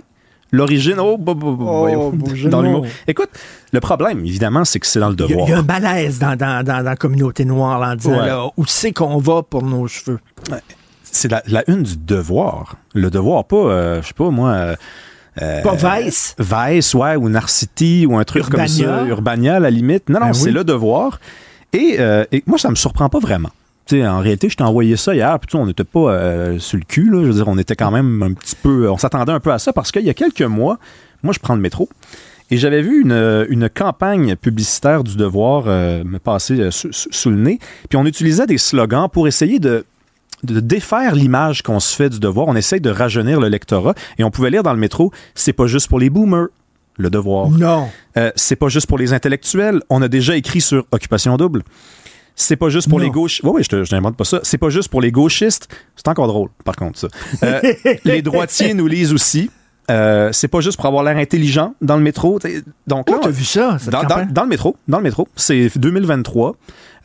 L'origine, 0.51 0.97
oh, 0.98 1.18
bo- 1.18 1.35
bo- 1.35 2.10
de 2.12 2.48
dans 2.48 2.62
l'humour. 2.62 2.86
Écoute, 3.06 3.28
le 3.72 3.80
problème, 3.80 4.20
évidemment, 4.24 4.64
c'est 4.64 4.78
que 4.80 4.86
c'est 4.86 4.98
dans 5.01 5.09
le 5.09 5.14
y, 5.14 5.16
devoir. 5.16 5.47
il 5.47 5.51
y 5.51 5.55
a 5.55 5.59
un 5.59 5.62
malaise 5.62 6.18
dans, 6.18 6.36
dans, 6.36 6.64
dans, 6.64 6.78
dans 6.78 6.80
la 6.85 6.97
communauté 6.97 7.44
noire 7.44 7.78
là, 7.78 7.90
en 7.93 7.97
disant 7.97 8.18
Ouais. 8.18 8.26
là, 8.26 8.47
où 8.56 8.64
c'est 8.66 8.93
qu'on 8.93 9.18
va 9.18 9.43
pour 9.43 9.62
nos 9.62 9.86
cheveux? 9.89 10.18
C'est 11.02 11.30
la, 11.30 11.43
la 11.48 11.64
une 11.70 11.82
du 11.82 11.97
devoir. 11.98 12.76
Le 12.94 13.10
devoir, 13.10 13.44
pas, 13.47 13.56
euh, 13.56 14.02
je 14.02 14.09
sais 14.09 14.14
pas, 14.14 14.30
moi. 14.30 14.51
euh, 14.51 14.76
euh, 15.43 15.62
Pas 15.62 16.01
Vice? 16.01 16.35
Vice, 16.39 16.94
ouais, 16.94 17.16
ou 17.16 17.28
Narcity, 17.28 18.06
ou 18.06 18.16
un 18.16 18.24
truc 18.24 18.48
comme 18.48 18.66
ça. 18.66 18.82
Urbania. 18.82 19.06
Urbania, 19.06 19.55
à 19.56 19.60
la 19.60 19.70
limite. 19.70 20.09
Non, 20.09 20.18
non, 20.20 20.26
Ben 20.26 20.32
c'est 20.32 20.47
oui. 20.47 20.52
le 20.52 20.64
devoir. 20.64 21.20
Et, 21.73 21.97
euh, 21.99 22.24
et 22.32 22.43
moi, 22.47 22.59
ça 22.59 22.70
me 22.70 22.74
surprend 22.74 23.09
pas 23.09 23.19
vraiment. 23.19 23.51
En 23.93 24.20
réalité, 24.20 24.49
je 24.49 24.57
t'ai 24.57 24.65
envoyé 24.65 24.97
ça 24.97 25.15
hier, 25.15 25.39
puis 25.40 25.57
on 25.57 25.66
n'était 25.66 25.85
pas 25.85 26.12
euh, 26.12 26.59
sur 26.59 26.77
le 26.77 26.85
cul, 26.85 27.11
là. 27.11 27.23
Je 27.23 27.28
veux 27.28 27.32
dire, 27.32 27.49
on 27.49 27.57
était 27.57 27.77
quand 27.77 27.90
même 27.90 28.23
un 28.23 28.32
petit 28.32 28.57
peu. 28.57 28.90
On 28.90 28.99
s'attendait 28.99 29.32
un 29.32 29.40
peu 29.40 29.53
à 29.53 29.59
ça 29.59 29.73
parce 29.73 29.93
qu'il 29.93 30.03
y 30.03 30.11
a 30.11 30.15
quelques 30.15 30.43
mois, 30.43 30.78
moi, 31.23 31.32
je 31.32 31.39
prends 31.39 31.55
le 31.55 31.61
métro. 31.61 31.89
Et 32.51 32.57
j'avais 32.57 32.81
vu 32.81 33.03
une, 33.03 33.69
campagne 33.69 34.35
publicitaire 34.36 35.05
du 35.05 35.16
devoir 35.16 35.65
euh, 35.66 36.03
me 36.05 36.19
passer 36.19 36.69
sous 36.70 37.31
le 37.31 37.36
nez. 37.36 37.59
Puis 37.89 37.99
on 37.99 38.07
utilisait 38.07 38.47
des 38.47 38.57
slogans 38.57 39.09
pour 39.11 39.28
essayer 39.28 39.59
de, 39.59 39.85
de 40.45 40.61
défaire 40.61 41.15
l'image 41.15 41.62
qu'on 41.62 41.81
se 41.81 41.95
fait 41.95 42.09
du 42.09 42.20
devoir. 42.20 42.49
On 42.49 42.57
essaye 42.57 42.81
de 42.81 42.90
rajeunir 42.90 43.39
le 43.40 43.49
lectorat. 43.49 43.95
Et 44.19 44.24
on 44.24 44.31
pouvait 44.31 44.51
lire 44.51 44.62
dans 44.62 44.73
le 44.73 44.78
métro, 44.78 45.12
c'est 45.35 45.53
pas 45.53 45.66
juste 45.66 45.89
pour 45.89 45.99
les 45.99 46.09
boomers, 46.09 46.49
le 46.99 47.09
devoir. 47.11 47.49
Non. 47.49 47.89
Euh, 48.19 48.31
c'est 48.37 48.57
pas 48.57 48.69
juste 48.69 48.87
pour 48.87 48.99
les 48.99 49.12
intellectuels. 49.15 49.81
On 49.89 50.03
a 50.03 50.09
déjà 50.09 50.37
écrit 50.37 50.61
sur 50.61 50.85
Occupation 50.93 51.37
double. 51.39 51.62
C'est 52.37 52.57
pas 52.57 52.69
juste 52.69 52.89
pour 52.89 52.99
Non. 52.99 53.05
les 53.05 53.11
gauches. 53.11 53.41
Oui, 53.43 53.51
oui, 53.55 53.65
je 53.65 53.69
te- 53.69 53.85
je 53.85 53.95
n'invente 53.95 54.16
pas 54.16 54.25
ça. 54.25 54.41
C'est 54.43 54.59
pas 54.59 54.69
juste 54.70 54.89
pour 54.91 55.01
les 55.01 55.11
gauchistes. 55.11 55.69
C'est 55.97 56.07
encore 56.09 56.29
drôle, 56.29 56.51
par 56.65 56.77
contre, 56.77 56.99
ça. 56.99 57.09
Euh, 57.43 57.61
les 58.05 58.23
droitiers 58.23 58.75
nous 58.75 58.87
lisent 58.87 59.12
aussi. 59.12 59.51
Euh, 59.91 60.31
c'est 60.33 60.49
pas 60.49 60.61
juste 60.61 60.77
pour 60.77 60.85
avoir 60.87 61.03
l'air 61.03 61.16
intelligent 61.16 61.75
dans 61.81 61.97
le 61.97 62.03
métro. 62.03 62.39
Donc 62.87 63.09
là, 63.09 63.16
Oh, 63.19 63.20
t'as 63.25 63.31
vu 63.31 63.45
ça, 63.45 63.79
dans 63.91 64.43
le 64.43 64.49
métro, 64.49 64.77
dans 64.87 64.99
le 64.99 65.03
métro, 65.05 65.27
c'est 65.35 65.70
2023. 65.79 66.57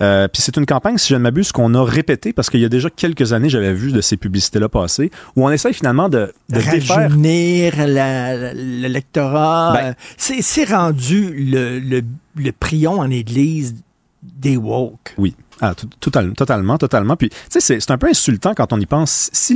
Euh, 0.02 0.28
puis 0.28 0.42
c'est 0.42 0.58
une 0.58 0.66
campagne, 0.66 0.98
si 0.98 1.10
je 1.10 1.16
ne 1.16 1.20
m'abuse, 1.20 1.52
qu'on 1.52 1.74
a 1.76 1.84
répété 1.84 2.34
parce 2.34 2.50
qu'il 2.50 2.60
y 2.60 2.66
a 2.66 2.70
déjà 2.70 2.90
quelques 2.90 3.34
années, 3.34 3.50
j'avais 3.50 3.74
vu 3.74 3.92
de 3.92 4.02
ces 4.02 4.18
publicités-là 4.18 4.70
passer, 4.70 5.12
où 5.36 5.46
on 5.46 5.50
essaye 5.52 5.74
finalement 5.74 6.10
de, 6.10 6.34
de 6.50 6.56
défaire. 6.72 6.98
Rajeunir 7.10 7.74
la- 7.78 7.86
la- 8.36 8.54
le 8.54 8.88
lectorat. 8.88 9.74
Ben- 9.74 9.86
euh, 9.90 9.94
c'est 10.18 10.70
rendu 10.70 11.34
le, 11.52 11.80
le, 11.80 12.02
le 12.36 12.52
prion 12.52 13.00
en 13.00 13.10
église 13.10 13.76
des 14.22 14.58
woke. 14.58 15.14
Oui, 15.18 15.36
ah, 15.62 15.76
tout- 15.76 15.90
total- 16.00 16.34
totalement, 16.34 16.78
totalement. 16.78 17.16
Puis, 17.16 17.30
tu 17.30 17.36
sais, 17.50 17.60
c'est- 17.60 17.80
c'est 17.80 17.92
un 17.92 17.98
peu 17.98 18.08
insultant 18.08 18.54
quand 18.56 18.72
on 18.74 18.80
y 18.80 18.86
pense. 18.86 19.30
Si, 19.34 19.54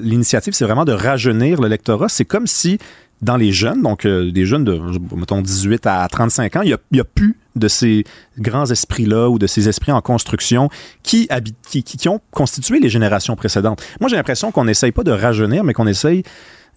l'initiative, 0.00 0.54
c'est 0.54 0.64
vraiment 0.64 0.84
de 0.84 0.92
rajeunir 0.92 1.60
le 1.60 1.68
lectorat, 1.68 2.08
c'est 2.08 2.24
comme 2.24 2.46
si 2.46 2.78
dans 3.22 3.36
les 3.36 3.52
jeunes, 3.52 3.82
donc 3.82 4.04
euh, 4.04 4.30
des 4.32 4.44
jeunes 4.44 4.64
de, 4.64 4.80
mettons, 5.16 5.40
18 5.40 5.86
à 5.86 6.06
35 6.08 6.56
ans, 6.56 6.62
il 6.62 6.76
n'y 6.90 7.00
a, 7.00 7.04
plus 7.04 7.36
de 7.54 7.68
ces 7.68 8.04
grands 8.38 8.66
esprits-là 8.66 9.28
ou 9.30 9.38
de 9.38 9.46
ces 9.46 9.68
esprits 9.68 9.92
en 9.92 10.00
construction 10.00 10.68
qui, 11.02 11.26
habitent, 11.30 11.56
qui, 11.62 12.08
ont 12.08 12.20
constitué 12.32 12.80
les 12.80 12.88
générations 12.88 13.36
précédentes. 13.36 13.82
Moi, 14.00 14.08
j'ai 14.08 14.16
l'impression 14.16 14.50
qu'on 14.50 14.64
n'essaye 14.64 14.90
pas 14.90 15.04
de 15.04 15.12
rajeunir, 15.12 15.62
mais 15.62 15.72
qu'on 15.72 15.86
essaye 15.86 16.24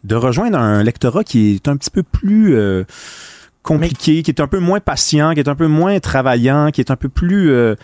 de 0.03 0.15
rejoindre 0.15 0.59
un 0.59 0.84
lectorat 0.84 1.23
qui 1.23 1.55
est 1.55 1.67
un 1.67 1.77
petit 1.77 1.89
peu 1.89 2.03
plus 2.03 2.55
euh, 2.55 2.84
compliqué, 3.63 4.22
qui 4.22 4.30
est 4.30 4.39
un 4.39 4.47
peu 4.47 4.59
moins 4.59 4.80
patient, 4.80 5.34
qui 5.34 5.39
est 5.39 5.49
un 5.49 5.55
peu 5.55 5.67
moins 5.67 5.99
travaillant, 5.99 6.69
qui 6.72 6.81
est 6.81 6.91
un 6.91 6.95
peu 6.95 7.09
plus 7.09 7.49
euh, 7.49 7.76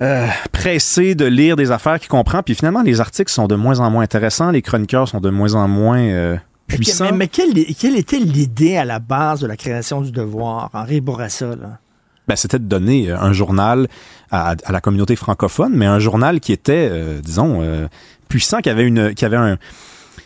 euh, 0.00 0.28
pressé 0.52 1.16
de 1.16 1.24
lire 1.24 1.56
des 1.56 1.72
affaires 1.72 1.98
qu'il 1.98 2.08
comprend. 2.08 2.42
Puis 2.44 2.54
finalement, 2.54 2.82
les 2.82 3.00
articles 3.00 3.32
sont 3.32 3.48
de 3.48 3.56
moins 3.56 3.80
en 3.80 3.90
moins 3.90 4.04
intéressants, 4.04 4.52
les 4.52 4.62
chroniqueurs 4.62 5.08
sont 5.08 5.20
de 5.20 5.28
moins 5.28 5.54
en 5.54 5.66
moins 5.66 5.98
euh, 5.98 6.36
Mais, 6.70 7.12
mais 7.12 7.28
quelle, 7.28 7.54
quelle 7.78 7.96
était 7.96 8.18
l'idée 8.18 8.76
à 8.76 8.84
la 8.84 8.98
base 8.98 9.40
de 9.40 9.46
la 9.46 9.56
création 9.56 10.00
du 10.00 10.12
devoir? 10.12 10.70
Henri 10.74 11.00
Bourassa, 11.00 11.56
là? 11.56 11.78
Ben, 12.28 12.36
c'était 12.36 12.58
de 12.58 12.64
donner 12.64 13.10
euh, 13.10 13.18
un 13.18 13.32
journal 13.32 13.88
à, 14.30 14.54
à 14.62 14.72
la 14.72 14.80
communauté 14.82 15.16
francophone, 15.16 15.72
mais 15.74 15.86
un 15.86 15.98
journal 15.98 16.40
qui 16.40 16.52
était, 16.52 16.88
euh, 16.90 17.20
disons, 17.22 17.60
euh, 17.62 17.88
puissant, 18.28 18.58
qui 18.58 18.68
avait 18.68 18.84
une, 18.84 19.14
qui 19.14 19.24
avait 19.24 19.38
un, 19.38 19.56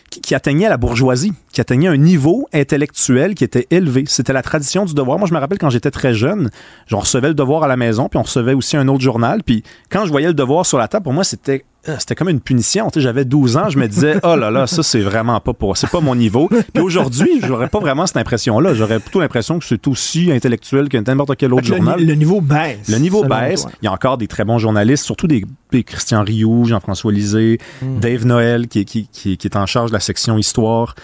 qui, 0.09 0.19
qui 0.19 0.35
atteignait 0.35 0.67
la 0.67 0.75
bourgeoisie, 0.75 1.31
qui 1.53 1.61
atteignait 1.61 1.87
un 1.87 1.95
niveau 1.95 2.49
intellectuel 2.51 3.35
qui 3.35 3.45
était 3.45 3.67
élevé. 3.71 4.03
C'était 4.05 4.33
la 4.33 4.41
tradition 4.41 4.83
du 4.83 4.93
devoir. 4.93 5.17
Moi, 5.17 5.29
je 5.29 5.33
me 5.33 5.39
rappelle 5.39 5.59
quand 5.59 5.69
j'étais 5.69 5.91
très 5.91 6.13
jeune, 6.13 6.49
on 6.91 6.99
recevait 6.99 7.29
le 7.29 7.35
devoir 7.35 7.63
à 7.63 7.67
la 7.69 7.77
maison, 7.77 8.09
puis 8.09 8.19
on 8.19 8.23
recevait 8.23 8.53
aussi 8.53 8.75
un 8.75 8.89
autre 8.89 9.01
journal. 9.01 9.41
Puis 9.41 9.63
quand 9.89 10.03
je 10.05 10.11
voyais 10.11 10.27
le 10.27 10.33
devoir 10.33 10.65
sur 10.65 10.77
la 10.77 10.89
table, 10.89 11.03
pour 11.03 11.13
moi, 11.13 11.23
c'était 11.23 11.63
c'était 11.99 12.15
comme 12.15 12.29
une 12.29 12.39
punition. 12.39 12.89
Tu 12.89 12.99
sais, 12.99 13.01
J'avais 13.03 13.25
12 13.25 13.57
ans, 13.57 13.69
je 13.69 13.77
me 13.77 13.87
disais, 13.87 14.15
oh 14.23 14.35
là 14.35 14.49
là, 14.51 14.67
ça 14.67 14.83
c'est 14.83 15.01
vraiment 15.01 15.39
pas 15.39 15.53
pour, 15.53 15.75
c'est 15.77 15.89
pas 15.89 15.99
mon 16.01 16.15
niveau. 16.15 16.47
Puis 16.73 16.81
aujourd'hui, 16.83 17.39
j'aurais 17.43 17.67
pas 17.67 17.79
vraiment 17.79 18.07
cette 18.07 18.17
impression-là. 18.17 18.73
J'aurais 18.73 18.99
plutôt 18.99 19.19
l'impression 19.19 19.59
que 19.59 19.65
c'est 19.65 19.85
aussi 19.87 20.31
intellectuel 20.31 20.87
que 20.89 20.97
n'importe 20.97 21.35
quel 21.37 21.53
autre 21.53 21.69
le, 21.69 21.75
journal. 21.75 21.99
le 22.05 22.13
niveau 22.15 22.39
baisse. 22.41 22.87
Le 22.89 22.97
niveau 22.97 23.23
baisse. 23.25 23.63
toi. 23.63 23.71
Il 23.81 23.85
y 23.85 23.87
a 23.87 23.91
encore 23.91 24.17
des 24.17 24.27
très 24.27 24.45
bons 24.45 24.57
journalistes, 24.59 25.03
surtout 25.05 25.27
des, 25.27 25.43
des 25.71 25.83
Christian 25.83 26.23
Rioux, 26.23 26.65
Jean-François 26.65 27.11
Lisée, 27.11 27.57
Mm. 27.81 27.99
Dave 27.99 28.25
Noël, 28.25 28.67
qui, 28.67 28.79
est- 28.81 28.85
qui, 28.85 29.07
qui, 29.11 29.37
qui 29.37 29.47
est 29.47 29.55
en 29.57 29.65
charge 29.65 29.89
de 29.89 29.93
la 29.95 29.99
section 29.99 30.37
histoire. 30.37 30.95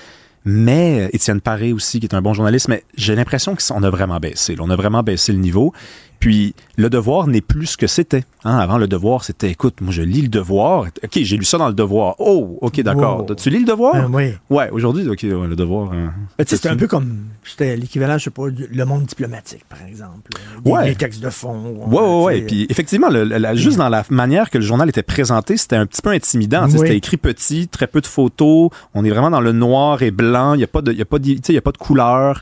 Mais 0.45 1.01
euh, 1.01 1.09
Étienne 1.15 1.41
Paré 1.41 1.73
aussi, 1.73 1.99
qui 1.99 2.05
est 2.05 2.15
un 2.15 2.21
bon 2.21 2.33
journaliste. 2.33 2.69
Mais 2.69 2.83
j'ai 2.95 3.15
l'impression 3.15 3.55
qu'on 3.55 3.83
a 3.83 3.89
vraiment 3.89 4.17
baissé. 4.19 4.55
là. 4.55 4.63
On 4.65 4.69
a 4.69 4.75
vraiment 4.75 5.03
baissé 5.03 5.33
le 5.33 5.39
niveau. 5.39 5.73
Puis 6.19 6.53
le 6.75 6.89
devoir 6.89 7.27
n'est 7.27 7.39
plus 7.41 7.65
ce 7.67 7.77
que 7.77 7.87
c'était. 7.87 8.23
Hein, 8.43 8.57
avant, 8.57 8.77
le 8.77 8.87
devoir, 8.87 9.23
c'était, 9.23 9.49
écoute, 9.49 9.79
moi 9.81 9.91
je 9.93 10.01
lis 10.01 10.21
le 10.21 10.27
devoir. 10.27 10.85
OK, 11.03 11.11
j'ai 11.21 11.37
lu 11.37 11.45
ça 11.45 11.57
dans 11.57 11.67
le 11.69 11.73
devoir. 11.73 12.15
Oh, 12.19 12.57
OK, 12.61 12.81
d'accord. 12.81 13.25
Wow. 13.29 13.35
Tu 13.35 13.49
lis 13.49 13.59
le 13.59 13.65
devoir? 13.65 13.93
Ben 13.93 14.09
oui. 14.13 14.33
Ouais, 14.49 14.69
aujourd'hui, 14.69 15.07
OK, 15.07 15.19
ouais, 15.23 15.47
le 15.47 15.55
devoir. 15.55 15.93
hein. 15.93 16.13
C'est 16.45 16.65
un 16.67 16.75
peu 16.75 16.87
comme 16.87 17.19
c'était 17.45 17.75
l'équivalent, 17.77 18.17
je 18.17 18.25
sais 18.25 18.29
pas, 18.31 18.49
du 18.49 18.67
le 18.67 18.85
monde 18.85 19.05
diplomatique, 19.05 19.63
par 19.69 19.79
exemple. 19.87 20.29
Des, 20.63 20.71
Ouais. 20.71 20.89
des 20.89 20.95
textes 20.95 21.21
de 21.21 21.29
fond. 21.29 21.75
Ouais, 21.87 21.99
ouais, 22.01 22.23
ouais. 22.23 22.41
Puis 22.41 22.65
effectivement, 22.69 23.09
le- 23.09 23.23
le- 23.23 23.37
la- 23.37 23.55
juste 23.55 23.77
dans 23.77 23.89
la 23.89 24.03
manière 24.09 24.49
que 24.49 24.57
le 24.57 24.63
journal 24.65 24.89
était 24.89 25.03
présenté, 25.03 25.55
c'était 25.57 25.77
un 25.77 25.85
petit 25.85 26.01
peu 26.01 26.09
intimidant. 26.09 26.65
Oui. 26.65 26.71
C'était 26.79 26.97
écrit 26.97 27.17
petit, 27.17 27.67
très 27.69 27.87
peu 27.87 28.01
de 28.01 28.07
photos. 28.07 28.69
On 28.93 29.05
est 29.05 29.09
vraiment 29.09 29.31
dans 29.31 29.41
le 29.41 29.51
noir 29.53 30.01
et 30.01 30.11
blanc. 30.11 30.53
Il 30.53 30.57
n'y 30.57 30.63
a 30.63 30.67
pas 30.67 30.81
de, 30.81 30.91
il 30.91 30.97
y 30.97 31.01
a 31.01 31.05
pas 31.05 31.19
de, 31.19 31.29
y 31.51 31.57
a 31.57 31.61
pas 31.61 31.71
de 31.71 31.77
couleur. 31.77 32.41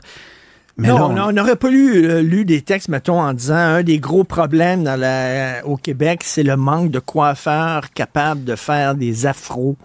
Mais 0.78 0.88
non, 0.88 1.12
là, 1.12 1.26
on- 1.28 1.32
n'aurait 1.32 1.56
pas 1.56 1.70
lu, 1.70 2.04
euh, 2.06 2.22
lu 2.22 2.44
des 2.44 2.62
textes, 2.62 2.88
mettons, 2.88 3.20
en 3.20 3.32
disant 3.34 3.56
un 3.56 3.82
des 3.82 3.98
gros 3.98 4.22
problèmes 4.24 4.84
dans 4.84 4.98
la, 4.98 5.66
au 5.66 5.76
Québec, 5.76 6.20
c'est 6.24 6.44
le 6.44 6.56
manque 6.56 6.90
de 6.92 7.00
coiffeurs 7.00 7.90
capables 7.92 8.44
de 8.44 8.54
faire 8.54 8.94
des 8.94 9.26
afros. 9.26 9.76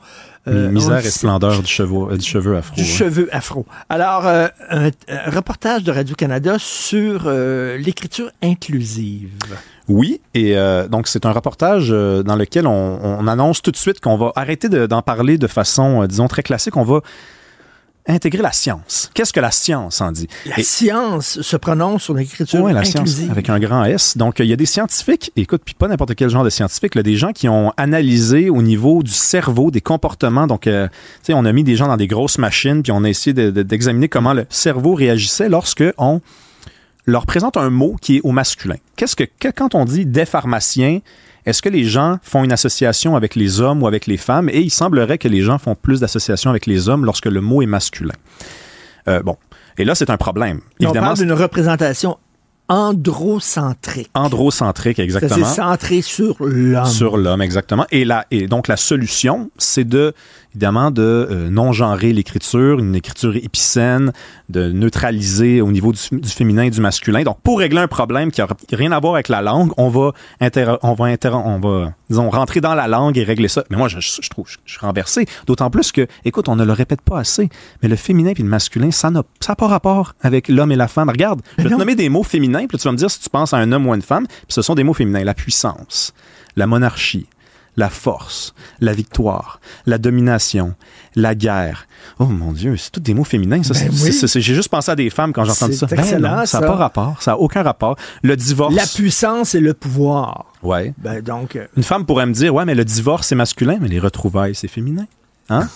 Euh, 0.45 0.70
misère 0.70 0.95
on 0.95 0.99
et 0.99 1.10
splendeur 1.10 1.61
du 1.61 1.68
cheveu, 1.68 2.11
euh, 2.11 2.18
du 2.18 2.26
cheveu 2.26 2.57
afro. 2.57 2.76
Du 2.76 2.82
hein. 2.82 2.86
cheveu 2.86 3.30
afro. 3.32 3.65
Alors, 3.90 4.28
euh, 4.28 4.48
un, 4.70 4.88
un 5.07 5.30
reportage 5.32 5.84
de 5.86 5.91
Radio-Canada 5.94 6.57
sur 6.60 7.24
euh, 7.28 7.78
l'écriture 7.78 8.30
inclusive. 8.44 9.30
Oui, 9.88 10.20
et 10.34 10.57
euh, 10.57 10.88
donc 10.90 11.07
c'est 11.07 11.26
un 11.26 11.32
reportage 11.32 11.88
euh, 11.91 12.24
dans 12.24 12.36
lequel 12.36 12.68
on, 12.68 12.99
on 13.02 13.28
annonce 13.28 13.61
tout 13.61 13.72
de 13.72 13.78
suite 13.78 13.99
qu'on 14.02 14.18
va 14.18 14.32
arrêter 14.36 14.68
de- 14.70 14.86
d'en 14.86 15.02
parler 15.02 15.38
de 15.38 15.48
façon, 15.48 16.03
euh, 16.03 16.07
disons, 16.07 16.28
très 16.28 16.44
classique. 16.44 16.76
On 16.78 16.84
va 16.84 16.99
intégrer 18.08 18.42
la 18.42 18.52
science. 18.52 19.10
Qu'est-ce 19.14 19.32
que 19.32 19.40
la 19.40 19.52
science 19.52 20.02
en 20.02 20.12
dit? 20.12 20.28
La 20.46 20.60
Et- 20.60 20.64
science 20.64 21.42
se 21.42 21.56
prononce 21.58 22.04
sur 22.04 22.14
l'écriture 22.14 22.62
Oui, 22.64 22.74
la 22.74 22.80
inclusive. 22.80 23.08
science 23.08 23.30
avec 23.32 23.50
un 23.50 23.60
grand 23.60 23.86
S. 23.86 24.18
Donc, 24.18 24.40
il 24.40 24.46
y 24.46 24.54
a 24.54 24.58
des 24.58 24.66
scientifiques, 24.66 25.32
écoute, 25.38 25.62
puis 25.64 25.74
pas 25.74 25.88
n'importe 25.88 26.16
quel 26.16 26.30
genre 26.30 26.44
de 26.44 26.50
scientifiques, 26.50 26.96
là, 26.96 27.04
des 27.04 27.16
gens 27.16 27.32
qui 27.32 27.48
ont 27.48 27.72
analysé 27.78 28.50
au 28.50 28.62
niveau 28.62 29.04
du 29.04 29.12
cerveau, 29.12 29.72
des 29.72 29.82
comportements. 29.82 30.48
Donc, 30.48 30.68
euh, 30.68 30.88
tu 30.88 30.94
sais, 31.28 31.34
on 31.34 31.46
a 31.46 31.52
mis 31.54 31.64
des 31.64 31.76
gens 31.76 31.88
dans 31.88 31.98
des 31.98 32.08
grosses 32.08 32.38
machines, 32.38 32.84
puis 32.84 32.92
on 32.92 33.04
a 33.04 33.10
essayé 33.10 33.34
de- 33.34 33.52
de- 33.52 33.64
d'examiner 33.64 34.10
comment 34.10 34.34
le 34.34 34.46
cerveau 34.50 34.96
réagissait 34.96 35.48
lorsque 35.50 35.84
on 35.98 36.20
leur 37.06 37.26
présente 37.26 37.58
un 37.58 37.70
mot 37.70 37.96
qui 38.02 38.18
est 38.18 38.22
au 38.24 38.32
masculin. 38.32 38.76
Qu'est-ce 38.96 39.16
que, 39.16 39.26
que- 39.40 39.50
quand 39.50 39.76
on 39.76 39.86
dit 39.86 40.06
des 40.06 40.26
pharmaciens, 40.26 41.00
est-ce 41.45 41.61
que 41.61 41.70
les 41.70 41.84
gens 41.84 42.20
font 42.22 42.44
une 42.44 42.52
association 42.52 43.15
avec 43.15 43.36
les 43.36 43.61
hommes 43.61 43.84
ou 43.84 43.88
avec 43.88 44.07
les 44.07 44.18
femmes? 44.18 44.49
Et 44.49 44.61
il 44.61 44.70
semblerait 44.70 45.18
que 45.18 45.28
les 45.28 45.41
gens 45.41 45.57
font 45.57 45.76
plus 45.76 45.99
d'associations 45.99 46.49
avec 46.49 46.65
les 46.65 46.90
hommes 46.90 47.06
lorsque 47.06 47.26
le 47.26 47.41
mot 47.41 47.61
est 47.61 47.68
masculin. 47.68 48.15
Euh, 49.07 49.22
bon. 49.22 49.38
Et 49.78 49.86
là, 49.86 49.95
c'est 49.95 50.10
un 50.10 50.18
problème. 50.18 50.60
Et 50.80 50.86
on 50.86 50.90
Évidemment, 50.90 51.07
parle 51.07 51.18
d'une 51.20 51.34
représentation 51.34 52.18
androcentrique. 52.70 54.10
androcentrique, 54.14 54.99
exactement. 54.99 55.45
C'est 55.45 55.56
centré 55.56 56.02
sur 56.02 56.38
l'homme. 56.40 56.86
Sur 56.86 57.18
l'homme, 57.18 57.41
exactement. 57.41 57.86
Et, 57.91 58.06
la, 58.06 58.26
et 58.32 58.48
donc, 58.48 58.68
la 58.68 58.78
solution, 58.78 59.52
c'est 59.57 59.84
de 59.84 60.14
évidemment, 60.54 60.92
de 60.92 61.02
euh, 61.02 61.50
non-genrer 61.50 62.14
l'écriture, 62.14 62.80
une 62.80 62.96
écriture 62.96 63.36
épicène, 63.36 64.14
de 64.50 64.72
neutraliser 64.72 65.62
au 65.62 65.72
niveau 65.72 65.92
du, 65.92 66.00
du, 66.12 66.30
féminin 66.30 66.64
et 66.64 66.70
du 66.70 66.80
masculin. 66.80 67.24
Donc, 67.24 67.40
pour 67.42 67.60
régler 67.60 67.80
un 67.80 67.88
problème 67.88 68.32
qui 68.32 68.42
n'a 68.42 68.48
rien 68.72 68.92
à 68.92 69.00
voir 69.00 69.16
avec 69.16 69.30
la 69.30 69.42
langue, 69.42 69.72
on 69.78 69.90
va, 69.90 70.12
on 70.40 70.94
va, 70.94 71.18
on 71.24 71.60
va 71.60 71.94
disons, 72.10 72.30
rentrer 72.30 72.62
dans 72.62 72.76
la 72.76 72.88
langue 72.88 73.18
et 73.18 73.24
régler 73.24 73.48
ça. 73.48 73.64
Mais 73.70 73.78
moi, 73.78 73.88
je, 73.88 74.00
je 74.00 74.30
trouve, 74.30 74.46
je, 74.48 74.58
je 74.66 74.74
suis 74.74 74.82
renversé. 74.82 75.26
D'autant 75.48 75.72
plus 75.72 75.92
que, 75.92 76.08
écoute, 76.24 76.48
on 76.48 76.56
ne 76.56 76.66
le 76.66 76.74
répète 76.74 77.02
pas 77.02 77.20
assez, 77.20 77.50
mais 77.82 77.90
le 77.90 77.96
féminin 77.96 78.34
puis 78.34 78.44
le 78.44 78.50
masculin, 78.50 78.92
ça 78.92 79.10
n'a 79.10 79.24
pas 79.24 79.68
rapport 79.68 80.14
avec 80.22 80.48
l'homme 80.48 80.72
et 80.72 80.76
la 80.76 80.88
femme. 80.88 81.10
Regarde, 81.10 81.42
je 81.58 81.64
vais 81.64 81.70
te 81.70 81.76
nommer 81.76 81.96
des 81.96 82.10
mots 82.10 82.24
féminins, 82.24 82.68
puis 82.68 82.78
tu 82.78 82.84
vas 82.84 82.92
me 82.92 82.98
dire 82.98 83.10
si 83.10 83.20
tu 83.20 83.30
penses 83.30 83.54
à 83.54 83.58
un 83.58 83.72
homme 83.72 83.88
ou 83.88 83.94
à 83.94 83.96
une 83.96 84.02
femme, 84.02 84.28
puis 84.28 84.46
ce 84.50 84.62
sont 84.62 84.76
des 84.76 84.84
mots 84.84 84.94
féminins. 84.94 85.24
La 85.24 85.34
puissance, 85.34 86.14
la 86.56 86.68
monarchie, 86.68 87.28
la 87.76 87.90
force, 87.90 88.54
la 88.80 88.94
victoire, 88.94 89.60
la 89.86 89.98
domination, 89.98 90.76
la 91.16 91.34
guerre. 91.36 91.88
Oh 92.20 92.26
mon 92.26 92.52
Dieu, 92.52 92.78
c'est 92.78 92.91
tous 92.91 93.00
des 93.00 93.14
mots 93.14 93.24
féminins. 93.24 93.64
Ça, 93.64 93.74
Ben 93.74 93.91
c'est- 93.91 94.04
oui. 94.06 94.14
c'est- 94.14 94.28
c'est- 94.28 94.41
J'ai 94.41 94.54
juste 94.56 94.70
pensé 94.70 94.91
à 94.91 94.95
des 94.95 95.10
femmes 95.10 95.34
quand 95.34 95.44
j'entends 95.45 95.72
ça. 95.72 95.86
Ben 95.88 96.20
non, 96.20 96.45
ça 96.45 96.60
n'a 96.60 96.68
pas 96.68 96.76
rapport. 96.76 97.22
Ça 97.22 97.32
n'a 97.32 97.38
aucun 97.40 97.64
rapport. 97.64 97.95
Le 98.22 98.36
divorce. 98.36 98.76
La 98.76 98.86
puissance 98.86 99.56
et 99.56 99.60
le 99.60 99.74
pouvoir. 99.74 100.45
Ouais. 100.62 100.94
Ben 100.98 101.22
donc, 101.22 101.56
euh, 101.56 101.66
Une 101.76 101.84
femme 101.84 102.06
pourrait 102.06 102.26
me 102.26 102.34
dire, 102.34 102.54
ouais, 102.54 102.66
mais 102.66 102.76
le 102.76 102.86
divorce, 102.86 103.28
c'est 103.28 103.36
masculin, 103.36 103.78
mais 103.82 103.88
les 103.88 104.00
retrouvailles, 104.00 104.56
c'est 104.56 104.68
féminin. 104.68 105.06
Hein? 105.50 105.68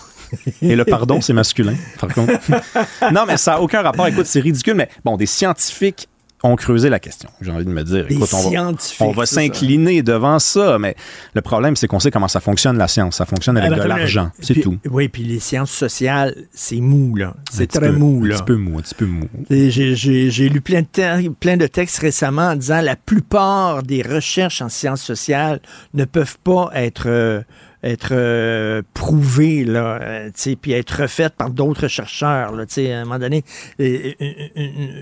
Et 0.62 0.76
le 0.76 0.84
pardon, 0.84 1.20
c'est 1.20 1.32
masculin, 1.32 1.74
par 2.00 2.12
contre. 2.12 2.32
non, 3.12 3.24
mais 3.26 3.36
ça 3.38 3.52
n'a 3.52 3.60
aucun 3.62 3.82
rapport. 3.82 4.06
Écoute, 4.06 4.26
c'est 4.26 4.40
ridicule, 4.40 4.74
mais 4.74 4.88
bon, 5.04 5.16
des 5.16 5.26
scientifiques 5.26 6.08
ont 6.44 6.54
creusé 6.56 6.88
la 6.88 7.00
question. 7.00 7.28
J'ai 7.40 7.50
envie 7.50 7.64
de 7.64 7.70
me 7.70 7.82
dire, 7.82 8.06
écoute, 8.08 8.28
on 8.32 8.50
va, 8.50 9.22
on 9.22 9.26
s'incliner 9.26 10.02
devant 10.02 10.38
ça, 10.38 10.78
mais 10.78 10.94
le 11.34 11.40
problème, 11.40 11.74
c'est 11.74 11.88
qu'on 11.88 11.98
sait 11.98 12.10
comment 12.10 12.28
ça 12.28 12.40
fonctionne, 12.40 12.78
la 12.78 12.86
science. 12.88 13.16
Ça 13.16 13.26
fonctionne 13.26 13.56
avec 13.56 13.72
Alors, 13.72 13.84
de 13.84 13.88
l'argent, 13.88 14.30
c'est 14.40 14.54
tout. 14.60 14.78
Oui, 14.88 15.08
puis 15.08 15.24
les 15.24 15.40
sciences 15.40 15.70
sociales, 15.72 16.34
c'est 16.52 16.80
mou, 16.80 17.16
là. 17.16 17.34
C'est 17.50 17.66
très 17.66 17.80
peu- 17.90 17.92
mou, 17.96 18.24
là. 18.24 18.36
Un 18.36 18.38
petit 18.38 18.44
peu 18.44 18.56
mou, 18.56 18.78
un 18.78 18.82
petit 18.82 18.94
peu 18.94 19.06
mou. 19.06 19.26
J'ai 19.50 20.48
lu 20.48 20.60
plein 20.60 20.82
de, 20.82 20.86
te- 20.86 21.28
plein 21.30 21.56
de 21.56 21.66
textes 21.66 21.98
récemment 21.98 22.48
en 22.50 22.56
disant 22.56 22.80
la 22.80 22.96
plupart 22.96 23.82
des 23.82 24.02
recherches 24.02 24.62
en 24.62 24.68
sciences 24.68 25.02
sociales 25.02 25.60
ne 25.94 26.04
peuvent 26.04 26.38
pas 26.44 26.70
être, 26.74 27.04
euh, 27.06 27.40
être 27.82 28.08
euh, 28.12 28.82
prouvées, 28.94 29.64
là, 29.64 29.98
euh, 30.02 30.26
tu 30.26 30.32
sais, 30.34 30.56
puis 30.56 30.72
être 30.72 31.02
refaites 31.02 31.34
par 31.34 31.50
d'autres 31.50 31.86
chercheurs. 31.88 32.52
Là, 32.54 32.66
tu 32.66 32.74
sais, 32.74 32.92
à 32.92 33.00
un 33.00 33.04
moment 33.04 33.18
donné, 33.18 33.44
euh, 33.80 34.12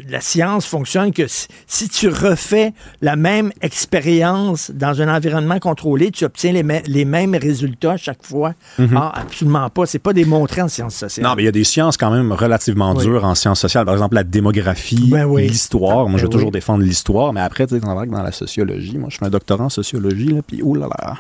la 0.08 0.20
science 0.20 0.66
fonctionne 0.66 1.12
que 1.12 1.26
si, 1.26 1.48
si 1.66 1.88
tu 1.88 2.08
refais 2.08 2.72
la 3.00 3.16
même 3.16 3.50
expérience 3.62 4.70
dans 4.74 5.00
un 5.00 5.14
environnement 5.14 5.58
contrôlé, 5.58 6.10
tu 6.10 6.24
obtiens 6.24 6.52
les, 6.52 6.62
mê- 6.62 6.82
les 6.86 7.04
mêmes 7.04 7.34
résultats 7.34 7.92
à 7.92 7.96
chaque 7.96 8.24
fois. 8.24 8.52
Mhm. 8.78 8.96
Ah, 8.96 9.12
absolument 9.22 9.70
pas. 9.70 9.86
C'est 9.86 9.98
pas 9.98 10.12
démontré 10.12 10.60
en 10.62 10.68
sciences 10.68 10.96
sociales. 10.96 11.26
Non, 11.26 11.34
mais 11.34 11.42
il 11.42 11.46
y 11.46 11.48
a 11.48 11.52
des 11.52 11.64
sciences 11.64 11.96
quand 11.96 12.10
même 12.10 12.32
relativement 12.32 12.92
Oui. 12.94 13.04
dures 13.04 13.24
en 13.24 13.34
sciences 13.34 13.60
sociales. 13.60 13.84
Par 13.86 13.94
exemple, 13.94 14.14
la 14.16 14.24
démographie, 14.24 15.08
Ben 15.10 15.24
oui. 15.24 15.48
l'histoire. 15.48 16.08
Moi, 16.08 16.18
je 16.18 16.24
vais 16.24 16.28
Ben 16.28 16.32
toujours 16.32 16.48
oui. 16.48 16.52
défendre 16.52 16.82
l'histoire, 16.84 17.32
mais 17.32 17.40
après, 17.40 17.66
tu 17.66 17.74
sais, 17.74 17.80
dans 17.80 17.96
dans 18.06 18.22
la 18.22 18.32
sociologie, 18.32 18.98
moi, 18.98 19.08
je 19.10 19.16
fais 19.18 19.24
un 19.24 19.30
doctorat 19.30 19.64
en 19.64 19.68
sociologie, 19.70 20.28
là, 20.28 20.40
puis 20.46 20.60
oh 20.62 20.74
là 20.74 20.88
là. 20.98 21.14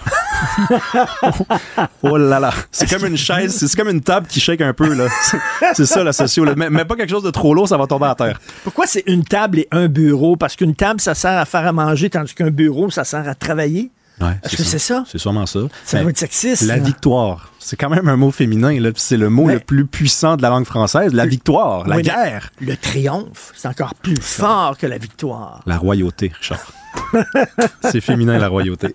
oh 2.02 2.16
là 2.16 2.40
là. 2.40 2.52
C'est 2.70 2.88
comme 2.88 3.06
une 3.06 3.16
chaise, 3.16 3.56
c'est 3.56 3.76
comme 3.76 3.88
une 3.88 4.00
table 4.00 4.26
qui 4.26 4.40
shake 4.40 4.60
un 4.60 4.72
peu, 4.72 4.92
là. 4.94 5.06
C'est- 5.74 5.86
ça, 5.86 6.02
la 6.04 6.12
sociologie. 6.12 6.58
Mais, 6.58 6.70
mais 6.70 6.84
pas 6.84 6.96
quelque 6.96 7.10
chose 7.10 7.22
de 7.22 7.30
trop 7.30 7.54
lourd, 7.54 7.68
ça 7.68 7.76
va 7.76 7.86
tomber 7.86 8.06
à 8.06 8.14
terre. 8.14 8.40
Pourquoi 8.64 8.86
c'est 8.86 9.04
une 9.06 9.24
table 9.24 9.60
et 9.60 9.68
un 9.70 9.88
bureau? 9.88 10.36
Parce 10.36 10.56
qu'une 10.56 10.74
table, 10.74 11.00
ça 11.00 11.14
sert 11.14 11.38
à 11.38 11.44
faire 11.44 11.66
à 11.66 11.72
manger, 11.72 12.10
tandis 12.10 12.34
qu'un 12.34 12.50
bureau, 12.50 12.90
ça 12.90 13.04
sert 13.04 13.28
à 13.28 13.34
travailler. 13.34 13.90
Ouais, 14.20 14.28
Est-ce 14.44 14.56
que 14.56 14.62
c'est 14.64 14.78
ça? 14.78 15.04
C'est 15.06 15.18
sûrement 15.18 15.44
ça. 15.44 15.60
Ça 15.84 16.00
doit 16.00 16.08
être 16.10 16.16
sexiste. 16.16 16.62
La 16.62 16.76
là. 16.78 16.82
victoire. 16.82 17.52
C'est 17.58 17.76
quand 17.76 17.90
même 17.90 18.08
un 18.08 18.16
mot 18.16 18.30
féminin, 18.30 18.80
là, 18.80 18.90
puis 18.90 19.02
c'est 19.02 19.18
le 19.18 19.28
mot 19.28 19.44
Mais- 19.44 19.54
le 19.54 19.60
plus 19.60 19.84
puissant 19.84 20.36
de 20.38 20.42
la 20.42 20.48
langue 20.48 20.64
française. 20.64 21.12
La 21.12 21.26
victoire, 21.26 21.86
la 21.86 21.96
Oui, 21.96 22.02
guerre. 22.02 22.50
Le 22.60 22.76
triomphe, 22.78 23.52
c'est 23.54 23.68
encore 23.68 23.94
plus 23.94 24.16
fort 24.20 24.78
que 24.78 24.86
la 24.86 24.96
victoire. 24.96 25.60
La 25.66 25.76
royauté, 25.76 26.32
Richard. 26.40 26.72
c'est 27.82 28.00
féminin, 28.00 28.38
la 28.38 28.48
royauté. 28.48 28.94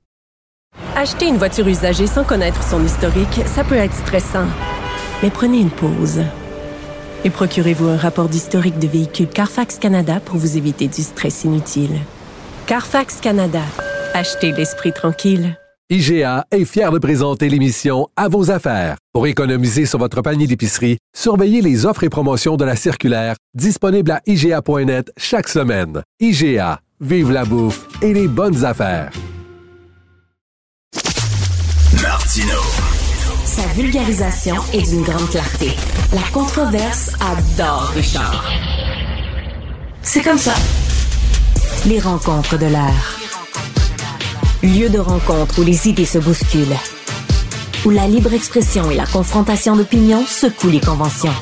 Acheter 1.01 1.27
une 1.27 1.37
voiture 1.37 1.67
usagée 1.67 2.05
sans 2.05 2.23
connaître 2.23 2.61
son 2.61 2.85
historique, 2.85 3.41
ça 3.47 3.63
peut 3.63 3.73
être 3.73 3.95
stressant. 3.95 4.45
Mais 5.23 5.31
prenez 5.31 5.59
une 5.59 5.71
pause. 5.71 6.21
Et 7.25 7.31
procurez-vous 7.31 7.87
un 7.87 7.97
rapport 7.97 8.29
d'historique 8.29 8.77
de 8.77 8.85
véhicule 8.87 9.27
Carfax 9.27 9.79
Canada 9.79 10.19
pour 10.23 10.37
vous 10.37 10.57
éviter 10.57 10.87
du 10.87 11.01
stress 11.01 11.43
inutile. 11.43 11.97
Carfax 12.67 13.19
Canada. 13.19 13.63
Achetez 14.13 14.51
l'esprit 14.51 14.93
tranquille. 14.93 15.57
IGA 15.89 16.45
est 16.51 16.65
fier 16.65 16.91
de 16.91 16.99
présenter 16.99 17.49
l'émission 17.49 18.07
À 18.15 18.27
vos 18.27 18.51
affaires. 18.51 18.97
Pour 19.11 19.25
économiser 19.25 19.87
sur 19.87 19.97
votre 19.97 20.21
panier 20.21 20.45
d'épicerie, 20.45 20.99
surveillez 21.15 21.61
les 21.61 21.87
offres 21.87 22.03
et 22.03 22.09
promotions 22.09 22.57
de 22.57 22.63
la 22.63 22.75
circulaire 22.75 23.37
disponible 23.55 24.11
à 24.11 24.21
IGA.net 24.27 25.11
chaque 25.17 25.47
semaine. 25.47 26.03
IGA, 26.19 26.79
vive 26.99 27.31
la 27.31 27.43
bouffe 27.43 27.87
et 28.03 28.13
les 28.13 28.27
bonnes 28.27 28.63
affaires. 28.63 29.09
Vulgarisation 33.71 34.55
est 34.73 34.81
d'une 34.89 35.03
grande 35.03 35.29
clarté. 35.29 35.71
La 36.13 36.21
controverse 36.33 37.11
adore 37.19 37.91
Richard. 37.95 38.45
C'est 40.01 40.21
comme 40.21 40.37
ça. 40.37 40.53
Les 41.85 41.99
rencontres 41.99 42.57
de 42.57 42.65
l'air. 42.65 43.19
Lieu 44.61 44.89
de 44.89 44.99
rencontre 44.99 45.59
où 45.59 45.63
les 45.63 45.87
idées 45.87 46.05
se 46.05 46.17
bousculent. 46.17 46.77
Où 47.85 47.89
la 47.89 48.07
libre 48.07 48.33
expression 48.33 48.91
et 48.91 48.95
la 48.95 49.05
confrontation 49.05 49.75
d'opinions 49.75 50.25
secouent 50.25 50.69
les 50.69 50.81
conventions. 50.81 51.33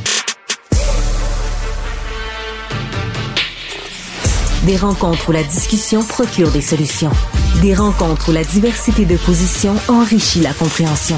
Des 4.65 4.75
rencontres 4.77 5.29
où 5.29 5.31
la 5.31 5.43
discussion 5.43 6.03
procure 6.03 6.51
des 6.51 6.61
solutions. 6.61 7.11
Des 7.61 7.73
rencontres 7.73 8.29
où 8.29 8.31
la 8.33 8.43
diversité 8.43 9.05
de 9.05 9.15
positions 9.17 9.75
enrichit 9.87 10.41
la 10.41 10.53
compréhension. 10.53 11.15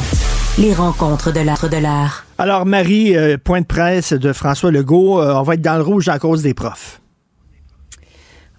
Les 0.60 0.74
rencontres 0.74 1.32
de 1.34 1.40
l'art 1.40 1.68
de 1.70 1.78
l'art. 1.78 2.26
Alors, 2.38 2.66
Marie, 2.66 3.16
euh, 3.18 3.38
point 3.44 3.62
de 3.62 3.66
presse 3.66 4.14
de 4.14 4.32
François 4.34 4.72
Legault, 4.72 5.20
euh, 5.20 5.34
on 5.36 5.42
va 5.44 5.56
être 5.56 5.62
dans 5.62 5.76
le 5.76 5.82
rouge 5.82 6.08
à 6.08 6.20
cause 6.20 6.44
des 6.44 6.54
profs. 6.54 7.00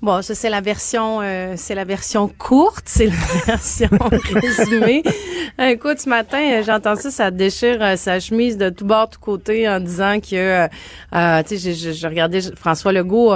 Bon, 0.03 0.21
ça 0.21 0.35
c'est 0.35 0.51
la 0.51 0.61
version, 0.61 1.21
euh, 1.23 1.55
c'est 1.57 1.77
la 1.77 1.85
version 1.85 2.27
courte, 2.27 2.83
c'est 2.87 3.07
la 3.07 3.13
version 3.47 3.89
résumée. 4.35 5.05
Euh, 5.61 5.69
Écoute, 5.69 6.01
ce 6.01 6.09
matin, 6.09 6.61
j'entends 6.67 6.97
ça, 6.97 7.13
ça 7.13 7.31
déchire 7.31 7.79
euh, 7.81 7.97
sa 7.97 8.19
chemise 8.19 8.57
de 8.57 8.69
tout 8.69 8.85
bord, 8.85 9.09
tout 9.11 9.21
côté, 9.21 9.69
en 9.69 9.79
disant 9.79 10.19
que, 10.19 10.35
euh, 10.35 10.67
euh, 11.15 11.43
tu 11.47 11.57
sais, 11.57 11.73
je, 11.73 11.91
je- 11.91 11.93
je 11.97 12.07
regardais 12.09 12.41
François 12.57 12.91
Legault. 12.93 13.33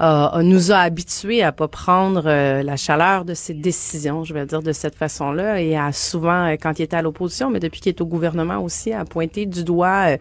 Euh, 0.00 0.28
euh, 0.34 0.42
nous 0.42 0.72
a 0.72 0.78
habitués 0.78 1.42
à 1.42 1.52
pas 1.52 1.68
prendre 1.68 2.22
euh, 2.26 2.62
la 2.62 2.76
chaleur 2.76 3.24
de 3.24 3.34
ses 3.34 3.54
décisions, 3.54 4.24
je 4.24 4.32
vais 4.32 4.46
dire 4.46 4.62
de 4.62 4.72
cette 4.72 4.94
façon-là, 4.94 5.60
et 5.60 5.76
à 5.76 5.92
souvent, 5.92 6.46
euh, 6.46 6.56
quand 6.60 6.78
il 6.78 6.82
était 6.82 6.96
à 6.96 7.02
l'opposition, 7.02 7.50
mais 7.50 7.60
depuis 7.60 7.80
qu'il 7.80 7.90
est 7.90 8.00
au 8.00 8.06
gouvernement 8.06 8.58
aussi, 8.58 8.92
à 8.92 9.04
pointer 9.04 9.46
du 9.46 9.64
doigt 9.64 10.12
euh, 10.12 10.16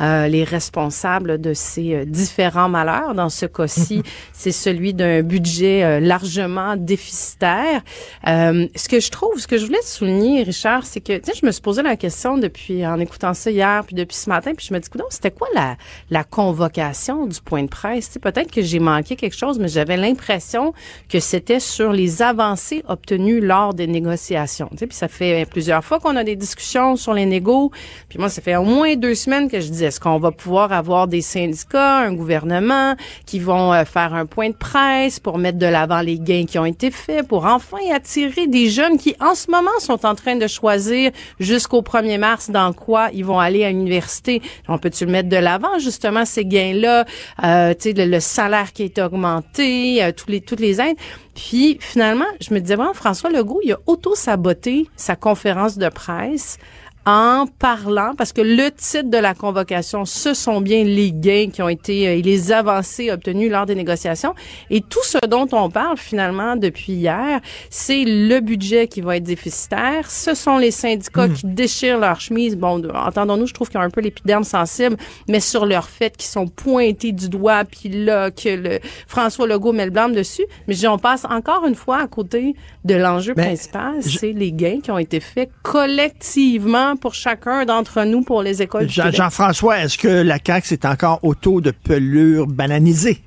euh, 0.00 0.28
les 0.28 0.44
responsables 0.44 1.40
de 1.40 1.54
ces 1.54 1.94
euh, 1.94 2.04
différents 2.04 2.68
malheurs. 2.68 3.14
Dans 3.14 3.30
ce 3.30 3.46
cas-ci, 3.46 4.02
c'est 4.32 4.52
celui 4.52 4.92
d'un 4.92 5.22
budget 5.22 5.84
euh, 5.84 6.00
largement 6.00 6.76
déficitaire. 6.76 7.82
Euh, 8.26 8.66
ce 8.76 8.88
que 8.88 9.00
je 9.00 9.10
trouve, 9.10 9.38
ce 9.38 9.46
que 9.46 9.56
je 9.56 9.66
voulais 9.66 9.82
souligner, 9.82 10.42
Richard, 10.42 10.84
c'est 10.84 11.00
que, 11.00 11.16
tu 11.16 11.32
sais, 11.32 11.38
je 11.40 11.46
me 11.46 11.50
suis 11.50 11.62
posé 11.62 11.82
la 11.82 11.96
question 11.96 12.36
depuis, 12.36 12.86
en 12.86 13.00
écoutant 13.00 13.32
ça 13.34 13.50
hier, 13.50 13.84
puis 13.84 13.94
depuis 13.94 14.16
ce 14.16 14.28
matin, 14.28 14.52
puis 14.54 14.66
je 14.68 14.74
me 14.74 14.80
dis, 14.80 14.88
c'était 15.10 15.30
quoi 15.30 15.48
la, 15.54 15.76
la 16.10 16.24
convocation 16.24 17.26
du 17.26 17.40
point 17.40 17.62
de 17.62 17.68
presse? 17.68 18.06
Tu 18.08 18.12
sais, 18.14 18.18
peut-être 18.20 18.50
que 18.50 18.62
j'ai 18.62 18.78
manqué 18.78 19.16
quelque 19.24 19.38
chose, 19.38 19.58
mais 19.58 19.68
j'avais 19.68 19.96
l'impression 19.96 20.74
que 21.08 21.18
c'était 21.18 21.60
sur 21.60 21.92
les 21.92 22.20
avancées 22.20 22.84
obtenues 22.88 23.40
lors 23.40 23.72
des 23.72 23.86
négociations. 23.86 24.68
Tu 24.76 24.86
puis 24.86 24.96
ça 24.96 25.08
fait 25.08 25.46
plusieurs 25.50 25.82
fois 25.82 25.98
qu'on 25.98 26.14
a 26.16 26.24
des 26.24 26.36
discussions 26.36 26.96
sur 26.96 27.14
les 27.14 27.24
négos. 27.24 27.70
Puis 28.10 28.18
moi, 28.18 28.28
ça 28.28 28.42
fait 28.42 28.56
au 28.56 28.64
moins 28.64 28.96
deux 28.96 29.14
semaines 29.14 29.50
que 29.50 29.60
je 29.60 29.68
dis, 29.68 29.82
est-ce 29.82 29.98
qu'on 29.98 30.18
va 30.18 30.30
pouvoir 30.30 30.72
avoir 30.72 31.08
des 31.08 31.22
syndicats, 31.22 32.00
un 32.00 32.12
gouvernement 32.12 32.96
qui 33.24 33.38
vont 33.38 33.72
euh, 33.72 33.86
faire 33.86 34.12
un 34.12 34.26
point 34.26 34.50
de 34.50 34.56
presse 34.56 35.20
pour 35.20 35.38
mettre 35.38 35.58
de 35.58 35.66
l'avant 35.66 36.00
les 36.00 36.18
gains 36.18 36.44
qui 36.46 36.58
ont 36.58 36.66
été 36.66 36.90
faits, 36.90 37.26
pour 37.26 37.46
enfin 37.46 37.78
attirer 37.94 38.46
des 38.46 38.68
jeunes 38.68 38.98
qui, 38.98 39.16
en 39.20 39.34
ce 39.34 39.50
moment, 39.50 39.78
sont 39.78 40.04
en 40.04 40.14
train 40.14 40.36
de 40.36 40.46
choisir 40.46 41.12
jusqu'au 41.40 41.80
1er 41.80 42.18
mars 42.18 42.50
dans 42.50 42.74
quoi 42.74 43.08
ils 43.14 43.24
vont 43.24 43.40
aller 43.40 43.64
à 43.64 43.70
l'université? 43.70 44.42
On 44.68 44.76
peut-tu 44.76 45.06
le 45.06 45.12
mettre 45.12 45.30
de 45.30 45.36
l'avant, 45.36 45.78
justement, 45.78 46.26
ces 46.26 46.44
gains-là, 46.44 47.06
euh, 47.42 47.74
le, 47.84 48.20
salaire 48.20 48.72
qui 48.72 48.82
est 48.84 48.98
augmenté, 49.06 50.02
euh, 50.02 50.12
tous 50.12 50.30
les, 50.30 50.40
toutes 50.40 50.60
les 50.60 50.80
aides. 50.80 50.96
Puis, 51.34 51.78
finalement, 51.80 52.26
je 52.40 52.54
me 52.54 52.60
disais, 52.60 52.76
bon, 52.76 52.92
François 52.94 53.30
Legault, 53.30 53.60
il 53.64 53.72
a 53.72 53.78
auto-saboté 53.86 54.88
sa 54.96 55.16
conférence 55.16 55.78
de 55.78 55.88
presse 55.88 56.58
en 57.06 57.46
parlant, 57.46 58.14
parce 58.16 58.32
que 58.32 58.40
le 58.40 58.70
titre 58.70 59.10
de 59.10 59.18
la 59.18 59.34
convocation, 59.34 60.04
ce 60.04 60.32
sont 60.32 60.60
bien 60.60 60.84
les 60.84 61.12
gains 61.12 61.48
qui 61.52 61.60
ont 61.60 61.68
été 61.68 62.08
euh, 62.08 62.16
et 62.16 62.22
les 62.22 62.50
avancées 62.52 63.10
obtenues 63.10 63.48
lors 63.48 63.66
des 63.66 63.74
négociations. 63.74 64.34
Et 64.70 64.80
tout 64.80 65.02
ce 65.02 65.18
dont 65.26 65.46
on 65.52 65.68
parle 65.68 65.98
finalement 65.98 66.56
depuis 66.56 66.92
hier, 66.92 67.40
c'est 67.68 68.04
le 68.06 68.40
budget 68.40 68.88
qui 68.88 69.02
va 69.02 69.16
être 69.16 69.24
déficitaire. 69.24 70.10
Ce 70.10 70.34
sont 70.34 70.56
les 70.56 70.70
syndicats 70.70 71.28
hmm. 71.28 71.34
qui 71.34 71.46
déchirent 71.46 71.98
leur 71.98 72.20
chemise. 72.20 72.56
Bon, 72.56 72.82
entendons-nous, 72.94 73.46
je 73.46 73.54
trouve 73.54 73.68
qu'ils 73.68 73.78
ont 73.78 73.84
un 73.84 73.90
peu 73.90 74.00
l'épiderme 74.00 74.44
sensible, 74.44 74.96
mais 75.28 75.40
sur 75.40 75.66
leur 75.66 75.88
fait 75.88 76.16
qui 76.16 76.26
sont 76.26 76.46
pointés 76.46 77.12
du 77.12 77.28
doigt, 77.28 77.64
puis 77.64 77.90
là, 77.90 78.30
que 78.30 78.48
le 78.48 78.78
François 79.06 79.46
Legault 79.46 79.72
met 79.72 79.84
le 79.84 79.90
blâme 79.90 80.14
dessus. 80.14 80.46
Mais 80.68 80.86
on 80.86 80.98
passe 80.98 81.24
encore 81.24 81.66
une 81.66 81.74
fois 81.74 81.98
à 81.98 82.06
côté 82.06 82.54
de 82.84 82.94
l'enjeu 82.94 83.34
principal, 83.34 84.02
c'est 84.02 84.32
les 84.32 84.52
gains 84.52 84.80
qui 84.82 84.90
ont 84.90 84.98
été 84.98 85.20
faits 85.20 85.50
collectivement 85.62 86.93
pour 86.96 87.14
chacun 87.14 87.64
d'entre 87.64 88.04
nous 88.04 88.22
pour 88.22 88.42
les 88.42 88.62
écoles. 88.62 88.88
Jean-François, 88.88 89.80
est-ce 89.80 89.98
que 89.98 90.08
la 90.08 90.38
CAQ, 90.44 90.66
c'est 90.66 90.84
encore 90.84 91.20
au 91.22 91.34
taux 91.34 91.60
de 91.60 91.70
pelure 91.70 92.46
bananisée? 92.46 93.22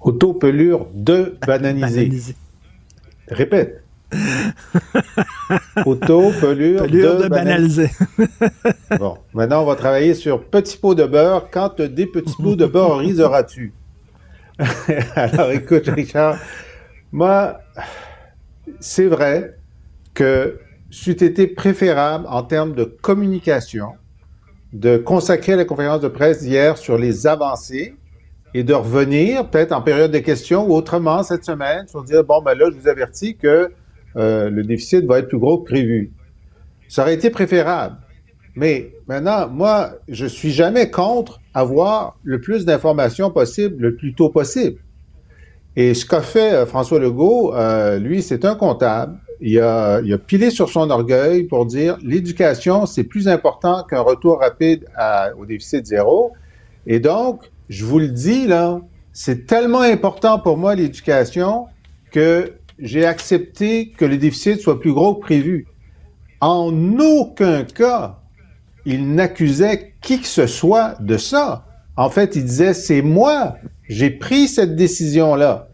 Au 0.00 0.12
taux 0.12 0.32
pelure 0.32 0.86
de 0.94 1.36
bananisé. 1.46 2.34
Répète. 3.28 3.84
Auto, 5.86 6.32
pelure, 6.40 6.88
de, 6.88 7.28
banalisé. 7.28 7.90
bon, 8.98 9.18
maintenant 9.34 9.62
on 9.62 9.66
va 9.66 9.76
travailler 9.76 10.14
sur 10.14 10.44
petit 10.44 10.76
pot 10.76 10.94
de 10.94 11.04
beurre. 11.04 11.48
Quand 11.50 11.80
des 11.80 12.06
petits 12.06 12.34
pots 12.36 12.56
de 12.56 12.66
beurre 12.66 12.98
riseras-tu? 12.98 13.72
Alors 15.14 15.50
écoute, 15.52 15.86
Richard, 15.88 16.38
moi, 17.12 17.60
c'est 18.80 19.06
vrai 19.06 19.56
que 20.12 20.58
c'eût 20.90 21.24
été 21.24 21.46
préférable 21.46 22.26
en 22.28 22.42
termes 22.42 22.74
de 22.74 22.84
communication 22.84 23.92
de 24.72 24.96
consacrer 24.96 25.56
la 25.56 25.64
conférence 25.64 26.00
de 26.00 26.08
presse 26.08 26.42
d'hier 26.42 26.78
sur 26.78 26.96
les 26.96 27.26
avancées 27.26 27.94
et 28.54 28.62
de 28.62 28.74
revenir 28.74 29.48
peut-être 29.48 29.72
en 29.72 29.82
période 29.82 30.10
de 30.10 30.18
questions 30.18 30.66
ou 30.66 30.74
autrement 30.74 31.22
cette 31.22 31.44
semaine 31.44 31.86
pour 31.90 32.04
dire 32.04 32.24
bon 32.24 32.42
ben 32.42 32.54
là 32.54 32.66
je 32.70 32.78
vous 32.78 32.88
avertis 32.88 33.36
que 33.36 33.72
euh, 34.16 34.50
le 34.50 34.64
déficit 34.64 35.04
va 35.04 35.18
être 35.20 35.28
plus 35.28 35.38
gros 35.38 35.58
que 35.58 35.70
prévu. 35.70 36.12
Ça 36.88 37.02
aurait 37.02 37.14
été 37.14 37.30
préférable. 37.30 37.96
Mais 38.56 38.92
maintenant, 39.06 39.48
moi, 39.48 39.92
je 40.08 40.26
suis 40.26 40.50
jamais 40.50 40.90
contre 40.90 41.40
avoir 41.54 42.18
le 42.24 42.40
plus 42.40 42.64
d'informations 42.64 43.30
possible 43.30 43.80
le 43.80 43.94
plus 43.94 44.14
tôt 44.14 44.28
possible. 44.28 44.80
Et 45.76 45.94
ce 45.94 46.04
qu'a 46.04 46.20
fait 46.20 46.52
euh, 46.52 46.66
François 46.66 46.98
Legault, 46.98 47.54
euh, 47.54 47.98
lui, 47.98 48.22
c'est 48.22 48.44
un 48.44 48.56
comptable 48.56 49.16
il 49.40 49.58
a, 49.58 50.00
il 50.00 50.12
a 50.12 50.18
pilé 50.18 50.50
sur 50.50 50.68
son 50.68 50.90
orgueil 50.90 51.44
pour 51.44 51.66
dire 51.66 51.96
l'éducation, 52.02 52.86
c'est 52.86 53.04
plus 53.04 53.28
important 53.28 53.84
qu'un 53.84 54.00
retour 54.00 54.40
rapide 54.40 54.86
au 55.38 55.46
déficit 55.46 55.86
zéro. 55.86 56.32
Et 56.86 57.00
donc, 57.00 57.50
je 57.68 57.84
vous 57.84 57.98
le 57.98 58.08
dis, 58.08 58.46
là, 58.46 58.80
c'est 59.12 59.46
tellement 59.46 59.80
important 59.80 60.38
pour 60.38 60.56
moi 60.56 60.74
l'éducation 60.74 61.66
que 62.10 62.52
j'ai 62.78 63.04
accepté 63.04 63.90
que 63.90 64.04
le 64.04 64.16
déficit 64.16 64.60
soit 64.60 64.80
plus 64.80 64.92
gros 64.92 65.14
que 65.14 65.20
prévu. 65.20 65.66
En 66.40 66.98
aucun 66.98 67.64
cas, 67.64 68.18
il 68.86 69.14
n'accusait 69.14 69.94
qui 70.00 70.20
que 70.20 70.26
ce 70.26 70.46
soit 70.46 70.96
de 71.00 71.16
ça. 71.16 71.66
En 71.96 72.08
fait, 72.08 72.36
il 72.36 72.44
disait, 72.44 72.72
c'est 72.72 73.02
moi, 73.02 73.56
j'ai 73.88 74.10
pris 74.10 74.48
cette 74.48 74.76
décision-là. 74.76 75.68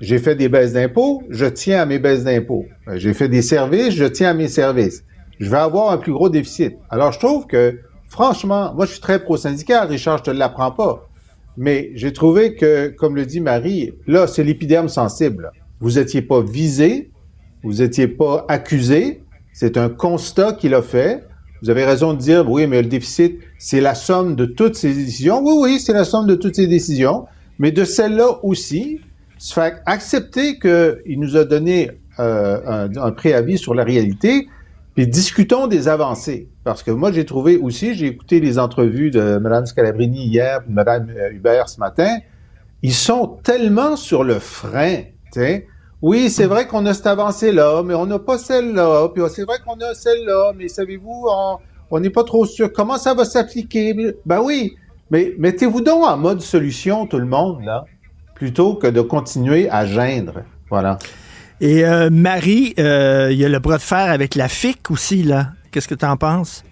J'ai 0.00 0.18
fait 0.18 0.34
des 0.34 0.48
baisses 0.48 0.74
d'impôts, 0.74 1.22
je 1.30 1.46
tiens 1.46 1.80
à 1.80 1.86
mes 1.86 1.98
baisses 1.98 2.24
d'impôts. 2.24 2.66
Euh, 2.88 2.98
j'ai 2.98 3.14
fait 3.14 3.28
des 3.28 3.40
services, 3.42 3.94
je 3.94 4.04
tiens 4.04 4.30
à 4.30 4.34
mes 4.34 4.48
services. 4.48 5.04
Je 5.40 5.50
vais 5.50 5.56
avoir 5.56 5.90
un 5.90 5.96
plus 5.96 6.12
gros 6.12 6.28
déficit. 6.28 6.76
Alors, 6.90 7.12
je 7.12 7.18
trouve 7.18 7.46
que, 7.46 7.78
franchement, 8.08 8.74
moi, 8.74 8.84
je 8.84 8.92
suis 8.92 9.00
très 9.00 9.22
pro-syndicat, 9.22 9.84
Richard, 9.84 10.18
je 10.18 10.24
te 10.24 10.30
l'apprends 10.30 10.70
pas. 10.70 11.08
Mais 11.56 11.92
j'ai 11.94 12.12
trouvé 12.12 12.54
que, 12.54 12.88
comme 12.88 13.16
le 13.16 13.24
dit 13.24 13.40
Marie, 13.40 13.92
là, 14.06 14.26
c'est 14.26 14.44
l'épiderme 14.44 14.88
sensible. 14.88 15.50
Vous 15.80 15.98
étiez 15.98 16.20
pas 16.20 16.42
visé, 16.42 17.10
vous 17.62 17.80
étiez 17.80 18.08
pas 18.08 18.44
accusé. 18.48 19.22
C'est 19.54 19.78
un 19.78 19.88
constat 19.88 20.52
qu'il 20.52 20.74
a 20.74 20.82
fait. 20.82 21.24
Vous 21.62 21.70
avez 21.70 21.84
raison 21.84 22.12
de 22.12 22.18
dire, 22.18 22.48
oui, 22.50 22.66
mais 22.66 22.82
le 22.82 22.88
déficit, 22.88 23.38
c'est 23.58 23.80
la 23.80 23.94
somme 23.94 24.36
de 24.36 24.44
toutes 24.44 24.76
ces 24.76 24.92
décisions. 24.92 25.40
Oui, 25.42 25.54
oui, 25.58 25.80
c'est 25.80 25.94
la 25.94 26.04
somme 26.04 26.26
de 26.26 26.34
toutes 26.34 26.56
ces 26.56 26.66
décisions. 26.66 27.24
Mais 27.58 27.72
de 27.72 27.84
celle-là 27.84 28.40
aussi, 28.42 29.00
fait 29.38 29.82
accepter 29.86 30.58
qu'il 30.58 31.20
nous 31.20 31.36
a 31.36 31.44
donné 31.44 31.90
euh, 32.18 32.88
un, 32.96 33.12
préavis 33.12 33.58
sur 33.58 33.74
la 33.74 33.84
réalité, 33.84 34.48
puis 34.94 35.06
discutons 35.06 35.66
des 35.66 35.88
avancées. 35.88 36.48
Parce 36.64 36.82
que 36.82 36.90
moi, 36.90 37.12
j'ai 37.12 37.24
trouvé 37.24 37.58
aussi, 37.58 37.94
j'ai 37.94 38.06
écouté 38.06 38.40
les 38.40 38.58
entrevues 38.58 39.10
de 39.10 39.38
Mme 39.38 39.66
Scalabrini 39.66 40.26
hier, 40.26 40.62
de 40.66 40.72
Mme 40.72 41.12
Hubert 41.32 41.68
ce 41.68 41.78
matin, 41.78 42.18
ils 42.82 42.94
sont 42.94 43.38
tellement 43.42 43.96
sur 43.96 44.24
le 44.24 44.38
frein, 44.38 45.02
sais. 45.32 45.66
Oui, 46.02 46.28
c'est 46.28 46.44
vrai 46.44 46.66
qu'on 46.66 46.84
a 46.86 46.94
cette 46.94 47.06
avancée-là, 47.06 47.82
mais 47.82 47.94
on 47.94 48.06
n'a 48.06 48.18
pas 48.18 48.38
celle-là, 48.38 49.08
puis 49.14 49.22
c'est 49.30 49.44
vrai 49.44 49.56
qu'on 49.64 49.80
a 49.80 49.94
celle-là, 49.94 50.52
mais 50.56 50.68
savez-vous, 50.68 51.26
on 51.90 52.00
n'est 52.00 52.10
pas 52.10 52.22
trop 52.22 52.44
sûr. 52.44 52.70
Comment 52.72 52.98
ça 52.98 53.14
va 53.14 53.24
s'appliquer? 53.24 54.14
Ben 54.26 54.40
oui, 54.42 54.76
mais 55.10 55.34
mettez-vous 55.38 55.80
donc 55.80 56.04
en 56.04 56.16
mode 56.18 56.42
solution, 56.42 57.06
tout 57.06 57.18
le 57.18 57.26
monde, 57.26 57.64
là 57.64 57.84
plutôt 58.36 58.74
que 58.74 58.86
de 58.86 59.00
continuer 59.00 59.68
à 59.70 59.86
geindre. 59.86 60.42
Voilà. 60.70 60.98
Et 61.60 61.84
euh, 61.84 62.10
Marie, 62.10 62.74
euh, 62.78 63.28
il 63.32 63.38
y 63.38 63.44
a 63.44 63.48
le 63.48 63.58
bras 63.58 63.78
de 63.78 63.82
fer 63.82 64.10
avec 64.10 64.34
la 64.34 64.48
FIC 64.48 64.90
aussi, 64.90 65.22
là. 65.22 65.52
Qu'est-ce 65.72 65.88
que 65.88 65.94
tu 65.94 66.04
en 66.04 66.16
penses? 66.16 66.62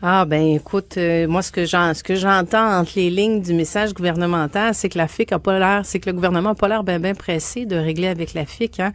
Ah 0.00 0.24
ben 0.24 0.54
écoute, 0.54 0.94
euh, 0.96 1.26
moi 1.26 1.42
ce 1.42 1.50
que 1.50 1.66
j'en, 1.66 1.92
ce 1.92 2.04
que 2.04 2.14
j'entends 2.14 2.78
entre 2.78 2.92
les 2.94 3.10
lignes 3.10 3.42
du 3.42 3.52
message 3.52 3.94
gouvernemental, 3.94 4.72
c'est 4.72 4.88
que 4.88 4.96
la 4.96 5.08
FIC 5.08 5.32
a 5.32 5.40
pas 5.40 5.58
l'air, 5.58 5.80
c'est 5.84 5.98
que 5.98 6.08
le 6.08 6.14
gouvernement 6.14 6.50
a 6.50 6.54
pas 6.54 6.68
l'air 6.68 6.84
bien 6.84 7.00
ben 7.00 7.16
pressé 7.16 7.66
de 7.66 7.74
régler 7.74 8.06
avec 8.06 8.32
la 8.32 8.46
FIC. 8.46 8.78
Hein. 8.78 8.92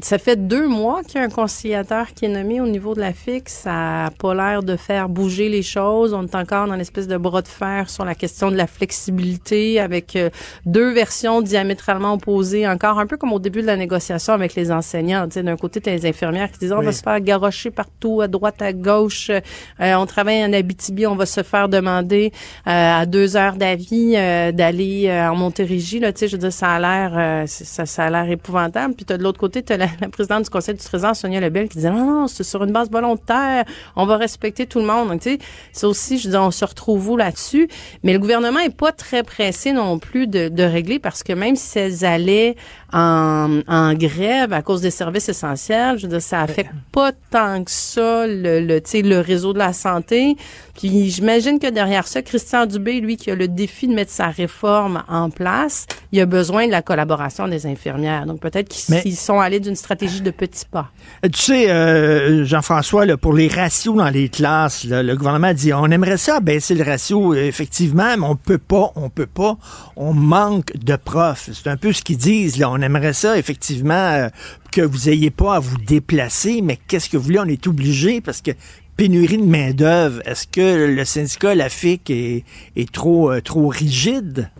Ça 0.00 0.18
fait 0.18 0.46
deux 0.46 0.68
mois 0.68 1.02
qu'il 1.02 1.16
y 1.16 1.18
a 1.18 1.26
un 1.26 1.28
conciliateur 1.28 2.14
qui 2.14 2.26
est 2.26 2.28
nommé 2.28 2.60
au 2.60 2.66
niveau 2.66 2.94
de 2.94 3.00
la 3.00 3.12
FIC. 3.12 3.48
Ça 3.48 3.70
n'a 3.70 4.10
pas 4.16 4.32
l'air 4.32 4.62
de 4.62 4.76
faire 4.76 5.08
bouger 5.08 5.48
les 5.48 5.62
choses. 5.62 6.14
On 6.14 6.22
est 6.24 6.34
encore 6.36 6.68
dans 6.68 6.76
l'espèce 6.76 7.08
de 7.08 7.16
bras 7.16 7.42
de 7.42 7.48
fer 7.48 7.90
sur 7.90 8.04
la 8.04 8.14
question 8.14 8.52
de 8.52 8.56
la 8.56 8.68
flexibilité 8.68 9.80
avec 9.80 10.14
euh, 10.14 10.30
deux 10.66 10.92
versions 10.92 11.42
diamétralement 11.42 12.14
opposées, 12.14 12.68
encore 12.68 13.00
un 13.00 13.06
peu 13.06 13.16
comme 13.16 13.32
au 13.32 13.40
début 13.40 13.60
de 13.60 13.66
la 13.66 13.76
négociation 13.76 14.34
avec 14.34 14.54
les 14.54 14.70
enseignants. 14.70 15.26
D'un 15.26 15.56
côté, 15.56 15.80
tu 15.80 15.88
as 15.88 15.94
les 15.94 16.06
infirmières 16.06 16.52
qui 16.52 16.58
disent 16.58 16.72
on 16.72 16.80
va 16.80 16.92
se 16.92 17.02
faire 17.02 17.20
garrocher 17.20 17.72
partout, 17.72 18.20
à 18.20 18.28
droite, 18.28 18.62
à 18.62 18.72
gauche. 18.72 19.30
Euh, 19.30 19.94
on 19.94 20.06
travaille 20.06 20.44
en 20.44 20.52
Abitibi, 20.52 21.06
on 21.06 21.16
va 21.16 21.26
se 21.26 21.42
faire 21.42 21.68
demander 21.68 22.32
euh, 22.68 23.00
à 23.00 23.06
deux 23.06 23.36
heures 23.36 23.56
d'avis 23.56 24.12
d'aller 24.12 25.10
en 25.10 25.34
Montérégie. 25.34 25.98
Là, 25.98 26.12
je 26.16 26.26
veux 26.26 26.38
dire, 26.38 26.52
ça 26.52 26.70
a 26.70 26.78
l'air 26.78 27.48
ça, 27.48 27.84
ça 27.84 28.04
a 28.04 28.10
l'air 28.10 28.30
épouvantable. 28.30 28.94
Puis 28.94 29.04
de 29.04 29.14
l'autre 29.14 29.40
côté, 29.40 29.62
tu 29.62 29.72
as 29.72 29.76
la, 29.76 29.87
présidente 30.12 30.44
du 30.44 30.50
Conseil 30.50 30.74
du 30.74 30.82
Trésor, 30.82 31.14
Sonia 31.16 31.40
Lebel, 31.40 31.68
qui 31.68 31.78
disait 31.78 31.90
non, 31.90 32.04
non, 32.04 32.28
c'est 32.28 32.44
sur 32.44 32.62
une 32.64 32.72
base 32.72 32.90
volontaire, 32.90 33.64
on 33.96 34.06
va 34.06 34.16
respecter 34.16 34.66
tout 34.66 34.78
le 34.78 34.86
monde. 34.86 35.08
Donc, 35.08 35.20
tu 35.20 35.30
sais, 35.30 35.38
ça 35.72 35.88
aussi, 35.88 36.18
je 36.18 36.28
dis, 36.28 36.36
on 36.36 36.50
se 36.50 36.64
retrouve 36.64 37.10
où 37.10 37.16
là-dessus? 37.16 37.68
Mais 38.02 38.12
le 38.12 38.18
gouvernement 38.18 38.60
est 38.60 38.74
pas 38.74 38.92
très 38.92 39.22
pressé 39.22 39.72
non 39.72 39.98
plus 39.98 40.26
de, 40.26 40.48
de 40.48 40.62
régler 40.62 40.98
parce 40.98 41.22
que 41.22 41.32
même 41.32 41.56
si 41.56 41.78
elles 41.78 42.04
allaient 42.04 42.56
en, 42.92 43.60
en 43.66 43.94
grève 43.94 44.52
à 44.52 44.62
cause 44.62 44.80
des 44.80 44.90
services 44.90 45.28
essentiels, 45.28 45.98
je 45.98 46.02
veux 46.02 46.08
dire, 46.08 46.22
ça 46.22 46.42
affecte 46.42 46.72
pas 46.92 47.12
tant 47.30 47.62
que 47.62 47.70
ça 47.70 48.26
le, 48.26 48.60
le, 48.60 48.80
le 49.02 49.20
réseau 49.20 49.52
de 49.52 49.58
la 49.58 49.72
santé 49.72 50.36
Puis 50.78 51.10
j'imagine 51.10 51.58
que 51.58 51.68
derrière 51.68 52.06
ça, 52.06 52.22
Christian 52.22 52.64
Dubé, 52.64 53.00
lui, 53.00 53.16
qui 53.16 53.32
a 53.32 53.34
le 53.34 53.48
défi 53.48 53.88
de 53.88 53.94
mettre 53.94 54.12
sa 54.12 54.28
réforme 54.28 55.02
en 55.08 55.28
place, 55.28 55.88
il 56.12 56.20
a 56.20 56.26
besoin 56.26 56.66
de 56.66 56.70
la 56.70 56.82
collaboration 56.82 57.48
des 57.48 57.66
infirmières. 57.66 58.26
Donc 58.26 58.40
peut-être 58.40 58.68
qu'ils 58.68 59.16
sont 59.16 59.40
allés 59.40 59.58
d'une 59.58 59.74
stratégie 59.74 60.20
de 60.20 60.30
petits 60.30 60.66
pas. 60.70 60.92
Euh, 61.24 61.28
tu 61.30 61.40
sais, 61.40 61.70
euh, 61.70 62.44
Jean-François, 62.44 63.16
pour 63.16 63.32
les 63.32 63.48
ratios 63.48 63.96
dans 63.96 64.08
les 64.08 64.28
classes, 64.28 64.86
le 64.88 65.16
gouvernement 65.16 65.52
dit 65.52 65.72
on 65.72 65.86
aimerait 65.86 66.16
ça 66.16 66.38
baisser 66.38 66.76
le 66.76 66.84
ratio, 66.84 67.34
effectivement, 67.34 68.16
mais 68.16 68.26
on 68.26 68.36
peut 68.36 68.58
pas, 68.58 68.92
on 68.94 69.10
peut 69.10 69.26
pas. 69.26 69.56
On 69.96 70.14
manque 70.14 70.76
de 70.76 70.94
profs. 70.94 71.50
C'est 71.52 71.68
un 71.68 71.76
peu 71.76 71.92
ce 71.92 72.02
qu'ils 72.02 72.18
disent. 72.18 72.56
Là. 72.56 72.70
On 72.70 72.80
aimerait 72.80 73.14
ça, 73.14 73.36
effectivement, 73.36 73.94
euh, 73.94 74.28
que 74.70 74.82
vous 74.82 75.08
ayez 75.08 75.30
pas 75.30 75.56
à 75.56 75.58
vous 75.58 75.78
déplacer, 75.78 76.60
mais 76.62 76.78
qu'est-ce 76.86 77.08
que 77.08 77.16
vous 77.16 77.24
voulez? 77.24 77.40
On 77.40 77.46
est 77.46 77.66
obligé 77.66 78.20
parce 78.20 78.42
que 78.42 78.52
pénurie 78.98 79.38
de 79.38 79.46
main-d'œuvre. 79.46 80.20
Est-ce 80.26 80.46
que 80.46 80.86
le 80.94 81.04
syndicat, 81.04 81.54
la 81.54 81.68
FIC, 81.68 82.10
est, 82.10 82.44
euh, 82.76 83.40
trop 83.40 83.68
rigide, 83.68 84.50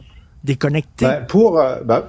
déconnecté? 0.45 1.05
Ben, 1.05 1.27
pour, 1.27 1.59
euh, 1.59 1.81
ben, 1.85 2.05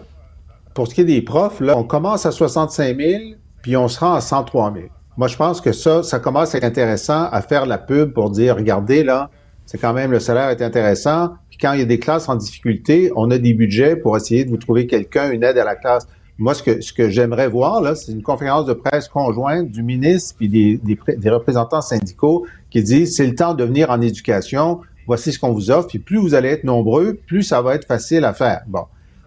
pour 0.76 0.88
ce 0.88 0.94
qui 0.94 1.02
est 1.02 1.06
des 1.06 1.24
profs, 1.24 1.60
on 1.60 1.84
commence 1.84 2.28
à 2.28 2.32
65 2.32 2.96
000, 2.96 3.24
puis 3.64 3.76
on 3.76 3.88
se 3.88 4.00
rend 4.00 4.14
à 4.14 4.22
103 4.22 4.72
000. 4.74 4.86
Moi, 5.18 5.28
je 5.28 5.36
pense 5.36 5.60
que 5.60 5.72
ça, 5.72 6.04
ça 6.04 6.20
commence 6.20 6.54
à 6.54 6.60
être 6.60 6.64
intéressant 6.64 7.28
à 7.32 7.42
faire 7.42 7.66
la 7.66 7.80
pub 7.80 8.14
pour 8.14 8.30
dire, 8.30 8.56
regardez, 8.56 9.04
là, 9.04 9.32
c'est 9.66 9.80
quand 9.80 9.94
même, 9.94 10.12
le 10.12 10.20
salaire 10.20 10.50
est 10.50 10.62
intéressant. 10.62 11.34
Puis 11.50 11.58
quand 11.58 11.74
il 11.74 11.80
y 11.80 11.84
a 11.84 11.86
des 11.86 12.00
classes 12.00 12.30
en 12.30 12.36
difficulté, 12.36 13.12
on 13.16 13.30
a 13.32 13.40
des 13.40 13.56
budgets 13.56 13.96
pour 13.96 14.16
essayer 14.16 14.46
de 14.46 14.50
vous 14.52 14.58
trouver 14.58 14.86
quelqu'un, 14.86 15.32
une 15.32 15.44
aide 15.44 15.58
à 15.58 15.66
la 15.66 15.76
classe. 15.76 16.08
Moi, 16.40 16.54
ce 16.54 16.64
que, 16.64 16.80
ce 16.80 16.94
que 16.94 17.10
j'aimerais 17.10 17.50
voir, 17.50 17.82
là, 17.82 17.96
c'est 17.96 18.14
une 18.14 18.24
conférence 18.24 18.66
de 18.66 18.72
presse 18.72 19.10
conjointe 19.10 19.70
du 19.70 19.84
ministre 19.84 20.36
puis 20.38 20.48
des, 20.48 20.78
des, 20.78 21.30
représentants 21.30 21.82
syndicaux 21.82 22.46
qui 22.70 22.82
disent 22.82 23.18
c'est 23.18 23.28
le 23.28 23.36
temps 23.36 23.54
de 23.54 23.66
venir 23.66 23.92
en 23.92 24.00
éducation, 24.00 24.80
voici 25.06 25.34
ce 25.34 25.40
qu'on 25.40 25.52
vous 25.52 25.70
offre, 25.70 25.90
puis 25.90 26.00
plus 26.00 26.18
vous 26.18 26.36
allez 26.36 26.48
être 26.48 26.64
nombreux, 26.64 27.20
plus 27.28 27.44
ça 27.44 27.62
va 27.62 27.76
être 27.76 27.86
facile 27.86 28.24
à 28.24 28.34
faire. 28.34 28.62
Bon. 28.68 28.86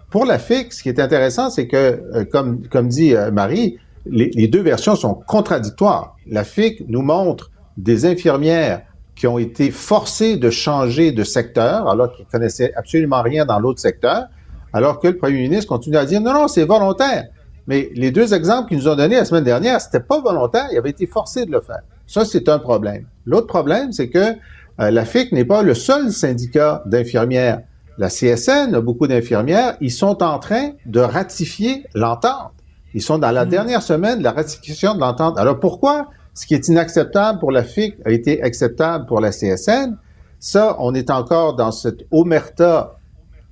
Pour 0.08 0.24
la 0.24 0.39
FIC, 0.39 0.73
ce 0.73 0.82
qui 0.82 0.89
est 0.89 0.99
intéressant, 0.99 1.50
c'est 1.50 1.68
que, 1.68 1.76
euh, 1.76 2.24
comme, 2.24 2.66
comme 2.68 2.89
dit 2.89 3.15
euh, 3.15 3.31
Marie, 3.31 3.78
les, 4.07 4.31
les, 4.31 4.49
deux 4.49 4.62
versions 4.62 4.97
sont 4.97 5.15
contradictoires. 5.15 6.16
La 6.26 6.44
FIC 6.44 6.89
nous 6.89 7.02
montre 7.02 7.50
des 7.76 8.07
infirmières 8.07 8.82
qui 9.15 9.26
ont 9.26 9.39
été 9.39 9.70
forcées 9.70 10.39
de 10.39 10.49
changer 10.49 11.12
de 11.12 11.24
secteur 11.24 11.89
alors 11.89 12.10
qu'ils 12.12 12.24
connaissaient 12.26 12.73
absolument 12.74 13.20
rien 13.20 13.44
dans 13.44 13.58
l'autre 13.58 13.81
secteur, 13.81 14.28
alors 14.73 14.99
que 14.99 15.09
le 15.09 15.17
premier 15.17 15.42
ministre 15.42 15.68
continue 15.68 15.97
à 15.97 16.05
dire 16.05 16.20
non, 16.20 16.33
non, 16.33 16.49
c'est 16.49 16.65
volontaire. 16.65 17.26
Mais 17.67 17.91
les 17.94 18.10
deux 18.10 18.34
exemples 18.34 18.68
qu'ils 18.68 18.78
nous 18.78 18.89
ont 18.89 18.97
donnés 18.97 19.17
la 19.17 19.25
semaine 19.25 19.44
dernière, 19.44 19.81
c'était 19.81 20.01
pas 20.01 20.20
volontaire, 20.20 20.67
ils 20.73 20.78
avaient 20.78 20.91
été 20.91 21.07
forcés 21.07 21.47
de 21.47 21.52
le 21.52 21.60
faire. 21.60 21.83
Ça, 22.07 22.25
c'est 22.25 22.49
un 22.49 22.59
problème. 22.59 23.07
L'autre 23.25 23.47
problème, 23.47 23.92
c'est 23.92 24.09
que 24.09 24.18
euh, 24.18 24.91
la 24.91 25.05
FIC 25.05 25.33
n'est 25.33 25.44
pas 25.44 25.62
le 25.62 25.75
seul 25.75 26.10
syndicat 26.10 26.83
d'infirmières. 26.86 27.60
La 27.99 28.09
CSN 28.09 28.75
a 28.75 28.81
beaucoup 28.81 29.07
d'infirmières. 29.07 29.76
Ils 29.81 29.92
sont 29.92 30.23
en 30.23 30.39
train 30.39 30.73
de 30.86 31.01
ratifier 31.01 31.86
l'entente. 31.94 32.52
Ils 32.94 33.02
sont 33.02 33.18
dans 33.18 33.31
la 33.31 33.44
mmh. 33.44 33.49
dernière 33.49 33.83
semaine 33.83 34.18
de 34.18 34.25
la 34.25 34.33
ratification 34.33 34.94
de 34.94 35.01
l'entente. 35.01 35.39
Alors 35.39 35.60
pourquoi 35.60 36.09
ce 36.34 36.47
qui 36.47 36.55
est 36.55 36.68
inacceptable 36.68 37.39
pour 37.39 37.52
la 37.52 37.62
FIC 37.62 37.97
a 38.05 38.10
été 38.10 38.42
acceptable 38.42 39.07
pour 39.07 39.20
la 39.20 39.31
CSN? 39.31 39.97
Ça, 40.41 40.76
on 40.81 40.94
est 40.94 41.10
encore 41.10 41.55
dans 41.55 41.70
cette 41.70 42.05
omerta 42.10 42.97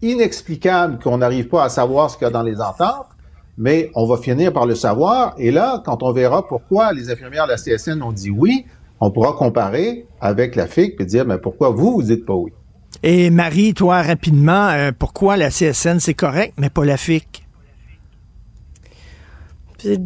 inexplicable 0.02 0.98
qu'on 1.02 1.18
n'arrive 1.18 1.48
pas 1.48 1.64
à 1.64 1.68
savoir 1.68 2.10
ce 2.10 2.16
qu'il 2.16 2.26
y 2.26 2.28
a 2.28 2.30
dans 2.30 2.42
les 2.42 2.60
ententes, 2.60 3.06
mais 3.58 3.90
on 3.94 4.06
va 4.06 4.16
finir 4.16 4.52
par 4.52 4.66
le 4.66 4.74
savoir. 4.74 5.34
Et 5.38 5.50
là, 5.50 5.82
quand 5.84 6.02
on 6.02 6.12
verra 6.12 6.46
pourquoi 6.46 6.92
les 6.92 7.10
infirmières 7.10 7.46
de 7.46 7.52
la 7.52 7.56
CSN 7.56 8.02
ont 8.02 8.12
dit 8.12 8.30
oui, 8.30 8.64
on 9.00 9.10
pourra 9.10 9.32
comparer 9.32 10.06
avec 10.20 10.56
la 10.56 10.66
FIC 10.66 11.00
et 11.00 11.04
dire, 11.04 11.26
mais 11.26 11.38
pourquoi 11.38 11.70
vous, 11.70 11.92
vous 11.92 12.02
dites 12.02 12.24
pas 12.24 12.34
oui? 12.34 12.52
Et 13.02 13.30
Marie, 13.30 13.72
toi, 13.72 14.02
rapidement, 14.02 14.68
euh, 14.68 14.90
pourquoi 14.96 15.36
la 15.36 15.50
CSN, 15.50 16.00
c'est 16.00 16.14
correct, 16.14 16.54
mais 16.58 16.68
pas 16.68 16.84
la 16.84 16.96
FIC? 16.96 17.46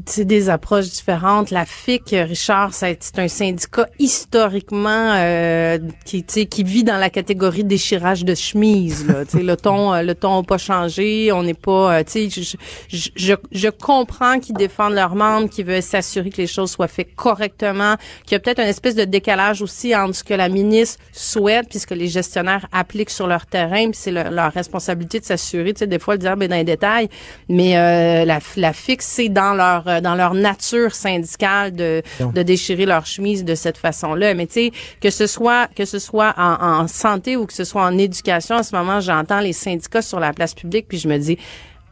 C'est 0.07 0.25
des 0.25 0.51
approches 0.51 0.91
différentes. 0.91 1.51
La 1.51 1.65
FIC, 1.65 2.11
Richard, 2.13 2.75
c'est 2.75 3.19
un 3.19 3.29
syndicat 3.29 3.89
historiquement 3.99 5.15
euh, 5.17 5.79
qui, 6.05 6.25
qui 6.25 6.63
vit 6.63 6.85
dans 6.85 6.97
la 6.97 7.11
catégorie 7.11 7.65
déchirage 7.65 8.25
de 8.25 8.35
chemise. 8.35 9.07
Là. 9.07 9.25
le 9.35 9.55
ton, 9.57 9.93
euh, 9.93 10.03
le 10.03 10.15
ton 10.15 10.39
n'a 10.39 10.43
pas 10.43 10.59
changé. 10.59 11.33
On 11.33 11.43
n'est 11.43 11.55
pas. 11.55 11.99
Euh, 11.99 12.05
je, 12.07 12.57
je, 12.89 13.09
je, 13.17 13.35
je 13.51 13.69
comprends 13.69 14.39
qu'ils 14.39 14.57
défendent 14.57 14.95
leurs 14.95 15.17
membres, 15.17 15.49
qu'ils 15.49 15.65
veulent 15.65 15.83
s'assurer 15.83 16.31
que 16.31 16.39
les 16.39 16.47
choses 16.47 16.71
soient 16.71 16.89
faites 16.89 17.15
correctement, 17.15 17.97
qu'il 18.25 18.33
y 18.33 18.37
a 18.37 18.41
peut-être 18.41 18.61
une 18.61 18.69
espèce 18.69 18.95
de 18.95 19.05
décalage 19.05 19.63
aussi 19.63 19.95
entre 19.97 20.15
ce 20.15 20.25
que 20.25 20.35
la 20.35 20.49
ministre 20.49 21.03
souhaite, 21.13 21.69
puisque 21.69 21.91
les 21.91 22.09
gestionnaires 22.09 22.67
appliquent 22.73 23.11
sur 23.11 23.27
leur 23.27 23.47
terrain, 23.47 23.91
puis 23.91 23.99
c'est 24.01 24.13
leur 24.13 24.53
responsabilité 24.53 25.21
de 25.21 25.25
s'assurer. 25.25 25.75
Tu 25.75 25.81
sais, 25.81 25.87
des 25.87 25.99
fois, 25.99 26.15
le 26.15 26.19
dire 26.19 26.37
ben, 26.37 26.49
dans 26.49 26.57
les 26.57 26.65
détails, 26.65 27.09
mais 27.49 27.77
euh, 27.77 28.25
la, 28.25 28.39
la 28.57 28.73
FIC, 28.73 29.03
c'est 29.03 29.29
dans 29.29 29.55
leur 29.55 29.64
euh, 29.87 30.01
dans 30.01 30.15
leur 30.15 30.35
nature 30.35 30.95
syndicale 30.95 31.73
de, 31.73 32.03
de 32.21 32.43
déchirer 32.43 32.87
leur 32.87 33.07
chemise 33.07 33.45
de 33.45 33.55
cette 33.55 33.77
façon-là. 33.77 34.35
Mais 34.35 34.47
tu 34.47 34.53
sais, 34.55 34.73
que 35.01 35.11
ce 35.11 35.27
soit 35.27 35.69
que 35.75 35.85
ce 35.85 35.99
soit 35.99 36.35
en, 36.37 36.83
en, 36.83 36.89
santé 36.89 37.37
ou 37.37 37.47
que 37.47 37.53
ce 37.53 37.65
soit 37.65 37.83
en 37.83 37.97
éducation, 37.99 38.57
en 38.57 38.63
ce 38.63 38.75
moment, 38.75 39.01
j'entends 39.01 39.41
les 39.41 39.53
syndicats 39.53 40.03
sur 40.03 40.21
la 40.21 40.33
place 40.33 40.55
publique, 40.55 40.87
puis 40.89 40.99
je 40.99 41.09
me 41.09 41.19
dis, 41.19 41.39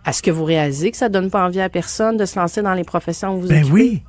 est-ce 0.06 0.22
que 0.22 0.30
vous 0.30 0.44
réalisez 0.44 0.90
que 0.90 0.96
ça 0.96 1.08
donne 1.08 1.30
pas 1.30 1.44
envie 1.44 1.60
à 1.60 1.68
personne 1.68 2.16
de 2.16 2.24
se 2.24 2.38
lancer 2.38 2.62
dans 2.62 2.74
les 2.74 2.84
professions 2.84 3.36
où 3.36 3.40
vous 3.42 3.48
ben 3.48 3.64
oui. 3.72 4.02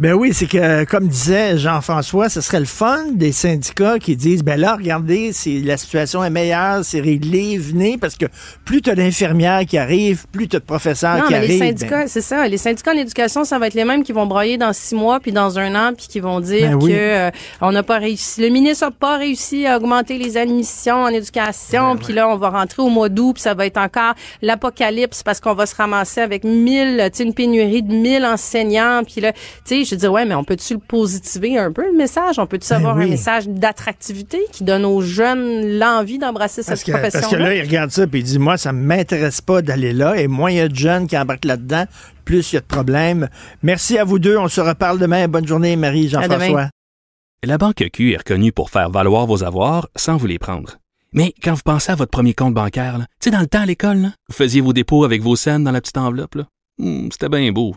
Ben 0.00 0.12
oui, 0.12 0.32
c'est 0.32 0.46
que, 0.46 0.84
comme 0.84 1.08
disait 1.08 1.58
Jean-François, 1.58 2.28
ce 2.28 2.40
serait 2.40 2.60
le 2.60 2.66
fun 2.66 3.06
des 3.14 3.32
syndicats 3.32 3.98
qui 3.98 4.14
disent, 4.14 4.44
ben 4.44 4.58
là, 4.58 4.76
regardez, 4.76 5.32
si 5.32 5.60
la 5.60 5.76
situation 5.76 6.22
est 6.22 6.30
meilleure, 6.30 6.84
c'est 6.84 7.00
réglé, 7.00 7.58
venez, 7.58 7.98
parce 7.98 8.14
que 8.14 8.26
plus 8.64 8.80
tu 8.80 8.90
as 8.90 8.94
d'infirmières 8.94 9.66
qui 9.66 9.76
arrivent, 9.76 10.26
plus 10.30 10.46
tu 10.46 10.54
as 10.54 10.60
de 10.60 10.64
professeurs 10.64 11.26
qui 11.26 11.34
arrivent. 11.34 11.50
les 11.50 11.58
syndicats, 11.58 12.06
c'est 12.06 12.20
ça. 12.20 12.46
Les 12.46 12.58
syndicats 12.58 12.92
en 12.92 12.96
éducation, 12.96 13.42
ça 13.42 13.58
va 13.58 13.66
être 13.66 13.74
les 13.74 13.84
mêmes 13.84 14.04
qui 14.04 14.12
vont 14.12 14.26
broyer 14.26 14.56
dans 14.56 14.72
six 14.72 14.94
mois, 14.94 15.18
puis 15.18 15.32
dans 15.32 15.58
un 15.58 15.74
an, 15.74 15.92
puis 15.94 16.06
qui 16.06 16.20
vont 16.20 16.38
dire 16.38 16.78
ben 16.78 16.78
que 16.78 16.92
euh, 16.92 17.30
on 17.60 17.72
n'a 17.72 17.82
pas 17.82 17.98
réussi. 17.98 18.40
Le 18.40 18.50
ministre 18.50 18.84
n'a 18.84 18.92
pas 18.92 19.16
réussi 19.16 19.66
à 19.66 19.78
augmenter 19.78 20.16
les 20.16 20.36
admissions 20.36 21.02
en 21.02 21.08
éducation, 21.08 21.96
ben 21.96 22.00
puis 22.04 22.12
là, 22.12 22.28
on 22.28 22.36
va 22.36 22.50
rentrer 22.50 22.82
au 22.82 22.88
mois 22.88 23.08
d'août, 23.08 23.32
puis 23.32 23.42
ça 23.42 23.54
va 23.54 23.66
être 23.66 23.78
encore 23.78 24.14
l'apocalypse 24.42 25.24
parce 25.24 25.40
qu'on 25.40 25.54
va 25.54 25.66
se 25.66 25.74
ramasser 25.74 26.20
avec 26.20 26.44
mille, 26.44 27.02
tu 27.10 27.16
sais, 27.16 27.24
une 27.24 27.34
pénurie 27.34 27.82
de 27.82 27.92
mille 27.92 28.24
enseignants, 28.24 29.02
puis 29.02 29.20
là, 29.20 29.32
tu 29.32 29.84
sais, 29.84 29.87
je 29.90 29.94
dis 29.96 30.06
ouais, 30.06 30.24
mais 30.24 30.34
on 30.34 30.44
peut-tu 30.44 30.74
le 30.74 30.80
positiver 30.80 31.58
un 31.58 31.72
peu, 31.72 31.86
le 31.86 31.96
message? 31.96 32.38
On 32.38 32.46
peut-tu 32.46 32.68
ben 32.68 32.76
avoir 32.76 32.96
un 32.96 33.06
message 33.06 33.48
d'attractivité 33.48 34.38
qui 34.52 34.64
donne 34.64 34.84
aux 34.84 35.00
jeunes 35.00 35.78
l'envie 35.78 36.18
d'embrasser 36.18 36.62
cette 36.62 36.80
profession 36.82 37.20
Parce 37.20 37.32
que 37.32 37.36
là, 37.36 37.54
il 37.54 37.62
regarde 37.62 37.90
ça 37.90 38.04
et 38.04 38.08
il 38.12 38.22
dit, 38.22 38.38
moi, 38.38 38.56
ça 38.56 38.72
m'intéresse 38.72 39.40
pas 39.40 39.62
d'aller 39.62 39.92
là. 39.92 40.16
Et 40.16 40.28
moins 40.28 40.50
il 40.50 40.56
y 40.56 40.60
a 40.60 40.68
de 40.68 40.76
jeunes 40.76 41.06
qui 41.06 41.16
embarquent 41.16 41.44
là-dedans, 41.44 41.84
plus 42.24 42.52
il 42.52 42.56
y 42.56 42.58
a 42.58 42.60
de 42.60 42.66
problèmes. 42.66 43.28
Merci 43.62 43.98
à 43.98 44.04
vous 44.04 44.18
deux. 44.18 44.36
On 44.36 44.48
se 44.48 44.60
reparle 44.60 44.98
demain. 44.98 45.28
Bonne 45.28 45.46
journée, 45.46 45.76
Marie, 45.76 46.08
Jean-François. 46.08 46.70
La 47.44 47.56
Banque 47.56 47.88
Q 47.92 48.12
est 48.12 48.16
reconnue 48.16 48.52
pour 48.52 48.68
faire 48.68 48.90
valoir 48.90 49.26
vos 49.26 49.44
avoirs 49.44 49.88
sans 49.94 50.16
vous 50.16 50.26
les 50.26 50.38
prendre. 50.38 50.78
Mais 51.12 51.32
quand 51.42 51.54
vous 51.54 51.62
pensez 51.64 51.92
à 51.92 51.94
votre 51.94 52.10
premier 52.10 52.34
compte 52.34 52.52
bancaire, 52.52 52.98
tu 52.98 53.04
sais, 53.20 53.30
dans 53.30 53.40
le 53.40 53.46
temps 53.46 53.62
à 53.62 53.66
l'école, 53.66 54.10
vous 54.28 54.34
faisiez 54.34 54.60
vos 54.60 54.72
dépôts 54.72 55.04
avec 55.04 55.22
vos 55.22 55.36
scènes 55.36 55.64
dans 55.64 55.70
la 55.70 55.80
petite 55.80 55.96
enveloppe. 55.96 56.36
Hmm, 56.78 57.08
c'était 57.10 57.28
bien 57.28 57.50
beau. 57.52 57.76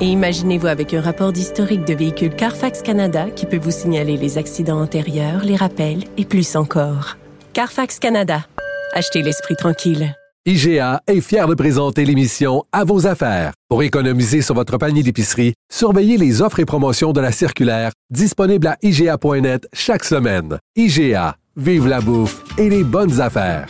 Et 0.00 0.06
imaginez-vous 0.06 0.66
avec 0.66 0.92
un 0.92 1.00
rapport 1.00 1.32
d'historique 1.32 1.84
de 1.84 1.94
véhicule 1.94 2.34
Carfax 2.34 2.82
Canada 2.82 3.30
qui 3.30 3.46
peut 3.46 3.58
vous 3.58 3.70
signaler 3.70 4.16
les 4.16 4.38
accidents 4.38 4.80
antérieurs, 4.80 5.44
les 5.44 5.56
rappels 5.56 6.04
et 6.16 6.24
plus 6.24 6.56
encore. 6.56 7.16
Carfax 7.52 8.00
Canada. 8.00 8.44
Achetez 8.92 9.22
l'esprit 9.22 9.56
tranquille. 9.56 10.14
IGA 10.46 11.00
est 11.06 11.20
fier 11.20 11.46
de 11.46 11.54
présenter 11.54 12.04
l'émission 12.04 12.64
À 12.72 12.84
vos 12.84 13.06
affaires. 13.06 13.52
Pour 13.70 13.82
économiser 13.82 14.42
sur 14.42 14.54
votre 14.54 14.76
panier 14.76 15.02
d'épicerie, 15.02 15.54
surveillez 15.72 16.18
les 16.18 16.42
offres 16.42 16.60
et 16.60 16.66
promotions 16.66 17.12
de 17.12 17.20
la 17.20 17.32
circulaire 17.32 17.92
disponible 18.10 18.66
à 18.66 18.76
IGA.net 18.82 19.66
chaque 19.72 20.04
semaine. 20.04 20.58
IGA, 20.76 21.36
vive 21.56 21.86
la 21.86 22.00
bouffe 22.00 22.42
et 22.58 22.68
les 22.68 22.84
bonnes 22.84 23.20
affaires 23.20 23.68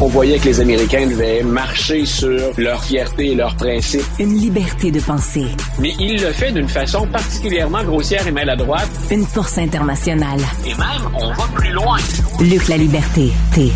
on 0.00 0.06
voyait 0.06 0.38
que 0.38 0.44
les 0.44 0.60
Américains 0.60 1.06
devaient 1.06 1.42
marcher 1.42 2.06
sur 2.06 2.52
leur 2.56 2.82
fierté 2.84 3.32
et 3.32 3.34
leurs 3.34 3.56
principes. 3.56 4.04
Une 4.18 4.34
liberté 4.34 4.90
de 4.90 5.00
penser. 5.00 5.46
Mais 5.80 5.92
il 5.98 6.20
le 6.20 6.32
fait 6.32 6.52
d'une 6.52 6.68
façon 6.68 7.06
particulièrement 7.08 7.82
grossière 7.84 8.26
et 8.26 8.30
maladroite. 8.30 8.88
Une 9.10 9.24
force 9.24 9.58
internationale. 9.58 10.40
Et 10.64 10.74
même, 10.74 11.12
on 11.14 11.32
va 11.32 11.44
plus 11.54 11.72
loin. 11.72 11.98
Luc 12.40 12.68
la 12.68 12.76
liberté, 12.76 13.32
T. 13.54 13.72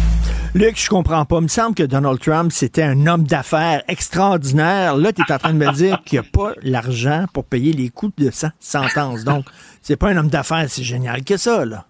Luc, 0.55 0.78
je 0.78 0.89
comprends 0.89 1.25
pas. 1.25 1.36
Il 1.39 1.44
me 1.44 1.49
semble 1.49 1.75
que 1.75 1.83
Donald 1.83 2.20
Trump, 2.20 2.52
c'était 2.52 2.83
un 2.83 3.07
homme 3.07 3.25
d'affaires 3.25 3.83
extraordinaire. 3.89 4.97
Là, 4.97 5.12
tu 5.12 5.23
es 5.23 5.33
en 5.33 5.39
train 5.39 5.55
de 5.55 5.59
me 5.59 5.73
dire 5.73 6.02
qu'il 6.05 6.20
n'y 6.20 6.26
a 6.26 6.31
pas 6.31 6.52
l'argent 6.62 7.25
pour 7.33 7.44
payer 7.44 7.73
les 7.73 7.89
coûts 7.89 8.12
de 8.17 8.31
sa 8.31 8.52
sentence. 8.60 9.25
Donc, 9.25 9.47
c'est 9.81 9.97
pas 9.97 10.10
un 10.10 10.17
homme 10.18 10.28
d'affaires 10.28 10.68
si 10.68 10.84
génial 10.84 11.25
que 11.25 11.36
ça, 11.36 11.65
là. 11.65 11.86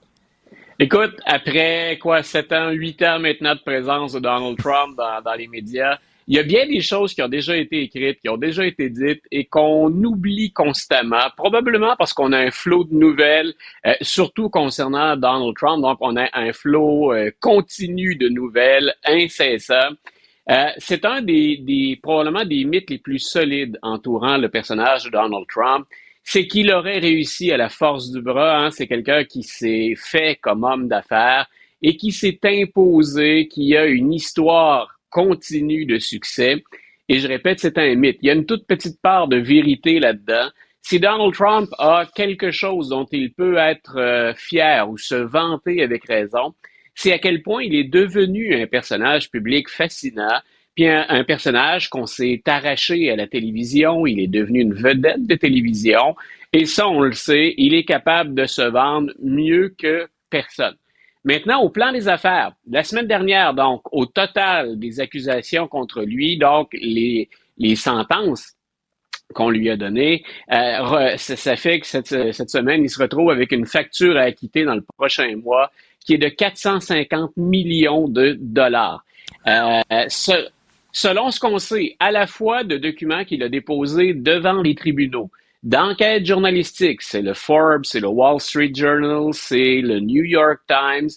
Écoute, 0.83 1.15
après 1.27 1.97
quoi, 2.03 2.25
7 2.25 2.53
ans, 2.55 2.71
8 2.71 3.03
ans 3.03 3.21
maintenant 3.21 3.55
de 3.55 3.61
présence 3.61 4.15
de 4.15 4.19
Donald 4.19 4.59
Trump 4.59 4.97
dans, 4.97 5.23
dans 5.23 5.35
les 5.35 5.47
médias, 5.47 5.97
il 6.27 6.35
y 6.35 6.41
a 6.41 6.43
bien 6.43 6.67
des 6.67 6.81
choses 6.81 7.15
qui 7.15 7.23
ont 7.23 7.29
déjà 7.29 7.57
été 7.57 7.83
écrites, 7.83 8.19
qui 8.21 8.29
ont 8.29 8.37
déjà 8.37 8.67
été 8.67 8.91
dites 8.91 9.23
et 9.31 9.45
qu'on 9.45 9.93
oublie 10.03 10.53
constamment, 10.53 11.31
probablement 11.37 11.95
parce 11.97 12.13
qu'on 12.13 12.33
a 12.33 12.39
un 12.41 12.51
flot 12.51 12.83
de 12.83 12.95
nouvelles, 12.97 13.55
euh, 13.87 13.95
surtout 14.01 14.51
concernant 14.51 15.17
Donald 15.17 15.55
Trump. 15.55 15.83
Donc, 15.83 15.99
on 16.01 16.17
a 16.17 16.29
un 16.33 16.53
flot 16.53 17.13
euh, 17.13 17.31
continu 17.39 18.17
de 18.17 18.29
nouvelles, 18.29 18.93
incessant. 19.05 19.91
Euh, 20.51 20.67
c'est 20.79 21.05
un 21.05 21.23
des, 21.23 21.59
des, 21.59 22.01
probablement 22.03 22.45
des 22.45 22.65
mythes 22.65 22.91
les 22.91 22.99
plus 22.99 23.21
solides 23.21 23.79
entourant 23.83 24.37
le 24.37 24.49
personnage 24.49 25.05
de 25.05 25.11
Donald 25.11 25.47
Trump. 25.49 25.87
C'est 26.25 26.47
qu'il 26.47 26.71
aurait 26.73 26.99
réussi 26.99 27.51
à 27.53 27.57
la 27.57 27.69
force 27.69 28.11
du 28.11 28.23
bras. 28.23 28.59
Hein. 28.59 28.71
C'est 28.71 28.87
quelqu'un 28.87 29.25
qui 29.25 29.43
s'est 29.43 29.95
fait 29.97 30.37
comme 30.41 30.65
homme 30.65 30.89
d'affaires 30.89 31.49
et 31.83 31.97
qui 31.97 32.13
s'est 32.13 32.39
imposé, 32.45 33.49
qui 33.49 33.77
a 33.77 33.87
une 33.87 34.13
histoire 34.13 35.01
continue 35.11 35.85
de 35.85 35.99
succès. 35.99 36.63
Et 37.09 37.19
je 37.19 37.29
répète, 37.29 37.61
c'est 37.61 37.77
un 37.79 37.95
mythe. 37.95 38.19
Il 38.23 38.29
y 38.29 38.31
a 38.31 38.35
une 38.35 38.47
toute 38.47 38.67
petite 38.67 39.01
part 39.03 39.29
de 39.29 39.37
vérité 39.37 39.99
là-dedans. 39.99 40.49
Si 40.81 40.99
Donald 40.99 41.35
Trump 41.35 41.69
a 41.79 42.07
quelque 42.15 42.51
chose 42.51 42.89
dont 42.89 43.07
il 43.13 43.33
peut 43.33 43.57
être 43.57 43.97
euh, 43.99 44.35
fier 44.35 44.89
ou 44.89 44.99
se 44.99 45.15
vanter 45.15 45.83
avec 45.83 46.07
raison, 46.07 46.55
c'est 46.95 47.13
à 47.13 47.19
quel 47.19 47.43
point 47.43 47.63
il 47.63 47.75
est 47.75 47.85
devenu 47.85 48.55
un 48.61 48.67
personnage 48.67 49.31
public 49.31 49.69
fascinant, 49.69 50.41
puis 50.75 50.89
un, 50.89 51.25
personnage 51.25 51.91
qu'on 51.91 52.07
s'est 52.07 52.43
arraché 52.47 53.11
à 53.11 53.17
la 53.17 53.27
télévision, 53.27 54.07
il 54.07 54.21
est 54.21 54.29
devenu 54.29 54.61
une 54.61 54.75
vedette 54.75 55.27
de 55.27 55.35
télévision, 55.35 56.17
et 56.53 56.67
ça, 56.67 56.89
on 56.89 57.01
le 57.01 57.13
sait, 57.13 57.55
il 57.57 57.75
est 57.75 57.85
capable 57.85 58.35
de 58.35 58.47
se 58.47 58.63
vendre 58.63 59.13
mieux 59.23 59.75
que 59.77 60.07
personne. 60.31 60.75
Maintenant, 61.25 61.63
au 61.63 61.69
plan 61.69 61.93
des 61.93 62.09
affaires, 62.09 62.53
la 62.69 62.83
semaine 62.83 63.07
dernière, 63.07 63.55
donc, 63.55 63.83
au 63.93 64.07
total 64.07 64.79
des 64.79 64.99
accusations 65.01 65.69
contre 65.69 66.03
lui, 66.03 66.37
donc 66.37 66.71
les, 66.73 67.29
les 67.59 67.77
sentences 67.77 68.55
qu'on 69.33 69.49
lui 69.49 69.71
a 69.71 69.77
données, 69.77 70.25
euh, 70.51 71.17
ça, 71.17 71.57
fait 71.57 71.81
que 71.81 71.87
cette, 71.87 72.09
cette, 72.33 72.51
semaine, 72.51 72.83
il 72.83 72.91
se 72.91 73.01
retrouve 73.01 73.31
avec 73.31 73.53
une 73.53 73.67
facture 73.67 74.17
à 74.17 74.23
acquitter 74.23 74.65
dans 74.65 74.75
le 74.75 74.85
prochain 74.97 75.35
mois 75.37 75.71
qui 76.01 76.15
est 76.15 76.19
de 76.19 76.29
450 76.29 77.37
millions 77.37 78.09
de 78.09 78.37
dollars. 78.41 79.05
Euh, 79.47 79.81
selon 80.93 81.31
ce 81.31 81.41
qu'on 81.41 81.59
sait, 81.59 81.97
à 81.99 82.11
la 82.11 82.27
fois 82.27 82.65
de 82.65 82.77
documents 82.77 83.25
qu'il 83.25 83.43
a 83.43 83.49
déposés 83.49 84.15
devant 84.15 84.63
les 84.63 84.75
tribunaux, 84.75 85.31
d'enquêtes 85.63 86.27
journalistiques. 86.27 87.03
C'est 87.03 87.23
le 87.23 87.35
Forbes, 87.35 87.85
c'est 87.85 88.01
le 88.01 88.09
Wall 88.09 88.41
Street 88.41 88.73
Journal, 88.75 89.33
c'est 89.33 89.81
le 89.81 90.01
New 90.01 90.25
York 90.25 90.61
Times. 90.69 91.11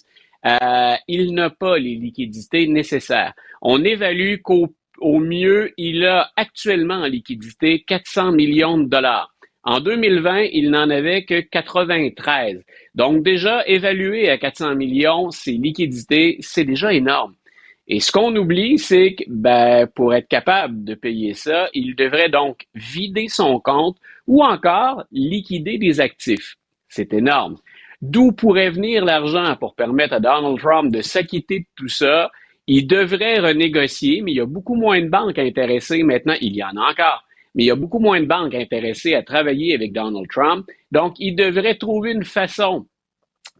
Euh, 0.46 0.94
il 1.08 1.34
n'a 1.34 1.50
pas 1.50 1.78
les 1.78 1.96
liquidités 1.96 2.66
nécessaires. 2.66 3.34
On 3.62 3.84
évalue 3.84 4.36
qu'au 4.42 4.72
au 4.98 5.18
mieux, 5.18 5.72
il 5.76 6.06
a 6.06 6.30
actuellement 6.36 6.94
en 6.94 7.06
liquidité 7.06 7.82
400 7.82 8.32
millions 8.32 8.78
de 8.78 8.88
dollars. 8.88 9.34
En 9.62 9.80
2020, 9.80 10.42
il 10.52 10.70
n'en 10.70 10.88
avait 10.90 11.24
que 11.24 11.40
93. 11.40 12.62
Donc 12.94 13.22
déjà, 13.24 13.66
évalué 13.66 14.30
à 14.30 14.38
400 14.38 14.76
millions, 14.76 15.30
ses 15.30 15.52
liquidités, 15.52 16.36
c'est 16.40 16.64
déjà 16.64 16.92
énorme. 16.92 17.34
Et 17.88 18.00
ce 18.00 18.10
qu'on 18.10 18.34
oublie, 18.34 18.78
c'est 18.78 19.14
que 19.14 19.24
ben, 19.28 19.86
pour 19.86 20.12
être 20.14 20.28
capable 20.28 20.82
de 20.82 20.94
payer 20.94 21.34
ça, 21.34 21.68
il 21.72 21.94
devrait 21.94 22.30
donc 22.30 22.66
vider 22.74 23.28
son 23.28 23.60
compte 23.60 23.96
ou 24.26 24.42
encore 24.42 25.04
liquider 25.12 25.78
des 25.78 26.00
actifs. 26.00 26.56
C'est 26.88 27.12
énorme. 27.12 27.56
D'où 28.02 28.32
pourrait 28.32 28.70
venir 28.70 29.04
l'argent 29.04 29.56
pour 29.58 29.74
permettre 29.74 30.14
à 30.14 30.20
Donald 30.20 30.58
Trump 30.58 30.92
de 30.92 31.00
s'acquitter 31.00 31.60
de 31.60 31.66
tout 31.76 31.88
ça? 31.88 32.30
Il 32.66 32.88
devrait 32.88 33.38
renégocier, 33.38 34.20
mais 34.22 34.32
il 34.32 34.36
y 34.36 34.40
a 34.40 34.46
beaucoup 34.46 34.74
moins 34.74 35.00
de 35.00 35.08
banques 35.08 35.38
intéressées 35.38 36.02
maintenant. 36.02 36.34
Il 36.40 36.56
y 36.56 36.64
en 36.64 36.76
a 36.76 36.90
encore, 36.90 37.22
mais 37.54 37.62
il 37.62 37.66
y 37.66 37.70
a 37.70 37.76
beaucoup 37.76 38.00
moins 38.00 38.20
de 38.20 38.26
banques 38.26 38.54
intéressées 38.54 39.14
à 39.14 39.22
travailler 39.22 39.74
avec 39.74 39.92
Donald 39.92 40.26
Trump. 40.28 40.66
Donc, 40.90 41.14
il 41.20 41.36
devrait 41.36 41.76
trouver 41.76 42.12
une 42.12 42.24
façon 42.24 42.86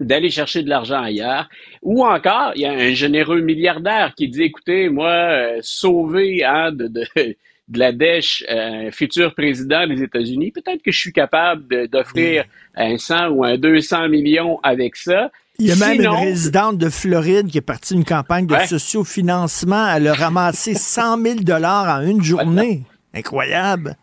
d'aller 0.01 0.31
chercher 0.31 0.63
de 0.63 0.69
l'argent 0.69 1.03
ailleurs. 1.03 1.49
Ou 1.83 2.05
encore, 2.05 2.53
il 2.55 2.63
y 2.63 2.67
a 2.67 2.73
un 2.73 2.93
généreux 2.93 3.41
milliardaire 3.41 4.13
qui 4.17 4.29
dit, 4.29 4.43
écoutez, 4.43 4.89
moi, 4.89 5.11
euh, 5.11 5.59
sauver 5.63 6.45
hein, 6.45 6.73
de, 6.73 6.89
de, 6.89 7.05
de, 7.17 7.79
la 7.79 7.93
dèche 7.93 8.45
un 8.49 8.91
futur 8.91 9.35
président 9.35 9.87
des 9.87 10.03
États-Unis, 10.03 10.53
peut-être 10.53 10.83
que 10.83 10.93
je 10.93 10.99
suis 10.99 11.13
capable 11.13 11.89
d'offrir 11.89 12.45
un 12.75 12.97
100 12.99 13.29
ou 13.29 13.45
un 13.45 13.57
200 13.57 14.09
millions 14.09 14.61
avec 14.63 14.97
ça. 14.97 15.31
Il 15.59 15.67
y 15.67 15.73
a 15.73 15.77
même 15.77 16.03
une 16.03 16.09
résidente 16.09 16.77
de 16.77 16.91
Floride 16.91 17.49
qui 17.49 17.59
est 17.59 17.63
partie 17.63 17.95
d'une 17.95 18.05
campagne 18.05 18.47
de 18.47 18.57
sociofinancement. 18.67 19.89
Elle 19.89 20.09
a 20.09 20.13
ramassé 20.13 20.75
100 20.75 21.23
000 21.23 21.35
dollars 21.41 21.99
en 21.99 22.07
une 22.07 22.23
journée. 22.23 22.83
Incroyable. 23.15 23.97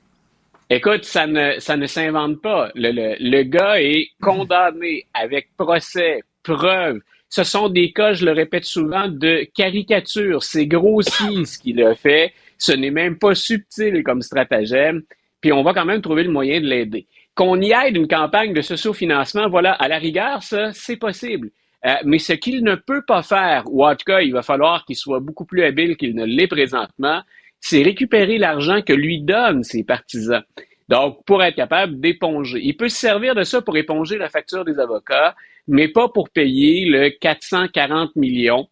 Écoute, 0.70 1.04
ça 1.04 1.28
ne, 1.28 1.60
ça 1.60 1.78
ne 1.78 1.86
s'invente 1.86 2.42
pas. 2.42 2.72
Le, 2.76 2.92
le, 2.92 3.16
le, 3.20 3.44
gars 3.44 3.82
est 3.82 4.10
condamné 4.22 5.06
avec 5.14 5.50
procès, 5.58 6.22
preuves. 6.42 7.00
Ce 7.30 7.44
sont 7.44 7.70
des 7.70 7.92
cas, 7.92 8.14
je 8.14 8.26
le 8.26 8.32
répète 8.32 8.66
souvent, 8.66 9.08
de 9.08 9.48
caricature. 9.56 10.44
C'est 10.44 10.68
grossi 10.68 11.46
ce 11.46 11.60
qu'il 11.60 11.82
a 11.84 11.96
fait. 11.96 12.34
Ce 12.58 12.72
n'est 12.72 12.92
même 12.92 13.18
pas 13.18 13.36
subtil 13.36 14.04
comme 14.04 14.22
stratagème. 14.22 15.02
Puis 15.42 15.52
on 15.52 15.64
va 15.64 15.74
quand 15.74 15.86
même 15.86 16.02
trouver 16.02 16.24
le 16.24 16.32
moyen 16.32 16.62
de 16.62 16.68
l'aider. 16.68 17.08
Qu'on 17.36 17.60
y 17.60 17.72
aide 17.72 17.98
une 17.98 18.08
campagne 18.08 18.54
de 18.54 18.62
sociofinancement, 18.62 19.50
voilà, 19.50 19.74
à 19.74 19.88
la 19.88 19.98
rigueur, 19.98 20.44
ça, 20.44 20.72
c'est 20.74 20.98
possible. 20.98 21.50
Euh, 21.86 21.96
mais 22.06 22.20
ce 22.20 22.34
qu'il 22.34 22.64
ne 22.64 22.76
peut 22.76 23.02
pas 23.06 23.24
faire, 23.24 23.64
ou 23.68 23.86
en 23.86 23.96
tout 23.96 24.06
cas, 24.06 24.22
il 24.22 24.32
va 24.32 24.42
falloir 24.42 24.86
qu'il 24.86 24.96
soit 24.96 25.20
beaucoup 25.20 25.46
plus 25.46 25.64
habile 25.64 25.98
qu'il 25.98 26.16
ne 26.16 26.26
l'est 26.26 26.48
présentement, 26.48 27.22
c'est 27.64 27.82
récupérer 27.82 28.38
l'argent 28.38 28.82
que 28.82 28.92
lui 28.92 29.22
donnent 29.22 29.64
ses 29.64 29.86
partisans. 29.86 30.44
Donc, 30.90 31.24
pour 31.26 31.42
être 31.42 31.56
capable 31.56 31.98
d'éponger. 32.02 32.60
Il 32.62 32.76
peut 32.76 32.90
se 32.90 32.98
servir 32.98 33.36
de 33.36 33.44
ça 33.44 33.62
pour 33.62 33.78
éponger 33.78 34.18
la 34.18 34.28
facture 34.28 34.66
des 34.66 34.80
avocats, 34.80 35.34
mais 35.70 35.88
pas 35.88 36.10
pour 36.10 36.30
payer 36.30 36.86
le 36.86 37.10
440 37.10 38.18
millions 38.18 38.68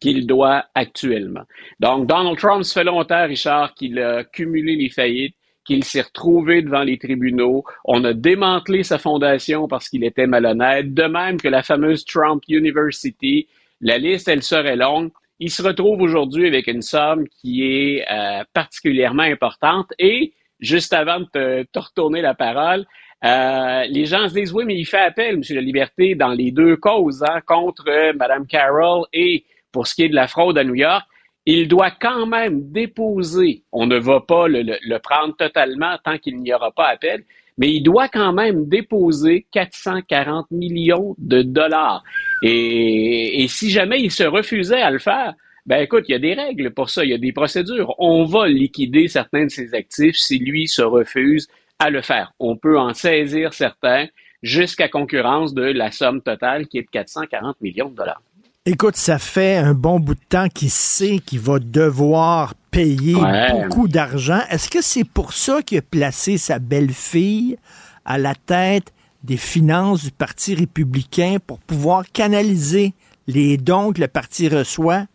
qu'il 0.00 0.26
doit 0.26 0.64
actuellement. 0.74 1.44
Donc, 1.78 2.08
Donald 2.08 2.36
Trump 2.36 2.64
se 2.64 2.72
fait 2.72 2.84
longtemps, 2.84 3.28
Richard, 3.28 3.74
qu'il 3.74 4.00
a 4.00 4.24
cumulé 4.24 4.74
les 4.74 4.90
faillites, 4.90 5.36
qu'il 5.64 5.84
s'est 5.84 6.02
retrouvé 6.02 6.62
devant 6.62 6.82
les 6.82 6.98
tribunaux. 6.98 7.62
On 7.84 8.02
a 8.02 8.12
démantelé 8.12 8.82
sa 8.82 8.98
fondation 8.98 9.68
parce 9.68 9.88
qu'il 9.88 10.02
était 10.02 10.26
malhonnête, 10.26 10.92
de 10.92 11.04
même 11.04 11.40
que 11.40 11.48
la 11.48 11.62
fameuse 11.62 12.04
Trump 12.04 12.42
University. 12.48 13.46
La 13.80 13.98
liste, 13.98 14.26
elle 14.26 14.42
serait 14.42 14.74
longue 14.74 15.12
il 15.40 15.50
se 15.50 15.62
retrouve 15.62 16.02
aujourd'hui 16.02 16.46
avec 16.46 16.66
une 16.66 16.82
somme 16.82 17.26
qui 17.26 17.64
est 17.64 18.04
euh, 18.10 18.44
particulièrement 18.52 19.22
importante. 19.22 19.90
Et 19.98 20.34
juste 20.60 20.92
avant 20.92 21.20
de 21.20 21.26
te, 21.72 21.78
retourner 21.78 22.20
la 22.20 22.34
parole, 22.34 22.86
euh, 23.24 23.84
les 23.88 24.04
gens 24.04 24.28
se 24.28 24.34
disent 24.34 24.52
oui, 24.52 24.64
mais 24.66 24.76
il 24.76 24.84
fait 24.84 25.00
appel, 25.00 25.36
M. 25.36 25.42
La 25.50 25.62
Liberté, 25.62 26.14
dans 26.14 26.32
les 26.32 26.52
deux 26.52 26.76
causes, 26.76 27.24
hein, 27.26 27.40
contre 27.46 27.84
euh, 27.88 28.12
Mme 28.12 28.46
Carroll 28.46 29.06
et 29.14 29.44
pour 29.72 29.86
ce 29.86 29.94
qui 29.94 30.04
est 30.04 30.08
de 30.10 30.14
la 30.14 30.28
fraude 30.28 30.58
à 30.58 30.64
New 30.64 30.74
York. 30.74 31.04
Il 31.46 31.68
doit 31.68 31.90
quand 31.90 32.26
même 32.26 32.70
déposer, 32.70 33.64
on 33.72 33.86
ne 33.86 33.98
va 33.98 34.20
pas 34.20 34.46
le, 34.46 34.62
le 34.62 34.98
prendre 34.98 35.34
totalement 35.36 35.96
tant 36.04 36.18
qu'il 36.18 36.38
n'y 36.38 36.52
aura 36.52 36.70
pas 36.70 36.88
appel, 36.88 37.24
mais 37.60 37.70
il 37.74 37.82
doit 37.82 38.08
quand 38.08 38.32
même 38.32 38.66
déposer 38.66 39.46
440 39.52 40.50
millions 40.50 41.14
de 41.18 41.42
dollars. 41.42 42.02
Et, 42.42 43.44
si 43.48 43.70
jamais 43.70 44.00
il 44.00 44.10
se 44.10 44.24
refusait 44.24 44.80
à 44.80 44.90
le 44.90 44.98
faire, 44.98 45.34
ben 45.66 45.82
écoute, 45.82 46.06
il 46.08 46.12
y 46.12 46.14
a 46.14 46.18
des 46.18 46.32
règles 46.32 46.72
pour 46.72 46.88
ça, 46.88 47.04
il 47.04 47.10
y 47.10 47.14
a 47.14 47.18
des 47.18 47.32
procédures. 47.32 47.94
On 47.98 48.24
va 48.24 48.48
liquider 48.48 49.08
certains 49.08 49.44
de 49.44 49.50
ses 49.50 49.74
actifs 49.74 50.16
si 50.16 50.38
lui 50.38 50.68
se 50.68 50.80
refuse 50.80 51.48
à 51.78 51.90
le 51.90 52.00
faire. 52.00 52.32
On 52.40 52.56
peut 52.56 52.78
en 52.78 52.94
saisir 52.94 53.52
certains 53.52 54.06
jusqu'à 54.42 54.88
concurrence 54.88 55.52
de 55.52 55.62
la 55.62 55.90
somme 55.90 56.22
totale 56.22 56.66
qui 56.66 56.78
est 56.78 56.84
de 56.84 56.90
440 56.90 57.60
millions 57.60 57.90
de 57.90 57.94
dollars. 57.94 58.22
Écoute, 58.66 58.96
ça 58.96 59.18
fait 59.18 59.56
un 59.56 59.72
bon 59.72 59.98
bout 59.98 60.14
de 60.14 60.20
temps 60.28 60.48
qu'il 60.48 60.68
sait 60.68 61.18
qu'il 61.18 61.40
va 61.40 61.58
devoir 61.58 62.54
payer 62.70 63.16
beaucoup 63.52 63.88
d'argent. 63.88 64.40
Est-ce 64.50 64.68
que 64.68 64.82
c'est 64.82 65.04
pour 65.04 65.32
ça 65.32 65.62
qu'il 65.62 65.78
a 65.78 65.82
placé 65.82 66.36
sa 66.36 66.58
belle-fille 66.58 67.56
à 68.04 68.18
la 68.18 68.34
tête 68.34 68.92
des 69.24 69.38
finances 69.38 70.04
du 70.04 70.10
Parti 70.10 70.54
républicain 70.54 71.38
pour 71.46 71.58
pouvoir 71.58 72.04
canaliser 72.12 72.92
les 73.26 73.56
dons 73.56 73.94
que 73.94 74.00
le 74.02 74.08
parti 74.08 74.50
reçoit 74.50 75.06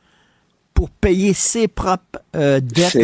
pour 0.73 0.89
payer 0.89 1.33
ses 1.33 1.67
propres 1.67 2.19
euh, 2.35 2.59
dettes 2.59 2.97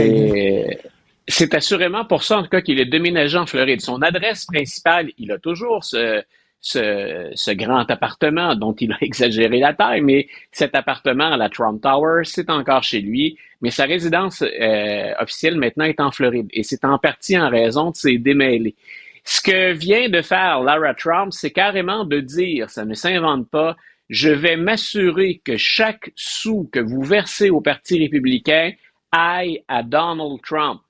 C'est 1.27 1.53
assurément 1.53 2.03
pour 2.05 2.23
ça, 2.23 2.39
en 2.39 2.43
tout 2.43 2.49
cas, 2.49 2.61
qu'il 2.61 2.79
est 2.79 2.85
déménagé 2.85 3.37
en 3.37 3.45
Floride. 3.45 3.81
Son 3.81 4.01
adresse 4.01 4.45
principale, 4.45 5.11
il 5.19 5.31
a 5.31 5.37
toujours 5.37 5.83
ce, 5.83 6.23
ce, 6.61 7.53
grand 7.53 7.89
appartement 7.89 8.55
dont 8.55 8.73
il 8.73 8.91
a 8.93 8.97
exagéré 9.01 9.59
la 9.59 9.73
taille, 9.73 10.01
mais 10.01 10.27
cet 10.51 10.75
appartement 10.75 11.33
à 11.33 11.37
la 11.37 11.49
Trump 11.49 11.81
Tower, 11.81 12.21
c'est 12.23 12.49
encore 12.49 12.83
chez 12.83 13.01
lui, 13.01 13.37
mais 13.61 13.71
sa 13.71 13.85
résidence 13.85 14.41
euh, 14.43 15.13
officielle 15.19 15.57
maintenant 15.57 15.85
est 15.85 15.99
en 15.99 16.11
Floride 16.11 16.47
et 16.51 16.63
c'est 16.63 16.85
en 16.85 16.97
partie 16.99 17.37
en 17.37 17.49
raison 17.49 17.91
de 17.91 17.95
ses 17.95 18.17
démêlés. 18.17 18.75
Ce 19.23 19.41
que 19.41 19.73
vient 19.73 20.09
de 20.09 20.21
faire 20.21 20.61
Lara 20.61 20.93
Trump, 20.93 21.31
c'est 21.31 21.51
carrément 21.51 22.05
de 22.05 22.19
dire, 22.19 22.69
ça 22.69 22.85
ne 22.85 22.93
s'invente 22.93 23.49
pas, 23.49 23.75
je 24.09 24.29
vais 24.29 24.57
m'assurer 24.57 25.41
que 25.43 25.57
chaque 25.57 26.11
sou 26.15 26.69
que 26.71 26.79
vous 26.79 27.01
versez 27.01 27.49
au 27.49 27.61
Parti 27.61 27.99
républicain 27.99 28.71
aille 29.11 29.63
à 29.67 29.83
Donald 29.83 30.41
Trump. 30.43 30.81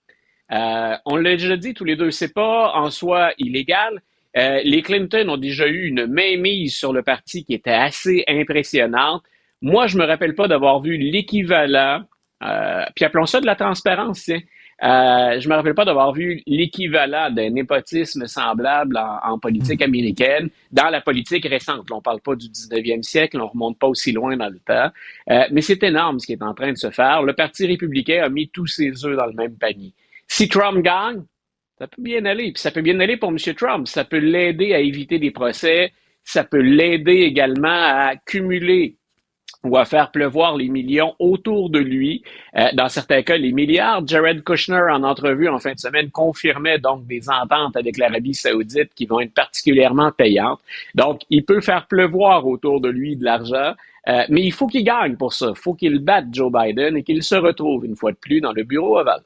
Euh, 0.51 0.95
on 1.05 1.15
l'a 1.17 1.31
déjà 1.31 1.55
dit 1.55 1.73
tous 1.73 1.85
les 1.85 1.95
deux, 1.95 2.11
c'est 2.11 2.33
pas 2.33 2.73
en 2.73 2.89
soi 2.89 3.31
illégal, 3.37 4.01
euh, 4.37 4.61
les 4.63 4.81
Clinton 4.81 5.27
ont 5.29 5.37
déjà 5.37 5.67
eu 5.67 5.87
une 5.87 6.05
mainmise 6.07 6.75
sur 6.75 6.93
le 6.93 7.03
parti 7.03 7.43
qui 7.43 7.53
était 7.53 7.71
assez 7.71 8.23
impressionnante. 8.27 9.23
Moi, 9.61 9.87
je 9.87 9.97
me 9.97 10.05
rappelle 10.05 10.35
pas 10.35 10.47
d'avoir 10.47 10.81
vu 10.81 10.97
l'équivalent, 10.97 12.03
euh, 12.43 12.85
puis 12.95 13.05
appelons 13.05 13.25
ça 13.25 13.41
de 13.41 13.45
la 13.45 13.55
transparence, 13.55 14.23
tiens. 14.23 14.41
Euh, 14.83 15.39
je 15.39 15.47
me 15.47 15.53
rappelle 15.53 15.75
pas 15.75 15.85
d'avoir 15.85 16.11
vu 16.11 16.41
l'équivalent 16.47 17.29
d'un 17.29 17.51
népotisme 17.51 18.25
semblable 18.25 18.99
en, 19.23 19.37
politique 19.37 19.81
hmm. 19.81 19.83
américaine 19.83 20.49
dans 20.71 20.89
la 20.89 21.01
politique 21.01 21.45
récente. 21.45 21.91
On 21.91 22.01
parle 22.01 22.19
pas 22.19 22.35
du 22.35 22.47
19e 22.47 23.03
siècle, 23.03 23.39
on 23.39 23.47
remonte 23.47 23.77
pas 23.77 23.87
aussi 23.87 24.11
loin 24.11 24.35
dans 24.37 24.49
le 24.49 24.59
temps. 24.59 24.89
Euh, 25.29 25.43
mais 25.51 25.61
c'est 25.61 25.83
énorme 25.83 26.19
ce 26.19 26.25
qui 26.25 26.33
est 26.33 26.41
en 26.41 26.55
train 26.55 26.71
de 26.71 26.77
se 26.77 26.89
faire. 26.89 27.21
Le 27.21 27.33
Parti 27.33 27.67
républicain 27.67 28.23
a 28.23 28.29
mis 28.29 28.49
tous 28.49 28.65
ses 28.65 29.05
œufs 29.05 29.15
dans 29.15 29.27
le 29.27 29.33
même 29.33 29.55
panier. 29.55 29.93
Si 30.27 30.49
Trump 30.49 30.81
gagne, 30.81 31.23
ça 31.81 31.87
peut 31.87 32.03
bien 32.03 32.25
aller. 32.25 32.51
Puis 32.51 32.61
ça 32.61 32.69
peut 32.69 32.81
bien 32.81 32.99
aller 32.99 33.17
pour 33.17 33.29
M. 33.29 33.37
Trump. 33.55 33.87
Ça 33.87 34.05
peut 34.05 34.19
l'aider 34.19 34.75
à 34.75 34.79
éviter 34.79 35.17
des 35.17 35.31
procès. 35.31 35.91
Ça 36.23 36.43
peut 36.43 36.61
l'aider 36.61 37.21
également 37.21 37.69
à 37.69 38.13
cumuler 38.23 38.97
ou 39.63 39.77
à 39.77 39.85
faire 39.85 40.11
pleuvoir 40.11 40.57
les 40.57 40.67
millions 40.67 41.15
autour 41.17 41.71
de 41.71 41.79
lui. 41.79 42.23
Euh, 42.55 42.67
dans 42.73 42.87
certains 42.87 43.23
cas, 43.23 43.35
les 43.35 43.51
milliards. 43.51 44.05
Jared 44.05 44.43
Kushner, 44.43 44.91
en 44.91 45.01
entrevue 45.03 45.49
en 45.49 45.57
fin 45.57 45.73
de 45.73 45.79
semaine, 45.79 46.11
confirmait 46.11 46.77
donc 46.77 47.07
des 47.07 47.27
ententes 47.31 47.75
avec 47.75 47.97
l'Arabie 47.97 48.35
saoudite 48.35 48.93
qui 48.93 49.07
vont 49.07 49.19
être 49.19 49.33
particulièrement 49.33 50.11
payantes. 50.11 50.61
Donc, 50.93 51.21
il 51.31 51.45
peut 51.45 51.61
faire 51.61 51.87
pleuvoir 51.87 52.45
autour 52.45 52.79
de 52.79 52.89
lui 52.89 53.15
de 53.15 53.25
l'argent. 53.25 53.73
Euh, 54.07 54.23
mais 54.29 54.43
il 54.43 54.51
faut 54.53 54.67
qu'il 54.67 54.83
gagne 54.83 55.15
pour 55.15 55.33
ça. 55.33 55.47
Il 55.55 55.59
faut 55.59 55.73
qu'il 55.73 55.97
batte 55.97 56.25
Joe 56.31 56.51
Biden 56.51 56.95
et 56.97 57.01
qu'il 57.01 57.23
se 57.23 57.35
retrouve 57.35 57.85
une 57.85 57.95
fois 57.95 58.11
de 58.11 58.17
plus 58.17 58.39
dans 58.39 58.53
le 58.53 58.63
bureau 58.63 58.99
ovale. 58.99 59.23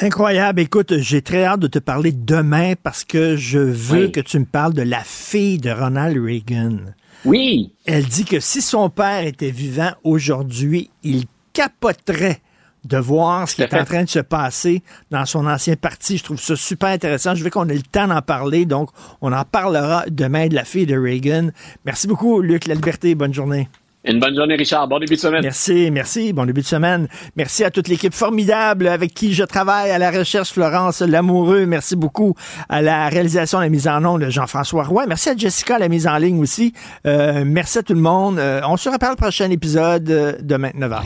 Incroyable. 0.00 0.60
Écoute, 0.60 0.98
j'ai 0.98 1.22
très 1.22 1.44
hâte 1.44 1.60
de 1.60 1.68
te 1.68 1.78
parler 1.78 2.10
demain 2.10 2.74
parce 2.82 3.04
que 3.04 3.36
je 3.36 3.60
veux 3.60 4.08
que 4.08 4.20
tu 4.20 4.40
me 4.40 4.44
parles 4.44 4.74
de 4.74 4.82
la 4.82 5.02
fille 5.04 5.58
de 5.58 5.70
Ronald 5.70 6.18
Reagan. 6.20 6.78
Oui. 7.24 7.72
Elle 7.86 8.04
dit 8.04 8.24
que 8.24 8.40
si 8.40 8.60
son 8.60 8.90
père 8.90 9.24
était 9.24 9.52
vivant 9.52 9.92
aujourd'hui, 10.02 10.90
il 11.04 11.26
capoterait 11.52 12.40
de 12.84 12.98
voir 12.98 13.48
ce 13.48 13.54
qui 13.54 13.62
est 13.62 13.72
en 13.72 13.84
train 13.84 14.02
de 14.02 14.08
se 14.08 14.18
passer 14.18 14.82
dans 15.12 15.24
son 15.26 15.46
ancien 15.46 15.76
parti. 15.76 16.18
Je 16.18 16.24
trouve 16.24 16.40
ça 16.40 16.56
super 16.56 16.88
intéressant. 16.88 17.36
Je 17.36 17.44
veux 17.44 17.50
qu'on 17.50 17.68
ait 17.68 17.74
le 17.74 17.82
temps 17.82 18.08
d'en 18.08 18.20
parler. 18.20 18.66
Donc, 18.66 18.90
on 19.20 19.32
en 19.32 19.44
parlera 19.44 20.04
demain 20.10 20.48
de 20.48 20.56
la 20.56 20.64
fille 20.64 20.86
de 20.86 20.98
Reagan. 20.98 21.50
Merci 21.84 22.08
beaucoup, 22.08 22.40
Luc 22.40 22.66
La 22.66 22.74
Liberté. 22.74 23.14
Bonne 23.14 23.32
journée. 23.32 23.68
Une 24.06 24.20
bonne 24.20 24.36
journée, 24.36 24.54
Richard. 24.54 24.86
Bon 24.86 24.98
début 24.98 25.14
de 25.14 25.20
semaine. 25.20 25.42
Merci, 25.42 25.90
merci. 25.90 26.32
Bon 26.32 26.44
début 26.44 26.60
de 26.60 26.66
semaine. 26.66 27.08
Merci 27.36 27.64
à 27.64 27.70
toute 27.70 27.88
l'équipe 27.88 28.12
formidable 28.12 28.86
avec 28.86 29.14
qui 29.14 29.32
je 29.32 29.44
travaille 29.44 29.90
à 29.90 29.98
la 29.98 30.10
recherche, 30.10 30.52
Florence 30.52 31.00
Lamoureux. 31.00 31.64
Merci 31.64 31.96
beaucoup 31.96 32.34
à 32.68 32.82
la 32.82 33.08
réalisation, 33.08 33.60
la 33.60 33.70
mise 33.70 33.88
en 33.88 34.04
onde 34.04 34.22
de 34.22 34.30
Jean-François 34.30 34.84
Roy. 34.84 35.06
Merci 35.06 35.30
à 35.30 35.36
Jessica, 35.36 35.78
la 35.78 35.88
mise 35.88 36.06
en 36.06 36.18
ligne 36.18 36.40
aussi. 36.40 36.74
Euh, 37.06 37.44
merci 37.46 37.78
à 37.78 37.82
tout 37.82 37.94
le 37.94 38.00
monde. 38.00 38.38
Euh, 38.38 38.60
on 38.68 38.76
se 38.76 38.90
reparle 38.90 39.14
le 39.14 39.22
prochain 39.22 39.50
épisode 39.50 40.04
de 40.04 40.56
9h. 40.56 41.02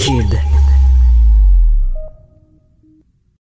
Kid. 0.00 0.59